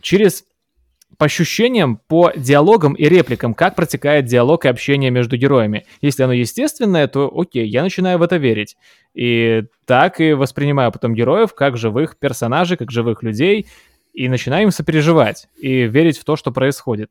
через 0.00 0.44
по 1.18 1.26
ощущениям, 1.26 2.00
по 2.08 2.32
диалогам 2.36 2.94
и 2.94 3.04
репликам, 3.04 3.54
как 3.54 3.74
протекает 3.74 4.26
диалог 4.26 4.64
и 4.64 4.68
общение 4.68 5.10
между 5.10 5.36
героями. 5.36 5.86
Если 6.00 6.22
оно 6.22 6.32
естественное, 6.32 7.06
то 7.08 7.32
окей, 7.34 7.66
я 7.66 7.82
начинаю 7.82 8.18
в 8.18 8.22
это 8.22 8.36
верить. 8.36 8.76
И 9.14 9.64
так 9.86 10.20
и 10.20 10.34
воспринимаю 10.34 10.92
потом 10.92 11.14
героев 11.14 11.54
как 11.54 11.76
живых 11.76 12.18
персонажей, 12.18 12.76
как 12.76 12.90
живых 12.90 13.22
людей, 13.22 13.66
и 14.16 14.28
начинаем 14.28 14.70
сопереживать 14.70 15.46
и 15.58 15.82
верить 15.82 16.18
в 16.18 16.24
то, 16.24 16.36
что 16.36 16.50
происходит. 16.50 17.10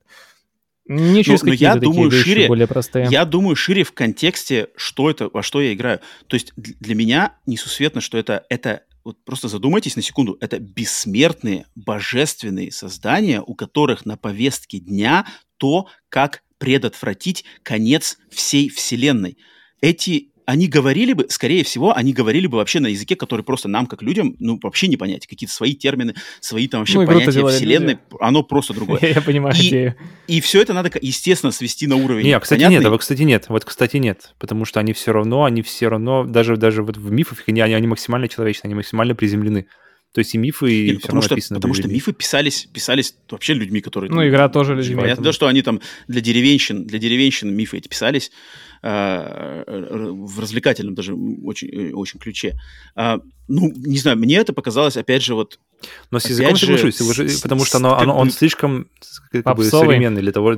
Не 0.88 1.24
через 1.24 1.44
ну, 1.44 1.52
какие-то 1.52 1.76
я 1.76 1.80
думаю, 1.80 2.10
вещи 2.10 2.24
шире, 2.24 2.48
более 2.48 2.68
простые. 2.68 3.08
Я 3.10 3.26
думаю 3.26 3.56
шире 3.56 3.84
в 3.84 3.92
контексте, 3.92 4.70
что 4.76 5.10
это, 5.10 5.30
во 5.32 5.44
что 5.44 5.62
я 5.62 5.74
играю. 5.74 6.00
То 6.28 6.36
есть 6.36 6.54
для 6.56 6.96
меня 6.96 7.38
несусветно, 7.46 8.02
что 8.02 8.18
это, 8.18 8.46
это 8.50 8.82
вот 9.04 9.24
просто 9.24 9.48
задумайтесь 9.48 9.96
на 9.96 10.02
секунду, 10.02 10.36
это 10.42 10.60
бессмертные, 10.60 11.68
божественные 11.76 12.72
создания, 12.72 13.42
у 13.42 13.54
которых 13.54 14.06
на 14.06 14.18
повестке 14.18 14.80
дня 14.80 15.28
то, 15.58 15.88
как 16.10 16.44
предотвратить 16.58 17.46
конец 17.62 18.18
всей 18.32 18.70
Вселенной. 18.70 19.38
Эти 19.80 20.32
они 20.46 20.68
говорили 20.68 21.14
бы, 21.14 21.26
скорее 21.30 21.64
всего, 21.64 21.96
они 21.96 22.14
говорили 22.14 22.48
бы 22.48 22.58
вообще 22.58 22.80
на 22.80 22.88
языке, 22.88 23.16
который 23.16 23.44
просто 23.44 23.68
нам, 23.68 23.88
как 23.88 24.02
людям, 24.02 24.36
ну, 24.40 24.60
вообще 24.62 24.88
не 24.88 24.98
понять. 24.98 25.28
Какие-то 25.28 25.54
свои 25.54 25.74
термины, 25.74 26.16
свои 26.40 26.68
там 26.68 26.82
вообще 26.82 27.00
ну, 27.00 27.08
понятия 27.08 27.46
вселенной, 27.48 27.94
люди. 27.94 28.00
оно 28.20 28.44
просто 28.44 28.74
другое. 28.74 29.00
Я 29.16 29.22
понимаю 29.22 29.56
и, 29.56 29.68
идею. 29.68 29.96
И 30.28 30.42
все 30.42 30.62
это 30.62 30.74
надо, 30.74 30.92
естественно, 31.02 31.52
свести 31.52 31.88
на 31.88 31.96
уровень 31.96 32.26
Нет, 32.26 32.42
кстати, 32.42 32.60
понятный. 32.60 32.78
нет, 32.78 32.86
а 32.86 32.90
вот, 32.90 33.02
кстати, 33.02 33.22
нет. 33.24 33.46
Вот, 33.50 33.66
кстати, 33.66 33.98
нет. 33.98 34.34
Потому 34.40 34.66
что 34.66 34.80
они 34.80 34.94
все 34.94 35.12
равно, 35.12 35.46
они 35.46 35.62
все 35.62 35.90
равно, 35.90 36.24
даже, 36.24 36.58
даже 36.58 36.84
вот 36.84 36.98
в 36.98 37.12
мифах, 37.12 37.44
они, 37.48 37.62
они 37.62 37.88
максимально 37.88 38.28
человечные, 38.28 38.70
они 38.70 38.76
максимально 38.76 39.16
приземлены. 39.16 39.68
То 40.16 40.20
есть 40.20 40.34
и 40.34 40.38
мифы, 40.38 40.72
и 40.72 40.92
Нет, 40.92 41.02
потому 41.02 41.22
что, 41.22 41.36
Потому 41.36 41.74
что 41.74 41.90
мифы 41.90 42.14
писались, 42.14 42.70
писались 42.72 43.16
вообще 43.30 43.54
людьми, 43.54 43.82
которые... 43.82 44.10
Ну, 44.10 44.18
там, 44.20 44.30
игра 44.30 44.48
тоже 44.48 44.74
людьми. 44.74 44.96
Понятно, 44.96 45.26
да, 45.26 45.34
что 45.34 45.48
они 45.48 45.62
там 45.62 45.82
для 46.08 46.22
деревенщин, 46.22 46.86
для 46.86 47.00
деревенщин 47.00 47.54
мифы 47.54 47.80
эти 47.80 47.90
писались, 47.90 48.32
в 48.86 50.40
развлекательном 50.40 50.94
даже 50.94 51.16
очень, 51.16 51.70
э, 51.70 51.92
очень 51.94 52.20
ключе. 52.20 52.56
А, 52.96 53.20
ну, 53.48 53.72
не 53.76 53.98
знаю, 53.98 54.18
мне 54.18 54.36
это 54.38 54.54
показалось, 54.54 54.96
опять 54.96 55.24
же, 55.24 55.34
вот... 55.34 55.60
Но 56.12 56.20
с 56.20 56.30
языком 56.30 56.56
же, 56.56 56.92
соглашусь, 56.92 57.42
потому 57.42 57.66
что 57.66 57.78
оно, 57.78 57.98
оно, 57.98 58.16
он 58.16 58.30
слишком 58.30 58.88
как 59.32 59.58
бы, 59.58 59.64
современный 59.64 60.22
для 60.22 60.32
того... 60.32 60.56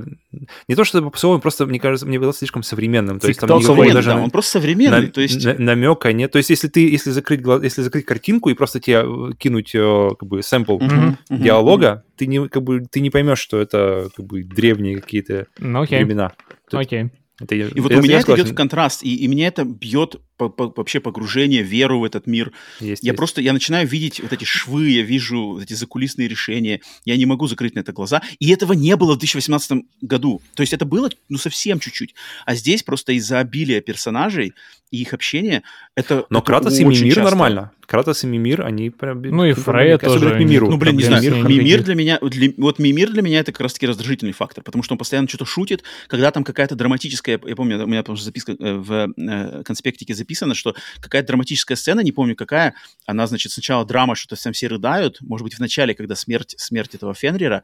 Не 0.68 0.76
то, 0.76 0.84
что 0.84 1.02
попсовый, 1.02 1.40
просто, 1.40 1.66
мне 1.66 1.80
кажется, 1.80 2.06
мне 2.06 2.20
было 2.20 2.34
слишком 2.34 2.64
современным. 2.64 3.22
То 3.22 3.30
есть 3.30 3.40
там 3.40 3.60
никакого 3.60 3.94
даже... 3.94 4.10
Да, 4.10 4.18
он 4.18 4.30
просто 4.30 4.52
современный, 4.52 5.08
на, 5.08 5.12
то 5.12 5.22
есть... 5.22 5.46
На, 5.46 5.54
намека 5.54 6.12
нет. 6.12 6.30
То 6.32 6.38
есть 6.38 6.50
если 6.50 6.68
ты, 6.68 6.90
если 6.90 7.12
закрыть, 7.12 7.42
если 7.64 7.82
закрыть 7.82 8.06
картинку 8.06 8.50
и 8.50 8.56
просто 8.56 8.82
тебе 8.82 9.06
кинуть 9.38 9.72
как 9.72 10.28
бы 10.28 10.44
сэмпл 10.44 10.80
mm-hmm, 10.80 11.18
диалога, 11.30 12.04
mm-hmm. 12.06 12.18
ты 12.18 12.28
не, 12.28 12.50
как 12.50 12.64
бы, 12.64 12.86
ты 12.92 13.00
не 13.00 13.10
поймешь, 13.10 13.40
что 13.40 13.62
это 13.62 14.10
как 14.14 14.26
бы 14.26 14.44
древние 14.44 15.00
какие-то 15.00 15.48
ну, 15.60 15.84
okay. 15.84 16.04
времена. 16.04 16.34
Окей. 16.72 17.04
Okay. 17.04 17.10
Это, 17.40 17.56
и 17.56 17.80
вот 17.80 17.92
у 17.92 18.02
меня 18.02 18.20
это 18.20 18.36
идет 18.36 18.50
в 18.50 18.56
контраст, 18.56 19.04
и, 19.04 19.16
и 19.16 19.28
меня 19.28 19.48
это 19.48 19.64
бьет 19.64 20.22
по, 20.38 20.50
по, 20.50 20.72
вообще 20.76 21.00
погружение, 21.00 21.64
веру 21.64 22.00
в 22.00 22.04
этот 22.04 22.28
мир. 22.28 22.52
Есть, 22.80 23.04
я 23.04 23.10
есть. 23.10 23.18
просто, 23.18 23.42
я 23.42 23.54
начинаю 23.54 23.88
видеть 23.88 24.20
вот 24.20 24.32
эти 24.32 24.46
швы, 24.46 24.90
я 24.90 25.02
вижу 25.02 25.54
вот 25.54 25.64
эти 25.64 25.74
закулисные 25.74 26.28
решения, 26.28 26.82
я 27.06 27.18
не 27.18 27.26
могу 27.26 27.48
закрыть 27.48 27.76
на 27.76 27.80
это 27.80 27.92
глаза, 27.92 28.22
и 28.40 28.52
этого 28.52 28.74
не 28.74 28.96
было 28.96 29.16
в 29.16 29.18
2018 29.18 29.84
году. 30.02 30.42
То 30.54 30.62
есть 30.62 30.74
это 30.74 30.86
было, 30.86 31.10
ну, 31.30 31.38
совсем 31.38 31.80
чуть-чуть. 31.80 32.16
А 32.46 32.56
здесь 32.56 32.84
просто 32.84 33.14
из-за 33.14 33.40
обилия 33.40 33.82
персонажей 33.82 34.54
и 34.92 35.02
их 35.02 35.14
общения, 35.14 35.64
это 35.96 36.26
Но 36.30 36.40
это 36.40 36.46
Кратос 36.46 36.80
и 36.80 36.86
Мимир 36.86 37.16
часто. 37.16 37.24
нормально. 37.24 37.72
Кратос 37.86 38.24
и 38.24 38.28
Мимир, 38.28 38.66
они 38.66 38.90
прям... 38.90 39.22
Ну 39.22 39.46
и 39.46 39.54
Фрея 39.54 39.98
тоже. 39.98 40.36
Мимиру. 40.36 40.70
Ну, 40.70 40.78
блин, 40.78 40.98
не 40.98 41.04
знаю, 41.04 41.24
Мимир, 41.24 41.48
Мимир 41.48 41.84
для 41.84 41.96
меня, 41.96 42.20
для, 42.22 42.54
вот 42.58 42.80
Мимир 42.80 43.12
для 43.12 43.22
меня 43.22 43.40
это 43.40 43.52
как 43.52 43.62
раз-таки 43.62 43.88
раздражительный 43.88 44.34
фактор, 44.34 44.64
потому 44.64 44.84
что 44.84 44.94
он 44.94 44.98
постоянно 44.98 45.28
что-то 45.28 45.46
шутит, 45.46 45.84
когда 46.08 46.32
там 46.32 46.44
какая-то 46.44 46.76
драматическая, 46.76 47.40
я 47.46 47.56
помню, 47.56 47.84
у 47.84 47.88
меня 47.88 48.04
там 48.04 48.16
записка 48.18 48.54
э, 48.54 48.74
в 48.76 49.14
э, 49.18 49.64
конспектике 49.64 50.14
записано, 50.28 50.56
что 50.56 50.76
какая-то 51.00 51.28
драматическая 51.28 51.78
сцена, 51.78 52.02
не 52.02 52.12
помню 52.12 52.36
какая, 52.36 52.74
она, 53.06 53.28
значит, 53.28 53.54
сначала 53.54 53.86
драма, 53.86 54.16
что-то 54.16 54.42
там 54.42 54.54
все 54.54 54.68
рыдают, 54.68 55.22
может 55.22 55.44
быть, 55.44 55.56
в 55.56 55.60
начале, 55.60 55.94
когда 55.94 56.16
смерть, 56.16 56.56
смерть 56.58 56.96
этого 56.96 57.14
Фенрира, 57.14 57.64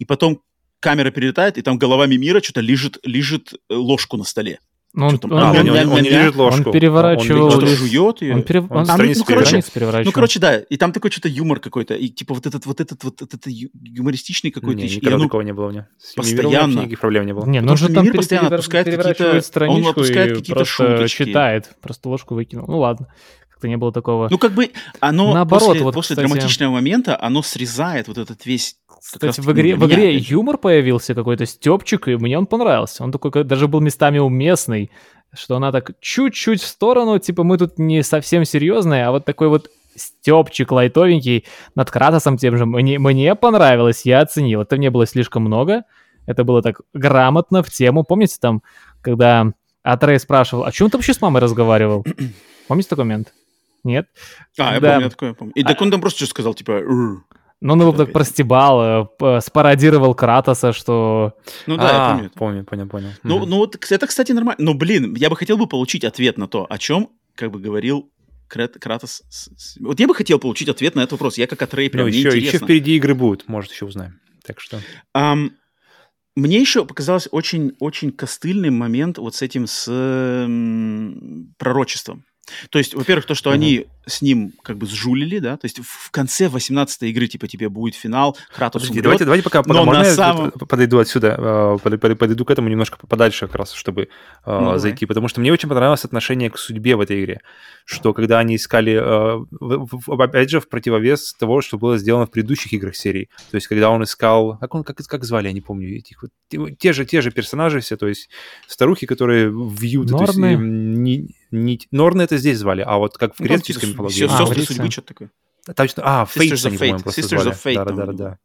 и 0.00 0.04
потом 0.04 0.42
камера 0.80 1.10
перелетает, 1.10 1.58
и 1.58 1.62
там 1.62 1.78
голова 1.78 2.06
Мимира 2.06 2.40
что-то 2.42 2.60
лежит, 2.60 2.98
лежит 3.04 3.52
э, 3.52 3.74
ложку 3.74 4.16
на 4.16 4.24
столе. 4.24 4.58
Ну, 4.92 5.06
он, 5.06 5.20
он- 5.22 5.32
А, 5.38 5.50
он, 5.52 5.56
он- 5.60 5.70
он- 5.70 5.76
он 5.78 5.88
он- 5.92 6.02
не 6.02 6.10
держит 6.10 6.34
ложку. 6.34 6.66
он 6.66 6.72
переворачивал 6.72 7.44
Он 7.44 7.50
Что-то 7.52 7.66
лист- 7.66 7.78
жует 7.78 8.22
ее. 8.22 8.34
Он, 8.34 8.42
пере- 8.42 8.60
Он 8.60 8.66
он 8.70 8.86
ну, 8.86 9.24
короче, 9.24 9.62
переворачивал. 9.72 10.04
Ну, 10.04 10.12
короче, 10.12 10.40
да, 10.40 10.58
и 10.58 10.76
там 10.76 10.92
такой 10.92 11.12
что-то 11.12 11.28
юмор 11.28 11.60
какой-то, 11.60 11.94
и 11.94 12.08
типа 12.08 12.34
вот 12.34 12.44
этот 12.46 12.66
вот 12.66 12.80
этот 12.80 13.04
вот 13.04 13.22
этот 13.22 13.46
юмористичный 13.46 14.50
какой-то, 14.50 14.80
Не, 14.82 14.88
и 14.88 14.96
никогда 14.96 15.16
ну, 15.16 15.24
такого 15.24 15.42
не 15.42 15.52
было 15.52 15.66
у 15.66 15.70
меня. 15.70 15.88
С 15.98 16.14
постоянно. 16.14 16.80
никаких 16.80 16.98
проблем 17.00 17.24
не 17.26 17.32
было. 17.34 17.46
Не, 17.46 17.60
ну 17.60 17.70
он 17.70 17.76
же 17.76 17.88
там 17.88 18.04
пере- 18.04 18.16
постоянно 18.16 18.46
перевер- 18.48 18.54
отпускает 18.58 18.86
какие-то- 18.86 19.66
он 19.68 19.86
отпускает 19.86 20.36
какие-то 20.38 20.64
шуточки. 20.64 21.24
читает, 21.24 21.70
просто 21.80 22.08
ложку 22.08 22.34
выкинул. 22.34 22.66
Ну 22.66 22.78
ладно, 22.80 23.06
как-то 23.60 23.68
не 23.68 23.76
было 23.76 23.92
такого. 23.92 24.28
ну 24.30 24.38
как 24.38 24.52
бы 24.52 24.70
оно 25.00 25.34
Наоборот, 25.34 25.68
после, 25.68 25.82
вот, 25.82 25.94
после 25.94 26.14
кстати- 26.16 26.28
драматичного 26.28 26.72
момента 26.72 27.18
оно 27.20 27.42
срезает 27.42 28.08
вот 28.08 28.18
этот 28.18 28.46
весь. 28.46 28.76
Кстати, 29.02 29.40
в 29.40 29.52
игре, 29.52 29.76
в 29.76 29.86
игре 29.86 30.16
юмор 30.16 30.58
появился 30.58 31.14
какой-то 31.14 31.46
степчик, 31.46 32.08
и 32.08 32.16
мне 32.16 32.38
он 32.38 32.46
понравился. 32.46 33.04
Он 33.04 33.12
такой 33.12 33.44
даже 33.44 33.66
был 33.68 33.80
местами 33.80 34.18
уместный, 34.18 34.90
что 35.34 35.56
она 35.56 35.72
так 35.72 35.92
чуть-чуть 36.00 36.62
в 36.62 36.66
сторону, 36.66 37.18
типа 37.18 37.44
мы 37.44 37.58
тут 37.58 37.78
не 37.78 38.02
совсем 38.02 38.44
серьезные, 38.44 39.06
а 39.06 39.10
вот 39.10 39.24
такой 39.24 39.48
вот 39.48 39.70
степчик 39.96 40.72
лайтовенький 40.72 41.44
над 41.74 41.90
Кратосом 41.90 42.36
тем 42.36 42.56
же. 42.56 42.66
Мне, 42.66 42.98
мне 42.98 43.34
понравилось, 43.34 44.02
я 44.04 44.20
оценил. 44.20 44.62
Это 44.62 44.78
не 44.78 44.90
было 44.90 45.06
слишком 45.06 45.42
много, 45.42 45.82
это 46.26 46.44
было 46.44 46.62
так 46.62 46.80
грамотно 46.94 47.62
в 47.62 47.70
тему. 47.70 48.04
Помните 48.04 48.36
там, 48.40 48.62
когда 49.02 49.52
Атрей 49.82 50.18
спрашивал, 50.18 50.64
а 50.64 50.72
чем 50.72 50.90
ты 50.90 50.98
вообще 50.98 51.14
с 51.14 51.20
мамой 51.20 51.40
разговаривал? 51.40 52.04
Помните 52.68 52.90
такой 52.90 53.04
момент? 53.04 53.32
Нет? 53.84 54.08
А, 54.58 54.74
я 54.74 54.80
Да. 54.80 54.88
помню, 54.92 55.04
я 55.04 55.10
такое 55.10 55.34
помню. 55.34 55.52
И 55.54 55.62
так 55.62 55.80
он 55.80 55.90
там 55.90 56.00
просто 56.00 56.18
что 56.18 56.26
сказал, 56.30 56.54
типа... 56.54 56.80
Ну, 57.62 57.74
он 57.74 57.80
его 57.82 57.92
так 57.92 58.10
простебал, 58.10 59.10
э, 59.20 59.40
спародировал 59.42 60.14
Кратоса, 60.14 60.72
что... 60.72 61.34
Ну 61.66 61.76
да, 61.76 61.90
я 61.90 62.06
А, 62.06 62.10
помню. 62.12 62.26
это. 62.28 62.38
помню, 62.38 62.64
понял, 62.64 62.88
понял. 62.88 63.08
Ну, 63.22 63.44
ну 63.44 63.56
вот 63.58 63.76
это, 63.90 64.06
кстати, 64.06 64.32
нормально. 64.32 64.64
Но, 64.64 64.72
блин, 64.74 65.14
я 65.14 65.28
бы 65.28 65.36
хотел 65.36 65.58
бы 65.58 65.66
получить 65.66 66.04
ответ 66.04 66.38
на 66.38 66.48
то, 66.48 66.66
о 66.70 66.78
чем, 66.78 67.10
как 67.34 67.50
бы 67.50 67.58
говорил 67.60 68.10
Крат- 68.48 68.78
Кратос. 68.78 69.22
Вот 69.80 70.00
я 70.00 70.08
бы 70.08 70.14
хотел 70.14 70.38
получить 70.38 70.70
ответ 70.70 70.94
на 70.94 71.00
этот 71.00 71.12
вопрос. 71.12 71.36
Я 71.36 71.46
как 71.46 71.60
Атрей, 71.60 71.88
Ну, 71.88 71.92
прям 71.92 72.06
мне 72.08 72.18
еще, 72.20 72.38
еще 72.38 72.56
впереди 72.58 72.96
игры 72.96 73.14
будут, 73.14 73.46
может, 73.46 73.70
еще 73.72 73.84
узнаем. 73.84 74.18
Так 74.42 74.58
что... 74.58 74.80
Ам, 75.12 75.52
мне 76.36 76.58
еще 76.58 76.86
показалось 76.86 77.28
очень, 77.30 77.72
очень 77.78 78.10
костыльный 78.10 78.70
момент 78.70 79.18
вот 79.18 79.34
с 79.34 79.42
этим, 79.42 79.66
с 79.66 79.86
м, 79.90 81.54
пророчеством. 81.58 82.24
То 82.70 82.78
есть, 82.78 82.94
во-первых, 82.94 83.26
то, 83.26 83.34
что 83.34 83.50
Мгм. 83.50 83.54
они 83.54 83.86
с 84.06 84.22
ним 84.22 84.52
как 84.64 84.76
бы 84.76 84.86
сжулили, 84.86 85.38
да, 85.38 85.56
то 85.56 85.66
есть 85.66 85.78
в 85.78 86.10
конце 86.10 86.48
18 86.48 87.04
игры, 87.04 87.28
типа, 87.28 87.46
тебе 87.46 87.68
будет 87.68 87.94
финал, 87.94 88.36
Кратос 88.52 88.82
Подождите, 88.82 88.92
умрет. 88.92 89.02
давайте, 89.04 89.24
давайте 89.24 89.44
пока, 89.44 89.62
пока 89.62 89.72
но 89.78 89.84
можно 89.84 90.02
на 90.02 90.06
я 90.08 90.14
самом- 90.14 90.50
подойду 90.50 90.98
отсюда, 90.98 91.36
э, 91.38 91.78
под- 91.80 92.00
под- 92.00 92.18
подойду 92.18 92.44
к 92.44 92.50
этому 92.50 92.68
немножко 92.68 92.96
подальше 93.06 93.46
как 93.46 93.54
раз, 93.56 93.72
чтобы 93.72 94.02
э, 94.02 94.06
Ну, 94.46 94.60
давай. 94.60 94.78
зайти, 94.80 95.06
потому 95.06 95.28
что 95.28 95.40
мне 95.40 95.52
очень 95.52 95.68
понравилось 95.68 96.04
отношение 96.04 96.50
к 96.50 96.58
судьбе 96.58 96.96
в 96.96 97.00
этой 97.00 97.20
игре, 97.22 97.40
что 97.84 98.12
когда 98.14 98.40
они 98.40 98.56
искали, 98.56 98.94
э, 99.00 99.96
опять 100.08 100.50
же, 100.50 100.60
в 100.60 100.68
противовес 100.68 101.34
того, 101.34 101.60
что 101.60 101.78
было 101.78 101.98
сделано 101.98 102.26
в 102.26 102.30
предыдущих 102.32 102.72
играх 102.72 102.96
серии, 102.96 103.28
то 103.50 103.54
есть 103.56 103.68
когда 103.68 103.90
он 103.90 104.02
искал, 104.02 104.58
как 104.58 104.74
он, 104.74 104.82
как, 104.82 104.96
как 104.96 105.24
звали, 105.24 105.46
я 105.46 105.52
не 105.52 105.60
помню, 105.60 105.98
этих 105.98 106.22
вот, 106.22 106.30
те- 106.78 106.92
же, 106.92 107.04
те 107.04 107.20
же 107.20 107.30
персонажи 107.30 107.78
все, 107.80 107.96
то 107.96 108.08
есть 108.08 108.28
старухи, 108.66 109.06
которые 109.06 109.50
вьют, 109.50 110.08
то 110.08 110.20
есть, 110.22 110.36
Норны? 110.36 111.28
Ни- 111.50 111.58
нить- 111.60 111.88
Норны 111.90 112.22
это 112.22 112.36
здесь 112.38 112.58
звали, 112.58 112.82
а 112.86 112.98
вот 112.98 113.16
как 113.18 113.34
в 113.34 113.40
Ну, 113.40 113.46
там 113.46 113.56
греческой 113.56 113.80
типа 113.88 113.90
мифологии. 113.92 114.14
сё- 114.14 114.26
А, 114.30 114.38
Сестры 114.46 114.62
судьбы, 114.64 114.90
что-то 114.90 115.08
такое. 115.08 115.30
Там 115.74 115.86
а, 115.98 116.24
Sisters 116.24 116.36
Fates 116.36 116.52
of 116.52 116.66
они, 116.68 116.78
по-моему, 116.78 116.98
просто 117.00 117.20
Sisters 117.20 117.28
звали. 117.28 117.50
of 117.50 117.62
Fate 117.64 117.74
да, 117.74 117.84
там 117.84 117.96
да, 117.96 118.06
да, 118.06 118.12
да. 118.12 118.38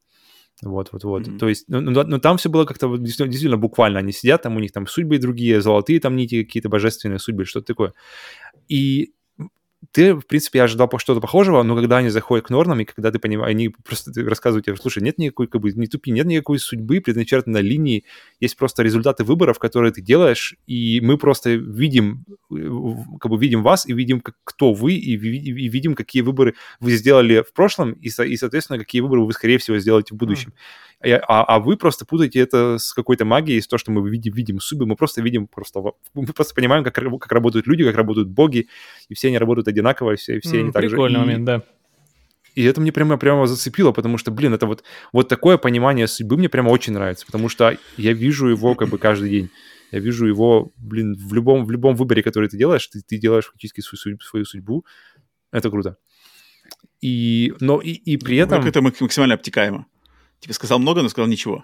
Вот, 0.62 0.90
вот, 0.94 1.04
вот. 1.04 1.28
Мгм. 1.28 1.38
То 1.38 1.50
есть, 1.50 1.66
ну, 1.68 1.82
ну, 1.82 2.04
ну, 2.04 2.20
там 2.20 2.38
все 2.38 2.50
было 2.50 2.64
как-то 2.66 2.88
вот 2.88 3.02
действительно, 3.02 3.28
действительно 3.30 3.58
буквально. 3.58 4.00
Они 4.00 4.12
сидят, 4.14 4.42
там 4.42 4.56
у 4.56 4.60
них 4.60 4.72
там 4.72 4.88
судьбы 4.88 5.18
другие, 5.18 5.62
золотые 5.62 6.00
там 6.00 6.16
нити, 6.16 6.44
какие-то 6.44 6.70
божественные 6.70 7.20
судьбы, 7.20 7.44
что-то 7.46 7.68
такое. 7.68 7.94
И 8.70 9.12
ты, 9.92 10.14
в 10.14 10.26
принципе, 10.28 10.62
ожидал 10.64 10.88
по- 10.88 11.00
что-то 11.00 11.20
похожего, 11.22 11.64
но 11.64 11.76
когда 11.76 11.98
они 11.98 12.10
заходят 12.10 12.46
к 12.46 12.50
нормам, 12.50 12.80
и 12.80 12.86
когда 12.86 13.12
ты 13.12 13.20
понимаешь, 13.20 13.52
они 13.52 13.70
просто 13.70 14.12
рассказывают 14.24 14.66
тебе, 14.66 14.76
слушай, 14.78 15.02
нет 15.04 15.18
никакой, 15.18 15.48
как 15.48 15.62
бы, 15.62 15.72
не 15.72 15.88
тупи, 15.88 16.12
нет 16.12 16.26
никакой 16.28 16.60
судьбы, 16.60 17.02
предначертанной 17.02 17.62
линии, 17.62 18.04
есть 18.40 18.58
просто 18.58 18.84
результаты 18.84 19.24
выборов, 19.24 19.60
которые 19.60 19.92
ты 19.92 20.02
делаешь, 20.02 20.56
и 20.68 21.00
мы 21.02 21.18
просто 21.18 21.52
видим, 21.56 22.26
э, 22.52 23.18
как 23.20 23.32
бы 23.32 23.38
видим 23.38 23.64
вас, 23.64 23.86
и 23.88 23.94
видим, 23.94 24.22
как- 24.22 24.36
кто 24.44 24.74
вы, 24.74 24.94
и, 24.94 25.16
ви- 25.16 25.38
и 25.40 25.68
видим, 25.70 25.96
какие 25.96 26.22
выборы 26.22 26.56
вы 26.80 26.92
сделали 26.92 27.42
в 27.42 27.54
прошлом, 27.54 27.94
и, 27.94 28.08
и, 28.08 28.38
соответственно, 28.38 28.80
какие 28.80 29.02
выборы 29.02 29.22
вы, 29.26 29.34
скорее 29.34 29.58
всего, 29.58 29.78
сделаете 29.80 30.14
в 30.14 30.18
будущем. 30.18 30.54
Я- 30.95 30.95
а- 31.14 31.44
а 31.44 31.60
вы 31.60 31.78
просто 31.78 32.06
путаете 32.06 32.40
это 32.40 32.78
с 32.78 32.94
какой-то 32.94 33.26
магией, 33.26 33.62
с 33.62 33.68
то, 33.68 33.78
что 33.78 33.92
мы 33.92 34.08
видим, 34.10 34.34
видим 34.34 34.60
судьбы, 34.60 34.86
мы 34.86 34.96
просто 34.96 35.22
видим, 35.22 35.48
просто, 35.48 35.82
мы 36.14 36.26
просто 36.28 36.54
понимаем, 36.56 36.84
как, 36.84 36.94
как 36.96 37.32
работают 37.32 37.68
люди, 37.68 37.84
как 37.84 37.96
работают 37.96 38.28
боги, 38.30 38.68
и 39.10 39.14
все 39.14 39.28
они 39.30 39.38
работают 39.38 39.68
одинаково, 39.68 40.12
и 40.14 40.16
все, 40.16 40.40
все 40.40 40.58
М, 40.58 40.64
они 40.64 40.72
так 40.72 40.84
же. 40.84 40.90
Прикольный 40.90 41.18
И- 41.20 41.22
момент, 41.24 41.46
да. 41.46 41.62
и 42.56 42.64
это 42.64 42.80
мне 42.82 42.92
прямо, 42.92 43.18
прямо 43.18 43.48
зацепило, 43.48 43.92
потому 43.92 44.18
что, 44.18 44.32
блин, 44.32 44.54
это 44.54 44.66
вот, 44.66 44.84
вот 45.12 45.28
такое 45.28 45.58
понимание 45.58 46.08
судьбы 46.08 46.38
мне 46.38 46.50
прямо 46.50 46.70
очень 46.70 46.94
нравится, 46.94 47.26
потому 47.26 47.50
что 47.50 47.78
я 47.98 48.14
вижу 48.14 48.48
его 48.48 48.76
как 48.76 48.90
бы 48.90 48.98
каждый 48.98 49.30
день. 49.30 49.50
Я 49.92 50.00
вижу 50.00 50.26
его, 50.26 50.72
блин, 50.78 51.16
в 51.18 51.34
любом, 51.34 51.64
в 51.66 51.72
любом 51.72 51.96
выборе, 51.96 52.24
который 52.24 52.50
ты 52.50 52.58
делаешь, 52.58 52.88
ты, 52.88 53.02
ты 53.08 53.18
делаешь 53.18 53.46
фактически 53.46 53.82
свою, 53.82 54.20
свою 54.20 54.44
судьбу. 54.46 54.84
Это 55.52 55.70
круто. 55.70 55.96
И, 57.02 57.54
но 57.60 57.80
и, 57.82 57.92
и 57.92 58.18
при 58.18 58.38
этом... 58.38 58.60
Как 58.62 58.70
это 58.70 58.82
мак- 58.82 59.00
максимально 59.00 59.36
обтекаемо. 59.36 59.86
Типа 60.46 60.54
сказал 60.54 60.78
много, 60.78 61.02
но 61.02 61.10
сказал 61.10 61.28
ничего. 61.28 61.64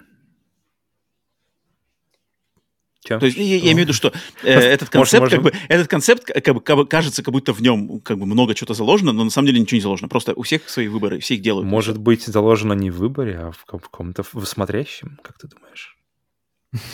Чё? 3.06 3.19
То 3.19 3.27
есть 3.27 3.38
я, 3.38 3.43
я 3.43 3.60
имею 3.60 3.76
в 3.76 3.80
виду, 3.82 3.93
что 3.93 4.10
э, 4.43 4.56
Может, 4.56 4.69
этот 4.69 4.90
концепт, 4.90 5.22
можем- 5.22 5.43
как 5.43 5.53
бы, 5.53 5.60
этот 5.69 5.88
концепт, 5.88 6.24
к- 6.24 6.42
как 6.42 6.56
бы, 6.56 6.61
как 6.61 6.76
бы 6.77 6.88
кажется, 6.88 7.22
как 7.22 7.32
будто 7.32 7.53
в 7.53 7.61
нем 7.61 8.00
как 8.01 8.18
бы 8.18 8.26
много 8.26 8.56
чего-то 8.56 8.74
заложено, 8.74 9.11
но 9.11 9.24
на 9.24 9.30
самом 9.30 9.45
деле 9.48 9.60
ничего 9.60 9.76
не 9.77 9.82
заложено. 9.84 10.08
Просто 10.10 10.34
у 10.34 10.42
всех 10.42 10.68
свои 10.68 10.88
выборы, 10.88 11.19
все 11.19 11.35
их 11.35 11.42
делают. 11.43 11.68
Может 11.68 12.00
быть, 12.00 12.24
заложено 12.26 12.74
не 12.74 12.90
в 12.90 12.98
выборе, 12.98 13.38
а 13.38 13.51
в 13.51 13.66
ком- 13.66 13.80
каком-то 13.80 14.24
в 14.24 14.43
смотрящем, 14.45 15.19
как 15.24 15.38
ты 15.38 15.48
думаешь? 15.48 15.95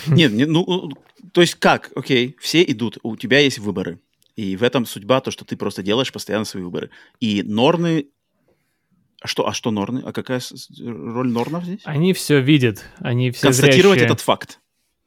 Нет, 0.07 0.33
не- 0.33 0.45
ну, 0.45 0.89
то 1.31 1.39
есть 1.39 1.55
как? 1.55 1.91
Окей, 1.95 2.35
все 2.41 2.63
идут, 2.63 2.97
у 3.03 3.15
тебя 3.15 3.39
есть 3.39 3.59
выборы. 3.59 4.01
И 4.35 4.57
в 4.57 4.63
этом 4.63 4.85
судьба, 4.85 5.21
то, 5.21 5.31
что 5.31 5.45
ты 5.45 5.55
просто 5.55 5.83
делаешь 5.83 6.11
постоянно 6.11 6.43
свои 6.45 6.63
выборы. 6.63 6.89
И 7.21 7.43
Норны... 7.43 8.07
А 9.21 9.27
что, 9.27 9.47
а 9.47 9.53
что 9.53 9.71
Норны? 9.71 10.01
А 10.05 10.13
какая 10.13 10.41
роль 10.79 11.29
Норнов 11.29 11.63
здесь? 11.63 11.81
Они 11.85 12.13
все 12.13 12.39
видят, 12.39 12.83
они 12.99 13.31
все 13.31 13.47
Констатировать 13.47 13.99
зрящие. 13.99 14.05
этот 14.05 14.21
факт. 14.21 14.59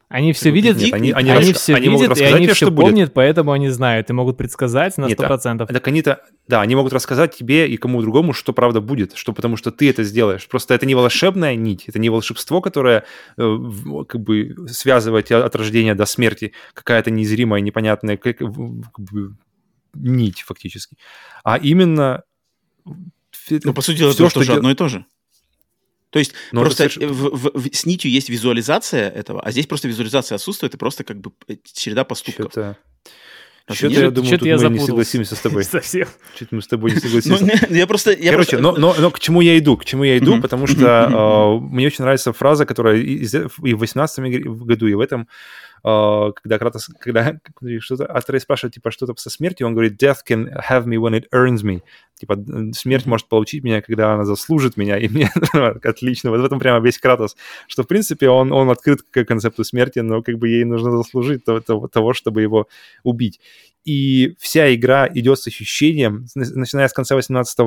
Они 0.09 0.33
все 0.33 0.51
видят, 0.51 0.77
Нет, 0.77 0.93
они, 0.93 1.13
они, 1.13 1.31
они 1.31 1.53
все 1.53 1.77
они 1.77 1.89
могут 1.89 2.09
видят, 2.09 2.21
и 2.21 2.25
они 2.25 2.47
тебе, 2.47 2.55
все 2.55 2.67
что 2.67 2.73
будет. 2.73 2.87
помнят, 2.87 3.15
поэтому 3.15 3.53
они 3.53 3.69
знают 3.69 4.11
и 4.11 4.13
могут 4.13 4.37
предсказать 4.37 4.99
на 4.99 5.07
Нет, 5.07 5.21
а- 5.21 5.29
100%. 5.29 5.67
Так 5.73 5.87
они-то, 5.87 6.21
да, 6.49 6.63
они 6.63 6.75
могут 6.75 6.93
рассказать 6.93 7.37
тебе 7.37 7.69
и 7.69 7.77
кому 7.77 8.03
другому, 8.03 8.33
что 8.33 8.53
правда 8.53 8.81
будет, 8.81 9.15
что 9.15 9.33
потому 9.33 9.57
что 9.57 9.71
ты 9.71 9.89
это 9.89 10.03
сделаешь. 10.03 10.49
Просто 10.49 10.75
это 10.75 10.85
не 10.85 10.97
волшебная 10.97 11.55
нить, 11.55 11.85
это 11.87 12.01
не 12.01 12.11
волшебство, 12.11 12.61
которое 12.61 13.05
э, 13.39 13.59
как 14.09 14.21
бы 14.21 14.57
связывает 14.69 15.31
от 15.31 15.55
рождения 15.55 15.95
до 15.95 16.07
смерти, 16.07 16.55
какая-то 16.75 17.13
незримая, 17.13 17.61
непонятная 17.61 18.17
как 18.17 18.41
бы, 18.41 19.37
нить 19.95 20.41
фактически, 20.41 20.97
а 21.45 21.57
именно 21.57 22.25
Ну, 23.49 23.75
по 23.75 23.83
сути 23.83 23.99
дела, 23.99 24.13
всё, 24.13 24.25
это 24.25 24.31
что 24.31 24.41
тоже 24.41 24.47
дел- 24.49 24.57
одно 24.57 24.71
и 24.71 24.75
то 24.75 24.89
же. 24.89 25.05
То 26.11 26.19
есть 26.19 26.33
Но 26.53 26.63
просто 26.63 26.85
соверш- 26.87 27.07
в- 27.07 27.37
в- 27.37 27.51
в- 27.69 27.75
с 27.75 27.87
нитью 27.87 28.11
есть 28.11 28.29
визуализация 28.29 29.09
этого, 29.11 29.41
а 29.43 29.51
здесь 29.53 29.67
просто 29.67 29.87
визуализация 29.89 30.35
отсутствует, 30.37 30.75
и 30.75 30.77
просто 30.77 31.05
как 31.05 31.21
бы 31.21 31.31
э, 31.49 31.55
череда 31.73 32.03
поступков. 32.05 32.53
Что-то, 32.53 32.77
что-то 33.73 34.01
я 34.01 34.11
думаю, 34.11 34.39
тут 34.39 34.47
я 34.49 34.57
мы 34.59 34.71
не 34.71 34.81
согласимся 34.85 35.37
с 35.37 35.41
тобой. 35.41 35.63
Совсем. 35.65 36.09
Что-то 36.35 36.55
мы 36.57 36.63
с 36.63 36.67
тобой 36.67 36.91
не 36.91 36.97
Ну, 36.97 37.01
согласимся. 37.03 37.67
я 37.71 37.87
просто... 37.87 38.17
Короче, 38.17 38.59
но, 38.59 39.11
к 39.13 39.21
чему 39.21 39.41
я 39.43 39.57
иду? 39.57 39.77
К 39.77 39.85
чему 39.85 40.03
я 40.03 40.19
иду? 40.19 40.41
Потому 40.41 40.67
что 40.67 41.59
э, 41.61 41.65
мне 41.65 41.87
очень 41.87 42.03
нравится 42.03 42.33
фраза, 42.33 42.67
которая 42.67 42.97
и, 42.97 43.25
в 43.25 43.79
18 43.79 44.45
году, 44.67 44.89
и 44.89 44.95
в 44.95 45.01
этом, 45.01 45.29
э, 45.85 46.33
когда 46.43 46.59
Кратос, 46.59 46.89
когда 46.99 47.39
что-то 47.79 48.07
Атрей 48.07 48.41
спрашивает, 48.41 48.75
типа, 48.75 48.91
что-то 48.91 49.15
со 49.17 49.31
смертью, 49.31 49.69
он 49.69 49.75
говорит, 49.75 50.03
death 50.03 50.19
can 50.29 50.49
have 50.69 50.87
me 50.87 50.97
when 50.97 51.13
it 51.17 51.27
earns 51.33 51.63
me. 51.63 51.83
Типа, 52.21 52.39
смерть 52.73 53.07
может 53.07 53.29
получить 53.29 53.65
меня, 53.65 53.81
когда 53.81 54.13
она 54.13 54.25
заслужит 54.25 54.77
меня, 54.77 54.99
и 54.99 55.09
мне 55.09 55.33
отлично. 55.83 56.31
Вот 56.31 56.41
в 56.41 56.45
этом 56.45 56.59
прямо 56.59 56.85
весь 56.85 56.99
Кратос, 56.99 57.35
что, 57.67 57.83
в 57.83 57.87
принципе, 57.87 58.29
он, 58.29 58.53
он 58.53 58.69
открыт 58.71 59.01
к 59.03 59.25
концепту 59.25 59.65
смерти, 59.65 60.01
но 60.01 60.23
как 60.23 60.39
бы 60.39 60.49
ей 60.49 60.65
нужно 60.65 60.91
заслужить 60.91 61.45
того, 61.45 61.61
того, 61.61 61.89
того, 61.89 62.13
чтобы 62.13 62.43
его 62.43 62.69
убить. 63.05 63.41
и 63.85 64.35
вся 64.39 64.75
игра 64.75 65.09
идет 65.13 65.39
с 65.39 65.47
ощущением, 65.47 66.27
начиная 66.35 66.89
с 66.89 66.93
конца 66.93 67.15
18 67.15 67.59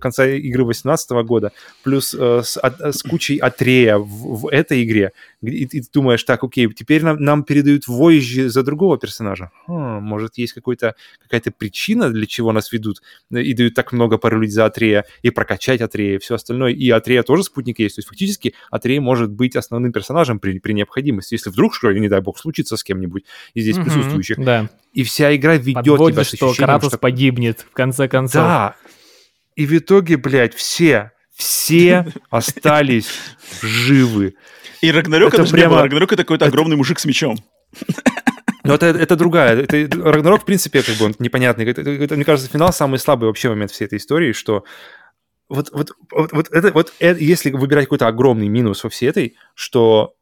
конца 0.00 0.26
игры 0.26 0.64
18 0.64 1.10
года, 1.24 1.52
плюс 1.84 2.14
э, 2.18 2.42
с, 2.42 2.56
от, 2.56 2.80
с 2.80 3.02
кучей 3.02 3.38
атрея 3.38 3.98
в, 3.98 4.40
в 4.40 4.48
этой 4.48 4.82
игре, 4.82 5.12
и, 5.42 5.66
ты 5.66 5.82
думаешь, 5.92 6.24
так, 6.24 6.42
окей, 6.42 6.68
теперь 6.72 7.04
нам, 7.04 7.16
нам 7.22 7.44
передают 7.44 7.86
вожжи 7.86 8.50
за 8.50 8.62
другого 8.62 8.98
персонажа. 8.98 9.50
Хм, 9.66 10.02
может, 10.02 10.38
есть 10.38 10.54
какой-то, 10.54 10.94
какая-то 11.22 11.52
причина, 11.52 12.10
для 12.10 12.26
чего 12.26 12.52
нас 12.52 12.72
ведут, 12.72 13.00
и 13.30 13.54
дают 13.54 13.74
так 13.74 13.92
много 13.92 13.99
порулить 14.08 14.52
за 14.52 14.66
атрея, 14.66 15.04
и 15.22 15.30
прокачать 15.30 15.80
атрея, 15.80 16.16
и 16.16 16.18
все 16.18 16.34
остальное. 16.34 16.72
И 16.72 16.90
атрея 16.90 17.22
тоже 17.22 17.44
спутник 17.44 17.78
есть, 17.78 17.96
то 17.96 18.00
есть 18.00 18.08
фактически 18.08 18.54
атрея 18.70 19.00
может 19.00 19.30
быть 19.30 19.56
основным 19.56 19.92
персонажем 19.92 20.38
при, 20.38 20.58
при 20.58 20.72
необходимости, 20.72 21.34
если 21.34 21.50
вдруг, 21.50 21.74
что, 21.74 21.92
не 21.92 22.08
дай 22.08 22.20
бог, 22.20 22.38
случится 22.38 22.76
с 22.76 22.84
кем-нибудь 22.84 23.24
из 23.54 23.62
здесь 23.62 23.76
mm-hmm, 23.76 23.84
присутствующих. 23.84 24.38
Да 24.38 24.68
и 24.92 25.04
вся 25.04 25.34
игра 25.34 25.56
ведет 25.56 25.84
Подводишь, 25.84 26.14
тебя 26.14 26.24
с 26.24 26.36
что 26.36 26.54
Кратос 26.54 26.90
что... 26.90 26.98
погибнет 26.98 27.64
в 27.70 27.72
конце 27.72 28.08
концов. 28.08 28.42
Да. 28.42 28.76
И 29.56 29.66
в 29.66 29.76
итоге, 29.76 30.16
блядь, 30.16 30.54
все, 30.54 31.12
все 31.34 32.06
остались 32.30 33.08
живы. 33.62 34.34
И 34.80 34.90
Рагнарёк 34.90 35.34
это, 35.34 35.42
это 35.42 35.50
прямо... 35.50 35.82
Рагнарёк 35.82 36.12
это 36.12 36.24
какой-то 36.24 36.46
огромный 36.46 36.76
мужик 36.76 36.98
с 36.98 37.04
мечом. 37.04 37.36
Но 38.62 38.74
это, 38.74 38.86
это 38.86 39.16
другая. 39.16 39.56
Это, 39.62 39.88
Рагнарок, 40.02 40.42
в 40.42 40.44
принципе, 40.44 40.82
как 40.82 40.96
бы 40.96 41.06
он 41.06 41.14
непонятный. 41.18 41.64
Это, 41.66 41.80
это, 41.80 42.14
мне 42.14 42.24
кажется, 42.24 42.50
финал 42.50 42.72
самый 42.72 42.98
слабый 42.98 43.28
вообще 43.28 43.48
момент 43.48 43.70
всей 43.70 43.86
этой 43.86 43.98
истории, 43.98 44.32
что 44.32 44.64
вот, 45.48 45.70
вот, 45.72 45.90
вот, 46.12 46.32
вот, 46.32 46.48
это, 46.52 46.70
вот 46.72 46.92
это, 46.98 47.20
если 47.20 47.50
выбирать 47.50 47.86
какой-то 47.86 48.06
огромный 48.06 48.48
минус 48.48 48.84
во 48.84 48.90
всей 48.90 49.08
этой, 49.08 49.36
что 49.54 50.14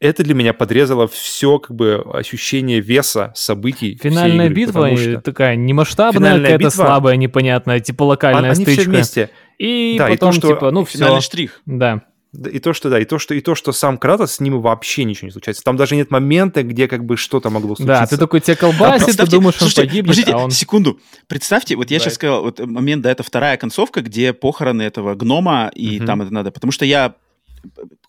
это 0.00 0.24
для 0.24 0.34
меня 0.34 0.52
подрезало 0.52 1.06
все 1.06 1.58
как 1.58 1.76
бы 1.76 2.04
ощущение 2.12 2.80
веса 2.80 3.32
событий. 3.36 3.98
Финальная 4.02 4.46
игры, 4.46 4.54
битва 4.54 4.96
что... 4.96 5.20
такая 5.20 5.56
немасштабная, 5.56 6.38
какая-то 6.38 6.58
битва... 6.58 6.70
слабая, 6.70 7.16
непонятная, 7.16 7.80
типа 7.80 8.02
локальная 8.02 8.50
Они 8.50 8.64
стычка. 8.64 8.82
все 8.82 8.90
вместе. 8.90 9.30
И 9.58 9.96
да, 9.98 10.08
потом, 10.08 10.30
и 10.30 10.32
то, 10.32 10.40
что... 10.40 10.54
типа, 10.54 10.70
ну 10.70 10.84
все. 10.84 11.20
штрих. 11.20 11.60
Да. 11.66 12.02
И 12.32 12.60
то, 12.60 12.72
что 12.72 12.88
да, 12.88 12.98
и 12.98 13.04
то, 13.04 13.18
что 13.18 13.34
и 13.34 13.40
то, 13.42 13.54
что 13.54 13.72
сам 13.72 13.98
Кратос 13.98 14.36
с 14.36 14.40
ним 14.40 14.60
вообще 14.62 15.04
ничего 15.04 15.26
не 15.26 15.32
случается. 15.32 15.62
Там 15.62 15.76
даже 15.76 15.96
нет 15.96 16.10
момента, 16.10 16.62
где 16.62 16.88
как 16.88 17.04
бы 17.04 17.18
что-то 17.18 17.50
могло 17.50 17.76
случиться. 17.76 18.00
Да, 18.00 18.06
ты 18.06 18.16
такой 18.16 18.40
тебя 18.40 18.56
колбасит, 18.56 19.20
а 19.20 19.24
ты 19.26 19.30
думаешь, 19.30 19.60
он 19.60 19.68
погибнет, 19.70 20.04
подождите, 20.04 20.32
а 20.32 20.38
он... 20.38 20.50
секунду. 20.50 20.98
Представьте, 21.26 21.76
вот 21.76 21.90
я 21.90 21.98
да. 21.98 22.04
сейчас 22.04 22.14
сказал, 22.14 22.42
вот 22.42 22.58
момент, 22.58 23.02
да, 23.02 23.10
это 23.10 23.22
вторая 23.22 23.58
концовка, 23.58 24.00
где 24.00 24.32
похороны 24.32 24.80
этого 24.80 25.14
гнома, 25.14 25.70
и 25.74 25.98
угу. 25.98 26.06
там 26.06 26.22
это 26.22 26.32
надо. 26.32 26.50
Потому 26.50 26.72
что 26.72 26.86
я 26.86 27.16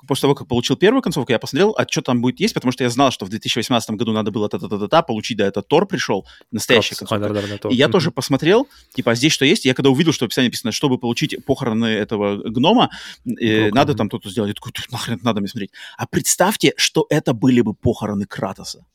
после 0.08 0.22
того, 0.22 0.36
как 0.36 0.48
получил 0.48 0.76
первую 0.76 1.02
концовку, 1.02 1.32
я 1.32 1.40
посмотрел, 1.40 1.76
а 1.78 1.86
что 1.90 2.02
там 2.02 2.22
будет 2.22 2.40
есть, 2.40 2.54
потому 2.54 2.72
что 2.72 2.84
я 2.84 2.90
знал, 2.90 3.12
что 3.12 3.26
в 3.26 3.30
2018 3.30 3.92
году 3.92 4.12
надо 4.12 4.32
было 4.32 4.50
та-та-та-та 4.50 5.02
получить, 5.02 5.38
да, 5.38 5.48
это 5.48 5.62
Тор 5.62 5.88
пришел, 5.88 6.26
настоящая 6.52 6.96
Кросс. 6.96 7.10
концовка. 7.10 7.26
А, 7.26 7.34
да, 7.34 7.42
да, 7.42 7.58
да, 7.62 7.70
и 7.70 7.76
я 7.76 7.86
mm-hmm. 7.86 7.92
тоже 7.92 8.12
посмотрел, 8.12 8.68
типа, 8.94 9.12
а 9.12 9.16
здесь 9.16 9.34
что 9.34 9.46
есть? 9.46 9.66
Я 9.66 9.74
когда 9.74 9.90
увидел, 9.90 10.12
что 10.14 10.26
в 10.26 10.28
описании 10.28 10.48
написано, 10.48 10.72
чтобы 10.72 10.98
получить 10.98 11.44
похороны 11.46 11.86
этого 11.86 12.38
гнома, 12.50 12.90
э, 13.26 13.70
надо 13.72 13.94
там 13.94 14.10
то-то 14.10 14.30
сделать. 14.30 14.50
Я 14.50 14.54
такой, 14.54 14.72
нахрен 14.92 15.20
надо 15.24 15.40
мне 15.40 15.48
смотреть. 15.48 15.72
А 15.98 16.08
представьте, 16.08 16.74
что 16.78 17.06
это 17.10 17.34
были 17.34 17.62
бы 17.62 17.74
похороны 17.74 18.26
Кратоса. 18.26 18.86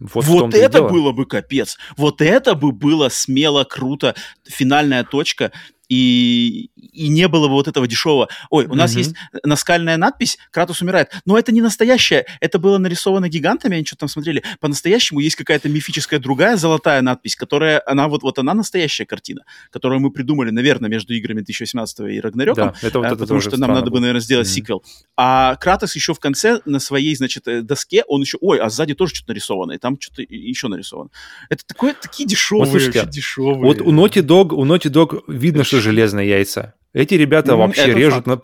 Вот, 0.00 0.24
вот 0.26 0.54
это 0.54 0.82
было 0.82 1.12
бы 1.12 1.26
капец. 1.26 1.76
Вот 1.96 2.20
это 2.20 2.54
бы 2.54 2.72
было 2.72 3.08
смело, 3.08 3.64
круто. 3.64 4.14
Финальная 4.44 5.02
точка 5.02 5.50
и, 5.88 6.70
и 6.76 7.08
не 7.08 7.28
было 7.28 7.48
бы 7.48 7.54
вот 7.54 7.68
этого 7.68 7.86
дешевого. 7.86 8.28
Ой, 8.50 8.66
у 8.66 8.74
нас 8.74 8.94
mm-hmm. 8.94 8.98
есть 8.98 9.14
наскальная 9.42 9.96
надпись 9.96 10.38
«Кратус 10.50 10.82
умирает». 10.82 11.10
Но 11.24 11.38
это 11.38 11.50
не 11.52 11.60
настоящая. 11.60 12.26
Это 12.40 12.58
было 12.58 12.78
нарисовано 12.78 13.28
гигантами, 13.28 13.76
они 13.76 13.86
что-то 13.86 14.00
там 14.00 14.08
смотрели. 14.08 14.42
По-настоящему 14.60 15.20
есть 15.20 15.36
какая-то 15.36 15.68
мифическая 15.68 16.20
другая 16.20 16.56
золотая 16.56 17.00
надпись, 17.02 17.36
которая, 17.36 17.82
она 17.86 18.08
вот, 18.08 18.22
вот 18.22 18.38
она 18.38 18.54
настоящая 18.54 19.06
картина, 19.06 19.42
которую 19.70 20.00
мы 20.00 20.10
придумали, 20.10 20.50
наверное, 20.50 20.90
между 20.90 21.14
играми 21.14 21.38
2018 21.38 22.00
и 22.00 22.20
Рагнарёком. 22.20 22.74
Да, 22.80 22.86
это 22.86 22.98
вот 22.98 23.04
а, 23.04 23.08
это 23.08 23.16
потому 23.16 23.40
что 23.40 23.56
нам 23.56 23.72
надо 23.72 23.90
бы, 23.90 24.00
наверное, 24.00 24.20
сделать 24.20 24.46
mm-hmm. 24.46 24.50
сиквел. 24.50 24.84
А 25.16 25.56
Кратос 25.56 25.94
еще 25.94 26.12
в 26.12 26.20
конце 26.20 26.60
на 26.64 26.80
своей, 26.80 27.14
значит, 27.16 27.48
э, 27.48 27.62
доске, 27.62 28.04
он 28.06 28.20
еще, 28.20 28.36
ой, 28.40 28.58
а 28.58 28.68
сзади 28.68 28.94
тоже 28.94 29.14
что-то 29.14 29.30
нарисовано, 29.30 29.72
и 29.72 29.78
там 29.78 29.98
что-то 29.98 30.22
еще 30.22 30.68
нарисовано. 30.68 31.10
Это 31.48 31.64
такое, 31.66 31.94
такие 31.94 32.28
дешевые, 32.28 32.70
вот, 32.70 32.82
слушайте, 32.82 33.06
дешевые. 33.10 33.58
Вот 33.58 33.80
у 33.80 33.92
Naughty 33.92 34.22
Dog, 34.22 34.54
у 34.54 34.64
Naughty 34.64 34.90
Dog 34.90 35.22
видно, 35.28 35.64
что 35.64 35.77
железные 35.80 36.28
яйца. 36.28 36.74
Эти 36.92 37.14
ребята 37.14 37.52
mm, 37.52 37.56
вообще 37.56 37.94
режут 37.94 38.26
на, 38.26 38.40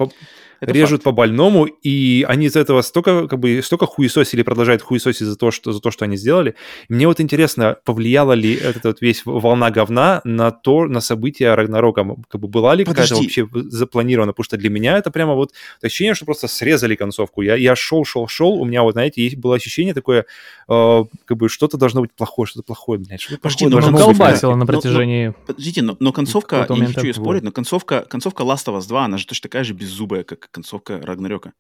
это 0.65 0.73
режут 0.73 1.03
факт. 1.03 1.05
по 1.05 1.13
больному, 1.13 1.65
и 1.65 2.25
они 2.29 2.47
из 2.47 2.57
этого 2.57 2.83
столько, 2.83 3.29
как 3.29 3.39
бы, 3.39 3.61
столько 3.63 3.87
хуесосили, 3.87 4.43
продолжают 4.43 4.83
хуесосить 4.83 5.27
за 5.27 5.37
то, 5.37 5.51
что, 5.51 5.73
за 5.73 5.81
то, 5.81 5.91
что 5.91 6.05
они 6.05 6.17
сделали. 6.17 6.55
И 6.89 6.93
мне 6.93 7.07
вот 7.07 7.21
интересно, 7.21 7.77
повлияла 7.85 8.33
ли 8.33 8.55
эта 8.55 8.89
вот 8.89 9.01
весь 9.01 9.23
волна 9.25 9.71
говна 9.71 10.21
на 10.25 10.51
то, 10.51 10.87
на 10.87 11.01
события 11.01 11.55
Рагнарока? 11.55 12.07
Как 12.29 12.41
бы 12.41 12.49
была 12.49 12.75
ли 12.75 12.85
какая-то 12.85 13.17
вообще 13.17 13.49
запланирована? 13.53 14.33
Потому 14.33 14.45
что 14.45 14.57
для 14.57 14.71
меня 14.71 14.99
это 14.99 15.11
прямо 15.11 15.35
вот 15.35 15.53
ощущение, 15.83 16.15
что 16.15 16.25
просто 16.25 16.49
срезали 16.49 16.95
концовку. 16.95 17.43
Я, 17.43 17.57
я 17.57 17.77
шел, 17.77 18.05
шел, 18.05 18.27
шел, 18.29 18.55
у 18.55 18.65
меня 18.65 18.83
вот, 18.83 18.93
знаете, 18.93 19.23
есть 19.23 19.37
было 19.37 19.57
ощущение 19.57 19.95
такое, 19.95 20.27
э, 20.69 21.05
как 21.25 21.37
бы 21.37 21.49
что-то 21.49 21.77
должно 21.77 22.01
быть 22.01 22.13
плохое, 22.13 22.47
что-то 22.47 22.65
плохое, 22.65 22.99
блядь, 22.99 23.21
что-то 23.21 23.41
Подожди, 23.41 23.69
плохое. 23.69 23.93
но 23.93 23.99
колбасило 23.99 24.55
на 24.55 24.67
протяжении... 24.67 25.27
Но, 25.27 25.33
но, 25.33 25.45
подождите, 25.47 25.83
но, 25.83 25.97
но 26.01 26.13
концовка, 26.13 26.67
я 26.69 26.77
не 26.77 26.87
хочу 26.87 27.07
ее 27.07 27.15
спорить, 27.15 27.43
но 27.43 27.53
концовка, 27.53 28.05
концовка 28.09 28.43
Last 28.43 28.67
of 28.67 28.79
Us 28.79 28.89
2, 28.89 29.05
она 29.05 29.19
же 29.19 29.27
точно 29.27 29.43
такая 29.49 29.65
же 29.65 29.75
беззубая, 29.75 30.25
как 30.25 30.49
концовка 30.55 31.01
Рагнарёка. 31.03 31.53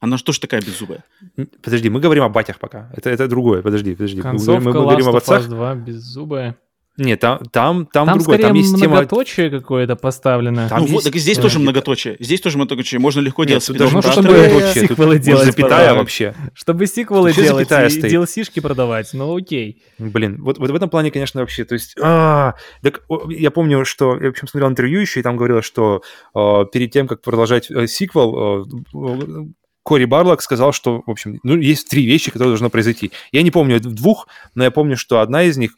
Она 0.00 0.18
же 0.18 0.24
тоже 0.24 0.40
такая 0.40 0.60
беззубая. 0.60 1.04
Подожди, 1.62 1.88
мы 1.88 2.00
говорим 2.00 2.24
о 2.24 2.28
батях 2.28 2.58
пока. 2.58 2.90
Это, 2.94 3.08
это 3.08 3.26
другое. 3.28 3.62
Подожди, 3.62 3.94
подожди. 3.94 4.20
Концовка 4.20 4.60
мы, 4.60 4.72
мы 4.72 4.72
говорим 4.72 5.08
об 5.08 5.16
отцах. 5.16 5.48
2 5.48 5.74
беззубая. 5.76 6.56
Нет, 6.96 7.18
там, 7.18 7.38
там, 7.50 7.86
там, 7.86 8.06
там 8.06 8.18
другое. 8.18 8.38
Там 8.38 8.54
есть 8.54 8.78
тема... 8.78 8.96
многоточие 8.96 9.50
какое-то 9.50 9.96
поставлено. 9.96 10.68
Там 10.68 10.78
ну 10.78 10.84
есть... 10.84 10.94
вот, 10.94 11.04
так 11.04 11.16
здесь 11.16 11.38
тоже 11.38 11.58
многоточие. 11.58 12.16
Здесь 12.20 12.40
тоже 12.40 12.56
многоточие. 12.56 13.00
Можно 13.00 13.20
легко 13.20 13.42
Нет, 13.42 13.64
делать. 13.64 13.78
Даже, 13.78 13.94
даже 13.94 14.12
чтобы 14.12 14.28
многоточие. 14.30 14.88
сиквелы 14.88 15.16
тут 15.16 15.24
делать. 15.24 15.44
запятая 15.46 15.94
вообще. 15.94 16.34
Чтобы 16.54 16.86
сиквелы 16.86 17.30
Вообще 17.30 17.42
делать 17.42 17.70
и 17.70 17.74
DLC-шки 17.74 18.60
продавать. 18.60 19.10
Ну 19.12 19.36
окей. 19.36 19.82
Блин, 19.98 20.40
вот, 20.40 20.58
вот 20.58 20.70
в 20.70 20.74
этом 20.74 20.88
плане, 20.88 21.10
конечно, 21.10 21.40
вообще, 21.40 21.64
то 21.64 21.74
есть... 21.74 21.96
А, 22.00 22.54
так, 22.82 23.02
я 23.28 23.50
помню, 23.50 23.84
что... 23.84 24.16
Я, 24.16 24.28
в 24.28 24.30
общем, 24.30 24.46
смотрел 24.46 24.70
интервью 24.70 25.00
еще, 25.00 25.18
и 25.18 25.22
там 25.22 25.36
говорилось, 25.36 25.64
что 25.64 26.02
э, 26.34 26.64
перед 26.72 26.92
тем, 26.92 27.08
как 27.08 27.22
продолжать 27.22 27.70
э, 27.70 27.88
сиквел, 27.88 28.62
э, 28.62 29.46
Кори 29.82 30.06
Барлок 30.06 30.42
сказал, 30.42 30.72
что, 30.72 31.02
в 31.06 31.10
общем, 31.10 31.40
ну, 31.42 31.56
есть 31.56 31.90
три 31.90 32.06
вещи, 32.06 32.30
которые 32.30 32.52
должны 32.52 32.70
произойти. 32.70 33.12
Я 33.32 33.42
не 33.42 33.50
помню 33.50 33.80
двух, 33.80 34.28
но 34.54 34.64
я 34.64 34.70
помню, 34.70 34.96
что 34.96 35.20
одна 35.20 35.42
из 35.42 35.58
них 35.58 35.72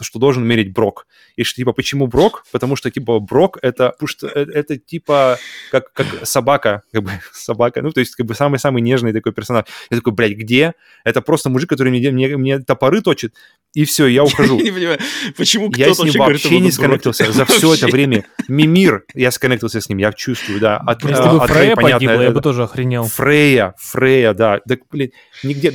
что 0.00 0.18
должен 0.18 0.42
умереть 0.42 0.72
Брок. 0.72 1.06
И 1.36 1.44
что, 1.44 1.56
типа, 1.56 1.72
почему 1.72 2.06
Брок? 2.06 2.44
Потому 2.52 2.76
что, 2.76 2.90
типа, 2.90 3.20
Брок 3.20 3.58
это, 3.62 3.90
потому 3.90 4.08
что 4.08 4.26
это, 4.26 4.52
это 4.52 4.78
типа, 4.78 5.38
как, 5.70 5.92
как 5.92 6.26
собака, 6.26 6.82
как 6.92 7.02
бы, 7.02 7.10
собака, 7.32 7.82
ну, 7.82 7.90
то 7.92 8.00
есть, 8.00 8.14
как 8.14 8.26
бы, 8.26 8.34
самый-самый 8.34 8.82
нежный 8.82 9.12
такой 9.12 9.32
персонаж. 9.32 9.64
Я 9.90 9.96
такой, 9.96 10.12
блядь, 10.12 10.36
где? 10.36 10.74
Это 11.04 11.22
просто 11.22 11.50
мужик, 11.50 11.70
который 11.70 11.88
мне, 11.90 12.10
мне, 12.10 12.36
мне 12.36 12.58
топоры 12.58 13.00
точит, 13.00 13.34
и 13.74 13.84
все, 13.84 14.06
я 14.06 14.24
ухожу. 14.24 14.58
Я 14.58 14.64
не 14.64 14.70
понимаю, 14.70 14.98
почему 15.36 15.72
Я 15.74 15.94
с 15.94 15.98
ним 15.98 16.12
вообще 16.18 16.60
не 16.60 16.70
сконнектился 16.70 17.32
за 17.32 17.44
все 17.46 17.74
это 17.74 17.86
время. 17.86 18.26
Мимир, 18.48 19.04
я 19.14 19.30
сконнектился 19.30 19.80
с 19.80 19.88
ним, 19.88 19.98
я 19.98 20.12
чувствую, 20.12 20.60
да. 20.60 20.82
Если 21.02 21.28
бы 21.28 21.46
Фрея 21.46 21.76
погибла, 21.76 22.22
я 22.22 22.30
бы 22.30 22.40
тоже 22.40 22.64
охренел. 22.64 23.04
Фрея, 23.04 23.74
Фрея, 23.78 24.34
да. 24.34 24.60
Так, 24.68 24.80
блин, 24.90 25.10
нигде, 25.42 25.72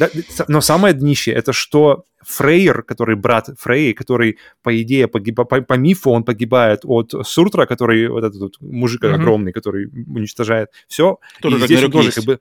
но 0.48 0.61
самое 0.61 0.93
днище, 0.93 1.32
это 1.32 1.53
что 1.53 2.03
Фрейер, 2.27 2.83
который 2.83 3.15
брат 3.15 3.49
Фрей, 3.57 3.93
который, 3.93 4.38
по 4.61 4.81
идее, 4.81 5.07
погиб... 5.07 5.35
по, 5.35 5.45
по 5.45 5.73
мифу 5.73 6.11
он 6.11 6.23
погибает 6.23 6.81
от 6.83 7.14
Суртра, 7.23 7.65
который 7.65 8.09
вот 8.09 8.23
этот 8.23 8.41
вот 8.41 8.53
мужик 8.59 9.03
mm-hmm. 9.03 9.14
огромный, 9.14 9.53
который 9.53 9.88
уничтожает 9.88 10.69
все. 10.89 11.19
Который 11.38 11.59
и 11.59 11.65
здесь 11.65 11.83
он 11.83 11.91
тоже 11.91 12.11
как 12.11 12.25
бы... 12.25 12.39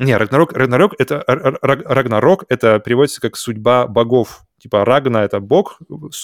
Не, 0.00 0.16
Рагнарок, 0.16 0.52
Рагнарок 0.52 0.94
это 0.98 1.22
Рагнарок 1.26 2.44
это 2.48 2.78
переводится 2.78 3.20
как 3.20 3.36
судьба 3.36 3.86
богов. 3.86 4.42
Типа 4.62 4.84
Рагна 4.84 5.18
это 5.18 5.40
бог, 5.40 5.78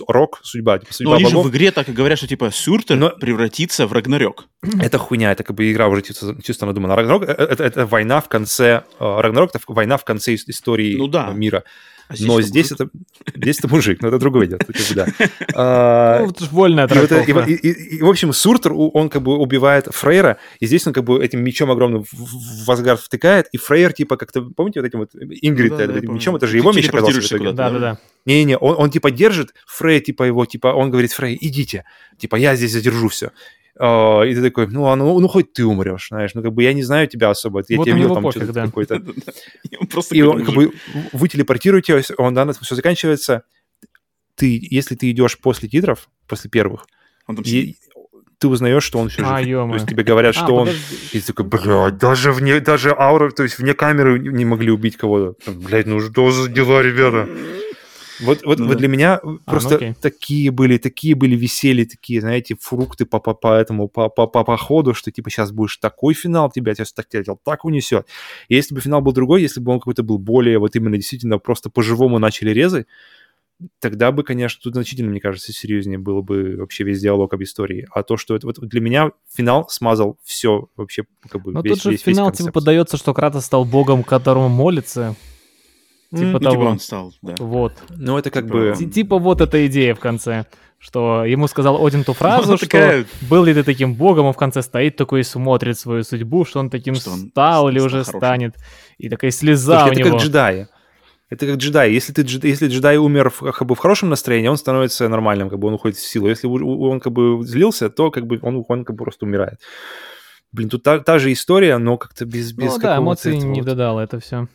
Рок 0.09 0.41
судьба, 0.43 0.79
типа 0.79 0.95
судьба 0.95 1.11
Но 1.11 1.17
они 1.17 1.25
богов. 1.25 1.45
же 1.45 1.49
в 1.49 1.53
игре 1.53 1.71
так 1.73 1.89
и 1.89 1.93
говорят, 1.93 2.19
что 2.19 2.27
типа 2.27 2.51
Сюртер 2.51 2.97
Но... 2.97 3.11
превратится 3.11 3.87
в 3.87 3.93
Рагнарёк. 3.93 4.47
Это 4.81 4.99
хуйня, 4.99 5.33
это 5.33 5.45
как 5.45 5.57
бы 5.57 5.71
игра 5.71 5.89
уже 5.89 6.03
чисто, 6.03 6.41
чисто 6.43 6.67
надумана. 6.67 6.97
Рагнарок 6.97 7.25
это, 7.25 7.43
это, 7.43 7.65
это 7.65 7.87
война 7.87 8.21
в 8.21 8.29
конце, 8.29 8.85
Рагнарок 8.99 9.51
это 9.55 9.63
война 9.67 9.99
в 9.99 10.05
конце 10.05 10.35
истории 10.35 10.97
ну, 10.97 11.07
да. 11.07 11.33
мира. 11.33 11.65
А 12.09 12.17
здесь 12.17 12.27
Но 12.27 12.41
здесь 12.43 12.73
это, 12.73 12.89
здесь 13.35 13.59
это 13.59 13.69
мужик, 13.69 14.03
но 14.03 14.09
это 14.09 14.19
другое 14.19 14.47
дело. 14.47 14.61
А, 15.55 16.21
ну, 16.21 16.31
это 16.31 16.45
вольная 16.51 16.89
трактовка. 16.89 17.41
И, 17.43 17.53
и, 17.53 17.55
и, 17.55 17.97
и, 17.97 18.03
в 18.03 18.09
общем, 18.09 18.33
Суртер, 18.33 18.73
он 18.75 19.09
как 19.09 19.23
бы 19.23 19.37
убивает 19.37 19.87
Фрейра, 19.91 20.39
и 20.61 20.67
здесь 20.67 20.87
он 20.87 20.93
как 20.93 21.05
бы 21.05 21.23
этим 21.25 21.43
мечом 21.43 21.71
огромным 21.71 22.05
в 22.05 22.71
Асгард 22.71 23.01
втыкает, 23.01 23.47
и 23.53 23.57
Фрейр 23.57 23.93
типа 23.93 24.17
как-то, 24.17 24.43
помните 24.43 24.81
вот 24.81 24.87
этим 24.87 24.99
вот 25.01 25.11
Ингрид 25.15 25.77
да, 25.77 25.87
да, 25.87 25.99
этим 25.99 26.15
мечом, 26.15 26.37
это 26.37 26.47
же 26.47 26.57
его 26.57 26.73
меч 26.73 26.89
оказался. 26.89 27.39
Да, 27.53 27.71
да, 27.71 27.79
да. 27.79 27.99
Не-не, 28.27 28.57
он, 28.57 28.77
он 28.79 28.91
типа 28.91 29.11
держит 29.11 29.55
Фрей, 29.67 30.01
типа 30.01 30.25
его, 30.25 30.45
типа, 30.47 30.69
он 30.69 30.91
говорит, 30.91 31.13
Фрей, 31.13 31.37
идите, 31.41 31.85
типа, 32.19 32.37
я 32.37 32.57
здесь 32.57 32.73
задержу 32.73 33.09
все. 33.09 33.31
Uh, 33.81 34.31
и 34.31 34.35
ты 34.37 34.43
такой, 34.43 34.69
ну, 34.69 34.87
а, 34.87 34.95
ну, 34.95 35.19
ну, 35.19 35.27
хоть 35.27 35.53
ты 35.53 35.65
умрешь, 35.65 36.07
знаешь, 36.09 36.31
ну, 36.35 36.43
как 36.43 36.53
бы 36.53 36.63
я 36.63 36.73
не 36.73 36.85
знаю 36.85 37.09
тебя 37.09 37.31
особо, 37.31 37.65
я 37.69 37.77
вот 37.79 37.85
тебя 37.85 37.97
видел 37.97 38.15
там 38.15 38.23
пофиг, 38.23 38.53
да. 38.53 38.67
какой-то... 38.67 39.03
И 40.13 40.23
он, 40.23 40.45
как 40.45 40.55
бы, 40.55 40.73
вы 41.13 41.29
телепортируете, 41.29 42.01
он, 42.17 42.35
да, 42.35 42.53
все 42.53 42.77
заканчивается, 42.77 43.43
ты, 44.37 44.61
если 44.71 44.95
ты 44.95 45.11
идешь 45.11 45.41
после 45.41 45.69
титров, 45.69 46.09
после 46.29 46.51
первых, 46.51 46.87
ты 48.39 48.49
узнаешь, 48.49 48.85
что 48.85 48.99
он 48.99 49.09
все 49.09 49.23
А, 49.25 49.39
жив. 49.39 49.49
ё-моё. 49.49 49.71
То 49.71 49.75
есть 49.77 49.89
тебе 49.89 50.05
говорят, 50.05 50.37
А, 50.37 50.39
что 50.39 50.55
он... 50.55 50.67
подожди. 50.67 50.97
И 51.13 51.21
ты 51.21 51.33
такой, 51.33 51.47
блядь, 51.47 51.99
даже 51.99 52.31
вне, 52.31 52.61
даже 52.61 52.95
аура, 52.97 53.31
то 53.31 53.43
есть 53.43 53.59
вне 53.59 53.75
камеры 53.75 54.19
не 54.19 54.45
могли 54.45 54.71
убить 54.71 54.97
кого-то. 54.97 55.51
Блядь, 55.51 55.87
ну 55.87 55.99
что 55.99 56.31
за 56.31 56.49
дела, 56.49 56.83
ребята? 56.83 57.29
Вот, 58.21 58.45
вот, 58.45 58.59
Ну 58.59 58.69
вот 58.69 58.77
для 58.77 58.89
меня 58.89 59.21
просто 59.45 59.71
ну 59.71 59.77
окей. 59.77 59.95
такие 60.01 60.51
были, 60.51 60.79
такие 60.79 61.15
были 61.15 61.37
веселья, 61.37 61.85
такие, 61.85 62.21
знаете, 62.21 62.57
фрукты 62.61 63.07
по, 63.07 63.19
по, 63.19 63.35
по 63.35 63.55
этому, 63.55 63.89
по, 63.89 64.09
по, 64.09 64.27
по, 64.27 64.45
по 64.45 64.57
ходу, 64.57 64.95
что 64.95 65.11
типа 65.11 65.31
сейчас 65.31 65.53
будешь 65.53 65.77
такой 65.77 66.15
финал, 66.15 66.51
тебя 66.51 66.75
сейчас 66.75 66.93
так, 66.93 67.09
тебя 67.09 67.35
так 67.45 67.65
унесет. 67.65 68.07
И 68.49 68.55
если 68.55 68.75
бы 68.75 68.81
финал 68.81 69.01
был 69.01 69.13
другой, 69.13 69.43
если 69.43 69.61
бы 69.61 69.73
он 69.73 69.81
какой-то 69.81 70.03
был 70.03 70.19
более 70.19 70.59
вот 70.59 70.77
именно 70.77 70.97
действительно 70.97 71.39
просто 71.39 71.71
по-живому 71.71 72.19
начали 72.19 72.51
резать, 72.51 72.87
тогда 73.79 74.13
бы, 74.13 74.23
конечно, 74.23 74.61
тут 74.63 74.75
значительно, 74.75 75.11
мне 75.11 75.21
кажется, 75.21 75.53
серьезнее 75.53 75.99
было 75.99 76.23
бы 76.23 76.57
вообще 76.57 76.85
весь 76.85 77.01
диалог 77.01 77.33
об 77.35 77.43
истории. 77.43 77.87
А 77.93 78.03
то, 78.03 78.17
что 78.17 78.37
это 78.37 78.47
вот 78.47 78.59
для 78.61 78.81
меня 78.81 79.11
финал 79.33 79.69
смазал 79.69 80.19
все 80.25 80.69
вообще 80.77 81.05
как 81.29 81.43
бы 81.43 81.53
Но 81.53 81.63
весь, 81.63 81.75
тут 81.75 81.83
же 81.83 81.91
весь, 81.91 82.03
в 82.03 82.07
весь 82.07 82.17
финал 82.17 82.29
концепт. 82.29 82.49
типа 82.49 82.61
подается, 82.61 82.97
что 82.97 83.15
Кратос 83.15 83.47
стал 83.47 83.65
богом, 83.65 84.03
которому 84.03 84.49
молится. 84.49 85.15
Типа 86.15 86.33
Ну, 86.33 86.39
типа 86.39 86.51
того. 86.51 86.65
он 86.67 86.79
стал, 86.81 87.13
да. 87.23 87.35
Вот. 87.39 87.73
Ну, 87.91 88.17
это 88.19 88.31
как 88.31 88.45
Типа, 88.45 88.57
бы... 88.59 88.75
Ти- 88.79 88.87
Типа 88.91 89.19
вот 89.19 89.41
эта 89.41 89.67
идея 89.67 89.95
в 89.95 90.01
конце. 90.01 90.45
Что 90.79 91.25
ему 91.25 91.49
сказал 91.49 91.85
Один 91.87 92.05
ту 92.05 92.13
фразу, 92.13 92.49
Она 92.49 92.57
что 92.59 92.67
такая- 92.67 93.07
был 93.31 93.45
ли 93.45 93.55
ты 93.55 93.63
таким 93.65 93.95
богом, 93.95 94.27
он 94.27 94.33
в 94.35 94.37
конце 94.37 94.61
стоит 94.63 94.97
такой 94.97 95.21
и 95.21 95.23
смотрит 95.23 95.79
свою 95.79 96.03
судьбу, 96.05 96.45
что 96.45 96.61
он 96.61 96.69
таким 96.69 96.95
Что 96.95 97.11
он 97.13 97.19
стал 97.31 97.69
или 97.71 97.79
уже 97.81 98.05
хорошим. 98.05 98.21
станет. 98.21 98.55
И 98.99 99.09
такая 99.09 99.31
слеза 99.31 99.79
Слушай, 99.81 99.89
у 99.89 99.93
это 99.93 100.01
него. 100.09 100.17
как 100.19 100.27
джедаи. 100.27 100.67
Это 101.31 101.47
как 101.47 101.57
джедай. 101.57 101.91
Если, 101.91 102.13
ты, 102.13 102.23
если 102.49 102.69
джедай 102.69 102.99
умер 102.99 103.31
в, 103.31 103.51
как 103.53 103.67
бы 103.67 103.75
в 103.75 103.79
хорошем 103.79 104.11
настроении, 104.11 104.49
он 104.49 104.59
становится 104.59 105.09
нормальным, 105.09 105.49
как 105.49 105.59
бы 105.59 105.69
он 105.69 105.75
уходит 105.75 105.97
в 105.97 106.07
силу. 106.07 106.29
Если 106.29 106.47
он 106.47 107.01
как 107.01 107.13
бы 107.15 107.43
злился, 107.47 107.89
то 107.89 108.11
как 108.11 108.27
бы 108.27 108.39
он, 108.43 108.63
он 108.69 108.85
как 108.85 108.95
бы 108.95 109.05
просто 109.05 109.25
умирает. 109.25 109.59
Блин, 110.53 110.69
тут 110.69 110.83
та, 110.83 110.99
та 111.01 111.19
же 111.19 111.33
история, 111.33 111.79
но 111.79 111.97
как-то 111.97 112.27
без, 112.27 112.53
без 112.53 112.75
Ну 112.75 112.79
да, 112.79 112.99
эмоций 112.99 113.37
этого 113.39 113.51
не 113.51 113.61
вот. 113.61 113.67
додало 113.67 114.01
это 114.01 114.21
все. 114.21 114.49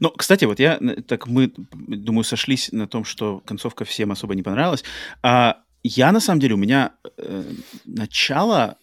Ну, 0.00 0.10
кстати, 0.10 0.44
вот 0.44 0.58
я, 0.58 0.78
э, 0.80 1.02
так 1.02 1.26
мы, 1.26 1.52
думаю, 1.72 2.24
сошлись 2.24 2.72
на 2.72 2.86
том, 2.86 3.04
что 3.04 3.40
концовка 3.40 3.84
всем 3.84 4.12
особо 4.12 4.34
не 4.34 4.42
понравилась. 4.42 4.84
А 5.22 5.62
я, 5.82 6.12
на 6.12 6.20
самом 6.20 6.40
деле, 6.40 6.54
у 6.54 6.58
меня 6.58 6.92
э, 7.16 7.44
начало, 7.84 8.76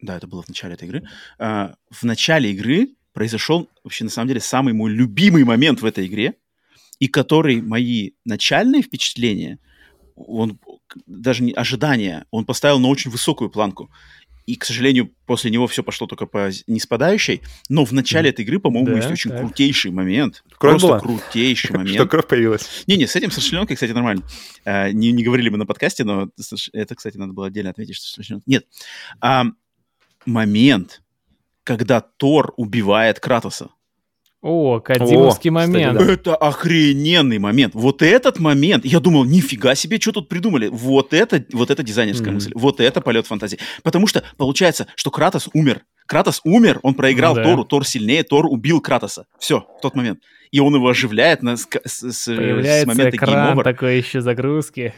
да, 0.00 0.16
это 0.16 0.26
было 0.26 0.42
в 0.42 0.48
начале 0.48 0.74
этой 0.74 0.88
игры, 0.88 1.02
а, 1.38 1.74
в 1.90 2.04
начале 2.04 2.50
игры 2.52 2.90
произошел 3.12 3.68
вообще, 3.82 4.04
на 4.04 4.10
самом 4.10 4.28
деле, 4.28 4.40
самый 4.40 4.72
мой 4.72 4.92
любимый 4.92 5.44
момент 5.44 5.80
в 5.80 5.84
этой 5.84 6.06
игре, 6.06 6.34
и 7.00 7.08
который 7.08 7.60
мои 7.60 8.12
начальные 8.24 8.82
впечатления, 8.82 9.58
он 10.14 10.58
даже 11.06 11.42
не 11.42 11.52
ожидания, 11.52 12.26
он 12.30 12.44
поставил 12.44 12.78
на 12.78 12.88
очень 12.88 13.10
высокую 13.10 13.50
планку. 13.50 13.90
И, 14.48 14.56
к 14.56 14.64
сожалению, 14.64 15.10
после 15.26 15.50
него 15.50 15.66
все 15.66 15.82
пошло 15.82 16.06
только 16.06 16.24
по 16.24 16.48
не 16.66 16.80
спадающей. 16.80 17.42
Но 17.68 17.84
в 17.84 17.92
начале 17.92 18.30
этой 18.30 18.46
игры, 18.46 18.58
по-моему, 18.58 18.86
Да, 18.88 18.96
есть 18.96 19.10
очень 19.10 19.30
так. 19.30 19.40
крутейший 19.40 19.90
момент. 19.90 20.42
Кровь 20.58 20.80
просто 20.80 20.86
была? 20.88 21.00
крутейший 21.00 21.68
Что 21.68 21.78
момент. 21.78 22.10
кровь 22.10 22.26
появилась. 22.26 22.84
Не-не, 22.86 23.06
с 23.06 23.14
этим 23.14 23.30
со 23.30 23.42
шленкой, 23.42 23.76
кстати, 23.76 23.90
нормально. 23.92 24.22
А, 24.64 24.90
не, 24.90 25.12
не 25.12 25.22
говорили 25.22 25.50
мы 25.50 25.58
на 25.58 25.66
подкасте, 25.66 26.04
но 26.04 26.30
это, 26.72 26.94
кстати, 26.94 27.18
надо 27.18 27.34
было 27.34 27.48
отдельно 27.48 27.68
отметить, 27.70 27.96
что 27.96 28.06
со 28.06 28.22
шленкой- 28.22 28.44
Нет. 28.46 28.64
А, 29.20 29.44
момент, 30.24 31.02
когда 31.64 32.00
Тор 32.00 32.54
убивает 32.56 33.20
Кратоса. 33.20 33.68
О, 34.40 34.78
Кадимовский 34.80 35.50
кстати, 35.50 35.68
момент. 35.68 35.98
да. 35.98 36.04
Это 36.12 36.36
охрененный 36.36 37.38
момент. 37.38 37.74
Вот 37.74 38.02
этот 38.02 38.38
момент, 38.38 38.84
я 38.84 39.00
думал, 39.00 39.24
нифига 39.24 39.74
себе, 39.74 39.98
что 40.00 40.12
тут 40.12 40.28
придумали. 40.28 40.68
Вот 40.68 41.12
это, 41.12 41.44
вот 41.52 41.70
это 41.70 41.82
дизайнерская 41.82 42.28
Мгм. 42.28 42.34
мысль. 42.34 42.52
Вот 42.54 42.78
это 42.80 43.00
полет 43.00 43.26
фантазии. 43.26 43.58
Потому 43.82 44.06
что 44.06 44.22
получается, 44.36 44.86
что 44.94 45.10
Кратос 45.10 45.48
умер. 45.54 45.82
Кратос 46.06 46.40
умер, 46.44 46.78
он 46.82 46.94
проиграл 46.94 47.34
да. 47.34 47.42
Тору, 47.44 47.64
Тор 47.64 47.84
сильнее, 47.86 48.22
Тор 48.22 48.46
убил 48.46 48.80
Кратоса. 48.80 49.26
Все, 49.40 49.66
в 49.78 49.80
тот 49.82 49.94
момент. 49.96 50.20
И 50.52 50.60
он 50.60 50.74
его 50.74 50.88
оживляет 50.88 51.42
на, 51.42 51.56
с, 51.56 51.66
с- 51.84 51.98
с- 52.00 52.22
с 52.22 52.24
Появляется 52.26 52.86
момента 52.88 53.16
экран 53.16 53.62
такой 53.62 53.98
еще 53.98 54.20
загрузки. 54.20 54.94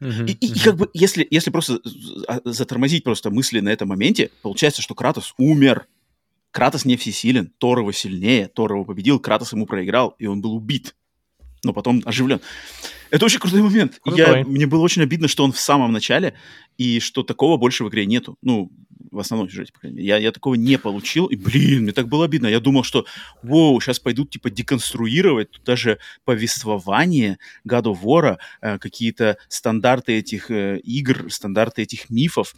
И, 0.00 0.32
и- 0.32 0.46
и 0.52 0.58
как 0.60 0.76
бы, 0.76 0.88
если, 0.94 1.26
если 1.30 1.50
просто 1.50 1.80
а, 2.28 2.40
затормозить 2.44 3.02
просто 3.02 3.30
мысли 3.30 3.60
на 3.60 3.70
этом 3.70 3.88
моменте, 3.88 4.30
получается, 4.42 4.80
что 4.80 4.94
Кратос 4.94 5.34
умер. 5.38 5.86
Кратос 6.56 6.86
не 6.86 6.96
всесилен, 6.96 7.52
Тор 7.58 7.80
его 7.80 7.92
сильнее, 7.92 8.48
Тор 8.48 8.72
его 8.72 8.86
победил, 8.86 9.20
Кратос 9.20 9.52
ему 9.52 9.66
проиграл, 9.66 10.16
и 10.18 10.24
он 10.24 10.40
был 10.40 10.54
убит. 10.54 10.96
Но 11.62 11.74
потом 11.74 12.00
оживлен. 12.06 12.40
Это 13.10 13.26
очень 13.26 13.40
крутой 13.40 13.60
момент. 13.60 14.00
И 14.06 14.10
Я, 14.12 14.24
Крутой. 14.24 14.44
мне 14.44 14.66
было 14.66 14.80
очень 14.80 15.02
обидно, 15.02 15.28
что 15.28 15.44
он 15.44 15.52
в 15.52 15.60
самом 15.60 15.92
начале, 15.92 16.32
и 16.78 16.98
что 16.98 17.22
такого 17.24 17.58
больше 17.58 17.84
в 17.84 17.90
игре 17.90 18.06
нету. 18.06 18.38
Ну, 18.40 18.72
в 19.10 19.18
основном 19.18 19.50
сюжете, 19.50 19.74
по 19.74 19.80
крайней 19.80 19.98
мере. 19.98 20.08
Я, 20.08 20.16
я 20.16 20.32
такого 20.32 20.54
не 20.54 20.78
получил, 20.78 21.26
и, 21.26 21.36
блин, 21.36 21.82
мне 21.82 21.92
так 21.92 22.08
было 22.08 22.24
обидно. 22.24 22.46
Я 22.46 22.60
думал, 22.60 22.84
что, 22.84 23.04
воу, 23.42 23.78
сейчас 23.82 24.00
пойдут, 24.00 24.30
типа, 24.30 24.48
деконструировать 24.48 25.50
тут 25.50 25.62
даже 25.62 25.98
повествование 26.24 27.36
God 27.68 27.82
of 27.82 28.00
War, 28.02 28.38
э, 28.62 28.78
какие-то 28.78 29.36
стандарты 29.48 30.14
этих 30.14 30.50
э, 30.50 30.78
игр, 30.78 31.30
стандарты 31.30 31.82
этих 31.82 32.08
мифов. 32.08 32.54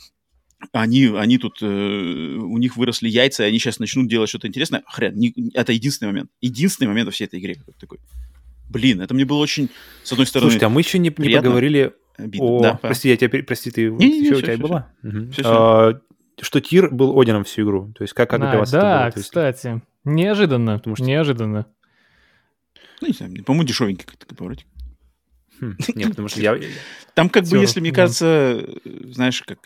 Они, 0.73 1.07
они 1.07 1.39
тут, 1.39 1.59
э, 1.63 1.67
у 1.67 2.59
них 2.59 2.77
выросли 2.77 3.09
яйца, 3.09 3.45
и 3.45 3.49
они 3.49 3.59
сейчас 3.59 3.79
начнут 3.79 4.09
делать 4.09 4.29
что-то 4.29 4.49
интересное. 4.49 4.83
Хрен, 4.87 5.15
не- 5.15 5.33
это 5.55 5.73
единственный 5.73 6.09
момент. 6.09 6.31
Единственный 6.41 6.89
момент 6.89 7.07
во 7.07 7.13
всей 7.13 7.25
этой 7.27 7.39
игре 7.39 7.57
такой. 7.79 7.99
Блин, 8.69 9.01
это 9.01 9.15
мне 9.15 9.25
было 9.25 9.39
очень, 9.39 9.71
с 10.03 10.11
одной 10.13 10.27
стороны, 10.27 10.51
Слушайте, 10.51 10.67
а 10.67 10.69
мы 10.69 10.81
еще 10.81 10.99
не, 10.99 11.15
не 11.17 11.35
поговорили 11.37 11.93
обидно. 12.17 12.47
о... 12.47 12.61
Да, 12.63 12.75
прости, 12.75 13.09
я 13.09 13.17
тебя... 13.17 13.43
Прости, 13.45 13.71
ты... 13.71 13.89
Не-не-не, 13.91 14.21
еще 14.27 14.35
у 14.35 14.39
всё, 14.39 14.47
тебя 14.47 14.59
была? 14.59 14.93
Всё, 15.33 15.43
А, 15.47 16.01
Что 16.41 16.61
Тир 16.61 16.91
был 16.93 17.19
Одином 17.19 17.45
всю 17.45 17.63
игру. 17.63 17.93
То 17.97 18.03
есть 18.05 18.13
как, 18.15 18.29
как 18.29 18.41
Да, 18.41 18.51
для 18.51 18.59
вас 18.59 18.69
это 18.71 18.81
да, 18.81 19.03
было? 19.05 19.11
То 19.13 19.19
есть- 19.19 19.29
кстати. 19.31 19.83
Неожиданно. 20.05 20.79
Потому 20.79 20.97
что- 20.97 21.05
Неожиданно. 21.05 21.67
ну, 23.01 23.07
не 23.09 23.15
знаю, 23.15 23.45
по-моему, 23.45 23.67
дешевенький 23.67 24.05
какой-то 24.05 24.35
поворотик. 24.35 24.67
Хм, 25.61 25.77
Нет, 25.95 26.11
потому 26.11 26.29
что 26.29 26.41
я... 26.41 26.59
Там 27.15 27.31
как 27.31 27.45
бы, 27.47 27.57
если 27.59 27.81
мне 27.81 27.93
кажется, 27.93 28.27
э, 28.85 29.11
знаешь, 29.13 29.43
как, 29.43 29.59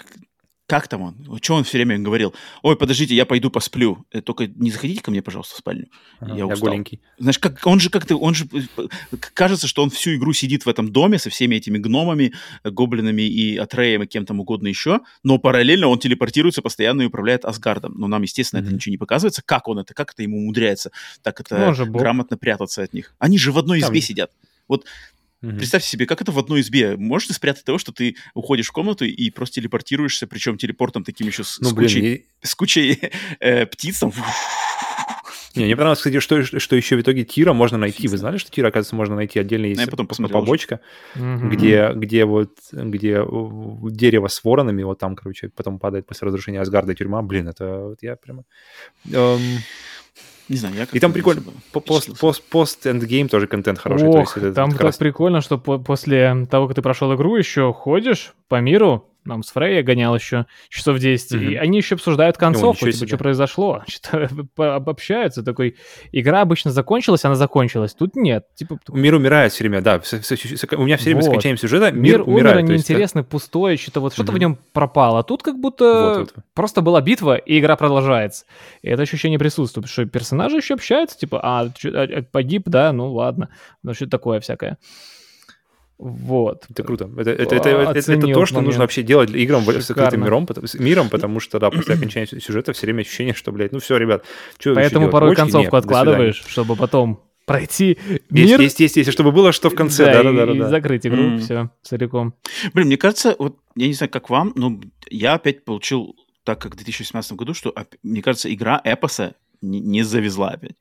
как 0.73 0.89
там 0.89 1.02
он? 1.02 1.39
Что 1.42 1.57
он 1.57 1.65
все 1.65 1.76
время 1.76 1.99
говорил? 1.99 2.33
Ой, 2.62 2.76
подождите, 2.76 3.15
я 3.15 3.26
пойду 3.26 3.51
посплю. 3.51 4.07
Э, 4.10 4.23
Только 4.23 4.47
не 4.47 4.70
заходите 4.70 5.02
ко 5.02 5.10
мне, 5.10 5.20
пожалуйста, 5.20 5.55
в 5.55 5.59
спальню. 5.59 5.89
Ага, 6.18 6.33
я 6.33 6.39
я 6.39 6.47
устал. 6.47 6.68
голенький. 6.70 7.02
Знаешь, 7.18 7.39
как 7.39 7.67
он 7.67 7.78
же 7.78 7.91
как-то, 7.91 8.17
он 8.17 8.34
же 8.34 8.47
кажется, 9.34 9.67
что 9.68 9.83
он 9.83 9.91
всю 9.91 10.15
игру 10.15 10.33
сидит 10.33 10.65
в 10.65 10.70
этом 10.70 10.91
доме 10.91 11.18
со 11.18 11.28
всеми 11.28 11.57
этими 11.57 11.76
гномами, 11.76 12.33
э, 12.65 12.70
гоблинами 12.70 13.20
и 13.20 13.59
Атреем 13.59 14.05
и 14.05 14.07
кем 14.07 14.25
там 14.25 14.41
угодно 14.41 14.68
еще, 14.68 15.01
но 15.23 15.36
параллельно 15.36 15.89
он 15.89 15.99
телепортируется 15.99 16.62
постоянно 16.62 17.02
и 17.02 17.07
управляет 17.07 17.44
Асгардом. 17.44 17.92
Но 17.99 18.07
нам, 18.09 18.23
естественно, 18.23 18.60
это 18.60 18.68
Мгм. 18.68 18.76
ничего 18.76 18.92
не 18.92 18.99
показывается. 18.99 19.42
Как 19.44 19.68
он 19.68 19.78
это, 19.78 19.92
как 19.92 20.12
это 20.12 20.23
ему 20.23 20.39
умудряется 20.39 20.91
так 21.23 21.39
это 21.39 21.75
Ну, 21.78 21.92
грамотно 21.92 22.39
прятаться 22.39 22.83
от 22.83 22.94
них? 22.94 23.15
Они 23.18 23.36
же 23.36 23.52
в 23.52 23.59
одной 23.59 23.81
Там- 23.81 23.91
избе 23.91 24.01
сидят. 24.01 24.31
Мгм. 25.42 25.58
Представьте 25.58 25.88
себе, 25.88 26.06
как 26.06 26.22
это 26.22 26.30
в 26.32 26.38
одной 26.38 26.60
избе. 26.60 26.96
Можете 26.96 27.34
спрятать 27.34 27.64
того, 27.64 27.76
что 27.78 27.92
ты 27.92 28.16
уходишь 28.34 28.68
в 28.68 28.72
комнату 28.72 29.04
и 29.04 29.30
просто 29.30 29.56
телепортируешься, 29.56 30.26
причем 30.26 30.56
телепортом 30.56 31.02
таким 31.04 31.26
еще 31.26 31.42
с, 31.44 31.58
Ну, 31.60 31.68
с 31.70 31.72
блин, 31.72 31.88
кучей, 31.88 32.14
и- 32.14 32.24
с 32.46 32.54
кучей, 32.54 33.00
э, 33.40 33.66
птиц 33.66 33.98
там. 33.98 34.12
Не, 35.54 35.64
мне 35.64 35.76
понравилось, 35.76 35.98
кстати, 35.98 36.18
что, 36.20 36.42
что 36.44 36.76
еще 36.76 36.96
в 36.96 37.02
итоге 37.02 37.24
Тира 37.24 37.52
можно 37.52 37.76
найти. 37.76 38.08
Вы 38.08 38.16
знали, 38.16 38.38
что 38.38 38.50
Тира, 38.50 38.68
оказывается, 38.68 38.96
можно 38.96 39.16
найти 39.16 39.38
отдельно 39.38 39.66
есть 39.66 39.76
Ну, 39.80 39.84
я 39.84 39.90
потом 39.90 40.06
посмотрел 40.06 40.40
побочка, 40.40 40.80
где, 41.14 41.90
где 41.94 42.24
вот 42.24 42.52
где 42.72 43.22
дерево 43.90 44.28
с 44.28 44.42
воронами, 44.44 44.82
вот 44.82 44.98
там, 44.98 45.14
короче, 45.14 45.50
потом 45.50 45.78
падает 45.78 46.06
после 46.06 46.26
разрушения 46.26 46.60
Асгарда 46.60 46.94
тюрьма. 46.94 47.20
Блин, 47.20 47.48
это 47.48 47.80
вот 47.80 47.98
я 48.00 48.16
прямо... 48.16 48.44
Эм, 49.12 49.40
Не 50.52 50.58
знаю, 50.58 50.74
я 50.76 50.86
и 50.92 51.00
там 51.00 51.14
прикольно, 51.14 51.42
пост, 51.72 52.18
пост, 52.20 52.42
пост 52.50 52.86
эндгейм 52.86 53.28
тоже 53.28 53.47
контент 53.47 53.78
хороший. 53.78 54.12
то 54.12 54.18
есть 54.18 54.32
Ох, 54.32 54.36
это 54.36 54.52
там 54.52 54.68
как 54.68 54.78
так 54.78 54.84
раз- 54.89 54.97
прикольно, 54.98 55.40
что 55.40 55.56
по- 55.56 55.78
после 55.78 56.47
того, 56.50 56.66
как 56.66 56.76
ты 56.76 56.82
прошел 56.82 57.14
игру, 57.14 57.36
еще 57.36 57.72
ходишь 57.72 58.34
по 58.48 58.60
миру, 58.60 59.08
нам 59.25 59.42
с 59.42 59.51
Фрейя 59.52 59.83
гонял 59.83 60.15
еще 60.15 60.47
часов 60.68 60.99
10, 60.99 61.33
и 61.33 61.36
Мгм. 61.36 61.57
они 61.60 61.78
еще 61.78 61.94
обсуждают 61.94 62.36
концовку, 62.36 62.91
типа, 62.91 63.07
что 63.07 63.17
произошло, 63.18 63.83
что 63.89 64.28
обобщаются, 64.57 65.42
такой, 65.42 65.76
игра 66.12 66.41
обычно 66.41 66.70
закончилась, 66.70 67.25
она 67.25 67.34
закончилась, 67.34 67.94
тут 67.94 68.17
нет, 68.17 68.47
типа, 68.55 68.78
Мир 68.91 69.15
умирает 69.15 69.52
все 69.52 69.65
время, 69.65 69.81
да. 69.81 70.01
С- 70.02 70.23
с- 70.23 70.33
с- 70.33 70.67
у 70.76 70.84
меня 70.84 70.97
все 70.97 71.07
время 71.07 71.23
с 71.23 71.26
Вот. 71.26 71.33
окончанием 71.33 71.59
сюжета 71.59 71.91
мир, 71.92 72.18
мир, 72.18 72.23
умирает. 72.28 72.57
есть 72.57 72.67
как- 72.67 72.76
неинтересный, 72.91 73.25
пустой, 73.25 73.76
что-то 73.76 74.01
вот, 74.01 74.12
что-то 74.15 74.33
в 74.33 74.34
Мгм. 74.34 74.41
нем 74.41 74.59
пропало, 74.73 75.20
а 75.20 75.23
тут 75.23 75.42
как 75.42 75.59
будто 75.60 75.84
Вот, 76.18 76.18
вот. 76.36 76.44
просто 76.55 76.81
была 76.83 77.01
битва, 77.01 77.36
и 77.36 77.59
игра 77.59 77.76
продолжается, 77.76 78.44
и 78.83 78.89
это 78.89 79.02
ощущение 79.02 79.39
присутствует, 79.39 79.89
что 79.89 80.05
персонажи 80.07 80.57
еще 80.57 80.75
общаются, 80.75 81.18
типа, 81.18 81.41
а, 81.42 81.62
а, 81.62 81.68
а, 81.84 82.23
погиб, 82.23 82.65
да, 82.67 82.92
ну 82.92 83.12
ладно, 83.12 83.49
ну 83.83 83.94
что 83.94 84.07
такое 84.09 84.41
всякое. 84.41 84.78
Вот. 86.05 86.64
Это 86.68 86.82
круто. 86.82 87.08
Это, 87.16 87.31
это, 87.31 87.55
это, 87.55 87.68
это- 87.68 88.12
это 88.12 88.26
то, 88.34 88.44
что 88.47 88.56
момент. 88.56 88.66
нужно 88.66 88.81
вообще 88.81 89.02
делать 89.05 89.31
играм 89.31 89.62
в- 89.62 89.68
с 89.70 89.86
Шикарно. 89.86 90.02
открытым 90.08 90.24
миром, 90.24 90.47
потому, 90.47 90.66
с 90.66 90.74
миром, 90.74 91.08
потому 91.08 91.39
что, 91.40 91.58
да, 91.60 91.70
после 91.70 91.94
окончания 91.94 92.26
сю- 92.26 92.40
сюжета 92.40 92.72
все 92.72 92.86
время 92.86 93.02
ощущение, 93.02 93.34
что, 93.34 93.52
блядь, 93.52 93.70
ну 93.72 93.78
все, 93.78 93.97
ребят, 93.98 94.24
что 94.58 94.74
Поэтому 94.74 95.10
порой 95.10 95.36
концовку 95.36 95.76
откладываешь, 95.76 96.42
чтобы 96.47 96.74
потом 96.74 97.22
пройти 97.47 97.98
Есть, 98.08 98.22
мир 98.31 98.60
есть, 98.60 98.81
есть, 98.81 98.97
есть, 98.97 99.12
чтобы 99.12 99.31
было 99.32 99.52
что 99.52 99.70
в 99.70 99.74
конце, 99.76 100.06
да, 100.06 100.22
да, 100.24 100.31
и, 100.31 100.36
да, 100.36 100.47
да, 100.47 100.52
и 100.55 100.58
да. 100.58 100.68
закрыть 100.68 101.06
игру, 101.06 101.22
М. 101.22 101.39
все, 101.39 101.70
целиком. 101.82 102.34
Блин, 102.74 102.89
мне 102.89 102.97
кажется, 102.97 103.36
вот 103.39 103.58
я 103.76 103.86
не 103.86 103.92
знаю, 103.94 104.10
как 104.10 104.28
вам, 104.31 104.52
но 104.56 104.81
я 105.08 105.34
опять 105.34 105.64
получил, 105.64 106.16
так 106.44 106.60
как 106.60 106.72
в 106.74 106.76
2018 106.76 107.32
году, 107.34 107.55
что, 107.55 107.72
мне 108.02 108.22
кажется, 108.22 108.52
игра 108.52 108.81
эпоса 108.84 109.34
не, 109.60 109.78
не 109.81 110.02
завезла 110.02 110.50
опять. 110.50 110.72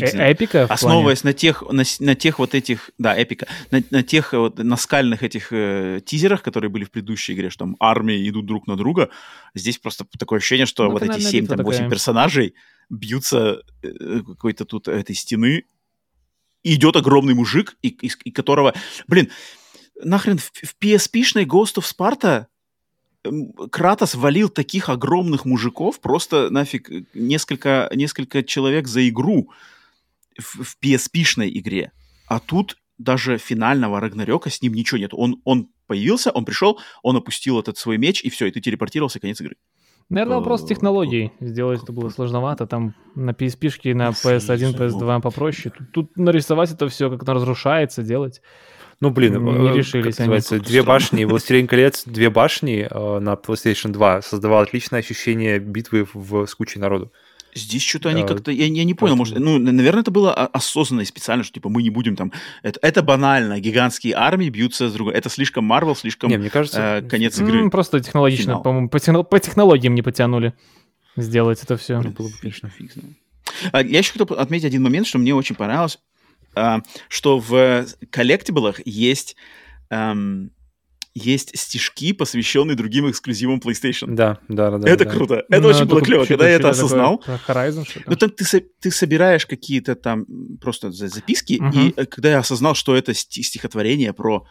Э-. 0.00 0.32
Эпика 0.32 0.64
в 0.64 0.68
плане? 0.68 0.74
Основываясь 0.74 1.24
на 1.24 1.32
тех, 1.32 1.62
на, 1.70 1.82
на 2.00 2.14
тех 2.14 2.38
вот 2.38 2.54
этих, 2.54 2.90
да, 2.98 3.14
эпика, 3.16 3.46
на, 3.70 3.82
на 3.90 4.02
тех 4.02 4.32
э, 4.34 4.38
вот 4.38 4.58
наскальных 4.58 5.22
этих 5.22 5.48
э, 5.52 6.00
тизерах, 6.04 6.42
которые 6.42 6.70
были 6.70 6.84
в 6.84 6.90
предыдущей 6.90 7.34
игре, 7.34 7.50
что 7.50 7.64
там 7.64 7.76
армии 7.80 8.28
идут 8.28 8.46
друг 8.46 8.66
на 8.66 8.76
друга, 8.76 9.10
здесь 9.54 9.78
просто 9.78 10.06
такое 10.18 10.38
ощущение, 10.38 10.66
что 10.66 10.84
Ну, 10.84 10.90
вот 10.92 11.02
эти 11.02 11.08
финальная 11.10 11.30
7 11.30 11.40
битва 11.42 11.56
там 11.56 11.64
8 11.66 11.76
такая. 11.78 11.90
персонажей 11.90 12.54
бьются 12.90 13.62
э, 13.82 14.20
какой-то 14.26 14.64
тут 14.64 14.88
этой 14.88 15.14
стены, 15.14 15.64
и 16.62 16.74
идет 16.74 16.96
огромный 16.96 17.34
мужик, 17.34 17.76
и, 17.82 17.88
и- 17.88 18.10
и 18.24 18.30
которого, 18.30 18.72
блин, 19.08 19.30
нахрен 20.02 20.38
в, 20.38 20.50
в 20.52 20.76
PSP-шной 20.80 21.44
Ghost 21.44 21.76
of 21.76 21.84
Sparta 21.84 22.46
м, 23.24 23.52
Кратос 23.70 24.14
валил 24.14 24.48
таких 24.48 24.88
огромных 24.88 25.44
мужиков, 25.44 26.00
просто 26.00 26.50
нафиг 26.50 26.90
э, 26.90 27.04
несколько, 27.14 27.90
несколько 27.94 28.42
человек 28.42 28.86
за 28.88 29.08
игру 29.08 29.50
в, 30.38 30.62
в 30.64 30.76
PSP-шной 30.82 31.50
игре. 31.58 31.92
А 32.26 32.40
тут 32.40 32.76
даже 32.98 33.38
финального 33.38 34.00
Рагнарёка 34.00 34.50
с 34.50 34.62
ним 34.62 34.74
ничего 34.74 34.98
нет. 34.98 35.10
Он, 35.12 35.40
он 35.44 35.68
появился, 35.86 36.30
он 36.30 36.44
пришел, 36.44 36.78
он 37.02 37.16
опустил 37.16 37.58
этот 37.58 37.76
свой 37.78 37.98
меч, 37.98 38.22
и 38.22 38.30
все, 38.30 38.46
и 38.46 38.50
ты 38.50 38.60
телепортировался, 38.60 39.20
конец 39.20 39.40
игры. 39.40 39.56
Наверное, 40.08 40.38
вопрос 40.38 40.64
Э, 40.64 40.66
технологий. 40.66 41.32
Сделать 41.40 41.82
это 41.82 41.92
было 41.92 42.10
сложновато. 42.10 42.66
Там 42.66 42.94
на 43.14 43.30
PSP 43.30 43.70
и 43.84 43.94
на 43.94 44.06
Ну, 44.06 44.10
PS1, 44.12 44.40
слушай, 44.40 44.74
PS2 44.74 45.20
попроще. 45.22 45.74
Тут, 45.76 45.92
тут 45.92 46.16
нарисовать 46.16 46.70
это 46.70 46.88
все, 46.88 47.10
как 47.10 47.22
оно 47.22 47.34
разрушается, 47.34 48.02
делать. 48.02 48.42
Ну, 49.00 49.10
блин, 49.10 49.42
Не 49.42 49.70
э, 49.70 49.74
решились 49.74 50.16
как 50.16 50.28
они. 50.28 50.60
две 50.60 50.82
башни, 50.82 51.24
«Властелин 51.24 51.66
колец», 51.66 52.04
две 52.04 52.30
башни 52.30 52.86
э, 52.88 53.18
на 53.20 53.32
PlayStation 53.34 53.88
2 53.88 54.22
создавал 54.22 54.62
отличное 54.62 55.00
ощущение 55.00 55.58
битвы 55.58 56.06
в, 56.12 56.46
с 56.46 56.54
кучей 56.54 56.78
народу. 56.78 57.12
Здесь 57.54 57.82
что-то 57.82 58.08
они 58.08 58.22
как-то... 58.22 58.50
Я, 58.50 58.66
я 58.66 58.84
не 58.84 58.94
понял, 58.94 59.16
может... 59.16 59.38
Ну, 59.38 59.58
наверное, 59.58 60.00
это 60.00 60.10
было 60.10 60.32
осознанно 60.32 61.02
и 61.02 61.04
специально, 61.04 61.44
что, 61.44 61.52
типа, 61.52 61.68
мы 61.68 61.82
не 61.82 61.90
будем 61.90 62.16
там... 62.16 62.32
Это, 62.62 62.78
это 62.82 63.02
банально. 63.02 63.60
Гигантские 63.60 64.14
армии 64.14 64.48
бьются 64.48 64.88
с 64.88 64.92
другой. 64.92 65.14
Это 65.14 65.28
слишком 65.28 65.64
Марвел, 65.64 65.94
слишком 65.94 66.30
Не, 66.30 66.38
мне 66.38 66.50
кажется, 66.50 67.02
э, 67.02 67.02
конец 67.02 67.38
игры. 67.38 67.68
Просто 67.70 68.00
технологично, 68.00 68.58
по-моему, 68.58 68.88
по, 68.88 68.96
техно- 68.96 69.24
по 69.24 69.38
технологиям 69.38 69.94
не 69.94 70.02
потянули 70.02 70.54
сделать 71.16 71.62
это 71.62 71.76
все. 71.76 72.00
Ну, 72.00 72.10
было 72.10 72.28
бы, 72.28 72.34
конечно. 72.40 72.70
фиг 72.70 72.92
знает. 72.92 73.16
А, 73.72 73.82
Я 73.82 73.98
еще 73.98 74.12
хотел 74.12 74.36
отметить 74.38 74.64
один 74.64 74.82
момент, 74.82 75.06
что 75.06 75.18
мне 75.18 75.34
очень 75.34 75.54
понравилось, 75.54 75.98
а, 76.54 76.80
что 77.08 77.38
в 77.38 77.86
коллектиблах 78.10 78.80
есть, 78.86 79.36
эм, 79.90 80.50
есть 81.14 81.56
стишки, 81.58 82.12
посвященные 82.12 82.74
другим 82.76 83.10
эксклюзивам 83.10 83.58
PlayStation. 83.58 84.14
Да, 84.14 84.38
да, 84.48 84.78
да. 84.78 84.88
это 84.88 85.04
да. 85.04 85.10
круто. 85.10 85.44
Это 85.50 85.68
очень 85.68 85.84
было 85.84 86.00
клево. 86.00 86.24
Когда 86.24 86.48
я 86.48 86.56
это 86.56 86.70
осознал, 86.70 87.22
Horizon, 87.46 87.84
что 87.88 88.00
ну, 88.06 88.16
там 88.16 88.30
ты, 88.30 88.44
ты 88.80 88.90
собираешь 88.90 89.46
какие-то 89.46 89.94
там 89.94 90.24
просто 90.60 90.90
за- 90.90 91.08
записки, 91.08 91.58
Мгм. 91.60 91.78
и 91.88 91.92
э, 91.96 92.06
когда 92.06 92.30
я 92.30 92.38
осознал, 92.38 92.74
что 92.74 92.96
это 92.96 93.12
сти- 93.12 93.42
стихотворение 93.42 94.12
про 94.12 94.44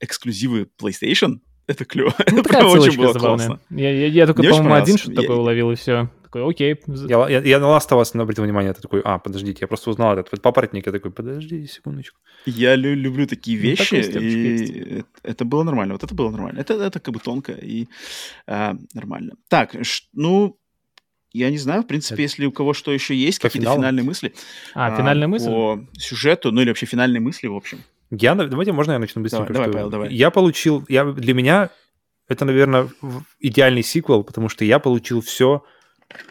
эксклюзивы 0.00 0.68
PlayStation, 0.80 1.40
это 1.66 1.84
клево. 1.84 2.14
Ну, 2.30 2.38
это 2.38 2.42
такая 2.44 2.62
прям 2.62 2.72
очень 2.80 2.96
было 2.96 3.12
забавная. 3.12 3.46
классно. 3.48 3.60
Я, 3.70 3.90
я, 3.92 4.06
я 4.06 4.26
только, 4.26 4.42
по-моему, 4.42 4.72
один 4.74 4.96
что-то 4.98 5.12
Я- 5.12 5.20
такое 5.22 5.36
уловил, 5.36 5.70
и 5.72 5.74
все. 5.74 6.10
Такой, 6.26 6.48
окей. 6.50 6.76
Я, 7.08 7.28
я, 7.28 7.40
я 7.40 7.60
на 7.60 7.66
Last 7.66 7.88
of 7.90 8.00
Us 8.02 8.10
не 8.14 8.20
обратил 8.22 8.42
внимание, 8.42 8.72
это 8.72 8.82
такой, 8.82 9.00
а, 9.04 9.18
подождите, 9.18 9.58
я 9.60 9.68
просто 9.68 9.90
узнал 9.90 10.12
этот 10.14 10.32
вот 10.32 10.42
папоротник, 10.42 10.84
я 10.86 10.92
такой, 10.92 11.12
подожди 11.12 11.66
секундочку. 11.68 12.18
Я 12.46 12.74
лю- 12.74 12.96
люблю 12.96 13.26
такие 13.28 13.56
Ну, 13.56 13.62
вещи, 13.62 13.84
такой 13.84 14.02
степочка 14.02 14.38
и 14.38 15.04
это 15.22 15.44
было 15.44 15.62
нормально. 15.62 15.94
Вот 15.94 16.02
это 16.02 16.14
было 16.16 16.30
нормально. 16.30 16.58
Это, 16.58 16.74
это 16.74 16.98
как 16.98 17.14
бы 17.14 17.20
тонко 17.20 17.52
и 17.52 17.86
а, 18.48 18.74
нормально. 18.92 19.34
Так, 19.48 19.76
ш- 19.84 20.02
ну, 20.12 20.58
я 21.32 21.50
не 21.50 21.58
знаю, 21.58 21.82
в 21.82 21.86
принципе, 21.86 22.14
Это- 22.14 22.22
если 22.22 22.46
у 22.46 22.50
кого 22.52 22.72
что 22.74 22.90
еще 22.92 23.14
есть, 23.14 23.40
По 23.40 23.48
какие-то 23.48 23.64
финалу? 23.66 23.78
финальные 23.80 24.04
мысли. 24.04 24.34
А, 24.74 24.96
финальная 24.96 25.28
мысль? 25.28 25.46
По 25.46 25.86
сюжету, 25.96 26.50
ну 26.50 26.60
или 26.60 26.68
вообще 26.70 26.86
финальные 26.86 27.20
мысли, 27.20 27.46
в 27.46 27.54
общем. 27.54 27.78
Я, 28.10 28.34
давайте, 28.34 28.72
можно 28.72 28.92
я 28.92 28.98
начну 28.98 29.22
быстренько? 29.22 29.52
давай, 29.52 29.68
что 29.68 29.72
Павел, 29.78 29.90
давай. 29.90 30.12
Я 30.12 30.30
получил, 30.30 30.84
я, 30.88 31.04
для 31.04 31.34
меня 31.34 31.70
это, 32.28 32.44
наверное, 32.44 32.88
идеальный 33.38 33.82
сиквел, 33.84 34.24
потому 34.24 34.48
что 34.48 34.64
я 34.64 34.78
получил 34.80 35.20
все, 35.20 35.62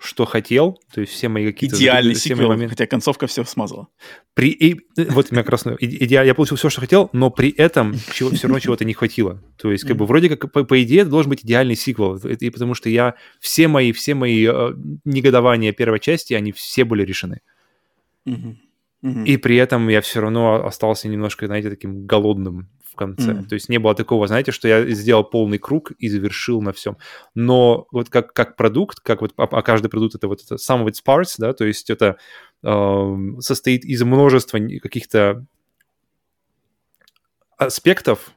что 0.02 0.26
хотел, 0.26 0.80
то 0.94 1.02
есть 1.02 1.14
все 1.14 1.28
мои 1.28 1.46
какие-то... 1.46 1.76
Идеальный 1.76 2.12
мои 2.12 2.16
сиквел, 2.16 2.48
моменты. 2.50 2.70
хотя 2.70 2.88
концовка 2.88 3.28
все 3.28 3.44
смазала. 3.44 3.88
При, 4.34 4.50
и, 4.50 4.82
вот 4.98 5.28
у 5.32 5.36
меня 5.36 5.44
иде- 5.44 5.98
идеально. 6.06 6.28
Я 6.28 6.34
получил 6.36 6.58
все, 6.58 6.70
что 6.70 6.82
хотел, 6.82 7.10
но 7.14 7.30
при 7.30 7.50
этом 7.52 7.94
чего, 8.14 8.30
все 8.32 8.48
равно 8.48 8.60
чего-то 8.60 8.86
не 8.86 8.94
хватило. 8.94 9.44
То 9.58 9.72
есть, 9.72 9.86
как 9.86 9.98
бы, 9.98 10.06
вроде 10.06 10.30
как, 10.30 10.52
по, 10.52 10.64
по 10.64 10.82
идее, 10.84 11.02
это 11.02 11.10
должен 11.12 11.30
быть 11.30 11.44
идеальный 11.44 11.76
сиквел. 11.76 12.16
Это- 12.16 12.46
И 12.46 12.50
потому 12.50 12.74
что 12.74 12.90
я... 12.90 13.16
Все 13.40 13.68
мои, 13.68 13.92
все 13.92 14.16
мои 14.16 14.46
э, 14.48 14.74
негодования 15.04 15.74
первой 15.74 16.00
части, 16.00 16.34
они 16.34 16.52
все 16.52 16.84
были 16.86 17.04
решены. 17.04 17.42
Мгм. 18.26 18.60
И 19.26 19.38
при 19.38 19.56
этом 19.58 19.88
я 19.90 20.02
все 20.02 20.20
равно 20.22 20.66
остался 20.66 21.08
немножко, 21.08 21.46
знаете, 21.46 21.70
таким 21.70 22.08
голодным 22.08 22.70
в 22.96 22.98
конце. 22.98 23.34
Мгм. 23.34 23.46
То 23.46 23.56
есть 23.56 23.70
не 23.70 23.78
было 23.78 23.94
такого, 23.94 24.28
знаете, 24.28 24.52
что 24.52 24.68
я 24.68 24.86
сделал 24.88 25.24
полный 25.24 25.58
круг 25.58 25.92
и 26.00 26.10
завершил 26.10 26.62
на 26.62 26.72
всем. 26.72 26.98
Но 27.36 27.88
вот 27.92 28.10
как, 28.10 28.34
как 28.34 28.56
продукт, 28.56 29.00
как 29.02 29.22
вот, 29.22 29.34
а, 29.38 29.44
а 29.44 29.62
каждый 29.62 29.90
продукт 29.90 30.16
это 30.16 30.28
вот 30.28 30.42
это 30.42 30.56
sum 30.56 30.84
of 30.84 30.88
its 30.88 31.02
parts, 31.06 31.36
да, 31.38 31.54
то 31.54 31.66
есть 31.66 31.90
это 31.90 32.18
эм, 32.64 33.40
состоит 33.42 33.84
из 33.84 34.02
множества 34.02 34.60
каких-то 34.82 35.46
аспектов, 37.58 38.32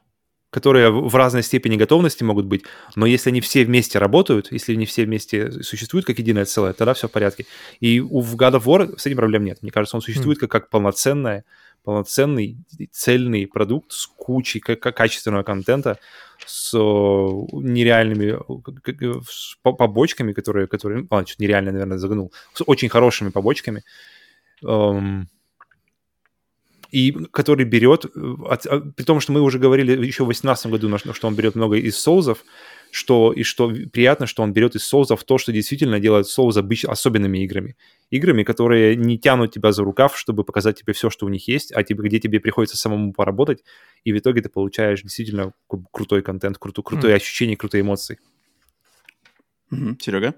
которые 0.49 0.89
в 0.89 1.15
разной 1.15 1.43
степени 1.43 1.75
готовности 1.75 2.23
могут 2.23 2.45
быть, 2.45 2.63
но 2.95 3.05
если 3.05 3.29
они 3.29 3.39
все 3.39 3.63
вместе 3.65 3.99
работают, 3.99 4.51
если 4.51 4.73
они 4.73 4.85
все 4.85 5.05
вместе 5.05 5.51
существуют 5.63 6.05
как 6.05 6.17
единое 6.17 6.45
целое, 6.45 6.73
тогда 6.73 6.93
все 6.93 7.07
в 7.07 7.11
порядке. 7.11 7.45
И 7.79 7.99
у 7.99 8.21
в 8.21 8.35
God 8.35 8.59
of 8.59 8.63
War 8.63 8.97
с 8.97 9.05
этим 9.05 9.17
проблем 9.17 9.45
нет. 9.45 9.59
Мне 9.61 9.71
кажется, 9.71 9.95
он 9.95 10.01
существует 10.01 10.39
как, 10.39 10.49
как 10.49 10.69
полноценная, 10.69 11.45
полноценный 11.83 12.57
цельный 12.91 13.47
продукт 13.47 13.91
с 13.91 14.07
кучей 14.07 14.59
ка- 14.59 14.75
ка- 14.75 14.91
качественного 14.91 15.43
контента, 15.43 15.97
с 16.45 16.73
э, 16.73 16.77
нереальными 16.77 18.37
э, 18.37 19.21
побочками, 19.63 20.33
которые, 20.33 20.67
которые, 20.67 21.07
ладно, 21.09 21.27
что-то 21.27 21.43
нереально, 21.43 21.71
наверное, 21.71 21.97
загнул, 21.97 22.33
с 22.53 22.63
очень 22.65 22.89
хорошими 22.89 23.29
побочками. 23.29 23.83
Эм, 24.63 25.27
и 26.91 27.11
который 27.31 27.65
берет, 27.65 28.05
э, 28.05 28.09
от- 28.49 28.65
а, 28.65 28.79
при 28.79 29.03
том, 29.03 29.19
что 29.19 29.31
мы 29.31 29.41
уже 29.41 29.59
говорили 29.59 29.91
еще 30.05 30.23
в 30.23 30.27
2018 30.27 30.71
году, 30.71 30.97
что 31.13 31.27
он 31.27 31.35
берет 31.35 31.55
много 31.55 31.77
из 31.77 31.99
соузов, 31.99 32.43
что, 32.91 33.31
и 33.31 33.43
что 33.43 33.71
приятно, 33.93 34.25
что 34.25 34.41
он 34.43 34.51
берет 34.53 34.75
из 34.75 34.83
соузов 34.83 35.23
то, 35.23 35.37
что 35.37 35.51
действительно 35.51 35.99
делает 35.99 36.27
соуз 36.27 36.57
обыч- 36.57 36.87
особенными 36.87 37.43
играми. 37.43 37.75
Играми, 38.09 38.43
которые 38.43 38.95
не 38.95 39.19
тянут 39.19 39.53
тебя 39.53 39.71
за 39.71 39.83
рукав, 39.83 40.17
чтобы 40.17 40.43
показать 40.43 40.79
тебе 40.79 40.93
все, 40.93 41.09
что 41.09 41.25
у 41.25 41.29
них 41.29 41.47
есть, 41.47 41.71
а 41.71 41.83
тебе, 41.83 42.03
где 42.07 42.19
тебе 42.19 42.39
приходится 42.39 42.77
самому 42.77 43.13
поработать, 43.13 43.63
и 44.03 44.11
в 44.11 44.17
итоге 44.17 44.41
ты 44.41 44.49
получаешь 44.49 45.01
действительно 45.03 45.53
крутой 45.91 46.23
контент, 46.23 46.57
крутое, 46.57 46.83
крутое 46.83 47.15
ощущение, 47.15 47.57
крутые 47.57 47.81
эмоции. 47.81 48.17
Серега? 49.99 50.33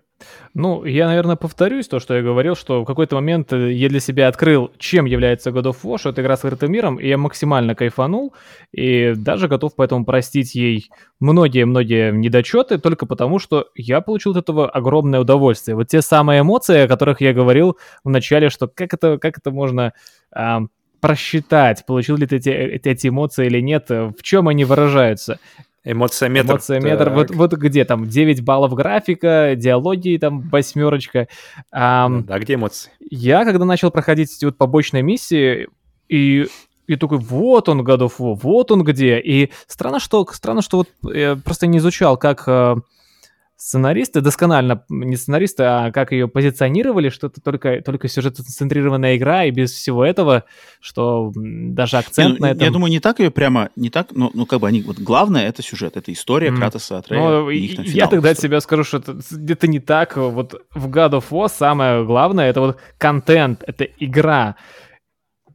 Ну, 0.54 0.84
я, 0.86 1.08
наверное, 1.08 1.36
повторюсь 1.36 1.88
то, 1.88 2.00
что 2.00 2.16
я 2.16 2.22
говорил, 2.22 2.56
что 2.56 2.82
в 2.82 2.86
какой-то 2.86 3.16
момент 3.16 3.52
э, 3.54 3.72
я 3.74 3.90
для 3.90 4.00
себя 4.00 4.28
открыл, 4.28 4.72
чем 4.78 5.06
является 5.06 5.50
God 5.50 5.64
of 5.64 5.78
War, 5.84 5.98
что 5.98 6.10
это 6.10 6.22
игра 6.22 6.36
с 6.36 6.44
открытым 6.44 6.72
миром, 6.72 6.98
и 6.98 7.08
я 7.08 7.18
максимально 7.18 7.74
кайфанул, 7.74 8.34
и 8.72 9.14
даже 9.16 9.48
готов 9.48 9.74
поэтому 9.76 10.06
простить 10.06 10.54
ей 10.54 10.90
многие-многие 11.20 12.12
недочеты, 12.12 12.78
только 12.78 13.06
потому, 13.06 13.40
что 13.40 13.70
я 13.76 14.02
получил 14.02 14.32
от 14.32 14.38
этого 14.38 14.70
огромное 14.70 15.22
удовольствие. 15.22 15.76
Вот 15.76 15.88
те 15.88 16.02
самые 16.02 16.42
эмоции, 16.42 16.82
о 16.82 16.88
которых 16.88 17.22
я 17.22 17.34
говорил 17.34 17.78
в 18.04 18.10
начале, 18.10 18.50
что 18.50 18.68
как 18.68 18.94
это, 18.94 19.18
как 19.18 19.38
это 19.38 19.52
можно 19.52 19.94
а, 20.32 20.62
просчитать, 21.02 21.86
получил 21.86 22.16
ли 22.16 22.28
ты 22.28 22.38
эти, 22.38 22.50
эти, 22.50 22.90
эти 22.90 23.08
эмоции 23.08 23.48
или 23.48 23.60
нет, 23.60 23.90
э, 23.90 24.12
в 24.18 24.22
чем 24.22 24.48
они 24.48 24.64
выражаются. 24.66 25.40
Эмоция-метр. 25.84 26.52
Эмоция-метр. 26.52 27.10
Вот, 27.10 27.28
Так. 27.28 27.38
вот 27.38 27.54
где 27.54 27.86
там 27.86 28.08
9 28.08 28.44
баллов 28.44 28.74
графика, 28.74 29.54
диалоги 29.56 30.18
там 30.22 30.42
восьмерочка. 30.50 31.28
Ам, 31.72 32.24
Да, 32.24 32.38
где 32.40 32.54
эмоции? 32.54 32.92
Я, 33.10 33.46
когда 33.46 33.66
начал 33.66 33.90
проходить 33.92 34.36
эти 34.36 34.46
вот 34.46 34.58
побочные 34.58 35.02
миссии, 35.02 35.68
и, 36.08 36.46
и 36.88 36.96
такой, 36.98 37.18
вот 37.18 37.68
он, 37.70 37.82
God 37.82 38.02
of 38.02 38.14
War, 38.20 38.38
вот 38.42 38.72
он 38.72 38.84
где. 38.84 39.20
И 39.20 39.52
странно, 39.68 40.00
что, 40.00 40.26
странно, 40.32 40.62
что 40.62 40.78
вот 40.78 40.90
я 41.14 41.36
просто 41.36 41.66
не 41.66 41.80
изучал, 41.80 42.18
как 42.18 42.44
э, 42.48 42.76
сценаристы, 43.62 44.22
досконально, 44.22 44.84
не 44.90 45.16
сценаристы, 45.16 45.62
а 45.64 45.92
как 45.92 46.12
ее 46.12 46.28
позиционировали, 46.28 47.10
что 47.10 47.28
это 47.28 47.42
только, 47.42 47.84
только 47.84 48.08
сюжет-центрированная 48.08 49.18
игра, 49.18 49.46
и 49.46 49.52
без 49.52 49.72
всего 49.72 50.04
этого, 50.04 50.46
что 50.80 51.32
даже 51.36 51.98
акцент 51.98 52.34
Не, 52.34 52.40
ну, 52.40 52.46
на 52.48 52.52
этом... 52.52 52.64
Я 52.64 52.72
думаю, 52.72 52.90
не 52.90 53.00
так 53.00 53.20
ее 53.20 53.30
прямо, 53.30 53.70
не 53.76 53.92
так, 53.92 54.14
но, 54.14 54.32
ну, 54.34 54.48
как 54.48 54.62
бы 54.62 54.68
они, 54.68 54.82
вот 54.82 54.98
главное 54.98 55.48
это 55.48 55.62
сюжет, 55.62 55.96
это 55.96 56.12
история 56.12 56.50
Мгм. 56.50 56.60
Кратоса, 56.60 56.98
Атрея 56.98 57.22
Ну, 57.22 57.50
и 57.52 57.60
их 57.60 57.76
там 57.76 57.86
я 57.86 58.08
тогда 58.08 58.32
от 58.32 58.40
себя 58.40 58.62
скажу, 58.62 58.84
что 58.84 58.98
это 58.98 59.20
где-то 59.30 59.68
не 59.68 59.80
так. 59.80 60.18
Вот 60.18 60.60
в 60.74 60.90
God 60.90 61.12
of 61.12 61.26
War 61.30 61.48
самое 61.48 62.04
главное 62.04 62.50
это 62.50 62.62
вот 62.62 62.80
контент, 62.98 63.64
это 63.68 63.84
игра. 63.84 64.56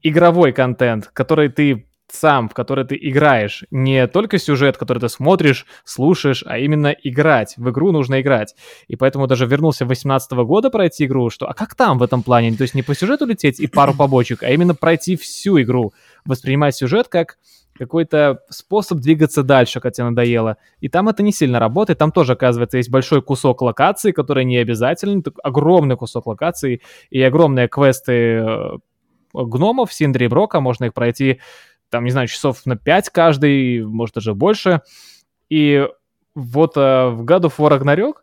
игровой 0.02 0.52
контент, 0.52 1.10
который 1.12 1.48
ты 1.48 1.85
сам, 2.08 2.48
в 2.48 2.54
который 2.54 2.84
ты 2.84 2.96
играешь. 3.00 3.64
Не 3.70 4.06
только 4.06 4.38
сюжет, 4.38 4.76
который 4.76 4.98
ты 4.98 5.08
смотришь, 5.08 5.66
слушаешь, 5.84 6.44
а 6.46 6.58
именно 6.58 6.94
играть. 7.02 7.54
В 7.56 7.70
игру 7.70 7.92
нужно 7.92 8.20
играть. 8.20 8.54
И 8.88 8.96
поэтому 8.96 9.26
даже 9.26 9.46
вернулся 9.46 9.84
18 9.84 10.32
года 10.32 10.70
пройти 10.70 11.06
игру, 11.06 11.30
что 11.30 11.46
а 11.46 11.54
как 11.54 11.74
там 11.74 11.98
в 11.98 12.02
этом 12.02 12.22
плане? 12.22 12.56
То 12.56 12.62
есть 12.62 12.74
не 12.74 12.82
по 12.82 12.94
сюжету 12.94 13.26
лететь 13.26 13.60
и 13.60 13.66
пару 13.66 13.94
побочек, 13.94 14.42
а 14.42 14.50
именно 14.50 14.74
пройти 14.74 15.16
всю 15.16 15.60
игру. 15.60 15.92
Воспринимать 16.24 16.76
сюжет 16.76 17.08
как 17.08 17.38
какой-то 17.76 18.40
способ 18.48 18.98
двигаться 18.98 19.42
дальше, 19.42 19.80
когда 19.80 19.90
тебе 19.92 20.04
надоело. 20.08 20.56
И 20.80 20.88
там 20.88 21.08
это 21.08 21.22
не 21.22 21.32
сильно 21.32 21.58
работает. 21.58 21.98
Там 21.98 22.10
тоже, 22.10 22.32
оказывается, 22.32 22.78
есть 22.78 22.90
большой 22.90 23.22
кусок 23.22 23.62
локации, 23.62 24.12
который 24.12 24.44
не 24.44 24.56
обязателен. 24.56 25.22
Огромный 25.42 25.96
кусок 25.96 26.26
локации 26.26 26.80
и 27.10 27.20
огромные 27.20 27.68
квесты 27.68 28.12
э, 28.12 28.78
гномов 29.34 29.92
Синдри 29.92 30.24
и 30.24 30.28
Брока. 30.28 30.60
Можно 30.60 30.86
их 30.86 30.94
пройти 30.94 31.40
там, 31.90 32.04
не 32.04 32.10
знаю, 32.10 32.28
часов 32.28 32.64
на 32.66 32.76
5 32.76 33.10
каждый, 33.10 33.84
может 33.84 34.14
даже 34.14 34.34
больше. 34.34 34.82
И 35.48 35.86
вот 36.34 36.76
э, 36.76 37.08
в 37.08 37.24
God 37.24 37.42
of 37.42 37.54
War 37.58 37.78
Ragnarok 37.78 38.14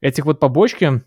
этих 0.00 0.26
вот 0.26 0.40
побочки, 0.40 1.02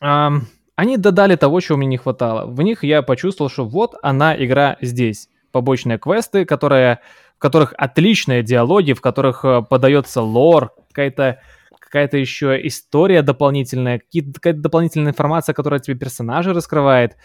э, 0.00 0.28
они 0.74 0.96
додали 0.96 1.36
того, 1.36 1.60
чего 1.60 1.78
мне 1.78 1.86
не 1.86 1.96
хватало. 1.96 2.46
В 2.46 2.60
них 2.62 2.84
я 2.84 3.02
почувствовал, 3.02 3.50
что 3.50 3.64
вот 3.64 3.94
она 4.02 4.36
игра 4.36 4.76
здесь. 4.80 5.28
Побочные 5.52 5.98
квесты, 5.98 6.44
которые, 6.44 7.00
в 7.36 7.38
которых 7.38 7.74
отличные 7.78 8.42
диалоги, 8.42 8.92
в 8.92 9.00
которых 9.00 9.44
э, 9.44 9.62
подается 9.68 10.20
лор, 10.22 10.72
какая-то 10.88 11.40
какая-то 11.78 12.16
еще 12.16 12.66
история 12.66 13.22
дополнительная, 13.22 14.02
какая-то 14.34 14.60
дополнительная 14.60 15.12
информация, 15.12 15.54
которая 15.54 15.78
тебе 15.78 15.96
персонажи 15.96 16.52
раскрывает 16.52 17.16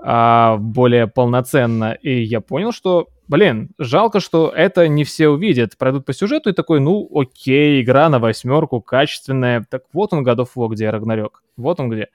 а, 0.00 0.56
более 0.58 1.06
полноценно. 1.08 1.92
И 1.92 2.22
я 2.22 2.40
понял, 2.40 2.72
что, 2.72 3.08
блин, 3.26 3.70
жалко, 3.78 4.20
что 4.20 4.52
это 4.54 4.86
не 4.86 5.04
все 5.04 5.28
увидят. 5.28 5.76
Пройдут 5.76 6.06
по 6.06 6.12
сюжету 6.12 6.50
и 6.50 6.52
такой, 6.52 6.80
ну, 6.80 7.08
окей, 7.12 7.82
игра 7.82 8.08
на 8.08 8.18
восьмерку, 8.18 8.80
качественная. 8.80 9.64
Так 9.68 9.82
вот 9.92 10.12
он, 10.12 10.26
God 10.26 10.38
of 10.38 10.48
War, 10.56 10.68
где 10.68 10.90
Рагнарёк. 10.90 11.42
Вот 11.56 11.80
он 11.80 11.90
где. 11.90 12.08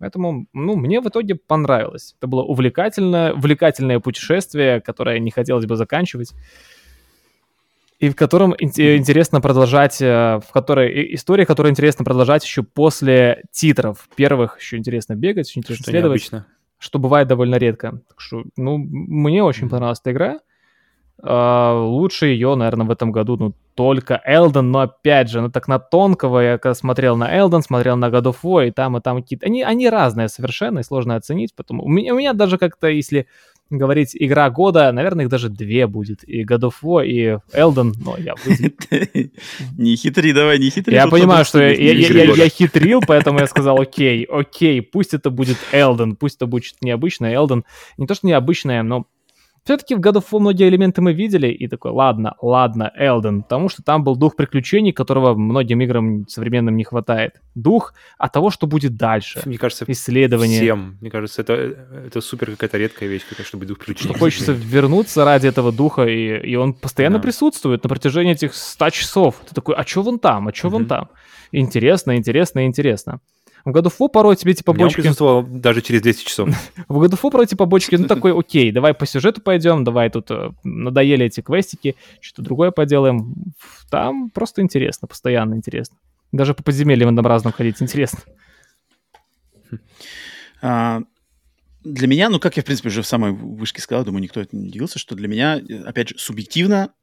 Поэтому, 0.00 0.46
ну, 0.52 0.76
мне 0.76 1.00
в 1.00 1.08
итоге 1.08 1.34
понравилось. 1.34 2.14
Это 2.18 2.28
было 2.28 2.42
увлекательное, 2.42 3.32
увлекательное 3.32 4.00
путешествие, 4.00 4.80
которое 4.80 5.18
не 5.18 5.30
хотелось 5.30 5.66
бы 5.66 5.76
заканчивать. 5.76 6.32
И 7.98 8.08
в 8.10 8.14
котором 8.14 8.54
интересно 8.58 9.40
продолжать, 9.40 10.00
э, 10.00 10.40
в 10.46 10.52
которой 10.52 11.14
история, 11.16 11.44
которую 11.46 11.72
интересно 11.72 12.04
продолжать 12.04 12.44
еще 12.44 12.62
после 12.62 13.42
титров. 13.50 14.08
Первых 14.14 14.60
еще 14.60 14.76
интересно 14.76 15.14
бегать, 15.14 15.48
еще 15.48 15.58
интересно 15.58 15.82
Что 15.82 15.90
следовать. 15.90 16.20
необычно 16.20 16.46
что 16.78 16.98
бывает 16.98 17.28
довольно 17.28 17.56
редко. 17.56 18.00
Так 18.08 18.20
что, 18.20 18.44
ну, 18.56 18.78
мне 18.78 19.42
очень 19.42 19.68
понравилась 19.68 20.00
эта 20.00 20.12
игра. 20.12 20.40
Uh, 21.20 21.84
лучше 21.84 22.26
ее, 22.26 22.54
наверное, 22.54 22.86
в 22.86 22.92
этом 22.92 23.10
году, 23.10 23.36
ну, 23.36 23.52
только 23.74 24.22
Элден, 24.24 24.70
но 24.70 24.80
опять 24.80 25.28
же, 25.28 25.40
ну, 25.40 25.50
так 25.50 25.66
на 25.66 25.80
тонкого 25.80 26.38
я 26.38 26.58
когда 26.58 26.74
смотрел 26.74 27.16
на 27.16 27.36
Элден, 27.36 27.60
смотрел 27.60 27.96
на 27.96 28.06
God 28.06 28.26
of 28.26 28.36
War, 28.44 28.68
и 28.68 28.70
там, 28.70 28.96
и 28.96 29.00
там 29.00 29.20
какие-то... 29.20 29.46
Они, 29.46 29.64
они 29.64 29.88
разные 29.88 30.28
совершенно, 30.28 30.78
и 30.78 30.84
сложно 30.84 31.16
оценить, 31.16 31.56
потому... 31.56 31.84
У 31.84 31.88
меня, 31.88 32.14
у 32.14 32.18
меня 32.18 32.34
даже 32.34 32.56
как-то, 32.56 32.86
если 32.86 33.26
говорить 33.70 34.16
игра 34.18 34.48
года, 34.50 34.90
наверное, 34.92 35.24
их 35.24 35.30
даже 35.30 35.48
две 35.48 35.86
будет. 35.86 36.24
И 36.28 36.44
God 36.44 36.70
of 36.70 36.74
War, 36.82 37.06
и 37.06 37.38
Elden, 37.52 37.92
но 38.00 38.16
я... 38.16 38.34
Не 39.78 39.96
хитри, 39.96 40.32
давай, 40.32 40.58
не 40.58 40.70
хитри. 40.70 40.94
Я 40.94 41.06
понимаю, 41.06 41.44
что 41.44 41.62
я 41.62 42.48
хитрил, 42.48 43.02
поэтому 43.06 43.40
я 43.40 43.46
сказал, 43.46 43.80
окей, 43.80 44.24
окей, 44.24 44.82
пусть 44.82 45.14
это 45.14 45.30
будет 45.30 45.58
Elden, 45.72 46.16
пусть 46.16 46.36
это 46.36 46.46
будет 46.46 46.76
необычное 46.80 47.34
Elden. 47.34 47.62
Не 47.96 48.06
то, 48.06 48.14
что 48.14 48.26
необычное, 48.26 48.82
но 48.82 49.06
все-таки 49.68 49.94
в 49.94 50.00
God 50.00 50.14
of 50.14 50.24
War 50.30 50.38
многие 50.40 50.66
элементы 50.66 51.02
мы 51.02 51.12
видели, 51.12 51.48
и 51.48 51.68
такой, 51.68 51.90
ладно, 51.90 52.36
ладно, 52.40 52.90
Элден, 52.96 53.42
потому 53.42 53.68
что 53.68 53.82
там 53.82 54.02
был 54.02 54.16
дух 54.16 54.34
приключений, 54.34 54.92
которого 54.92 55.34
многим 55.34 55.82
играм 55.82 56.26
современным 56.26 56.74
не 56.74 56.84
хватает. 56.84 57.42
Дух 57.54 57.92
от 58.16 58.32
того, 58.32 58.48
что 58.48 58.66
будет 58.66 58.96
дальше. 58.96 59.42
Мне 59.44 59.58
кажется, 59.58 59.84
исследование. 59.86 60.58
Всем, 60.58 60.96
мне 61.02 61.10
кажется, 61.10 61.42
это, 61.42 61.52
это 62.06 62.22
супер 62.22 62.52
какая-то 62.52 62.78
редкая 62.78 63.10
вещь, 63.10 63.26
как 63.28 63.44
чтобы 63.44 63.66
дух 63.66 63.76
приключений. 63.76 64.18
Хочется 64.18 64.52
вернуться 64.52 65.26
ради 65.26 65.48
этого 65.48 65.70
духа, 65.70 66.06
и, 66.06 66.50
и 66.50 66.56
он 66.56 66.72
постоянно 66.72 67.18
да. 67.18 67.24
присутствует 67.24 67.82
на 67.82 67.90
протяжении 67.90 68.32
этих 68.32 68.54
100 68.54 68.88
часов. 68.88 69.34
Ты 69.46 69.54
такой, 69.54 69.74
а 69.74 69.84
что 69.84 70.00
вон 70.00 70.18
там, 70.18 70.48
а 70.48 70.54
что 70.54 70.68
mm-hmm. 70.68 70.70
вон 70.70 70.86
там? 70.86 71.10
Интересно, 71.52 72.16
интересно, 72.16 72.64
интересно. 72.64 73.20
В 73.68 73.72
году 73.72 73.90
фу 73.90 74.08
порой 74.08 74.34
тебе 74.34 74.54
типа 74.54 74.72
бочки... 74.72 75.02
Я 75.02 75.42
даже 75.60 75.82
через 75.82 76.00
10 76.00 76.26
часов. 76.26 76.48
В 76.88 76.98
году 77.00 77.16
фу 77.16 77.30
порой 77.30 77.46
типа 77.46 77.66
бочки, 77.66 77.96
ну 77.96 78.06
такой, 78.06 78.32
окей, 78.32 78.72
давай 78.72 78.94
по 78.94 79.04
сюжету 79.04 79.42
пойдем, 79.42 79.84
давай 79.84 80.08
тут 80.08 80.30
э, 80.30 80.52
надоели 80.64 81.26
эти 81.26 81.42
квестики, 81.42 81.94
что-то 82.22 82.40
другое 82.40 82.70
поделаем. 82.70 83.34
Там 83.90 84.30
просто 84.30 84.62
интересно, 84.62 85.06
постоянно 85.06 85.54
интересно. 85.54 85.98
Даже 86.32 86.54
по 86.54 86.62
подземельям 86.62 87.10
однообразным 87.10 87.52
ходить 87.52 87.82
интересно. 87.82 88.20
А, 90.62 91.02
для 91.84 92.08
меня, 92.08 92.30
ну, 92.30 92.40
как 92.40 92.56
я, 92.56 92.62
в 92.62 92.64
принципе, 92.64 92.88
уже 92.88 93.02
в 93.02 93.06
самой 93.06 93.32
вышке 93.32 93.82
сказал, 93.82 94.02
думаю, 94.02 94.22
никто 94.22 94.40
это 94.40 94.56
не 94.56 94.68
удивился, 94.68 94.98
что 94.98 95.14
для 95.14 95.28
меня, 95.28 95.60
опять 95.84 96.08
же, 96.08 96.18
субъективно, 96.18 96.94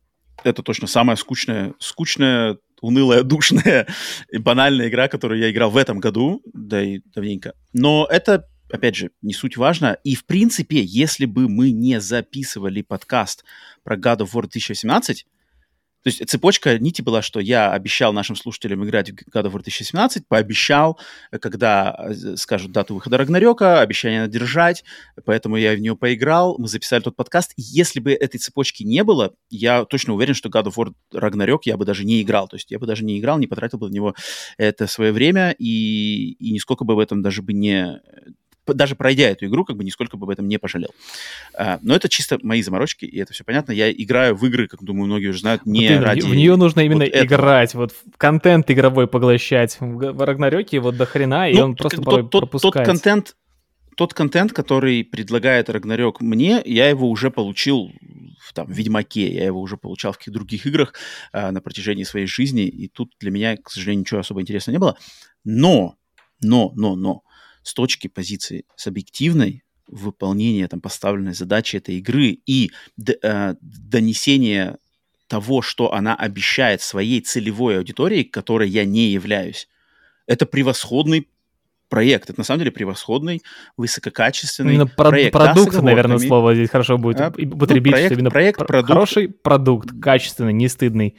это 0.44 0.64
точно 0.64 0.88
самая 0.88 1.16
скучная, 1.16 1.74
скучная 1.80 2.58
унылая, 2.82 3.24
душная 3.24 3.88
и 4.32 4.38
банальная 4.38 4.90
игра, 4.90 5.08
которую 5.08 5.40
я 5.40 5.52
играл 5.52 5.72
в 5.72 5.78
этом 5.78 6.00
году, 6.00 6.42
да 6.54 6.82
и 6.82 7.02
давненько. 7.14 7.54
Но 7.74 8.08
это, 8.10 8.48
опять 8.72 8.96
же, 8.96 9.12
не 9.22 9.34
суть 9.34 9.58
важно. 9.58 9.98
И, 10.04 10.16
в 10.16 10.26
принципе, 10.26 10.82
если 10.82 11.26
бы 11.26 11.50
мы 11.50 11.72
не 11.72 12.00
записывали 12.00 12.82
подкаст 12.82 13.44
про 13.84 13.98
God 13.98 14.20
of 14.20 14.34
War 14.34 14.42
2018, 14.42 15.26
то 16.06 16.10
есть 16.10 16.30
цепочка 16.30 16.78
нити 16.78 17.02
была, 17.02 17.24
что 17.24 17.40
я 17.40 17.72
обещал 17.72 18.14
нашим 18.14 18.36
слушателям 18.36 18.86
играть 18.86 19.10
в 19.10 19.14
God 19.14 19.46
of 19.46 19.54
War 19.54 19.64
2017, 19.64 20.28
пообещал, 20.28 21.00
когда 21.42 21.96
э, 21.98 22.36
скажут 22.36 22.72
дату 22.72 22.94
выхода 22.94 23.18
Рагнарёка, 23.18 23.82
обещание 23.82 24.22
надо 24.22 24.34
держать, 24.34 24.84
поэтому 25.26 25.58
я 25.58 25.74
в 25.74 25.80
нее 25.80 25.96
поиграл, 25.96 26.60
мы 26.60 26.68
записали 26.68 27.02
тот 27.02 27.16
подкаст. 27.16 27.54
Если 27.58 28.00
бы 28.00 28.14
этой 28.14 28.38
цепочки 28.38 28.84
не 28.84 29.04
было, 29.04 29.34
я 29.50 29.84
точно 29.86 30.14
уверен, 30.14 30.36
что 30.36 30.50
God 30.50 30.66
of 30.66 30.76
War 30.76 30.94
Рагнарёк 31.12 31.66
я 31.66 31.76
бы 31.76 31.86
даже 31.86 32.06
не 32.06 32.22
играл. 32.22 32.48
То 32.48 32.58
есть 32.58 32.70
я 32.70 32.78
бы 32.78 32.86
даже 32.86 33.04
не 33.04 33.18
играл, 33.18 33.40
не 33.40 33.48
потратил 33.48 33.80
бы 33.80 33.90
на 33.90 33.94
него 33.94 34.14
это 34.60 34.86
свое 34.86 35.12
время 35.12 35.56
и, 35.58 36.34
и 36.34 36.52
нисколько 36.52 36.86
бы 36.86 36.94
в 36.94 37.00
этом 37.00 37.24
даже 37.24 37.42
бы 37.42 37.54
не 37.54 38.00
даже 38.74 38.96
пройдя 38.96 39.30
эту 39.30 39.46
игру, 39.46 39.66
как 39.66 39.78
бы 39.78 39.84
нисколько 39.84 40.18
бы 40.18 40.26
об 40.26 40.30
этом 40.30 40.48
не 40.48 40.58
пожалел. 40.58 40.90
А, 41.58 41.80
но 41.82 41.96
это 41.96 42.10
чисто 42.10 42.40
мои 42.42 42.62
заморочки, 42.62 43.06
и 43.06 43.20
это 43.20 43.34
все 43.34 43.44
понятно. 43.44 43.72
Я 43.72 43.92
играю 43.92 44.36
в 44.36 44.46
игры, 44.46 44.68
как 44.68 44.84
думаю, 44.84 45.06
многие 45.08 45.28
уже 45.28 45.40
знают, 45.40 45.66
не 45.66 45.90
вот 45.90 46.04
ради... 46.04 46.22
В 46.22 46.36
нее 46.36 46.56
нужно 46.56 46.82
именно 46.82 47.06
вот 47.06 47.16
играть, 47.16 47.70
этого. 47.72 47.84
вот 47.84 47.96
контент 48.18 48.70
игровой 48.72 49.08
поглощать. 49.08 49.78
В 49.80 50.26
Рагнарёке 50.26 50.80
вот 50.80 50.98
до 50.98 51.06
хрена, 51.06 51.50
и 51.50 51.56
ну, 51.56 51.66
он 51.66 51.76
просто 51.76 52.02
порой 52.02 52.28
тот, 52.28 52.52
тот, 52.52 52.62
тот 52.62 52.74
контент, 52.74 53.36
тот 53.96 54.14
контент, 54.14 54.52
который 54.54 55.04
предлагает 55.04 55.70
Рагнарёк 55.70 56.22
мне, 56.22 56.62
я 56.66 56.90
его 56.90 57.10
уже 57.10 57.32
получил 57.32 57.92
в 58.40 58.54
там, 58.54 58.72
Ведьмаке, 58.72 59.34
я 59.34 59.46
его 59.46 59.60
уже 59.62 59.78
получал 59.78 60.14
в 60.14 60.18
каких-то 60.18 60.40
других 60.40 60.66
играх 60.66 60.94
э, 61.34 61.52
на 61.52 61.62
протяжении 61.62 62.04
своей 62.04 62.28
жизни, 62.28 62.64
и 62.64 62.88
тут 62.88 63.14
для 63.20 63.32
меня, 63.32 63.58
к 63.58 63.70
сожалению, 63.70 64.02
ничего 64.02 64.20
особо 64.20 64.42
интересного 64.42 64.74
не 64.74 64.80
было. 64.80 64.98
Но, 65.44 65.96
но, 66.42 66.72
но, 66.76 66.96
но, 66.96 67.24
с 67.66 67.74
точки 67.74 68.08
позиции 68.08 68.64
субъективной 68.76 69.64
выполнения 69.88 70.68
там 70.68 70.82
поставленной 70.82 71.34
задачи 71.34 71.78
этой 71.78 71.96
игры 71.98 72.38
и 72.46 72.72
э, 73.24 73.56
донесения 73.60 74.78
того, 75.28 75.64
что 75.64 75.92
она 75.92 76.16
обещает 76.16 76.82
своей 76.82 77.22
целевой 77.22 77.80
аудитории, 77.80 78.22
которой 78.22 78.70
я 78.70 78.86
не 78.86 79.10
являюсь. 79.10 79.68
Это 80.28 80.46
превосходный 80.46 81.28
проект. 81.90 82.30
Это 82.30 82.40
на 82.40 82.44
самом 82.44 82.60
деле 82.60 82.72
превосходный, 82.72 83.42
высококачественный 83.78 84.76
именно 84.76 84.88
про- 84.88 85.10
проект. 85.10 85.34
Продукт, 85.34 85.74
да, 85.74 85.82
наверное, 85.82 86.20
слово 86.20 86.54
здесь 86.54 86.70
хорошо 86.70 87.00
будет 87.00 87.20
а, 87.20 87.30
употребить. 87.30 87.94
Ну, 87.94 87.98
проект, 87.98 88.12
именно 88.12 88.30
проект, 88.30 88.60
продукт. 88.60 88.88
Хороший 88.88 89.30
продукт, 89.30 89.90
качественный, 90.00 90.54
не 90.54 90.68
стыдный. 90.68 91.16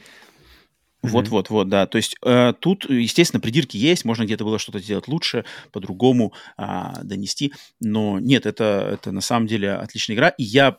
Вот-вот-вот, 1.03 1.69
да. 1.69 1.85
То 1.85 1.97
есть 1.97 2.15
э, 2.25 2.53
тут, 2.59 2.89
естественно, 2.89 3.39
придирки 3.39 3.77
есть, 3.77 4.03
можно 4.03 4.23
где-то 4.23 4.43
было 4.43 4.59
что-то 4.59 4.79
сделать 4.79 5.07
лучше, 5.07 5.45
по-другому 5.71 6.33
э, 6.57 6.63
донести, 7.03 7.53
но 7.79 8.19
нет, 8.19 8.45
это, 8.45 8.89
это 8.93 9.11
на 9.11 9.21
самом 9.21 9.47
деле 9.47 9.73
отличная 9.73 10.15
игра, 10.15 10.29
и 10.29 10.43
я 10.43 10.77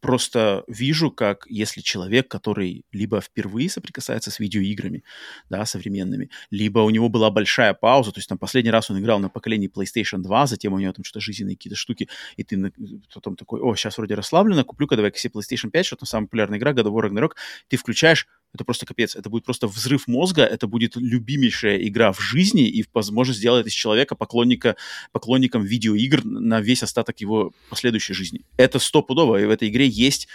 просто 0.00 0.62
вижу, 0.68 1.10
как 1.10 1.46
если 1.48 1.80
человек, 1.80 2.28
который 2.28 2.84
либо 2.92 3.20
впервые 3.20 3.68
соприкасается 3.68 4.30
с 4.30 4.38
видеоиграми, 4.38 5.02
да, 5.50 5.64
современными, 5.66 6.30
либо 6.50 6.80
у 6.80 6.90
него 6.90 7.08
была 7.08 7.30
большая 7.30 7.74
пауза, 7.74 8.12
то 8.12 8.18
есть 8.18 8.28
там 8.28 8.38
последний 8.38 8.70
раз 8.70 8.88
он 8.88 9.00
играл 9.00 9.18
на 9.18 9.28
поколении 9.28 9.68
PlayStation 9.68 10.18
2, 10.18 10.46
затем 10.46 10.74
у 10.74 10.78
него 10.78 10.92
там 10.92 11.04
что-то 11.04 11.20
жизненные 11.20 11.56
какие-то 11.56 11.76
штуки, 11.76 12.08
и 12.36 12.44
ты 12.44 12.72
потом 13.12 13.34
такой, 13.34 13.60
о, 13.60 13.74
сейчас 13.74 13.98
вроде 13.98 14.14
расслаблено, 14.14 14.64
куплю-ка 14.64 14.94
давай-ка 14.96 15.18
себе 15.18 15.40
PlayStation 15.40 15.70
5, 15.70 15.86
что 15.86 15.96
там 15.96 16.06
самая 16.06 16.26
популярная 16.26 16.58
игра, 16.58 16.72
God 16.72 16.84
of 16.84 16.92
War 16.92 17.10
Ragnarok, 17.10 17.32
ты 17.68 17.76
включаешь, 17.76 18.28
это 18.56 18.64
просто 18.64 18.86
капец. 18.86 19.14
Это 19.14 19.30
будет 19.30 19.44
просто 19.44 19.68
взрыв 19.68 20.08
мозга, 20.08 20.42
это 20.42 20.66
будет 20.66 20.96
любимейшая 20.96 21.78
игра 21.86 22.12
в 22.12 22.20
жизни 22.20 22.68
и, 22.68 22.84
возможно, 22.92 23.32
сделает 23.32 23.66
из 23.66 23.72
человека 23.72 24.14
поклонника, 24.14 24.76
поклонником 25.12 25.62
видеоигр 25.62 26.24
на 26.24 26.60
весь 26.60 26.82
остаток 26.82 27.20
его 27.20 27.52
последующей 27.70 28.14
жизни. 28.14 28.40
Это 28.56 28.78
стопудово, 28.78 29.40
и 29.40 29.46
в 29.46 29.50
этой 29.50 29.68
игре 29.68 29.86
есть 29.86 30.28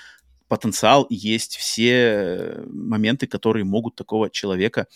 потенциал, 0.47 1.07
есть 1.09 1.57
все 1.57 2.63
моменты, 2.67 3.27
которые 3.27 3.65
могут 3.65 3.95
такого 3.95 4.29
человека 4.29 4.87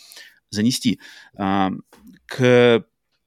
занести. 0.49 0.99
А, 1.37 1.71
к 2.25 2.85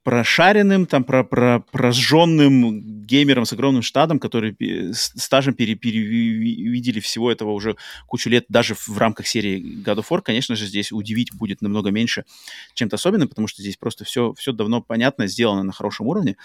прошаренным, 0.09 0.87
там, 0.87 1.03
про, 1.03 1.23
про, 1.23 1.59
прожженным 1.71 3.05
геймером 3.05 3.45
с 3.45 3.53
огромным 3.53 3.83
штатом, 3.83 4.17
которые 4.17 4.55
стажем 4.91 5.53
пере, 5.53 5.75
перевидели 5.75 6.99
всего 6.99 7.31
этого 7.31 7.51
уже 7.51 7.75
кучу 8.07 8.27
лет, 8.31 8.45
даже 8.49 8.73
в, 8.73 8.97
рамках 8.97 9.27
серии 9.27 9.83
God 9.85 9.97
of 9.97 10.05
War, 10.09 10.23
конечно 10.23 10.55
же, 10.55 10.65
здесь 10.65 10.91
удивить 10.91 11.31
будет 11.35 11.61
намного 11.61 11.91
меньше 11.91 12.25
чем-то 12.73 12.95
особенным, 12.95 13.27
потому 13.27 13.47
что 13.47 13.61
здесь 13.61 13.77
просто 13.77 14.03
все, 14.03 14.33
все 14.33 14.51
давно 14.51 14.81
понятно, 14.81 15.27
сделано 15.27 15.61
на 15.61 15.73
хорошем 15.73 16.07
уровне. 16.07 16.37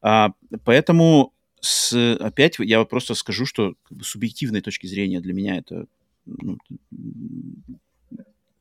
А, 0.00 0.30
поэтому 0.64 1.32
с, 1.60 2.16
опять 2.16 2.56
я 2.58 2.84
просто 2.84 3.14
скажу, 3.14 3.46
что 3.46 3.74
как 3.84 3.98
бы, 3.98 4.04
субъективной 4.04 4.62
точки 4.62 4.88
зрения 4.88 5.20
для 5.20 5.32
меня 5.32 5.58
это 5.58 5.86
ну, 6.26 6.58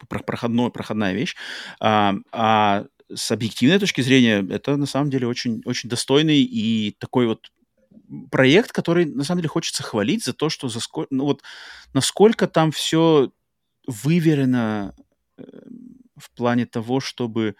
проходной, 0.07 0.69
проходная 0.69 1.13
вещь. 1.13 1.35
А, 1.79 2.13
а 2.31 2.85
с 3.15 3.31
объективной 3.31 3.79
точки 3.79 4.01
зрения, 4.01 4.45
это 4.49 4.77
на 4.77 4.85
самом 4.85 5.09
деле 5.09 5.27
очень, 5.27 5.61
очень 5.65 5.89
достойный 5.89 6.41
и 6.41 6.95
такой 6.99 7.27
вот 7.27 7.51
проект, 8.29 8.71
который 8.71 9.05
на 9.05 9.23
самом 9.23 9.39
деле 9.39 9.49
хочется 9.49 9.83
хвалить 9.83 10.23
за 10.25 10.33
то, 10.33 10.49
что 10.49 10.69
за 10.69 10.79
сколько, 10.79 11.13
ну 11.13 11.25
вот 11.25 11.43
насколько 11.93 12.47
там 12.47 12.71
все 12.71 13.31
выверено 13.87 14.95
э, 15.37 15.43
в 16.17 16.31
плане 16.31 16.65
того, 16.65 16.99
чтобы 16.99 17.55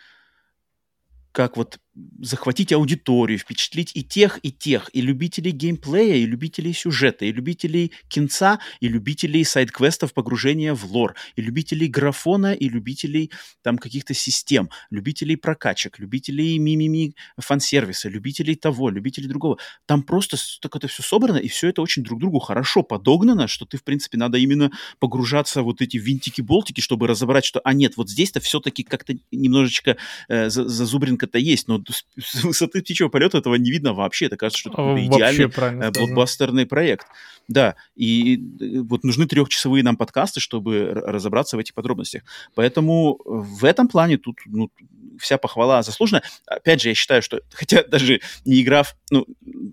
как 1.31 1.57
вот 1.57 1.79
захватить 2.21 2.71
аудиторию, 2.73 3.39
впечатлить 3.39 3.91
и 3.95 4.03
тех, 4.03 4.39
и 4.43 4.51
тех, 4.51 4.89
и 4.93 5.01
любителей 5.01 5.51
геймплея, 5.51 6.15
и 6.15 6.25
любителей 6.25 6.73
сюжета, 6.73 7.25
и 7.25 7.31
любителей 7.31 7.91
кинца, 8.07 8.59
и 8.79 8.87
любителей 8.87 9.43
сайт-квестов 9.43 10.13
погружения 10.13 10.73
в 10.73 10.85
лор, 10.85 11.15
и 11.35 11.41
любителей 11.41 11.87
графона, 11.87 12.53
и 12.53 12.69
любителей 12.69 13.31
там 13.61 13.77
каких-то 13.77 14.13
систем, 14.13 14.69
любителей 14.89 15.35
прокачек, 15.35 15.99
любителей 15.99 16.57
мимими 16.59 17.15
фан-сервиса, 17.39 18.09
любителей 18.09 18.55
того, 18.55 18.89
любителей 18.89 19.27
другого. 19.27 19.57
Там 19.85 20.03
просто 20.03 20.37
так 20.61 20.75
это 20.75 20.87
все 20.87 21.03
собрано, 21.03 21.37
и 21.37 21.47
все 21.47 21.69
это 21.69 21.81
очень 21.81 22.03
друг 22.03 22.19
другу 22.19 22.39
хорошо 22.39 22.83
подогнано, 22.83 23.47
что 23.47 23.65
ты, 23.65 23.77
в 23.77 23.83
принципе, 23.83 24.17
надо 24.17 24.37
именно 24.37 24.71
погружаться 24.99 25.61
вот 25.61 25.81
эти 25.81 25.97
винтики-болтики, 25.97 26.81
чтобы 26.81 27.07
разобрать, 27.07 27.45
что, 27.45 27.61
а 27.63 27.73
нет, 27.73 27.97
вот 27.97 28.09
здесь-то 28.09 28.39
все-таки 28.39 28.83
как-то 28.83 29.13
немножечко 29.31 29.97
э, 30.27 30.49
зазубринка-то 30.49 31.37
есть, 31.37 31.67
но 31.67 31.79
с 31.91 32.43
высоты 32.43 32.81
птичьего 32.81 33.09
полета 33.09 33.37
этого 33.37 33.55
не 33.55 33.71
видно 33.71 33.93
вообще. 33.93 34.25
Это 34.25 34.37
кажется, 34.37 34.59
что 34.59 34.69
это 34.69 35.05
идеальный 35.05 35.45
э, 35.45 35.91
блокбастерный 35.91 36.65
проект. 36.65 37.07
Да, 37.47 37.75
и 37.95 38.35
э, 38.35 38.79
вот 38.81 39.03
нужны 39.03 39.27
трехчасовые 39.27 39.83
нам 39.83 39.97
подкасты, 39.97 40.39
чтобы 40.39 40.91
разобраться 40.93 41.57
в 41.57 41.59
этих 41.59 41.73
подробностях. 41.73 42.23
Поэтому 42.55 43.19
в 43.25 43.65
этом 43.65 43.87
плане 43.87 44.17
тут 44.17 44.37
ну, 44.45 44.71
вся 45.19 45.37
похвала 45.37 45.83
заслужена. 45.83 46.21
Опять 46.45 46.81
же, 46.81 46.89
я 46.89 46.95
считаю, 46.95 47.21
что 47.21 47.41
хотя 47.51 47.83
даже 47.83 48.21
не 48.45 48.61
играв, 48.61 48.95
ну, 49.09 49.25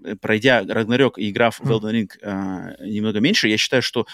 э, 0.04 0.16
пройдя 0.16 0.64
Рагнарёк 0.66 1.18
и 1.18 1.30
играв 1.30 1.58
в 1.60 1.70
Elden 1.70 1.92
Ring 1.92 2.08
а, 2.22 2.74
немного 2.84 3.20
меньше, 3.20 3.48
я 3.48 3.56
считаю, 3.56 3.82
что 3.82 4.06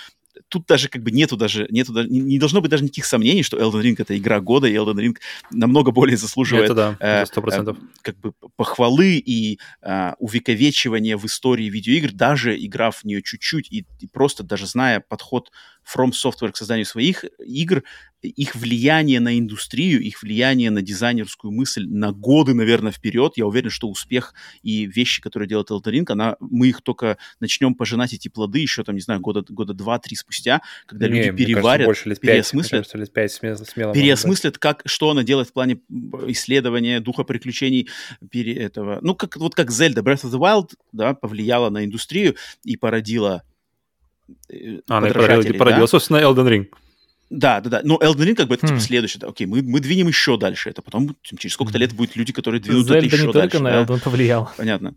тут 0.48 0.66
даже 0.66 0.88
как 0.88 1.02
бы 1.02 1.10
нету 1.10 1.36
даже, 1.36 1.66
нету 1.70 1.92
не, 2.04 2.20
не 2.20 2.38
должно 2.38 2.60
быть 2.60 2.70
даже 2.70 2.84
никаких 2.84 3.04
сомнений, 3.04 3.42
что 3.42 3.58
Elden 3.58 3.82
Ring 3.82 3.96
это 3.98 4.16
игра 4.16 4.40
года, 4.40 4.66
и 4.66 4.74
Elden 4.74 4.96
Ring 4.96 5.16
намного 5.50 5.90
более 5.90 6.16
заслуживает 6.16 6.70
это 6.70 6.74
да, 6.74 6.96
э, 7.00 7.24
100%. 7.24 7.70
Э, 7.70 7.74
как 8.02 8.18
бы 8.18 8.32
похвалы 8.56 9.16
и 9.16 9.58
э, 9.82 10.12
увековечивания 10.18 11.16
в 11.16 11.24
истории 11.26 11.66
видеоигр, 11.66 12.12
даже 12.12 12.56
играв 12.56 12.98
в 12.98 13.04
нее 13.04 13.22
чуть-чуть 13.22 13.70
и, 13.70 13.86
и 14.00 14.06
просто 14.06 14.42
даже 14.42 14.66
зная 14.66 15.00
подход 15.00 15.50
From 15.84 16.10
Software 16.10 16.52
к 16.52 16.56
созданию 16.56 16.86
своих 16.86 17.24
игр, 17.38 17.82
их 18.28 18.54
влияние 18.54 19.20
на 19.20 19.38
индустрию, 19.38 20.00
их 20.00 20.22
влияние 20.22 20.70
на 20.70 20.82
дизайнерскую 20.82 21.52
мысль 21.52 21.86
на 21.86 22.12
годы, 22.12 22.54
наверное, 22.54 22.92
вперед. 22.92 23.34
Я 23.36 23.46
уверен, 23.46 23.70
что 23.70 23.88
успех 23.88 24.34
и 24.62 24.86
вещи, 24.86 25.20
которые 25.20 25.48
делает 25.48 25.70
Elden 25.70 25.92
Ring, 25.92 26.04
она, 26.08 26.36
мы 26.40 26.68
их 26.68 26.82
только 26.82 27.18
начнем 27.40 27.74
пожинать 27.74 28.12
эти 28.12 28.28
плоды 28.28 28.60
еще, 28.60 28.82
там, 28.84 28.94
не 28.94 29.00
знаю, 29.00 29.20
года, 29.20 29.44
года 29.48 29.74
два-три 29.74 30.16
спустя, 30.16 30.62
когда 30.86 31.08
не, 31.08 31.24
люди 31.24 31.44
переварят, 31.44 31.86
кажется, 31.86 32.08
лет 32.08 32.20
переосмыслят, 32.20 32.90
5, 32.90 32.94
лет 33.00 33.12
5 33.12 33.32
смело, 33.32 33.56
смело 33.56 33.94
переосмыслят, 33.94 34.58
как, 34.58 34.82
что 34.86 35.10
она 35.10 35.22
делает 35.22 35.48
в 35.48 35.52
плане 35.52 35.80
исследования, 36.28 37.00
духа 37.00 37.24
приключений 37.24 37.88
пере, 38.30 38.54
этого. 38.54 38.98
Ну, 39.02 39.14
как, 39.14 39.36
вот 39.36 39.54
как 39.54 39.70
Zelda 39.70 40.02
Breath 40.02 40.24
of 40.24 40.30
the 40.30 40.38
Wild, 40.38 40.70
да, 40.92 41.14
повлияла 41.14 41.70
на 41.70 41.84
индустрию 41.84 42.36
и 42.64 42.76
породила 42.76 43.42
Э, 43.44 43.53
а, 44.88 44.98
она 44.98 45.08
породила, 45.08 45.58
породила, 45.58 45.82
да? 45.82 45.86
собственно, 45.86 46.18
Elden 46.18 46.48
Ring. 46.48 46.66
Да, 47.30 47.60
да, 47.60 47.70
да. 47.70 47.80
Но 47.84 47.96
Elden 47.96 48.28
Ring 48.28 48.34
как 48.34 48.48
бы 48.48 48.54
это 48.54 48.66
типа 48.66 48.78
хм. 48.78 48.80
следующее. 48.80 49.20
Да, 49.20 49.28
окей, 49.28 49.46
мы, 49.46 49.62
мы 49.62 49.80
двинем 49.80 50.08
еще 50.08 50.36
дальше. 50.36 50.70
Это 50.70 50.82
потом 50.82 51.16
через 51.22 51.54
сколько-то 51.54 51.78
лет 51.78 51.92
будет 51.92 52.16
люди, 52.16 52.32
которые 52.32 52.60
двинут 52.60 52.86
Зельда 52.86 52.98
это 52.98 53.06
еще 53.06 53.26
не 53.26 53.32
дальше. 53.32 53.50
только 53.50 53.64
на 53.64 53.82
Elden 53.82 54.02
повлиял. 54.02 54.50
Понятно. 54.56 54.94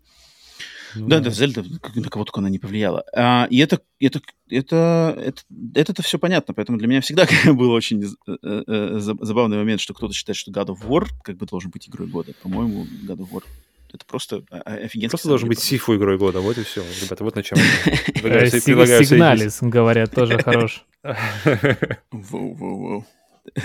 Ну, 0.94 1.06
да, 1.08 1.20
да, 1.20 1.30
Зельда, 1.30 1.64
на 1.94 2.08
кого 2.08 2.24
только 2.24 2.40
она 2.40 2.48
не 2.48 2.58
повлияла. 2.58 3.04
А, 3.14 3.46
и 3.50 3.58
это, 3.58 3.80
это, 4.00 4.20
это, 4.48 5.14
это, 5.18 5.42
это-то 5.74 6.02
все 6.02 6.18
понятно, 6.18 6.54
поэтому 6.54 6.78
для 6.78 6.88
меня 6.88 7.00
всегда 7.00 7.26
был 7.52 7.70
очень 7.70 8.02
э, 8.26 8.36
э, 8.42 8.98
забавный 8.98 9.58
момент, 9.58 9.80
что 9.80 9.94
кто-то 9.94 10.14
считает, 10.14 10.36
что 10.36 10.50
God 10.50 10.68
of 10.68 10.88
War 10.88 11.06
как 11.22 11.36
бы 11.36 11.46
должен 11.46 11.70
быть 11.70 11.88
игрой 11.88 12.08
года. 12.08 12.32
По-моему, 12.42 12.86
God 13.06 13.18
of 13.18 13.30
War 13.30 13.44
это 13.92 14.04
просто 14.06 14.42
офигенно. 14.50 15.10
Просто 15.10 15.28
должен 15.28 15.48
быть 15.48 15.58
Сифу 15.60 15.96
игрой 15.96 16.18
года, 16.18 16.40
вот 16.40 16.58
и 16.58 16.64
все. 16.64 16.82
Ребята, 17.02 17.24
вот 17.24 17.36
на 17.36 17.42
чем. 17.42 17.58
Сигналис, 18.14 19.58
говорят, 19.60 20.12
тоже 20.12 20.38
хорош. 20.42 20.84
Воу-воу-воу. 22.12 23.04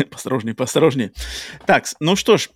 Посторожнее, 0.10 0.56
посторожнее. 0.56 1.12
Так, 1.66 1.86
ну 2.00 2.16
что 2.16 2.38
ж, 2.38 2.50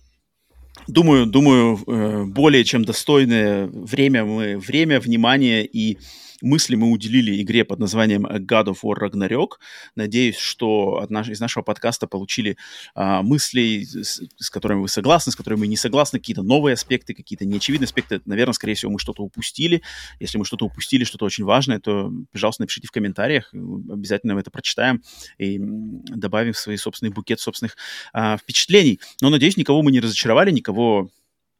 думаю, 0.86 1.26
думаю, 1.26 1.78
э, 1.86 2.24
более 2.24 2.64
чем 2.64 2.84
достойное 2.84 3.66
время 3.66 4.24
мы, 4.24 4.58
время, 4.58 4.98
внимание 5.00 5.66
и 5.66 5.98
мысли 6.42 6.74
мы 6.76 6.90
уделили 6.90 7.42
игре 7.42 7.64
под 7.64 7.78
названием 7.78 8.26
God 8.26 8.66
of 8.66 8.78
War 8.82 8.96
Ragnarok. 8.98 9.52
Надеюсь, 9.94 10.36
что 10.36 10.98
от 11.02 11.10
наш, 11.10 11.28
из 11.28 11.40
нашего 11.40 11.62
подкаста 11.62 12.06
получили 12.06 12.56
а, 12.94 13.22
мысли, 13.22 13.82
с, 13.84 14.22
с 14.36 14.50
которыми 14.50 14.82
вы 14.82 14.88
согласны, 14.88 15.32
с 15.32 15.36
которыми 15.36 15.60
мы 15.60 15.66
не 15.66 15.76
согласны, 15.76 16.18
какие-то 16.18 16.42
новые 16.42 16.74
аспекты, 16.74 17.14
какие-то 17.14 17.44
неочевидные 17.44 17.86
аспекты. 17.86 18.20
Наверное, 18.24 18.52
скорее 18.52 18.74
всего, 18.74 18.92
мы 18.92 18.98
что-то 18.98 19.22
упустили. 19.22 19.82
Если 20.20 20.38
мы 20.38 20.44
что-то 20.44 20.66
упустили, 20.66 21.04
что-то 21.04 21.24
очень 21.24 21.44
важное, 21.44 21.80
то, 21.80 22.12
пожалуйста, 22.32 22.62
напишите 22.62 22.88
в 22.88 22.92
комментариях. 22.92 23.52
Обязательно 23.52 24.34
мы 24.34 24.40
это 24.40 24.50
прочитаем 24.50 25.02
и 25.38 25.58
добавим 25.58 26.52
в 26.52 26.58
свой 26.58 26.78
собственный 26.78 27.12
букет 27.12 27.40
собственных 27.40 27.76
а, 28.12 28.36
впечатлений. 28.36 29.00
Но, 29.20 29.30
надеюсь, 29.30 29.56
никого 29.56 29.82
мы 29.82 29.92
не 29.92 30.00
разочаровали, 30.00 30.50
никого 30.50 31.10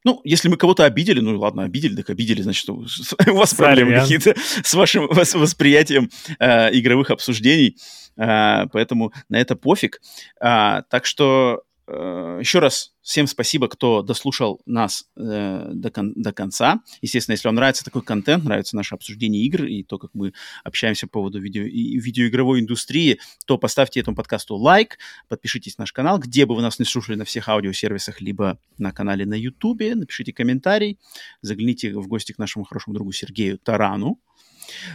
ну, 0.09 0.23
если 0.25 0.49
мы 0.49 0.57
кого-то 0.57 0.87
обидели, 0.87 1.20
ну 1.20 1.39
ладно, 1.39 1.65
обидели, 1.65 1.95
так 1.95 2.09
обидели, 2.09 2.41
значит, 2.41 2.67
у 2.70 2.87
вас 3.27 3.53
проблемы 3.53 3.93
какие-то 4.01 4.35
с 4.65 4.73
вашим 4.73 5.07
восприятием 5.07 6.09
э, 6.39 6.70
игровых 6.78 7.11
обсуждений, 7.11 7.77
э, 8.17 8.67
поэтому 8.73 9.12
на 9.28 9.37
это 9.37 9.55
пофиг. 9.55 10.01
Э, 10.41 10.81
так 10.89 11.05
что 11.05 11.61
еще 11.89 12.58
раз 12.58 12.92
всем 13.00 13.26
спасибо, 13.26 13.68
кто 13.68 14.02
дослушал 14.02 14.60
нас 14.67 15.07
э, 15.17 15.70
до, 15.73 15.91
кон- 15.91 16.12
до 16.15 16.33
конца. 16.33 16.81
Естественно, 17.00 17.34
если 17.34 17.49
вам 17.49 17.55
нравится 17.55 17.84
такой 17.84 18.02
контент, 18.02 18.44
нравится 18.44 18.76
наше 18.76 18.94
обсуждение 18.94 19.42
игр 19.44 19.65
и 19.65 19.83
то, 19.83 19.99
как 19.99 20.10
мы 20.12 20.34
общаемся 20.65 21.07
по 21.07 21.15
поводу 21.15 21.41
видео- 21.41 21.62
видеоигровой 21.65 22.60
индустрии, 22.60 23.20
то 23.47 23.57
поставьте 23.57 24.00
этому 24.00 24.17
подкасту 24.17 24.57
лайк, 24.57 24.99
подпишитесь 25.28 25.78
на 25.78 25.83
наш 25.83 25.92
канал, 25.92 26.18
где 26.18 26.44
бы 26.44 26.55
вы 26.55 26.62
нас 26.62 26.78
не 26.78 26.84
слушали 26.84 27.17
на 27.17 27.25
всех 27.25 27.49
аудиосервисах, 27.49 28.20
либо 28.20 28.58
на 28.76 28.92
канале 28.92 29.25
на 29.25 29.34
YouTube, 29.34 29.81
напишите 29.94 30.33
комментарий, 30.33 30.99
загляните 31.41 31.94
в 31.94 32.07
гости 32.07 32.33
к 32.33 32.39
нашему 32.39 32.65
хорошему 32.65 32.94
другу 32.94 33.12
Сергею 33.12 33.58
Тарану. 33.58 34.20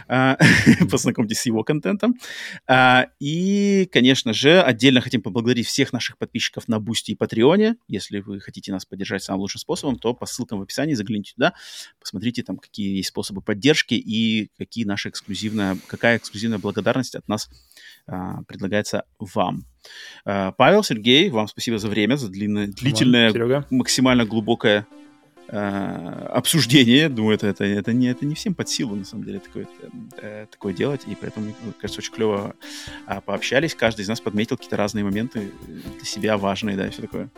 А, 0.08 0.36
познакомьтесь 0.90 1.40
с 1.40 1.46
его 1.46 1.64
контентом. 1.64 2.14
А, 2.66 3.06
и, 3.20 3.88
конечно 3.92 4.32
же, 4.32 4.60
отдельно 4.60 5.00
хотим 5.00 5.22
поблагодарить 5.22 5.66
всех 5.66 5.92
наших 5.92 6.18
подписчиков 6.18 6.68
на 6.68 6.80
Boosty 6.80 7.12
и 7.12 7.14
Patreon 7.14 7.62
е. 7.62 7.76
Если 7.88 8.20
вы 8.20 8.40
хотите 8.40 8.72
нас 8.72 8.84
поддержать 8.84 9.22
самым 9.22 9.40
лучшим 9.40 9.60
способом, 9.60 9.98
то 9.98 10.14
по 10.14 10.26
ссылкам 10.26 10.58
в 10.60 10.62
описании 10.62 10.94
загляните 10.94 11.32
туда, 11.34 11.54
посмотрите 12.00 12.42
там, 12.42 12.58
какие 12.58 12.96
есть 12.96 13.08
способы 13.08 13.42
поддержки 13.42 13.94
и 13.94 14.50
какие 14.58 14.84
наши 14.84 15.08
эксклюзивная, 15.08 15.76
какая 15.86 16.18
эксклюзивная 16.18 16.58
благодарность 16.58 17.14
от 17.14 17.26
нас 17.28 17.48
а, 18.06 18.42
предлагается 18.44 19.04
вам. 19.18 19.64
Павел, 20.24 20.82
Сергей, 20.82 21.28
вам 21.28 21.46
спасибо 21.46 21.78
за 21.78 21.88
время, 21.88 22.16
за 22.16 22.28
длинное, 22.28 22.68
длительное, 22.68 23.30
Серега. 23.30 23.66
максимально 23.70 24.24
глубокое 24.24 24.86
обсуждение. 25.48 27.08
Думаю, 27.08 27.34
это, 27.34 27.46
это, 27.46 27.64
это, 27.64 27.92
не, 27.92 28.08
это 28.08 28.24
не 28.24 28.34
всем 28.34 28.54
под 28.54 28.68
силу, 28.68 28.96
на 28.96 29.04
самом 29.04 29.24
деле, 29.24 29.40
такое, 29.40 29.66
э, 30.16 30.46
такое 30.50 30.72
делать. 30.72 31.02
И 31.06 31.14
поэтому, 31.14 31.54
кажется, 31.80 32.00
очень 32.00 32.12
клево 32.12 32.54
э, 33.06 33.20
пообщались. 33.20 33.74
Каждый 33.74 34.02
из 34.02 34.08
нас 34.08 34.20
подметил 34.20 34.56
какие-то 34.56 34.76
разные 34.76 35.04
моменты 35.04 35.50
для 35.66 36.04
себя 36.04 36.38
важные, 36.38 36.76
да, 36.76 36.86
и 36.86 36.90
все 36.90 37.02
такое. 37.02 37.28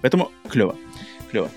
Поэтому 0.00 0.30
клево 0.48 0.76
клево. 1.32 1.50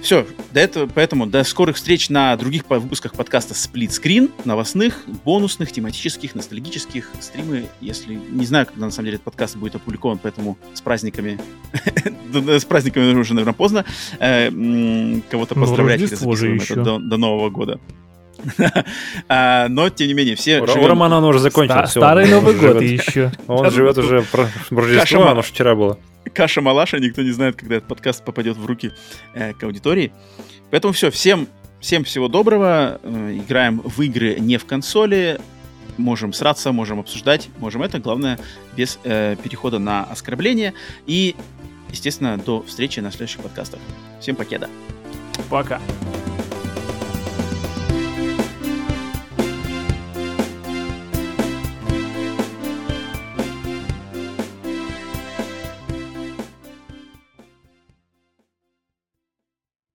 Все, 0.00 0.26
до 0.52 0.60
этого, 0.60 0.88
поэтому 0.92 1.26
до 1.26 1.44
скорых 1.44 1.76
встреч 1.76 2.08
на 2.08 2.34
других 2.36 2.64
выпусках 2.68 3.14
подкаста 3.14 3.54
Split 3.54 3.88
Screen, 3.88 4.30
новостных, 4.44 5.02
бонусных, 5.24 5.72
тематических, 5.72 6.34
ностальгических, 6.34 7.10
стримы, 7.20 7.66
если... 7.80 8.14
Не 8.14 8.46
знаю, 8.46 8.66
когда 8.66 8.86
на 8.86 8.92
самом 8.92 9.06
деле 9.06 9.16
этот 9.16 9.24
подкаст 9.24 9.56
будет 9.56 9.74
опубликован, 9.74 10.18
поэтому 10.18 10.56
с 10.72 10.80
праздниками... 10.80 11.38
с 12.32 12.64
праздниками 12.64 13.12
уже, 13.14 13.34
наверное, 13.34 13.52
поздно. 13.52 13.84
Э, 14.20 14.48
кого-то 15.30 15.54
ну, 15.54 15.62
поздравлять, 15.62 16.00
до 16.84 17.16
Нового 17.16 17.50
года. 17.50 17.80
А, 19.28 19.68
но, 19.68 19.88
тем 19.90 20.08
не 20.08 20.14
менее, 20.14 20.36
все 20.36 20.60
У, 20.60 20.66
живем... 20.66 20.86
Романа 20.86 21.18
он 21.18 21.24
уже 21.24 21.38
закончился. 21.38 22.00
Старый 22.00 22.28
Новый 22.28 22.54
год 22.54 22.80
еще. 22.82 23.32
Он 23.46 23.70
живет 23.70 23.98
уже... 23.98 24.24
Рождество, 24.70 25.28
оно 25.28 25.42
вчера 25.42 25.74
было 25.74 25.98
каша-малаша, 26.36 26.98
никто 26.98 27.22
не 27.22 27.30
знает, 27.30 27.56
когда 27.56 27.76
этот 27.76 27.88
подкаст 27.88 28.24
попадет 28.24 28.56
в 28.56 28.66
руки 28.66 28.92
э, 29.34 29.54
к 29.54 29.62
аудитории. 29.64 30.12
Поэтому 30.70 30.92
все, 30.92 31.10
всем, 31.10 31.48
всем 31.80 32.04
всего 32.04 32.28
доброго. 32.28 33.00
Э, 33.02 33.38
играем 33.38 33.80
в 33.80 34.00
игры 34.02 34.36
не 34.38 34.58
в 34.58 34.66
консоли, 34.66 35.40
можем 35.96 36.32
сраться, 36.32 36.72
можем 36.72 37.00
обсуждать, 37.00 37.48
можем 37.58 37.82
это, 37.82 37.98
главное, 37.98 38.38
без 38.76 38.98
э, 39.04 39.36
перехода 39.42 39.78
на 39.78 40.04
оскорбление. 40.04 40.74
И, 41.06 41.34
естественно, 41.90 42.36
до 42.36 42.62
встречи 42.62 43.00
на 43.00 43.10
следующих 43.10 43.40
подкастах. 43.40 43.80
Всем 44.20 44.36
покеда. 44.36 44.68
Пока. 45.48 45.80